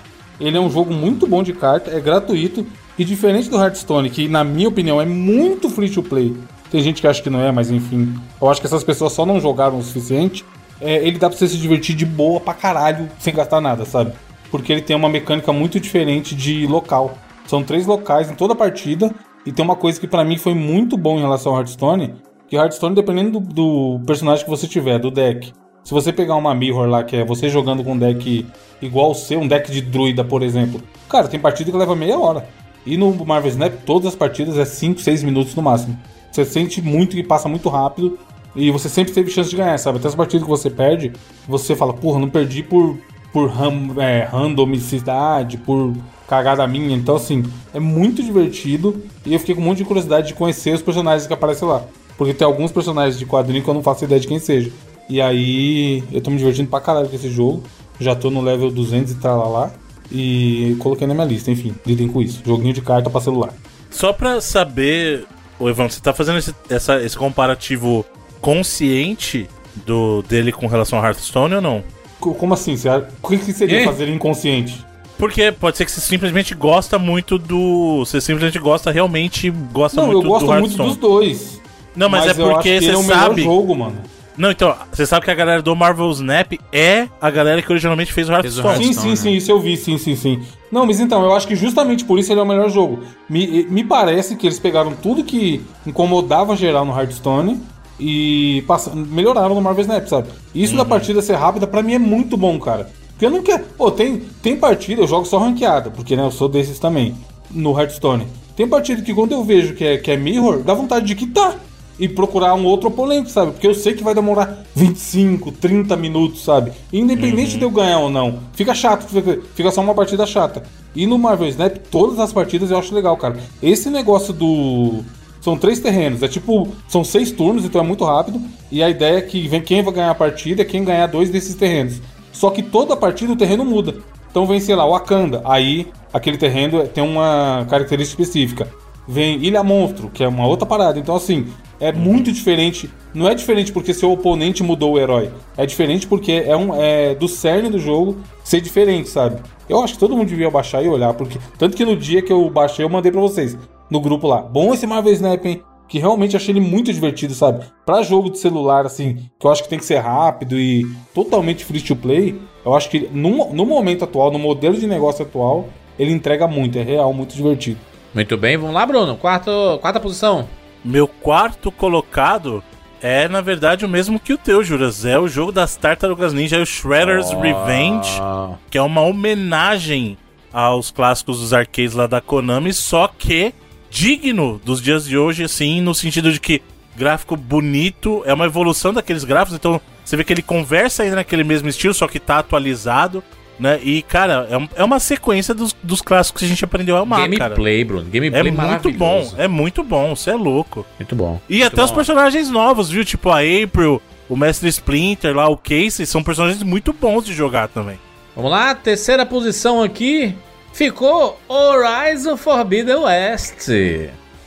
Ele 0.41 0.57
é 0.57 0.61
um 0.61 0.71
jogo 0.71 0.93
muito 0.93 1.27
bom 1.27 1.43
de 1.43 1.53
carta, 1.53 1.91
é 1.91 2.01
gratuito. 2.01 2.67
E 2.99 3.05
diferente 3.05 3.51
do 3.51 3.59
Hearthstone, 3.59 4.09
que 4.09 4.27
na 4.27 4.43
minha 4.43 4.69
opinião 4.69 5.01
é 5.01 5.05
muito 5.05 5.69
free 5.69 5.91
to 5.91 6.03
play. 6.03 6.35
Tem 6.71 6.83
gente 6.83 7.01
que 7.01 7.07
acha 7.07 7.23
que 7.23 7.31
não 7.31 7.41
é, 7.41 7.53
mas 7.53 7.71
enfim. 7.71 8.15
Eu 8.41 8.49
acho 8.49 8.61
que 8.61 8.67
essas 8.67 8.83
pessoas 8.83 9.13
só 9.13 9.27
não 9.27 9.39
jogaram 9.39 9.79
o 9.79 9.83
suficiente. 9.83 10.45
É, 10.81 11.07
ele 11.07 11.19
dá 11.19 11.29
pra 11.29 11.39
você 11.39 11.47
se 11.47 11.57
divertir 11.57 11.95
de 11.95 12.05
boa 12.05 12.41
pra 12.41 12.55
caralho, 12.55 13.09
sem 13.19 13.35
gastar 13.35 13.61
nada, 13.61 13.85
sabe? 13.85 14.13
Porque 14.51 14.73
ele 14.73 14.83
tem 14.83 14.97
uma 14.97 15.09
mecânica 15.09 15.53
muito 15.53 15.79
diferente 15.81 16.35
de 16.35 16.67
local. 16.67 17.17
São 17.47 17.63
três 17.63 17.87
locais 17.87 18.31
em 18.31 18.35
toda 18.35 18.53
a 18.53 18.57
partida. 18.57 19.15
E 19.45 19.53
tem 19.53 19.65
uma 19.65 19.77
coisa 19.77 20.01
que 20.01 20.09
pra 20.09 20.25
mim 20.25 20.39
foi 20.39 20.55
muito 20.55 20.97
bom 20.97 21.19
em 21.19 21.23
relação 21.23 21.53
ao 21.53 21.59
Hearthstone. 21.59 22.15
Que 22.49 22.57
o 22.57 22.61
Hearthstone, 22.61 22.95
dependendo 22.95 23.41
do, 23.41 23.97
do 23.99 24.05
personagem 24.05 24.45
que 24.45 24.51
você 24.51 24.67
tiver, 24.67 24.99
do 24.99 25.11
deck. 25.11 25.53
Se 25.85 25.93
você 25.93 26.13
pegar 26.13 26.35
uma 26.35 26.53
Mirror 26.55 26.89
lá, 26.89 27.05
que 27.05 27.17
é 27.17 27.25
você 27.25 27.49
jogando 27.49 27.85
com 27.85 27.93
um 27.93 27.99
deck 27.99 28.45
igual 28.83 29.13
o 29.13 29.15
seu, 29.15 29.39
um 29.39 29.47
deck 29.47 29.71
de 29.71 29.81
druida, 29.81 30.25
por 30.25 30.43
exemplo. 30.43 30.83
Cara, 31.09 31.29
tem 31.29 31.39
partida 31.39 31.71
que 31.71 31.77
leva 31.77 31.95
meia 31.95 32.19
hora. 32.19 32.49
E 32.85 32.97
no 32.97 33.13
Marvel 33.25 33.51
Snap, 33.51 33.73
todas 33.85 34.09
as 34.09 34.15
partidas 34.15 34.59
é 34.59 34.65
5, 34.65 35.01
6 35.01 35.23
minutos 35.23 35.55
no 35.55 35.63
máximo. 35.63 35.97
Você 36.31 36.45
sente 36.45 36.83
muito 36.83 37.15
que 37.17 37.23
passa 37.23 37.49
muito 37.49 37.69
rápido. 37.69 38.19
E 38.57 38.71
você 38.71 38.89
sempre 38.89 39.13
teve 39.13 39.31
chance 39.31 39.51
de 39.51 39.57
ganhar, 39.57 39.79
sabe? 39.79 39.99
Até 39.99 40.09
as 40.09 40.15
partidas 40.15 40.43
que 40.43 40.51
você 40.51 40.71
perde, 40.71 41.13
você 41.47 41.77
fala, 41.77 41.93
porra, 41.93 42.19
não 42.19 42.29
perdi 42.29 42.63
por, 42.63 42.99
por 43.33 43.49
ram, 43.51 43.95
é, 44.01 44.25
randomicidade, 44.25 45.59
por 45.59 45.93
cagada 46.29 46.67
minha. 46.67 46.97
Então, 46.97 47.17
assim, 47.17 47.43
é 47.75 47.79
muito 47.81 48.23
divertido. 48.23 49.03
E 49.25 49.33
eu 49.35 49.39
fiquei 49.41 49.55
com 49.55 49.61
um 49.61 49.65
monte 49.65 49.79
de 49.79 49.85
curiosidade 49.85 50.29
de 50.29 50.35
conhecer 50.35 50.75
os 50.75 50.83
personagens 50.83 51.27
que 51.27 51.33
aparecem 51.35 51.67
lá. 51.69 51.83
Porque 52.17 52.33
tem 52.35 52.47
alguns 52.47 52.73
personagens 52.73 53.19
de 53.19 53.27
quadrinho 53.27 53.63
que 53.63 53.69
eu 53.69 53.75
não 53.75 53.83
faço 53.83 54.05
ideia 54.05 54.21
de 54.21 54.27
quem 54.27 54.39
seja. 54.39 54.71
E 55.09 55.21
aí, 55.21 56.03
eu 56.13 56.21
tô 56.21 56.31
me 56.31 56.39
divertindo 56.39 56.69
pra 56.69 56.81
caralho 56.81 57.09
com 57.09 57.15
esse 57.17 57.29
jogo. 57.31 57.63
Já 58.01 58.15
tô 58.15 58.31
no 58.31 58.41
level 58.41 58.71
200 58.71 59.13
e 59.13 59.17
tralalá. 59.17 59.71
E 60.11 60.77
coloquei 60.79 61.07
na 61.07 61.15
minha 61.15 61.27
lista, 61.27 61.51
enfim, 61.51 61.75
lidem 61.87 62.09
com 62.09 62.21
isso. 62.23 62.41
Joguinho 62.45 62.73
de 62.73 62.81
carta 62.81 63.11
pra 63.11 63.21
celular. 63.21 63.53
Só 63.91 64.13
pra 64.13 64.41
saber, 64.41 65.27
ô 65.59 65.69
Evandro, 65.69 65.93
você 65.93 66.01
tá 66.01 66.13
fazendo 66.13 66.39
esse, 66.39 66.55
essa- 66.71 67.03
esse 67.03 67.17
comparativo 67.19 68.05
consciente 68.41 69.49
do 69.85 70.23
dele 70.23 70.53
com 70.53 70.67
relação 70.67 70.99
a 70.99 71.03
Hearthstone 71.07 71.57
ou 71.57 71.61
não? 71.61 71.83
Co- 72.21 72.35
Como 72.35 72.55
assim? 72.55 72.77
Você, 72.77 72.89
o 72.89 73.29
que 73.29 73.39
que 73.39 73.53
seria 73.53 73.83
Ih. 73.83 73.85
fazer 73.85 74.09
inconsciente? 74.09 74.85
Porque 75.19 75.51
pode 75.53 75.77
ser 75.79 75.85
que 75.87 75.91
você 75.91 76.01
simplesmente 76.01 76.55
gosta 76.55 76.99
muito 76.99 77.39
do. 77.39 78.01
Você 78.05 78.21
simplesmente 78.21 78.59
gosta, 78.59 78.91
realmente 78.91 79.51
gosta 79.51 80.01
Não, 80.01 80.09
muito 80.09 80.25
eu 80.27 80.29
gosto 80.31 80.47
do 80.47 80.53
muito 80.53 80.63
Hearthstone. 80.65 80.89
dos 80.91 80.97
dois. 80.99 81.61
Não, 81.97 82.09
mas, 82.11 82.25
é 82.25 82.27
eu 82.27 82.29
acho 82.29 82.37
que 82.37 82.43
porque 82.75 82.81
você 82.83 82.91
é 82.91 82.97
o 82.97 83.03
melhor 83.03 83.29
sabe. 83.29 83.43
jogo, 83.43 83.75
mano. 83.75 83.97
Não, 84.37 84.51
então, 84.51 84.77
você 84.93 85.07
sabe 85.07 85.25
que 85.25 85.31
a 85.31 85.35
galera 85.35 85.63
do 85.63 85.75
Marvel 85.75 86.11
Snap 86.11 86.53
é 86.71 87.09
a 87.19 87.31
galera 87.31 87.63
que 87.63 87.71
originalmente 87.73 88.13
fez 88.13 88.29
o 88.29 88.33
Fez 88.43 88.59
o 88.59 88.61
Hearthstone. 88.61 88.77
Sim, 88.77 88.83
Hearthstone, 88.85 89.17
sim, 89.17 89.25
né? 89.29 89.31
sim, 89.33 89.37
isso 89.39 89.51
eu 89.51 89.59
vi, 89.59 89.77
sim, 89.79 89.97
sim, 89.97 90.15
sim. 90.15 90.43
Não, 90.71 90.85
mas 90.85 91.01
então, 91.01 91.25
eu 91.25 91.35
acho 91.35 91.49
que 91.49 91.57
justamente 91.57 92.05
por 92.05 92.19
isso 92.19 92.31
ele 92.31 92.41
é 92.41 92.43
o 92.43 92.47
melhor 92.47 92.69
jogo. 92.69 93.03
Me, 93.31 93.65
me 93.71 93.83
parece 93.83 94.37
que 94.37 94.47
eles 94.47 94.59
pegaram 94.59 94.93
tudo 94.93 95.25
que 95.25 95.63
incomodava 95.87 96.55
geral 96.55 96.85
no 96.85 96.93
Hearthstone 96.95 97.63
e 97.99 98.63
passa, 98.67 98.95
melhoraram 98.95 99.55
no 99.55 99.61
Marvel 99.61 99.83
Snap, 99.83 100.07
sabe? 100.07 100.29
Isso 100.55 100.73
Uhum. 100.73 100.79
da 100.79 100.85
partida 100.85 101.23
ser 101.23 101.35
rápida, 101.35 101.67
pra 101.67 101.83
mim 101.83 101.95
é 101.95 101.99
muito 101.99 102.37
bom, 102.37 102.59
cara. 102.59 102.89
Porque 103.11 103.25
eu 103.27 103.31
não 103.31 103.43
quero. 103.43 103.65
Pô, 103.79 103.91
tem, 103.91 104.23
tem 104.43 104.57
partida, 104.57 105.01
eu 105.03 105.07
jogo 105.07 105.25
só 105.25 105.39
ranqueada, 105.39 105.91
porque 105.91 106.15
né, 106.17 106.23
eu 106.25 106.31
sou 106.31 106.49
desses 106.49 106.79
também, 106.79 107.15
no 107.51 107.79
Hearthstone. 107.79 108.27
Tem 108.55 108.67
partida 108.69 109.03
que 109.03 109.15
quando 109.15 109.33
eu 109.33 109.43
vejo 109.45 109.75
que 109.75 109.85
é, 109.85 109.97
que 109.99 110.11
é 110.11 110.17
Mirror, 110.17 110.63
dá 110.63 110.75
vontade 110.75 111.07
de 111.07 111.15
quitar 111.15 111.57
e 111.99 112.07
procurar 112.09 112.55
um 112.55 112.67
outro 112.67 112.89
oponente, 112.89 113.31
sabe? 113.31 113.53
Porque 113.53 113.67
eu 113.67 113.75
sei 113.75 113.95
que 113.95 114.05
vai 114.05 114.15
demorar 114.15 114.65
25, 114.75 115.51
30 115.53 115.97
minutos, 115.97 116.45
sabe? 116.45 116.73
Independente 116.93 117.57
de 117.57 117.63
eu 117.65 117.71
ganhar 117.71 118.01
ou 118.01 118.11
não. 118.11 118.41
Fica 118.53 118.75
chato, 118.75 119.07
fica, 119.09 119.41
fica 119.55 119.71
só 119.71 119.81
uma 119.81 119.95
partida 119.95 120.27
chata. 120.27 120.63
E 120.95 121.07
no 121.07 121.19
Marvel 121.19 121.49
Snap, 121.49 121.77
todas 121.91 122.19
as 122.19 122.33
partidas 122.35 122.71
eu 122.71 122.79
acho 122.79 122.95
legal, 122.95 123.17
cara. 123.17 123.37
Esse 123.63 123.89
negócio 123.89 124.33
do. 124.35 125.03
São 125.47 125.57
três 125.57 125.79
terrenos, 125.79 126.25
é 126.25 126.27
tipo. 126.27 126.75
São 126.89 127.05
seis 127.05 127.31
turnos, 127.31 127.65
então 127.65 127.81
é 127.81 127.85
muito 127.85 128.05
rápido. 128.05 128.43
E 128.69 128.83
a 128.83 128.91
ideia 128.91 129.19
é 129.19 129.23
que 129.23 129.47
vem 129.47 129.61
quem 129.61 129.81
vai 129.81 129.95
ganhar 129.95 130.11
a 130.11 130.15
partida 130.15 130.63
é 130.63 130.65
quem 130.65 130.83
ganhar 130.83 131.07
dois 131.07 131.31
desses 131.31 131.55
terrenos. 131.55 132.03
Só 132.33 132.51
que 132.51 132.65
toda 132.65 132.97
partida 132.97 133.33
o 133.33 133.37
terreno 133.37 133.65
muda. 133.65 133.95
Então 134.29 134.45
vem, 134.45 134.59
sei 134.59 134.75
lá, 134.75 134.85
Wakanda. 134.85 135.43
Aí 135.45 135.87
aquele 136.13 136.37
terreno 136.37 136.85
tem 136.89 137.05
uma 137.05 137.65
característica 137.71 138.21
específica. 138.21 138.69
Vem 139.07 139.37
Ilha 139.37 139.63
Monstro, 139.63 140.11
que 140.13 140.25
é 140.25 140.27
uma 140.27 140.49
outra 140.49 140.67
parada. 140.67 140.99
Então, 140.99 141.15
assim, 141.15 141.47
é 141.79 141.93
muito 141.93 142.33
diferente. 142.33 142.91
Não 143.15 143.29
é 143.29 143.33
diferente 143.33 143.71
porque 143.71 143.95
seu 143.95 144.11
oponente 144.11 144.65
mudou 144.65 144.95
o 144.95 144.99
herói. 144.99 145.31
É 145.57 145.65
diferente 145.65 146.09
porque 146.09 146.43
é, 146.45 146.57
um, 146.57 146.75
é 146.75 147.15
do 147.15 147.29
cerne 147.29 147.71
do 147.71 147.79
jogo 147.79 148.17
ser 148.43 148.61
diferente, 148.61 149.09
sabe? 149.09 149.41
Eu 149.69 149.81
acho 149.81 149.95
que 149.95 150.01
todo 150.01 150.17
mundo 150.17 150.27
devia 150.27 150.51
baixar 150.51 150.83
e 150.83 150.89
olhar, 150.89 151.15
porque. 151.15 151.39
Tanto 151.57 151.77
que 151.77 151.85
no 151.85 151.95
dia 151.97 152.21
que 152.21 152.33
eu 152.33 152.51
baixei, 152.51 152.85
eu 152.85 152.89
mandei 152.89 153.13
pra 153.13 153.21
vocês. 153.21 153.57
No 153.91 154.01
grupo 154.01 154.27
lá. 154.27 154.43
Bom 154.43 154.75
esse 154.75 154.87
Marvel 154.87 155.13
Snap, 155.13 155.45
hein? 155.45 155.63
Que 155.89 155.99
realmente 155.99 156.37
achei 156.37 156.53
ele 156.53 156.61
muito 156.61 156.93
divertido, 156.93 157.33
sabe? 157.33 157.65
Pra 157.85 158.03
jogo 158.03 158.31
de 158.31 158.39
celular, 158.39 158.85
assim, 158.85 159.29
que 159.39 159.47
eu 159.47 159.51
acho 159.51 159.63
que 159.63 159.69
tem 159.69 159.79
que 159.79 159.85
ser 159.85 159.99
rápido 159.99 160.59
e 160.59 160.85
totalmente 161.15 161.65
free 161.65 161.81
to 161.81 161.95
play, 161.95 162.41
eu 162.65 162.75
acho 162.75 162.91
que 162.91 163.09
no, 163.13 163.53
no 163.53 163.65
momento 163.65 164.03
atual, 164.03 164.33
no 164.33 164.39
modelo 164.39 164.77
de 164.77 164.87
negócio 164.87 165.25
atual, 165.25 165.69
ele 165.97 166.11
entrega 166.11 166.49
muito, 166.49 166.77
é 166.79 166.83
real, 166.83 167.13
muito 167.13 167.37
divertido. 167.37 167.79
Muito 168.13 168.37
bem, 168.37 168.57
vamos 168.57 168.75
lá, 168.75 168.85
Bruno. 168.85 169.17
Quarto, 169.17 169.79
quarta 169.81 170.01
posição. 170.01 170.49
Meu 170.85 171.07
quarto 171.07 171.71
colocado 171.71 172.63
é, 173.01 173.29
na 173.29 173.41
verdade, 173.41 173.85
o 173.85 173.89
mesmo 173.89 174.19
que 174.19 174.33
o 174.33 174.39
teu, 174.39 174.65
Juras. 174.65 175.05
É 175.05 175.19
o 175.19 175.29
jogo 175.29 175.53
das 175.53 175.77
Tartarugas 175.77 176.33
Ninja, 176.33 176.57
é 176.57 176.61
o 176.61 176.67
Shredder's 176.67 177.31
Revenge, 177.31 178.19
Ah, 178.21 178.55
que 178.71 178.79
é 178.79 178.83
uma 178.83 179.03
homenagem 179.03 180.17
aos 180.53 180.91
clássicos 180.91 181.41
dos 181.41 181.53
arcades 181.53 181.93
lá 181.93 182.07
da 182.07 182.21
Konami, 182.21 182.73
só 182.73 183.07
que 183.07 183.53
digno 183.97 184.61
dos 184.63 184.83
dias 184.83 185.07
de 185.07 185.17
hoje, 185.17 185.43
assim, 185.45 185.81
no 185.81 185.95
sentido 185.95 186.31
de 186.31 186.39
que 186.39 186.61
gráfico 186.95 187.35
bonito, 187.35 188.23
é 188.27 188.35
uma 188.35 188.45
evolução 188.45 188.93
daqueles 188.93 189.25
gráficos, 189.25 189.55
então 189.57 189.81
você 190.05 190.17
vê 190.17 190.23
que 190.25 190.33
ele 190.33 190.43
conversa 190.43 191.03
ainda 191.03 191.17
naquele 191.17 191.43
mesmo 191.45 191.69
estilo, 191.69 191.95
só 191.95 192.07
que 192.07 192.21
tá 192.21 192.39
atualizado, 192.39 193.23
né? 193.59 193.81
E, 193.83 194.03
cara, 194.03 194.47
é, 194.51 194.57
um- 194.59 194.69
é 194.77 194.85
uma 194.85 195.01
sequência 195.01 195.55
dos, 195.55 195.75
dos 195.83 196.03
clássicos 196.03 196.41
que 196.41 196.47
a 196.47 196.49
gente 196.49 196.65
aprendeu 196.65 196.97
a 196.97 197.01
amar, 197.01 197.21
cara. 197.31 197.49
gameplay, 197.55 197.85
Bruno. 197.85 198.05
Gameplay 198.11 198.41
É 198.49 198.51
muito 198.53 198.91
bom, 198.93 199.35
é 199.39 199.49
muito 199.49 199.83
bom, 199.83 200.15
você 200.15 200.31
é 200.31 200.35
louco. 200.35 200.85
Muito 200.99 201.17
bom. 201.17 201.41
E 201.49 201.55
Muito 201.61 201.67
até 201.73 201.83
os 201.83 201.91
bom. 201.91 201.97
personagens 201.97 202.51
novos, 202.51 202.91
viu? 202.91 203.03
Tipo 203.05 203.31
a 203.31 203.39
April, 203.41 204.01
o 204.29 204.37
Mestre 204.37 204.69
Splinter 204.69 205.35
lá, 205.35 205.49
o 205.49 205.57
Casey, 205.57 206.05
são 206.05 206.23
personagens 206.23 206.63
muito 206.63 206.93
bons 206.93 207.25
de 207.25 207.33
jogar 207.33 207.69
também. 207.69 207.99
Vamos 208.35 208.51
lá, 208.51 208.75
terceira 208.75 209.25
posição 209.25 209.83
aqui. 209.83 210.35
Ficou 210.77 211.41
Horizon 211.49 212.37
Forbidden 212.37 212.97
West. 212.97 213.67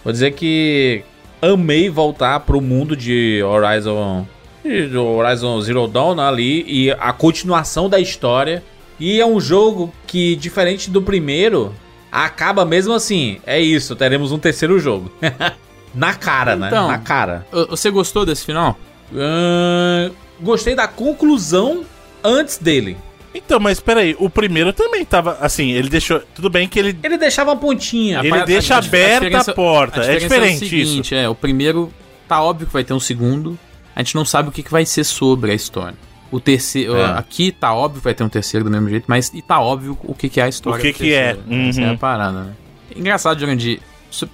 Vou 0.03 0.13
dizer 0.13 0.33
que 0.33 1.03
amei 1.41 1.89
voltar 1.89 2.41
pro 2.41 2.61
mundo 2.61 2.95
de 2.95 3.41
Horizon, 3.41 4.27
de 4.63 4.95
Horizon 4.95 5.59
Zero 5.59 5.87
Dawn 5.87 6.19
ali 6.19 6.63
e 6.67 6.91
a 6.91 7.11
continuação 7.11 7.89
da 7.89 7.99
história. 7.99 8.63
E 8.99 9.19
é 9.19 9.25
um 9.25 9.41
jogo 9.41 9.91
que, 10.05 10.35
diferente 10.35 10.91
do 10.91 11.01
primeiro, 11.01 11.73
acaba 12.11 12.63
mesmo 12.63 12.93
assim. 12.93 13.41
É 13.43 13.59
isso, 13.59 13.95
teremos 13.95 14.31
um 14.31 14.37
terceiro 14.37 14.77
jogo. 14.77 15.11
Na 15.95 16.13
cara, 16.13 16.55
né? 16.55 16.67
Então. 16.67 16.89
Na 16.89 16.99
cara. 16.99 17.47
Você 17.71 17.89
gostou 17.89 18.23
desse 18.23 18.45
final? 18.45 18.77
Ahn, 19.11 20.11
gostei 20.39 20.75
da 20.75 20.87
conclusão 20.87 21.83
antes 22.23 22.59
dele. 22.59 22.97
Então, 23.33 23.59
mas 23.59 23.79
peraí, 23.79 24.15
o 24.19 24.29
primeiro 24.29 24.73
também 24.73 25.05
tava 25.05 25.37
assim, 25.39 25.71
ele 25.71 25.87
deixou. 25.89 26.19
Tudo 26.33 26.49
bem 26.49 26.67
que 26.67 26.79
ele. 26.79 26.97
Ele 27.03 27.17
deixava 27.17 27.51
uma 27.51 27.57
pontinha. 27.57 28.19
Ele 28.19 28.29
pa- 28.29 28.45
deixa 28.45 28.75
aberta 28.77 29.17
a 29.17 29.19
diferença- 29.27 29.53
porta. 29.53 30.01
É 30.01 30.17
diferente 30.17 30.65
o 30.65 30.69
seguinte, 30.69 31.15
É, 31.15 31.29
o 31.29 31.35
primeiro 31.35 31.93
tá 32.27 32.41
óbvio 32.41 32.65
que 32.67 32.73
vai 32.73 32.83
ter 32.83 32.93
um 32.93 32.99
segundo. 32.99 33.57
A 33.95 34.01
gente 34.01 34.15
não 34.15 34.25
sabe 34.25 34.49
o 34.49 34.51
que, 34.51 34.63
que 34.63 34.71
vai 34.71 34.85
ser 34.85 35.03
sobre 35.03 35.51
a 35.51 35.53
história. 35.53 35.95
O 36.31 36.39
terceiro. 36.39 36.95
É. 36.95 37.05
Aqui 37.17 37.51
tá 37.51 37.73
óbvio 37.73 37.99
que 38.01 38.05
vai 38.05 38.13
ter 38.13 38.23
um 38.23 38.29
terceiro 38.29 38.63
do 38.63 38.71
mesmo 38.71 38.89
jeito, 38.89 39.05
mas 39.07 39.31
e 39.33 39.41
tá 39.41 39.59
óbvio 39.59 39.97
o 40.03 40.13
que, 40.15 40.29
que 40.29 40.39
é 40.39 40.43
a 40.43 40.49
história. 40.49 40.79
O 40.79 40.81
que 40.81 40.93
que 40.93 41.13
é. 41.13 41.33
terceiro. 41.35 41.69
Essa 41.69 41.81
é 41.81 41.85
Uhum. 41.85 41.93
a 41.93 41.97
parada, 41.97 42.41
né? 42.43 42.53
Engraçado, 42.95 43.39
Jurandir. 43.39 43.79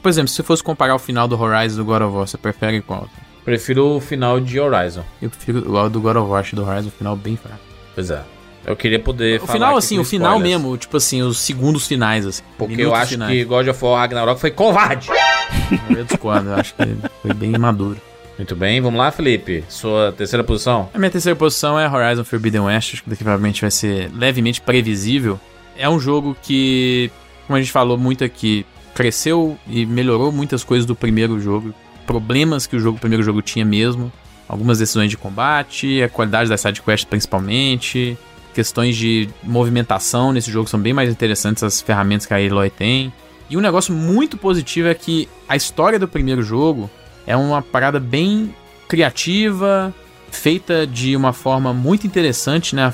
Por 0.02 0.08
exemplo, 0.08 0.30
se 0.30 0.36
você 0.36 0.44
fosse 0.44 0.64
comparar 0.64 0.96
o 0.96 1.00
final 1.00 1.28
do 1.28 1.40
Horizon 1.42 1.76
e 1.76 1.78
do 1.78 1.86
God 1.86 2.02
of 2.02 2.16
War, 2.16 2.28
você 2.28 2.38
prefere 2.38 2.82
qual? 2.82 3.10
Prefiro 3.44 3.98
o 3.98 4.00
final 4.00 4.40
de 4.40 4.58
Horizon. 4.60 5.04
Eu 5.22 5.30
prefiro 5.30 5.70
o 5.70 5.90
do 5.90 6.00
God 6.00 6.16
of 6.16 6.30
War, 6.30 6.40
acho 6.40 6.56
do 6.56 6.66
Horizon, 6.66 6.88
o 6.88 6.92
final 6.92 7.16
bem 7.18 7.36
fraco. 7.36 7.60
Pois 7.94 8.10
é. 8.10 8.22
Eu 8.66 8.76
queria 8.76 9.00
poder 9.00 9.38
O 9.42 9.46
falar 9.46 9.54
final, 9.54 9.78
assim, 9.78 10.00
o 10.00 10.04
final 10.04 10.38
spoilers, 10.38 10.62
mesmo, 10.62 10.78
tipo 10.78 10.98
assim, 10.98 11.22
os 11.22 11.38
segundos 11.38 11.88
finais, 11.88 12.26
assim. 12.26 12.44
Porque 12.58 12.82
eu 12.82 12.96
acho 12.96 13.12
finais. 13.12 13.32
que 13.32 13.44
God 13.44 13.68
of 13.68 13.86
War 13.86 14.02
Ragnarok 14.02 14.40
foi 14.42 14.52
covarde. 14.52 15.10
Eu 15.90 16.04
discordo, 16.04 16.50
eu 16.50 16.56
acho 16.56 16.76
que 16.76 16.84
foi 17.22 17.34
bem 17.34 17.52
maduro. 17.52 18.00
Muito 18.38 18.56
bem, 18.56 18.82
vamos 18.82 19.00
lá, 19.00 19.10
Felipe. 19.12 19.64
Sua 19.70 20.12
terceira 20.12 20.44
posição. 20.44 20.90
A 20.94 20.98
minha 20.98 21.10
terceira 21.10 21.36
posição 21.36 21.80
é 21.80 21.90
Horizon 21.90 22.24
Forbidden 22.24 22.62
West, 22.62 22.94
acho 22.94 23.04
que 23.04 23.10
daqui 23.10 23.24
provavelmente 23.24 23.62
vai 23.62 23.72
ser 23.72 24.12
levemente 24.14 24.60
previsível. 24.60 25.40
É 25.78 25.88
um 25.90 26.00
jogo 26.00 26.36
que, 26.42 27.10
como 27.48 27.58
a 27.58 27.62
gente 27.62 27.72
falou 27.72 27.98
muito 27.98 28.24
aqui, 28.24 28.66
cresceu 28.94 29.58
e 29.68 29.86
melhorou 29.86 30.32
muitas 30.32 30.64
coisas 30.64 30.86
do 30.86 30.96
primeiro 30.96 31.40
jogo. 31.40 31.74
Problemas 32.06 32.68
que 32.68 32.76
o 32.76 32.80
jogo, 32.80 32.98
o 32.98 33.00
primeiro 33.00 33.24
jogo 33.24 33.42
tinha 33.42 33.64
mesmo. 33.66 34.12
Algumas 34.48 34.78
decisões 34.80 35.10
de 35.10 35.18
combate, 35.18 36.04
a 36.04 36.10
qualidade 36.10 36.50
das 36.50 36.62
sidequests 36.62 37.06
principalmente. 37.06 38.18
Questões 38.56 38.96
de 38.96 39.28
movimentação 39.44 40.32
nesse 40.32 40.50
jogo 40.50 40.70
são 40.70 40.80
bem 40.80 40.94
mais 40.94 41.10
interessantes, 41.10 41.62
as 41.62 41.82
ferramentas 41.82 42.26
que 42.26 42.34
a 42.34 42.38
Aloy 42.38 42.70
tem. 42.70 43.12
E 43.50 43.58
um 43.58 43.60
negócio 43.60 43.94
muito 43.94 44.38
positivo 44.38 44.88
é 44.88 44.94
que 44.94 45.28
a 45.46 45.58
história 45.58 46.00
do 46.00 46.08
primeiro 46.08 46.42
jogo 46.42 46.90
é 47.28 47.36
uma 47.36 47.62
parada 47.62 48.00
bem 48.00 48.56
criativa, 48.88 49.94
feita 50.32 50.88
de 50.88 51.18
uma 51.18 51.34
forma 51.34 51.74
muito 51.74 52.08
interessante, 52.08 52.78
né? 52.78 52.94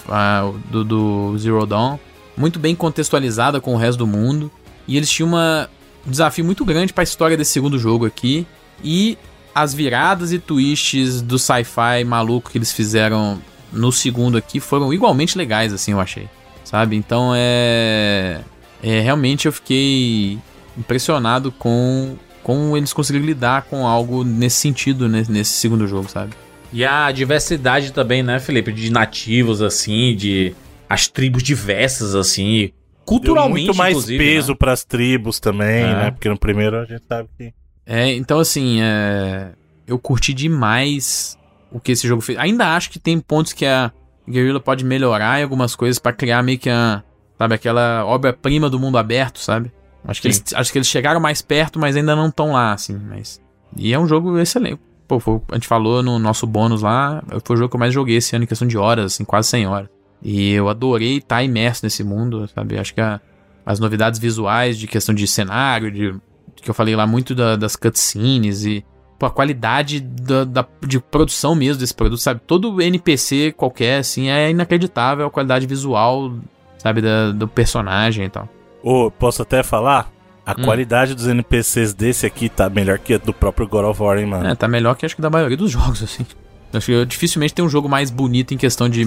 do, 0.71 0.83
do 0.83 1.37
Zero 1.37 1.63
Dawn. 1.67 1.99
Muito 2.35 2.57
bem 2.57 2.75
contextualizada 2.75 3.61
com 3.61 3.75
o 3.75 3.77
resto 3.77 3.99
do 3.99 4.07
mundo. 4.07 4.51
E 4.87 4.97
eles 4.97 5.11
tinham 5.11 5.29
uma, 5.29 5.69
um 6.07 6.09
desafio 6.09 6.43
muito 6.43 6.65
grande 6.65 6.91
para 6.91 7.03
a 7.03 7.05
história 7.05 7.37
desse 7.37 7.51
segundo 7.51 7.77
jogo 7.77 8.07
aqui. 8.07 8.47
E 8.83 9.15
as 9.53 9.75
viradas 9.75 10.31
e 10.31 10.39
twists 10.39 11.21
do 11.21 11.37
sci-fi 11.37 12.03
maluco 12.03 12.49
que 12.49 12.57
eles 12.57 12.71
fizeram 12.71 13.39
no 13.71 13.91
segundo 13.91 14.37
aqui 14.37 14.59
foram 14.59 14.93
igualmente 14.93 15.37
legais, 15.37 15.73
assim, 15.73 15.91
eu 15.91 15.99
achei. 15.99 16.27
Sabe? 16.63 16.95
Então 16.95 17.33
é. 17.35 18.41
É, 18.83 18.99
realmente 18.99 19.45
eu 19.45 19.51
fiquei 19.51 20.39
impressionado 20.77 21.51
com 21.51 22.15
como 22.41 22.75
eles 22.75 22.91
conseguiram 22.93 23.25
lidar 23.25 23.63
com 23.63 23.85
algo 23.85 24.23
nesse 24.23 24.55
sentido 24.57 25.07
né, 25.07 25.23
nesse 25.29 25.51
segundo 25.53 25.87
jogo, 25.87 26.09
sabe? 26.09 26.33
E 26.73 26.83
a 26.85 27.11
diversidade 27.11 27.91
também, 27.91 28.23
né, 28.23 28.39
Felipe? 28.39 28.71
De 28.71 28.89
nativos, 28.91 29.61
assim, 29.61 30.15
de. 30.15 30.53
As 30.89 31.07
tribos 31.07 31.43
diversas, 31.43 32.15
assim. 32.15 32.59
Deu 32.61 32.73
Culturalmente. 33.05 33.65
muito 33.65 33.77
mais 33.77 33.91
inclusive, 33.91 34.23
peso 34.23 34.51
né? 34.51 34.57
pras 34.57 34.83
tribos 34.85 35.39
também, 35.39 35.83
É. 35.83 35.93
né? 35.95 36.11
Porque 36.11 36.29
no 36.29 36.37
primeiro 36.37 36.77
a 36.79 36.85
gente 36.85 37.03
sabe 37.07 37.29
que. 37.37 37.53
É, 37.85 38.13
então 38.13 38.39
assim, 38.39 38.79
é, 38.81 39.49
eu 39.85 39.99
curti 39.99 40.33
demais 40.33 41.37
o 41.71 41.79
que 41.79 41.91
esse 41.93 42.07
jogo 42.07 42.21
fez. 42.21 42.37
Ainda 42.37 42.75
acho 42.75 42.89
que 42.89 42.99
tem 42.99 43.19
pontos 43.19 43.53
que 43.53 43.65
a 43.65 43.91
Guerrilla 44.29 44.59
pode 44.59 44.83
melhorar 44.85 45.39
em 45.39 45.43
algumas 45.43 45.75
coisas 45.75 45.97
pra 45.99 46.11
criar 46.13 46.43
meio 46.43 46.59
que 46.59 46.69
a, 46.69 47.03
sabe, 47.37 47.55
aquela 47.55 48.05
obra-prima 48.05 48.69
do 48.69 48.79
mundo 48.79 48.97
aberto, 48.97 49.39
sabe? 49.39 49.71
Acho 50.03 50.21
que, 50.21 50.27
eles, 50.27 50.43
acho 50.55 50.71
que 50.71 50.77
eles 50.77 50.87
chegaram 50.87 51.19
mais 51.19 51.41
perto, 51.41 51.79
mas 51.79 51.95
ainda 51.95 52.15
não 52.15 52.27
estão 52.27 52.51
lá, 52.53 52.73
assim, 52.73 52.97
mas... 52.97 53.39
E 53.77 53.93
é 53.93 53.99
um 53.99 54.07
jogo 54.07 54.37
excelente. 54.39 54.79
Pô, 55.07 55.19
foi- 55.19 55.41
a 55.51 55.55
gente 55.55 55.67
falou 55.67 56.01
no 56.01 56.17
nosso 56.19 56.45
bônus 56.47 56.81
lá, 56.81 57.23
foi 57.45 57.55
o 57.55 57.57
jogo 57.57 57.69
que 57.69 57.75
eu 57.75 57.79
mais 57.79 57.93
joguei 57.93 58.17
esse 58.17 58.35
ano 58.35 58.43
em 58.43 58.47
questão 58.47 58.67
de 58.67 58.77
horas, 58.77 59.13
assim, 59.13 59.23
quase 59.23 59.47
100 59.49 59.67
horas. 59.67 59.89
E 60.23 60.51
eu 60.51 60.69
adorei 60.69 61.17
estar 61.17 61.41
imerso 61.43 61.85
nesse 61.85 62.03
mundo, 62.03 62.47
sabe? 62.53 62.77
Acho 62.77 62.93
que 62.93 63.01
a- 63.01 63.19
as 63.65 63.79
novidades 63.79 64.19
visuais 64.19 64.77
de 64.77 64.87
questão 64.87 65.13
de 65.13 65.27
cenário, 65.27 65.91
de 65.91 66.15
que 66.55 66.69
eu 66.69 66.73
falei 66.73 66.95
lá 66.95 67.05
muito 67.07 67.33
da- 67.35 67.55
das 67.55 67.75
cutscenes 67.75 68.65
e 68.65 68.83
a 69.27 69.31
qualidade 69.31 69.99
da, 69.99 70.43
da- 70.43 70.67
de 70.85 70.99
produção 70.99 71.55
mesmo 71.55 71.79
desse 71.79 71.93
produto, 71.93 72.19
sabe? 72.19 72.41
Todo 72.45 72.81
NPC 72.81 73.51
qualquer, 73.55 73.99
assim, 73.99 74.29
é 74.29 74.49
inacreditável 74.49 75.25
a 75.25 75.29
qualidade 75.31 75.65
visual, 75.67 76.31
sabe, 76.77 77.01
da- 77.01 77.31
do 77.31 77.47
personagem 77.47 78.25
e 78.25 78.29
tal. 78.29 78.47
Ô, 78.83 79.11
posso 79.11 79.41
até 79.41 79.61
falar? 79.63 80.11
A 80.43 80.55
qualidade 80.55 81.13
dos 81.13 81.27
NPCs 81.27 81.93
desse 81.93 82.25
aqui 82.25 82.49
tá 82.49 82.67
melhor 82.69 82.97
que 82.97 83.13
a 83.13 83.17
do 83.19 83.31
próprio 83.31 83.67
God 83.67 83.85
of 83.85 84.01
War, 84.01 84.17
hein, 84.17 84.25
mano? 84.25 84.47
É, 84.47 84.55
tá 84.55 84.67
melhor 84.67 84.95
que 84.95 85.05
acho 85.05 85.15
que 85.15 85.21
da 85.21 85.29
maioria 85.29 85.55
dos 85.55 85.69
jogos, 85.71 86.01
assim. 86.01 86.25
Acho 86.73 86.85
que 86.87 87.05
dificilmente 87.05 87.53
tem 87.53 87.63
um 87.63 87.69
jogo 87.69 87.87
mais 87.87 88.09
bonito 88.09 88.53
em 88.53 88.57
questão 88.57 88.89
de. 88.89 89.05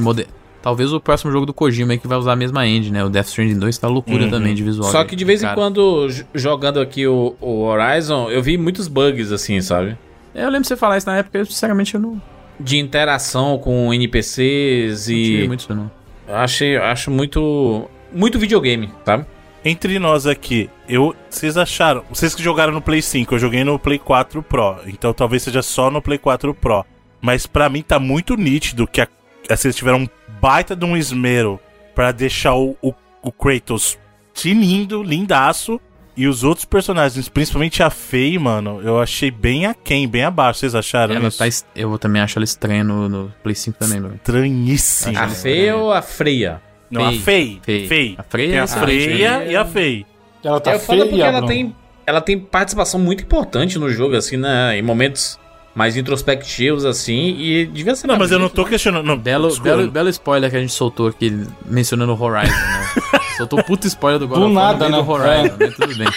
Talvez 0.65 0.91
o 0.95 0.99
próximo 0.99 1.31
jogo 1.31 1.45
do 1.45 1.53
Kojima 1.53 1.93
aí 1.93 1.99
que 1.99 2.09
vai 2.09 2.17
usar 2.17 2.33
a 2.33 2.37
mesma 2.37 2.67
engine, 2.67 2.91
né? 2.93 3.05
O 3.05 3.11
Death 3.11 3.27
Stranding 3.27 3.59
2 3.59 3.77
tá 3.77 3.87
loucura 3.87 4.25
Uhum. 4.25 4.31
também 4.31 4.55
de 4.55 4.63
visual. 4.63 4.91
Só 4.91 5.05
que 5.05 5.15
de 5.15 5.23
vez 5.23 5.43
em 5.43 5.45
Cara, 5.45 5.55
quando, 5.55 6.09
j- 6.09 6.27
jogando 6.35 6.81
aqui 6.81 7.07
o, 7.07 7.37
o 7.39 7.65
Horizon, 7.65 8.31
eu 8.31 8.43
vi 8.43 8.57
muitos 8.57 8.89
bugs 8.89 9.31
assim, 9.31 9.61
sabe? 9.61 9.99
Eu 10.35 10.49
lembro 10.49 10.67
você 10.67 10.75
falar 10.75 10.97
isso 10.97 11.07
na 11.07 11.19
época, 11.19 11.37
eu, 11.37 11.45
sinceramente 11.45 11.95
eu 11.95 12.01
não, 12.01 12.13
não 12.13 12.23
De 12.59 12.79
interação 12.79 13.59
com 13.59 13.93
NPCs 13.93 15.05
tive 15.05 15.45
e. 15.45 15.47
muito 15.49 15.61
isso, 15.61 15.75
não. 15.75 15.91
Eu 16.27 16.37
achei, 16.37 16.77
acho 16.79 17.11
muito. 17.11 17.85
Muito 18.11 18.39
videogame, 18.39 18.91
sabe? 19.05 19.27
Entre 19.65 19.99
nós 19.99 20.27
aqui, 20.27 20.71
eu, 20.89 21.15
vocês 21.29 21.57
acharam? 21.57 22.05
Vocês 22.11 22.35
que 22.35 22.43
jogaram 22.43 22.73
no 22.73 22.81
Play 22.81 23.03
5, 23.03 23.35
eu 23.35 23.39
joguei 23.39 23.65
no 23.65 23.79
Play 23.79 23.99
4 23.99 24.43
Pro, 24.43 24.77
então 24.87 25.13
talvez 25.13 25.43
seja 25.43 25.63
só 25.63 25.91
no 25.91 26.01
Play 26.01 26.17
4 26.19 26.55
Pro. 26.55 26.85
Mas 27.21 27.47
pra 27.47 27.69
mim 27.69 27.83
tá 27.83 27.99
muito 27.99 28.37
nítido 28.37 28.87
que 28.87 29.01
a, 29.01 29.09
a- 29.49 29.57
vocês 29.57 29.75
tiveram 29.77 29.99
um 30.01 30.09
baita 30.41 30.75
de 30.77 30.85
um 30.85 30.97
esmero 30.97 31.59
pra 31.95 32.13
deixar 32.13 32.55
o, 32.55 32.77
o, 32.83 32.93
o 33.23 33.33
Kratos 33.33 33.99
tinindo, 34.33 35.03
lindaço, 35.03 35.81
e 36.17 36.29
os 36.29 36.45
outros 36.45 36.65
personagens, 36.65 37.29
principalmente 37.29 37.83
a 37.83 37.91
Faye, 37.91 38.39
mano, 38.39 38.81
eu 38.83 39.01
achei 39.01 39.31
bem 39.33 39.67
aquém, 39.67 40.07
bem 40.07 40.23
abaixo. 40.23 40.61
Vocês 40.61 40.75
acharam 40.75 41.15
Ela 41.17 41.27
isso? 41.29 41.39
tá, 41.39 41.47
est- 41.49 41.67
eu 41.75 41.97
também 41.99 42.23
acho 42.23 42.39
ela 42.39 42.45
estranha 42.45 42.85
no, 42.85 43.09
no 43.09 43.33
Play 43.43 43.55
5 43.55 43.79
também, 43.79 43.99
mano. 44.01 44.15
estranhíssimo. 44.15 45.19
A 45.19 45.29
feia 45.29 45.77
ou 45.77 45.93
a 45.93 46.03
freia? 46.03 46.61
Não, 46.91 47.05
a 47.05 47.13
Faye. 47.13 47.61
Faye. 47.65 47.89
Faye. 47.89 48.15
A 48.17 48.23
Tem 48.23 48.53
é 48.53 48.61
a 48.61 49.39
né? 49.39 49.51
e 49.53 49.57
a 49.57 49.65
Faye. 49.65 50.07
Ela 50.45 50.61
tá 50.61 50.73
é 50.73 50.79
foda 50.79 50.99
porque 51.05 51.17
feia, 51.17 51.27
ela 51.27 51.47
tem, 51.47 51.75
ela 52.07 52.21
tem 52.21 52.39
participação 52.39 53.01
muito 53.01 53.25
importante 53.25 53.77
no 53.79 53.91
jogo, 53.91 54.15
assim, 54.15 54.37
né? 54.37 54.79
Em 54.79 54.83
momentos 54.83 55.41
mais 55.75 55.97
introspectivos, 55.97 56.85
assim, 56.85 57.37
e 57.39 57.67
devia 57.67 57.95
ser. 57.95 58.07
Não, 58.07 58.17
mas 58.17 58.31
eu 58.31 58.39
não 58.39 58.49
tô 58.49 58.63
né? 58.65 58.71
questionando. 58.71 59.05
Não, 59.05 59.17
Belo, 59.19 59.49
desculpa. 59.49 59.77
belo, 59.77 59.91
belo 59.91 60.09
spoiler 60.09 60.51
que 60.51 60.57
a 60.57 60.61
gente 60.61 60.73
soltou 60.73 61.09
aqui, 61.09 61.31
mencionando 61.67 62.13
o 62.15 62.23
Horizon, 62.23 62.53
né? 62.53 63.21
soltou 63.37 63.63
puto 63.65 63.87
spoiler 63.87 64.19
do 64.21 64.29
God 64.29 64.39
Do 64.39 64.45
of 64.47 64.55
nada, 64.55 64.89
meio 64.89 65.03
do 65.03 65.19
né? 65.19 65.25
Horizon, 65.31 65.57
né? 65.59 65.67
Tudo 65.77 65.97
bem. 65.99 66.09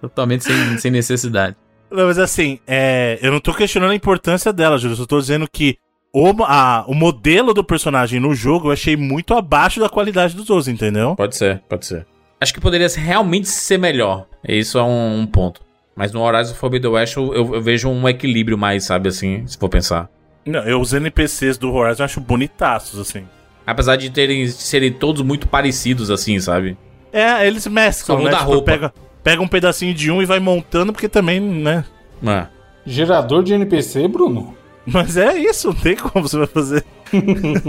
Totalmente 0.00 0.44
sem, 0.44 0.78
sem 0.78 0.90
necessidade. 0.90 1.56
Não, 1.90 2.06
mas 2.06 2.18
assim, 2.18 2.58
é, 2.66 3.18
eu 3.22 3.32
não 3.32 3.40
tô 3.40 3.54
questionando 3.54 3.92
a 3.92 3.94
importância 3.94 4.52
dela, 4.52 4.76
Júlio. 4.76 4.92
Eu 4.92 4.98
só 4.98 5.06
tô 5.06 5.18
dizendo 5.18 5.46
que 5.50 5.76
o, 6.12 6.30
a- 6.44 6.84
o 6.86 6.94
modelo 6.94 7.54
do 7.54 7.64
personagem 7.64 8.20
no 8.20 8.34
jogo 8.34 8.68
eu 8.68 8.72
achei 8.72 8.96
muito 8.96 9.34
abaixo 9.34 9.80
da 9.80 9.88
qualidade 9.88 10.34
dos 10.34 10.50
outros, 10.50 10.68
entendeu? 10.68 11.14
Pode 11.16 11.36
ser, 11.36 11.62
pode 11.68 11.86
ser. 11.86 12.06
Acho 12.40 12.52
que 12.52 12.60
poderia 12.60 12.88
realmente 12.88 13.48
ser 13.48 13.78
melhor. 13.78 14.26
Isso 14.46 14.78
é 14.78 14.82
um, 14.82 15.20
um 15.20 15.26
ponto. 15.26 15.60
Mas 15.96 16.12
no 16.12 16.20
Horizon 16.20 16.54
Forbidden 16.54 16.90
West 16.90 17.16
eu, 17.16 17.34
eu- 17.34 17.54
eu 17.54 17.60
vejo 17.62 17.88
um 17.88 18.06
equilíbrio 18.08 18.58
mais, 18.58 18.84
sabe, 18.84 19.08
assim, 19.08 19.46
se 19.46 19.56
for 19.56 19.68
pensar. 19.70 20.08
Não, 20.44 20.60
eu, 20.60 20.78
os 20.80 20.92
NPCs 20.92 21.56
do 21.58 21.72
Horizon 21.72 22.02
eu 22.02 22.04
acho 22.04 22.20
bonitaços, 22.20 23.00
assim. 23.00 23.24
Apesar 23.66 23.96
de 23.96 24.10
terem 24.10 24.44
de 24.44 24.52
serem 24.52 24.92
todos 24.92 25.22
muito 25.22 25.48
parecidos, 25.48 26.10
assim, 26.10 26.38
sabe? 26.38 26.76
É, 27.12 27.46
eles 27.46 27.66
mesclam, 27.66 28.18
Só 28.18 28.24
né? 28.24 28.30
Tipo, 28.30 28.44
roupa. 28.44 28.70
pega, 28.72 28.94
pega 29.24 29.42
um 29.42 29.48
pedacinho 29.48 29.94
de 29.94 30.10
um 30.10 30.20
e 30.22 30.26
vai 30.26 30.38
montando, 30.38 30.92
porque 30.92 31.08
também, 31.08 31.40
né? 31.40 31.84
É. 32.24 32.46
Gerador 32.84 33.42
de 33.42 33.54
NPC, 33.54 34.06
Bruno? 34.06 34.54
Mas 34.86 35.16
é 35.16 35.36
isso, 35.36 35.68
não 35.68 35.74
tem 35.74 35.96
como 35.96 36.28
você 36.28 36.36
vai 36.38 36.46
fazer. 36.46 36.84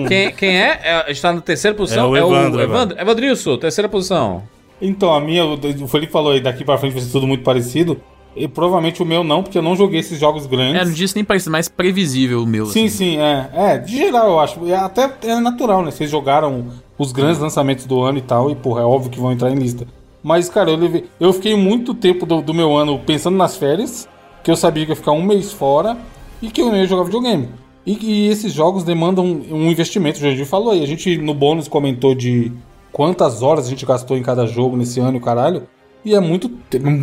Quem, 0.08 0.32
quem 0.34 0.60
é? 0.62 0.80
é? 0.84 1.12
Está 1.12 1.32
na 1.34 1.42
terceira 1.42 1.76
posição? 1.76 2.16
É 2.16 2.24
o 2.24 2.36
Evandro, 2.36 2.62
Evandro. 2.62 3.00
Evandrilson, 3.00 3.58
terceira 3.58 3.88
posição. 3.90 4.44
Então, 4.82 5.14
a 5.14 5.20
minha, 5.22 5.46
o 5.46 5.54
o 5.56 5.88
Felipe 5.88 6.12
falou 6.12 6.32
aí, 6.34 6.40
daqui 6.42 6.64
pra 6.64 6.78
frente 6.78 6.94
vai 6.94 7.02
ser 7.02 7.12
tudo 7.12 7.26
muito 7.28 7.44
parecido. 7.44 8.00
E 8.38 8.48
provavelmente 8.48 9.02
o 9.02 9.06
meu 9.06 9.24
não, 9.24 9.42
porque 9.42 9.58
eu 9.58 9.62
não 9.62 9.76
joguei 9.76 10.00
esses 10.00 10.20
jogos 10.20 10.46
grandes. 10.46 10.82
É, 10.82 10.86
não 10.86 10.94
disse 10.94 11.16
nem 11.16 11.26
parece 11.26 11.50
mais 11.50 11.68
previsível 11.68 12.44
o 12.44 12.46
meu. 12.46 12.66
Sim, 12.68 12.86
assim. 12.86 12.98
sim, 12.98 13.18
é. 13.18 13.50
É, 13.54 13.78
de 13.78 13.98
geral 13.98 14.28
eu 14.30 14.40
acho. 14.40 14.66
E 14.66 14.74
até 14.74 15.12
é 15.24 15.40
natural, 15.40 15.84
né? 15.84 15.92
Vocês 15.92 16.10
jogaram 16.10 16.66
os 16.98 17.12
grandes 17.12 17.40
lançamentos 17.40 17.86
do 17.86 18.02
ano 18.02 18.18
e 18.18 18.22
tal, 18.22 18.50
e 18.52 18.56
porra, 18.56 18.82
é 18.82 18.86
óbvio 18.86 19.10
que 19.10 19.20
vão 19.20 19.32
entrar 19.32 19.52
em 19.52 19.56
lista. 19.56 19.88
Mas, 20.24 20.50
cara, 20.50 20.70
eu, 20.72 20.76
levei, 20.76 21.06
eu 21.20 21.32
fiquei 21.32 21.56
muito 21.56 21.94
tempo 21.94 22.26
do, 22.26 22.42
do 22.42 22.54
meu 22.54 22.76
ano 22.76 23.00
pensando 23.00 23.38
nas 23.38 23.56
férias, 23.56 24.08
que 24.44 24.52
eu 24.52 24.56
sabia 24.56 24.86
que 24.86 24.92
ia 24.92 24.96
ficar 24.96 25.12
um 25.12 25.24
mês 25.24 25.52
fora 25.52 25.98
e 26.42 26.50
que 26.50 26.62
eu 26.62 26.68
não 26.68 26.78
ia 26.78 26.86
jogar 26.86 27.04
videogame. 27.04 27.50
E, 27.86 27.98
e 28.02 28.28
esses 28.28 28.52
jogos 28.52 28.84
demandam 28.84 29.26
um 29.26 29.72
investimento, 29.72 30.18
o 30.18 30.22
Jandir 30.22 30.46
falou 30.46 30.72
aí. 30.72 30.84
A 30.84 30.88
gente 30.88 31.18
no 31.18 31.34
bônus 31.34 31.68
comentou 31.68 32.14
de 32.14 32.52
quantas 32.92 33.42
horas 33.42 33.68
a 33.68 33.70
gente 33.70 33.86
gastou 33.86 34.18
em 34.18 34.24
cada 34.24 34.46
jogo 34.46 34.76
nesse 34.76 35.00
ano 35.00 35.18
e 35.18 35.22
caralho. 35.22 35.64
E 36.08 36.16
é 36.16 36.22
muito. 36.22 36.50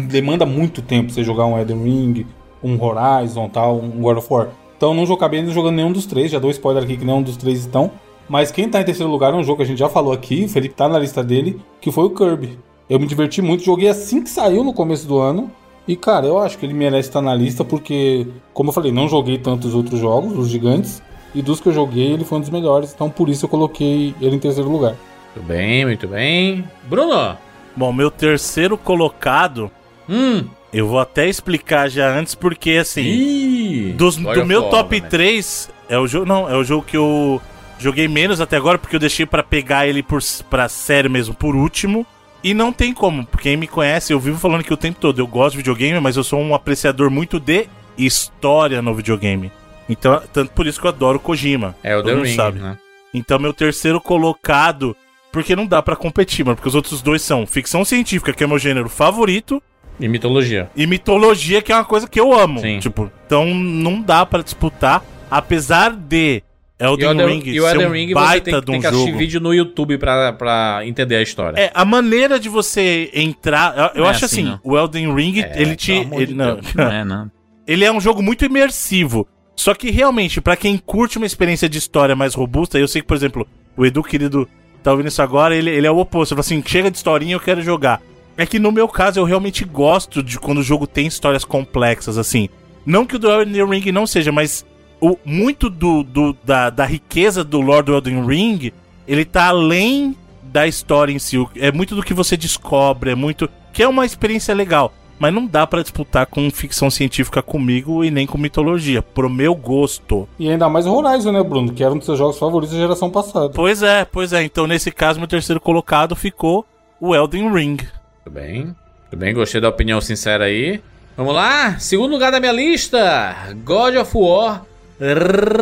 demanda 0.08 0.46
muito 0.46 0.80
tempo 0.80 1.12
você 1.12 1.22
jogar 1.22 1.44
um 1.44 1.58
Elden 1.58 1.82
Ring, 1.82 2.26
um 2.62 2.82
Horizon 2.82 3.50
tal, 3.50 3.76
um 3.76 4.00
God 4.00 4.16
of 4.16 4.32
War. 4.32 4.48
Então 4.78 4.94
não 4.94 5.04
acabei 5.12 5.46
jogando 5.48 5.76
nenhum 5.76 5.92
dos 5.92 6.06
três, 6.06 6.30
já 6.30 6.38
dou 6.38 6.50
spoiler 6.50 6.82
aqui 6.82 6.96
que 6.96 7.04
nenhum 7.04 7.20
dos 7.20 7.36
três 7.36 7.60
estão. 7.60 7.90
Mas 8.26 8.50
quem 8.50 8.66
tá 8.66 8.80
em 8.80 8.84
terceiro 8.84 9.12
lugar 9.12 9.34
é 9.34 9.36
um 9.36 9.44
jogo 9.44 9.58
que 9.58 9.64
a 9.64 9.66
gente 9.66 9.78
já 9.78 9.90
falou 9.90 10.10
aqui, 10.10 10.46
o 10.46 10.48
Felipe 10.48 10.74
tá 10.74 10.88
na 10.88 10.98
lista 10.98 11.22
dele, 11.22 11.60
que 11.82 11.92
foi 11.92 12.04
o 12.04 12.10
Kirby. 12.10 12.58
Eu 12.88 12.98
me 12.98 13.06
diverti 13.06 13.42
muito, 13.42 13.62
joguei 13.62 13.90
assim 13.90 14.22
que 14.22 14.30
saiu 14.30 14.64
no 14.64 14.72
começo 14.72 15.06
do 15.06 15.18
ano. 15.18 15.50
E 15.86 15.96
cara, 15.96 16.24
eu 16.24 16.38
acho 16.38 16.56
que 16.56 16.64
ele 16.64 16.72
merece 16.72 17.10
estar 17.10 17.20
na 17.20 17.34
lista 17.34 17.62
porque, 17.62 18.26
como 18.54 18.70
eu 18.70 18.72
falei, 18.72 18.90
não 18.90 19.06
joguei 19.06 19.36
tantos 19.36 19.74
outros 19.74 20.00
jogos, 20.00 20.38
os 20.38 20.48
gigantes. 20.48 21.02
E 21.34 21.42
dos 21.42 21.60
que 21.60 21.68
eu 21.68 21.74
joguei, 21.74 22.12
ele 22.12 22.24
foi 22.24 22.38
um 22.38 22.40
dos 22.40 22.48
melhores, 22.48 22.94
então 22.94 23.10
por 23.10 23.28
isso 23.28 23.44
eu 23.44 23.50
coloquei 23.50 24.14
ele 24.18 24.36
em 24.36 24.38
terceiro 24.38 24.70
lugar. 24.70 24.96
Muito 25.36 25.46
bem, 25.46 25.84
muito 25.84 26.08
bem. 26.08 26.64
Bruno! 26.88 27.36
Bom, 27.76 27.92
meu 27.92 28.10
terceiro 28.10 28.76
colocado, 28.78 29.70
Hum! 30.08 30.44
eu 30.72 30.86
vou 30.86 30.98
até 31.00 31.28
explicar 31.28 31.88
já 31.88 32.08
antes, 32.16 32.34
porque 32.34 32.72
assim. 32.72 33.02
Ih! 33.02 33.92
Dos- 33.96 34.16
do 34.16 34.44
meu 34.46 34.64
top 34.64 35.00
né? 35.00 35.08
3 35.08 35.70
é 35.88 35.98
o 35.98 36.06
jogo. 36.06 36.26
Não, 36.26 36.48
é 36.48 36.56
o 36.56 36.64
jogo 36.64 36.84
que 36.86 36.96
eu 36.96 37.40
joguei 37.78 38.06
menos 38.08 38.40
até 38.40 38.56
agora, 38.56 38.78
porque 38.78 38.96
eu 38.96 39.00
deixei 39.00 39.26
pra 39.26 39.42
pegar 39.42 39.86
ele 39.86 40.02
por, 40.02 40.20
pra 40.48 40.68
série 40.68 41.08
mesmo 41.08 41.34
por 41.34 41.54
último. 41.56 42.06
E 42.42 42.52
não 42.52 42.70
tem 42.72 42.92
como, 42.92 43.24
porque 43.24 43.48
quem 43.48 43.56
me 43.56 43.66
conhece, 43.66 44.12
eu 44.12 44.20
vivo 44.20 44.38
falando 44.38 44.62
que 44.62 44.72
o 44.72 44.76
tempo 44.76 44.98
todo 45.00 45.18
eu 45.18 45.26
gosto 45.26 45.52
de 45.52 45.56
videogame, 45.58 45.98
mas 45.98 46.14
eu 46.16 46.22
sou 46.22 46.38
um 46.38 46.54
apreciador 46.54 47.10
muito 47.10 47.40
de 47.40 47.66
história 47.96 48.82
no 48.82 48.94
videogame. 48.94 49.50
Então, 49.88 50.22
tanto 50.32 50.52
por 50.52 50.66
isso 50.66 50.78
que 50.78 50.86
eu 50.86 50.90
adoro 50.90 51.18
Kojima. 51.18 51.74
É 51.82 51.96
o 51.96 52.02
The 52.02 52.14
Ring, 52.14 52.34
sabe. 52.34 52.58
né? 52.60 52.76
Então, 53.14 53.38
meu 53.38 53.54
terceiro 53.54 53.98
colocado, 54.00 54.94
porque 55.34 55.54
não 55.56 55.66
dá 55.66 55.82
pra 55.82 55.96
competir, 55.96 56.44
mano, 56.44 56.56
porque 56.56 56.68
os 56.68 56.74
outros 56.74 57.02
dois 57.02 57.20
são 57.20 57.46
ficção 57.46 57.84
científica, 57.84 58.32
que 58.32 58.42
é 58.42 58.46
meu 58.46 58.58
gênero 58.58 58.88
favorito, 58.88 59.62
E 60.00 60.08
mitologia. 60.08 60.70
e 60.76 60.86
mitologia, 60.86 61.60
que 61.60 61.72
é 61.72 61.74
uma 61.74 61.84
coisa 61.84 62.08
que 62.08 62.18
eu 62.18 62.32
amo. 62.32 62.60
Sim. 62.60 62.78
Tipo, 62.78 63.10
então 63.26 63.52
não 63.52 64.00
dá 64.00 64.24
pra 64.24 64.42
disputar, 64.42 65.04
apesar 65.30 65.90
de 65.94 66.42
Elden 66.78 67.10
Elden, 67.10 67.26
Ring 67.26 67.42
e 67.46 67.60
o 67.60 67.64
ser 67.64 67.74
Elden 67.74 67.86
um 67.86 67.92
Ring 67.92 68.06
você 68.08 68.14
baita 68.14 68.44
tem, 68.50 68.60
de 68.60 68.66
tem 68.66 68.80
que 68.80 68.86
assistir 68.86 69.06
jogo. 69.06 69.18
vídeo 69.18 69.40
no 69.40 69.54
YouTube 69.54 69.98
pra, 69.98 70.32
pra 70.32 70.80
entender 70.84 71.16
a 71.16 71.22
história. 71.22 71.58
É, 71.60 71.70
a 71.74 71.84
maneira 71.84 72.38
de 72.38 72.48
você 72.48 73.10
entrar, 73.14 73.76
eu, 73.94 74.02
eu 74.02 74.06
é 74.06 74.10
acho 74.10 74.24
assim, 74.24 74.42
assim, 74.42 74.50
não. 74.50 74.60
o 74.62 74.76
Elden 74.78 75.14
Ring, 75.14 75.40
É, 75.40 75.60
ele 75.60 75.76
te, 75.76 75.92
ele, 75.92 76.26
de 76.26 76.34
não. 76.34 76.58
Não 76.74 76.84
é, 76.90 77.04
não. 77.04 77.30
ele 77.66 77.84
é 77.84 77.92
um 77.92 78.00
jogo 78.00 78.22
muito 78.22 78.44
imersivo. 78.44 79.26
Só 79.56 79.72
que 79.72 79.90
realmente, 79.90 80.40
pra 80.40 80.56
quem 80.56 80.76
curte 80.76 81.16
uma 81.16 81.26
experiência 81.26 81.68
de 81.68 81.78
história 81.78 82.16
mais 82.16 82.34
robusta, 82.34 82.76
eu 82.78 82.88
sei 82.88 83.00
que, 83.02 83.06
por 83.06 83.16
exemplo, 83.16 83.46
o 83.76 83.86
Edu 83.86 84.02
querido 84.02 84.48
tá 84.84 84.92
ouvindo 84.92 85.08
isso 85.08 85.20
agora, 85.22 85.56
ele, 85.56 85.70
ele 85.70 85.86
é 85.86 85.90
o 85.90 85.98
oposto. 85.98 86.32
Ele 86.34 86.42
fala 86.42 86.46
assim: 86.58 86.62
chega 86.64 86.90
de 86.90 86.96
historinha, 86.96 87.34
eu 87.34 87.40
quero 87.40 87.60
jogar. 87.62 88.00
É 88.36 88.44
que 88.46 88.58
no 88.58 88.70
meu 88.70 88.86
caso, 88.88 89.18
eu 89.18 89.24
realmente 89.24 89.64
gosto 89.64 90.22
de 90.22 90.38
quando 90.38 90.58
o 90.58 90.62
jogo 90.62 90.86
tem 90.86 91.06
histórias 91.06 91.44
complexas, 91.44 92.18
assim. 92.18 92.48
Não 92.84 93.06
que 93.06 93.16
o 93.16 93.18
do 93.18 93.30
Elden 93.30 93.64
Ring 93.66 93.90
não 93.92 94.06
seja, 94.06 94.30
mas 94.30 94.64
o, 95.00 95.16
muito 95.24 95.70
do, 95.70 96.02
do- 96.02 96.36
da, 96.44 96.68
da 96.70 96.84
riqueza 96.84 97.42
do 97.42 97.60
Lord 97.60 97.90
Elden 97.90 98.26
Ring, 98.26 98.72
ele 99.08 99.24
tá 99.24 99.46
além 99.46 100.14
da 100.42 100.66
história 100.66 101.12
em 101.12 101.18
si. 101.18 101.36
É 101.56 101.72
muito 101.72 101.94
do 101.94 102.02
que 102.02 102.12
você 102.12 102.36
descobre, 102.36 103.10
é 103.10 103.14
muito. 103.14 103.48
Que 103.72 103.82
é 103.82 103.88
uma 103.88 104.04
experiência 104.04 104.54
legal. 104.54 104.92
Mas 105.18 105.32
não 105.32 105.46
dá 105.46 105.66
pra 105.66 105.82
disputar 105.82 106.26
com 106.26 106.50
ficção 106.50 106.90
científica 106.90 107.40
comigo 107.40 108.04
e 108.04 108.10
nem 108.10 108.26
com 108.26 108.36
mitologia, 108.36 109.00
pro 109.00 109.30
meu 109.30 109.54
gosto. 109.54 110.28
E 110.38 110.50
ainda 110.50 110.68
mais 110.68 110.86
o 110.86 110.94
Horizon, 110.94 111.32
né, 111.32 111.42
Bruno? 111.42 111.72
Que 111.72 111.84
era 111.84 111.94
um 111.94 111.98
dos 111.98 112.06
seus 112.06 112.18
jogos 112.18 112.38
favoritos 112.38 112.74
da 112.74 112.80
geração 112.80 113.10
passada. 113.10 113.50
Pois 113.50 113.82
é, 113.82 114.04
pois 114.04 114.32
é. 114.32 114.42
Então, 114.42 114.66
nesse 114.66 114.90
caso, 114.90 115.20
meu 115.20 115.28
terceiro 115.28 115.60
colocado 115.60 116.16
ficou 116.16 116.66
o 117.00 117.14
Elden 117.14 117.52
Ring. 117.52 117.76
Muito 117.76 118.30
bem. 118.30 118.64
Muito 118.64 119.16
bem, 119.16 119.34
gostei 119.34 119.60
da 119.60 119.68
opinião 119.68 120.00
sincera 120.00 120.44
aí. 120.44 120.80
Vamos 121.16 121.34
lá, 121.34 121.78
segundo 121.78 122.10
lugar 122.10 122.32
da 122.32 122.40
minha 122.40 122.52
lista: 122.52 123.36
God 123.64 123.94
of 123.94 124.10
War 124.16 124.64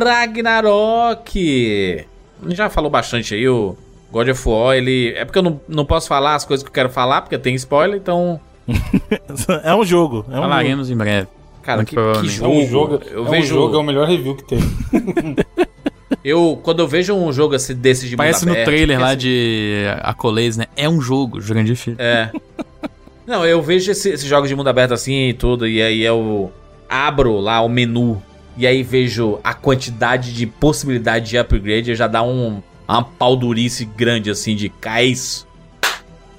Ragnarok. 0.03 2.07
A 2.43 2.49
gente 2.49 2.57
já 2.57 2.71
falou 2.71 2.91
bastante 2.91 3.35
aí, 3.35 3.49
o 3.49 3.77
God 4.11 4.29
of 4.29 4.49
War, 4.49 4.77
ele. 4.77 5.13
É 5.17 5.25
porque 5.25 5.39
eu 5.39 5.43
não, 5.43 5.61
não 5.69 5.85
posso 5.85 6.09
falar 6.09 6.35
as 6.35 6.45
coisas 6.45 6.63
que 6.63 6.71
eu 6.71 6.75
quero 6.75 6.91
falar, 6.91 7.23
porque 7.23 7.39
tem 7.39 7.55
spoiler, 7.55 7.99
então. 7.99 8.41
é 9.65 9.75
um 9.75 9.85
jogo. 9.85 10.25
É 10.29 10.31
um 10.31 10.35
jogo. 10.35 10.43
Falaremos 10.43 10.91
em 10.91 10.97
breve. 10.97 11.29
Cara, 11.63 11.85
que, 11.85 11.91
que 11.91 11.95
provavelmente. 11.95 12.35
É 12.35 12.39
jogo. 12.39 12.55
um 12.59 12.67
jogo, 12.69 13.01
Eu 13.11 13.25
é 13.25 13.29
um 13.29 13.31
vejo. 13.31 13.47
jogo, 13.55 13.77
é 13.77 13.79
o 13.79 13.83
melhor 13.83 14.09
review 14.09 14.35
que 14.37 14.45
tem. 14.45 14.59
Eu, 16.25 16.61
quando 16.63 16.81
eu 16.81 16.87
vejo 16.87 17.15
um 17.15 17.33
jogo 17.33 17.55
assim, 17.55 17.75
desses 17.75 18.05
de 18.09 18.11
mundo 18.15 18.19
Parece 18.19 18.45
no 18.47 18.53
aberto, 18.53 18.67
trailer 18.67 19.01
lá 19.01 19.09
assim, 19.09 19.17
de 19.19 19.85
Acolês, 20.03 20.57
né? 20.57 20.67
É 20.77 20.89
um 20.89 21.01
jogo, 21.01 21.41
Jurandir 21.41 21.75
Filho. 21.75 21.97
É. 21.99 22.31
Não, 23.27 23.45
eu 23.47 23.61
vejo 23.63 23.91
esse- 23.91 24.11
esses 24.11 24.27
jogos 24.29 24.49
de 24.49 24.55
mundo 24.55 24.69
aberto 24.69 24.93
assim 24.93 25.29
e 25.31 25.33
tudo, 25.33 25.67
e 25.67 25.81
aí 25.83 26.03
eu 26.03 26.53
abro 26.89 27.41
lá 27.41 27.61
o 27.63 27.69
menu 27.69 28.23
e 28.57 28.67
aí 28.67 28.83
vejo 28.85 29.39
a 29.43 29.53
quantidade 29.55 30.33
de 30.33 30.47
possibilidade 30.47 31.31
de 31.31 31.39
upgrade, 31.39 31.91
eu 31.91 31.97
já 31.97 32.07
dá 32.07 32.23
um, 32.23 32.63
uma 32.87 33.03
paudurice 33.03 33.85
grande 33.85 34.31
assim 34.31 34.55
de 34.55 34.69
cais. 34.69 35.47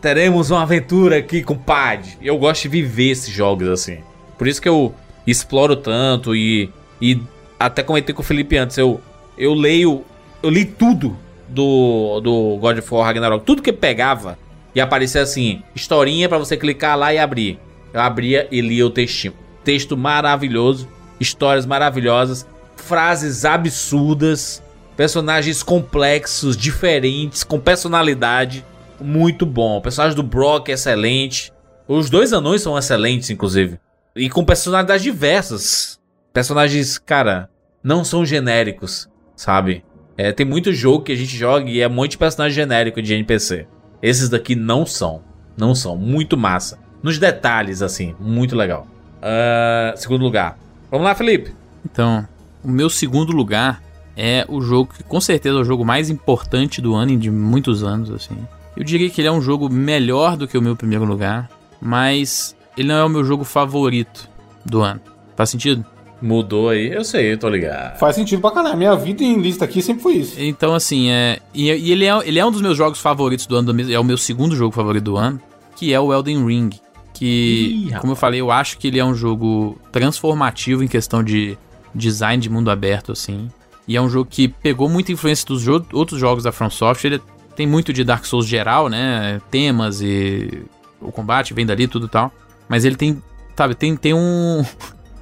Teremos 0.04 0.52
uma 0.52 0.64
aventura 0.64 1.20
aqui, 1.20 1.42
compadre. 1.42 2.18
Eu 2.22 2.38
gosto 2.38 2.64
de 2.64 2.68
viver 2.68 3.12
esses 3.12 3.34
jogos 3.34 3.70
assim. 3.70 4.00
Por 4.38 4.50
isso 4.50 4.62
que 4.62 4.68
eu 4.68 4.94
exploro 5.26 5.78
tanto 5.78 6.36
e, 6.36 6.70
e 7.02 7.22
até 7.58 7.82
comentei 7.82 8.14
com 8.14 8.22
o 8.22 8.26
Felipe 8.26 8.58
antes, 8.58 8.78
eu, 8.78 9.00
eu 9.38 9.54
leio, 9.54 10.04
eu 10.44 10.50
li 10.50 10.66
tudo 10.66 11.18
do, 11.48 12.20
do 12.20 12.58
God 12.58 12.80
of 12.80 12.94
War 12.94 13.06
Ragnarok, 13.06 13.46
tudo 13.46 13.62
que 13.62 13.72
pegava 13.72 14.38
e 14.76 14.82
aparecia 14.82 15.22
assim, 15.22 15.64
historinha 15.74 16.28
pra 16.28 16.38
você 16.38 16.58
clicar 16.58 16.98
lá 16.98 17.14
e 17.14 17.18
abrir. 17.18 17.58
Eu 17.94 18.02
abria 18.02 18.46
e 18.52 18.60
lia 18.60 18.86
o 18.86 18.90
textinho. 18.90 19.34
Texto 19.64 19.96
maravilhoso, 19.96 20.86
histórias 21.18 21.66
maravilhosas, 21.66 22.46
frases 22.76 23.46
absurdas, 23.46 24.62
personagens 24.98 25.64
complexos, 25.64 26.58
diferentes, 26.58 27.42
com 27.42 27.58
personalidade. 27.58 28.66
Muito 29.04 29.46
bom. 29.46 29.78
O 29.78 29.82
personagem 29.82 30.16
do 30.16 30.24
Brock 30.24 30.70
é 30.70 30.74
excelente. 30.74 31.52
Os 31.88 32.10
dois 32.10 32.32
anões 32.32 32.62
são 32.62 32.78
excelentes, 32.78 33.30
inclusive. 33.30 33.78
E 34.16 34.30
com 34.30 34.46
personalidades 34.46 35.04
diversas. 35.04 36.00
Personagens, 36.32 36.98
cara, 36.98 37.50
não 37.84 38.06
são 38.06 38.26
genéricos, 38.26 39.10
sabe? 39.36 39.84
É, 40.18 40.32
tem 40.32 40.46
muito 40.46 40.72
jogo 40.72 41.04
que 41.04 41.12
a 41.12 41.16
gente 41.16 41.36
joga 41.36 41.70
e 41.70 41.82
é 41.82 41.88
um 41.88 41.92
monte 41.92 42.12
de 42.12 42.18
personagem 42.18 42.56
genérico 42.56 43.02
de 43.02 43.14
NPC. 43.14 43.68
Esses 44.02 44.30
daqui 44.30 44.56
não 44.56 44.86
são. 44.86 45.22
Não 45.58 45.76
são. 45.76 45.98
Muito 45.98 46.38
massa. 46.38 46.80
Nos 47.02 47.18
detalhes, 47.18 47.82
assim. 47.82 48.16
Muito 48.20 48.56
legal. 48.56 48.88
Ah, 49.22 49.94
segundo 49.98 50.24
lugar. 50.24 50.58
Vamos 50.90 51.06
lá, 51.06 51.14
Felipe. 51.14 51.54
Então, 51.84 52.26
o 52.64 52.70
meu 52.70 52.90
segundo 52.90 53.34
lugar 53.34 53.84
é 54.16 54.46
o 54.48 54.62
jogo 54.62 54.94
que 54.94 55.04
com 55.04 55.20
certeza 55.20 55.58
é 55.58 55.62
o 55.62 55.66
jogo 55.66 55.84
mais 55.84 56.10
importante 56.10 56.80
do 56.80 56.94
ano 56.94 57.12
e 57.12 57.18
de 57.18 57.30
muitos 57.30 57.84
anos, 57.84 58.10
assim. 58.10 58.38
Eu 58.76 58.84
diria 58.84 59.10
que 59.10 59.22
ele 59.22 59.28
é 59.28 59.32
um 59.32 59.41
jogo 59.41 59.70
melhor 59.70 60.36
do 60.38 60.48
que 60.48 60.58
o 60.58 60.62
meu 60.62 60.76
primeiro 60.76 61.06
lugar, 61.06 61.50
mas 61.82 62.56
ele 62.78 62.88
não 62.88 62.95
é 62.95 63.04
o 63.04 63.10
meu 63.10 63.24
jogo 63.24 63.44
favorito 63.44 64.30
do 64.66 64.82
ano. 64.82 65.00
Faz 65.36 65.50
sentido? 65.50 65.86
Mudou 66.22 66.70
aí. 66.70 66.88
Eu 66.91 67.04
sei, 67.04 67.34
eu 67.34 67.38
tô 67.38 67.50
ligado. 67.50 67.98
Faz 68.00 68.16
sentido 68.16 68.40
pra 68.41 68.52
caralho. 68.52 68.78
Minha 68.78 68.95
vida 68.95 69.24
em 69.24 69.40
lista 69.41 69.66
aqui 69.66 69.82
sempre 69.82 70.02
foi 70.02 70.14
isso. 70.16 70.36
Então, 70.40 70.74
assim, 70.74 71.10
é. 71.10 71.40
E, 71.54 71.66
e 71.70 71.91
ele, 71.91 72.06
é, 72.06 72.18
ele 72.28 72.40
é 72.40 72.45
um 72.45 72.52
dos 72.52 72.62
meus 72.62 72.78
jogos 72.78 73.00
favoritos 73.00 73.45
do 73.45 73.56
ano, 73.58 73.76
é 73.91 74.00
o 74.00 74.04
meu 74.04 74.18
segundo 74.18 74.56
jogo 74.56 74.74
favorito 74.74 75.04
do 75.04 75.18
ano, 75.18 75.40
que 75.76 75.94
é 75.94 76.00
o 76.00 76.14
Elden 76.14 76.45
Ring. 76.45 76.70
Que, 77.14 77.90
Ih, 77.91 78.00
como 78.00 78.14
eu 78.14 78.16
falei, 78.16 78.40
eu 78.41 78.50
acho 78.50 78.78
que 78.80 78.88
ele 78.88 79.00
é 79.00 79.06
um 79.06 79.14
jogo 79.14 79.78
transformativo 79.91 80.84
em 80.84 80.88
questão 80.88 81.22
de 81.24 81.58
design 81.94 82.41
de 82.41 82.50
mundo 82.50 82.72
aberto, 82.72 83.12
assim. 83.12 83.50
E 83.88 83.98
é 83.98 84.02
um 84.02 84.10
jogo 84.10 84.28
que 84.30 84.48
pegou 84.48 84.88
muita 84.88 85.12
influência 85.12 85.45
dos 85.45 85.62
jo- 85.62 85.86
outros 85.91 86.20
jogos 86.20 86.44
da 86.45 86.52
From 86.54 86.70
Software. 86.70 87.12
Ele 87.12 87.22
tem 87.56 87.66
muito 87.68 87.92
de 87.94 88.04
Dark 88.04 88.26
Souls 88.26 88.46
geral, 88.48 88.90
né? 88.90 89.42
Temas 89.52 90.02
e 90.02 90.64
o 91.02 91.12
combate 91.12 91.54
vem 91.54 91.66
dali, 91.66 91.88
tudo 91.88 92.08
tal. 92.08 92.32
Mas 92.68 92.86
ele 92.86 92.96
tem, 92.96 93.22
sabe, 93.56 93.76
tem, 93.76 93.96
tem 93.96 94.14
um. 94.14 94.64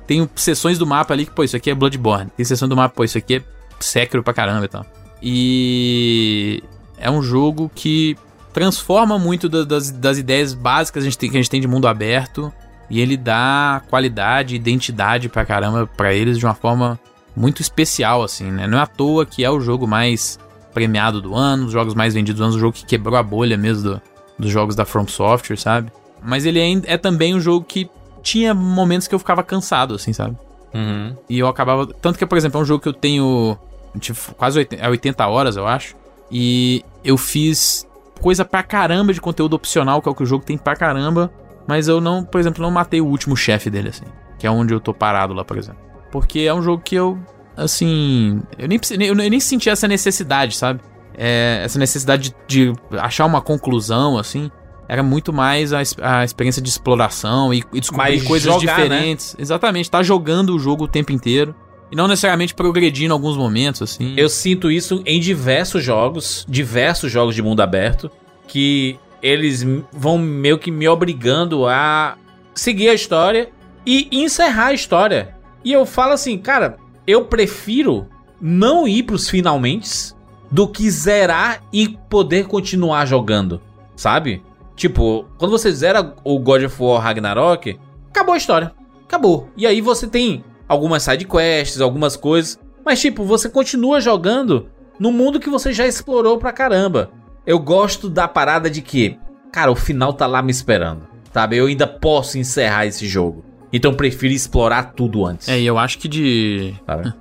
Tem 0.08 0.30
sessões 0.36 0.78
do 0.78 0.86
mapa 0.86 1.14
ali 1.14 1.26
que, 1.26 1.32
pô, 1.32 1.42
isso 1.42 1.56
aqui 1.56 1.70
é 1.70 1.76
Bloodborne. 1.76 2.30
Tem 2.36 2.44
sessão 2.44 2.68
do 2.68 2.76
mapa, 2.76 2.94
pô, 2.94 3.04
isso 3.06 3.18
aqui 3.18 3.36
é 3.36 3.44
Sekiro 3.80 4.22
pra 4.22 4.34
caramba 4.34 4.66
e 4.66 4.68
tal. 4.68 4.86
E 5.22 6.64
é 6.98 7.10
um 7.10 7.22
jogo 7.22 7.72
que 7.74 8.18
transforma 8.52 9.18
muito 9.18 9.48
da- 9.48 9.64
das, 9.64 9.90
das 9.90 10.18
ideias 10.18 10.54
básicas 10.54 11.04
que 11.04 11.08
a, 11.08 11.10
gente 11.10 11.18
tem, 11.18 11.30
que 11.30 11.38
a 11.38 11.40
gente 11.40 11.50
tem 11.50 11.62
de 11.62 11.68
mundo 11.68 11.88
aberto. 11.88 12.52
E 12.90 13.00
ele 13.00 13.16
dá 13.16 13.82
qualidade, 13.90 14.56
identidade 14.56 15.30
pra 15.30 15.46
caramba 15.46 15.88
pra 15.96 16.14
eles 16.14 16.38
de 16.38 16.46
uma 16.46 16.56
forma 16.56 17.00
muito 17.34 17.62
especial, 17.62 18.22
assim, 18.22 18.52
né? 18.52 18.68
Não 18.68 18.78
é 18.78 18.82
à 18.82 18.88
toa 18.88 19.26
que 19.26 19.46
é 19.46 19.50
o 19.50 19.62
jogo 19.62 19.88
mais 19.88 20.38
premiado 20.74 21.22
do 21.22 21.36
ano, 21.36 21.66
os 21.66 21.72
jogos 21.72 21.94
mais 21.94 22.14
vendidos 22.14 22.40
do 22.40 22.46
ano, 22.46 22.56
o 22.56 22.60
jogo 22.60 22.74
que 22.74 22.86
quebrou 22.86 23.16
a 23.18 23.24
bolha 23.24 23.58
mesmo 23.58 23.84
do- 23.92 24.02
dos 24.40 24.50
jogos 24.52 24.76
da 24.76 24.86
From 24.86 25.08
Software, 25.08 25.58
sabe? 25.58 25.92
Mas 26.24 26.46
ele 26.46 26.60
ainda 26.60 26.88
é 26.90 26.98
também 26.98 27.36
um 27.36 27.40
jogo 27.40 27.66
que 27.68 27.90
tinha 28.24 28.54
momentos 28.54 29.08
que 29.08 29.16
eu 29.16 29.20
ficava 29.20 29.44
cansado, 29.44 29.96
assim, 29.96 30.14
sabe? 30.14 30.38
Uhum. 30.74 31.16
E 31.30 31.40
eu 31.40 31.48
acabava. 31.48 31.86
Tanto 31.88 32.18
que, 32.18 32.26
por 32.26 32.38
exemplo, 32.38 32.60
é 32.60 32.64
um 32.64 32.66
jogo 32.66 32.82
que 32.82 32.88
eu 32.90 32.94
tenho 32.94 33.58
tipo, 34.00 34.18
quase 34.36 34.58
80, 34.60 34.84
é 34.84 34.90
80 34.90 35.28
horas, 35.28 35.58
eu 35.58 35.68
acho. 35.68 35.96
E 36.32 36.84
eu 37.04 37.18
fiz 37.18 37.86
coisa 38.22 38.46
pra 38.46 38.64
caramba 38.64 39.14
de 39.14 39.20
conteúdo 39.20 39.54
opcional, 39.56 40.02
que 40.02 40.08
é 40.08 40.12
o 40.12 40.16
que 40.16 40.24
o 40.24 40.26
jogo 40.26 40.46
tem 40.46 40.58
pra 40.58 40.76
caramba. 40.76 41.32
Mas 41.68 41.88
eu 41.88 42.00
não, 42.00 42.24
por 42.24 42.40
exemplo, 42.40 42.62
não 42.64 42.72
matei 42.72 43.02
o 43.02 43.06
último 43.06 43.36
chefe 43.36 43.70
dele, 43.70 43.90
assim. 43.90 44.06
Que 44.40 44.48
é 44.48 44.52
onde 44.52 44.74
eu 44.74 44.80
tô 44.80 44.94
parado 44.94 45.34
lá, 45.34 45.44
por 45.44 45.58
exemplo. 45.58 45.82
Porque 46.12 46.40
é 46.42 46.54
um 46.54 46.62
jogo 46.62 46.82
que 46.84 46.96
eu, 46.96 47.18
assim. 47.56 48.42
Eu 48.58 48.68
nem, 48.68 48.80
eu 49.08 49.16
nem 49.16 49.40
senti 49.40 49.70
essa 49.70 49.88
necessidade, 49.88 50.56
sabe? 50.56 50.82
É, 51.18 51.62
essa 51.64 51.78
necessidade 51.78 52.34
de, 52.48 52.72
de 52.72 52.80
achar 53.00 53.26
uma 53.26 53.42
conclusão, 53.42 54.18
assim. 54.18 54.50
Era 54.88 55.02
muito 55.04 55.32
mais 55.32 55.72
a, 55.72 55.82
a 56.02 56.24
experiência 56.26 56.62
de 56.62 56.70
exploração 56.70 57.54
e, 57.54 57.64
e 57.74 57.80
descobrir 57.80 58.18
Mas 58.18 58.24
coisas 58.24 58.54
jogar, 58.54 58.78
né? 58.78 58.84
diferentes. 58.84 59.36
Exatamente, 59.40 59.90
tá 59.90 60.04
jogando 60.04 60.56
o 60.56 60.60
jogo 60.60 60.84
o 60.84 60.88
tempo 60.88 61.12
inteiro. 61.12 61.56
E 61.92 61.96
não 61.96 62.08
necessariamente 62.08 62.54
progredir 62.54 63.08
em 63.08 63.12
alguns 63.12 63.36
momentos, 63.36 63.82
assim. 63.82 64.14
Eu 64.16 64.30
sinto 64.30 64.72
isso 64.72 65.04
em 65.06 65.20
diversos 65.20 65.84
jogos, 65.84 66.46
diversos 66.48 67.12
jogos 67.12 67.36
de 67.36 67.42
mundo 67.42 67.62
aberto, 67.62 68.10
que 68.48 68.98
eles 69.22 69.66
vão 69.92 70.18
meio 70.18 70.58
que 70.58 70.72
me 70.72 70.88
obrigando 70.88 71.68
a 71.68 72.18
seguir 72.56 72.90
a 72.90 72.94
história 72.94 73.50
e 73.86 74.08
encerrar 74.12 74.68
a 74.68 74.74
história. 74.74 75.36
E 75.64 75.72
eu 75.72 75.86
falo 75.86 76.14
assim, 76.14 76.38
cara, 76.38 76.78
eu 77.06 77.26
prefiro 77.26 78.08
não 78.40 78.88
ir 78.88 79.04
pros 79.04 79.30
finalmente 79.30 80.14
do 80.52 80.68
que 80.68 80.90
zerar 80.90 81.64
e 81.72 81.98
poder 82.10 82.48
continuar 82.48 83.06
jogando, 83.06 83.62
sabe? 83.96 84.44
Tipo, 84.76 85.26
quando 85.38 85.52
você 85.52 85.72
zera 85.72 86.16
o 86.24 86.40
God 86.40 86.64
of 86.64 86.84
War 86.84 87.02
Ragnarok, 87.02 87.80
acabou 88.10 88.34
a 88.34 88.38
história. 88.38 88.74
Acabou. 89.04 89.50
E 89.56 89.68
aí 89.68 89.82
você 89.82 90.08
tem 90.08 90.44
algumas 90.68 91.04
side 91.04 91.26
quests, 91.26 91.82
algumas 91.82 92.16
coisas, 92.16 92.60
mas 92.84 93.00
tipo, 93.00 93.24
você 93.24 93.50
continua 93.50 94.02
jogando 94.02 94.70
no 95.00 95.12
mundo 95.12 95.40
que 95.40 95.50
você 95.50 95.72
já 95.72 95.88
explorou 95.88 96.38
pra 96.38 96.52
caramba. 96.52 97.12
Eu 97.46 97.60
gosto 97.60 98.10
da 98.10 98.28
parada 98.28 98.70
de 98.70 98.82
que, 98.82 99.18
cara, 99.52 99.72
o 99.72 99.76
final 99.76 100.14
tá 100.14 100.28
lá 100.28 100.42
me 100.42 100.52
esperando, 100.52 101.08
sabe? 101.34 101.58
Eu 101.58 101.68
ainda 101.68 101.88
posso 101.88 102.38
encerrar 102.38 102.86
esse 102.86 103.08
jogo. 103.08 103.44
Então 103.74 103.94
prefiro 103.94 104.34
explorar 104.34 104.94
tudo 104.94 105.26
antes. 105.26 105.48
É, 105.48 105.60
e 105.60 105.66
eu 105.66 105.78
acho 105.78 105.98
que 105.98 106.08
de. 106.08 106.74
sabe? 106.86 107.14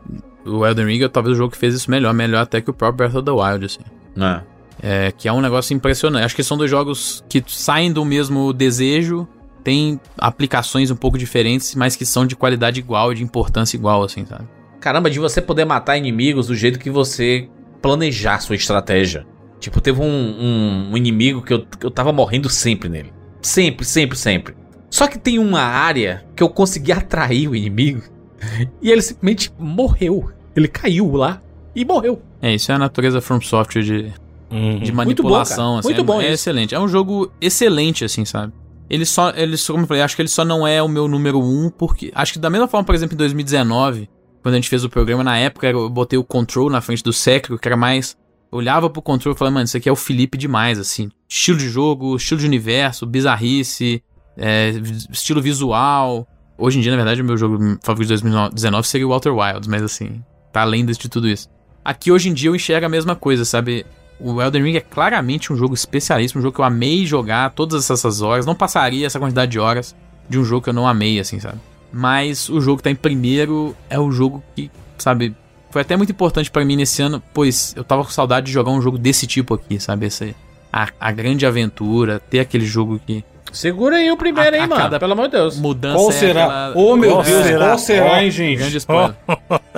O 0.45 0.67
Elden 0.67 0.87
Ring 0.87 1.03
é 1.03 1.09
talvez 1.09 1.35
o 1.35 1.39
jogo 1.39 1.53
que 1.53 1.59
fez 1.59 1.75
isso 1.75 1.91
melhor, 1.91 2.12
melhor 2.15 2.41
até 2.43 2.61
que 2.61 2.70
o 2.70 2.73
próprio 2.75 3.09
Breath 3.09 3.15
of 3.17 3.25
the 3.25 3.31
Wild, 3.31 3.65
assim. 3.67 3.81
É. 4.19 4.41
É, 4.83 5.12
que 5.12 5.29
é 5.29 5.33
um 5.33 5.41
negócio 5.41 5.75
impressionante. 5.75 6.25
Acho 6.25 6.35
que 6.35 6.43
são 6.43 6.57
dois 6.57 6.70
jogos 6.70 7.23
que 7.29 7.45
saem 7.47 7.93
do 7.93 8.03
mesmo 8.05 8.53
desejo, 8.53 9.29
têm 9.62 10.01
aplicações 10.19 10.91
um 10.91 10.97
pouco 10.97 11.19
diferentes, 11.19 11.75
mas 11.75 11.95
que 11.95 12.07
são 12.07 12.25
de 12.27 12.35
qualidade 12.35 12.81
igual, 12.81 13.12
de 13.12 13.23
importância 13.23 13.77
igual, 13.77 14.03
assim, 14.03 14.25
sabe? 14.25 14.45
Caramba, 14.81 15.11
de 15.11 15.19
você 15.19 15.43
poder 15.43 15.67
matar 15.67 15.99
inimigos 15.99 16.47
do 16.47 16.55
jeito 16.55 16.79
que 16.79 16.89
você 16.89 17.47
planejar 17.83 18.41
sua 18.41 18.57
estratégia. 18.57 19.27
Tipo, 19.59 19.79
teve 19.83 20.01
um, 20.01 20.05
um- 20.07 20.89
um 20.93 20.97
inimigo 20.97 21.43
que 21.43 21.53
eu, 21.53 21.67
que 21.67 21.85
eu 21.85 21.91
tava 21.91 22.11
morrendo 22.15 22.49
sempre 22.49 22.89
nele. 22.89 23.12
Sempre, 23.43 23.85
sempre, 23.85 24.17
sempre. 24.17 24.55
Só 24.91 25.07
que 25.07 25.19
tem 25.19 25.39
uma 25.39 25.60
área 25.62 26.25
que 26.35 26.43
eu 26.43 26.49
consegui 26.49 26.93
atrair 26.93 27.49
o 27.49 27.55
inimigo 27.55 28.02
e 28.83 28.91
ele 28.91 29.01
simplesmente 29.02 29.52
morreu. 29.59 30.31
Ele 30.55 30.69
caiu 30.69 31.12
lá 31.12 31.41
e 31.75 31.85
morreu. 31.85 32.20
É, 32.43 32.55
isso 32.55 32.73
é 32.73 32.75
a 32.75 32.78
natureza 32.78 33.20
From 33.20 33.41
Software 33.41 33.83
de, 33.83 34.12
Uhum. 34.51 34.81
de 34.81 34.91
Muito 34.91 34.91
bom, 34.91 34.97
manipulação, 34.97 35.78
assim. 35.78 35.89
Muito 35.89 36.01
é, 36.01 36.05
bom 36.05 36.20
é 36.20 36.25
isso. 36.25 36.35
excelente. 36.35 36.75
É 36.75 36.81
um 36.81 36.89
jogo 36.89 37.31
excelente, 37.41 38.05
assim, 38.05 38.25
sabe? 38.25 38.52
Ele 38.89 39.05
só, 39.05 39.31
ele 39.36 39.57
só, 39.57 39.73
como 39.73 39.85
eu 39.85 39.89
falei, 39.89 40.02
acho 40.02 40.17
que 40.17 40.23
ele 40.23 40.28
só 40.28 40.44
não 40.44 40.67
é 40.67 40.83
o 40.83 40.89
meu 40.89 41.07
número 41.07 41.41
um, 41.41 41.70
porque. 41.70 42.10
Acho 42.12 42.33
que 42.33 42.39
da 42.41 42.51
mesma 42.51 42.67
forma, 42.67 42.85
por 42.85 42.94
exemplo, 42.94 43.15
em 43.15 43.19
2019, 43.19 44.10
quando 44.43 44.55
a 44.55 44.59
gente 44.59 44.69
fez 44.69 44.83
o 44.85 44.91
programa, 44.91 45.23
na 45.23 45.39
época 45.39 45.69
eu 45.69 45.89
botei 45.89 46.19
o 46.19 46.25
Control 46.25 46.69
na 46.69 46.81
frente 46.81 47.02
do 47.05 47.12
Sekiro, 47.12 47.59
que 47.59 47.69
era 47.69 47.77
mais. 47.77 48.17
eu 48.51 48.59
Olhava 48.59 48.91
pro 48.91 49.01
Control 49.01 49.33
e 49.35 49.39
falava, 49.39 49.55
mano, 49.55 49.65
isso 49.67 49.77
aqui 49.77 49.89
é 49.89 49.93
o 49.93 49.97
Felipe 49.97 50.36
demais, 50.36 50.81
assim. 50.81 51.09
Estilo 51.28 51.59
de 51.59 51.69
jogo, 51.69 52.17
estilo 52.17 52.41
de 52.41 52.47
universo, 52.47 53.07
bizarrice, 53.07 54.02
é, 54.41 54.70
estilo 55.10 55.41
visual. 55.41 56.27
Hoje 56.57 56.78
em 56.78 56.83
dia, 56.83 56.91
na 56.91 56.97
verdade, 56.97 57.23
o 57.23 57.25
meu 57.25 57.36
jogo 57.36 57.78
favorito 57.83 58.09
de 58.09 58.23
2019 58.23 58.89
seria 58.89 59.07
o 59.07 59.10
Walter 59.10 59.31
Wilds, 59.31 59.69
mas 59.69 59.83
assim, 59.83 60.23
tá 60.52 60.62
além 60.62 60.85
de 60.85 61.09
tudo 61.09 61.28
isso. 61.28 61.49
Aqui 61.85 62.10
hoje 62.10 62.28
em 62.28 62.35
dia 62.35 62.51
eu 62.51 62.57
enxergo 62.57 62.86
a 62.86 62.89
mesma 62.89 63.15
coisa, 63.15 63.44
sabe? 63.44 63.86
O 64.19 64.41
Elden 64.41 64.62
Ring 64.62 64.77
é 64.77 64.81
claramente 64.81 65.52
um 65.52 65.57
jogo 65.57 65.75
especialíssimo, 65.75 66.41
um 66.41 66.43
jogo 66.43 66.55
que 66.55 66.60
eu 66.60 66.65
amei 66.65 67.07
jogar 67.07 67.51
todas 67.51 67.91
essas 67.91 68.20
horas. 68.20 68.44
Não 68.44 68.55
passaria 68.55 69.07
essa 69.07 69.19
quantidade 69.19 69.52
de 69.52 69.59
horas 69.59 69.94
de 70.28 70.39
um 70.39 70.44
jogo 70.44 70.62
que 70.62 70.70
eu 70.70 70.75
não 70.75 70.86
amei, 70.86 71.19
assim, 71.19 71.41
sabe? 71.41 71.59
Mas 71.93 72.49
o 72.49 72.60
jogo 72.60 72.78
que 72.78 72.85
tá 72.85 72.91
em 72.91 72.94
primeiro 72.94 73.75
é 73.89 73.99
o 73.99 74.12
jogo 74.12 74.43
que, 74.55 74.70
sabe, 74.99 75.35
foi 75.70 75.83
até 75.83 75.97
muito 75.97 76.12
importante 76.12 76.51
pra 76.51 76.65
mim 76.65 76.77
nesse 76.77 77.01
ano, 77.02 77.23
pois 77.33 77.73
eu 77.77 77.83
tava 77.83 78.05
com 78.05 78.10
saudade 78.10 78.47
de 78.47 78.52
jogar 78.52 78.70
um 78.70 78.83
jogo 78.83 78.99
desse 78.99 79.27
tipo 79.27 79.55
aqui, 79.55 79.81
sabe? 79.81 80.07
Esse, 80.07 80.36
a, 80.73 80.89
a 81.01 81.10
grande 81.10 81.47
aventura, 81.47 82.20
ter 82.20 82.41
aquele 82.41 82.67
jogo 82.67 83.01
que. 83.05 83.25
Segura 83.53 83.97
aí 83.97 84.11
o 84.11 84.17
primeiro, 84.17 84.55
A- 84.55 84.59
hein, 84.59 84.65
a 84.65 84.69
mano. 84.69 84.99
Pelo 84.99 85.12
amor 85.12 85.27
de 85.27 85.33
Deus. 85.37 85.59
Mudança 85.59 85.97
Qual 85.99 86.11
é 86.11 86.12
será? 86.12 86.45
aquela- 86.45 86.73
Ô, 86.77 86.97
meu 86.97 87.11
Qual 87.12 87.23
Deus, 87.23 87.45
será? 87.47 87.67
qual 87.67 87.79
será, 87.79 88.23
hein, 88.25 88.31
gente? 88.31 88.59
Grande 88.59 88.77
spoiler. 88.77 89.15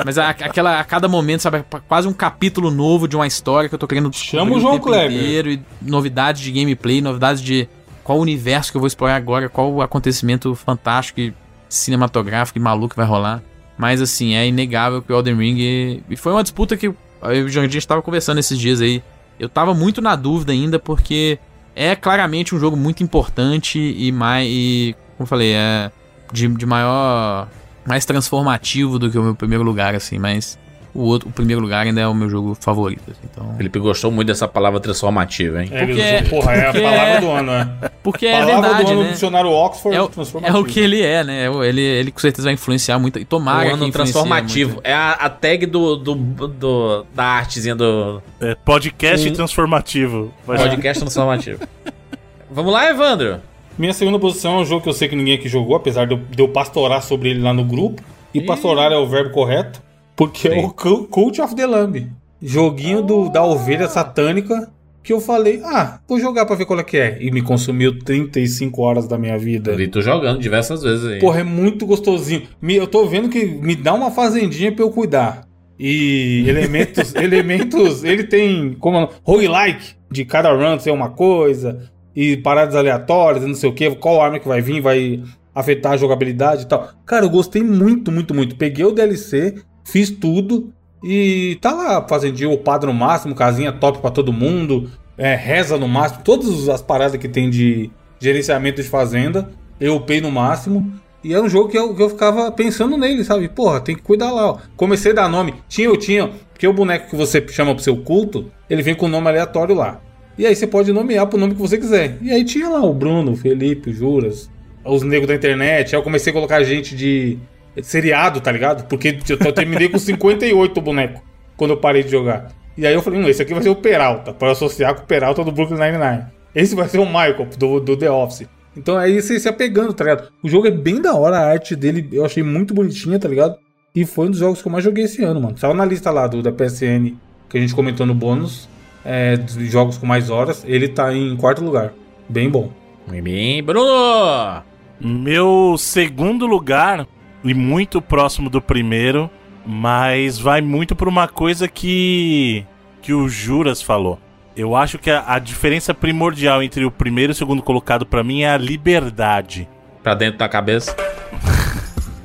Mas 0.05 0.19
a, 0.19 0.31
aquela, 0.31 0.81
a 0.81 0.85
cada 0.85 1.09
momento, 1.09 1.41
sabe, 1.41 1.65
quase 1.89 2.07
um 2.09 2.13
capítulo 2.13 2.71
novo 2.71 3.09
de 3.09 3.17
uma 3.17 3.27
história 3.27 3.69
que 3.69 3.75
eu 3.75 3.79
tô 3.79 3.87
querendo 3.87 4.13
Chama 4.13 4.57
o 4.57 4.61
João 4.61 4.79
Kleber. 4.79 5.47
e 5.47 5.63
novidades 5.81 6.41
de 6.43 6.51
gameplay, 6.53 7.01
novidades 7.01 7.41
de 7.43 7.69
qual 8.05 8.19
universo 8.19 8.71
que 8.73 8.77
eu 8.77 8.81
vou 8.81 8.87
explorar 8.89 9.17
agora, 9.17 9.49
qual 9.49 9.73
o 9.73 9.81
acontecimento 9.83 10.55
fantástico 10.55 11.21
e 11.21 11.33
cinematográfico 11.69 12.59
e 12.59 12.63
maluco 12.63 12.91
que 12.91 12.97
vai 12.97 13.07
rolar. 13.07 13.43
Mas 13.79 14.01
assim, 14.03 14.35
é 14.35 14.47
inegável 14.47 15.01
que 15.03 15.13
o 15.13 15.17
Elden 15.17 15.37
Ring. 15.37 15.57
E, 15.59 16.03
e 16.11 16.17
foi 16.17 16.33
uma 16.33 16.43
disputa 16.43 16.77
que 16.77 16.89
eu 16.89 16.97
e 17.33 17.43
o 17.43 17.49
Jandir 17.49 17.79
estava 17.79 18.03
conversando 18.03 18.39
esses 18.39 18.59
dias 18.59 18.81
aí. 18.81 19.03
Eu 19.41 19.49
tava 19.49 19.73
muito 19.75 20.01
na 20.03 20.15
dúvida 20.15 20.53
ainda, 20.53 20.79
porque 20.79 21.39
é 21.75 21.95
claramente 21.97 22.55
um 22.55 22.59
jogo 22.59 22.77
muito 22.77 23.03
importante 23.03 23.79
e 23.79 24.13
mais. 24.13 24.47
E, 24.49 24.95
como 25.17 25.25
eu 25.25 25.27
falei, 25.27 25.53
é 25.55 25.91
de, 26.33 26.49
de 26.49 26.67
maior. 26.67 27.49
mais 27.87 28.05
transformativo 28.05 28.99
do 28.99 29.11
que 29.11 29.19
o 29.19 29.23
meu 29.23 29.35
primeiro 29.35 29.65
lugar, 29.65 29.95
assim, 29.95 30.19
mas. 30.19 30.59
O, 30.95 31.05
outro, 31.05 31.29
o 31.29 31.33
primeiro 31.33 31.61
lugar 31.63 31.87
ainda 31.87 32.03
é 32.03 32.07
o 32.07 32.13
meu 32.15 32.29
jogo 32.29 32.55
favorito. 32.61 33.03
assim, 33.11 33.21
então, 33.31 33.55
Felipe 33.57 33.79
gostou 33.79 34.11
muito 34.11 34.27
dessa 34.29 34.47
palavra 34.47 34.79
transformativa, 34.79 35.63
hein? 35.63 35.71
É, 35.73 35.83
ele 35.85 35.95
Porque- 35.95 36.17
usou, 36.17 36.29
porra, 36.43 36.53
é 36.55 36.69
a 36.69 36.73
palavra 36.73 36.99
é- 37.09 37.21
do 37.21 37.31
ano, 37.31 37.53
é. 37.53 37.91
porque 38.03 38.27
é 38.27 38.33
palavra 38.47 38.85
do 38.85 38.91
ano 38.91 39.01
né? 39.03 39.07
do 39.07 39.13
dicionário 39.13 39.51
Oxford, 39.51 39.97
É 39.97 40.03
o, 40.03 40.05
é 40.05 40.09
transformativo. 40.09 40.59
o 40.61 40.65
que 40.67 40.81
ele 40.81 41.01
é, 41.03 41.25
né? 41.25 41.47
Ele, 41.67 41.81
ele 41.81 42.11
com 42.13 42.19
certeza 42.21 42.45
vai 42.47 42.53
influenciar 42.55 42.99
muito. 42.99 43.19
E 43.19 43.23
O 43.23 43.25
tomara 43.25 43.69
que 43.69 43.75
ano 43.75 43.91
transformativo. 43.91 44.73
muito. 44.75 44.87
É 44.87 44.93
a, 44.93 45.13
a 45.13 45.31
tag 45.31 45.65
do, 45.65 45.97
do, 45.97 46.15
do- 46.15 47.07
da 47.15 47.25
artezinha 47.25 47.75
do 47.75 48.23
É, 48.39 48.55
podcast 48.55 49.29
Um- 49.29 49.33
transformativo. 49.33 50.33
Vai 50.47 50.59
podcast 50.59 51.01
transformativo. 51.01 51.61
Vamos 52.51 52.71
lá, 52.73 52.91
Evandro. 52.91 53.41
Minha 53.79 53.95
segunda 53.95 54.19
posição 54.19 54.59
é 54.59 54.61
um 54.61 54.65
jogo 54.67 54.83
que 54.83 54.89
eu 54.91 54.93
sei 54.93 55.09
que 55.09 55.17
ninguém 55.17 55.35
aqui 55.37 55.49
jogou, 55.49 55.75
apesar 55.75 56.07
de 56.07 56.13
eu, 56.13 56.19
de 56.19 56.43
eu 56.43 56.49
pastorar 56.49 57.03
sobre 57.03 57.31
ele 57.31 57.41
lá 57.41 57.55
no 57.55 57.65
grupo. 57.65 58.03
E 58.35 58.43
pastorar 58.43 58.93
é 58.93 58.97
o 58.97 59.07
verbo 59.07 59.31
correto, 59.31 59.83
porque 60.17 60.49
é 60.49 60.55
Sim. 60.55 60.65
o 60.67 60.71
Cu- 60.71 61.05
Cult 61.09 61.41
of 61.41 61.55
the 61.55 61.67
Lamb. 61.67 62.11
Joguinho 62.41 63.03
do, 63.03 63.29
da 63.29 63.45
ovelha 63.45 63.89
satânica 63.89 64.71
que 65.03 65.13
eu 65.13 65.21
falei, 65.21 65.61
ah, 65.65 65.99
vou 66.09 66.19
jogar 66.21 66.47
pra 66.47 66.55
ver 66.55 66.65
qual 66.65 66.79
é 66.79 66.85
que 66.85 66.97
é. 66.97 67.19
E 67.21 67.31
me 67.31 67.43
consumiu 67.43 67.99
35 67.99 68.81
horas 68.83 69.07
da 69.09 69.19
minha 69.19 69.37
vida. 69.39 69.73
Eu 69.73 69.77
vi 69.77 69.89
tu 69.89 70.01
jogando 70.01 70.39
diversas 70.41 70.83
vezes 70.83 71.05
aí. 71.07 71.19
Porra, 71.19 71.41
é 71.41 71.45
muito 71.45 71.85
gostosinho. 71.87 72.43
Me- 72.61 72.77
eu 72.77 72.87
tô 72.87 73.07
vendo 73.07 73.29
que 73.29 73.45
me 73.45 73.75
dá 73.75 73.95
uma 73.95 74.11
fazendinha 74.11 74.71
pra 74.73 74.85
eu 74.85 74.91
cuidar. 74.91 75.47
E 75.79 76.45
elementos, 76.49 77.15
elementos, 77.17 78.05
ele 78.05 78.25
tem 78.25 78.75
como 78.79 78.99
é? 78.99 79.09
roguelike 79.25 79.95
de 80.11 80.25
cada 80.25 80.53
run 80.53 80.79
ser 80.79 80.91
uma 80.93 81.11
coisa 81.11 81.91
e 82.15 82.37
paradas 82.37 82.77
aleatórias, 82.77 83.43
e 83.43 83.47
não 83.49 83.55
sei 83.55 83.71
o 83.71 83.73
que, 83.73 83.91
qual 83.97 84.21
arma 84.21 84.39
que 84.39 84.47
vai 84.47 84.61
vir, 84.61 84.81
vai 84.83 85.23
afetar 85.55 85.93
a 85.93 85.97
jogabilidade 85.97 86.63
e 86.63 86.67
tal. 86.67 86.91
Cara, 87.07 87.25
eu 87.25 87.31
gostei 87.31 87.63
muito, 87.63 88.13
muito, 88.13 88.35
muito. 88.35 88.55
Peguei 88.57 88.85
o 88.85 88.93
DLC, 88.93 89.55
fiz 89.85 90.11
tudo 90.11 90.73
e 91.03 91.59
tá 91.61 91.73
lá 91.73 92.07
fazendinha 92.07 92.51
upado 92.51 92.87
no 92.87 92.95
máximo, 92.95 93.35
casinha 93.35 93.73
top 93.73 93.99
pra 93.99 94.11
todo 94.11 94.33
mundo, 94.33 94.91
é, 95.19 95.35
reza 95.35 95.77
no 95.77 95.89
máximo, 95.89 96.23
todas 96.23 96.69
as 96.69 96.81
paradas 96.81 97.21
que 97.21 97.29
tem 97.29 97.51
de 97.51 97.91
gerenciamento 98.21 98.81
de 98.81 98.89
fazenda, 98.89 99.51
eu 99.81 99.97
upei 99.97 100.21
no 100.21 100.31
máximo. 100.31 100.93
E 101.25 101.33
era 101.33 101.43
um 101.43 101.49
jogo 101.49 101.69
que 101.69 101.79
eu, 101.79 101.95
que 101.95 102.03
eu 102.03 102.11
ficava 102.11 102.51
pensando 102.51 102.97
nele, 102.97 103.23
sabe? 103.23 103.49
Porra, 103.49 103.81
tem 103.81 103.95
que 103.95 104.03
cuidar 104.03 104.33
lá, 104.33 104.51
ó. 104.51 104.59
Comecei 104.77 105.13
a 105.13 105.15
dar 105.15 105.29
nome. 105.29 105.55
Tinha, 105.69 105.87
eu 105.87 105.97
tinha. 105.97 106.31
Porque 106.53 106.67
o 106.67 106.73
boneco 106.73 107.11
que 107.11 107.17
você 107.17 107.45
chama 107.49 107.75
pro 107.75 107.83
seu 107.83 107.97
culto, 107.97 108.51
ele 108.69 108.83
vem 108.83 108.95
com 108.95 109.07
um 109.07 109.09
nome 109.09 109.29
aleatório 109.29 109.75
lá. 109.75 110.01
E 110.37 110.47
aí 110.47 110.57
você 110.57 110.67
pode 110.67 110.93
nomear 110.93 111.27
pro 111.27 111.39
nome 111.39 111.55
que 111.55 111.61
você 111.61 111.79
quiser. 111.79 112.19
E 112.21 112.31
aí 112.31 112.45
tinha 112.45 112.69
lá 112.69 112.85
o 112.85 112.93
Bruno, 112.93 113.33
o 113.33 113.37
Felipe, 113.37 113.91
o 113.91 113.93
Juras, 113.93 114.51
os 114.85 115.03
negros 115.03 115.29
da 115.29 115.35
internet. 115.35 115.95
Aí 115.95 116.01
eu 116.01 116.03
comecei 116.03 116.31
a 116.31 116.35
colocar 116.35 116.63
gente 116.65 116.97
de 116.97 117.39
seriado, 117.81 118.41
tá 118.41 118.51
ligado? 118.53 118.87
Porque 118.89 119.19
eu, 119.29 119.39
eu 119.45 119.53
terminei 119.53 119.89
com 119.89 119.99
58 119.99 120.81
boneco 120.81 121.23
quando 121.57 121.71
eu 121.73 121.77
parei 121.77 122.03
de 122.03 122.11
jogar. 122.11 122.49
E 122.77 122.87
aí 122.87 122.95
eu 122.95 123.03
falei, 123.03 123.21
hum, 123.21 123.29
esse 123.29 123.43
aqui 123.43 123.53
vai 123.53 123.63
ser 123.63 123.69
o 123.69 123.77
Peralta, 123.77 124.33
para 124.33 124.53
associar 124.53 124.95
com 124.95 125.03
o 125.03 125.07
Peralta 125.07 125.45
do 125.45 125.53
Brooklyn 125.53 125.79
Nine-Nine. 125.79 126.27
Esse 126.55 126.75
vai 126.75 126.89
ser 126.89 126.99
o 126.99 127.07
Michael, 127.07 127.49
do, 127.59 127.81
do 127.81 127.97
The 127.97 128.11
Office. 128.11 128.49
Então 128.77 128.97
aí 128.97 129.21
você 129.21 129.39
se 129.39 129.49
apegando, 129.49 129.93
tá 129.93 130.05
ligado? 130.05 130.33
O 130.43 130.49
jogo 130.49 130.67
é 130.67 130.71
bem 130.71 131.01
da 131.01 131.15
hora, 131.15 131.39
a 131.39 131.47
arte 131.47 131.77
dele 131.77 132.09
eu 132.13 132.25
achei 132.25 132.43
muito 132.43 132.73
bonitinha, 132.73 133.19
tá 133.19 133.29
ligado? 133.29 133.57
E 133.95 134.07
foi 134.07 134.27
um 134.27 134.31
dos 134.31 134.41
jogos 134.41 134.63
que 134.63 134.69
eu 134.69 134.73
mais 134.73 134.83
joguei 134.83 135.05
esse 135.05 135.23
ano, 135.23 135.41
mano. 135.41 135.59
Saiu 135.59 135.75
na 135.75 135.85
lista 135.85 136.11
lá 136.11 136.27
do, 136.27 136.43
da 136.43 136.51
PSN 136.51 137.15
que 137.49 137.59
a 137.59 137.61
gente 137.61 137.75
comentou 137.75 138.07
no 138.07 138.15
bônus, 138.15 138.67
é, 139.05 139.37
de 139.37 139.67
jogos 139.67 139.99
com 139.99 140.07
mais 140.07 140.31
horas, 140.31 140.65
ele 140.67 140.89
tá 140.89 141.15
em 141.15 141.37
quarto 141.37 141.63
lugar. 141.63 141.93
Bem 142.29 142.49
bom. 142.49 142.71
Bem, 143.07 143.63
Bruno. 143.63 144.63
Meu 144.99 145.77
segundo 145.77 146.47
lugar, 146.47 147.07
e 147.45 147.55
muito 147.55 148.01
próximo 148.01 148.49
do 148.49 148.61
primeiro, 148.61 149.31
mas 149.67 150.39
vai 150.39 150.61
muito 150.61 150.95
por 150.95 151.09
uma 151.09 151.29
coisa 151.29 151.69
que, 151.69 152.65
que 153.01 153.13
o 153.13 153.29
Juras 153.29 153.83
falou. 153.83 154.19
Eu 154.57 154.77
acho 154.77 154.99
que 154.99 155.11
a, 155.11 155.25
a 155.27 155.39
diferença 155.39 155.95
primordial 155.95 156.63
entre 156.63 156.85
o 156.85 156.91
primeiro 156.91 157.33
e 157.33 157.35
o 157.35 157.37
segundo 157.37 157.63
colocado 157.63 158.05
pra 158.05 158.23
mim 158.23 158.43
é 158.43 158.51
a 158.51 158.59
liberdade. 158.59 159.69
Pra 160.03 160.15
dentro 160.15 160.39
da 160.39 160.49
cabeça. 160.49 160.95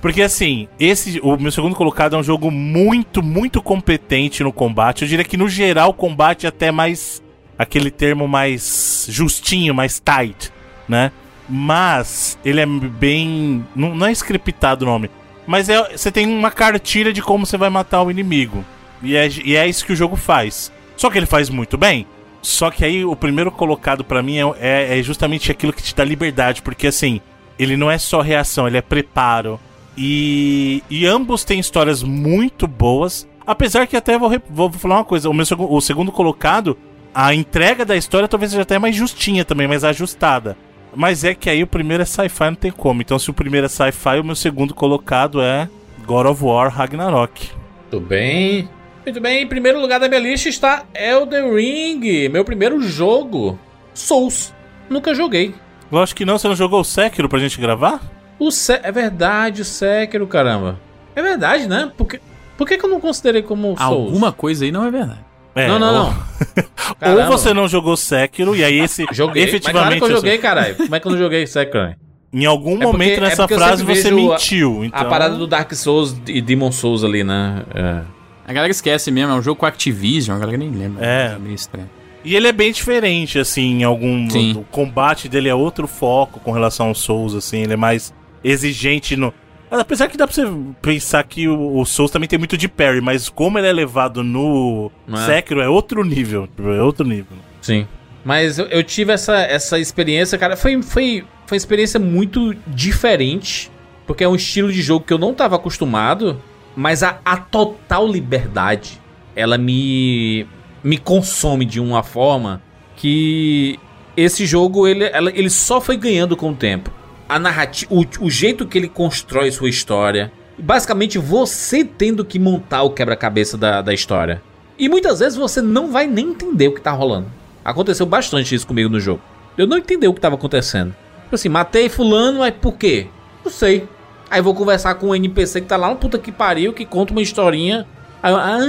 Porque 0.01 0.21
assim, 0.21 0.67
esse 0.79 1.19
o 1.21 1.37
meu 1.37 1.51
segundo 1.51 1.75
colocado 1.75 2.15
é 2.15 2.19
um 2.19 2.23
jogo 2.23 2.51
muito, 2.51 3.23
muito 3.23 3.61
competente 3.61 4.43
no 4.43 4.53
combate. 4.53 5.01
Eu 5.01 5.07
diria 5.07 5.25
que 5.25 5.37
no 5.37 5.49
geral 5.49 5.89
o 5.89 5.93
combate 5.93 6.45
é 6.45 6.49
até 6.49 6.71
mais 6.71 7.21
aquele 7.57 7.89
termo 7.89 8.27
mais 8.27 9.07
justinho, 9.09 9.73
mais 9.73 9.99
tight, 9.99 10.51
né? 10.87 11.11
Mas 11.49 12.37
ele 12.43 12.59
é 12.59 12.65
bem, 12.65 13.65
não, 13.75 13.95
não 13.95 14.07
é 14.07 14.11
scriptado 14.11 14.83
o 14.83 14.87
nome, 14.87 15.09
mas 15.45 15.69
é 15.69 15.95
você 15.95 16.11
tem 16.11 16.27
uma 16.27 16.51
cartilha 16.51 17.13
de 17.13 17.21
como 17.21 17.45
você 17.45 17.57
vai 17.57 17.69
matar 17.69 18.03
o 18.03 18.11
inimigo. 18.11 18.65
E 19.01 19.15
é, 19.15 19.29
e 19.45 19.55
é 19.55 19.67
isso 19.67 19.85
que 19.85 19.93
o 19.93 19.95
jogo 19.95 20.15
faz. 20.15 20.71
Só 20.97 21.09
que 21.09 21.17
ele 21.17 21.25
faz 21.25 21.49
muito 21.49 21.77
bem. 21.77 22.05
Só 22.41 22.69
que 22.69 22.83
aí 22.83 23.05
o 23.05 23.15
primeiro 23.15 23.51
colocado 23.51 24.03
pra 24.03 24.21
mim 24.21 24.37
é, 24.37 24.53
é, 24.59 24.99
é 24.99 25.03
justamente 25.03 25.51
aquilo 25.51 25.73
que 25.73 25.83
te 25.83 25.95
dá 25.95 26.03
liberdade, 26.03 26.61
porque 26.61 26.87
assim, 26.87 27.21
ele 27.57 27.77
não 27.77 27.89
é 27.89 27.97
só 27.97 28.21
reação, 28.21 28.67
ele 28.67 28.77
é 28.77 28.81
preparo. 28.81 29.59
E, 29.97 30.83
e 30.89 31.05
ambos 31.05 31.43
têm 31.43 31.59
histórias 31.59 32.03
muito 32.03 32.67
boas. 32.67 33.27
Apesar 33.45 33.87
que 33.87 33.97
até 33.97 34.17
vou, 34.17 34.31
vou 34.49 34.71
falar 34.71 34.95
uma 34.95 35.05
coisa: 35.05 35.29
o, 35.29 35.33
meu 35.33 35.45
o 35.57 35.81
segundo 35.81 36.11
colocado, 36.11 36.77
a 37.13 37.33
entrega 37.33 37.83
da 37.83 37.95
história 37.95 38.27
talvez 38.27 38.51
seja 38.51 38.61
até 38.61 38.77
mais 38.77 38.95
justinha 38.95 39.43
também, 39.43 39.67
mais 39.67 39.83
ajustada. 39.83 40.57
Mas 40.97 41.23
é 41.23 41.35
que 41.35 41.47
aí 41.47 41.61
o 41.61 41.67
primeiro 41.67 42.01
é 42.01 42.05
sci-fi, 42.07 42.45
não 42.45 42.55
tem 42.55 42.71
como. 42.71 43.03
Então, 43.03 43.19
se 43.19 43.29
o 43.29 43.33
primeiro 43.33 43.67
é 43.67 43.69
sci-fi, 43.69 44.19
o 44.19 44.23
meu 44.23 44.35
segundo 44.35 44.73
colocado 44.73 45.39
é 45.39 45.69
God 46.07 46.25
of 46.25 46.43
War 46.43 46.73
Ragnarok. 46.73 47.51
Muito 47.81 47.99
bem. 48.03 48.67
Muito 49.05 49.21
bem, 49.21 49.43
em 49.43 49.47
primeiro 49.47 49.79
lugar 49.79 49.99
da 49.99 50.09
minha 50.09 50.19
lista 50.19 50.49
está 50.49 50.85
Elden 50.95 51.53
Ring, 51.53 52.29
meu 52.29 52.43
primeiro 52.43 52.81
jogo. 52.81 53.59
Souls. 53.93 54.51
Nunca 54.89 55.13
joguei. 55.13 55.53
Lógico 55.91 56.17
que 56.17 56.25
não, 56.25 56.39
você 56.39 56.47
não 56.47 56.55
jogou 56.55 56.79
o 56.79 56.83
Sekiro 56.83 57.29
pra 57.29 57.37
gente 57.37 57.61
gravar? 57.61 58.01
O 58.39 58.49
Se... 58.49 58.73
É 58.81 58.91
verdade, 58.91 59.61
o 59.61 59.65
Sekiro, 59.65 60.25
caramba. 60.25 60.79
É 61.15 61.21
verdade, 61.21 61.67
né? 61.67 61.91
Por 61.95 62.07
que, 62.07 62.19
Por 62.57 62.67
que, 62.67 62.75
que 62.75 62.83
eu 62.83 62.89
não 62.89 62.99
considerei 62.99 63.43
como 63.43 63.77
Souls? 63.77 64.07
Alguma 64.07 64.31
coisa 64.31 64.65
aí 64.65 64.71
não 64.71 64.83
é 64.83 64.89
verdade. 64.89 65.26
É, 65.57 65.67
Não, 65.67 65.79
não, 65.79 65.87
ou- 65.87 66.13
não. 66.13 67.21
Ou 67.25 67.25
você 67.27 67.53
não 67.53 67.67
jogou 67.67 67.97
Sekiro, 67.97 68.55
e 68.55 68.63
aí 68.63 68.79
esse 68.83 69.05
Joguei. 69.11 69.43
efetivamente. 69.43 69.89
Mas 69.89 69.99
claro 69.99 70.05
que 70.07 70.13
eu 70.13 70.15
joguei, 70.17 70.37
caralho. 70.37 70.75
Como 70.75 70.95
é 70.95 70.99
que 70.99 71.07
eu 71.07 71.11
não 71.11 71.17
joguei 71.17 71.47
Sekiro? 71.47 71.95
Em 72.33 72.45
algum 72.45 72.71
porque- 72.71 72.85
momento 72.85 73.17
é 73.17 73.21
nessa 73.21 73.43
eu 73.43 73.47
frase 73.47 73.83
você 73.83 74.03
vejo 74.11 74.27
a- 74.27 74.31
mentiu. 74.33 74.83
Então... 74.85 74.99
A 74.99 75.05
parada 75.05 75.35
do 75.35 75.47
Dark 75.47 75.73
Souls 75.73 76.15
e 76.27 76.41
Demon 76.41 76.71
Souls 76.71 77.03
ali, 77.03 77.23
né? 77.23 77.63
É. 77.73 78.01
A 78.47 78.53
galera 78.53 78.71
esquece 78.71 79.11
mesmo, 79.11 79.31
é 79.33 79.35
um 79.35 79.41
jogo 79.41 79.59
com 79.59 79.65
Activision, 79.65 80.35
a 80.37 80.39
galera 80.39 80.57
nem 80.57 80.69
lembra. 80.71 81.05
É. 81.05 81.37
meio 81.39 81.55
estranho. 81.55 81.89
E 82.23 82.35
ele 82.35 82.47
é 82.47 82.51
bem 82.51 82.71
diferente, 82.71 83.39
assim, 83.39 83.79
em 83.79 83.83
algum. 83.83 84.29
Sim. 84.29 84.53
O 84.57 84.63
combate 84.63 85.29
dele 85.29 85.47
é 85.49 85.55
outro 85.55 85.87
foco 85.87 86.39
com 86.41 86.51
relação 86.51 86.87
ao 86.87 86.95
Souls, 86.95 87.33
assim, 87.33 87.63
ele 87.63 87.73
é 87.73 87.77
mais 87.77 88.13
exigente 88.43 89.15
no. 89.15 89.33
Apesar 89.69 90.07
que 90.07 90.17
dá 90.17 90.25
pra 90.25 90.33
você 90.33 90.45
pensar 90.81 91.23
que 91.23 91.47
o, 91.47 91.77
o 91.77 91.85
Souls 91.85 92.11
também 92.11 92.27
tem 92.27 92.39
muito 92.39 92.57
de 92.57 92.67
parry, 92.67 93.01
mas 93.01 93.27
como 93.27 93.59
ele 93.59 93.67
é 93.67 93.73
levado 93.73 94.23
no 94.23 94.91
é? 95.11 95.17
Sekiro 95.25 95.61
é 95.61 95.67
outro 95.67 96.03
nível. 96.03 96.47
É 96.57 96.81
outro 96.81 97.05
nível. 97.05 97.37
Sim. 97.61 97.87
Mas 98.23 98.57
eu, 98.59 98.65
eu 98.67 98.83
tive 98.83 99.11
essa, 99.11 99.37
essa 99.37 99.77
experiência, 99.79 100.37
cara. 100.37 100.55
Foi, 100.55 100.81
foi, 100.81 101.25
foi 101.45 101.55
uma 101.55 101.57
experiência 101.57 101.99
muito 101.99 102.55
diferente. 102.67 103.69
Porque 104.05 104.23
é 104.23 104.27
um 104.27 104.35
estilo 104.35 104.71
de 104.71 104.81
jogo 104.81 105.05
que 105.05 105.13
eu 105.13 105.17
não 105.17 105.33
tava 105.33 105.57
acostumado. 105.57 106.41
Mas 106.75 107.03
a, 107.03 107.19
a 107.25 107.37
total 107.37 108.07
liberdade, 108.07 109.01
ela 109.35 109.57
me, 109.57 110.45
me 110.83 110.97
consome 110.97 111.65
de 111.65 111.79
uma 111.79 112.03
forma 112.03 112.61
que 112.95 113.79
esse 114.15 114.45
jogo 114.45 114.87
ele, 114.87 115.05
ele 115.33 115.49
só 115.49 115.79
foi 115.79 115.97
ganhando 115.97 116.37
com 116.37 116.51
o 116.51 116.55
tempo. 116.55 116.91
A 117.27 117.37
narrativa, 117.37 117.93
o, 117.93 118.05
o 118.21 118.29
jeito 118.29 118.65
que 118.65 118.77
ele 118.77 118.87
constrói 118.87 119.51
sua 119.51 119.69
história. 119.69 120.31
Basicamente, 120.57 121.17
você 121.17 121.83
tendo 121.83 122.25
que 122.25 122.39
montar 122.39 122.83
o 122.83 122.91
quebra-cabeça 122.91 123.57
da, 123.57 123.81
da 123.81 123.93
história. 123.93 124.41
E 124.79 124.87
muitas 124.87 125.19
vezes 125.19 125.37
você 125.37 125.61
não 125.61 125.91
vai 125.91 126.07
nem 126.07 126.29
entender 126.29 126.67
o 126.67 126.73
que 126.73 126.81
tá 126.81 126.91
rolando. 126.91 127.27
Aconteceu 127.63 128.05
bastante 128.05 128.55
isso 128.55 128.65
comigo 128.65 128.89
no 128.89 128.99
jogo. 128.99 129.21
Eu 129.57 129.67
não 129.67 129.77
entendi 129.77 130.07
o 130.07 130.13
que 130.13 130.21
tava 130.21 130.35
acontecendo. 130.35 130.95
Tipo 131.23 131.35
assim, 131.35 131.49
matei 131.49 131.89
fulano, 131.89 132.39
mas 132.39 132.53
por 132.53 132.73
quê? 132.77 133.07
Não 133.43 133.51
sei. 133.51 133.87
Aí 134.29 134.41
vou 134.41 134.53
conversar 134.53 134.95
com 134.95 135.07
um 135.07 135.15
NPC 135.15 135.61
que 135.61 135.67
tá 135.67 135.77
lá 135.77 135.89
no 135.89 135.95
puta 135.95 136.17
que 136.17 136.31
pariu, 136.31 136.73
que 136.73 136.85
conta 136.85 137.11
uma 137.11 137.21
historinha. 137.21 137.87
Aí 138.21 138.31
eu, 138.31 138.37
ah, 138.37 138.65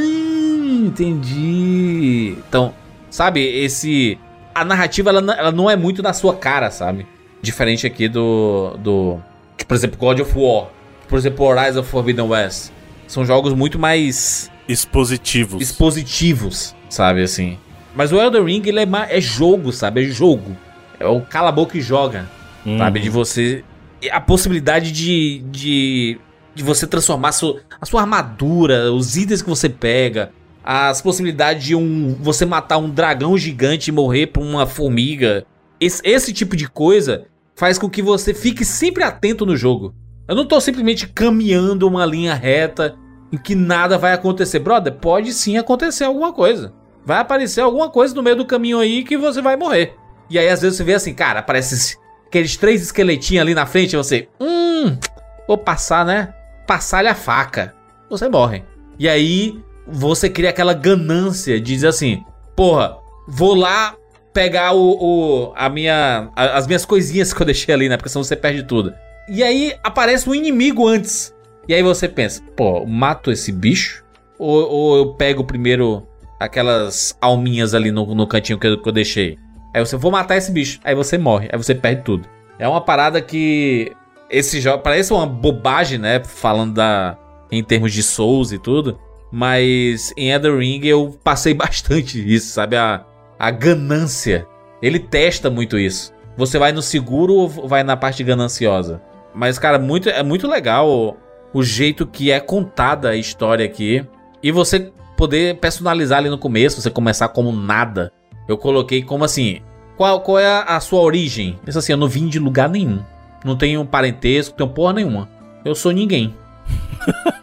entendi. 0.87 2.37
Então, 2.49 2.75
sabe, 3.11 3.41
esse. 3.41 4.19
A 4.55 4.65
narrativa, 4.65 5.11
ela, 5.11 5.35
ela 5.35 5.53
não 5.53 5.71
é 5.71 5.77
muito 5.77 6.03
na 6.03 6.13
sua 6.13 6.35
cara, 6.35 6.71
sabe? 6.71 7.07
Diferente 7.43 7.87
aqui 7.87 8.09
do. 8.09 8.77
do 8.79 9.19
por 9.67 9.75
exemplo, 9.75 9.99
God 9.99 10.21
of 10.21 10.33
War. 10.37 10.69
Por 11.09 11.19
exemplo, 11.19 11.45
Horizon 11.47 11.83
Forbidden 11.83 12.27
West. 12.27 12.71
São 13.07 13.25
jogos 13.25 13.55
muito 13.55 13.79
mais 13.79 14.51
Expositivos. 14.69 15.63
expositivos, 15.63 16.75
sabe, 16.91 17.23
assim. 17.23 17.59
Mas 17.95 18.13
o 18.13 18.21
Elden 18.21 18.45
Ring, 18.45 18.63
ele 18.67 18.81
é, 18.81 18.87
é 19.11 19.21
jogo, 19.21 19.73
sabe? 19.73 20.05
É 20.05 20.09
jogo. 20.09 20.57
É 21.01 21.07
o 21.07 21.21
cala 21.23 21.49
a 21.49 21.53
boca 21.53 21.77
e 21.79 21.81
joga, 21.81 22.29
Uhum. 22.67 22.77
sabe? 22.79 23.01
De 23.01 23.09
você... 23.09 23.65
A 24.13 24.21
possibilidade 24.21 24.93
de... 24.93 25.43
de, 25.51 26.21
de 26.55 26.63
você 26.63 26.87
transformar 26.87 27.31
a 27.31 27.33
sua, 27.33 27.61
a 27.81 27.87
sua 27.87 28.03
armadura, 28.03 28.93
os 28.93 29.17
itens 29.17 29.41
que 29.41 29.49
você 29.49 29.69
pega, 29.69 30.31
as 30.63 31.01
possibilidades 31.01 31.65
de 31.65 31.75
um, 31.75 32.15
você 32.21 32.45
matar 32.45 32.77
um 32.79 32.91
dragão 32.91 33.39
gigante 33.39 33.89
e 33.89 33.93
morrer 33.93 34.27
por 34.27 34.43
uma 34.43 34.67
formiga. 34.67 35.47
Esse, 35.81 36.03
esse 36.05 36.33
tipo 36.33 36.57
de 36.57 36.69
coisa 36.69 37.27
faz 37.55 37.79
com 37.79 37.89
que 37.89 38.03
você 38.03 38.33
fique 38.33 38.65
sempre 38.65 39.03
atento 39.03 39.45
no 39.45 39.57
jogo. 39.57 39.95
Eu 40.27 40.35
não 40.35 40.47
tô 40.47 40.61
simplesmente 40.61 41.09
caminhando 41.09 41.87
uma 41.87 42.05
linha 42.05 42.35
reta 42.35 42.97
em 43.33 43.37
que 43.37 43.55
nada 43.55 43.99
vai 43.99 44.13
acontecer. 44.13 44.59
Brother, 44.59 44.95
pode 44.95 45.33
sim 45.33 45.57
acontecer 45.57 46.05
alguma 46.05 46.33
coisa. 46.33 46.73
Vai 47.05 47.19
aparecer 47.19 47.61
alguma 47.61 47.89
coisa 47.91 48.15
no 48.15 48.23
meio 48.23 48.37
do 48.37 48.47
caminho 48.47 48.79
aí 48.79 49.03
que 49.03 49.17
você 49.17 49.41
vai 49.41 49.57
morrer. 49.57 49.95
E 50.29 50.39
aí 50.39 50.49
às 50.49 50.61
vezes 50.61 50.77
você 50.77 50.85
vê 50.85 50.95
assim, 50.95 51.15
cara, 51.15 51.41
aparece 51.41 51.97
aqueles 52.27 52.57
três 52.57 52.83
esqueletinhos 52.83 53.43
ali 53.43 53.55
na 53.55 53.65
frente 53.65 53.95
e 53.95 53.97
você, 53.97 54.29
hum, 54.39 54.99
vou 55.47 55.57
passar, 55.57 56.05
né? 56.05 56.35
Passar-lhe 56.67 57.09
a 57.09 57.15
faca. 57.15 57.75
Você 58.11 58.29
morre. 58.29 58.63
E 58.99 59.09
aí 59.09 59.59
você 59.87 60.29
cria 60.29 60.51
aquela 60.51 60.75
ganância 60.75 61.59
de 61.59 61.73
dizer 61.75 61.89
assim, 61.89 62.23
porra, 62.55 62.99
vou 63.27 63.55
lá 63.55 63.97
pegar 64.39 64.73
o, 64.73 64.79
o- 65.01 65.53
a 65.57 65.69
minha 65.69 66.31
a- 66.37 66.57
as 66.57 66.67
minhas 66.69 66.85
coisinhas 66.85 67.33
que 67.33 67.43
eu 67.43 67.47
deixei 67.47 67.75
ali, 67.75 67.89
né? 67.89 67.97
Porque 67.97 68.09
senão 68.09 68.23
você 68.23 68.37
perde 68.37 68.63
tudo. 68.63 68.95
E 69.29 69.43
aí 69.43 69.75
aparece 69.83 70.31
um 70.31 70.35
inimigo 70.35 70.87
antes. 70.87 71.35
E 71.69 71.75
aí 71.75 71.83
você 71.83 72.09
pensa, 72.09 72.41
pô, 72.57 72.87
mato 72.87 73.33
esse 73.33 73.51
bicho? 73.51 74.05
Ou, 74.39 74.71
ou 74.71 74.97
eu 74.97 75.15
pego 75.15 75.43
primeiro 75.45 76.07
aquelas 76.39 77.17
alminhas 77.21 77.75
ali 77.75 77.91
no, 77.91 78.15
no 78.15 78.27
cantinho 78.29 78.59
que 78.59 78.67
eu, 78.69 78.81
que 78.81 78.89
eu 78.89 78.93
deixei? 78.93 79.37
Aí 79.75 79.85
você, 79.85 79.97
vou 79.97 80.11
matar 80.13 80.37
esse 80.37 80.53
bicho. 80.53 80.79
Aí 80.85 80.95
você 80.95 81.19
morre, 81.19 81.49
aí 81.53 81.59
você 81.59 81.75
perde 81.75 82.03
tudo. 82.03 82.29
É 82.61 82.67
uma 82.69 82.81
parada 82.81 83.21
que. 83.21 83.91
Esse 84.31 84.61
jogo 84.61 84.83
parece 84.83 85.13
uma 85.13 85.27
bobagem, 85.27 85.99
né? 85.99 86.23
Falando 86.25 86.75
da. 86.75 87.19
Em 87.51 87.63
termos 87.65 87.93
de 87.93 88.03
Souls 88.05 88.53
e 88.53 88.59
tudo. 88.59 88.99
Mas 89.33 90.13
em 90.17 90.31
Elden 90.31 90.59
Ring 90.59 90.81
eu 90.87 91.19
passei 91.25 91.53
bastante 91.55 92.19
isso, 92.33 92.53
sabe? 92.53 92.77
A, 92.77 93.05
a 93.39 93.51
ganância. 93.51 94.47
Ele 94.83 94.99
testa 94.99 95.49
muito 95.49 95.79
isso. 95.79 96.13
Você 96.37 96.59
vai 96.59 96.73
no 96.73 96.83
seguro 96.83 97.35
ou 97.35 97.49
vai 97.49 97.83
na 97.83 97.97
parte 97.97 98.23
gananciosa? 98.23 99.01
Mas, 99.35 99.59
cara, 99.59 99.79
muito, 99.79 100.09
é 100.09 100.23
muito 100.23 100.49
legal 100.49 100.89
o, 100.89 101.17
o 101.53 101.63
jeito 101.63 102.07
que 102.07 102.31
é 102.31 102.41
contada 102.41 103.11
a 103.11 103.17
história 103.17 103.65
aqui. 103.65 104.05
E 104.43 104.51
você 104.51 104.93
poder 105.17 105.57
personalizar 105.57 106.19
ali 106.19 106.31
no 106.31 106.39
começo, 106.39 106.81
você 106.81 106.91
começar 106.91 107.29
como 107.29 107.51
nada. 107.53 108.13
Eu 108.47 108.57
coloquei 108.57 109.03
como 109.03 109.25
assim: 109.25 109.61
qual, 109.97 110.21
qual 110.21 110.39
é 110.39 110.65
a, 110.67 110.79
sua 110.81 111.01
origem? 111.01 111.59
Pensa 111.65 111.81
assim, 111.81 111.93
eu 111.93 111.99
não 111.99 112.09
vim 112.09 112.29
de 112.29 112.39
lugar 112.39 112.69
nenhum. 112.69 113.01
Não 113.45 113.57
tenho 113.57 113.85
parentesco, 113.85 114.53
não 114.53 114.67
tenho 114.67 114.75
porra 114.75 114.93
nenhuma. 114.95 115.29
Eu 115.65 115.75
sou 115.75 115.93
ninguém. 115.93 116.35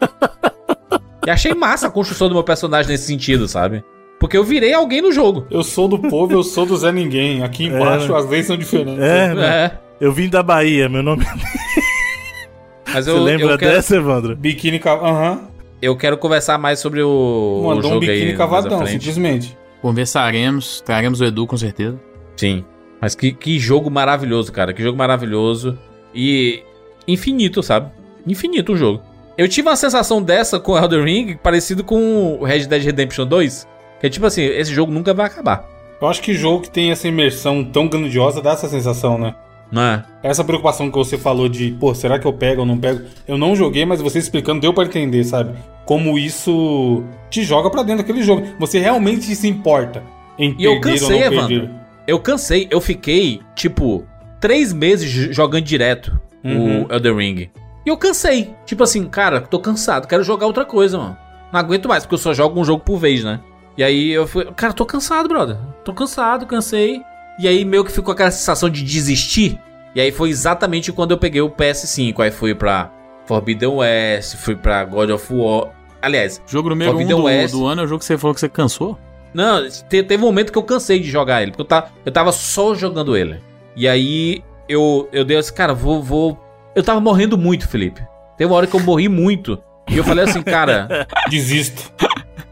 e 1.26 1.30
achei 1.30 1.54
massa 1.54 1.86
a 1.86 1.90
construção 1.90 2.28
do 2.28 2.34
meu 2.34 2.44
personagem 2.44 2.90
nesse 2.90 3.06
sentido, 3.06 3.46
sabe? 3.46 3.84
Porque 4.18 4.36
eu 4.36 4.44
virei 4.44 4.72
alguém 4.72 5.02
no 5.02 5.12
jogo. 5.12 5.46
Eu 5.50 5.62
sou 5.62 5.86
do 5.88 5.98
povo, 5.98 6.32
eu 6.32 6.42
sou 6.42 6.64
do 6.64 6.76
Zé 6.76 6.90
Ninguém. 6.90 7.42
Aqui 7.42 7.64
embaixo 7.68 8.14
as 8.14 8.26
leis 8.28 8.46
são 8.46 8.56
diferentes. 8.56 9.02
É, 9.02 9.34
né? 9.34 9.46
É. 9.46 9.78
Eu 10.00 10.12
vim 10.12 10.28
da 10.28 10.42
Bahia, 10.42 10.88
meu 10.88 11.02
nome. 11.02 11.24
Mas 12.92 13.04
Você 13.04 13.10
eu, 13.10 13.22
lembra 13.22 13.52
eu, 13.52 13.58
quero, 13.58 13.72
dessa, 13.72 13.96
Evandro? 13.96 14.36
Biquíni 14.36 14.78
cavadão. 14.78 15.08
Aham. 15.14 15.40
eu 15.82 15.96
quero 15.96 16.16
conversar 16.16 16.58
mais 16.58 16.78
sobre 16.78 17.02
o, 17.02 17.60
o 17.62 17.66
Mandou 17.66 17.90
um 17.90 17.94
jogo 17.94 18.04
aí. 18.04 18.12
biquíni 18.20 18.36
cavadão, 18.36 18.78
frente. 18.78 18.92
simplesmente. 18.92 19.58
Conversaremos, 19.82 20.80
traremos 20.80 21.20
o 21.20 21.24
Edu 21.24 21.46
com 21.46 21.56
certeza. 21.56 21.98
Sim. 22.36 22.64
Mas 23.00 23.14
que, 23.14 23.32
que 23.32 23.58
jogo 23.58 23.90
maravilhoso, 23.90 24.50
cara. 24.50 24.72
Que 24.72 24.82
jogo 24.82 24.96
maravilhoso. 24.96 25.78
E 26.14 26.62
infinito, 27.06 27.62
sabe? 27.62 27.90
Infinito 28.26 28.72
o 28.72 28.76
jogo. 28.76 29.02
Eu 29.36 29.48
tive 29.48 29.68
uma 29.68 29.76
sensação 29.76 30.22
dessa 30.22 30.58
com 30.58 30.76
Elden 30.78 31.04
Ring, 31.04 31.36
parecido 31.42 31.84
com 31.84 32.38
o 32.40 32.44
Red 32.44 32.66
Dead 32.66 32.82
Redemption 32.82 33.26
2. 33.26 33.68
Que 34.00 34.06
é 34.06 34.10
tipo 34.10 34.26
assim, 34.26 34.42
esse 34.42 34.72
jogo 34.74 34.92
nunca 34.92 35.14
vai 35.14 35.26
acabar. 35.26 35.64
Eu 36.00 36.08
acho 36.08 36.20
que 36.20 36.34
jogo 36.34 36.62
que 36.62 36.70
tem 36.70 36.90
essa 36.90 37.08
imersão 37.08 37.64
tão 37.64 37.88
grandiosa 37.88 38.42
dá 38.42 38.52
essa 38.52 38.68
sensação, 38.68 39.16
né? 39.16 39.34
Não 39.70 39.82
é? 39.82 40.04
Essa 40.22 40.44
preocupação 40.44 40.90
que 40.90 40.96
você 40.96 41.18
falou 41.18 41.48
de, 41.48 41.72
pô, 41.80 41.94
será 41.94 42.18
que 42.18 42.26
eu 42.26 42.32
pego 42.32 42.60
ou 42.60 42.66
não 42.66 42.78
pego? 42.78 43.02
Eu 43.26 43.36
não 43.36 43.56
joguei, 43.56 43.84
mas 43.84 44.00
você 44.00 44.18
explicando 44.18 44.60
deu 44.60 44.72
pra 44.72 44.84
entender, 44.84 45.24
sabe? 45.24 45.56
Como 45.84 46.18
isso 46.18 47.02
te 47.30 47.42
joga 47.42 47.70
pra 47.70 47.82
dentro 47.82 48.04
daquele 48.04 48.22
jogo. 48.22 48.46
Você 48.60 48.78
realmente 48.78 49.34
se 49.34 49.48
importa 49.48 50.02
em 50.38 50.54
E 50.58 50.64
eu 50.64 50.80
cansei, 50.80 51.06
ou 51.06 51.20
não 51.20 51.26
Evandro. 51.26 51.70
Eu 52.06 52.20
cansei, 52.20 52.68
eu 52.70 52.80
fiquei, 52.80 53.40
tipo, 53.56 54.04
três 54.40 54.72
meses 54.72 55.10
jogando 55.34 55.64
direto 55.64 56.20
Uhum. 56.44 56.84
o 56.84 56.92
Elden 56.92 57.16
Ring. 57.16 57.50
E 57.84 57.88
eu 57.88 57.96
cansei. 57.96 58.54
Tipo 58.64 58.84
assim, 58.84 59.04
cara, 59.06 59.40
tô 59.40 59.58
cansado, 59.58 60.06
quero 60.06 60.22
jogar 60.22 60.46
outra 60.46 60.64
coisa, 60.64 60.98
mano. 60.98 61.16
Não 61.52 61.58
aguento 61.58 61.88
mais, 61.88 62.04
porque 62.04 62.14
eu 62.14 62.18
só 62.18 62.32
jogo 62.32 62.60
um 62.60 62.64
jogo 62.64 62.84
por 62.84 62.98
vez, 62.98 63.24
né? 63.24 63.40
E 63.76 63.84
aí 63.84 64.10
eu 64.10 64.26
fui, 64.26 64.44
cara, 64.56 64.72
tô 64.72 64.84
cansado, 64.86 65.28
brother. 65.28 65.56
Tô 65.84 65.92
cansado, 65.92 66.46
cansei. 66.46 67.02
E 67.38 67.46
aí 67.46 67.64
meio 67.64 67.84
que 67.84 67.92
ficou 67.92 68.12
aquela 68.12 68.30
sensação 68.30 68.70
de 68.70 68.82
desistir. 68.82 69.58
E 69.94 70.00
aí 70.00 70.10
foi 70.10 70.30
exatamente 70.30 70.92
quando 70.92 71.10
eu 71.12 71.18
peguei 71.18 71.40
o 71.40 71.50
PS5. 71.50 72.20
Aí 72.20 72.30
fui 72.30 72.54
pra 72.54 72.90
Forbidden 73.26 73.68
West, 73.68 74.36
fui 74.36 74.56
pra 74.56 74.84
God 74.84 75.10
of 75.10 75.32
War. 75.32 75.68
Aliás, 76.00 76.40
Jogo 76.46 76.68
número 76.70 76.90
1 76.90 76.94
um 76.94 76.96
Forbidden 76.96 77.16
do, 77.16 77.24
West. 77.24 77.52
do 77.54 77.66
ano 77.66 77.82
é 77.82 77.84
o 77.84 77.88
jogo 77.88 77.98
que 77.98 78.04
você 78.06 78.16
falou 78.16 78.34
que 78.34 78.40
você 78.40 78.48
cansou? 78.48 78.98
Não, 79.34 79.68
te- 79.68 80.02
teve 80.02 80.16
um 80.22 80.26
momento 80.26 80.50
que 80.52 80.56
eu 80.58 80.62
cansei 80.62 80.98
de 81.00 81.10
jogar 81.10 81.42
ele, 81.42 81.50
porque 81.50 81.62
eu 81.62 81.66
tava, 81.66 81.88
eu 82.06 82.12
tava 82.12 82.32
só 82.32 82.74
jogando 82.74 83.16
ele. 83.16 83.40
E 83.74 83.86
aí 83.86 84.42
eu, 84.68 85.08
eu 85.12 85.24
dei 85.24 85.36
assim, 85.36 85.52
cara, 85.52 85.74
vou, 85.74 86.02
vou. 86.02 86.38
Eu 86.74 86.82
tava 86.82 87.00
morrendo 87.00 87.36
muito, 87.36 87.68
Felipe. 87.68 88.02
Teve 88.38 88.50
uma 88.50 88.56
hora 88.56 88.66
que 88.66 88.74
eu 88.74 88.80
morri 88.80 89.08
muito. 89.08 89.58
E 89.90 89.96
eu 89.98 90.04
falei 90.04 90.24
assim, 90.24 90.42
cara, 90.42 91.06
Desisto. 91.28 91.92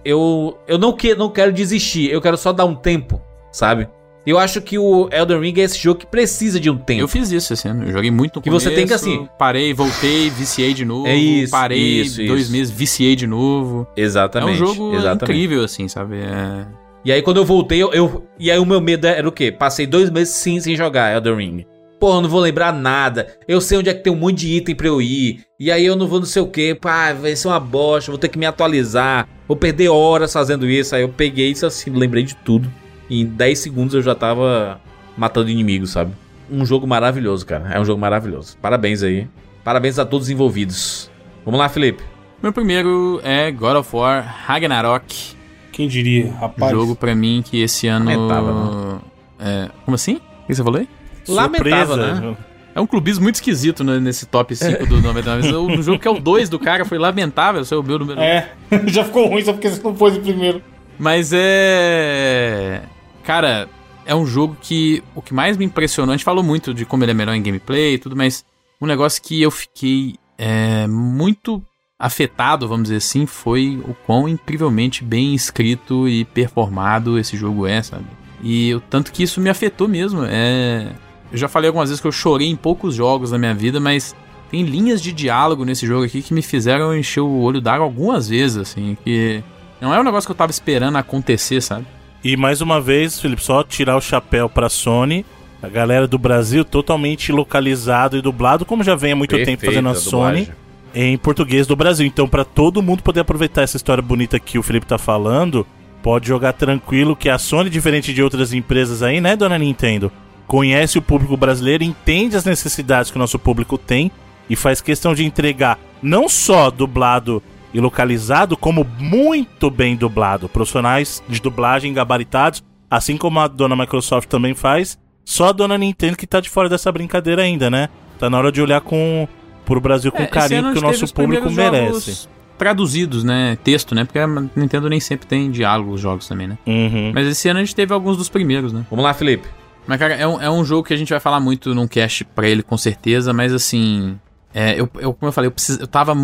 Eu, 0.04 0.58
eu 0.66 0.78
não, 0.78 0.92
que, 0.92 1.14
não 1.14 1.28
quero 1.30 1.52
desistir, 1.52 2.10
eu 2.10 2.20
quero 2.20 2.36
só 2.36 2.52
dar 2.52 2.64
um 2.64 2.74
tempo, 2.74 3.20
sabe? 3.52 3.88
Eu 4.26 4.38
acho 4.38 4.62
que 4.62 4.78
o 4.78 5.06
Elden 5.12 5.38
Ring 5.38 5.54
é 5.60 5.64
esse 5.64 5.78
jogo 5.78 6.00
que 6.00 6.06
precisa 6.06 6.58
de 6.58 6.70
um 6.70 6.78
tempo. 6.78 7.02
Eu 7.02 7.08
fiz 7.08 7.30
isso 7.30 7.52
esse 7.52 7.68
ano. 7.68 7.84
Eu 7.84 7.92
joguei 7.92 8.10
muito 8.10 8.36
no 8.36 8.42
Que 8.42 8.48
você 8.48 8.70
tem 8.70 8.86
que, 8.86 8.94
começo, 8.96 9.04
assim- 9.06 9.28
Parei, 9.38 9.74
voltei, 9.74 10.30
viciei 10.30 10.72
de 10.72 10.82
novo. 10.82 11.06
É 11.06 11.14
isso, 11.14 11.50
Parei, 11.50 12.00
isso, 12.00 12.24
dois 12.26 12.44
isso. 12.44 12.52
meses, 12.52 12.72
viciei 12.72 13.14
de 13.14 13.26
novo. 13.26 13.86
Exatamente. 13.94 14.48
é 14.58 14.62
um 14.62 14.66
jogo 14.66 14.94
exatamente. 14.94 15.24
incrível, 15.24 15.62
assim, 15.62 15.88
sabe? 15.88 16.16
É... 16.20 16.64
E 17.04 17.12
aí 17.12 17.20
quando 17.20 17.36
eu 17.36 17.44
voltei, 17.44 17.82
eu, 17.82 17.92
eu- 17.92 18.24
E 18.40 18.50
aí 18.50 18.58
o 18.58 18.64
meu 18.64 18.80
medo 18.80 19.06
era 19.06 19.28
o 19.28 19.32
quê? 19.32 19.52
Passei 19.52 19.86
dois 19.86 20.08
meses 20.08 20.32
sim 20.34 20.58
sem 20.58 20.74
jogar 20.74 21.14
Elden 21.14 21.36
Ring. 21.36 21.66
Porra, 22.00 22.16
eu 22.18 22.22
não 22.22 22.28
vou 22.30 22.40
lembrar 22.40 22.72
nada. 22.72 23.28
Eu 23.46 23.60
sei 23.60 23.76
onde 23.78 23.90
é 23.90 23.94
que 23.94 24.02
tem 24.02 24.12
um 24.12 24.16
monte 24.16 24.38
de 24.40 24.54
item 24.56 24.74
pra 24.74 24.86
eu 24.86 25.02
ir. 25.02 25.40
E 25.60 25.70
aí 25.70 25.84
eu 25.84 25.96
não 25.96 26.06
vou 26.06 26.18
não 26.18 26.26
sei 26.26 26.40
o 26.42 26.46
quê. 26.46 26.74
Pá, 26.78 27.12
vai 27.12 27.36
ser 27.36 27.48
uma 27.48 27.60
bosta. 27.60 28.10
Vou 28.10 28.18
ter 28.18 28.28
que 28.28 28.38
me 28.38 28.46
atualizar. 28.46 29.28
Vou 29.46 29.56
perder 29.56 29.88
horas 29.88 30.32
fazendo 30.32 30.66
isso. 30.68 30.94
Aí 30.94 31.02
eu 31.02 31.08
peguei 31.08 31.50
isso 31.50 31.66
assim, 31.66 31.90
lembrei 31.90 32.22
de 32.22 32.34
tudo. 32.36 32.70
E 33.08 33.20
em 33.20 33.26
10 33.26 33.58
segundos 33.58 33.94
eu 33.94 34.02
já 34.02 34.14
tava 34.14 34.80
matando 35.16 35.50
inimigos, 35.50 35.90
sabe? 35.90 36.12
Um 36.50 36.64
jogo 36.64 36.86
maravilhoso, 36.86 37.44
cara. 37.46 37.70
É 37.72 37.80
um 37.80 37.84
jogo 37.84 38.00
maravilhoso. 38.00 38.56
Parabéns 38.60 39.02
aí. 39.02 39.26
Parabéns 39.62 39.98
a 39.98 40.04
todos 40.04 40.26
os 40.26 40.30
envolvidos. 40.30 41.10
Vamos 41.44 41.58
lá, 41.58 41.68
Felipe. 41.68 42.02
Meu 42.42 42.52
primeiro 42.52 43.20
é 43.22 43.50
God 43.50 43.76
of 43.76 43.96
War 43.96 44.22
Ragnarok. 44.46 45.34
Quem 45.72 45.88
diria, 45.88 46.32
rapaz? 46.34 46.70
jogo 46.70 46.94
pra 46.94 47.14
mim 47.14 47.42
que 47.44 47.60
esse 47.60 47.88
ano. 47.88 48.04
Lamentável, 48.06 49.00
É, 49.38 49.68
como 49.84 49.94
assim? 49.94 50.16
O 50.16 50.46
que 50.46 50.54
você 50.54 50.62
falou 50.62 50.80
aí? 50.80 50.88
Lamentável, 51.26 51.96
né? 51.96 52.36
É 52.74 52.80
um 52.80 52.86
clubismo 52.86 53.22
muito 53.22 53.36
esquisito 53.36 53.84
né, 53.84 54.00
nesse 54.00 54.26
top 54.26 54.54
5 54.56 54.86
do 54.86 55.00
99. 55.00 55.78
O 55.78 55.82
jogo 55.82 55.98
que 55.98 56.08
é 56.08 56.10
o 56.10 56.18
2 56.18 56.48
do 56.48 56.58
cara 56.58 56.84
foi 56.84 56.98
lamentável, 56.98 57.62
é 57.70 57.76
o 57.76 57.82
meu 57.82 57.98
número. 57.98 58.20
É, 58.20 58.50
já 58.86 59.04
ficou 59.04 59.28
ruim 59.28 59.44
só 59.44 59.52
porque 59.52 59.70
você 59.70 59.80
não 59.82 59.94
pôs 59.94 60.16
o 60.16 60.20
primeiro. 60.20 60.60
Mas 60.98 61.32
é. 61.32 62.82
Cara, 63.22 63.68
é 64.04 64.14
um 64.14 64.26
jogo 64.26 64.56
que 64.60 65.02
o 65.14 65.22
que 65.22 65.32
mais 65.32 65.56
me 65.56 65.64
impressionou, 65.64 66.12
a 66.12 66.16
gente 66.16 66.24
falou 66.24 66.42
muito 66.42 66.74
de 66.74 66.84
como 66.84 67.04
ele 67.04 67.12
é 67.12 67.14
melhor 67.14 67.34
em 67.34 67.42
gameplay 67.42 67.94
e 67.94 67.98
tudo, 67.98 68.16
mas 68.16 68.44
um 68.80 68.86
negócio 68.86 69.22
que 69.22 69.40
eu 69.40 69.50
fiquei 69.50 70.16
é, 70.36 70.86
muito 70.86 71.62
afetado, 71.98 72.68
vamos 72.68 72.84
dizer 72.84 72.96
assim, 72.96 73.24
foi 73.24 73.80
o 73.88 73.94
quão 74.04 74.28
incrivelmente 74.28 75.04
bem 75.04 75.34
escrito 75.34 76.08
e 76.08 76.24
performado 76.24 77.18
esse 77.18 77.36
jogo 77.36 77.66
é, 77.66 77.82
sabe? 77.82 78.04
E 78.42 78.74
o 78.74 78.80
tanto 78.80 79.10
que 79.10 79.22
isso 79.22 79.40
me 79.40 79.48
afetou 79.48 79.88
mesmo. 79.88 80.24
É. 80.24 80.90
Eu 81.32 81.38
já 81.38 81.48
falei 81.48 81.68
algumas 81.68 81.88
vezes 81.88 82.00
que 82.00 82.06
eu 82.06 82.12
chorei 82.12 82.48
em 82.48 82.56
poucos 82.56 82.94
jogos 82.94 83.30
na 83.30 83.38
minha 83.38 83.54
vida, 83.54 83.80
mas 83.80 84.14
tem 84.50 84.62
linhas 84.62 85.02
de 85.02 85.12
diálogo 85.12 85.64
nesse 85.64 85.86
jogo 85.86 86.04
aqui 86.04 86.22
que 86.22 86.32
me 86.32 86.42
fizeram 86.42 86.96
encher 86.96 87.20
o 87.20 87.40
olho 87.40 87.60
d'água 87.60 87.84
algumas 87.84 88.28
vezes, 88.28 88.56
assim, 88.56 88.96
que 89.02 89.42
não 89.80 89.92
é 89.92 89.98
um 89.98 90.04
negócio 90.04 90.28
que 90.28 90.32
eu 90.32 90.36
tava 90.36 90.50
esperando 90.50 90.96
acontecer, 90.96 91.60
sabe? 91.60 91.86
E 92.22 92.36
mais 92.36 92.60
uma 92.60 92.80
vez, 92.80 93.20
Felipe, 93.20 93.42
só 93.42 93.62
tirar 93.62 93.96
o 93.96 94.00
chapéu 94.00 94.48
pra 94.48 94.68
Sony. 94.68 95.26
A 95.62 95.68
galera 95.68 96.06
do 96.06 96.18
Brasil 96.18 96.64
totalmente 96.64 97.32
localizado 97.32 98.16
e 98.16 98.22
dublado, 98.22 98.64
como 98.64 98.84
já 98.84 98.94
vem 98.94 99.12
há 99.12 99.16
muito 99.16 99.36
tempo 99.44 99.64
fazendo 99.64 99.88
a 99.88 99.94
Sony 99.94 100.48
em 100.94 101.18
português 101.18 101.66
do 101.66 101.74
Brasil. 101.74 102.06
Então, 102.06 102.28
pra 102.28 102.44
todo 102.44 102.82
mundo 102.82 103.02
poder 103.02 103.20
aproveitar 103.20 103.62
essa 103.62 103.76
história 103.76 104.02
bonita 104.02 104.38
que 104.38 104.58
o 104.58 104.62
Felipe 104.62 104.86
tá 104.86 104.98
falando, 104.98 105.66
pode 106.02 106.28
jogar 106.28 106.52
tranquilo 106.52 107.16
que 107.16 107.28
a 107.28 107.38
Sony, 107.38 107.68
diferente 107.68 108.12
de 108.14 108.22
outras 108.22 108.52
empresas 108.52 109.02
aí, 109.02 109.20
né, 109.20 109.34
dona 109.36 109.58
Nintendo, 109.58 110.12
conhece 110.46 110.98
o 110.98 111.02
público 111.02 111.36
brasileiro, 111.36 111.84
entende 111.84 112.36
as 112.36 112.44
necessidades 112.44 113.10
que 113.10 113.16
o 113.16 113.20
nosso 113.20 113.38
público 113.38 113.78
tem 113.78 114.10
e 114.48 114.56
faz 114.56 114.80
questão 114.80 115.14
de 115.14 115.24
entregar 115.24 115.78
não 116.02 116.28
só 116.28 116.70
dublado 116.70 117.42
e 117.72 117.80
localizado, 117.80 118.56
como 118.56 118.86
muito 118.98 119.70
bem 119.70 119.96
dublado. 119.96 120.48
Profissionais 120.48 121.22
de 121.28 121.40
dublagem 121.40 121.92
gabaritados, 121.92 122.62
assim 122.90 123.16
como 123.16 123.40
a 123.40 123.48
dona 123.48 123.74
Microsoft 123.74 124.28
também 124.28 124.54
faz. 124.54 124.98
Só 125.24 125.48
a 125.48 125.52
dona 125.52 125.78
Nintendo 125.78 126.16
que 126.16 126.26
tá 126.26 126.40
de 126.40 126.50
fora 126.50 126.68
dessa 126.68 126.92
brincadeira 126.92 127.42
ainda, 127.42 127.70
né? 127.70 127.88
Tá 128.18 128.28
na 128.30 128.38
hora 128.38 128.52
de 128.52 128.60
olhar 128.60 128.80
com 128.80 129.26
pro 129.64 129.80
Brasil 129.80 130.12
com 130.12 130.22
É, 130.22 130.26
o 130.26 130.28
carinho 130.28 130.72
que 130.72 130.78
o 130.78 130.82
nosso 130.82 131.12
público 131.12 131.50
merece. 131.50 132.12
jogos 132.12 132.28
Traduzidos, 132.56 133.24
né? 133.24 133.58
Texto, 133.64 133.94
né? 133.94 134.04
Porque 134.04 134.18
a 134.18 134.26
Nintendo 134.54 134.88
nem 134.88 135.00
sempre 135.00 135.26
tem 135.26 135.50
diálogo 135.50 135.92
os 135.94 136.00
jogos 136.00 136.28
também, 136.28 136.46
né? 136.46 136.58
Uhum. 136.64 137.10
Mas 137.12 137.26
esse 137.26 137.48
ano 137.48 137.58
a 137.58 137.64
gente 137.64 137.74
teve 137.74 137.92
alguns 137.92 138.16
dos 138.16 138.28
primeiros, 138.28 138.72
né? 138.72 138.86
Vamos 138.88 139.04
lá, 139.04 139.12
Felipe. 139.12 139.48
Mas, 139.86 139.98
cara, 139.98 140.14
é 140.14 140.26
um, 140.26 140.40
é 140.40 140.50
um 140.50 140.64
jogo 140.64 140.86
que 140.86 140.94
a 140.94 140.96
gente 140.96 141.10
vai 141.10 141.20
falar 141.20 141.40
muito 141.40 141.74
num 141.74 141.86
cast 141.86 142.24
pra 142.24 142.48
ele, 142.48 142.62
com 142.62 142.76
certeza, 142.76 143.32
mas 143.32 143.52
assim. 143.52 144.18
É, 144.52 144.72
eu, 144.80 144.88
eu, 144.98 145.12
como 145.12 145.28
eu 145.28 145.32
falei, 145.32 145.48
eu, 145.48 145.52
precis, 145.52 145.78
eu 145.78 145.86
tava. 145.86 146.14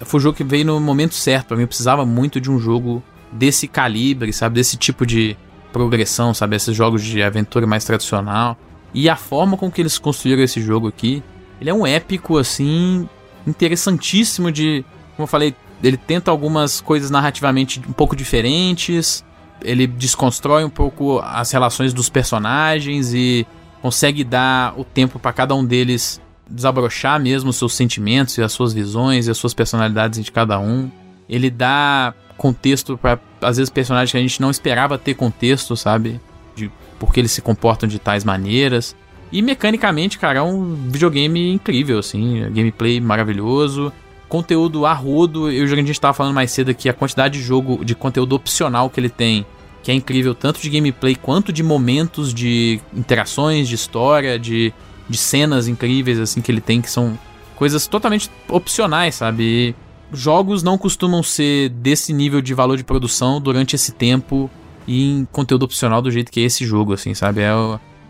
Foi 0.00 0.18
um 0.18 0.22
jogo 0.22 0.36
que 0.36 0.44
veio 0.44 0.64
no 0.64 0.80
momento 0.80 1.14
certo 1.14 1.48
pra 1.48 1.56
mim. 1.56 1.62
Eu 1.62 1.68
precisava 1.68 2.04
muito 2.04 2.40
de 2.40 2.50
um 2.50 2.58
jogo 2.58 3.02
desse 3.32 3.68
calibre, 3.68 4.32
sabe? 4.32 4.56
Desse 4.56 4.76
tipo 4.76 5.06
de 5.06 5.36
progressão, 5.72 6.34
sabe? 6.34 6.56
Esses 6.56 6.76
jogos 6.76 7.02
de 7.02 7.22
aventura 7.22 7.66
mais 7.66 7.84
tradicional. 7.84 8.56
E 8.92 9.08
a 9.08 9.16
forma 9.16 9.56
com 9.56 9.70
que 9.70 9.80
eles 9.80 9.98
construíram 9.98 10.42
esse 10.42 10.60
jogo 10.60 10.88
aqui, 10.88 11.22
ele 11.60 11.70
é 11.70 11.74
um 11.74 11.86
épico, 11.86 12.38
assim, 12.38 13.08
interessantíssimo 13.46 14.50
de. 14.50 14.84
Como 15.16 15.24
eu 15.24 15.26
falei, 15.26 15.54
ele 15.82 15.96
tenta 15.96 16.30
algumas 16.30 16.80
coisas 16.80 17.10
narrativamente 17.10 17.80
um 17.88 17.92
pouco 17.92 18.16
diferentes. 18.16 19.24
Ele 19.62 19.86
desconstrói 19.86 20.64
um 20.64 20.70
pouco 20.70 21.20
as 21.20 21.50
relações 21.50 21.92
dos 21.92 22.08
personagens 22.08 23.12
e 23.14 23.46
consegue 23.82 24.24
dar 24.24 24.74
o 24.78 24.84
tempo 24.84 25.18
pra 25.18 25.32
cada 25.32 25.54
um 25.54 25.64
deles 25.64 26.20
desabrochar 26.48 27.20
mesmo 27.20 27.50
os 27.50 27.56
seus 27.56 27.74
sentimentos 27.74 28.36
e 28.36 28.42
as 28.42 28.52
suas 28.52 28.72
visões 28.72 29.26
e 29.26 29.30
as 29.30 29.38
suas 29.38 29.54
personalidades 29.54 30.22
de 30.24 30.32
cada 30.32 30.58
um. 30.58 30.90
Ele 31.28 31.48
dá 31.48 32.12
contexto 32.36 32.98
pra, 32.98 33.18
às 33.40 33.56
vezes, 33.56 33.70
personagens 33.70 34.10
que 34.10 34.18
a 34.18 34.20
gente 34.20 34.40
não 34.40 34.50
esperava 34.50 34.98
ter 34.98 35.14
contexto, 35.14 35.76
sabe? 35.76 36.20
De 36.56 36.70
porque 36.98 37.20
eles 37.20 37.32
se 37.32 37.40
comportam 37.40 37.88
de 37.88 37.98
tais 37.98 38.24
maneiras. 38.24 38.96
E 39.32 39.40
mecanicamente, 39.40 40.18
cara, 40.18 40.40
é 40.40 40.42
um 40.42 40.74
videogame 40.74 41.52
incrível, 41.52 41.98
assim. 41.98 42.40
Gameplay 42.50 43.00
maravilhoso. 43.00 43.92
Conteúdo 44.30 44.86
a 44.86 44.94
rodo. 44.94 45.50
Eu 45.50 45.64
a 45.64 45.68
gente 45.68 45.90
estava 45.90 46.14
falando 46.14 46.34
mais 46.34 46.50
cedo 46.50 46.70
aqui, 46.70 46.88
a 46.88 46.94
quantidade 46.94 47.38
de 47.38 47.44
jogo, 47.44 47.84
de 47.84 47.94
conteúdo 47.94 48.34
opcional 48.34 48.88
que 48.88 48.98
ele 48.98 49.10
tem. 49.10 49.44
Que 49.82 49.90
é 49.90 49.94
incrível, 49.94 50.34
tanto 50.34 50.60
de 50.60 50.70
gameplay 50.70 51.14
quanto 51.14 51.52
de 51.52 51.62
momentos 51.62 52.32
de 52.32 52.80
interações, 52.94 53.68
de 53.68 53.74
história, 53.74 54.38
de, 54.38 54.72
de 55.08 55.18
cenas 55.18 55.68
incríveis, 55.68 56.18
assim, 56.18 56.40
que 56.40 56.50
ele 56.50 56.60
tem, 56.62 56.80
que 56.80 56.90
são 56.90 57.18
coisas 57.56 57.86
totalmente 57.86 58.30
opcionais, 58.48 59.16
sabe? 59.16 59.42
E 59.42 59.74
jogos 60.12 60.62
não 60.62 60.78
costumam 60.78 61.22
ser 61.22 61.68
desse 61.70 62.12
nível 62.12 62.40
de 62.40 62.54
valor 62.54 62.76
de 62.76 62.84
produção 62.84 63.40
durante 63.40 63.74
esse 63.74 63.92
tempo 63.92 64.50
e 64.86 65.10
em 65.12 65.24
conteúdo 65.30 65.64
opcional 65.64 66.00
do 66.00 66.10
jeito 66.10 66.30
que 66.30 66.40
é 66.40 66.44
esse 66.44 66.64
jogo, 66.64 66.92
assim, 66.92 67.14
sabe? 67.14 67.40
É, 67.40 67.50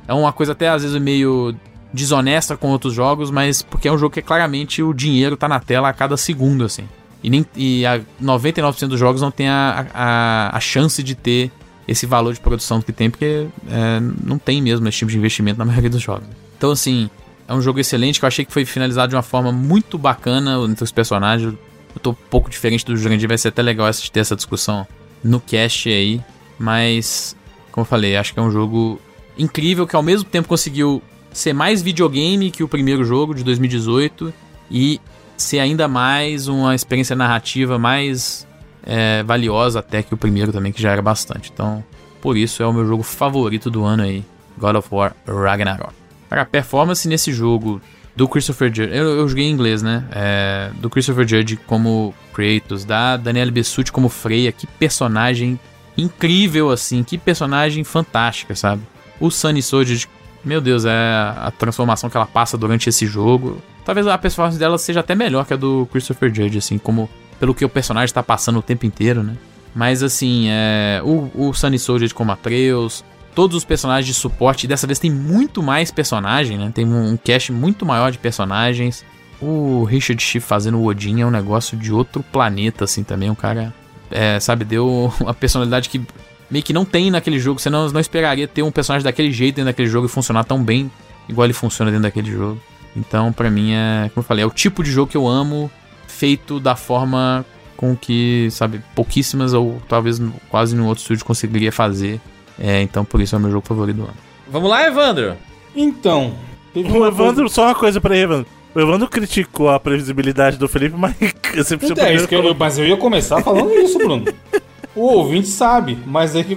é 0.06 0.14
uma 0.14 0.32
coisa 0.32 0.52
até 0.52 0.68
às 0.68 0.82
vezes 0.82 1.00
meio 1.00 1.54
desonesta 1.92 2.56
com 2.56 2.68
outros 2.68 2.94
jogos, 2.94 3.30
mas 3.30 3.62
porque 3.62 3.88
é 3.88 3.92
um 3.92 3.98
jogo 3.98 4.14
que 4.14 4.22
claramente 4.22 4.82
o 4.82 4.92
dinheiro 4.92 5.36
tá 5.36 5.48
na 5.48 5.60
tela 5.60 5.88
a 5.88 5.92
cada 5.92 6.16
segundo, 6.16 6.64
assim. 6.64 6.88
E, 7.22 7.28
nem, 7.28 7.44
e 7.54 7.84
a 7.84 8.00
99% 8.22 8.88
dos 8.88 8.98
jogos 8.98 9.20
não 9.20 9.30
tem 9.30 9.48
a, 9.48 9.86
a, 9.92 10.56
a 10.56 10.60
chance 10.60 11.02
de 11.02 11.14
ter 11.14 11.50
esse 11.86 12.06
valor 12.06 12.32
de 12.32 12.40
produção 12.40 12.80
que 12.80 12.92
tem, 12.92 13.10
porque 13.10 13.46
é, 13.68 14.00
não 14.24 14.38
tem 14.38 14.62
mesmo 14.62 14.88
esse 14.88 14.98
tipo 14.98 15.10
de 15.10 15.18
investimento 15.18 15.58
na 15.58 15.64
maioria 15.64 15.90
dos 15.90 16.00
jogos. 16.00 16.26
Então, 16.56 16.70
assim, 16.70 17.10
é 17.48 17.52
um 17.52 17.60
jogo 17.60 17.80
excelente 17.80 18.18
que 18.20 18.24
eu 18.24 18.28
achei 18.28 18.44
que 18.44 18.52
foi 18.52 18.64
finalizado 18.64 19.10
de 19.10 19.16
uma 19.16 19.22
forma 19.22 19.50
muito 19.50 19.98
bacana 19.98 20.56
entre 20.68 20.84
os 20.84 20.92
personagens. 20.92 21.52
Eu 21.94 22.00
tô 22.00 22.10
um 22.10 22.16
pouco 22.30 22.48
diferente 22.48 22.86
do 22.86 22.96
Jurandir, 22.96 23.28
vai 23.28 23.36
ser 23.36 23.48
até 23.48 23.60
legal 23.60 23.90
ter 24.12 24.20
essa 24.20 24.36
discussão 24.36 24.86
no 25.22 25.40
cast 25.40 25.88
aí. 25.88 26.20
Mas, 26.58 27.36
como 27.72 27.82
eu 27.82 27.86
falei, 27.86 28.16
acho 28.16 28.32
que 28.32 28.38
é 28.38 28.42
um 28.42 28.52
jogo 28.52 29.00
incrível 29.36 29.86
que 29.86 29.96
ao 29.96 30.02
mesmo 30.02 30.28
tempo 30.28 30.46
conseguiu 30.46 31.02
ser 31.32 31.52
mais 31.52 31.82
videogame 31.82 32.50
que 32.50 32.62
o 32.62 32.68
primeiro 32.68 33.04
jogo 33.04 33.34
de 33.34 33.44
2018 33.44 34.32
e 34.70 35.00
ser 35.36 35.58
ainda 35.58 35.88
mais 35.88 36.48
uma 36.48 36.74
experiência 36.74 37.16
narrativa 37.16 37.78
mais 37.78 38.46
é, 38.82 39.22
valiosa 39.22 39.78
até 39.80 40.02
que 40.02 40.14
o 40.14 40.16
primeiro 40.16 40.52
também, 40.52 40.72
que 40.72 40.80
já 40.80 40.90
era 40.90 41.02
bastante. 41.02 41.50
Então, 41.52 41.84
por 42.20 42.36
isso 42.36 42.62
é 42.62 42.66
o 42.66 42.72
meu 42.72 42.86
jogo 42.86 43.02
favorito 43.02 43.70
do 43.70 43.84
ano 43.84 44.02
aí, 44.02 44.24
God 44.58 44.76
of 44.76 44.88
War 44.90 45.14
Ragnarok. 45.26 45.94
A 46.30 46.44
performance 46.44 47.08
nesse 47.08 47.32
jogo 47.32 47.80
do 48.14 48.28
Christopher 48.28 48.68
Judge, 48.68 48.94
eu, 48.94 49.04
eu 49.16 49.28
joguei 49.28 49.46
em 49.46 49.50
inglês, 49.50 49.82
né? 49.82 50.04
É, 50.12 50.70
do 50.74 50.90
Christopher 50.90 51.26
Judge 51.26 51.56
como 51.66 52.14
Kratos, 52.32 52.84
da 52.84 53.16
Daniela 53.16 53.50
Bessucci 53.50 53.90
como 53.90 54.08
Freya, 54.08 54.52
que 54.52 54.66
personagem 54.66 55.58
incrível 55.96 56.70
assim, 56.70 57.02
que 57.02 57.18
personagem 57.18 57.82
fantástica, 57.82 58.54
sabe? 58.54 58.82
O 59.18 59.30
Sunny 59.30 59.62
Soldier, 59.62 60.06
meu 60.44 60.60
Deus, 60.60 60.84
é 60.84 60.90
a 60.90 61.52
transformação 61.56 62.08
que 62.08 62.16
ela 62.16 62.26
passa 62.26 62.56
durante 62.56 62.88
esse 62.88 63.06
jogo. 63.06 63.60
Talvez 63.84 64.06
a 64.06 64.16
performance 64.16 64.58
dela 64.58 64.78
seja 64.78 65.00
até 65.00 65.14
melhor 65.14 65.44
que 65.44 65.54
a 65.54 65.56
do 65.56 65.86
Christopher 65.90 66.32
Judge, 66.34 66.58
assim, 66.58 66.78
como 66.78 67.08
pelo 67.38 67.54
que 67.54 67.64
o 67.64 67.68
personagem 67.68 68.14
tá 68.14 68.22
passando 68.22 68.58
o 68.58 68.62
tempo 68.62 68.86
inteiro, 68.86 69.22
né? 69.22 69.36
Mas 69.74 70.02
assim, 70.02 70.46
é, 70.48 71.00
o, 71.04 71.30
o 71.34 71.54
Sunny 71.54 71.78
Soldier 71.78 72.12
como 72.12 72.32
Atreus, 72.32 73.04
todos 73.34 73.56
os 73.56 73.64
personagens 73.64 74.06
de 74.06 74.14
suporte, 74.14 74.66
dessa 74.66 74.86
vez 74.86 74.98
tem 74.98 75.10
muito 75.10 75.62
mais 75.62 75.90
personagem, 75.90 76.58
né? 76.58 76.70
Tem 76.74 76.84
um, 76.84 77.12
um 77.12 77.16
cast 77.16 77.52
muito 77.52 77.86
maior 77.86 78.10
de 78.10 78.18
personagens. 78.18 79.04
O 79.40 79.84
Richard 79.84 80.22
Schiff 80.22 80.46
fazendo 80.46 80.78
o 80.78 80.86
Odin 80.86 81.20
é 81.20 81.26
um 81.26 81.30
negócio 81.30 81.76
de 81.76 81.92
outro 81.92 82.22
planeta, 82.22 82.84
assim, 82.84 83.02
também. 83.02 83.30
Um 83.30 83.34
cara, 83.34 83.72
é, 84.10 84.38
sabe, 84.40 84.64
deu 84.64 85.12
uma 85.20 85.32
personalidade 85.32 85.88
que 85.88 86.00
meio 86.50 86.64
que 86.64 86.72
não 86.72 86.84
tem 86.84 87.10
naquele 87.10 87.38
jogo. 87.38 87.60
Você 87.60 87.70
não, 87.70 87.88
não 87.90 88.00
esperaria 88.00 88.48
ter 88.48 88.62
um 88.62 88.70
personagem 88.70 89.04
daquele 89.04 89.30
jeito 89.32 89.56
dentro 89.56 89.70
daquele 89.70 89.88
jogo 89.88 90.06
e 90.06 90.08
funcionar 90.08 90.44
tão 90.44 90.62
bem 90.62 90.90
igual 91.28 91.44
ele 91.46 91.52
funciona 91.54 91.90
dentro 91.90 92.04
daquele 92.04 92.30
jogo. 92.30 92.60
Então, 92.96 93.32
pra 93.32 93.48
mim, 93.50 93.72
é, 93.72 94.10
como 94.12 94.22
eu 94.22 94.22
falei, 94.26 94.42
é 94.42 94.46
o 94.46 94.50
tipo 94.50 94.82
de 94.82 94.90
jogo 94.90 95.10
que 95.10 95.16
eu 95.16 95.28
amo, 95.28 95.70
feito 96.08 96.58
da 96.58 96.74
forma 96.74 97.44
com 97.76 97.96
que, 97.96 98.48
sabe, 98.50 98.80
pouquíssimas 98.94 99.54
ou 99.54 99.80
talvez 99.88 100.20
quase 100.48 100.74
nenhum 100.74 100.88
outro 100.88 101.02
estúdio 101.02 101.24
conseguiria 101.24 101.70
fazer. 101.70 102.20
É, 102.58 102.82
então, 102.82 103.04
por 103.04 103.20
isso 103.20 103.34
é 103.34 103.38
o 103.38 103.40
meu 103.40 103.50
jogo 103.50 103.66
favorito 103.66 103.96
do 103.96 104.02
ano. 104.02 104.14
Vamos 104.50 104.68
lá, 104.68 104.86
Evandro. 104.86 105.36
Então. 105.74 106.34
O 106.74 107.06
Evandro, 107.06 107.48
só 107.48 107.66
uma 107.66 107.74
coisa 107.74 108.00
pra 108.00 108.14
ele, 108.14 108.24
Evandro. 108.24 108.46
O 108.74 108.80
Evandro 108.80 109.08
criticou 109.08 109.70
a 109.70 109.80
previsibilidade 109.80 110.56
do 110.56 110.68
Felipe, 110.68 110.96
mas 110.96 111.14
você 111.54 111.76
precisa 111.76 111.92
Então, 111.92 112.04
é 112.06 112.14
isso 112.14 112.28
que 112.28 112.34
eu- 112.34 112.54
mas 112.54 112.76
eu 112.78 112.86
ia 112.86 112.96
começar 112.96 113.40
falando 113.42 113.72
isso, 113.72 113.98
Bruno. 113.98 114.24
O 115.00 115.14
ouvinte 115.14 115.48
sabe, 115.48 115.96
mas 116.06 116.36
é 116.36 116.44
que 116.44 116.54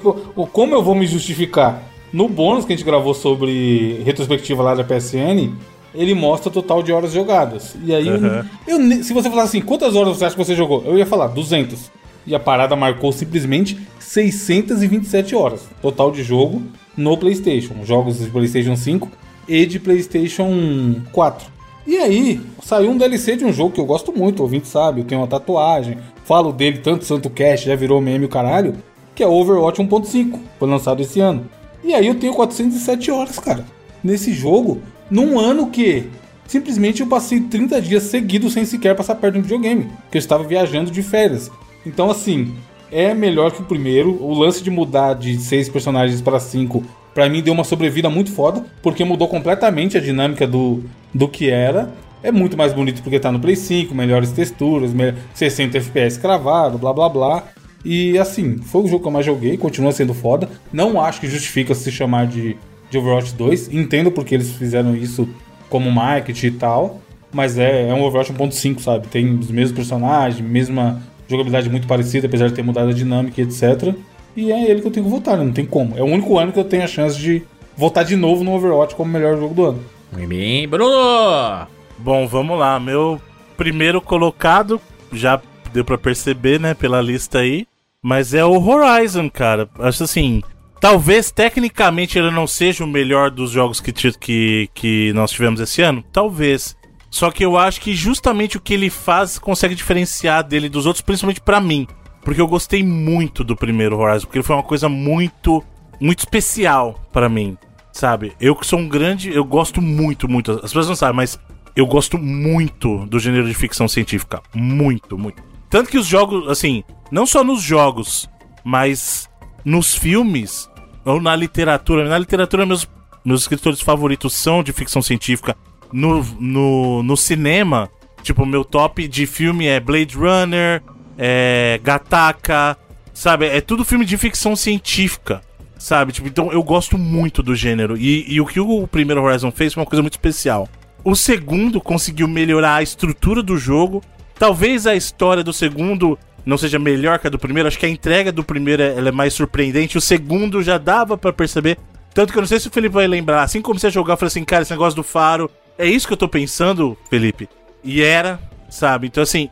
como 0.51 0.75
eu 0.75 0.83
vou 0.83 0.93
me 0.93 1.07
justificar? 1.07 1.81
No 2.11 2.27
bônus 2.27 2.65
que 2.65 2.73
a 2.73 2.75
gente 2.75 2.85
gravou 2.85 3.13
sobre 3.13 4.01
retrospectiva 4.03 4.61
lá 4.61 4.75
da 4.75 4.83
PSN, 4.83 5.53
ele 5.95 6.13
mostra 6.13 6.49
o 6.49 6.51
total 6.51 6.83
de 6.83 6.91
horas 6.91 7.13
jogadas. 7.13 7.73
E 7.85 7.95
aí, 7.95 8.05
eu- 8.05 8.15
Aham. 8.15 8.45
eu, 8.67 9.01
se 9.01 9.13
você 9.13 9.29
falasse 9.29 9.57
assim, 9.57 9.65
quantas 9.65 9.95
horas 9.95 10.17
você 10.17 10.25
acha 10.25 10.35
que 10.35 10.43
você 10.43 10.55
jogou? 10.55 10.83
Eu 10.85 10.97
ia 10.97 11.05
falar 11.05 11.27
200. 11.27 11.89
E 12.27 12.35
a 12.35 12.39
parada 12.39 12.75
marcou 12.75 13.13
simplesmente 13.13 13.77
627 13.97 15.35
horas 15.35 15.61
total 15.81 16.11
de 16.11 16.21
jogo 16.21 16.61
no 16.97 17.17
PlayStation. 17.17 17.75
Jogos 17.85 18.19
de 18.19 18.29
PlayStation 18.29 18.75
5 18.75 19.09
e 19.47 19.65
de 19.65 19.79
PlayStation 19.79 20.95
4. 21.13 21.47
E 21.87 21.97
aí, 21.97 22.41
saiu 22.61 22.91
um 22.91 22.97
DLC 22.97 23.37
de 23.37 23.45
um 23.45 23.53
jogo 23.53 23.71
que 23.71 23.79
eu 23.79 23.85
gosto 23.85 24.11
muito, 24.11 24.39
o 24.39 24.43
ouvinte 24.43 24.67
sabe, 24.67 25.01
eu 25.01 25.05
tenho 25.05 25.21
uma 25.21 25.27
tatuagem, 25.27 25.97
falo 26.25 26.51
dele 26.51 26.79
tanto 26.79 27.05
Santo 27.05 27.29
Cast, 27.29 27.67
já 27.67 27.75
virou 27.75 28.01
meme 28.01 28.25
o 28.25 28.29
caralho, 28.29 28.75
que 29.15 29.23
é 29.23 29.27
Overwatch 29.27 29.81
1.5, 29.81 30.39
foi 30.59 30.69
lançado 30.69 31.01
esse 31.01 31.19
ano. 31.19 31.49
E 31.83 31.93
aí 31.93 32.07
eu 32.07 32.15
tenho 32.15 32.33
407 32.33 33.11
horas, 33.11 33.39
cara, 33.39 33.65
nesse 34.03 34.33
jogo, 34.33 34.81
num 35.09 35.39
ano 35.39 35.69
que 35.69 36.07
simplesmente 36.47 37.01
eu 37.01 37.07
passei 37.07 37.41
30 37.41 37.81
dias 37.81 38.03
seguidos 38.03 38.53
sem 38.53 38.65
sequer 38.65 38.95
passar 38.95 39.15
perto 39.15 39.33
de 39.33 39.39
um 39.39 39.43
videogame, 39.43 39.89
que 40.09 40.17
eu 40.17 40.19
estava 40.19 40.43
viajando 40.43 40.91
de 40.91 41.03
férias. 41.03 41.51
Então 41.85 42.09
assim, 42.09 42.55
é 42.93 43.13
melhor 43.13 43.51
que 43.51 43.61
o 43.61 43.65
primeiro. 43.65 44.23
O 44.23 44.33
lance 44.33 44.63
de 44.63 44.69
mudar 44.69 45.15
de 45.15 45.37
seis 45.39 45.67
personagens 45.67 46.21
para 46.21 46.39
cinco, 46.39 46.83
pra 47.13 47.27
mim 47.27 47.41
deu 47.41 47.53
uma 47.53 47.63
sobrevida 47.63 48.09
muito 48.09 48.31
foda, 48.31 48.63
porque 48.81 49.03
mudou 49.03 49.27
completamente 49.27 49.97
a 49.97 49.99
dinâmica 49.99 50.45
do, 50.45 50.83
do 51.11 51.27
que 51.27 51.49
era. 51.49 51.91
É 52.23 52.31
muito 52.31 52.57
mais 52.57 52.71
bonito 52.73 53.03
porque 53.03 53.19
tá 53.19 53.31
no 53.31 53.39
Play 53.39 53.55
5, 53.55 53.93
melhores 53.93 54.31
texturas, 54.31 54.93
me- 54.93 55.13
60 55.33 55.77
FPS 55.77 56.17
cravado, 56.19 56.77
blá 56.77 56.93
blá 56.93 57.09
blá. 57.09 57.43
E 57.85 58.17
assim, 58.17 58.57
foi 58.59 58.83
o 58.83 58.87
jogo 58.87 59.01
que 59.01 59.07
eu 59.09 59.11
mais 59.11 59.25
joguei, 59.25 59.57
continua 59.57 59.91
sendo 59.91 60.13
foda. 60.13 60.49
Não 60.71 61.01
acho 61.01 61.19
que 61.19 61.27
justifica 61.27 61.75
se 61.75 61.91
chamar 61.91 62.27
de, 62.27 62.55
de 62.89 62.97
Overwatch 62.97 63.33
2. 63.35 63.73
Entendo 63.73 64.09
porque 64.09 64.33
eles 64.33 64.51
fizeram 64.51 64.95
isso 64.95 65.27
como 65.69 65.91
marketing 65.91 66.47
e 66.47 66.51
tal. 66.51 67.01
Mas 67.33 67.57
é, 67.57 67.89
é 67.89 67.93
um 67.93 68.01
Overwatch 68.03 68.31
1.5, 68.31 68.79
sabe? 68.79 69.07
Tem 69.07 69.37
os 69.37 69.51
mesmos 69.51 69.75
personagens, 69.75 70.39
mesma 70.39 71.01
jogabilidade 71.27 71.69
muito 71.69 71.87
parecida, 71.87 72.27
apesar 72.27 72.47
de 72.47 72.53
ter 72.53 72.61
mudado 72.63 72.89
a 72.89 72.93
dinâmica 72.93 73.41
e 73.41 73.43
etc. 73.43 73.93
E 74.37 74.51
é 74.51 74.69
ele 74.69 74.79
que 74.81 74.87
eu 74.87 74.91
tenho 74.91 75.05
que 75.05 75.11
votar, 75.11 75.37
né? 75.37 75.43
Não 75.43 75.51
tem 75.51 75.65
como. 75.65 75.97
É 75.97 76.01
o 76.01 76.05
único 76.05 76.37
ano 76.37 76.51
que 76.53 76.59
eu 76.59 76.63
tenho 76.63 76.83
a 76.83 76.87
chance 76.87 77.17
de 77.19 77.41
votar 77.75 78.05
de 78.05 78.15
novo 78.15 78.43
no 78.45 78.53
Overwatch 78.53 78.95
como 78.95 79.11
melhor 79.11 79.37
jogo 79.37 79.53
do 79.53 79.65
ano. 79.65 79.79
Muito 80.15 80.69
Bruno! 80.69 81.67
Bom, 81.97 82.27
vamos 82.27 82.57
lá. 82.57 82.79
Meu 82.79 83.21
primeiro 83.57 84.01
colocado, 84.01 84.81
já 85.11 85.41
deu 85.71 85.83
pra 85.83 85.97
perceber, 85.97 86.59
né, 86.59 86.73
pela 86.73 87.01
lista 87.01 87.39
aí. 87.39 87.67
Mas 88.01 88.33
é 88.33 88.43
o 88.43 88.61
Horizon, 88.61 89.29
cara. 89.29 89.69
Acho 89.79 90.03
assim. 90.03 90.43
Talvez 90.79 91.31
tecnicamente 91.31 92.19
ele 92.19 92.29
não 92.29 92.45
seja 92.45 92.83
o 92.83 92.87
melhor 92.87 93.31
dos 93.31 93.51
jogos 93.51 93.79
que, 93.79 93.93
que, 93.93 94.69
que 94.73 95.13
nós 95.13 95.31
tivemos 95.31 95.61
esse 95.61 95.81
ano. 95.81 96.03
Talvez. 96.11 96.75
Só 97.09 97.31
que 97.31 97.45
eu 97.45 97.57
acho 97.57 97.79
que 97.79 97.93
justamente 97.93 98.57
o 98.57 98.59
que 98.59 98.73
ele 98.73 98.89
faz 98.89 99.39
consegue 99.39 99.75
diferenciar 99.75 100.43
dele 100.43 100.67
dos 100.67 100.85
outros, 100.85 101.01
principalmente 101.01 101.39
pra 101.39 101.61
mim. 101.61 101.87
Porque 102.23 102.41
eu 102.41 102.47
gostei 102.47 102.83
muito 102.83 103.43
do 103.43 103.55
primeiro 103.55 103.97
Horizon, 103.97 104.25
porque 104.25 104.39
ele 104.39 104.45
foi 104.45 104.55
uma 104.55 104.63
coisa 104.63 104.89
muito, 104.89 105.63
muito 105.99 106.19
especial 106.19 106.99
pra 107.11 107.29
mim, 107.29 107.57
sabe? 107.91 108.33
Eu 108.39 108.55
que 108.55 108.65
sou 108.65 108.79
um 108.79 108.87
grande, 108.87 109.33
eu 109.33 109.43
gosto 109.43 109.81
muito, 109.81 110.27
muito. 110.27 110.51
As 110.53 110.61
pessoas 110.61 110.87
não 110.87 110.95
sabem, 110.95 111.17
mas 111.17 111.39
eu 111.75 111.85
gosto 111.85 112.17
muito 112.17 113.05
do 113.07 113.19
gênero 113.19 113.47
de 113.47 113.53
ficção 113.53 113.87
científica, 113.87 114.41
muito, 114.53 115.17
muito. 115.17 115.41
Tanto 115.69 115.89
que 115.89 115.97
os 115.97 116.05
jogos, 116.05 116.47
assim, 116.49 116.83
não 117.11 117.25
só 117.25 117.43
nos 117.43 117.61
jogos, 117.61 118.29
mas 118.63 119.27
nos 119.65 119.95
filmes 119.95 120.69
ou 121.03 121.21
na 121.21 121.35
literatura. 121.35 122.07
Na 122.07 122.17
literatura, 122.17 122.65
meus, 122.65 122.87
meus 123.25 123.41
escritores 123.41 123.81
favoritos 123.81 124.33
são 124.33 124.63
de 124.63 124.71
ficção 124.71 125.01
científica. 125.01 125.55
No, 125.91 126.23
no, 126.39 127.03
no 127.03 127.17
cinema, 127.17 127.89
tipo, 128.21 128.45
meu 128.45 128.63
top 128.63 129.07
de 129.07 129.25
filme 129.25 129.67
é 129.67 129.79
Blade 129.79 130.15
Runner, 130.15 130.81
é 131.17 131.79
Gattaca, 131.83 132.77
sabe? 133.13 133.45
É 133.45 133.61
tudo 133.61 133.85
filme 133.85 134.05
de 134.05 134.17
ficção 134.17 134.55
científica, 134.55 135.41
sabe? 135.77 136.11
Tipo, 136.11 136.27
então 136.27 136.51
eu 136.51 136.63
gosto 136.63 136.97
muito 136.97 137.43
do 137.43 137.55
gênero. 137.55 137.97
E, 137.97 138.25
e 138.31 138.41
o 138.41 138.45
que 138.45 138.59
o 138.59 138.87
primeiro 138.87 139.21
Horizon 139.21 139.51
fez 139.51 139.73
foi 139.73 139.81
uma 139.81 139.89
coisa 139.89 140.01
muito 140.01 140.13
especial. 140.13 140.67
O 141.03 141.15
segundo 141.15 141.81
conseguiu 141.81 142.27
melhorar 142.27 142.75
a 142.75 142.83
estrutura 142.83 143.43
do 143.43 143.57
jogo. 143.57 144.01
Talvez 144.39 144.87
a 144.87 144.95
história 144.95 145.43
do 145.43 145.51
segundo 145.51 146.17
não 146.45 146.57
seja 146.57 146.79
melhor 146.79 147.19
que 147.19 147.27
a 147.27 147.29
do 147.29 147.39
primeiro. 147.39 147.67
Acho 147.67 147.79
que 147.79 147.85
a 147.85 147.89
entrega 147.89 148.31
do 148.31 148.43
primeiro 148.43 148.81
é, 148.81 149.11
mais 149.11 149.33
surpreendente. 149.33 149.97
O 149.97 150.01
segundo 150.01 150.63
já 150.63 150.77
dava 150.77 151.17
pra 151.17 151.33
perceber. 151.33 151.77
Tanto 152.13 152.31
que 152.31 152.37
eu 152.37 152.41
não 152.41 152.47
sei 152.47 152.59
se 152.59 152.67
o 152.67 152.71
Felipe 152.71 152.93
vai 152.93 153.07
lembrar. 153.07 153.43
Assim 153.43 153.61
como 153.61 153.79
você 153.79 153.89
jogar, 153.89 154.13
eu 154.13 154.17
falei 154.17 154.27
assim, 154.27 154.45
cara, 154.45 154.61
esse 154.61 154.71
negócio 154.71 154.95
do 154.95 155.03
faro. 155.03 155.49
É 155.77 155.85
isso 155.85 156.07
que 156.07 156.13
eu 156.13 156.17
tô 156.17 156.27
pensando, 156.27 156.97
Felipe. 157.09 157.49
E 157.83 158.01
era, 158.01 158.39
sabe? 158.69 159.07
Então, 159.07 159.23
assim, 159.23 159.49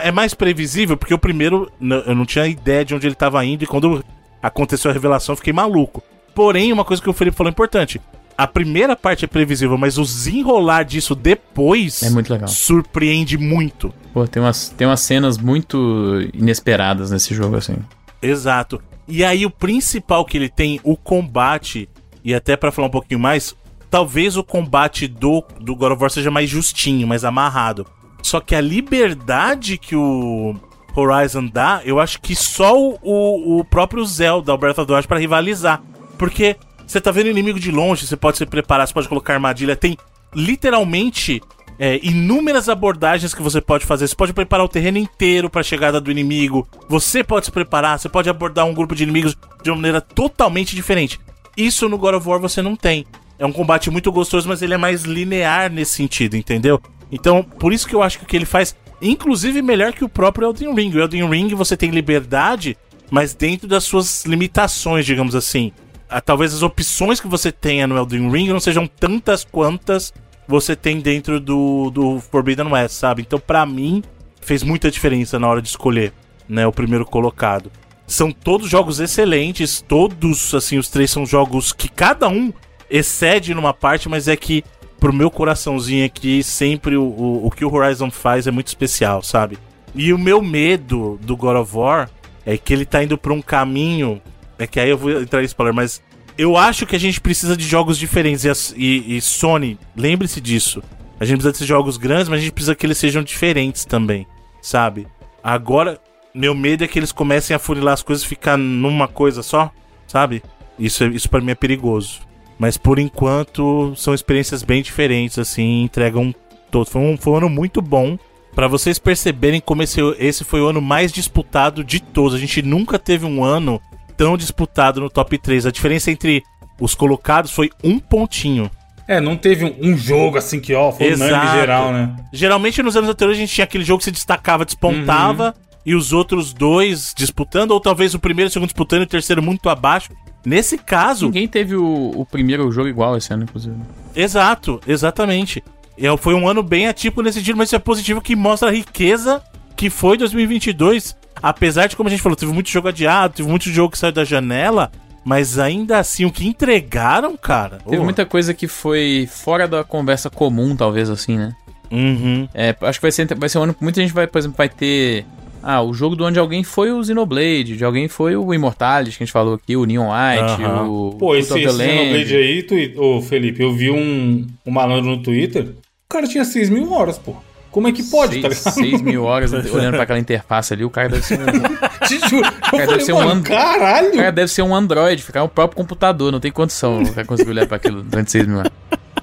é 0.00 0.12
mais 0.12 0.32
previsível, 0.32 0.96
porque 0.96 1.12
o 1.12 1.18
primeiro 1.18 1.70
eu 2.06 2.14
não 2.14 2.24
tinha 2.24 2.46
ideia 2.46 2.84
de 2.84 2.94
onde 2.94 3.06
ele 3.06 3.14
tava 3.14 3.44
indo. 3.44 3.64
E 3.64 3.66
quando 3.66 4.02
aconteceu 4.40 4.90
a 4.90 4.94
revelação, 4.94 5.32
eu 5.32 5.36
fiquei 5.36 5.52
maluco. 5.52 6.02
Porém, 6.34 6.72
uma 6.72 6.84
coisa 6.84 7.02
que 7.02 7.10
o 7.10 7.12
Felipe 7.12 7.36
falou 7.36 7.50
é 7.50 7.52
importante. 7.52 8.00
A 8.36 8.46
primeira 8.46 8.96
parte 8.96 9.24
é 9.24 9.28
previsível, 9.28 9.78
mas 9.78 9.96
o 9.96 10.02
desenrolar 10.02 10.82
disso 10.84 11.14
depois 11.14 12.02
É 12.02 12.10
muito 12.10 12.32
legal. 12.32 12.48
surpreende 12.48 13.38
muito. 13.38 13.94
Pô, 14.12 14.26
tem 14.26 14.42
umas, 14.42 14.68
tem 14.70 14.86
umas 14.86 15.00
cenas 15.00 15.38
muito 15.38 16.20
inesperadas 16.32 17.10
nesse 17.10 17.34
jogo, 17.34 17.56
assim. 17.56 17.76
Exato. 18.20 18.80
E 19.06 19.22
aí 19.24 19.44
o 19.46 19.50
principal 19.50 20.24
que 20.24 20.36
ele 20.36 20.48
tem, 20.48 20.80
o 20.82 20.96
combate, 20.96 21.88
e 22.24 22.34
até 22.34 22.56
pra 22.56 22.72
falar 22.72 22.88
um 22.88 22.90
pouquinho 22.90 23.20
mais, 23.20 23.54
talvez 23.90 24.36
o 24.36 24.42
combate 24.42 25.06
do, 25.06 25.44
do 25.60 25.76
God 25.76 25.92
of 25.92 26.00
War 26.02 26.10
seja 26.10 26.30
mais 26.30 26.48
justinho, 26.50 27.06
mais 27.06 27.24
amarrado. 27.24 27.86
Só 28.22 28.40
que 28.40 28.54
a 28.54 28.60
liberdade 28.60 29.76
que 29.76 29.94
o 29.94 30.56
Horizon 30.96 31.46
dá, 31.46 31.82
eu 31.84 32.00
acho 32.00 32.20
que 32.20 32.34
só 32.34 32.76
o, 32.80 32.98
o, 33.02 33.58
o 33.60 33.64
próprio 33.64 34.04
Zelda, 34.06 34.54
o 34.54 34.58
Breath 34.58 34.78
of 34.78 34.86
the 34.86 34.94
Wild, 34.94 35.06
pra 35.06 35.18
rivalizar. 35.18 35.82
Porque 36.16 36.56
você 36.86 37.00
tá 37.00 37.10
vendo 37.10 37.28
inimigo 37.28 37.58
de 37.58 37.70
longe, 37.70 38.06
você 38.06 38.16
pode 38.16 38.38
se 38.38 38.46
preparar, 38.46 38.86
você 38.86 38.94
pode 38.94 39.08
colocar 39.08 39.34
armadilha, 39.34 39.76
tem 39.76 39.96
literalmente 40.34 41.40
é, 41.78 41.98
inúmeras 42.02 42.68
abordagens 42.68 43.34
que 43.34 43.42
você 43.42 43.60
pode 43.60 43.84
fazer. 43.84 44.06
Você 44.06 44.14
pode 44.14 44.32
preparar 44.32 44.64
o 44.64 44.68
terreno 44.68 44.98
inteiro 44.98 45.50
para 45.50 45.60
a 45.60 45.64
chegada 45.64 46.00
do 46.00 46.10
inimigo. 46.10 46.68
Você 46.88 47.24
pode 47.24 47.46
se 47.46 47.52
preparar, 47.52 47.98
você 47.98 48.08
pode 48.08 48.28
abordar 48.28 48.66
um 48.66 48.74
grupo 48.74 48.94
de 48.94 49.02
inimigos 49.02 49.36
de 49.62 49.70
uma 49.70 49.76
maneira 49.76 50.00
totalmente 50.00 50.74
diferente. 50.74 51.20
Isso 51.56 51.88
no 51.88 51.98
God 51.98 52.14
of 52.14 52.28
War 52.28 52.40
você 52.40 52.62
não 52.62 52.76
tem. 52.76 53.04
É 53.38 53.44
um 53.44 53.52
combate 53.52 53.90
muito 53.90 54.12
gostoso, 54.12 54.48
mas 54.48 54.62
ele 54.62 54.74
é 54.74 54.76
mais 54.76 55.02
linear 55.02 55.70
nesse 55.70 55.94
sentido, 55.94 56.36
entendeu? 56.36 56.80
Então, 57.10 57.42
por 57.42 57.72
isso 57.72 57.86
que 57.86 57.94
eu 57.94 58.02
acho 58.02 58.18
que 58.18 58.24
o 58.24 58.26
que 58.26 58.36
ele 58.36 58.46
faz, 58.46 58.76
inclusive, 59.02 59.60
melhor 59.60 59.92
que 59.92 60.04
o 60.04 60.08
próprio 60.08 60.48
Elden 60.48 60.74
Ring. 60.74 60.94
O 60.94 61.00
Elden 61.00 61.28
Ring 61.28 61.54
você 61.54 61.76
tem 61.76 61.90
liberdade, 61.90 62.76
mas 63.10 63.34
dentro 63.34 63.66
das 63.66 63.84
suas 63.84 64.24
limitações, 64.24 65.04
digamos 65.04 65.34
assim. 65.34 65.72
Ah, 66.14 66.20
Talvez 66.20 66.54
as 66.54 66.62
opções 66.62 67.18
que 67.18 67.26
você 67.26 67.50
tenha 67.50 67.88
no 67.88 67.96
Elden 67.96 68.30
Ring 68.30 68.46
não 68.46 68.60
sejam 68.60 68.86
tantas 68.86 69.42
quantas 69.42 70.14
você 70.46 70.76
tem 70.76 71.00
dentro 71.00 71.40
do, 71.40 71.90
do 71.90 72.20
Forbidden 72.20 72.70
West, 72.70 72.94
sabe? 72.94 73.22
Então, 73.22 73.40
pra 73.40 73.66
mim, 73.66 74.00
fez 74.40 74.62
muita 74.62 74.92
diferença 74.92 75.40
na 75.40 75.48
hora 75.48 75.60
de 75.60 75.66
escolher, 75.66 76.12
né, 76.48 76.64
o 76.68 76.72
primeiro 76.72 77.04
colocado. 77.04 77.68
São 78.06 78.30
todos 78.30 78.70
jogos 78.70 79.00
excelentes, 79.00 79.80
todos, 79.80 80.54
assim, 80.54 80.78
os 80.78 80.88
três 80.88 81.10
são 81.10 81.26
jogos 81.26 81.72
que 81.72 81.88
cada 81.88 82.28
um 82.28 82.52
excede 82.88 83.52
numa 83.52 83.74
parte, 83.74 84.08
mas 84.08 84.28
é 84.28 84.36
que 84.36 84.62
pro 85.00 85.12
meu 85.12 85.32
coraçãozinho 85.32 86.06
aqui, 86.06 86.44
sempre 86.44 86.96
o, 86.96 87.02
o, 87.02 87.46
o 87.48 87.50
que 87.50 87.64
o 87.64 87.74
Horizon 87.74 88.12
faz 88.12 88.46
é 88.46 88.52
muito 88.52 88.68
especial, 88.68 89.20
sabe? 89.20 89.58
E 89.92 90.12
o 90.12 90.18
meu 90.18 90.40
medo 90.40 91.18
do 91.22 91.36
God 91.36 91.56
of 91.56 91.76
War 91.76 92.08
é 92.46 92.56
que 92.56 92.72
ele 92.72 92.84
tá 92.84 93.02
indo 93.02 93.18
pra 93.18 93.32
um 93.32 93.42
caminho. 93.42 94.22
É 94.58 94.66
que 94.66 94.78
aí 94.80 94.90
eu 94.90 94.98
vou 94.98 95.10
entrar 95.20 95.42
em 95.42 95.46
spoiler, 95.46 95.74
mas 95.74 96.02
eu 96.38 96.56
acho 96.56 96.86
que 96.86 96.96
a 96.96 97.00
gente 97.00 97.20
precisa 97.20 97.56
de 97.56 97.64
jogos 97.66 97.98
diferentes. 97.98 98.44
E, 98.44 98.52
e- 98.76 99.16
e 99.16 99.20
Sony, 99.20 99.78
lembre-se 99.96 100.40
disso. 100.40 100.82
A 101.18 101.24
gente 101.24 101.36
precisa 101.36 101.52
desses 101.52 101.66
jogos 101.66 101.96
grandes, 101.96 102.28
mas 102.28 102.38
a 102.40 102.42
gente 102.42 102.52
precisa 102.52 102.74
que 102.74 102.84
eles 102.86 102.98
sejam 102.98 103.22
diferentes 103.22 103.84
também, 103.84 104.26
sabe? 104.60 105.06
Agora, 105.42 106.00
meu 106.34 106.54
medo 106.54 106.82
é 106.84 106.88
que 106.88 106.98
eles 106.98 107.12
comecem 107.12 107.54
a 107.54 107.58
funilar 107.58 107.94
as 107.94 108.02
coisas 108.02 108.24
e 108.24 108.28
ficar 108.28 108.56
numa 108.56 109.06
coisa 109.06 109.42
só, 109.42 109.70
sabe? 110.06 110.42
Isso, 110.78 111.04
é- 111.04 111.08
isso 111.08 111.28
para 111.30 111.40
mim 111.40 111.52
é 111.52 111.54
perigoso. 111.54 112.20
Mas 112.58 112.76
por 112.76 112.98
enquanto, 112.98 113.94
são 113.96 114.14
experiências 114.14 114.62
bem 114.62 114.82
diferentes, 114.82 115.38
assim, 115.38 115.82
entregam 115.82 116.34
todo. 116.70 116.88
Foi 116.90 117.00
um, 117.02 117.16
foi 117.16 117.32
um 117.32 117.36
ano 117.36 117.48
muito 117.48 117.80
bom. 117.82 118.18
Pra 118.54 118.68
vocês 118.68 118.98
perceberem 118.98 119.60
como 119.60 119.82
esse, 119.82 120.00
esse 120.18 120.44
foi 120.44 120.60
o 120.60 120.68
ano 120.68 120.80
mais 120.80 121.12
disputado 121.12 121.82
de 121.82 122.00
todos. 122.00 122.34
A 122.34 122.38
gente 122.38 122.62
nunca 122.62 122.98
teve 122.98 123.24
um 123.26 123.42
ano 123.44 123.80
tão 124.16 124.36
disputado 124.36 125.00
no 125.00 125.10
top 125.10 125.38
3. 125.38 125.66
A 125.66 125.70
diferença 125.70 126.10
entre 126.10 126.42
os 126.80 126.94
colocados 126.94 127.50
foi 127.50 127.70
um 127.82 127.98
pontinho. 127.98 128.70
É, 129.06 129.20
não 129.20 129.36
teve 129.36 129.64
um, 129.64 129.92
um 129.92 129.96
jogo 129.96 130.38
assim 130.38 130.58
que, 130.60 130.72
ó, 130.74 130.90
foi 130.90 131.12
unânime 131.12 131.38
Exato. 131.38 131.58
geral, 131.58 131.92
né? 131.92 132.16
Geralmente 132.32 132.82
nos 132.82 132.96
anos 132.96 133.10
anteriores 133.10 133.38
a 133.38 133.40
gente 133.40 133.54
tinha 133.54 133.64
aquele 133.64 133.84
jogo 133.84 133.98
que 133.98 134.04
se 134.04 134.10
destacava, 134.10 134.64
despontava, 134.64 135.54
e 135.84 135.94
os 135.94 136.12
outros 136.12 136.54
dois 136.54 137.12
disputando, 137.14 137.72
ou 137.72 137.80
talvez 137.80 138.14
o 138.14 138.18
primeiro 138.18 138.48
e 138.48 138.50
o 138.50 138.52
segundo 138.52 138.68
disputando 138.68 139.02
e 139.02 139.04
o 139.04 139.08
terceiro 139.08 139.42
muito 139.42 139.68
abaixo. 139.68 140.10
Nesse 140.44 140.78
caso, 140.78 141.26
Ninguém 141.26 141.48
teve 141.48 141.74
o, 141.74 142.12
o 142.14 142.26
primeiro 142.26 142.70
jogo 142.70 142.88
igual 142.88 143.16
esse 143.16 143.32
ano, 143.32 143.44
inclusive. 143.44 143.76
Exato, 144.14 144.80
exatamente. 144.86 145.62
É, 145.98 146.14
foi 146.16 146.34
um 146.34 146.48
ano 146.48 146.62
bem 146.62 146.86
atípico 146.86 147.22
nesse 147.22 147.38
sentido, 147.38 147.56
mas 147.56 147.68
isso 147.68 147.76
é 147.76 147.78
positivo 147.78 148.20
que 148.20 148.34
mostra 148.34 148.68
a 148.68 148.72
riqueza 148.72 149.42
que 149.76 149.88
foi 149.88 150.16
2022. 150.16 151.16
Apesar 151.42 151.86
de, 151.86 151.96
como 151.96 152.08
a 152.08 152.10
gente 152.10 152.22
falou, 152.22 152.36
teve 152.36 152.52
muito 152.52 152.70
jogo 152.70 152.88
adiado, 152.88 153.34
teve 153.34 153.48
muito 153.48 153.68
jogo 153.68 153.90
que 153.90 153.98
saiu 153.98 154.12
da 154.12 154.24
janela, 154.24 154.90
mas 155.24 155.58
ainda 155.58 155.98
assim, 155.98 156.24
o 156.24 156.30
que 156.30 156.46
entregaram, 156.46 157.36
cara. 157.36 157.78
Teve 157.78 157.98
ô, 157.98 158.04
muita 158.04 158.26
coisa 158.26 158.52
que 158.52 158.68
foi 158.68 159.28
fora 159.30 159.66
da 159.66 159.82
conversa 159.82 160.28
comum, 160.28 160.76
talvez, 160.76 161.08
assim, 161.08 161.36
né? 161.36 161.54
Uhum. 161.90 162.48
É, 162.52 162.74
acho 162.82 162.98
que 162.98 163.02
vai 163.02 163.12
ser, 163.12 163.34
vai 163.34 163.48
ser 163.48 163.58
um 163.58 163.62
ano 163.62 163.74
que 163.74 163.82
muita 163.82 164.00
gente 164.00 164.12
vai, 164.12 164.26
por 164.26 164.38
exemplo, 164.38 164.56
vai 164.56 164.68
ter. 164.68 165.24
Ah, 165.62 165.80
o 165.80 165.94
jogo 165.94 166.14
do 166.14 166.26
onde 166.26 166.38
alguém 166.38 166.62
foi 166.62 166.92
o 166.92 167.02
Xenoblade, 167.02 167.78
de 167.78 167.84
alguém 167.84 168.06
foi 168.06 168.36
o 168.36 168.52
Immortalis, 168.52 169.16
que 169.16 169.22
a 169.22 169.26
gente 169.26 169.32
falou 169.32 169.54
aqui, 169.54 169.74
o 169.76 169.86
Neon 169.86 170.10
White, 170.10 170.62
o. 170.62 171.16
Pô, 171.18 171.34
esse, 171.34 171.58
esse 171.58 171.66
Land. 171.66 171.90
Xenoblade 171.90 172.36
aí, 172.36 172.62
tu, 172.62 173.00
ô 173.00 173.22
Felipe, 173.22 173.62
eu 173.62 173.72
vi 173.72 173.90
um, 173.90 174.46
um 174.66 174.70
malandro 174.70 175.10
no 175.10 175.22
Twitter. 175.22 175.68
O 176.04 176.08
cara 176.08 176.26
tinha 176.26 176.44
6 176.44 176.68
mil 176.68 176.92
horas, 176.92 177.16
pô. 177.16 177.34
Como 177.74 177.88
é 177.88 177.92
que 177.92 178.04
pode, 178.04 178.40
tá 178.40 178.48
seis, 178.52 178.64
ligado? 178.64 178.74
seis 178.74 179.02
mil 179.02 179.24
horas 179.24 179.52
olhando 179.74 179.94
pra 179.94 180.04
aquela 180.04 180.18
interface 180.20 180.72
ali, 180.72 180.84
o 180.84 180.90
cara 180.90 181.08
deve 181.08 181.24
ser 181.24 181.40
um, 181.40 181.42
o 181.42 181.48
Te 182.06 182.28
juro. 182.28 182.46
Eu 182.72 182.86
deve 182.86 183.00
ser 183.00 183.12
um 183.12 183.28
and- 183.28 183.42
caralho. 183.42 184.12
cara 184.12 184.30
deve 184.30 184.48
ser 184.52 184.62
um 184.62 184.72
Android, 184.72 185.20
ficar 185.20 185.42
o 185.42 185.48
próprio 185.48 185.76
computador, 185.76 186.30
não 186.30 186.38
tem 186.38 186.52
condição 186.52 187.02
o 187.02 187.12
cara 187.12 187.26
conseguir 187.26 187.50
olhar 187.50 187.66
pra 187.66 187.76
aquilo 187.78 188.00
durante 188.04 188.30
seis 188.30 188.46
mil 188.46 188.58
horas. 188.58 188.70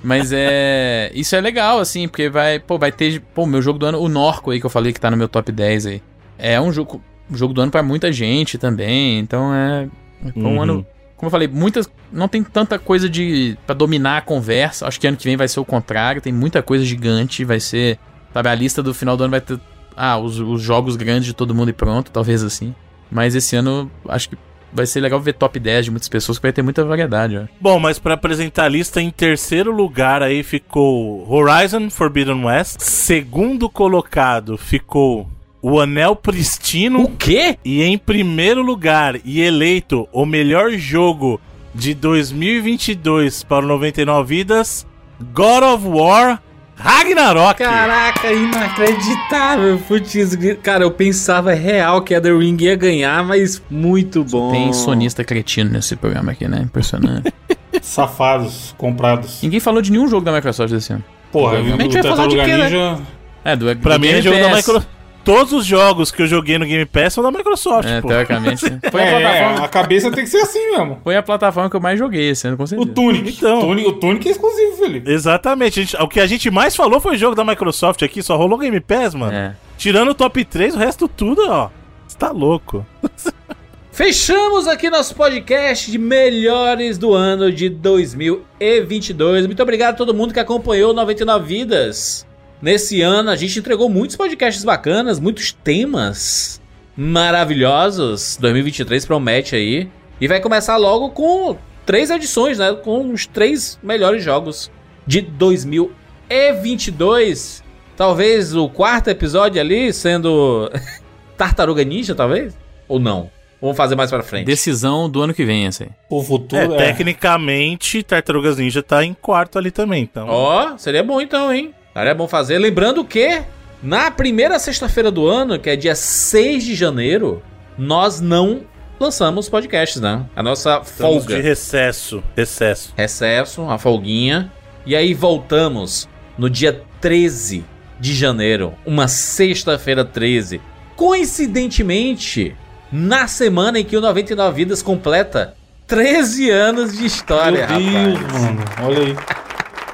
Mas 0.04 0.32
é. 0.34 1.10
Isso 1.14 1.34
é 1.34 1.40
legal, 1.40 1.80
assim, 1.80 2.08
porque 2.10 2.28
vai. 2.30 2.60
Pô, 2.60 2.78
vai 2.78 2.92
ter. 2.92 3.22
Pô, 3.34 3.46
meu 3.46 3.62
jogo 3.62 3.80
do 3.80 3.86
ano, 3.86 4.00
o 4.02 4.10
Norco 4.10 4.52
aí 4.52 4.60
que 4.60 4.66
eu 4.66 4.70
falei 4.70 4.92
que 4.92 5.00
tá 5.00 5.10
no 5.10 5.16
meu 5.16 5.30
top 5.30 5.50
10 5.52 5.86
aí. 5.86 6.02
É 6.38 6.60
um 6.60 6.74
jogo, 6.74 7.02
jogo 7.32 7.54
do 7.54 7.62
ano 7.62 7.72
pra 7.72 7.82
muita 7.84 8.12
gente 8.12 8.58
também. 8.58 9.20
Então 9.20 9.54
é. 9.54 9.88
Foi 10.34 10.42
um 10.44 10.56
Uhum. 10.56 10.62
ano. 10.62 10.86
Como 11.16 11.28
eu 11.28 11.32
falei, 11.32 11.48
muitas. 11.48 11.88
Não 12.12 12.28
tem 12.28 12.44
tanta 12.44 12.78
coisa 12.80 13.08
de. 13.08 13.56
pra 13.66 13.76
dominar 13.76 14.18
a 14.18 14.22
conversa. 14.22 14.88
Acho 14.88 15.00
que 15.00 15.06
ano 15.08 15.16
que 15.16 15.24
vem 15.24 15.38
vai 15.38 15.48
ser 15.48 15.60
o 15.60 15.66
contrário. 15.66 16.20
Tem 16.22 16.34
muita 16.34 16.62
coisa 16.64 16.84
gigante. 16.84 17.46
Vai 17.46 17.60
ser. 17.60 18.00
Sabe, 18.34 18.50
a 18.50 18.56
lista 18.56 18.82
do 18.82 18.94
final 18.94 19.18
do 19.18 19.24
ano 19.24 19.32
vai 19.32 19.42
ter. 19.42 19.60
Ah, 19.96 20.18
os, 20.18 20.40
os 20.40 20.62
jogos 20.62 20.96
grandes 20.96 21.26
de 21.26 21.34
todo 21.34 21.54
mundo 21.54 21.70
e 21.70 21.74
pronto, 21.74 22.12
talvez 22.12 22.44
assim. 22.44 22.74
Mas 23.12 23.36
esse 23.36 23.56
ano 23.56 23.92
acho 24.08 24.30
que 24.30 24.38
vai 24.74 24.86
ser 24.86 25.02
legal 25.02 25.20
ver 25.20 25.34
top 25.34 25.60
10 25.60 25.86
de 25.86 25.92
muitas 25.92 26.08
pessoas, 26.08 26.38
que 26.38 26.44
vai 26.44 26.54
ter 26.54 26.62
muita 26.62 26.84
variedade, 26.86 27.38
ó. 27.38 27.44
Bom, 27.60 27.78
mas 27.78 28.00
pra 28.00 28.14
apresentar 28.14 28.66
a 28.66 28.70
lista, 28.70 29.02
em 29.02 29.12
terceiro 29.12 29.72
lugar 29.72 30.24
aí 30.24 30.44
ficou 30.44 31.30
Horizon 31.30 31.90
Forbidden 31.90 32.46
West. 32.46 32.80
Segundo 32.80 33.70
colocado 33.70 34.58
ficou 34.58 35.30
o 35.62 35.80
Anel 35.80 36.16
Pristino. 36.16 37.12
quê? 37.20 37.58
E 37.64 37.84
em 37.84 37.98
primeiro 37.98 38.62
lugar, 38.62 39.20
e 39.24 39.42
eleito 39.42 40.08
o 40.12 40.26
melhor 40.26 40.72
jogo 40.72 41.40
de 41.74 41.94
2022 41.94 43.44
para 43.44 43.64
o 43.64 43.68
99 43.68 44.36
Vidas, 44.36 44.88
God 45.34 45.64
of 45.64 45.88
War 45.88 46.42
Ragnarok. 46.82 47.60
Caraca, 47.60 48.32
inacreditável. 48.32 49.78
Putz, 49.88 50.36
cara, 50.64 50.84
eu 50.84 50.92
pensava 50.92 51.54
real 51.54 52.02
que 52.02 52.16
a 52.16 52.20
The 52.20 52.32
Ring 52.32 52.58
ia 52.60 52.76
ganhar, 52.76 53.24
mas 53.24 53.62
muito 53.70 54.24
bom. 54.24 54.52
Tem 54.52 54.74
sonista 54.74 55.24
cretino 55.24 55.70
nesse 55.70 55.96
programa 55.96 56.32
aqui, 56.32 56.48
né? 56.48 56.60
Impressionante. 56.64 57.32
Safados, 57.82 58.74
comprados. 58.78 59.40
Ninguém 59.44 59.60
falou 59.60 59.82
de 59.82 59.92
nenhum 59.92 60.08
jogo 60.08 60.26
da 60.26 60.32
Microsoft 60.32 60.74
desse 60.74 60.94
ano. 60.94 61.04
Porra, 61.32 61.54
o 61.54 61.64
Provavelmente 61.64 61.94
vai 61.94 62.04
falar 62.04 62.28
de 62.28 62.36
Tartaruga 62.36 62.46
quê, 62.46 62.58
né? 62.58 62.64
Ninja... 62.66 63.02
É, 63.44 63.56
do 63.56 63.76
Pra 63.78 63.98
mim 63.98 64.08
é 64.08 64.22
jogo 64.22 64.38
da. 64.38 64.56
Microsoft. 64.56 64.88
Todos 65.24 65.54
os 65.54 65.66
jogos 65.66 66.10
que 66.12 66.22
eu 66.22 66.28
joguei 66.28 66.58
no 66.58 66.66
Game 66.66 66.86
Pass 66.86 67.14
são 67.14 67.24
da 67.24 67.30
Microsoft, 67.32 67.88
É, 67.88 68.02
pô. 68.02 68.08
teoricamente. 68.08 68.70
né? 68.70 68.80
Foi, 68.92 69.02
a 69.02 69.06
É, 69.06 69.20
plataforma, 69.22 69.66
a 69.66 69.68
cabeça 69.68 70.12
tem 70.12 70.24
que 70.24 70.30
ser 70.30 70.40
assim 70.40 70.72
mesmo. 70.72 71.00
foi 71.04 71.16
a 71.16 71.22
plataforma 71.22 71.70
que 71.70 71.76
eu 71.76 71.80
mais 71.80 72.00
joguei 72.00 72.30
esse 72.32 72.48
ano, 72.48 72.58
com 72.58 72.64
O 72.64 72.68
certeza. 72.68 72.92
Tunic. 72.92 73.38
Então. 73.38 73.60
Tunic- 73.62 73.88
O 73.88 73.94
Tunic 73.94 74.28
é 74.28 74.32
exclusivo, 74.32 74.78
Felipe. 74.78 75.12
Exatamente. 75.12 75.80
a 75.80 75.84
gente- 75.84 75.98
o 75.98 76.08
que 76.08 76.20
a 76.20 76.26
gente 76.28 76.50
mais 76.50 76.76
falou 76.76 77.00
foi 77.00 77.18
jogo 77.18 77.36
da 77.36 77.44
Microsoft 77.46 78.02
aqui, 78.02 78.24
só 78.24 78.36
rolou 78.36 78.58
Game 78.58 78.80
Pass, 78.80 79.14
mano. 79.14 79.32
É. 79.34 79.56
Tirando 79.78 80.10
o 80.10 80.16
top 80.16 80.44
3, 80.44 80.76
o 80.76 80.78
resto 80.80 81.08
tudo, 81.08 81.42
ó. 81.50 81.70
Você 82.08 82.18
tá 82.18 82.32
louco. 82.32 82.86
Fechamos 83.92 84.68
aqui 84.68 84.90
nosso 84.90 85.14
podcast 85.16 85.92
de 85.92 85.98
melhores 85.98 86.98
do 86.98 87.14
ano 87.14 87.52
de 87.52 87.68
2022. 87.70 89.46
Muito 89.46 89.62
obrigado 89.62 89.94
a 89.94 89.98
todo 89.98 90.14
mundo 90.14 90.34
que 90.34 90.40
acompanhou 90.40 90.92
o 90.92 90.94
99 90.94 91.46
Vidas. 91.46 92.26
Nesse 92.62 93.02
ano 93.02 93.32
a 93.32 93.36
gente 93.36 93.58
entregou 93.58 93.90
muitos 93.90 94.16
podcasts 94.16 94.64
bacanas, 94.64 95.20
muitos 95.20 95.52
temas 95.52 96.62
maravilhosos. 96.96 98.38
2023 98.40 99.04
promete 99.06 99.56
aí. 99.56 99.90
E 100.20 100.28
vai 100.28 100.40
começar 100.40 100.78
logo 100.78 101.10
com 101.10 101.58
três 101.86 102.12
edições, 102.12 102.60
né? 102.60 102.72
Com 102.74 103.12
os 103.12 103.26
três 103.26 103.80
melhores 103.82 104.24
jogos 104.24 104.70
de 105.08 105.22
2022. 105.22 107.64
Talvez 107.98 108.56
o 108.56 108.70
quarto 108.70 109.10
episódio 109.10 109.60
ali 109.60 109.92
sendo 109.92 110.72
Tartaruga 111.36 111.84
Ninja, 111.84 112.14
talvez? 112.14 112.56
Ou 112.88 113.00
não? 113.00 113.32
Vamos 113.60 113.76
fazer 113.78 113.96
mais 113.96 114.12
pra 114.12 114.22
frente. 114.24 114.46
Decisão 114.46 115.10
do 115.10 115.22
ano 115.22 115.34
que 115.34 115.44
vem, 115.46 115.66
aí. 115.68 115.72
O 116.10 116.22
futuro 116.24 116.62
É, 116.62 116.66
é... 116.76 116.78
tecnicamente, 116.78 118.04
Tartarugas 118.04 118.58
Ninja 118.58 118.84
tá 118.84 119.04
em 119.04 119.14
quarto 119.14 119.58
ali 119.58 119.72
também, 119.72 120.04
então. 120.04 120.28
Ó, 120.28 120.78
seria 120.78 121.04
bom 121.04 121.20
então, 121.22 121.52
hein? 121.54 121.74
Seria 121.94 122.16
bom 122.16 122.28
fazer. 122.28 122.58
Lembrando 122.58 123.04
que 123.04 123.42
na 123.84 124.10
primeira 124.12 124.58
sexta-feira 124.60 125.12
do 125.12 125.28
ano, 125.28 125.60
que 125.60 125.70
é 125.70 125.76
dia 125.76 125.96
6 125.96 126.64
de 126.64 126.76
janeiro, 126.76 127.42
nós 127.78 128.22
não 128.22 128.62
lançamos 129.00 129.50
podcasts, 129.50 130.00
né? 130.02 130.26
A 130.36 130.44
nossa 130.44 130.82
Estamos 130.84 131.26
folga. 131.26 131.36
de 131.36 131.42
recesso. 131.42 132.24
Recesso. 132.36 132.94
Recesso, 132.96 133.70
a 133.70 133.78
folguinha. 133.78 134.52
E 134.86 134.96
aí 134.96 135.14
voltamos 135.14 136.08
no 136.38 136.50
dia 136.50 136.82
13 137.02 137.66
de 138.00 138.14
janeiro, 138.16 138.74
uma 138.86 139.08
sexta-feira 139.08 140.04
13. 140.06 140.62
Coincidentemente, 140.96 142.56
na 142.92 143.28
semana 143.28 143.80
em 143.80 143.84
que 143.86 143.98
o 143.98 144.02
99 144.02 144.56
Vidas 144.56 144.82
completa 144.82 145.56
13 145.88 146.50
anos 146.50 146.98
de 146.98 147.06
história, 147.06 147.68
Meu 147.68 147.80
Deus, 147.80 148.20
rapaz. 148.20 148.42
mano. 148.44 148.62
Olha 148.84 149.00
aí. 149.00 149.16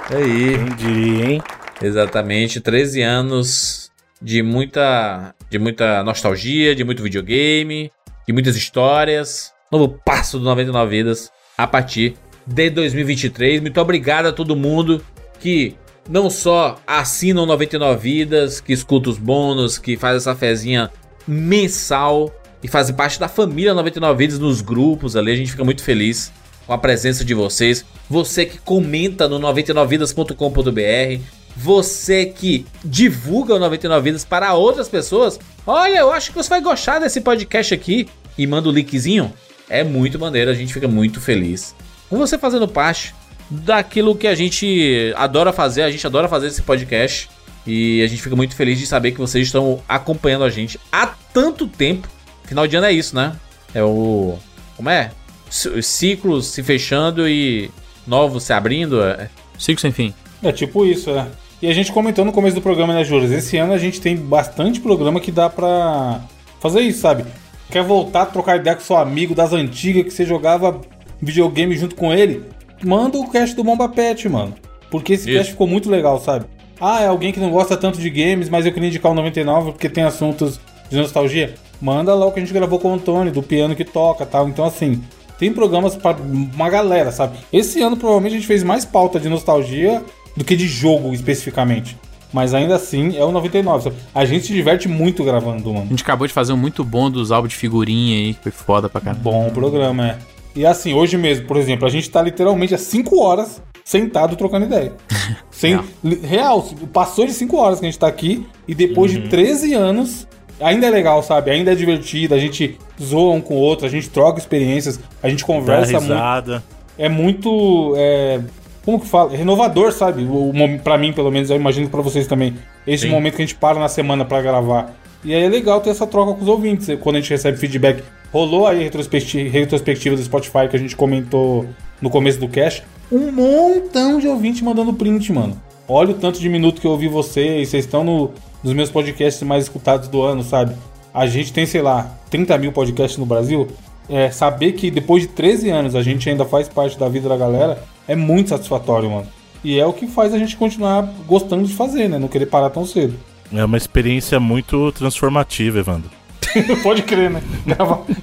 Aí. 0.09 0.55
Quem 0.57 0.75
diria, 0.75 1.25
hein? 1.31 1.41
Exatamente, 1.81 2.59
13 2.59 3.01
anos 3.01 3.91
de 4.21 4.41
muita 4.41 5.35
de 5.49 5.59
muita 5.59 6.03
nostalgia, 6.03 6.75
de 6.75 6.83
muito 6.83 7.01
videogame, 7.03 7.91
de 8.25 8.33
muitas 8.33 8.55
histórias. 8.55 9.53
Novo 9.71 9.99
passo 10.05 10.39
do 10.39 10.45
99 10.45 10.89
Vidas 10.89 11.31
a 11.57 11.67
partir 11.67 12.15
de 12.45 12.69
2023. 12.69 13.61
Muito 13.61 13.79
obrigado 13.79 14.27
a 14.27 14.33
todo 14.33 14.55
mundo 14.55 15.03
que 15.39 15.75
não 16.09 16.29
só 16.29 16.79
assina 16.87 17.41
o 17.41 17.45
99 17.45 17.99
Vidas, 17.99 18.61
que 18.61 18.73
escuta 18.73 19.09
os 19.09 19.17
bônus, 19.17 19.77
que 19.77 19.97
faz 19.97 20.17
essa 20.17 20.35
fezinha 20.35 20.89
mensal 21.27 22.33
e 22.63 22.67
faz 22.67 22.89
parte 22.91 23.19
da 23.19 23.27
família 23.27 23.73
99 23.73 24.17
Vidas 24.17 24.39
nos 24.39 24.61
grupos 24.61 25.15
ali. 25.15 25.31
A 25.31 25.35
gente 25.35 25.51
fica 25.51 25.63
muito 25.63 25.83
feliz 25.83 26.31
com 26.65 26.73
a 26.73 26.77
presença 26.77 27.23
de 27.23 27.33
vocês. 27.33 27.85
Você 28.09 28.45
que 28.45 28.57
comenta 28.59 29.27
no 29.27 29.39
99vidas.com.br, 29.39 31.21
você 31.57 32.25
que 32.27 32.65
divulga 32.85 33.55
o 33.55 33.59
99 33.59 34.03
Vidas 34.03 34.23
para 34.23 34.53
outras 34.53 34.87
pessoas. 34.87 35.39
Olha, 35.65 35.97
eu 35.97 36.11
acho 36.11 36.29
que 36.29 36.35
você 36.37 36.49
vai 36.49 36.61
gostar 36.61 36.99
desse 36.99 37.19
podcast 37.21 37.73
aqui 37.73 38.07
e 38.37 38.45
manda 38.45 38.69
o 38.69 38.71
linkzinho. 38.71 39.33
É 39.69 39.83
muito 39.83 40.19
maneiro, 40.19 40.51
a 40.51 40.53
gente 40.53 40.71
fica 40.73 40.87
muito 40.87 41.19
feliz 41.19 41.75
com 42.09 42.17
você 42.17 42.37
fazendo 42.37 42.67
parte 42.67 43.13
daquilo 43.49 44.15
que 44.15 44.27
a 44.27 44.35
gente 44.35 45.13
adora 45.15 45.51
fazer. 45.51 45.81
A 45.83 45.91
gente 45.91 46.05
adora 46.05 46.27
fazer 46.29 46.47
esse 46.47 46.61
podcast 46.61 47.29
e 47.65 48.01
a 48.01 48.07
gente 48.07 48.21
fica 48.21 48.35
muito 48.35 48.55
feliz 48.55 48.79
de 48.79 48.85
saber 48.87 49.11
que 49.11 49.17
vocês 49.17 49.47
estão 49.47 49.81
acompanhando 49.89 50.43
a 50.45 50.49
gente 50.49 50.79
há 50.91 51.07
tanto 51.33 51.67
tempo. 51.67 52.07
Final 52.45 52.65
de 52.67 52.75
ano 52.77 52.85
é 52.87 52.93
isso, 52.93 53.15
né? 53.15 53.35
É 53.73 53.83
o. 53.83 54.37
Como 54.77 54.89
é? 54.89 55.11
Os 55.49 55.85
ciclos 55.85 56.47
se 56.47 56.61
fechando 56.63 57.27
e 57.27 57.69
novos 58.05 58.43
se 58.43 58.53
abrindo. 58.53 59.01
é- 59.03 59.29
Ciclo 59.59 59.81
sem 59.81 59.91
fim. 59.91 60.13
É 60.43 60.51
tipo 60.51 60.85
isso, 60.85 61.09
é. 61.09 61.27
E 61.59 61.67
a 61.67 61.73
gente 61.73 61.91
comentou 61.91 62.23
no 62.23 62.31
começo 62.31 62.55
do 62.55 62.61
programa, 62.61 62.93
né, 62.93 63.03
Juras? 63.03 63.31
Esse 63.31 63.57
ano 63.57 63.73
a 63.73 63.77
gente 63.79 63.99
tem 63.99 64.15
bastante 64.15 64.79
programa 64.79 65.19
que 65.19 65.31
dá 65.31 65.49
pra 65.49 66.21
fazer 66.59 66.81
isso, 66.81 67.01
sabe? 67.01 67.25
Quer 67.71 67.83
voltar 67.83 68.21
a 68.21 68.25
trocar 68.27 68.57
ideia 68.57 68.75
com 68.75 68.81
seu 68.83 68.95
amigo 68.95 69.33
das 69.33 69.53
antigas 69.53 70.03
que 70.03 70.11
você 70.11 70.23
jogava 70.23 70.79
videogame 71.19 71.75
junto 71.75 71.95
com 71.95 72.13
ele? 72.13 72.43
Manda 72.83 73.17
o 73.17 73.27
cast 73.29 73.55
do 73.55 73.63
Bomba 73.63 73.89
Pet, 73.89 74.29
mano. 74.29 74.53
Porque 74.91 75.13
esse 75.13 75.27
Isso. 75.29 75.37
cast 75.37 75.51
ficou 75.53 75.65
muito 75.65 75.89
legal, 75.89 76.19
sabe? 76.19 76.45
Ah, 76.79 77.01
é 77.01 77.07
alguém 77.07 77.33
que 77.33 77.39
não 77.39 77.49
gosta 77.49 77.75
tanto 77.75 77.99
de 77.99 78.09
games, 78.09 78.49
mas 78.49 78.65
eu 78.65 78.71
queria 78.71 78.89
indicar 78.89 79.11
o 79.11 79.15
99 79.15 79.71
porque 79.71 79.89
tem 79.89 80.03
assuntos 80.03 80.59
de 80.89 80.95
nostalgia. 80.95 81.55
Manda 81.81 82.13
lá 82.13 82.27
o 82.27 82.31
que 82.31 82.39
a 82.39 82.43
gente 82.43 82.53
gravou 82.53 82.79
com 82.79 82.91
o 82.91 82.93
Antônio, 82.93 83.33
do 83.33 83.41
piano 83.41 83.75
que 83.75 83.83
toca 83.83 84.23
e 84.23 84.27
tal. 84.27 84.47
Então, 84.47 84.63
assim, 84.63 85.01
tem 85.39 85.51
programas 85.51 85.95
pra 85.95 86.11
uma 86.11 86.69
galera, 86.69 87.11
sabe? 87.11 87.37
Esse 87.51 87.81
ano 87.81 87.97
provavelmente 87.97 88.33
a 88.33 88.35
gente 88.35 88.47
fez 88.47 88.63
mais 88.63 88.85
pauta 88.85 89.19
de 89.19 89.27
nostalgia 89.27 90.03
do 90.37 90.45
que 90.45 90.55
de 90.55 90.67
jogo 90.67 91.13
especificamente. 91.13 91.97
Mas 92.31 92.53
ainda 92.53 92.75
assim 92.75 93.17
é 93.17 93.23
o 93.23 93.31
99. 93.31 93.83
sabe? 93.85 93.95
A 94.13 94.23
gente 94.25 94.47
se 94.47 94.53
diverte 94.53 94.87
muito 94.87 95.23
gravando, 95.23 95.69
A 95.69 95.73
mano. 95.73 95.87
gente 95.89 96.03
acabou 96.03 96.27
de 96.27 96.33
fazer 96.33 96.53
um 96.53 96.57
muito 96.57 96.83
bom 96.83 97.09
dos 97.09 97.31
álbuns 97.31 97.51
de 97.53 97.57
figurinha 97.57 98.17
aí, 98.17 98.33
que 98.33 98.43
foi 98.43 98.51
foda 98.51 98.87
pra 98.89 99.01
caramba. 99.01 99.21
Bom 99.23 99.49
programa, 99.49 100.07
é. 100.09 100.17
E 100.55 100.65
assim, 100.65 100.93
hoje 100.93 101.17
mesmo, 101.17 101.45
por 101.45 101.55
exemplo, 101.57 101.85
a 101.87 101.89
gente 101.89 102.09
tá 102.09 102.21
literalmente 102.21 102.73
há 102.73 102.77
5 102.77 103.21
horas 103.21 103.61
sentado 103.85 104.35
trocando 104.35 104.65
ideia. 104.65 104.93
Sem, 105.49 105.79
Real. 106.23 106.61
passou 106.91 107.25
de 107.25 107.33
5 107.33 107.55
horas 107.57 107.79
que 107.79 107.85
a 107.85 107.89
gente 107.89 107.99
tá 107.99 108.07
aqui 108.07 108.45
e 108.67 108.75
depois 108.75 109.11
de 109.11 109.29
13 109.29 109.73
anos 109.73 110.27
ainda 110.59 110.87
é 110.87 110.89
legal, 110.89 111.21
sabe? 111.23 111.51
Ainda 111.51 111.71
é 111.71 111.75
divertido, 111.75 112.33
a 112.35 112.39
gente 112.39 112.77
zoa 113.01 113.33
um 113.35 113.41
com 113.41 113.53
o 113.55 113.57
outro, 113.59 113.85
a 113.85 113.89
gente 113.89 114.09
troca 114.09 114.39
experiências, 114.39 114.99
a 115.23 115.29
gente 115.29 115.41
Dá 115.41 115.45
conversa 115.47 115.91
muito. 115.99 116.11
risada. 116.11 116.63
é 116.97 117.07
muito. 117.07 117.93
é, 117.95 118.41
como 118.87 119.01
que 119.01 119.07
fala? 119.07 119.35
Renovador, 119.35 119.91
sabe? 119.91 120.23
O, 120.23 120.51
o, 120.51 120.79
pra 120.79 120.97
mim, 120.97 121.11
pelo 121.11 121.29
menos, 121.29 121.49
eu 121.49 121.57
imagino 121.57 121.89
pra 121.89 121.99
vocês 122.01 122.25
também. 122.25 122.55
Esse 122.87 123.03
Sim. 123.03 123.09
momento 123.09 123.35
que 123.35 123.41
a 123.41 123.45
gente 123.45 123.55
para 123.55 123.77
na 123.77 123.89
semana 123.89 124.23
pra 124.23 124.41
gravar. 124.41 124.95
E 125.25 125.33
aí 125.35 125.43
é 125.43 125.49
legal 125.49 125.81
ter 125.81 125.89
essa 125.89 126.07
troca 126.07 126.33
com 126.33 126.41
os 126.41 126.47
ouvintes. 126.47 126.87
Quando 127.01 127.17
a 127.17 127.19
gente 127.19 127.29
recebe 127.29 127.57
feedback. 127.57 128.01
Rolou 128.31 128.65
aí 128.65 128.79
a 128.79 128.83
retrospecti- 128.83 129.49
retrospectiva 129.49 130.15
do 130.15 130.23
Spotify 130.23 130.69
que 130.69 130.77
a 130.77 130.79
gente 130.79 130.95
comentou 130.95 131.65
no 132.01 132.09
começo 132.09 132.39
do 132.39 132.47
cast. 132.47 132.81
Um 133.11 133.29
montão 133.29 134.19
de 134.19 134.27
ouvinte 134.29 134.63
mandando 134.63 134.93
print, 134.93 135.33
mano. 135.33 135.61
Olha 135.85 136.11
o 136.11 136.13
tanto 136.13 136.39
de 136.39 136.47
minuto 136.47 136.79
que 136.79 136.87
eu 136.87 136.91
ouvi 136.91 137.09
vocês. 137.09 137.67
Vocês 137.67 137.83
estão 137.83 138.05
no, 138.05 138.31
dos 138.63 138.71
meus 138.71 138.89
podcasts 138.89 139.43
mais 139.43 139.63
escutados 139.65 140.07
do 140.07 140.21
ano, 140.21 140.43
sabe? 140.43 140.73
A 141.13 141.27
gente 141.27 141.51
tem, 141.51 141.65
sei 141.65 141.81
lá, 141.81 142.09
30 142.29 142.57
mil 142.57 142.71
podcasts 142.71 143.17
no 143.17 143.25
Brasil. 143.25 143.67
É, 144.09 144.31
saber 144.31 144.71
que 144.71 144.89
depois 144.89 145.23
de 145.23 145.27
13 145.27 145.69
anos 145.71 145.93
a 145.93 146.01
gente 146.01 146.29
ainda 146.29 146.45
faz 146.45 146.69
parte 146.69 146.97
da 146.97 147.09
vida 147.09 147.27
da 147.27 147.35
galera 147.35 147.83
é 148.07 148.15
muito 148.15 148.49
satisfatório, 148.49 149.09
mano. 149.09 149.27
E 149.63 149.79
é 149.79 149.85
o 149.85 149.93
que 149.93 150.07
faz 150.07 150.33
a 150.33 150.37
gente 150.37 150.55
continuar 150.55 151.01
gostando 151.25 151.65
de 151.65 151.73
fazer, 151.73 152.07
né? 152.07 152.17
Não 152.17 152.27
querer 152.27 152.45
parar 152.45 152.69
tão 152.69 152.85
cedo. 152.85 153.15
É 153.53 153.63
uma 153.63 153.77
experiência 153.77 154.39
muito 154.39 154.91
transformativa, 154.91 155.79
Evandro. 155.79 156.09
Pode 156.83 157.01
crer, 157.03 157.29
né? 157.29 157.41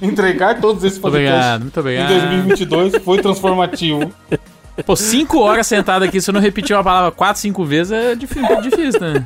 Entregar 0.01 0.59
todos 0.59 0.83
esses 0.83 0.99
Muito 0.99 1.13
podcasts 1.13 1.35
obrigado, 1.35 1.61
muito 1.61 1.77
em 1.77 1.79
obrigado. 1.79 2.09
2022 2.09 3.03
foi 3.03 3.21
transformativo. 3.21 4.11
Pô, 4.85 4.95
cinco 4.95 5.39
horas 5.39 5.67
sentado 5.67 6.03
aqui, 6.03 6.19
se 6.19 6.29
eu 6.29 6.33
não 6.33 6.41
repetir 6.41 6.75
uma 6.75 6.83
palavra 6.83 7.11
quatro, 7.11 7.41
cinco 7.41 7.63
vezes, 7.63 7.91
é 7.91 8.15
difícil, 8.15 8.45
é 8.45 8.61
difícil, 8.61 8.99
né? 8.99 9.25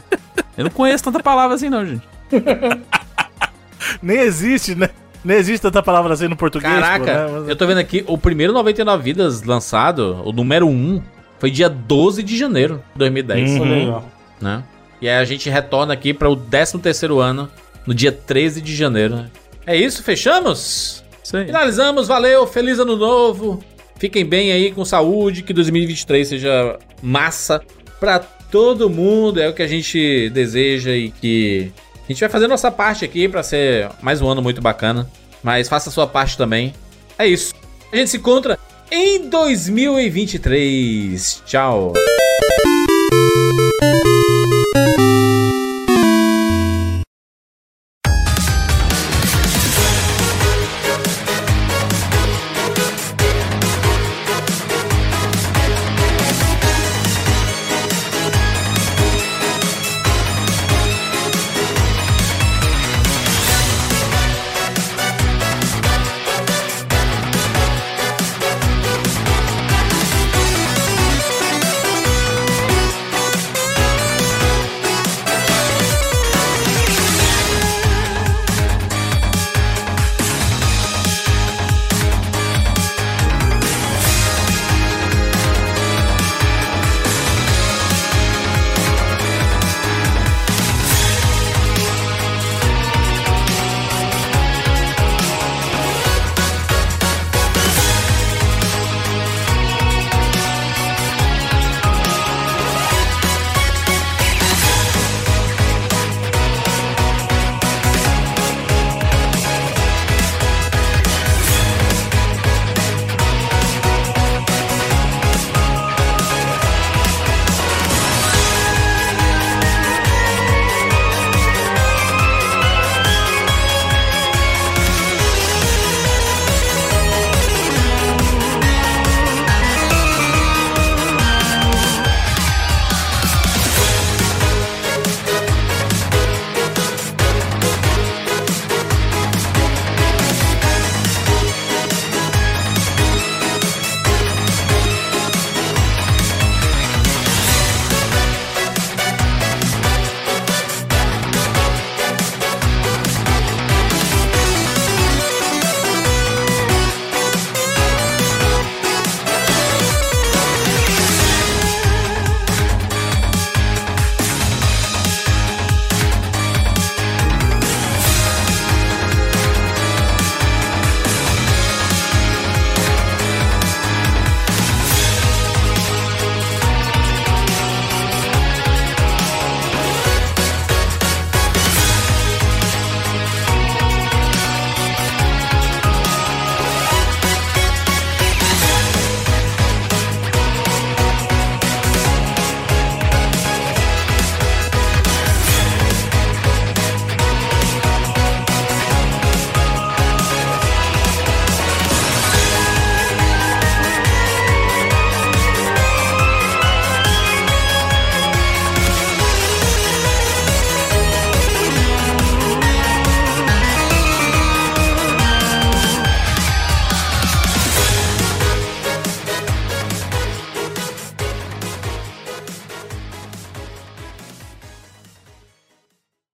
Eu 0.57 0.65
não 0.65 0.71
conheço 0.71 1.03
tanta 1.03 1.23
palavra 1.23 1.55
assim, 1.55 1.69
não, 1.69 1.85
gente. 1.85 2.03
Nem 4.01 4.19
existe, 4.19 4.75
né? 4.75 4.89
Nem 5.23 5.37
existe 5.37 5.61
tanta 5.61 5.83
palavra 5.83 6.13
assim 6.13 6.27
no 6.27 6.35
português. 6.35 6.71
Caraca, 6.73 6.99
pô, 7.05 7.11
né? 7.33 7.39
Mas- 7.41 7.49
eu 7.49 7.55
tô 7.55 7.67
vendo 7.67 7.77
aqui, 7.79 8.03
o 8.07 8.17
primeiro 8.17 8.53
99 8.53 9.03
Vidas 9.03 9.43
lançado, 9.43 10.21
o 10.25 10.31
número 10.31 10.67
1, 10.67 11.01
foi 11.39 11.51
dia 11.51 11.69
12 11.69 12.23
de 12.23 12.37
janeiro 12.37 12.81
de 12.93 12.99
2010, 12.99 13.51
Hum. 13.51 13.61
Olha 13.61 13.73
aí, 13.75 13.87
ó. 13.89 14.01
né? 14.41 14.63
E 15.01 15.07
aí 15.09 15.17
a 15.17 15.23
gente 15.25 15.49
retorna 15.49 15.93
aqui 15.93 16.13
para 16.13 16.29
o 16.29 16.35
13º 16.35 17.19
ano, 17.19 17.49
no 17.85 17.93
dia 17.93 18.11
13 18.11 18.61
de 18.61 18.75
janeiro. 18.75 19.25
É 19.65 19.75
isso, 19.75 20.03
fechamos? 20.03 21.03
Aí. 21.33 21.45
Finalizamos, 21.45 22.07
valeu, 22.07 22.45
feliz 22.47 22.79
ano 22.79 22.95
novo. 22.95 23.63
Fiquem 23.97 24.25
bem 24.25 24.51
aí 24.51 24.71
com 24.71 24.83
saúde, 24.83 25.43
que 25.43 25.53
2023 25.53 26.27
seja 26.27 26.77
massa 27.03 27.61
pra 27.99 28.19
todo 28.19 28.89
mundo, 28.89 29.39
é 29.39 29.47
o 29.47 29.53
que 29.53 29.61
a 29.61 29.67
gente 29.67 30.29
deseja 30.31 30.91
e 30.91 31.11
que 31.11 31.71
a 32.09 32.11
gente 32.11 32.19
vai 32.21 32.29
fazer 32.29 32.47
nossa 32.47 32.71
parte 32.71 33.05
aqui 33.05 33.29
pra 33.29 33.43
ser 33.43 33.87
mais 34.01 34.19
um 34.19 34.27
ano 34.27 34.41
muito 34.41 34.59
bacana, 34.59 35.07
mas 35.43 35.69
faça 35.69 35.89
a 35.89 35.91
sua 35.91 36.07
parte 36.07 36.35
também. 36.35 36.73
É 37.19 37.27
isso. 37.27 37.53
A 37.93 37.95
gente 37.95 38.09
se 38.09 38.17
encontra 38.17 38.57
em 38.89 39.29
2023. 39.29 41.43
Tchau. 41.45 41.93